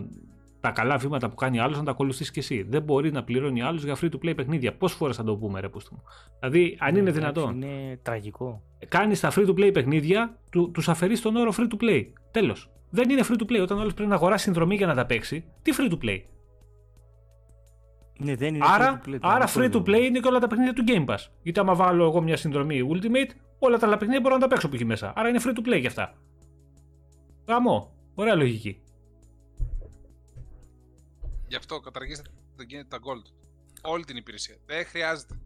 τα 0.61 0.71
καλά 0.71 0.97
βήματα 0.97 1.29
που 1.29 1.35
κάνει 1.35 1.59
άλλος 1.59 1.77
να 1.77 1.83
τα 1.83 1.91
ακολουθήσεις 1.91 2.31
και 2.31 2.39
εσύ. 2.39 2.65
Δεν 2.69 2.81
μπορεί 2.81 3.11
να 3.11 3.23
πληρώνει 3.23 3.61
άλλος 3.61 3.83
για 3.83 3.97
free 4.01 4.09
to 4.09 4.15
play 4.25 4.35
παιχνίδια. 4.35 4.73
Πόσες 4.73 4.97
φορές 4.97 5.15
θα 5.15 5.23
το 5.23 5.35
πούμε, 5.35 5.59
ρε 5.59 5.67
μου; 5.91 6.03
Δηλαδή, 6.39 6.77
αν 6.79 6.95
είναι 6.95 7.11
δυνατόν. 7.11 7.61
Είναι 7.61 7.99
τραγικό. 8.01 8.61
Κάνεις 8.87 9.19
τα 9.19 9.31
free 9.35 9.47
to 9.47 9.53
play 9.53 9.69
παιχνίδια, 9.73 10.37
του 10.49 10.71
τους 10.71 10.89
αφαιρείς 10.89 11.21
τον 11.21 11.35
όρο 11.35 11.53
free 11.57 11.67
to 11.67 11.83
play. 11.83 12.05
Τέλος. 12.31 12.69
Δεν 12.89 13.09
είναι 13.09 13.21
free 13.29 13.41
to 13.41 13.51
play. 13.51 13.61
Όταν 13.61 13.79
άλλο 13.79 13.91
πρέπει 13.95 14.09
να 14.09 14.15
αγοράσεις 14.15 14.43
συνδρομή 14.43 14.75
για 14.75 14.87
να 14.87 14.95
τα 14.95 15.05
παίξει, 15.05 15.43
τι 15.61 15.71
free 15.77 15.91
to 15.91 15.97
play; 16.05 16.21
Ναι, 18.23 18.35
δεν 18.35 18.55
είναι 18.55 18.65
άρα, 18.67 19.01
free 19.05 19.09
to 19.09 19.13
play, 19.13 19.17
άρα 19.21 19.47
free 19.53 19.71
to 19.71 19.81
play 19.81 20.01
είναι 20.01 20.19
και 20.19 20.27
όλα 20.27 20.39
τα 20.39 20.47
παιχνίδια 20.47 20.73
του 20.73 20.83
Game 20.87 21.05
Pass. 21.05 21.27
Γιατί 21.41 21.59
άμα 21.59 21.75
βάλω 21.75 22.03
εγώ 22.03 22.21
μια 22.21 22.37
συνδρομή 22.37 22.89
Ultimate, 22.91 23.29
όλα 23.59 23.77
τα 23.77 23.85
άλλα 23.85 23.97
παιχνίδια 23.97 24.21
μπορώ 24.21 24.35
να 24.35 24.41
τα 24.41 24.47
παίξω 24.47 24.69
που 24.69 24.75
έχει 24.75 24.85
μέσα. 24.85 25.13
Άρα 25.15 25.29
είναι 25.29 25.39
free 25.43 25.57
to 25.57 25.67
play 25.67 25.79
για 25.79 25.89
αυτά. 25.89 26.13
Γαμό. 27.47 27.93
Ωραία 28.15 28.35
λογική. 28.35 28.81
Γι' 31.47 31.55
αυτό 31.55 31.79
καταργήστε 31.79 32.29
τα 32.87 32.97
Gold. 32.97 33.31
Όλη 33.81 34.03
την 34.03 34.17
υπηρεσία. 34.17 34.55
Δεν 34.65 34.85
χρειάζεται. 34.85 35.39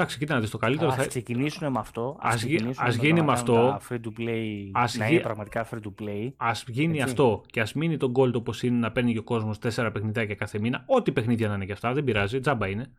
Εντάξει, 0.00 0.18
κοίτα 0.18 0.34
να 0.34 0.40
δεις 0.40 0.50
το 0.50 0.58
καλύτερο. 0.58 0.90
Ας 0.90 1.06
ξεκινήσουν 1.06 1.72
με 1.72 1.78
αυτό. 1.78 2.16
Ας, 2.20 2.44
ας 2.76 2.96
γίνει 2.96 3.22
με 3.22 3.32
αυτό. 3.32 3.80
Free 3.88 3.94
to 3.94 4.20
play, 4.20 4.70
ας 4.72 4.96
να 4.96 5.08
είναι 5.08 5.20
πραγματικά 5.20 5.68
free 5.70 5.78
to 5.78 6.02
play. 6.02 6.32
Ας 6.36 6.64
γίνει 6.68 7.02
αυτό 7.02 7.42
και 7.46 7.60
ας 7.60 7.72
μείνει 7.72 7.96
το 7.96 8.12
gold 8.16 8.32
όπως 8.34 8.62
είναι 8.62 8.78
να 8.78 8.92
παίρνει 8.92 9.12
και 9.12 9.18
ο 9.18 9.22
κόσμος 9.22 9.58
τέσσερα 9.58 9.92
παιχνιδάκια 9.92 10.34
κάθε 10.34 10.58
μήνα. 10.58 10.84
Ό,τι 10.86 11.12
παιχνίδια 11.12 11.48
να 11.48 11.54
είναι 11.54 11.64
και 11.64 11.72
αυτά, 11.72 11.92
δεν 11.92 12.04
πειράζει, 12.04 12.40
τζάμπα 12.40 12.68
είναι. 12.68 12.92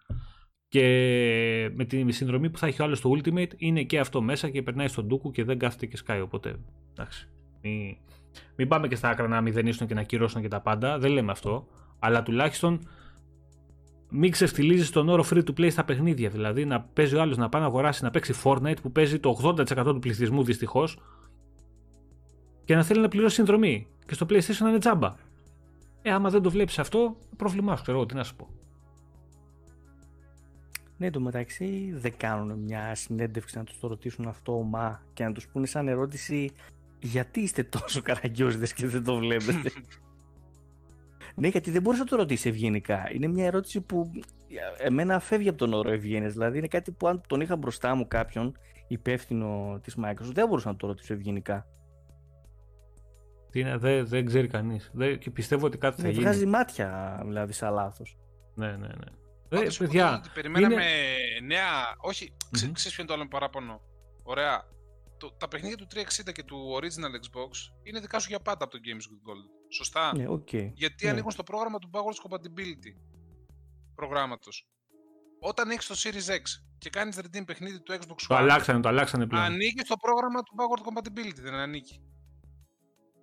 Και 0.68 0.84
με 1.74 1.86
την 1.86 2.12
συνδρομή 2.12 2.50
που 2.50 2.58
θα 2.58 2.68
έχει 2.68 2.82
ο 2.82 2.86
άλλος 2.86 2.98
στο 2.98 3.12
Ultimate 3.18 3.52
είναι 3.58 3.84
και 3.84 4.00
αυτό 4.00 4.22
μέσα 4.22 4.50
και 4.50 4.62
περνάει 4.62 4.88
στον 4.88 5.08
Dooku 5.12 5.32
και 5.32 5.44
δεν 5.44 5.58
κάθεται 5.60 5.86
και 5.86 5.98
σκάει. 5.98 6.22
Οπότε 6.22 6.56
εντάξει. 6.92 7.30
Μην, 7.62 7.98
μην 8.56 8.68
πάμε 8.68 8.88
και 8.88 8.96
στα 8.96 9.10
άκρα 9.10 9.28
να 9.28 9.42
μηδενίσουν 9.42 9.88
και 9.88 9.94
να 9.94 10.04
κυρώσουν 10.04 10.42
και 10.42 10.48
τα 10.48 10.62
πάντα. 10.62 10.98
Δεν 10.98 11.12
λέμε 11.12 11.32
αυτό. 11.32 11.68
Αλλά 12.00 12.24
τουλάχιστον 12.24 12.88
μην 14.10 14.32
ξεφτιλίζει 14.32 14.92
τον 14.92 15.10
όρο 15.10 15.26
free 15.30 15.44
to 15.44 15.60
play 15.60 15.72
στα 15.72 15.84
παιχνίδια. 15.86 16.30
Δηλαδή 16.30 16.66
να 16.66 16.82
παίζει 16.82 17.16
ο 17.16 17.22
άλλος 17.22 17.38
να 17.38 17.50
πάει 17.50 17.62
να 17.62 17.68
αγοράσει 17.68 18.04
να 18.04 18.10
παίξει 18.10 18.34
Fortnite 18.44 18.82
που 18.82 18.92
παίζει 18.92 19.20
το 19.20 19.40
80% 19.44 19.84
του 19.86 20.00
πληθυσμού 20.00 20.44
δυστυχώς 20.44 21.00
και 22.66 22.76
να 22.76 22.84
θέλει 22.84 23.02
να 23.02 23.08
πληρώσει 23.08 23.36
συνδρομή. 23.36 23.88
Και 24.06 24.14
στο 24.14 24.26
PlayStation 24.30 24.58
να 24.60 24.70
είναι 24.70 24.80
τζάμπα. 24.80 25.16
Ε, 26.02 26.12
άμα 26.12 26.30
δεν 26.30 26.42
το 26.42 26.50
βλέπεις 26.50 26.80
αυτό, 26.80 27.18
πρόβλημά 27.38 27.76
σου, 27.76 27.82
ξέρω 27.82 28.06
τι 28.06 28.16
να 28.16 28.24
σου 28.24 28.36
πω. 28.36 28.50
Ναι, 30.98 31.10
το 31.10 31.20
μεταξύ 31.20 31.94
δεν 31.96 32.14
κάνουν 32.18 32.60
μια 32.60 32.96
συνέντευξη 32.96 33.58
να 33.58 33.64
τους 33.64 33.80
το 33.80 33.88
ρωτήσουν 33.88 34.28
αυτό, 34.28 34.54
μα 34.54 35.02
και 35.14 35.24
να 35.24 35.32
τους 35.32 35.48
πούνε 35.48 35.66
σαν 35.66 35.88
ερώτηση 35.88 36.52
γιατί 37.00 37.40
είστε 37.40 37.64
τόσο 37.64 38.02
καραγκιόζιδες 38.02 38.74
και 38.74 38.88
δεν 38.88 39.04
το 39.04 39.16
βλέπετε; 39.16 39.72
Ναι, 41.40 41.48
γιατί 41.48 41.72
δεν 41.72 41.82
μπορείς 41.82 42.00
να 42.00 42.06
το 42.06 42.16
ρωτήσεις 42.16 42.46
ευγενικά. 42.46 43.12
Είναι 43.14 43.28
μια 43.28 43.46
ερώτηση 43.46 43.82
που 43.82 44.12
εμένα 44.78 45.20
φεύγει 45.20 45.50
από 45.50 45.58
τον 45.58 45.74
όρο 45.74 45.92
ευγένειας. 45.92 46.34
Δηλαδή 46.34 46.58
είναι 46.58 46.68
κάτι 46.68 46.92
που 46.92 47.08
αν 47.08 47.22
τον 47.28 47.42
είχα 47.42 47.56
μπροστά 47.56 47.96
μου 47.96 48.08
κάποιον 48.08 48.58
υπεύθυνο 48.88 49.80
της 49.84 49.96
Microsoft, 50.04 50.34
δεν 50.34 50.48
μπορούσα 50.48 50.70
να 50.70 50.76
το 50.76 50.88
ρωτήσω 50.88 51.14
ευγενικά. 51.14 51.68
Τι 53.52 53.60
είναι, 53.60 53.78
δεν, 53.78 54.08
δεν 54.08 54.26
ξέρει 54.26 54.48
κανείς. 54.48 54.92
Και 55.20 55.30
πιστεύω 55.30 55.66
ότι 55.66 55.78
κάτι 55.78 55.96
θα 55.96 56.08
ναι, 56.08 56.10
γίνει. 56.10 56.24
Βγάζει 56.24 56.46
μάτια 56.46 57.20
δηλαδή 57.26 57.54
σαν 57.54 57.74
λάθος. 57.74 58.18
Ναι, 58.56 58.68
ναι, 58.68 58.88
ναι. 58.88 59.60
Ε, 59.60 59.68
παιδιά, 59.78 60.16
ότι 60.16 60.30
περιμέναμε 60.34 60.74
είναι... 60.74 61.56
νέα. 61.56 61.96
Όχι, 61.98 62.34
mm-hmm. 62.38 62.70
ξέρεις 62.74 62.84
ποιο 62.84 63.04
είναι 63.04 63.08
το 63.08 63.14
άλλο 63.14 63.28
παράπονο; 63.28 63.82
Ωραία. 64.24 64.64
Το, 65.18 65.32
τα 65.32 65.48
παιχνίδια 65.48 65.78
του 65.78 65.88
360 65.94 66.32
και 66.34 66.44
του 66.44 66.80
Original 66.80 67.14
Xbox 67.26 67.52
είναι 67.84 68.00
δικά 68.00 68.20
σου 68.20 68.28
για 68.30 68.40
πάντα 68.40 68.64
από 68.64 68.74
το 68.74 68.80
Games 68.86 69.04
with 69.12 69.30
Gold. 69.30 69.59
Σωστά. 69.70 70.12
Ναι, 70.16 70.26
okay. 70.30 70.72
Γιατί 70.74 71.06
ναι. 71.06 71.12
ανήκουν 71.12 71.32
στο 71.32 71.44
πρόγραμμα 71.44 71.80
του 71.80 71.90
Backwards 71.94 72.30
Compatibility 72.30 72.94
προγράμματος. 73.96 74.68
Όταν 75.40 75.70
έχεις 75.70 75.88
το 75.88 75.96
Series 75.98 76.32
X 76.32 76.42
και 76.78 76.90
κάνεις 76.90 77.20
redeem 77.22 77.46
παιχνίδι 77.46 77.82
του 77.82 77.94
Xbox 77.94 78.12
One. 78.12 78.28
Το 78.28 78.36
αλλάξανε, 78.36 78.80
το 78.80 78.90
αλλάξανε 78.90 79.28
πλέον. 79.28 79.44
Ανήκει 79.44 79.86
στο 79.86 79.96
πρόγραμμα 79.96 80.44
του 80.44 80.56
Backward 80.58 80.82
Compatibility, 80.88 81.42
δεν 81.42 81.54
ανήκει. 81.54 82.02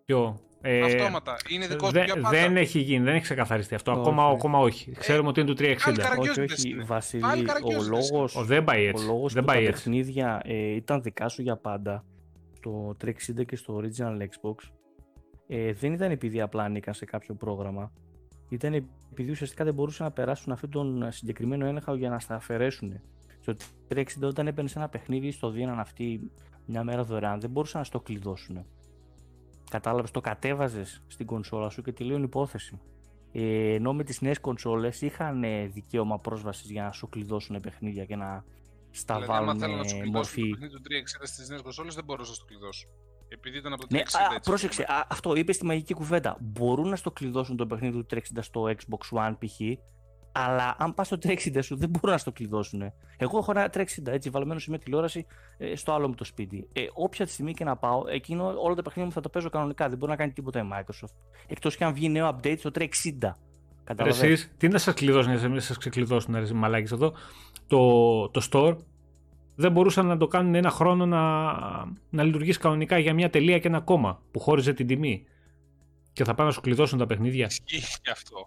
Ποιο; 0.05 0.41
Ε, 0.61 0.83
Αυτόματα. 0.83 1.37
Είναι 1.49 1.67
δικό 1.67 1.91
δε, 1.91 2.05
του 2.05 2.29
Δεν 2.31 2.57
έχει 2.57 2.79
γίνει, 2.79 3.05
δεν 3.05 3.15
έχει 3.15 3.23
ξεκαθαριστεί 3.23 3.75
αυτό. 3.75 3.91
Όχι. 3.91 4.01
Ακόμα, 4.01 4.25
ακόμα 4.27 4.59
όχι. 4.59 4.93
Ξέρουμε 4.93 5.29
ότι 5.29 5.41
είναι 5.41 5.55
του 5.55 5.57
360. 5.59 6.19
Όχι, 6.19 6.41
όχι, 6.41 6.75
Βασίλη, 6.85 7.25
ο 7.63 7.83
λόγος, 7.89 8.37
ο, 8.37 8.45
δεν 8.45 8.65
πάει 8.65 8.85
έτσι. 8.85 9.05
Ο 9.05 9.07
λόγος 9.07 9.33
δεν 9.33 9.45
που 9.45 9.49
πάει 9.49 9.63
τα 9.63 9.69
έτσι. 9.69 9.83
παιχνίδια 9.83 10.41
ε, 10.45 10.55
ήταν 10.55 11.03
δικά 11.03 11.29
σου 11.29 11.43
για 11.43 11.57
πάντα 11.57 12.05
στο 12.57 12.97
360 13.05 13.47
και 13.47 13.57
στο 13.57 13.81
original 13.83 14.19
Xbox 14.19 14.71
ε, 15.47 15.73
δεν 15.73 15.93
ήταν 15.93 16.11
επειδή 16.11 16.41
απλά 16.41 16.63
ανήκαν 16.63 16.95
σε 16.95 17.05
κάποιο 17.05 17.35
πρόγραμμα. 17.35 17.93
Ήταν 18.49 18.75
επειδή 19.11 19.31
ουσιαστικά 19.31 19.65
δεν 19.65 19.75
μπορούσαν 19.75 20.07
να 20.07 20.13
περάσουν 20.13 20.53
αυτόν 20.53 20.71
τον 20.71 21.13
συγκεκριμένο 21.13 21.67
έλεγχο 21.67 21.95
για 21.95 22.09
να 22.09 22.19
στα 22.19 22.35
αφαιρέσουν. 22.35 23.01
Στο 23.41 23.57
360 23.89 24.05
όταν 24.23 24.47
έπαιρνε 24.47 24.71
ένα 24.75 24.89
παιχνίδι 24.89 25.31
στο 25.31 25.51
δίναν 25.51 25.79
αυτή 25.79 26.31
μια 26.67 26.85
μέρα 26.85 27.05
δωρεάν, 27.05 27.41
δεν 27.41 27.51
μπορούσαν 27.51 27.81
να 27.81 27.87
στο 27.87 28.01
κλειδώσουν. 28.01 28.67
Κατάλαβες, 29.71 30.11
το 30.11 30.21
κατέβαζες 30.21 31.03
στην 31.07 31.27
κονσόλα 31.27 31.69
σου 31.69 31.83
και 31.83 31.93
τελείωνε 31.93 32.25
υπόθεση. 32.25 32.81
Ε, 33.33 33.75
ενώ 33.75 33.95
με 33.95 34.05
τις 34.05 34.21
νέες 34.21 34.41
κονσόλες 34.41 35.01
είχαν 35.01 35.45
ε, 35.45 35.67
δικαίωμα 35.67 36.19
πρόσβασης 36.19 36.71
για 36.71 36.83
να 36.83 36.93
σου 36.93 37.09
κλειδώσουν 37.09 37.61
παιχνίδια 37.61 38.05
και 38.05 38.17
να 38.17 38.45
στα 38.91 39.15
δηλαδή, 39.15 39.33
βάλουν 39.33 39.49
άμα 39.49 39.59
θέλω 39.59 39.77
να 39.77 39.85
σου 39.85 39.97
μορφή. 40.11 40.41
το 40.41 40.49
παιχνίδι 40.49 40.75
του 40.75 40.81
360 40.83 41.21
στις 41.23 41.49
νέες 41.49 41.63
κονσόλες, 41.63 41.95
δεν 41.95 42.05
μπορούσα 42.05 42.31
να 42.31 42.37
το 42.37 42.45
κλειδώσω. 42.45 42.89
Επειδή 43.29 43.59
ήταν 43.59 43.73
από 43.73 43.83
το 43.83 43.89
360 43.91 43.93
ναι, 43.93 43.99
έτσι. 43.99 44.17
Α, 44.17 44.41
πρόσεξε, 44.41 44.83
α, 44.83 45.07
αυτό 45.09 45.35
είπες 45.35 45.57
στη 45.57 45.65
μαγική 45.65 45.95
κουβέντα. 45.95 46.37
Μπορούν 46.41 46.89
να 46.89 46.97
στο 46.97 47.11
κλειδώσουν 47.11 47.57
το 47.57 47.67
παιχνίδι 47.67 48.05
του 48.05 48.07
360 48.17 48.19
στο 48.41 48.65
Xbox 48.65 49.19
One 49.19 49.35
π.χ. 49.39 49.61
Αλλά 50.33 50.77
αν 50.79 50.95
πας 50.95 51.07
στο 51.07 51.19
360 51.23 51.59
σου 51.63 51.77
δεν 51.77 51.89
μπορούν 51.89 52.11
να 52.11 52.19
στο 52.19 52.33
κλειδώσουν. 52.33 52.93
Εγώ 53.17 53.39
έχω 53.39 53.51
ένα 53.51 53.71
360 53.75 53.85
έτσι 54.05 54.31
βαλμένο 54.31 54.61
σε 54.61 54.71
μια 54.71 54.79
τηλεόραση 54.79 55.27
ε, 55.59 55.77
στο 55.77 55.93
άλλο 55.93 56.09
μου 56.09 56.15
το 56.15 56.25
σπίτι. 56.25 56.69
Ε, 56.73 56.87
όποια 56.93 57.27
τη 57.27 57.33
στιγμή 57.33 57.55
και 57.55 57.65
να 57.65 57.77
πάω, 57.77 58.03
εκείνο 58.09 58.47
όλα 58.47 58.75
τα 58.75 58.83
παιχνίδια 58.83 59.05
μου 59.05 59.13
θα 59.13 59.21
το 59.21 59.29
παίζω 59.29 59.51
κανονικά. 59.51 59.89
Δεν 59.89 59.99
μπορεί 59.99 60.11
να 60.11 60.17
κάνει 60.17 60.33
τίποτα 60.33 60.61
η 60.61 60.69
Microsoft. 60.73 61.15
Εκτός 61.47 61.77
και 61.77 61.85
αν 61.85 61.95
βγει 61.95 62.09
νέο 62.09 62.29
update 62.29 62.59
στο 62.59 62.71
360. 62.75 62.87
Εσείς, 63.97 64.53
τι 64.57 64.69
να 64.69 64.79
σας 64.79 64.95
κλειδώσουν, 64.95 65.53
να 65.53 65.61
σα 65.61 65.75
ξεκλειδώσουν, 65.75 66.35
ρε 66.35 66.53
μαλάκι 66.53 66.95
εδώ. 66.95 67.13
Το, 67.67 68.29
το 68.29 68.49
store 68.53 68.77
δεν 69.57 69.73
μπορούσαν 69.73 70.07
να 70.07 70.17
το 70.17 70.27
κάνουν 70.27 70.55
ένα 70.55 70.71
χρόνο 70.71 71.07
να, 71.07 71.53
να 72.11 72.23
λειτουργήσει 72.23 72.59
κανονικά 72.59 72.99
για 72.99 73.15
μια 73.15 73.31
τελεία 73.31 73.59
και 73.59 73.69
ένα 73.69 73.81
κόμμα 73.81 74.23
που 74.31 74.41
χώριζε 74.41 74.73
την 74.73 74.87
τιμή. 74.87 75.25
Και 76.13 76.25
θα 76.25 76.35
πάνε 76.35 76.49
να 76.49 76.55
σου 76.55 76.61
κλειδώσουν 76.61 76.99
τα 76.99 77.07
παιχνίδια. 77.07 77.47
Ισχύει 77.47 78.11
αυτό. 78.13 78.47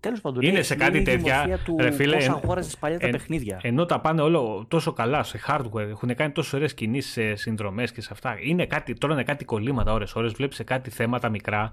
Τέλος 0.00 0.20
πάντων, 0.20 0.42
είναι 0.42 0.62
σε 0.62 0.74
κάτι 0.74 1.02
τέτοια. 1.02 1.60
Του 1.64 1.76
ρε 1.80 1.90
φίλε, 1.90 2.16
πώς 2.16 2.28
αγόραζε 2.28 2.76
παλιάς 2.80 3.00
τα 3.00 3.06
εν, 3.06 3.12
παιχνίδια. 3.12 3.60
Ενώ 3.62 3.84
τα 3.84 4.00
πάνε 4.00 4.22
όλο 4.22 4.66
τόσο 4.68 4.92
καλά 4.92 5.22
σε 5.22 5.40
hardware, 5.46 5.88
έχουν 5.88 6.14
κάνει 6.14 6.32
τόσο 6.32 6.56
ωραίες 6.56 6.74
κινήσεις 6.74 7.12
σε 7.12 7.34
συνδρομές 7.34 7.92
και 7.92 8.00
σε 8.00 8.08
αυτά. 8.12 8.36
Είναι 8.40 8.66
κάτι, 8.66 8.92
τώρα 8.92 9.14
είναι 9.14 9.22
κάτι 9.22 9.44
κολλήματα 9.44 9.92
ώρες-ώρες, 9.92 10.32
Βλέπεις 10.32 10.62
κάτι 10.64 10.90
θέματα 10.90 11.28
μικρά 11.28 11.70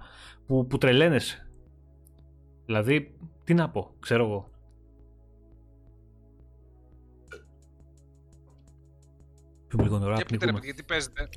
που, 0.47 0.67
που 0.67 0.77
τρελαίνεσαι. 0.77 1.47
Δηλαδή, 2.65 3.15
τι 3.43 3.53
να 3.53 3.69
πω, 3.69 3.93
ξέρω 3.99 4.23
εγώ. 4.23 4.52
Πιο 9.77 9.83
λίγο 9.83 9.99
νωρά, 9.99 10.15
Για 10.15 10.25
πείτε 10.25 10.45
ρε, 10.45 10.51
γιατί 10.63 10.83
παίζετε. 10.83 11.29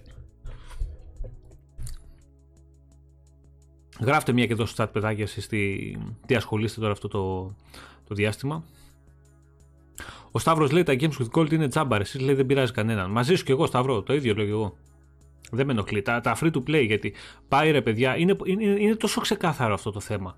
Γράφτε 4.01 4.33
μία 4.33 4.47
και 4.47 4.53
εδώ 4.53 4.67
στο 4.67 4.85
chat 4.85 4.93
παιδάκια 4.93 5.25
εσείς 5.25 5.47
τι, 5.47 5.93
τι 6.27 6.35
ασχολείστε 6.35 6.81
τώρα 6.81 6.93
αυτό 6.93 7.09
το, 7.09 7.55
το 8.09 8.15
διάστημα. 8.15 8.65
Ο 10.31 10.39
Σταύρος 10.39 10.71
λέει 10.71 10.83
τα 10.83 10.95
Games 10.99 11.13
with 11.19 11.31
Gold 11.31 11.53
είναι 11.53 11.69
τζάμπαρ, 11.69 12.01
εσείς 12.01 12.21
λέει 12.21 12.35
δεν 12.35 12.47
πειράζει 12.47 12.73
κανέναν. 12.73 13.11
Μαζί 13.11 13.35
σου 13.35 13.45
και 13.45 13.53
εγώ 13.53 13.67
Σταυρό, 13.67 14.03
το 14.03 14.15
ίδιο 14.15 14.35
λέω 14.35 14.45
και 14.45 14.51
εγώ. 14.51 14.77
Δεν 15.51 15.67
με 15.67 15.73
ενοχλεί. 15.73 16.03
Τα, 16.03 16.21
τα 16.21 16.37
free 16.41 16.51
to 16.53 16.63
play 16.69 16.85
γιατί 16.87 17.15
πάει 17.49 17.71
ρε 17.71 17.83
παιδιά, 17.83 18.17
είναι, 18.17 18.37
είναι, 18.45 18.65
είναι 18.65 18.95
τόσο 18.95 19.21
ξεκάθαρο 19.21 19.75
αυτό 19.75 19.91
το 19.91 20.01
θέμα. 20.01 20.37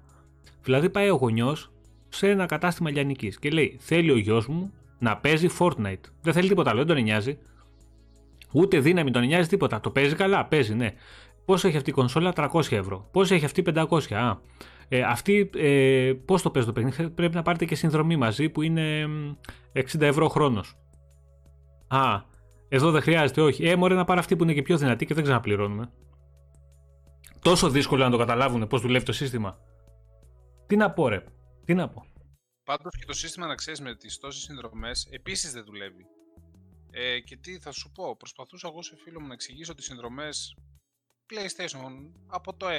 Δηλαδή 0.62 0.90
πάει 0.90 1.10
ο 1.10 1.14
γονιός 1.14 1.70
σε 2.08 2.30
ένα 2.30 2.46
κατάστημα 2.46 2.90
λιανικής 2.90 3.38
και 3.38 3.50
λέει: 3.50 3.76
Θέλει 3.80 4.10
ο 4.10 4.18
γιος 4.18 4.46
μου 4.46 4.72
να 4.98 5.16
παίζει 5.16 5.48
Fortnite. 5.58 6.00
Δεν 6.22 6.32
θέλει 6.32 6.48
τίποτα 6.48 6.70
άλλο, 6.70 6.84
δεν 6.84 6.94
τον 6.94 7.04
νοιάζει. 7.04 7.38
Ούτε 8.52 8.78
δύναμη 8.78 9.10
τον 9.10 9.26
νοιάζει 9.26 9.48
τίποτα. 9.48 9.80
Το 9.80 9.90
παίζει 9.90 10.14
καλά, 10.14 10.46
παίζει, 10.46 10.74
ναι. 10.74 10.92
Πόσο 11.44 11.68
έχει 11.68 11.76
αυτή 11.76 11.90
η 11.90 11.92
κονσόλα, 11.92 12.32
300 12.36 12.72
ευρώ. 12.76 13.08
Πόσο 13.12 13.34
έχει 13.34 13.44
αυτή, 13.44 13.62
500. 13.62 14.14
Α. 14.14 14.36
Ε, 14.88 15.02
αυτή, 15.02 15.50
ε, 15.56 16.12
πώς 16.24 16.42
το 16.42 16.50
παίζει 16.50 16.68
το 16.68 16.74
παιχνίδι, 16.74 17.10
πρέπει 17.10 17.34
να 17.34 17.42
πάρετε 17.42 17.64
και 17.64 17.74
συνδρομή 17.74 18.16
μαζί 18.16 18.48
που 18.48 18.62
είναι 18.62 19.06
60 19.72 20.00
ευρώ 20.00 20.28
χρόνος. 20.28 20.76
Α, 21.88 22.22
εδώ 22.68 22.90
δεν 22.90 23.02
χρειάζεται, 23.02 23.40
όχι. 23.40 23.68
Ε, 23.68 23.76
μωρέ 23.76 23.94
να 23.94 24.04
πάρει 24.04 24.20
αυτή 24.20 24.36
που 24.36 24.42
είναι 24.42 24.54
και 24.54 24.62
πιο 24.62 24.76
δυνατή 24.78 25.06
και 25.06 25.14
δεν 25.14 25.22
ξαναπληρώνουμε. 25.22 25.90
Τόσο 27.40 27.70
δύσκολο 27.70 28.04
να 28.04 28.10
το 28.10 28.16
καταλάβουν 28.16 28.66
πώς 28.66 28.80
δουλεύει 28.80 29.04
το 29.04 29.12
σύστημα. 29.12 29.58
Τι 30.66 30.76
να 30.76 30.90
πω, 30.90 31.08
ρε. 31.08 31.24
Τι 31.64 31.74
να 31.74 31.88
πω. 31.88 32.04
Πάντως 32.64 32.96
και 32.98 33.04
το 33.06 33.12
σύστημα 33.12 33.46
να 33.46 33.54
ξέρεις 33.54 33.80
με 33.80 33.94
τις 33.94 34.18
τόσες 34.18 34.42
συνδρομές 34.42 35.08
επίσης 35.10 35.52
δεν 35.52 35.64
δουλεύει. 35.64 36.06
Ε, 37.00 37.20
και 37.20 37.36
τι 37.36 37.58
θα 37.58 37.72
σου 37.72 37.92
πω, 37.92 38.16
προσπαθούσα 38.16 38.68
εγώ 38.68 38.82
σε 38.82 38.96
φίλο 38.96 39.20
μου 39.20 39.26
να 39.26 39.32
εξηγήσω 39.32 39.74
τις 39.74 39.84
συνδρομές 39.84 40.56
PlayStation 41.30 42.10
από 42.26 42.54
το 42.54 42.66
1. 42.68 42.70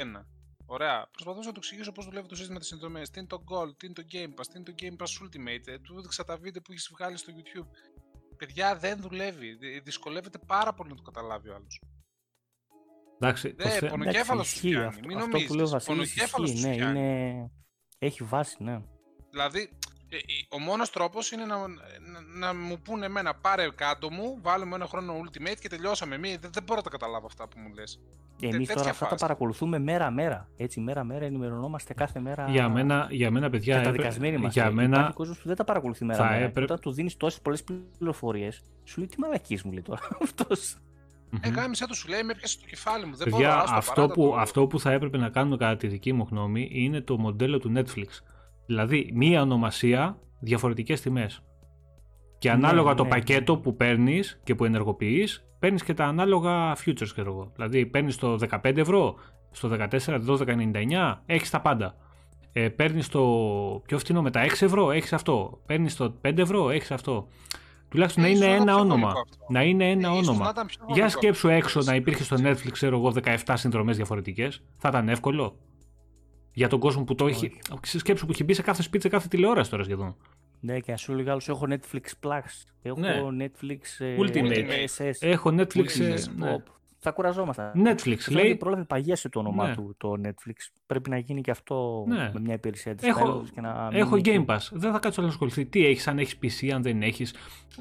Ωραία. 0.66 1.08
Προσπαθούσα 1.10 1.46
να 1.46 1.52
του 1.52 1.58
εξηγήσω 1.58 1.92
πώς 1.92 2.04
δουλεύει 2.04 2.28
το 2.28 2.34
σύστημα 2.34 2.58
της 2.58 2.68
συνδρομέ. 2.68 3.02
Τι 3.02 3.18
είναι 3.18 3.26
το 3.26 3.44
Gold, 3.50 3.76
τι 3.76 3.86
είναι 3.86 3.94
το 3.94 4.02
Game 4.12 4.40
Pass, 4.40 4.46
τι 4.52 4.58
είναι 4.58 4.64
το 4.64 4.74
Game 4.78 4.96
Pass 5.02 5.24
Ultimate. 5.24 5.66
Ε, 5.66 5.78
του 5.78 5.98
έδειξα 5.98 6.24
τα 6.24 6.36
βίντεο 6.36 6.62
που 6.62 6.72
έχεις 6.72 6.88
βγάλει 6.92 7.16
στο 7.16 7.32
YouTube. 7.36 7.66
Παιδιά 8.36 8.76
δεν 8.76 9.00
δουλεύει. 9.00 9.58
Δυσκολεύεται 9.82 10.38
πάρα 10.38 10.74
πολύ 10.74 10.90
να 10.90 10.96
το 10.96 11.02
καταλάβει 11.02 11.48
ο 11.48 11.54
άλλος. 11.54 11.82
Εντάξει, 13.20 13.54
ναι, 13.56 13.88
πονοκέφαλος 13.88 14.48
σου 14.48 14.70
κάνει. 14.70 14.84
Αυτό, 14.84 15.06
Μην 15.06 15.18
αυτό 15.18 15.38
που 15.38 15.54
λέω 15.54 15.68
Βασίλης 15.68 16.16
ισχύει, 16.16 16.66
ναι, 16.66 16.74
είναι... 16.74 17.50
έχει 17.98 18.24
βάση, 18.24 18.62
ναι. 18.62 18.82
Δηλαδή, 19.30 19.60
ε, 19.60 19.89
ο 20.48 20.58
μόνος 20.58 20.90
τρόπος 20.90 21.30
είναι 21.32 21.44
να, 21.44 21.56
να, 21.56 22.46
να, 22.46 22.54
μου 22.54 22.78
πούνε 22.82 23.06
εμένα 23.06 23.34
πάρε 23.34 23.70
κάτω 23.74 24.10
μου, 24.10 24.38
βάλουμε 24.42 24.74
ένα 24.74 24.86
χρόνο 24.86 25.14
ultimate 25.24 25.56
και 25.60 25.68
τελειώσαμε. 25.68 26.18
Μη, 26.18 26.36
δεν, 26.40 26.50
δεν 26.52 26.62
μπορώ 26.62 26.76
να 26.76 26.82
τα 26.82 26.90
καταλάβω 26.90 27.26
αυτά 27.26 27.48
που 27.48 27.58
μου 27.58 27.74
λες. 27.74 28.00
Εμείς 28.40 28.68
τώρα 28.68 28.90
αυτά 28.90 29.06
τα 29.06 29.14
παρακολουθούμε 29.14 29.78
μέρα-μέρα. 29.78 30.48
Έτσι, 30.56 30.80
μέρα-μέρα 30.80 31.24
ενημερωνόμαστε 31.24 31.94
κάθε 31.94 32.20
μέρα. 32.20 32.46
Για 32.48 32.68
μένα, 32.68 33.06
για 33.10 33.30
μένα 33.30 33.50
παιδιά. 33.50 33.76
Καταδικασμένοι 33.76 34.36
μας. 34.36 34.52
Για 34.52 34.70
μένα. 34.70 34.96
Υπάρχει 34.96 35.12
κόσμος 35.12 35.38
που 35.38 35.48
δεν 35.48 35.56
τα 35.56 35.64
παρακολουθεί 35.64 36.04
μέρα-μέρα. 36.04 36.34
Έπρεπε... 36.34 36.62
Όταν 36.62 36.80
του 36.80 36.92
δίνεις 36.92 37.16
τόσες 37.16 37.40
πολλές 37.40 37.64
πληροφορίες, 37.98 38.62
σου 38.84 38.98
λέει 38.98 39.08
τι 39.08 39.20
μαλακής 39.20 39.62
μου 39.62 39.72
λέει 39.72 39.82
τώρα 39.82 40.00
αυτός. 40.22 40.76
Ε, 41.40 41.48
γάμισε 41.48 41.86
του, 41.86 41.94
σου 41.94 42.08
λέει, 42.08 42.22
με 42.22 42.32
έπιασε 42.32 42.58
το 42.60 42.66
κεφάλι 42.66 43.06
μου. 43.06 43.16
Δεν 43.16 43.30
Παιδιά, 43.30 43.48
μπορώ, 43.48 43.64
αυτό, 43.68 44.08
που, 44.08 44.34
αυτό 44.36 44.66
που 44.66 44.80
θα 44.80 44.92
έπρεπε 44.92 45.18
να 45.18 45.28
κάνουμε 45.28 45.56
κατά 45.56 45.76
τη 45.76 45.86
δική 45.86 46.12
μου 46.12 46.26
γνώμη 46.30 46.68
είναι 46.72 47.00
το 47.00 47.18
μοντέλο 47.18 47.58
του 47.58 47.72
Netflix. 47.76 48.06
Δηλαδή, 48.70 49.10
μία 49.14 49.42
ονομασία, 49.42 50.18
διαφορετικές 50.40 51.00
τιμές. 51.00 51.42
Και 52.38 52.50
ανάλογα 52.50 52.90
ναι, 52.90 52.96
το 52.96 53.02
ναι, 53.02 53.08
πακέτο 53.08 53.56
που 53.56 53.76
παίρνεις 53.76 54.40
και 54.44 54.54
που 54.54 54.64
ενεργοποιείς, 54.64 55.44
παίρνεις 55.58 55.84
και 55.84 55.94
τα 55.94 56.04
ανάλογα 56.04 56.76
futures, 56.76 57.08
ξέρω 57.12 57.30
εγώ. 57.30 57.52
Δηλαδή, 57.54 57.86
παίρνεις 57.86 58.16
το 58.16 58.38
15 58.50 58.76
ευρώ, 58.76 59.14
στο 59.50 59.68
14, 59.68 60.20
12,99, 60.26 61.22
έχεις 61.26 61.50
τα 61.50 61.60
πάντα. 61.60 61.94
Ε, 62.52 62.68
παίρνεις 62.68 63.08
το 63.08 63.22
πιο 63.86 63.98
φθηνό 63.98 64.22
με 64.22 64.30
τα 64.30 64.40
6 64.40 64.64
ευρώ, 64.64 64.90
έχεις 64.90 65.12
αυτό. 65.12 65.60
Παίρνεις 65.66 65.96
το 65.96 66.14
5 66.22 66.38
ευρώ, 66.38 66.70
έχεις 66.70 66.90
αυτό. 66.90 67.28
Τουλάχιστον 67.88 68.22
να 68.22 68.28
είναι 68.28 68.46
ένα 68.46 68.76
όνομα. 68.76 69.12
Να 69.48 69.62
είναι 69.62 69.90
ένα 69.90 70.12
όνομα. 70.12 70.52
Για 70.86 71.08
σκέψου 71.08 71.48
έξω 71.48 71.80
να 71.80 71.94
υπήρχε 71.94 72.24
στο 72.24 72.36
Netflix, 72.40 72.70
ξέρω 72.72 72.96
εγώ, 72.96 73.12
17 73.24 73.36
συνδρομές 73.54 73.96
διαφορετικές. 73.96 74.62
Θα 74.76 74.88
ήταν 74.88 75.08
εύκολο. 75.08 75.56
Για 76.52 76.68
τον 76.68 76.78
κόσμο 76.78 77.04
που 77.04 77.14
το 77.14 77.26
έχει. 77.26 77.52
Σκέψου 77.82 78.26
που 78.26 78.32
έχει 78.32 78.44
μπει 78.44 78.54
σε 78.54 78.62
κάθε 78.62 78.82
σπίτι, 78.82 79.02
σε 79.02 79.08
κάθε 79.08 79.28
τηλεόραση 79.28 79.70
τώρα 79.70 79.82
σχεδόν. 79.82 80.16
Ναι, 80.60 80.78
και 80.80 80.92
ας 80.92 81.00
σου 81.00 81.12
λέγα 81.14 81.36
έχω 81.48 81.66
Netflix 81.70 82.26
Plus. 82.26 82.64
Έχω 82.82 83.00
ναι. 83.00 83.22
Netflix 83.38 83.78
Ultimate. 84.20 84.66
SS. 84.98 85.12
Έχω 85.20 85.50
Netflix. 85.58 85.84
Ultimate. 85.98 86.24
Ναι. 86.36 86.56
θα 86.98 87.10
κουραζόμασταν. 87.10 87.72
Netflix 87.86 88.16
λέει. 88.30 88.44
λέει. 88.44 88.56
Πρόλαβε 88.56 88.84
παγίασε 88.84 89.28
το 89.28 89.38
όνομά 89.38 89.68
Ναι. 89.68 89.74
του 89.74 89.94
το 89.98 90.12
Netflix. 90.24 90.54
Πρέπει 90.86 91.10
να 91.10 91.18
γίνει 91.18 91.40
και 91.40 91.50
αυτό 91.50 92.04
Ναι. 92.08 92.30
με 92.34 92.40
μια 92.40 92.54
υπηρεσία 92.54 92.94
της 92.94 93.08
Έχω- 93.08 93.44
και 93.54 93.60
να 93.60 93.88
Έχω 93.92 94.14
μείνει 94.16 94.28
εκεί. 94.30 94.44
Game 94.48 94.54
Pass. 94.54 94.68
Δεν 94.70 94.92
θα 94.92 94.98
κάτσω 94.98 95.22
να 95.22 95.28
ασχοληθεί. 95.28 95.64
Τι 95.66 95.86
έχεις, 95.86 96.06
αν 96.08 96.18
έχεις 96.18 96.38
PC, 96.42 96.70
αν 96.70 96.82
δεν 96.82 97.02
έχεις. 97.02 97.34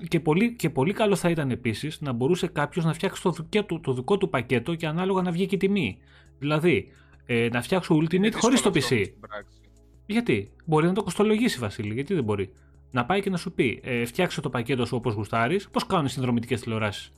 Και 0.08 0.20
πολύ, 0.20 0.56
και 0.56 0.70
πολύ 0.70 0.94
καλό 0.94 1.16
θα 1.16 1.30
ήταν 1.30 1.52
επίσης 1.52 2.02
να 2.02 2.12
μπορούσε 2.12 2.48
κάποιος 2.48 2.86
να 2.86 2.94
φτιάξει 2.94 3.22
το, 3.22 3.30
δικέ 3.32 3.62
του, 3.64 3.80
το 3.80 3.94
δικό 3.94 4.18
του 4.18 4.30
πακέτο 4.30 4.76
και 4.76 4.88
ανάλογα 4.88 5.22
να 5.22 5.32
βγει 5.32 5.46
και 5.46 5.56
η 5.56 5.58
τιμή. 5.58 5.98
Δηλαδή, 6.40 6.92
ε, 7.32 7.48
να 7.52 7.62
φτιάξω 7.62 7.96
Ultimate 7.96 8.14
Είναι 8.14 8.32
χωρίς 8.32 8.62
το 8.62 8.70
δύσκολο 8.70 9.00
PC. 9.00 9.04
αυτό 9.04 9.12
στην 9.12 9.20
πράξη; 9.30 9.58
Γιατί; 10.06 10.52
Μπορεί 10.66 10.86
να 10.88 10.94
το 10.94 11.04
κοστολογήσει, 11.04 11.60
Βασίλη. 11.60 11.94
Γιατί 11.94 12.14
δεν 12.14 12.24
μπορεί; 12.24 12.52
Να 12.92 13.06
πάει 13.06 13.22
και 13.22 13.30
να 13.30 13.38
σου 13.38 13.52
πει, 13.52 13.80
ε, 13.84 14.06
φτιάξε 14.06 14.42
το 14.42 14.50
πακέτο 14.50 14.86
σου 14.86 14.96
όπως 14.96 15.14
γουστάρεις. 15.14 15.70
Πώς 15.70 15.86
κάνουν 15.86 16.06
οι 16.06 16.10
συνδρομητικές 16.10 16.62
τηλεοράσεις; 16.62 17.12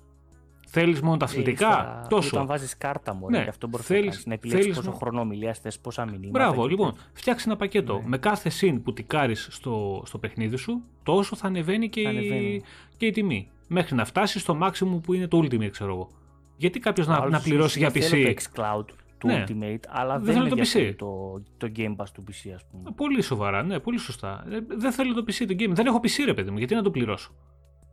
Θέλεις 0.67 1.01
μόνο 1.01 1.17
τα 1.17 1.25
Ε, 1.25 1.27
αθλητικά; 1.31 1.67
ύστερα, 1.69 2.05
τόσο. 2.09 2.29
Όταν 2.35 2.47
βάζεις 2.47 2.77
κάρτα 2.77 3.13
μου, 3.13 3.29
Ναι, 3.29 3.43
και 3.43 3.49
αυτό 3.49 3.67
μπορείς 3.67 3.85
θέλεις- 3.85 4.03
να 4.03 4.09
κάνεις, 4.11 4.25
Να 4.25 4.33
επιλέξεις 4.33 4.63
θέλεις 4.65 4.77
πόσο 4.79 4.91
να- 4.91 4.97
χρόνο 4.97 5.19
ομιλία 5.21 5.53
θες, 5.53 5.79
πόσα 5.79 6.05
μηνύματα. 6.05 6.29
Μπράβο, 6.29 6.63
και 6.63 6.69
λοιπόν, 6.69 6.91
τέτοια. 6.91 7.09
φτιάξει 7.13 7.45
ένα 7.47 7.55
πακέτο. 7.57 7.93
Ναι. 7.97 8.07
Με 8.07 8.17
κάθε 8.17 8.49
συν 8.49 8.81
που 8.83 8.93
τικάρεις 8.93 9.47
στο, 9.51 10.03
στο 10.05 10.17
παιχνίδι 10.17 10.55
σου, 10.57 10.83
τόσο 11.03 11.35
θα 11.35 11.47
ανεβαίνει 11.47 11.89
και, 11.89 12.01
Θα 12.03 12.11
η, 12.11 12.17
ανεβαίνει. 12.17 12.61
και 12.97 13.05
η 13.05 13.11
τιμή. 13.11 13.49
Μέχρι 13.67 13.95
να 13.95 14.05
φτάσεις 14.05 14.41
στο 14.41 14.57
maximum 14.61 15.01
που 15.03 15.13
είναι 15.13 15.27
το 15.27 15.37
Ultimate, 15.43 15.69
ξέρω 15.71 15.91
εγώ. 15.93 16.09
Γιατί 16.57 16.79
κάποιος 16.79 17.07
να, 17.07 17.15
Άλλος 17.15 17.31
να 17.31 17.39
πληρώσει 17.39 17.79
για 17.79 17.89
δεν 17.89 18.01
θέλω 18.01 18.23
PC. 18.29 18.33
το 18.35 18.41
xCloud 18.43 18.85
του 19.21 19.27
Ναι. 19.27 19.43
Ultimate, 19.47 19.83
αλλά 19.89 20.15
Δεν 20.15 20.23
δεν, 20.25 20.33
θέλω 20.33 20.43
με 20.43 20.49
το 20.49 20.55
PC. 20.55 20.57
ενδιαφέρει 20.57 20.95
το, 20.95 21.41
το 21.57 21.71
Game 21.77 21.95
Pass 21.95 22.05
του 22.13 22.23
PC, 22.27 22.49
ας 22.55 22.65
πούμε. 22.71 22.91
Πολύ 22.95 23.21
σοβαρά, 23.21 23.63
ναι, 23.63 23.79
πολύ 23.79 23.97
σωστά. 23.97 24.45
Ε, 24.51 24.57
δεν 24.77 24.91
θέλω 24.91 25.13
το 25.13 25.23
PC 25.27 25.45
το 25.47 25.55
game. 25.59 25.69
Δεν 25.71 25.85
έχω 25.85 25.99
PC, 26.03 26.23
ρε 26.25 26.33
παιδί 26.33 26.51
μου, 26.51 26.57
γιατί 26.57 26.75
να 26.75 26.81
το 26.81 26.91
πληρώσω; 26.91 27.31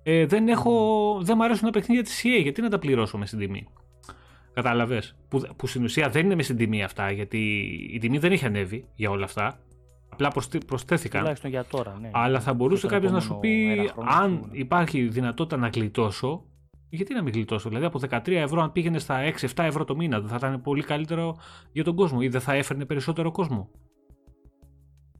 Ε, 0.02 0.26
δεν, 0.26 0.48
έχω, 0.48 0.72
δεν 1.22 1.34
μου 1.38 1.44
αρέσουν 1.44 1.64
τα 1.64 1.70
παιχνίδια 1.70 2.02
της 2.02 2.22
EA, 2.24 2.42
γιατί 2.42 2.60
να 2.62 2.68
τα 2.68 2.78
πληρώσω 2.78 3.18
με 3.18 3.26
στην 3.26 3.38
τιμή; 3.38 3.66
Κατάλαβες; 4.54 5.16
Που, 5.28 5.40
που 5.56 5.66
στην 5.66 5.84
ουσία 5.84 6.08
δεν 6.08 6.24
είναι 6.24 6.34
με 6.34 6.42
στην 6.42 6.56
τιμή 6.56 6.82
αυτά, 6.82 7.10
γιατί 7.10 7.38
η 7.92 7.98
τιμή 7.98 8.18
δεν 8.18 8.32
έχει 8.32 8.44
ανέβει 8.46 8.84
για 8.94 9.10
όλα 9.10 9.24
αυτά. 9.24 9.58
Απλά 10.08 10.28
προσθέ- 10.28 10.64
προσθέθηκαν. 10.64 11.20
Τουλάχιστον 11.20 11.50
για 11.50 11.64
τώρα, 11.64 11.98
ναι. 12.00 12.10
Αλλά 12.12 12.40
θα 12.40 12.54
μπορούσε 12.54 12.78
Στον 12.78 12.90
κάποιος 12.90 13.12
να 13.12 13.20
σου 13.20 13.38
πει, 13.40 13.48
επόμενο 13.62 13.82
ένα 13.82 13.92
χρόνο, 13.92 14.10
αν 14.10 14.30
σίγουρα. 14.30 14.48
υπάρχει 14.52 15.02
δυνατότητα 15.08 15.56
να 15.56 15.68
γλιτώσω, 15.68 16.44
γιατί 16.90 17.14
να 17.14 17.22
μην 17.22 17.32
γλιτώσω. 17.32 17.68
Δηλαδή 17.68 17.86
από 17.86 17.98
13 18.08 18.28
ευρώ, 18.28 18.62
αν 18.62 18.72
πήγαινε 18.72 18.98
στα 18.98 19.32
6-7 19.40 19.48
ευρώ 19.56 19.84
το 19.84 19.96
μήνα, 19.96 20.20
δεν 20.20 20.28
θα 20.28 20.36
ήταν 20.36 20.62
πολύ 20.62 20.82
καλύτερο 20.82 21.36
για 21.72 21.84
τον 21.84 21.94
κόσμο 21.96 22.18
ή 22.22 22.28
δεν 22.28 22.40
θα 22.40 22.52
έφερνε 22.54 22.84
περισσότερο 22.84 23.30
κόσμο; 23.30 23.70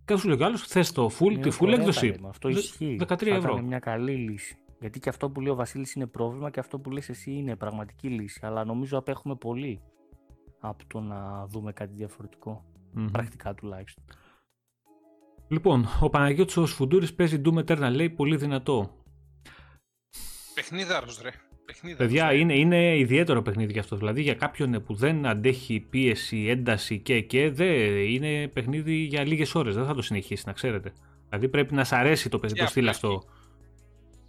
Κάτι 0.04 0.20
σου 0.20 0.28
λέει 0.28 0.42
άλλος, 0.42 0.62
θες 0.66 0.92
το 0.92 1.10
full, 1.18 1.30
Είναι 1.30 1.40
τη 1.40 1.48
full 1.52 1.60
ωραία 1.62 1.74
τα 1.76 1.80
έκδοση. 1.80 2.06
λέμε, 2.06 2.28
Αυτό 2.28 2.48
Δε- 2.48 2.58
ισχύει. 2.58 2.96
13 3.00 3.30
θα 3.30 3.34
ευρώ. 3.36 3.52
ήταν 3.52 3.64
μια 3.64 3.78
καλή 3.78 4.12
λύση. 4.14 4.58
Γιατί 4.80 5.00
και 5.00 5.08
αυτό 5.08 5.30
που 5.30 5.40
λέει 5.40 5.52
ο 5.52 5.54
Βασίλης 5.54 5.92
είναι 5.94 6.06
πρόβλημα 6.06 6.50
και 6.50 6.60
αυτό 6.60 6.78
που 6.78 6.90
λες 6.90 7.08
εσύ 7.08 7.30
είναι 7.32 7.56
πραγματική 7.56 8.08
λύση. 8.08 8.40
Αλλά 8.42 8.64
νομίζω 8.64 8.98
απέχουμε 8.98 9.34
πολύ 9.36 9.80
από 10.60 10.84
το 10.86 11.00
να 11.00 11.46
δούμε 11.46 11.72
κάτι 11.72 11.94
διαφορετικό. 11.94 12.64
Μμμ. 12.92 13.06
Πρακτικά 13.06 13.54
τουλάχιστον. 13.54 14.04
Λοιπόν, 15.48 15.84
ο 16.00 16.08
Παναγιώτης 16.10 16.56
ο 16.56 16.66
Σφουντούρης 16.66 17.14
παίζει 17.14 17.40
Doom 17.44 17.64
Eternal, 17.64 17.90
λέει 17.92 18.10
πολύ 18.10 18.36
δυνατό. 18.36 18.90
Παιχνίδαρος, 20.54 21.20
ρε. 21.22 21.30
Παιχνίδαρος, 21.72 22.06
Παιδιά, 22.06 22.28
ρε. 22.30 22.36
είναι, 22.38 22.54
είναι 22.58 22.98
ιδιαίτερο 22.98 23.42
παιχνίδι 23.42 23.72
και 23.72 23.78
αυτό. 23.78 23.96
Δηλαδή 23.96 24.22
για 24.22 24.34
κάποιον 24.34 24.82
που 24.86 24.94
δεν 24.94 25.26
αντέχει 25.26 25.86
πίεση, 25.90 26.46
ένταση 26.48 26.98
και 26.98 27.20
και, 27.20 27.50
δεν 27.50 27.68
είναι 28.08 28.48
παιχνίδι 28.48 28.94
για 28.94 29.26
λίγες 29.26 29.54
ώρες. 29.54 29.74
Δεν 29.74 29.84
θα 29.84 29.94
το 29.94 30.02
συνεχίσει, 30.02 30.42
να 30.46 30.52
ξέρετε. 30.52 30.92
Δηλαδή 31.28 31.48
πρέπει 31.48 31.74
να 31.74 31.84
σ' 31.84 31.92
αρέσει 31.92 32.28
το, 32.28 32.38
παιχνίδι, 32.38 32.58
το 32.60 32.64
Και 32.64 32.70
στυλ 32.70 32.88
αυτό 32.88 33.08
αυτό. 33.08 33.28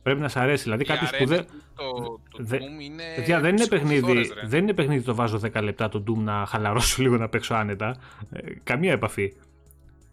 Πρέπει 0.03 0.20
να 0.20 0.28
σ' 0.28 0.36
αρέσει. 0.38 0.64
Δηλαδή 0.64 0.84
Η 0.84 0.86
κάποιος 0.86 1.10
που 1.10 1.16
αρένα 1.16 1.36
δεν. 1.36 1.45
Το, 1.76 2.20
το 2.30 2.44
Δε- 2.44 2.57
Doom 2.57 2.82
είναι. 2.84 3.03
Παιδιά, 3.16 3.40
δεν 3.40 3.56
είναι, 3.56 3.68
παιχνίδι, 3.68 3.94
ψυχοφθόρες, 4.02 4.34
ρε. 4.34 4.48
δεν 4.48 4.61
είναι 4.64 4.74
παιχνίδι 4.74 5.03
το 5.03 5.16
βάζω 5.16 5.40
10 5.53 5.61
λεπτά 5.64 5.90
το 5.90 6.03
Doom 6.07 6.18
να 6.18 6.45
χαλαρώσω 6.48 7.02
λίγο 7.03 7.18
να 7.18 7.30
παίξω 7.30 7.53
άνετα. 7.53 7.98
Ε, 8.32 8.41
καμία 8.64 8.91
επαφή. 8.91 9.34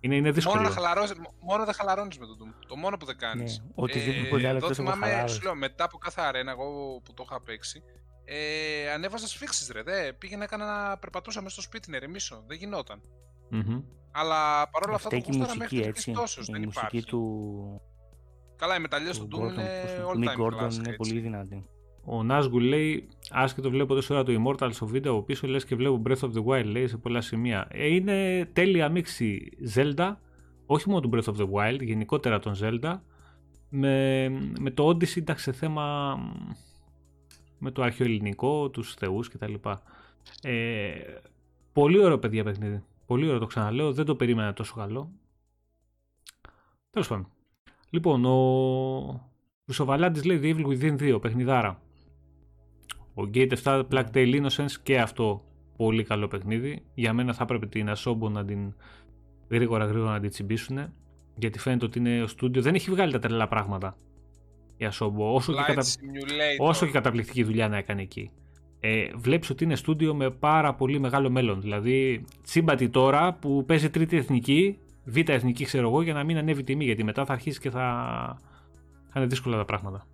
Είναι, 0.07 0.16
είναι 0.16 0.31
δύσκολο. 0.31 0.57
Μόνο, 0.57 0.69
να 0.69 0.74
χαλαρώσεις, 0.74 1.16
μόνο 1.41 1.65
δεν 1.65 1.74
χαλαρώνεις 1.74 2.19
με 2.19 2.27
τον 2.27 2.37
Doom. 2.41 2.65
Το 2.69 2.77
μόνο 2.77 2.97
που 2.97 3.07
δεν 3.07 3.19
κάνεις. 3.19 3.59
Ναι, 3.59 3.66
οτιδήποτε 3.74 4.49
άλλο 4.49 4.57
εδώ 4.57 4.66
εκτός 4.66 4.78
από 4.78 4.91
θυμάμαι, 4.91 5.07
χαλάρωση. 5.07 5.35
σου 5.35 5.43
λέω, 5.43 5.55
μετά 5.55 5.85
από 5.85 5.99
κάθε 5.99 6.20
αρένα, 6.20 6.51
εγώ 6.51 7.01
που 7.05 7.15
το 7.15 7.24
είχα 7.27 7.43
παίξει, 7.43 7.83
ε, 8.24 8.91
ανέβαζα 8.91 9.27
σφίξει 9.27 9.73
ρε. 9.73 9.83
Δε. 9.83 10.12
Πήγαινα, 10.12 10.45
έκανα 10.45 10.65
να 10.66 10.99
περπατούσα 10.99 11.41
μέσα 11.41 11.53
στο 11.55 11.62
σπίτι 11.62 11.91
να 11.91 11.97
ηρεμήσω. 11.97 12.45
Δεν 12.47 12.57
γινόταν. 12.57 13.03
Μμμ. 13.51 13.83
Αλλά 14.11 14.69
παρόλα 14.70 14.95
αυτά 14.95 15.09
Αυτή 15.09 15.20
το 15.20 15.31
και 15.31 15.37
η 15.37 15.39
γούσταρα 15.39 15.59
μέχρι 15.59 15.77
μουσική 15.77 15.83
και 15.83 15.89
έτσι. 15.89 16.12
τόσος. 16.12 16.49
Η 16.49 16.53
Δεν 16.53 16.62
μουσική 16.62 16.87
υπάρχει. 16.87 17.07
του, 17.11 17.81
Καλά, 18.57 18.77
οι 18.77 18.81
μεταλλιές 18.81 19.19
του 19.19 19.27
του 19.28 19.39
Doom 19.39 19.45
Gordon, 19.45 19.53
είναι 19.53 19.83
του 20.01 20.09
all 20.09 20.24
Nick 20.24 20.28
time 20.28 20.41
Gordon 20.45 20.65
classic, 20.65 20.73
είναι 20.73 20.83
έτσι. 20.89 20.97
πολύ 20.97 21.19
δυνατή. 21.20 21.69
Ο 22.09 22.23
Νάσγκου 22.23 22.59
λέει, 22.59 23.09
άσχετο 23.31 23.70
βλέπω 23.70 23.95
τόση 23.95 24.12
ώρα 24.12 24.23
το 24.23 24.33
Immortal 24.43 24.69
στο 24.73 24.87
βίντεο 24.87 25.12
από 25.12 25.23
πίσω, 25.23 25.47
λες 25.47 25.65
και 25.65 25.77
βλέπω 25.77 26.03
Breath 26.07 26.20
of 26.20 26.33
the 26.33 26.45
Wild, 26.45 26.65
λέει 26.65 26.87
σε 26.87 26.97
πολλά 26.97 27.20
σημεία. 27.20 27.66
Ε, 27.70 27.87
είναι 27.87 28.49
τέλεια 28.53 28.89
μίξη 28.89 29.53
Zelda, 29.74 30.15
όχι 30.66 30.89
μόνο 30.89 31.01
του 31.01 31.11
Breath 31.12 31.33
of 31.33 31.37
the 31.37 31.51
Wild, 31.51 31.81
γενικότερα 31.81 32.39
τον 32.39 32.55
Zelda, 32.61 32.99
με, 33.69 34.28
με 34.61 34.70
το 34.70 34.89
Odyssey, 34.89 35.16
εντάξει, 35.16 35.45
σε 35.45 35.53
θέμα 35.53 36.16
με 37.59 37.70
το 37.70 37.83
αρχαιοελληνικό, 37.83 38.70
τους 38.70 38.95
θεούς 38.95 39.28
κτλ. 39.28 39.55
Ε, 40.43 40.91
πολύ 41.73 41.99
ωραίο 41.99 42.19
παιδιά 42.19 42.45
παιχνίδι. 42.45 42.83
Πολύ 43.07 43.27
ωραίο 43.27 43.39
το 43.39 43.47
ξαναλέω, 43.47 43.93
δεν 43.93 44.05
το 44.05 44.16
περίμενα 44.16 44.53
τόσο 44.53 44.74
καλό. 44.74 45.11
Τέλος 46.91 47.09
πάντων. 47.09 47.28
Λοιπόν, 47.91 48.24
ο 48.24 49.31
Χρυσοβαλάντης 49.65 50.24
λέει 50.24 50.41
The 50.43 50.57
Evil 50.57 50.66
Within 50.66 51.15
2, 51.15 51.20
παιχνιδάρα. 51.20 51.81
Ο 53.18 53.30
Gate 53.34 53.52
7 53.62 53.82
Black 53.90 54.05
Tail 54.14 54.40
Innocence 54.40 54.72
και 54.82 55.01
αυτό 55.01 55.44
πολύ 55.76 56.05
καλό 56.05 56.28
παιχνίδι. 56.28 56.82
Για 56.94 57.12
μένα 57.12 57.32
θα 57.32 57.43
έπρεπε 57.43 57.66
την 57.66 57.88
Asobo 57.97 58.30
να 58.30 58.44
την 58.44 58.74
γρήγορα 59.48 59.84
γρήγορα 59.84 60.10
να 60.10 60.20
την 60.20 60.30
τσιμπήσουν. 60.30 60.78
Γιατί 61.34 61.59
φαίνεται 61.59 61.84
ότι 61.84 61.98
είναι 61.98 62.22
ο 62.22 62.26
στούντιο. 62.26 62.62
Δεν 62.62 62.74
έχει 62.74 62.90
βγάλει 62.90 63.12
τα 63.12 63.18
τρελά 63.18 63.48
πράγματα 63.48 63.97
η 64.76 64.88
Asobo. 64.90 65.34
Όσο, 65.34 65.52
και, 65.52 65.59
Flight 65.59 65.66
κατα... 65.66 65.82
Simulator. 65.82 66.66
όσο 66.66 66.86
και 66.86 66.93
καταπληκτική 66.93 67.43
δουλειά 67.43 67.68
να 67.68 67.76
έκανε 67.76 68.02
εκεί. 68.02 68.30
Ε, 68.80 69.10
βλέπεις 69.16 69.51
ότι 69.51 69.64
είναι 69.64 69.76
στούντιο 69.76 70.14
με 70.14 70.30
πάρα 70.30 70.74
πολύ 70.74 71.01
μεγάλο 71.01 71.30
μέλλον. 71.30 71.60
Δηλαδή 71.60 72.24
τσίμπατη 72.43 72.88
τώρα 72.88 73.34
που 73.34 73.64
παίζει 73.64 73.90
τρίτη 73.90 74.16
εθνική, 74.16 74.78
β' 75.05 75.28
εθνική 75.28 75.64
ξέρω 75.64 75.88
εγώ, 75.88 76.02
για 76.02 76.14
να 76.14 76.24
μην 76.24 76.36
ανέβει 76.36 76.60
η 76.60 76.64
τιμή. 76.64 76.84
Γιατί 76.84 77.05
μετά 77.05 77.24
θα 77.24 77.32
αρχίσει 77.32 77.60
και 77.60 77.70
θα, 77.70 77.80
θα 79.09 79.20
είναι 79.20 79.26
δύσκολα 79.26 79.56
τα 79.56 79.64
πράγματα. 79.64 80.06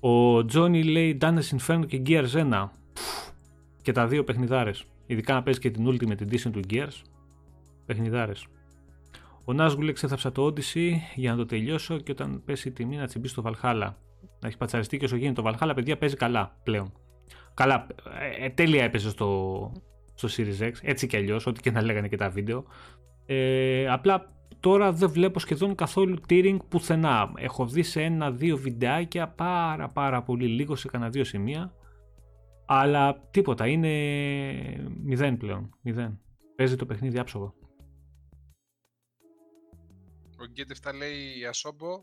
Ο 0.00 0.38
Johnny 0.38 0.84
λέει 0.84 1.18
Dante's 1.20 1.58
Inferno 1.58 1.86
και 1.86 2.02
Gears 2.06 2.32
1. 2.32 2.68
Πφ, 2.92 3.30
Και 3.82 3.92
τα 3.92 4.06
δύο 4.06 4.24
παιχνιδάρες. 4.24 4.84
Ειδικά 5.06 5.34
να 5.34 5.42
παίζεις 5.42 5.62
και 5.62 5.70
την 5.70 5.86
Ultimate 5.86 6.22
Edition 6.22 6.50
του 6.52 6.60
Gears. 6.70 7.02
Παιχνιδάρες. 7.86 8.46
Ο 9.44 9.52
Νάσγου 9.52 9.82
λέει 9.82 9.92
ξέθαψα 9.92 10.32
το 10.32 10.46
Odyssey 10.46 10.90
για 11.14 11.30
να 11.30 11.36
το 11.36 11.46
τελειώσω 11.46 11.98
και 11.98 12.12
όταν 12.12 12.42
πέσει 12.44 12.68
η 12.68 12.70
τιμή 12.70 12.96
να 12.96 13.06
τσιμπήσει 13.06 13.34
το 13.34 13.42
Valhalla. 13.46 13.92
Να 14.40 14.48
έχει 14.48 14.56
πατσαριστεί 14.56 14.96
και 14.96 15.04
όσο 15.04 15.16
γίνεται 15.16 15.42
το 15.42 15.50
Valhalla, 15.50 15.72
παιδιά 15.74 15.98
παίζει 15.98 16.16
καλά 16.16 16.56
πλέον. 16.62 16.92
Καλά, 17.54 17.86
ε, 18.38 18.44
ε, 18.44 18.48
τέλεια 18.48 18.84
έπαιζε 18.84 19.10
στο, 19.10 19.72
στο 20.14 20.28
Series 20.36 20.62
X, 20.62 20.72
έτσι 20.82 21.06
κι 21.06 21.16
αλλιώς, 21.16 21.46
ό,τι 21.46 21.60
και 21.60 21.70
να 21.70 21.82
λέγανε 21.82 22.08
και 22.08 22.16
τα 22.16 22.28
βίντεο. 22.28 22.64
Ε, 23.26 23.88
απλά 23.88 24.32
τώρα 24.60 24.92
δεν 24.92 25.10
βλέπω 25.10 25.38
σχεδόν 25.38 25.74
καθόλου 25.74 26.20
tearing 26.28 26.58
πουθενά. 26.68 27.32
Έχω 27.36 27.66
δει 27.66 27.82
σε 27.82 28.02
ένα-δύο 28.02 28.56
βιντεάκια 28.56 29.28
πάρα 29.28 29.88
πάρα 29.88 30.22
πολύ 30.22 30.46
λίγο 30.46 30.76
σε 30.76 30.88
κανένα 30.88 31.10
δύο 31.10 31.24
σημεία. 31.24 31.74
Αλλά 32.66 33.28
τίποτα, 33.30 33.66
είναι 33.66 33.90
μηδέν 35.02 35.36
πλέον. 35.36 35.76
Μηδέν. 35.82 36.20
Παίζει 36.56 36.76
το 36.76 36.86
παιχνίδι 36.86 37.18
άψογο. 37.18 37.54
Ο 40.40 40.44
Γκέτ 40.44 40.70
7 40.82 40.94
λέει 40.94 41.16
η 41.16 41.42
Asobo 41.52 42.00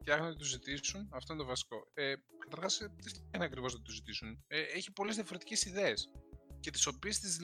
φτιάχνουν 0.00 0.28
να 0.28 0.36
του 0.36 0.44
ζητήσουν. 0.44 1.08
Αυτό 1.10 1.32
είναι 1.32 1.42
το 1.42 1.48
βασικό. 1.48 1.76
Ε, 1.94 2.14
Καταρχάς, 2.48 2.76
τι 3.02 3.08
φτιάχνει 3.08 3.44
ακριβώς 3.44 3.74
να 3.74 3.80
του 3.80 3.92
ζητήσουν; 3.92 4.44
Ε, 4.46 4.60
έχει 4.60 4.92
πολλές 4.92 5.14
διαφορετικές 5.14 5.64
ιδέες. 5.64 6.12
Και 6.60 6.70
τις 6.70 6.86
οποίες 6.86 7.18
τις 7.18 7.38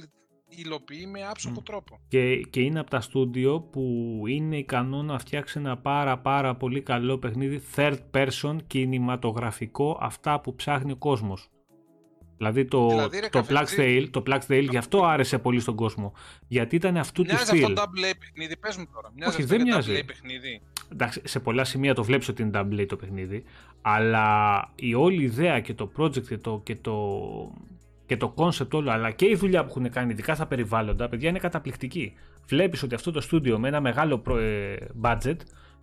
υλοποιεί 0.49 1.09
με 1.11 1.27
άψογο 1.31 1.55
Μμ. 1.59 1.63
τρόπο. 1.63 2.01
Και, 2.09 2.37
και 2.37 2.61
είναι 2.61 2.79
από 2.81 2.91
τα 2.91 3.01
στούντιο 3.01 3.61
που 3.61 4.23
είναι 4.29 4.57
ικανό 4.59 5.03
να 5.03 5.19
φτιάξει 5.19 5.59
ένα 5.59 5.77
πάρα 5.79 6.19
πάρα 6.19 6.55
πολύ 6.57 6.81
καλό 6.81 7.19
παιχνίδι 7.19 7.63
third 7.77 7.99
person 8.15 8.57
κινηματογραφικό 8.67 9.99
αυτά 10.01 10.41
που 10.41 10.55
ψάχνει 10.55 10.93
ο 10.93 10.97
κόσμος. 10.97 11.49
Δηλαδή 12.37 12.65
το, 12.65 12.89
Δηλαδή, 12.89 13.19
ρε, 13.21 13.29
το, 13.29 13.39
Black 13.39 13.45
καφετζή. 13.53 13.77
Tail, 14.05 14.09
το 14.11 14.23
Black 14.27 14.41
Tail 14.49 14.67
γι' 14.71 14.77
αυτό 14.77 15.05
άρεσε 15.05 15.39
πολύ 15.39 15.61
στον 15.61 15.75
κόσμο. 15.75 16.13
Γιατί 16.49 16.77
ήταν 16.77 16.97
αυτού 16.97 17.23
του 17.23 17.29
Μοιάζει 17.33 17.43
αυτό 17.43 17.57
στυλ. 17.57 17.75
double 17.79 18.13
A 18.13 18.15
παιχνίδι, 18.19 18.57
πες 18.57 18.77
μου 18.77 18.87
τώρα. 18.95 19.13
Μοιάζει 19.17 19.33
Όχι, 19.33 19.43
αυτό 19.43 19.57
δεν 19.57 19.65
για 19.65 19.75
μοιάζει. 19.75 19.93
double 19.97 20.03
A 20.03 20.07
παιχνίδι. 20.07 20.61
Εντάξει, 20.93 21.21
σε 21.25 21.41
πολλά 21.41 21.65
σημεία 21.65 21.95
το 21.95 22.05
βλέπεις 22.05 22.29
ότι 22.29 22.43
είναι 22.43 22.51
double 22.55 22.81
A 22.81 22.87
το 22.87 22.97
παιχνίδι, 22.97 23.45
αλλά 23.83 24.61
η 24.75 24.95
όλη 24.95 25.23
ιδέα 25.23 25.61
και 25.61 25.75
το 25.75 25.91
project 25.97 26.27
και 26.27 26.39
το, 26.39 26.61
και 26.65 26.77
το, 26.77 26.95
και 28.07 28.17
το 28.17 28.35
concept 28.37 28.71
όλο, 28.73 28.91
αλλά 28.91 29.11
και 29.11 29.27
η 29.27 29.35
δουλειά 29.35 29.65
που 29.65 29.69
έχουν 29.71 29.91
κάνει, 29.91 30.13
ειδικά 30.13 30.35
στα 30.35 30.47
περιβάλλοντα, 30.47 31.09
παιδιά, 31.09 31.29
είναι 31.29 31.39
καταπληκτική. 31.39 32.15
Βλέπεις 32.47 32.83
ότι 32.83 32.95
αυτό 32.95 33.11
το 33.11 33.21
στούντιο 33.21 33.59
με 33.59 33.69
ένα 33.69 33.81
μεγάλο 33.81 34.19
προ- 34.19 34.39
ε, 34.39 34.77
budget 35.03 35.37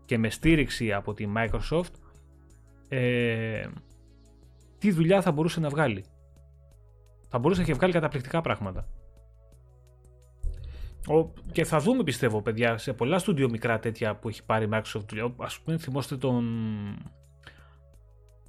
και 0.05 0.17
με 0.17 0.29
στήριξη 0.29 0.93
από 0.93 1.13
τη 1.13 1.27
Microsoft, 1.37 1.93
ε, 2.89 3.67
τι 4.77 4.91
δουλειά 4.91 5.21
θα 5.21 5.31
μπορούσε 5.31 5.59
να 5.59 5.69
βγάλει. 5.69 6.05
Θα 7.27 7.39
μπορούσε 7.39 7.61
να 7.61 7.67
έχει 7.67 7.75
βγάλει 7.77 7.93
καταπληκτικά 7.93 8.41
πράγματα. 8.41 8.87
Ο, 11.07 11.31
και 11.51 11.63
θα 11.63 11.79
δούμε 11.79 12.03
πιστεύω 12.03 12.41
παιδιά 12.41 12.77
σε 12.77 12.93
πολλά 12.93 13.19
στούντιο 13.19 13.49
μικρά 13.49 13.79
τέτοια 13.79 14.15
που 14.15 14.29
έχει 14.29 14.45
πάρει 14.45 14.65
η 14.65 14.69
Microsoft. 14.71 15.31
Ας 15.37 15.59
πούμε 15.59 15.77
θυμόστε 15.77 16.17
τον 16.17 16.45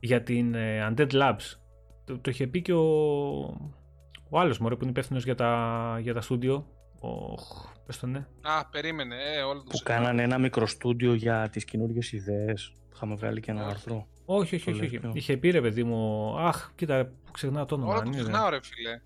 για 0.01 0.23
την 0.23 0.55
ε, 0.55 0.89
Undead 0.90 1.11
Labs. 1.11 1.62
Το, 2.13 2.19
το 2.19 2.31
είχε 2.31 2.47
πει 2.47 2.63
και 2.63 2.73
ο, 2.73 2.83
ο 4.29 4.39
άλλος 4.39 4.59
μωρέ 4.59 4.75
που 4.75 4.81
είναι 4.83 4.91
υπεύθυνο 4.91 5.19
για 5.19 5.35
τα, 5.35 5.99
για 6.03 6.15
τα 6.15 6.21
στούντιο. 6.21 6.67
Ο, 7.01 7.35
πες 7.87 7.99
το 7.99 8.07
ναι. 8.07 8.27
Α, 8.43 8.67
περίμενε. 8.71 9.15
Ε, 9.37 9.43
όλο 9.43 9.59
το 9.59 9.65
Που 9.65 9.71
συζητάμε. 9.71 9.99
κάνανε 9.99 10.23
ένα 10.23 10.39
μικρό 10.39 10.67
στούντιο 10.67 11.15
για 11.15 11.49
τις 11.49 11.65
καινούργιες 11.65 12.13
ιδέες. 12.13 12.73
Είχαμε 12.95 13.15
βγάλει 13.15 13.41
και 13.41 13.51
ένα 13.51 13.61
Όχι. 13.63 13.71
άρθρο. 13.71 14.07
Όχι, 14.25 14.55
όχι, 14.55 14.65
Το 14.65 14.71
όχι. 14.71 14.85
όχι. 14.85 14.99
λέω. 14.99 15.11
Είχε 15.15 15.37
πει 15.37 15.51
ρε 15.51 15.61
παιδί 15.61 15.85
μου. 15.85 16.35
Αχ, 16.39 16.71
κοίτα, 16.75 17.05
που 17.25 17.31
ξεχνάω 17.33 17.65
το 17.65 17.75
όνομα. 17.75 17.91
Όλα 17.93 18.03
το 18.03 18.09
ναι, 18.11 18.17
ναι. 18.17 18.23
ξεχνάω 18.23 18.49
ρε 18.49 18.59
φίλε. 18.63 19.01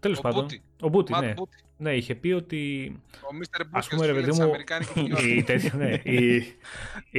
Τέλος 0.00 0.18
Ο 0.18 0.20
πάντων. 0.20 0.40
Μπούτι. 0.40 0.62
Ο 0.80 0.88
Μπούτι, 0.88 1.12
Matt 1.16 1.20
ναι. 1.20 1.34
Booty. 1.36 1.63
Ναι, 1.76 1.94
είχε 1.96 2.14
πει 2.14 2.32
ότι 2.32 2.92
Ο 3.12 3.36
Mr. 3.40 3.60
Booty, 3.60 3.68
Ας 3.70 3.88
πούμε, 3.88 4.06
ρε 4.06 4.12
παιδί 4.12 4.28
της 4.28 4.38
μου, 4.38 4.44
Αμερικάνικης 4.44 4.92
New 4.96 5.16
York. 5.18 5.36
η, 5.36 5.42
τέτοια, 5.42 5.72
ναι, 5.76 6.00
η, 6.12 6.36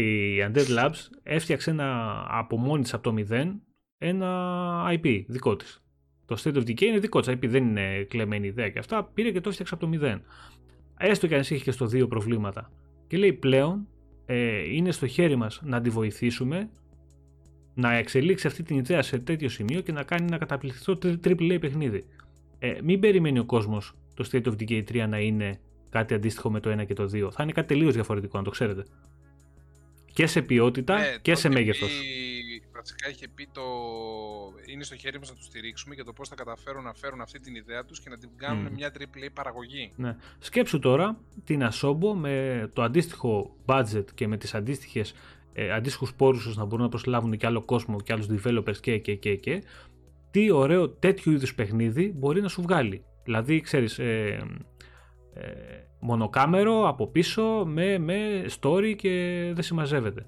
η 0.01 0.37
Undead 0.47 0.77
Labs 0.79 1.07
έφτιαξε 1.23 1.69
ένα, 1.69 2.21
από 2.29 2.57
μόνη 2.57 2.81
της 2.83 2.93
από 2.93 3.03
το 3.03 3.11
μηδέν 3.13 3.61
ένα 3.97 4.83
IP 4.89 5.23
δικό 5.27 5.55
της. 5.55 5.83
Το 6.25 6.41
State 6.43 6.55
of 6.55 6.59
Decay 6.61 6.81
είναι 6.81 6.99
δικό 6.99 7.19
της 7.19 7.33
IP, 7.33 7.47
δεν 7.47 7.63
είναι 7.67 8.03
κλεμμένη 8.09 8.47
ιδέα 8.47 8.69
και 8.69 8.79
αυτά. 8.79 9.03
Πήρε 9.03 9.31
και 9.31 9.41
το 9.41 9.49
έφτιαξε 9.49 9.73
από 9.73 9.83
το 9.83 9.89
μηδέν. 9.89 10.21
Έστω 10.97 11.27
και 11.27 11.35
αν 11.35 11.41
είχε 11.41 11.57
και 11.57 11.71
στο 11.71 11.85
δύο 11.85 12.07
προβλήματα. 12.07 12.71
Και 13.07 13.17
λέει 13.17 13.33
πλέον 13.33 13.87
ε, 14.25 14.73
είναι 14.73 14.91
στο 14.91 15.07
χέρι 15.07 15.35
μας 15.35 15.61
να 15.63 15.81
τη 15.81 15.89
βοηθήσουμε 15.89 16.69
να 17.73 17.93
εξελίξει 17.93 18.47
αυτή 18.47 18.63
την 18.63 18.77
ιδέα 18.77 19.01
σε 19.01 19.19
τέτοιο 19.19 19.49
σημείο 19.49 19.81
και 19.81 19.91
να 19.91 20.03
κάνει 20.03 20.25
ένα 20.25 20.37
καταπληκτικό 20.37 20.97
AAA 21.03 21.57
παιχνίδι. 21.61 22.05
Ε, 22.59 22.77
μην 22.83 22.99
περιμένει 22.99 23.39
ο 23.39 23.45
κόσμος 23.45 23.93
το 24.15 24.29
State 24.31 24.43
of 24.45 24.51
Decay 24.59 24.83
3 24.91 25.05
να 25.09 25.19
είναι 25.19 25.59
κάτι 25.89 26.13
αντίστοιχο 26.13 26.51
με 26.51 26.59
το 26.59 26.71
1 26.81 26.85
και 26.85 26.93
το 26.93 27.03
2. 27.13 27.29
Θα 27.31 27.43
είναι 27.43 27.51
κάτι 27.51 27.67
τελείως 27.67 27.93
διαφορετικό, 27.93 28.37
να 28.37 28.43
το 28.43 28.49
ξέρετε. 28.49 28.85
Και 30.13 30.27
σε 30.27 30.41
ποιότητα 30.41 30.95
Ναι, 30.99 31.05
και 31.05 31.11
τότε 31.17 31.35
σε 31.35 31.47
είχε 31.47 31.49
μέγεθος. 31.57 31.89
πει- 31.89 32.73
Βασικά 32.75 33.09
είχε 33.09 33.27
πει 33.35 33.47
το. 33.53 33.61
Είναι 34.65 34.83
στο 34.83 34.95
χέρι 34.95 35.19
μας 35.19 35.29
να 35.29 35.35
τους 35.35 35.45
στηρίξουμε 35.45 35.95
και 35.95 36.03
το 36.03 36.13
πώς 36.13 36.29
θα 36.29 36.35
καταφέρουν 36.35 36.83
να 36.83 36.93
φέρουν 36.93 37.21
αυτή 37.21 37.39
την 37.39 37.55
ιδέα 37.55 37.85
τους 37.85 37.99
και 37.99 38.09
να 38.09 38.17
την 38.17 38.29
κάνουν 38.35 38.63
Μμ. 38.63 38.73
μια 38.73 38.91
AAA 38.91 39.29
παραγωγή. 39.33 39.91
Ναι. 39.95 40.15
Σκέψου 40.39 40.79
τώρα 40.79 41.17
την 41.43 41.61
Asobo 41.71 42.13
με 42.15 42.69
το 42.73 42.81
αντίστοιχο 42.83 43.55
budget 43.65 44.03
και 44.15 44.27
με 44.27 44.37
τις 44.37 44.53
αντίστοιχες 44.55 45.13
ε, 45.53 45.71
αντίστοιχους 45.71 46.13
πόρους 46.13 46.45
ώστε 46.45 46.59
να 46.59 46.65
μπορούν 46.65 46.83
να 46.83 46.89
προσλάβουν 46.89 47.37
και 47.37 47.45
άλλο 47.45 47.61
κόσμο 47.61 48.01
και 48.01 48.13
άλλους 48.13 48.27
developers 48.29 48.77
και 48.77 48.97
και 48.97 49.15
και 49.15 49.35
και 49.35 49.63
τι 50.31 50.51
ωραίο 50.51 50.89
τέτοιου 50.89 51.31
είδους 51.31 51.55
παιχνίδι 51.55 52.13
μπορεί 52.17 52.41
να 52.41 52.47
σου 52.47 52.61
βγάλει. 52.61 53.03
Δηλαδή, 53.25 53.61
ξέρεις, 53.61 53.99
ε, 53.99 54.39
ε, 55.33 55.51
μονοκάμερο 55.99 56.87
από 56.87 57.07
πίσω 57.07 57.63
με, 57.65 57.97
με 57.97 58.45
story 58.61 58.93
και 58.97 59.09
δεν 59.53 59.63
συμμαζεύεται. 59.63 60.25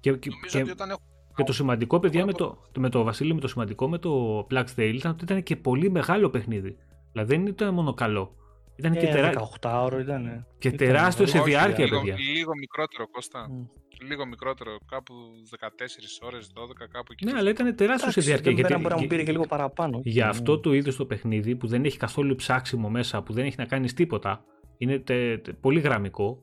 Και, 0.00 0.12
και, 0.12 0.28
Νομίζω 0.30 0.48
και- 0.56 0.62
ότι 0.62 0.70
όταν 0.70 0.90
έχουν. 0.90 1.02
Και 1.34 1.42
το 1.42 1.52
σημαντικό, 1.52 2.00
παιδιά, 2.00 2.24
με 2.24 2.30
από- 2.30 2.58
το, 2.72 2.80
με 2.80 2.88
το 2.88 3.02
Βασίλη, 3.02 3.34
με 3.34 3.40
το 3.40 3.48
σημαντικό 3.48 3.88
με 3.88 3.98
το 3.98 4.38
Black 4.50 4.64
Tale 4.76 4.92
ήταν 4.94 5.10
ότι 5.10 5.24
ήταν 5.24 5.42
και 5.42 5.56
πολύ 5.56 5.90
μεγάλο 5.90 6.30
παιχνίδι. 6.30 6.76
Δηλαδή 7.12 7.36
δεν 7.36 7.46
ήταν 7.46 7.74
μόνο 7.74 7.94
καλό. 7.94 8.34
Ήταν 8.76 8.92
και, 8.92 9.06
Ε, 9.06 9.12
τερά... 9.12 9.32
18 9.60 9.80
ώρο 9.84 9.98
ήταν. 9.98 10.46
και 10.58 10.68
ήταν 10.68 10.86
τεράστιο 10.86 11.26
σε 11.26 11.38
μεγάλο. 11.38 11.52
Όχι, 11.56 11.58
διάρκεια, 11.64 11.84
λίγο, 11.84 11.98
παιδιά. 11.98 12.16
λίγο 12.18 12.52
μικρότερο, 12.58 13.08
Κώστα. 13.10 13.48
Μμ. 13.50 13.62
Λίγο 14.08 14.26
μικρότερο. 14.26 14.78
Κάπου 14.86 15.14
14 15.50 16.20
ώρες, 16.22 16.50
12, 16.54 16.86
κάπου 16.90 17.12
εκεί. 17.12 17.24
Ναι, 17.24 17.32
αλλά 17.38 17.50
ήταν 17.50 17.76
τεράστιο 17.76 18.10
σε 18.10 18.18
Εντάξει, 18.20 18.20
διάρκεια. 18.20 18.50
εμένα 18.50 18.66
Γιατί, 18.68 18.82
μπορεί 18.82 18.94
να 18.94 19.00
μου 19.00 19.00
για- 19.00 19.08
πήρε 19.08 19.22
και 19.24 19.32
λίγο 19.32 19.46
παραπάνω. 19.46 20.00
για 20.04 20.24
Ναι. 20.24 20.30
αυτό 20.30 20.60
το 20.60 20.72
είδο 20.72 20.92
το 20.94 21.06
παιχνίδι 21.06 21.56
που 21.56 21.66
δεν 21.66 21.84
έχει 21.84 21.96
καθόλου 21.98 22.34
ψάξιμο 22.34 22.88
μέσα, 22.90 23.22
που 23.22 23.32
δεν 23.32 23.44
έχει 23.44 23.54
να 23.58 23.64
κάνεις 23.66 23.94
τίποτα, 23.94 24.44
είναι 24.78 24.98
τε- 24.98 25.42
τε- 25.44 25.54
πολύ 25.54 25.80
γραμμικό. 25.80 26.42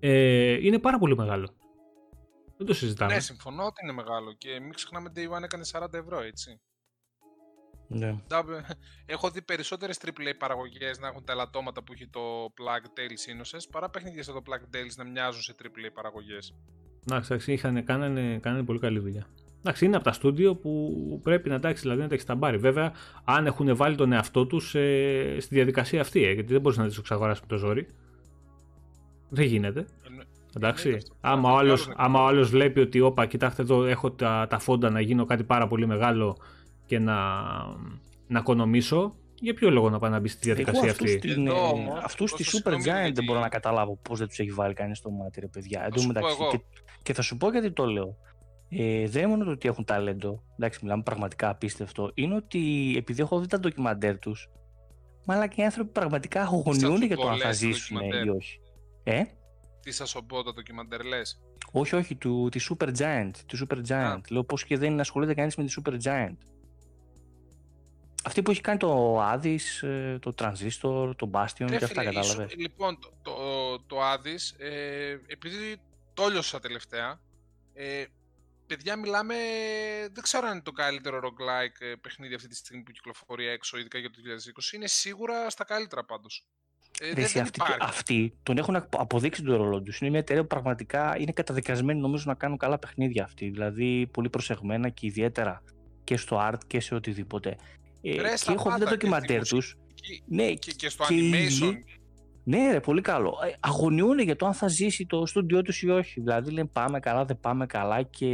Ε, 0.00 0.66
είναι 0.66 0.78
πάρα 0.78 0.98
πολύ 0.98 1.16
μεγάλο. 1.16 1.54
Δεν 2.56 2.66
το 2.66 2.74
συζητάμε. 2.74 3.12
Ναι, 3.14 3.20
συμφωνώ 3.20 3.64
ότι 3.64 3.80
είναι 3.84 3.92
μεγάλο 3.92 4.32
και 4.38 4.60
μην 4.60 4.72
ξεχνάμε 4.72 5.12
Day 5.16 5.36
One 5.38 5.42
έκανε 5.42 5.64
40 5.64 5.94
ευρώ, 5.98 6.20
έτσι. 6.20 6.60
Ναι. 7.92 8.16
Double- 8.28 8.60
Έχω 9.14 9.30
δει 9.30 9.42
περισσότερες 9.42 9.98
AAA 10.04 10.34
παραγωγές 10.38 10.98
να 10.98 11.06
έχουν 11.06 11.24
τα 11.24 11.32
ελαττώματα 11.32 11.82
που 11.82 11.92
έχει 11.92 12.08
το 12.08 12.20
Plague 12.44 12.86
Tales 12.98 13.32
Innocence 13.32 13.66
παρά 13.70 13.90
παιχνίδια 13.90 14.22
σαν 14.22 14.34
το 14.34 14.42
Plague 14.46 14.76
Tales 14.76 14.94
να 14.96 15.04
μοιάζουν 15.04 15.42
σε 15.42 15.54
AAA 15.62 15.90
παραγωγές. 15.94 16.54
Εντάξει, 17.06 17.32
εντάξει, 17.32 17.52
είχαν, 17.52 17.84
κάνανε, 17.84 18.38
κάνανε 18.38 18.64
πολύ 18.64 18.78
καλή 18.78 18.98
δουλειά. 18.98 19.26
Εντάξει, 19.58 19.84
είναι 19.84 19.96
από 19.96 20.04
τα 20.04 20.12
στούντιο 20.12 20.56
που 20.56 21.20
πρέπει 21.22 21.48
να 21.48 21.54
εντάξει, 21.54 21.82
δηλαδή 21.82 22.00
να 22.00 22.06
τα 22.06 22.12
έχεις 22.12 22.24
στα 22.24 22.34
μπάρι. 22.34 22.56
Βέβαια, 22.56 22.92
αν 23.24 23.46
έχουν 23.46 23.76
βάλει 23.76 23.96
τον 23.96 24.12
εαυτό 24.12 24.46
τους 24.46 24.68
στη 25.38 25.48
διαδικασία 25.48 26.00
αυτή, 26.00 26.24
ε, 26.24 26.32
γιατί 26.32 26.52
δεν 26.52 26.60
μπορείς 26.60 26.78
να 26.78 26.86
τις 26.86 26.98
εξαγοράσει 26.98 27.40
με 27.40 27.46
το 27.46 27.56
ζόρι. 27.56 27.86
Δεν 29.28 29.44
γίνεται. 29.44 29.86
Εντάξει. 30.56 30.88
Εννοείται 30.88 31.06
αυτό. 31.12 31.28
Άμα 31.28 31.48
ο, 31.48 31.52
Αυτό 31.52 31.64
άλλος, 31.64 31.82
άλλο 31.82 31.92
είναι 31.92 32.02
άμα 32.04 32.22
ο 32.22 32.26
άλλος 32.26 32.50
βλέπει 32.50 32.80
ότι 32.80 33.00
όπα, 33.00 33.26
κοιτάξτε 33.26 33.62
εδώ 33.62 33.84
έχω 33.84 34.10
τα, 34.10 34.46
τα 34.50 34.58
φόντα 34.58 34.90
να 34.90 35.00
γίνω 35.00 35.24
κάτι 35.24 35.44
πάρα 35.44 35.66
πολύ 35.66 35.86
μεγάλο 35.86 36.36
και 36.90 36.98
να, 36.98 37.16
να 38.26 38.38
οικονομήσω, 38.38 39.14
για 39.34 39.54
ποιο 39.54 39.70
λόγο 39.70 39.90
να 39.90 39.98
πάει 39.98 40.10
να 40.10 40.20
μπει 40.20 40.28
στη 40.28 40.38
διαδικασία 40.42 40.80
Εγώ 40.82 40.90
αυτή; 40.90 41.04
αυτούς, 41.14 41.32
την, 41.34 41.46
Εδώ 41.46 41.56
ε, 41.56 41.60
όμως, 41.60 41.98
αυτούς 42.04 42.32
τη 42.32 42.44
Κώστα, 42.44 42.58
Super 42.58 42.74
συγγνώμη, 42.74 42.82
Giant 42.82 43.02
γιατί- 43.02 43.12
δεν 43.12 43.24
μπορώ 43.24 43.40
να 43.40 43.48
καταλάβω 43.48 43.96
πώς 44.02 44.18
δεν 44.18 44.28
τους 44.28 44.38
έχει 44.38 44.50
βάλει 44.50 44.74
κανείς 44.74 44.98
στο 44.98 45.10
μάτι 45.10 45.40
ρε 45.40 45.46
παιδιά. 45.46 45.84
Εν 45.84 45.90
τω 45.90 46.00
σου 46.00 46.06
πω 46.06 46.12
μεταξύ, 46.12 46.36
εγώ. 46.40 46.50
και, 46.50 46.60
και 47.02 47.12
θα 47.14 47.22
σου 47.22 47.36
πω 47.36 47.50
γιατί 47.50 47.72
το 47.72 47.86
λέω. 47.86 48.16
Ε, 48.68 49.08
δεν 49.08 49.22
είναι 49.22 49.30
μόνο 49.30 49.44
το 49.44 49.50
ότι 49.50 49.68
έχουν 49.68 49.84
ταλέντο, 49.84 50.42
εντάξει 50.58 50.78
μιλάμε 50.82 51.02
πραγματικά 51.02 51.48
απίστευτο, 51.48 52.10
είναι 52.14 52.34
ότι 52.34 52.94
επειδή 52.96 53.22
έχω 53.22 53.40
δει 53.40 53.46
τα 53.46 53.58
ντοκιμαντέρ 53.58 54.18
τους, 54.18 54.48
μάλλον 55.26 55.48
και 55.48 55.60
οι 55.60 55.64
άνθρωποι 55.64 55.90
πραγματικά 55.90 56.42
αγωνιούνται 56.42 57.06
για 57.06 57.16
το 57.16 57.28
αν 57.28 57.38
θα 57.38 57.46
λες, 57.46 57.56
ζήσουν 57.56 57.96
ντοκιμαντέρ. 57.96 58.26
ή 58.26 58.28
όχι. 58.28 58.60
Ε, 59.04 59.22
Τι 59.82 59.92
σα 59.92 60.06
σου 60.06 60.24
πω 60.26 60.42
το 60.42 60.52
ντοκιμαντέρ 60.52 61.04
λες; 61.04 61.40
όχι, 61.72 61.94
όχι, 61.96 62.14
του, 62.16 62.48
τη 62.50 62.66
Super 62.70 62.88
Giant. 62.88 63.30
Τη 63.46 63.58
Super 63.62 63.78
Giant. 63.88 64.20
Λέω 64.30 64.44
πώς 64.44 64.64
και 64.64 64.78
δεν 64.78 65.00
ασχολείται 65.00 65.34
κανείς 65.34 65.56
με 65.56 65.64
τη 65.64 65.74
Super 65.82 65.92
Giant. 65.92 66.36
Αυτή 68.24 68.42
που 68.42 68.50
έχει 68.50 68.60
κάνει 68.60 68.78
το 68.78 69.20
Addis, 69.32 69.88
ε, 69.88 70.18
το 70.18 70.34
Transistor, 70.38 71.16
το 71.16 71.30
Bastion 71.32 71.66
και 71.66 71.84
αυτά 71.84 72.04
κατάλαβες. 72.04 72.54
Λοιπόν, 72.56 72.98
το, 73.00 73.10
το, 73.22 73.78
το 73.86 73.96
Addis, 74.12 74.64
ε, 74.64 75.16
επειδή 75.26 75.80
το 76.14 76.28
λιώσα 76.28 76.60
τελευταία, 76.60 77.20
ε, 77.74 78.04
παιδιά 78.66 78.96
μιλάμε, 78.96 79.34
δεν 80.12 80.22
ξέρω 80.22 80.46
αν 80.46 80.52
είναι 80.52 80.62
το 80.62 80.72
καλύτερο 80.72 81.18
roguelike 81.18 81.80
ε, 81.86 81.94
παιχνίδι 82.00 82.34
αυτή 82.34 82.48
τη 82.48 82.56
στιγμή 82.56 82.82
που 82.82 82.90
κυκλοφορεί 82.90 83.46
έξω, 83.46 83.78
ειδικά 83.78 83.98
για 83.98 84.10
το 84.10 84.16
2020. 84.70 84.74
Είναι 84.74 84.86
σίγουρα 84.86 85.50
στα 85.50 85.64
καλύτερα 85.64 86.04
πάντως. 86.04 86.46
Ε, 87.00 87.06
Ρε, 87.06 87.12
δεν, 87.14 87.24
εσύ, 87.24 87.32
δεν 87.32 87.42
αυτοί, 87.42 87.58
υπάρχει. 87.62 87.78
αυτοί 87.82 88.34
τον 88.42 88.58
έχουν 88.58 88.76
απο- 88.76 88.98
αποδείξει 89.00 89.42
τον 89.42 89.56
ρόλο 89.56 89.82
τους. 89.82 90.00
Είναι 90.00 90.10
μια 90.10 90.18
εταιρεία 90.18 90.42
που 90.42 90.48
πραγματικά 90.48 91.16
είναι 91.18 91.32
καταδικασμένη 91.32 92.00
νομίζω 92.00 92.24
να 92.26 92.34
κάνουν 92.34 92.58
καλά 92.58 92.78
παιχνίδια 92.78 93.24
αυτοί. 93.24 93.48
Δηλαδή 93.50 94.06
πολύ 94.06 94.28
προσεγμένα 94.30 94.88
και 94.88 95.06
ιδιαίτερα 95.06 95.62
και 96.04 96.16
στο 96.16 96.48
art 96.50 96.58
και 96.66 96.80
σε 96.80 96.94
οτιδήποτε. 96.94 97.56
Ε, 98.02 98.20
Ρε, 98.20 98.28
και 98.30 98.36
στα 98.36 98.52
έχω 98.52 98.62
δει 98.62 98.68
πάντα, 98.70 98.84
τα 98.84 98.90
και 98.90 98.96
στη 98.96 98.96
ντοκιμαντέρ 98.96 99.38
τους. 99.48 99.50
μουσική, 99.52 100.22
Ναι, 100.26 100.52
Και, 100.52 100.72
και 100.72 100.88
στο 100.88 101.04
και 101.08 101.14
οι 101.14 101.30
animation. 101.32 101.36
ίδιοι- 101.50 101.84
ναι, 102.44 102.70
ρε, 102.72 102.80
πολύ 102.80 103.00
καλό. 103.00 103.38
Ε, 103.50 103.52
αγωνιούν 103.60 104.18
για 104.18 104.36
το 104.36 104.46
αν 104.46 104.54
θα 104.54 104.68
ζήσει 104.68 105.06
το 105.06 105.26
στούντιό 105.26 105.62
τους 105.62 105.82
ή 105.82 105.88
όχι. 105.90 106.20
Δηλαδή 106.20 106.50
λένε 106.50 106.68
πάμε 106.72 107.00
καλά, 107.00 107.24
δεν 107.24 107.40
πάμε 107.40 107.66
καλά 107.66 108.02
και 108.02 108.26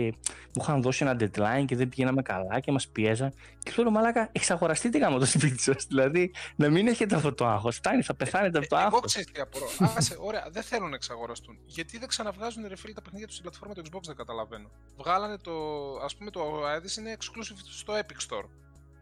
μου 0.54 0.62
είχαν 0.62 0.82
δώσει 0.82 1.04
ένα 1.04 1.16
deadline 1.20 1.64
και 1.64 1.76
δεν 1.76 1.88
πηγαίναμε 1.88 2.22
καλά 2.22 2.60
και 2.60 2.72
μας 2.72 2.88
πιέζαν. 2.88 3.32
Και 3.62 3.72
λέω, 3.76 3.90
μαλάκα, 3.90 4.28
εξαγοραστείτε 4.32 4.98
γάμο 4.98 5.18
το 5.18 5.26
σπίτι 5.26 5.60
σας. 5.62 5.84
Δηλαδή 5.88 6.32
να 6.56 6.68
μην 6.70 6.86
έχετε 6.86 7.14
αυτό 7.14 7.34
το 7.34 7.46
άγχος. 7.46 7.76
Φτάνει, 7.76 8.02
θα 8.02 8.14
πεθάνετε 8.14 8.58
από 8.58 8.68
το 8.68 8.76
Ε, 8.76 8.78
Εγώ 8.78 8.86
άγχος. 8.88 9.04
ξέρεις 9.12 9.30
τι 9.32 9.40
απορώ. 9.40 9.66
Άσε, 9.96 10.16
ωραία, 10.18 10.46
δεν 10.50 10.62
θέλουν 10.62 10.88
να 10.88 10.94
εξαγοραστούν. 10.94 11.58
Γιατί 11.66 11.98
δεν 11.98 12.08
ξαναβγάζουν 12.08 12.64
ρε 12.68 12.76
φίλε 12.76 12.92
τα 12.92 13.02
παιχνίδια 13.02 13.26
τους 13.26 13.36
στην 13.36 13.48
πλατφόρμα 13.50 13.74
του 13.74 13.82
Xbox, 13.90 14.00
δεν 14.06 14.16
καταλαβαίνω. 14.16 14.70
Βγάλανε 14.96 15.36
το. 15.38 15.52
Α 15.96 16.16
πούμε 16.18 16.30
το 16.30 16.40
Aedis 16.74 16.98
είναι 16.98 17.16
exclusive 17.18 17.58
στο 17.70 17.92
Epic 17.94 18.34
Store. 18.34 18.48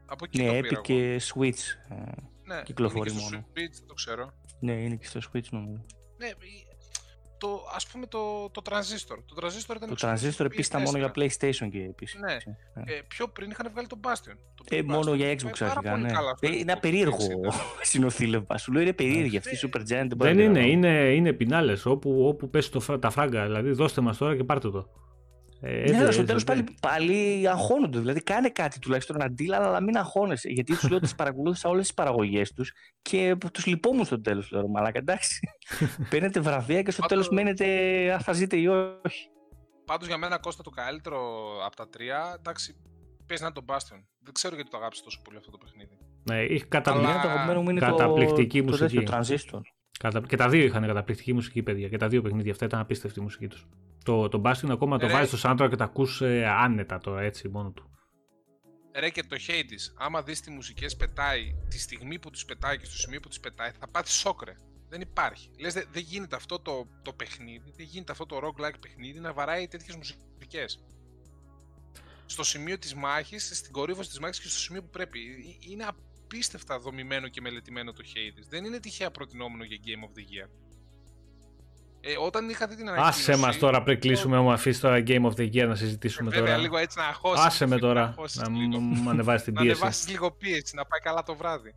Από 0.06 0.24
εκεί 0.24 0.42
Ναι, 0.42 0.48
το 0.48 0.54
Epic 0.56 0.62
πήρα 0.62 0.70
εγώ. 0.74 0.80
και 0.82 1.20
Switch. 1.34 1.94
Ε, 1.96 2.02
Ναι, 2.44 2.62
κυκλοφορεί 2.62 3.10
είναι 3.10 3.18
και 3.20 3.24
στο 3.26 3.34
μόνο. 3.36 3.46
Switch, 3.50 3.72
δεν 3.78 3.86
το 3.86 3.94
ξέρω. 3.94 4.32
ναι, 4.60 4.72
είναι 4.72 4.94
και 4.96 5.06
στο 5.06 5.20
Switch 5.32 5.48
νομίζω. 5.50 5.84
Ναι, 6.16 6.26
η- 6.26 6.66
το, 7.38 7.60
ας 7.74 7.86
πούμε 7.86 8.06
το, 8.06 8.50
το 8.50 8.62
Transistor. 8.70 9.18
Το 9.26 9.34
Transistor 9.42 9.76
ήταν 9.76 9.88
Το 9.88 9.94
exclusive 9.98 10.12
Transistor 10.14 10.32
στο 10.32 10.44
επίσης 10.44 10.66
ήταν 10.66 10.82
μόνο 10.82 10.98
για 10.98 11.10
PS4. 11.14 11.18
PlayStation 11.18 11.68
και 11.70 11.78
επίσης. 11.78 12.20
Ναι. 12.20 12.32
Ε, 12.84 13.00
πιο 13.08 13.28
πριν 13.28 13.50
είχαν 13.50 13.70
βγάλει 13.72 13.86
το 13.86 13.98
Bastion. 14.04 14.36
Το 14.54 14.64
Ε, 14.76 14.78
Bastion. 14.80 14.84
μόνο 14.84 15.14
για 15.14 15.28
Ε, 15.28 15.32
Xbox 15.34 15.50
πάρα 15.58 15.70
αρχικά, 15.70 15.90
πολύ 15.90 16.02
ναι. 16.02 16.12
καλά 16.12 16.30
αυτό 16.30 16.46
Ε, 16.46 16.50
το 16.50 16.56
είναι 16.56 16.72
Xbox 16.72 16.76
απερίεργο 16.76 17.16
360. 17.16 17.52
συνοθήλευμα. 17.90 18.58
Σου 18.58 18.72
λέω 18.72 18.82
είναι 18.82 18.92
περίεργη 18.92 19.36
αυτή 19.36 19.48
η 19.54 19.58
Ναι. 19.62 19.70
Super 19.72 19.80
Giant. 19.80 19.86
Δεν, 20.08 20.16
μπορεί 20.16 20.32
Δεν 20.34 20.36
να 20.36 20.42
είναι, 20.42 20.52
καταλάβω. 20.60 20.72
είναι, 20.72 21.14
είναι 21.14 21.32
πινάλες 21.32 21.86
όπου, 21.86 22.26
όπου 22.28 22.50
πέσει 22.50 22.70
το, 22.70 22.80
φρα- 22.80 22.98
τα 22.98 23.10
φράγκα. 23.10 23.42
Δηλαδή, 23.46 23.70
δώστε 23.70 24.00
μας 24.00 24.16
τώρα 24.16 24.36
και 24.36 24.44
πάρτε 24.44 24.70
το. 24.70 24.88
Ε, 25.66 25.70
Ναι, 25.70 25.80
έτσι, 25.80 25.94
αλλά 25.94 26.12
στο 26.12 26.20
έτσι, 26.22 26.24
τέλος 26.24 26.42
έτσι. 26.42 26.64
πάλι, 26.64 26.64
πάλι 26.80 27.48
αγχώνονται. 27.48 27.98
Δηλαδή, 27.98 28.22
κάνε 28.22 28.48
κάτι 28.48 28.78
τουλάχιστον 28.78 29.16
να 29.16 29.26
deal, 29.38 29.50
αλλά 29.52 29.82
μην 29.82 29.96
αγχώνεσαι. 29.96 30.48
Γιατί 30.48 30.72
τους 30.72 30.82
λέω 30.88 30.96
ότι 30.96 31.04
τις 31.04 31.14
παρακολούθησα 31.14 31.68
όλες 31.68 31.82
τις 31.86 31.94
παραγωγές 31.94 32.52
τους 32.52 32.72
και 33.02 33.36
τους 33.52 33.66
λυπόμουν 33.66 34.04
στο 34.04 34.20
τέλος. 34.20 34.50
Λέω, 34.50 34.68
μαλάκα, 34.68 34.98
εντάξει. 34.98 35.38
Παίρνετε 36.10 36.40
βραβεία 36.40 36.82
και 36.82 36.90
στο 36.90 37.00
Πάντως- 37.00 37.28
τέλος 37.28 37.42
μένετε 37.42 37.66
αν 38.12 38.20
θα 38.20 38.32
ζείτε 38.32 38.56
ή 38.56 38.66
όχι. 38.66 39.28
Πάντως 39.84 40.06
για 40.06 40.16
μένα 40.18 40.38
Κώστα 40.38 40.62
το 40.62 40.70
καλύτερο 40.70 41.18
από 41.66 41.76
τα 41.76 41.88
τρία, 41.88 42.34
εντάξει, 42.38 42.76
παίζει 43.26 43.42
να 43.42 43.48
είναι 43.54 43.64
το 43.66 43.74
Bastion. 43.74 44.04
Δεν 44.18 44.32
ξέρω 44.32 44.54
γιατί 44.54 44.70
το 44.70 44.76
αγάπησε 44.76 45.02
τόσο 45.02 45.20
πολύ 45.24 45.36
αυτό 45.36 45.50
το 45.50 45.58
παιχνίδι. 45.58 45.98
Ναι, 46.30 46.42
είχε 46.42 46.64
κατα... 46.68 46.92
Αλλά- 46.92 47.20
το 47.20 47.28
αγαπημένο 47.28 47.62
μου 47.62 47.70
είναι 47.70 47.80
Καταπληκτική 47.80 48.58
το, 48.58 48.64
μουσική. 48.70 48.94
Το 48.96 49.02
τέτοιο, 49.12 49.36
Transistor. 49.36 49.60
Κατα... 49.98 50.20
Και 50.20 50.36
τα 50.36 50.48
δύο 50.48 50.64
είχαν 50.64 50.86
καταπληκτική 50.86 51.32
μουσική, 51.32 51.62
παιδιά. 51.62 51.88
Και 51.88 51.96
τα 51.96 52.08
δύο 52.08 52.22
παιχνίδια 52.22 52.52
αυτά 52.52 52.64
ήταν 52.64 52.80
απίστευτη 52.80 53.20
η 53.20 53.22
μουσική 53.22 53.48
τους. 53.48 53.66
Το, 54.04 54.28
το 54.28 54.42
Bastion 54.44 54.68
ακόμα 54.70 54.98
το 54.98 55.06
Ρε. 55.06 55.12
βάζει 55.12 55.36
στο 55.36 55.50
soundtrack 55.50 55.66
και 55.70 55.76
τα 55.76 55.84
ακούς 55.84 56.20
ε, 56.20 56.46
άνετα 56.46 56.98
τώρα 56.98 57.20
έτσι 57.20 57.48
μόνο 57.48 57.70
του. 57.70 57.88
Ρε 58.94 59.10
και 59.10 59.22
το 59.22 59.36
Hades, 59.48 59.94
άμα 59.98 60.22
δεις 60.22 60.40
τι 60.40 60.50
μουσικές 60.50 60.96
πετάει, 60.96 61.54
τη 61.68 61.78
στιγμή 61.78 62.18
που 62.18 62.30
τους 62.30 62.44
πετάει 62.44 62.78
και 62.78 62.84
στο 62.84 62.96
σημείο 62.96 63.20
που 63.20 63.28
τους 63.28 63.40
πετάει, 63.40 63.70
θα 63.80 63.88
πάθεις 63.88 64.12
σοκ 64.12 64.44
ρε. 64.44 64.56
Δεν 64.88 65.00
υπάρχει. 65.00 65.50
Λες 65.58 65.72
δεν 65.72 65.86
δεν 65.92 66.02
γίνεται 66.02 66.36
αυτό 66.36 66.58
το, 66.58 66.86
το 67.02 67.12
παιχνίδι, 67.12 67.72
δεν 67.76 67.86
γίνεται 67.86 68.12
αυτό 68.12 68.26
το 68.26 68.36
roguelike 68.36 68.78
παιχνίδι 68.80 69.20
να 69.20 69.32
βαράει 69.32 69.68
τέτοιες 69.68 69.96
μουσικές. 69.96 70.84
Στο 72.26 72.42
σημείο 72.42 72.78
της 72.78 72.94
μάχης, 72.94 73.56
στην 73.56 73.72
κορύφωση 73.72 74.08
της 74.08 74.18
μάχης 74.18 74.40
και 74.40 74.48
στο 74.48 74.58
σημείο 74.58 74.82
που 74.82 74.90
πρέπει. 74.90 75.18
Ε, 75.18 75.70
Είναι 75.70 75.86
απίστευτα 76.24 76.78
δομημένο 76.78 77.28
και 77.28 77.40
μελετημένο 77.40 77.92
το 77.92 78.02
Hades. 78.04 78.44
Δεν 78.48 78.64
είναι 78.64 78.78
τυχαία 78.80 79.10
προτινόμενο 79.10 79.64
για 79.64 79.78
Game 79.84 80.04
of 80.08 80.18
the 80.18 80.22
Year. 80.22 80.48
Ε, 82.00 82.14
όταν 82.26 82.48
είχα 82.48 82.66
δει 82.66 82.76
την 82.76 82.88
ανακοίνωση... 82.88 83.30
Άσε 83.30 83.36
μας 83.40 83.58
τώρα 83.58 83.82
πριν 83.82 84.00
κλείσουμε, 84.00 84.40
μου 84.40 84.52
αφήσεις 84.52 84.80
τώρα 84.80 85.02
Game 85.06 85.22
of 85.24 85.30
the 85.36 85.52
Year 85.54 85.66
να 85.68 85.74
συζητήσουμε 85.74 86.30
Βέβαια 86.30 86.44
τώρα. 86.46 86.58
λίγο 86.58 86.76
έτσι 86.76 86.98
να 86.98 87.04
αγχώσεις. 87.04 87.44
Άσε 87.44 87.66
με 87.66 87.74
να 87.74 87.80
τώρα 87.80 88.02
αγχώσεις 88.02 88.40
να 88.40 88.48
λίγο. 88.48 88.80
μου 88.80 88.94
μου 89.02 89.10
ανεβάσεις 89.10 89.42
την 89.44 89.54
Να 89.54 89.60
πίεση. 89.62 89.80
ανεβάσεις 89.80 90.08
λίγο 90.08 90.30
πίεση, 90.32 90.74
να 90.76 90.84
πάει 90.84 91.00
καλά 91.00 91.22
το 91.22 91.34
βράδυ. 91.36 91.74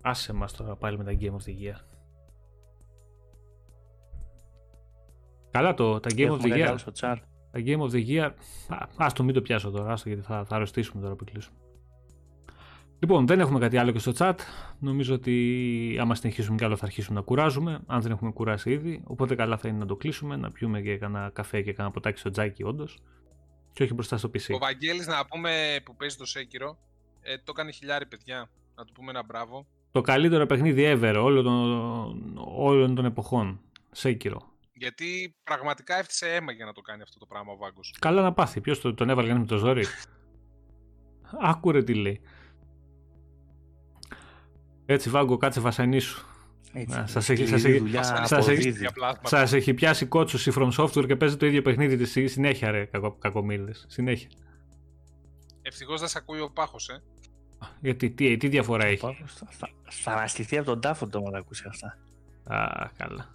Άσε 0.00 0.32
μας 0.32 0.52
τώρα 0.52 0.76
πάλι 0.76 0.98
με 0.98 1.04
τα 1.04 1.12
Game 1.20 1.32
of 1.32 1.48
the 1.48 1.62
Year. 1.62 1.80
Καλά 5.50 5.74
το, 5.74 6.00
τα 6.00 6.10
Game 6.12 6.18
of 6.18 6.20
Έχουμε 6.24 6.38
the 6.44 6.48
κάτι 6.48 6.60
Year. 6.60 6.66
άλλο 6.66 6.78
στο 6.78 6.92
chat. 7.00 7.16
Τα 7.50 7.60
Game 7.64 7.80
of 7.80 7.90
the 7.90 8.06
Year. 8.08 8.30
Α 8.68 8.86
ας 8.96 9.12
το 9.12 9.22
μην 9.22 9.34
το 9.34 9.42
πιάσω 9.42 9.70
τώρα, 9.70 9.92
άστο 9.92 10.08
γιατί 10.08 10.24
θα, 10.24 10.44
θα 10.44 10.54
αρρωστήσουμε 10.56 11.02
τώρα 11.02 11.14
που 11.14 11.24
κλείσουμε. 11.24 11.56
Λοιπόν, 13.02 13.26
δεν 13.26 13.40
έχουμε 13.40 13.58
κάτι 13.58 13.76
άλλο 13.76 13.90
και 13.90 13.98
στο 13.98 14.12
chat. 14.18 14.34
Νομίζω 14.78 15.14
ότι 15.14 15.96
άμα 16.00 16.14
συνεχίσουμε 16.14 16.56
κι 16.56 16.64
άλλο 16.64 16.76
θα 16.76 16.84
αρχίσουμε 16.84 17.18
να 17.18 17.24
κουράζουμε. 17.24 17.80
Αν 17.86 18.00
δεν 18.00 18.10
έχουμε 18.10 18.30
κουράσει 18.30 18.70
ήδη. 18.70 19.02
Οπότε 19.04 19.34
καλά 19.34 19.56
θα 19.56 19.68
είναι 19.68 19.78
να 19.78 19.86
το 19.86 19.96
κλείσουμε, 19.96 20.36
να 20.36 20.50
πιούμε 20.50 20.80
και 20.80 20.96
κανένα 20.96 21.30
καφέ 21.30 21.62
και 21.62 21.72
κανένα 21.72 21.94
ποτάκι 21.94 22.18
στο 22.18 22.30
τζάκι, 22.30 22.62
όντως. 22.62 22.98
Και 23.72 23.82
όχι 23.82 23.94
μπροστά 23.94 24.16
στο 24.16 24.30
PC. 24.34 24.54
Ο 24.54 24.58
Βαγγέλης 24.58 25.06
να 25.06 25.26
πούμε 25.26 25.80
που 25.84 25.96
παίζει 25.96 26.16
το 26.16 26.26
Σέκυρο, 26.26 26.78
ε, 27.20 27.36
το 27.36 27.44
έκανε 27.48 27.70
χιλιάρι 27.70 28.06
παιδιά. 28.06 28.50
Να 28.74 28.84
του 28.84 28.92
πούμε 28.92 29.10
ένα 29.10 29.22
μπράβο. 29.24 29.66
Το 29.90 30.00
καλύτερο 30.00 30.46
παιχνίδι 30.46 30.92
ever 30.96 31.14
όλων 31.22 31.44
των, 31.44 32.34
όλων 32.44 32.94
των 32.94 33.04
εποχών. 33.04 33.60
Σέκυρο. 33.90 34.52
Γιατί 34.72 35.36
πραγματικά 35.44 35.98
έφτιασε 35.98 36.34
αίμα 36.34 36.52
για 36.52 36.64
να 36.64 36.72
το 36.72 36.80
κάνει 36.80 37.02
αυτό 37.02 37.18
το 37.18 37.26
πράγμα 37.26 37.52
ο 37.52 37.56
Βάγκος. 37.56 37.94
Καλά 37.98 38.22
να 38.22 38.32
πάθει. 38.32 38.60
Ποιος 38.60 38.80
τον 38.80 39.10
έβαλε 39.10 39.28
κανείς 39.28 39.42
με 39.42 39.48
το 39.48 39.56
ζόρι; 39.56 39.84
Άκουρε 41.50 41.82
τι 41.82 41.94
λέει. 41.94 42.20
Έτσι, 44.92 45.10
Βάγκο, 45.10 45.36
κάτσε 45.36 45.60
βασανίσου. 45.60 46.26
Έτσι, 46.72 46.96
Να, 46.98 47.06
σας 47.06 47.28
έχει- 47.28 47.42
σκληρή 47.44 47.60
σας 47.60 47.70
έχει- 47.70 47.78
δουλειά 47.78 48.02
σας 48.02 48.32
αποδίδει. 48.32 48.68
έχει- 48.68 48.78
Για 48.78 48.90
πλάσματα. 48.92 49.28
Σας 49.28 49.52
έχει 49.52 49.74
πιάσει 49.74 50.06
κότσου 50.06 50.50
η 50.50 50.52
From 50.56 50.70
Software 50.76 51.06
και 51.06 51.16
παίζει 51.16 51.36
το 51.36 51.46
ίδιο 51.46 51.62
παιχνίδι 51.62 51.96
της 51.96 52.10
στη- 52.10 52.28
συνέχεια, 52.28 52.70
ρε 52.70 52.84
κακο, 52.84 53.12
κακομοίριδες. 53.18 53.84
Συνέχεια. 53.88 54.28
Ευτυχώς 55.62 56.00
δεν 56.00 56.08
σε 56.08 56.18
ακούει 56.18 56.40
ο 56.40 56.50
Πάχος, 56.54 56.88
ε. 56.88 57.02
Γιατί 57.80 58.10
τι, 58.10 58.36
τι 58.36 58.48
διαφορά 58.48 58.84
έχει; 58.86 59.00
Πάπος, 59.00 59.32
Θα, 59.34 59.46
θα, 59.50 59.68
θα 59.90 60.12
αναστηθεί 60.12 60.56
από 60.56 60.66
τον 60.66 60.80
τάφο 60.80 61.06
το 61.06 61.18
όταν 61.18 61.34
ακούσει 61.34 61.64
αυτά. 61.68 61.98
Α, 62.44 62.88
καλά. 62.96 63.34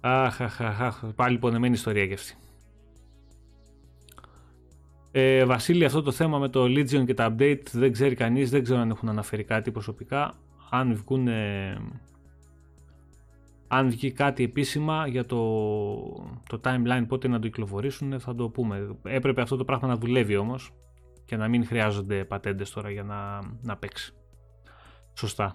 Αχ, 0.00 0.40
αχ, 0.40 0.60
αχ, 0.60 0.80
αχ, 0.80 1.04
πάλι 1.14 1.38
πονεμένη 1.38 1.74
ιστορία 1.74 2.06
και 2.06 2.14
αυτή. 2.14 2.34
Ε, 5.18 5.44
Βασίλη, 5.44 5.84
αυτό 5.84 6.02
το 6.02 6.12
θέμα 6.12 6.38
με 6.38 6.48
το 6.48 6.64
Legion 6.64 7.04
και 7.06 7.14
τα 7.14 7.34
update 7.34 7.62
δεν 7.72 7.92
ξέρει 7.92 8.14
κανείς, 8.14 8.50
δεν 8.50 8.62
ξέρω 8.62 8.80
αν 8.80 8.90
έχουν 8.90 9.08
αναφέρει 9.08 9.44
κάτι 9.44 9.70
προσωπικά. 9.70 10.34
Αν 10.70 10.94
βγουν, 10.94 11.28
αν 13.68 13.90
βγει 13.90 14.12
κάτι 14.12 14.44
επίσημα 14.44 15.06
για 15.06 15.24
το, 15.24 15.38
το 16.48 16.60
timeline 16.64 17.04
πότε 17.08 17.28
να 17.28 17.38
το 17.38 17.46
κυκλοφορήσουν 17.46 18.20
θα 18.20 18.34
το 18.34 18.48
πούμε. 18.48 18.96
Έπρεπε 19.02 19.40
αυτό 19.40 19.56
το 19.56 19.64
πράγμα 19.64 19.88
να 19.88 19.96
δουλεύει 19.96 20.36
όμως 20.36 20.72
και 21.24 21.36
να 21.36 21.48
μην 21.48 21.66
χρειάζονται 21.66 22.24
πατέντες 22.24 22.70
τώρα 22.70 22.90
για 22.90 23.02
να, 23.02 23.40
να 23.62 23.76
παίξει. 23.76 24.14
Σωστά. 25.14 25.54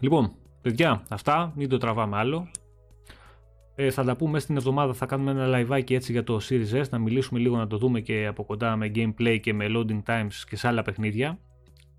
Λοιπόν, 0.00 0.34
παιδιά, 0.62 1.02
αυτά, 1.08 1.52
μην 1.56 1.68
το 1.68 1.78
τραβάμε 1.78 2.16
άλλο. 2.16 2.48
Ε, 3.80 3.90
θα 3.90 4.04
τα 4.04 4.16
πούμε 4.16 4.30
μέσα 4.30 4.44
στην 4.44 4.56
εβδομάδα, 4.56 4.92
θα 4.92 5.06
κάνουμε 5.06 5.30
ένα 5.30 5.46
live 5.68 5.90
έτσι 5.90 6.12
για 6.12 6.24
το 6.24 6.40
Series 6.48 6.72
S, 6.82 6.88
να 6.90 6.98
μιλήσουμε 6.98 7.40
λίγο, 7.40 7.56
να 7.56 7.66
το 7.66 7.78
δούμε 7.78 8.00
και 8.00 8.26
από 8.26 8.44
κοντά 8.44 8.76
με 8.76 8.90
gameplay 8.94 9.38
και 9.40 9.54
με 9.54 9.66
loading 9.68 10.02
times 10.06 10.32
και 10.48 10.56
σε 10.56 10.68
άλλα 10.68 10.82
παιχνίδια. 10.82 11.38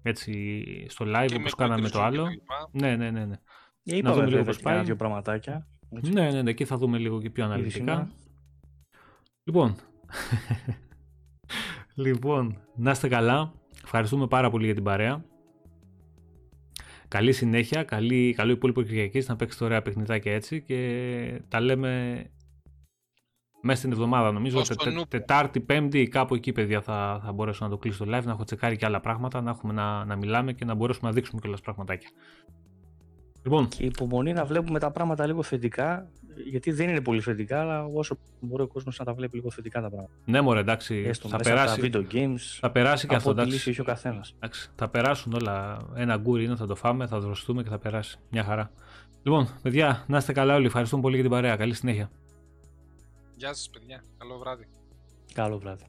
Έτσι, 0.01 0.63
στο 0.89 1.05
live 1.05 1.25
Και 1.27 1.35
όπως 1.35 1.55
με 1.57 1.65
κάναμε 1.65 1.87
Quick 1.87 1.91
το 1.91 1.99
Resume 1.99 2.03
άλλο. 2.03 2.17
και 2.17 2.23
τα 2.23 2.29
λοιπά. 2.29 2.69
Ναι, 2.71 2.95
ναι, 2.95 3.11
ναι, 3.11 3.25
ναι. 3.25 3.35
Ε, 3.83 3.95
Είπαμε 3.95 4.15
δούμε 4.15 4.25
λίγο 4.25 4.37
βέβαια 4.37 4.43
πώς 4.45 4.57
και 4.57 4.63
κάνα 4.63 4.75
πάει. 4.75 4.85
δύο 4.85 4.95
πραγματάκια. 4.95 5.67
έτσι, 5.89 6.11
Ναι, 6.11 6.31
ναι, 6.31 6.41
ναι, 6.41 6.49
εκεί 6.49 6.65
θα 6.65 6.77
δούμε 6.77 6.97
λίγο 6.97 7.21
και 7.21 7.29
πιο 7.29 7.43
ήδη 7.43 7.53
αναλυτικά. 7.53 7.77
σήμερα. 7.93 8.11
Λοιπόν, 9.43 9.75
λοιπόν, 12.05 12.57
να 12.75 12.91
είστε 12.91 13.07
καλά. 13.07 13.53
Ευχαριστούμε 13.83 14.27
πάρα 14.27 14.49
πολύ 14.49 14.65
για 14.65 14.73
την 14.75 14.83
παρέα. 14.83 15.23
Καλή 17.09 17.31
συνέχεια, 17.31 17.83
καλή, 17.83 18.33
καλό 18.37 18.51
υπόλοιπο 18.51 18.81
Κυριακής 18.81 19.27
να 19.27 19.35
παίξετε 19.35 19.63
ωραία 19.63 19.81
παιχνιδάκια 19.81 20.33
έτσι 20.33 20.61
και 20.61 21.41
τα 21.47 21.59
λέμε 21.59 22.23
μέσα 23.61 23.79
στην 23.79 23.91
εβδομάδα 23.91 24.31
νομίζω. 24.31 24.63
Στο 24.63 24.75
Τε- 24.75 24.83
τε- 24.83 24.93
νούπο. 24.93 25.07
τετάρτη, 25.09 25.59
πέμπτη, 25.59 26.07
κάπου 26.07 26.35
εκεί 26.35 26.51
παιδιά 26.51 26.81
θα, 26.81 27.21
θα 27.25 27.31
μπορέσω 27.31 27.63
να 27.65 27.69
το 27.71 27.77
κλείσω 27.77 28.05
το 28.05 28.17
live, 28.17 28.23
να 28.23 28.31
έχω 28.31 28.43
τσεκάρει 28.43 28.75
και 28.75 28.85
άλλα 28.85 28.99
πράγματα, 28.99 29.41
να 29.41 29.49
έχουμε 29.49 29.73
να, 29.73 30.05
να 30.05 30.15
μιλάμε 30.15 30.53
και 30.53 30.65
να 30.65 30.73
μπορέσουμε 30.73 31.09
να 31.09 31.15
δείξουμε 31.15 31.41
κιόλας 31.41 31.61
πραγματάκια. 31.61 32.09
Λοιπόν, 33.43 33.67
Και 33.67 33.85
υπομονή 33.85 34.33
να 34.33 34.45
βλέπουμε 34.45 34.79
τα 34.79 34.91
πράγματα 34.91 35.25
λίγο 35.25 35.43
θετικά, 35.43 36.09
γιατί 36.45 36.71
δεν 36.71 36.89
είναι 36.89 37.01
πολύ 37.01 37.21
θετικά, 37.21 37.61
αλλά 37.61 37.85
όσο 37.85 38.17
μπορεί 38.39 38.63
ο 38.63 38.67
κόσμος 38.67 38.99
να 38.99 39.05
τα 39.05 39.13
βλέπει 39.13 39.35
λίγο 39.35 39.51
θετικά 39.51 39.81
τα 39.81 39.89
πράγματα. 39.89 40.13
Ναι, 40.25 40.41
μωρέ, 40.41 40.59
εντάξει. 40.59 41.03
Έστω, 41.07 41.27
θα, 41.27 41.37
περάσει, 41.37 41.89
τα 41.89 42.01
video 42.01 42.13
games, 42.13 42.57
θα 42.59 42.71
περάσει 42.71 43.07
και 43.07 43.15
αυτό. 43.15 43.29
Εντάξει, 43.29 43.69
είχε 43.69 43.81
ο 43.81 43.83
καθένας. 43.83 44.35
Θα 44.75 44.89
περάσουν 44.89 45.33
όλα. 45.33 45.77
Ένα 45.95 46.17
γκούρι 46.17 46.43
είναι, 46.43 46.55
θα 46.55 46.65
το 46.65 46.75
φάμε, 46.75 47.07
θα 47.07 47.19
δροσιστούμε 47.19 47.63
και 47.63 47.69
θα 47.69 47.77
περάσει. 47.77 48.19
Μια 48.29 48.43
χαρά. 48.43 48.71
Λοιπόν, 49.23 49.49
παιδιά, 49.61 50.05
να 50.07 50.17
είστε 50.17 50.33
καλά 50.33 50.55
όλοι. 50.55 50.65
Ευχαριστούμε 50.65 51.01
πολύ 51.01 51.13
για 51.13 51.23
την 51.23 51.33
παρέα. 51.33 51.55
Καλή 51.55 51.73
συνέχεια. 51.73 52.11
Γεια 53.35 53.53
σας, 53.53 53.69
παιδιά. 53.69 54.03
Καλό 54.17 54.37
βράδυ. 54.37 54.67
Καλό 55.33 55.57
βράδυ. 55.57 55.85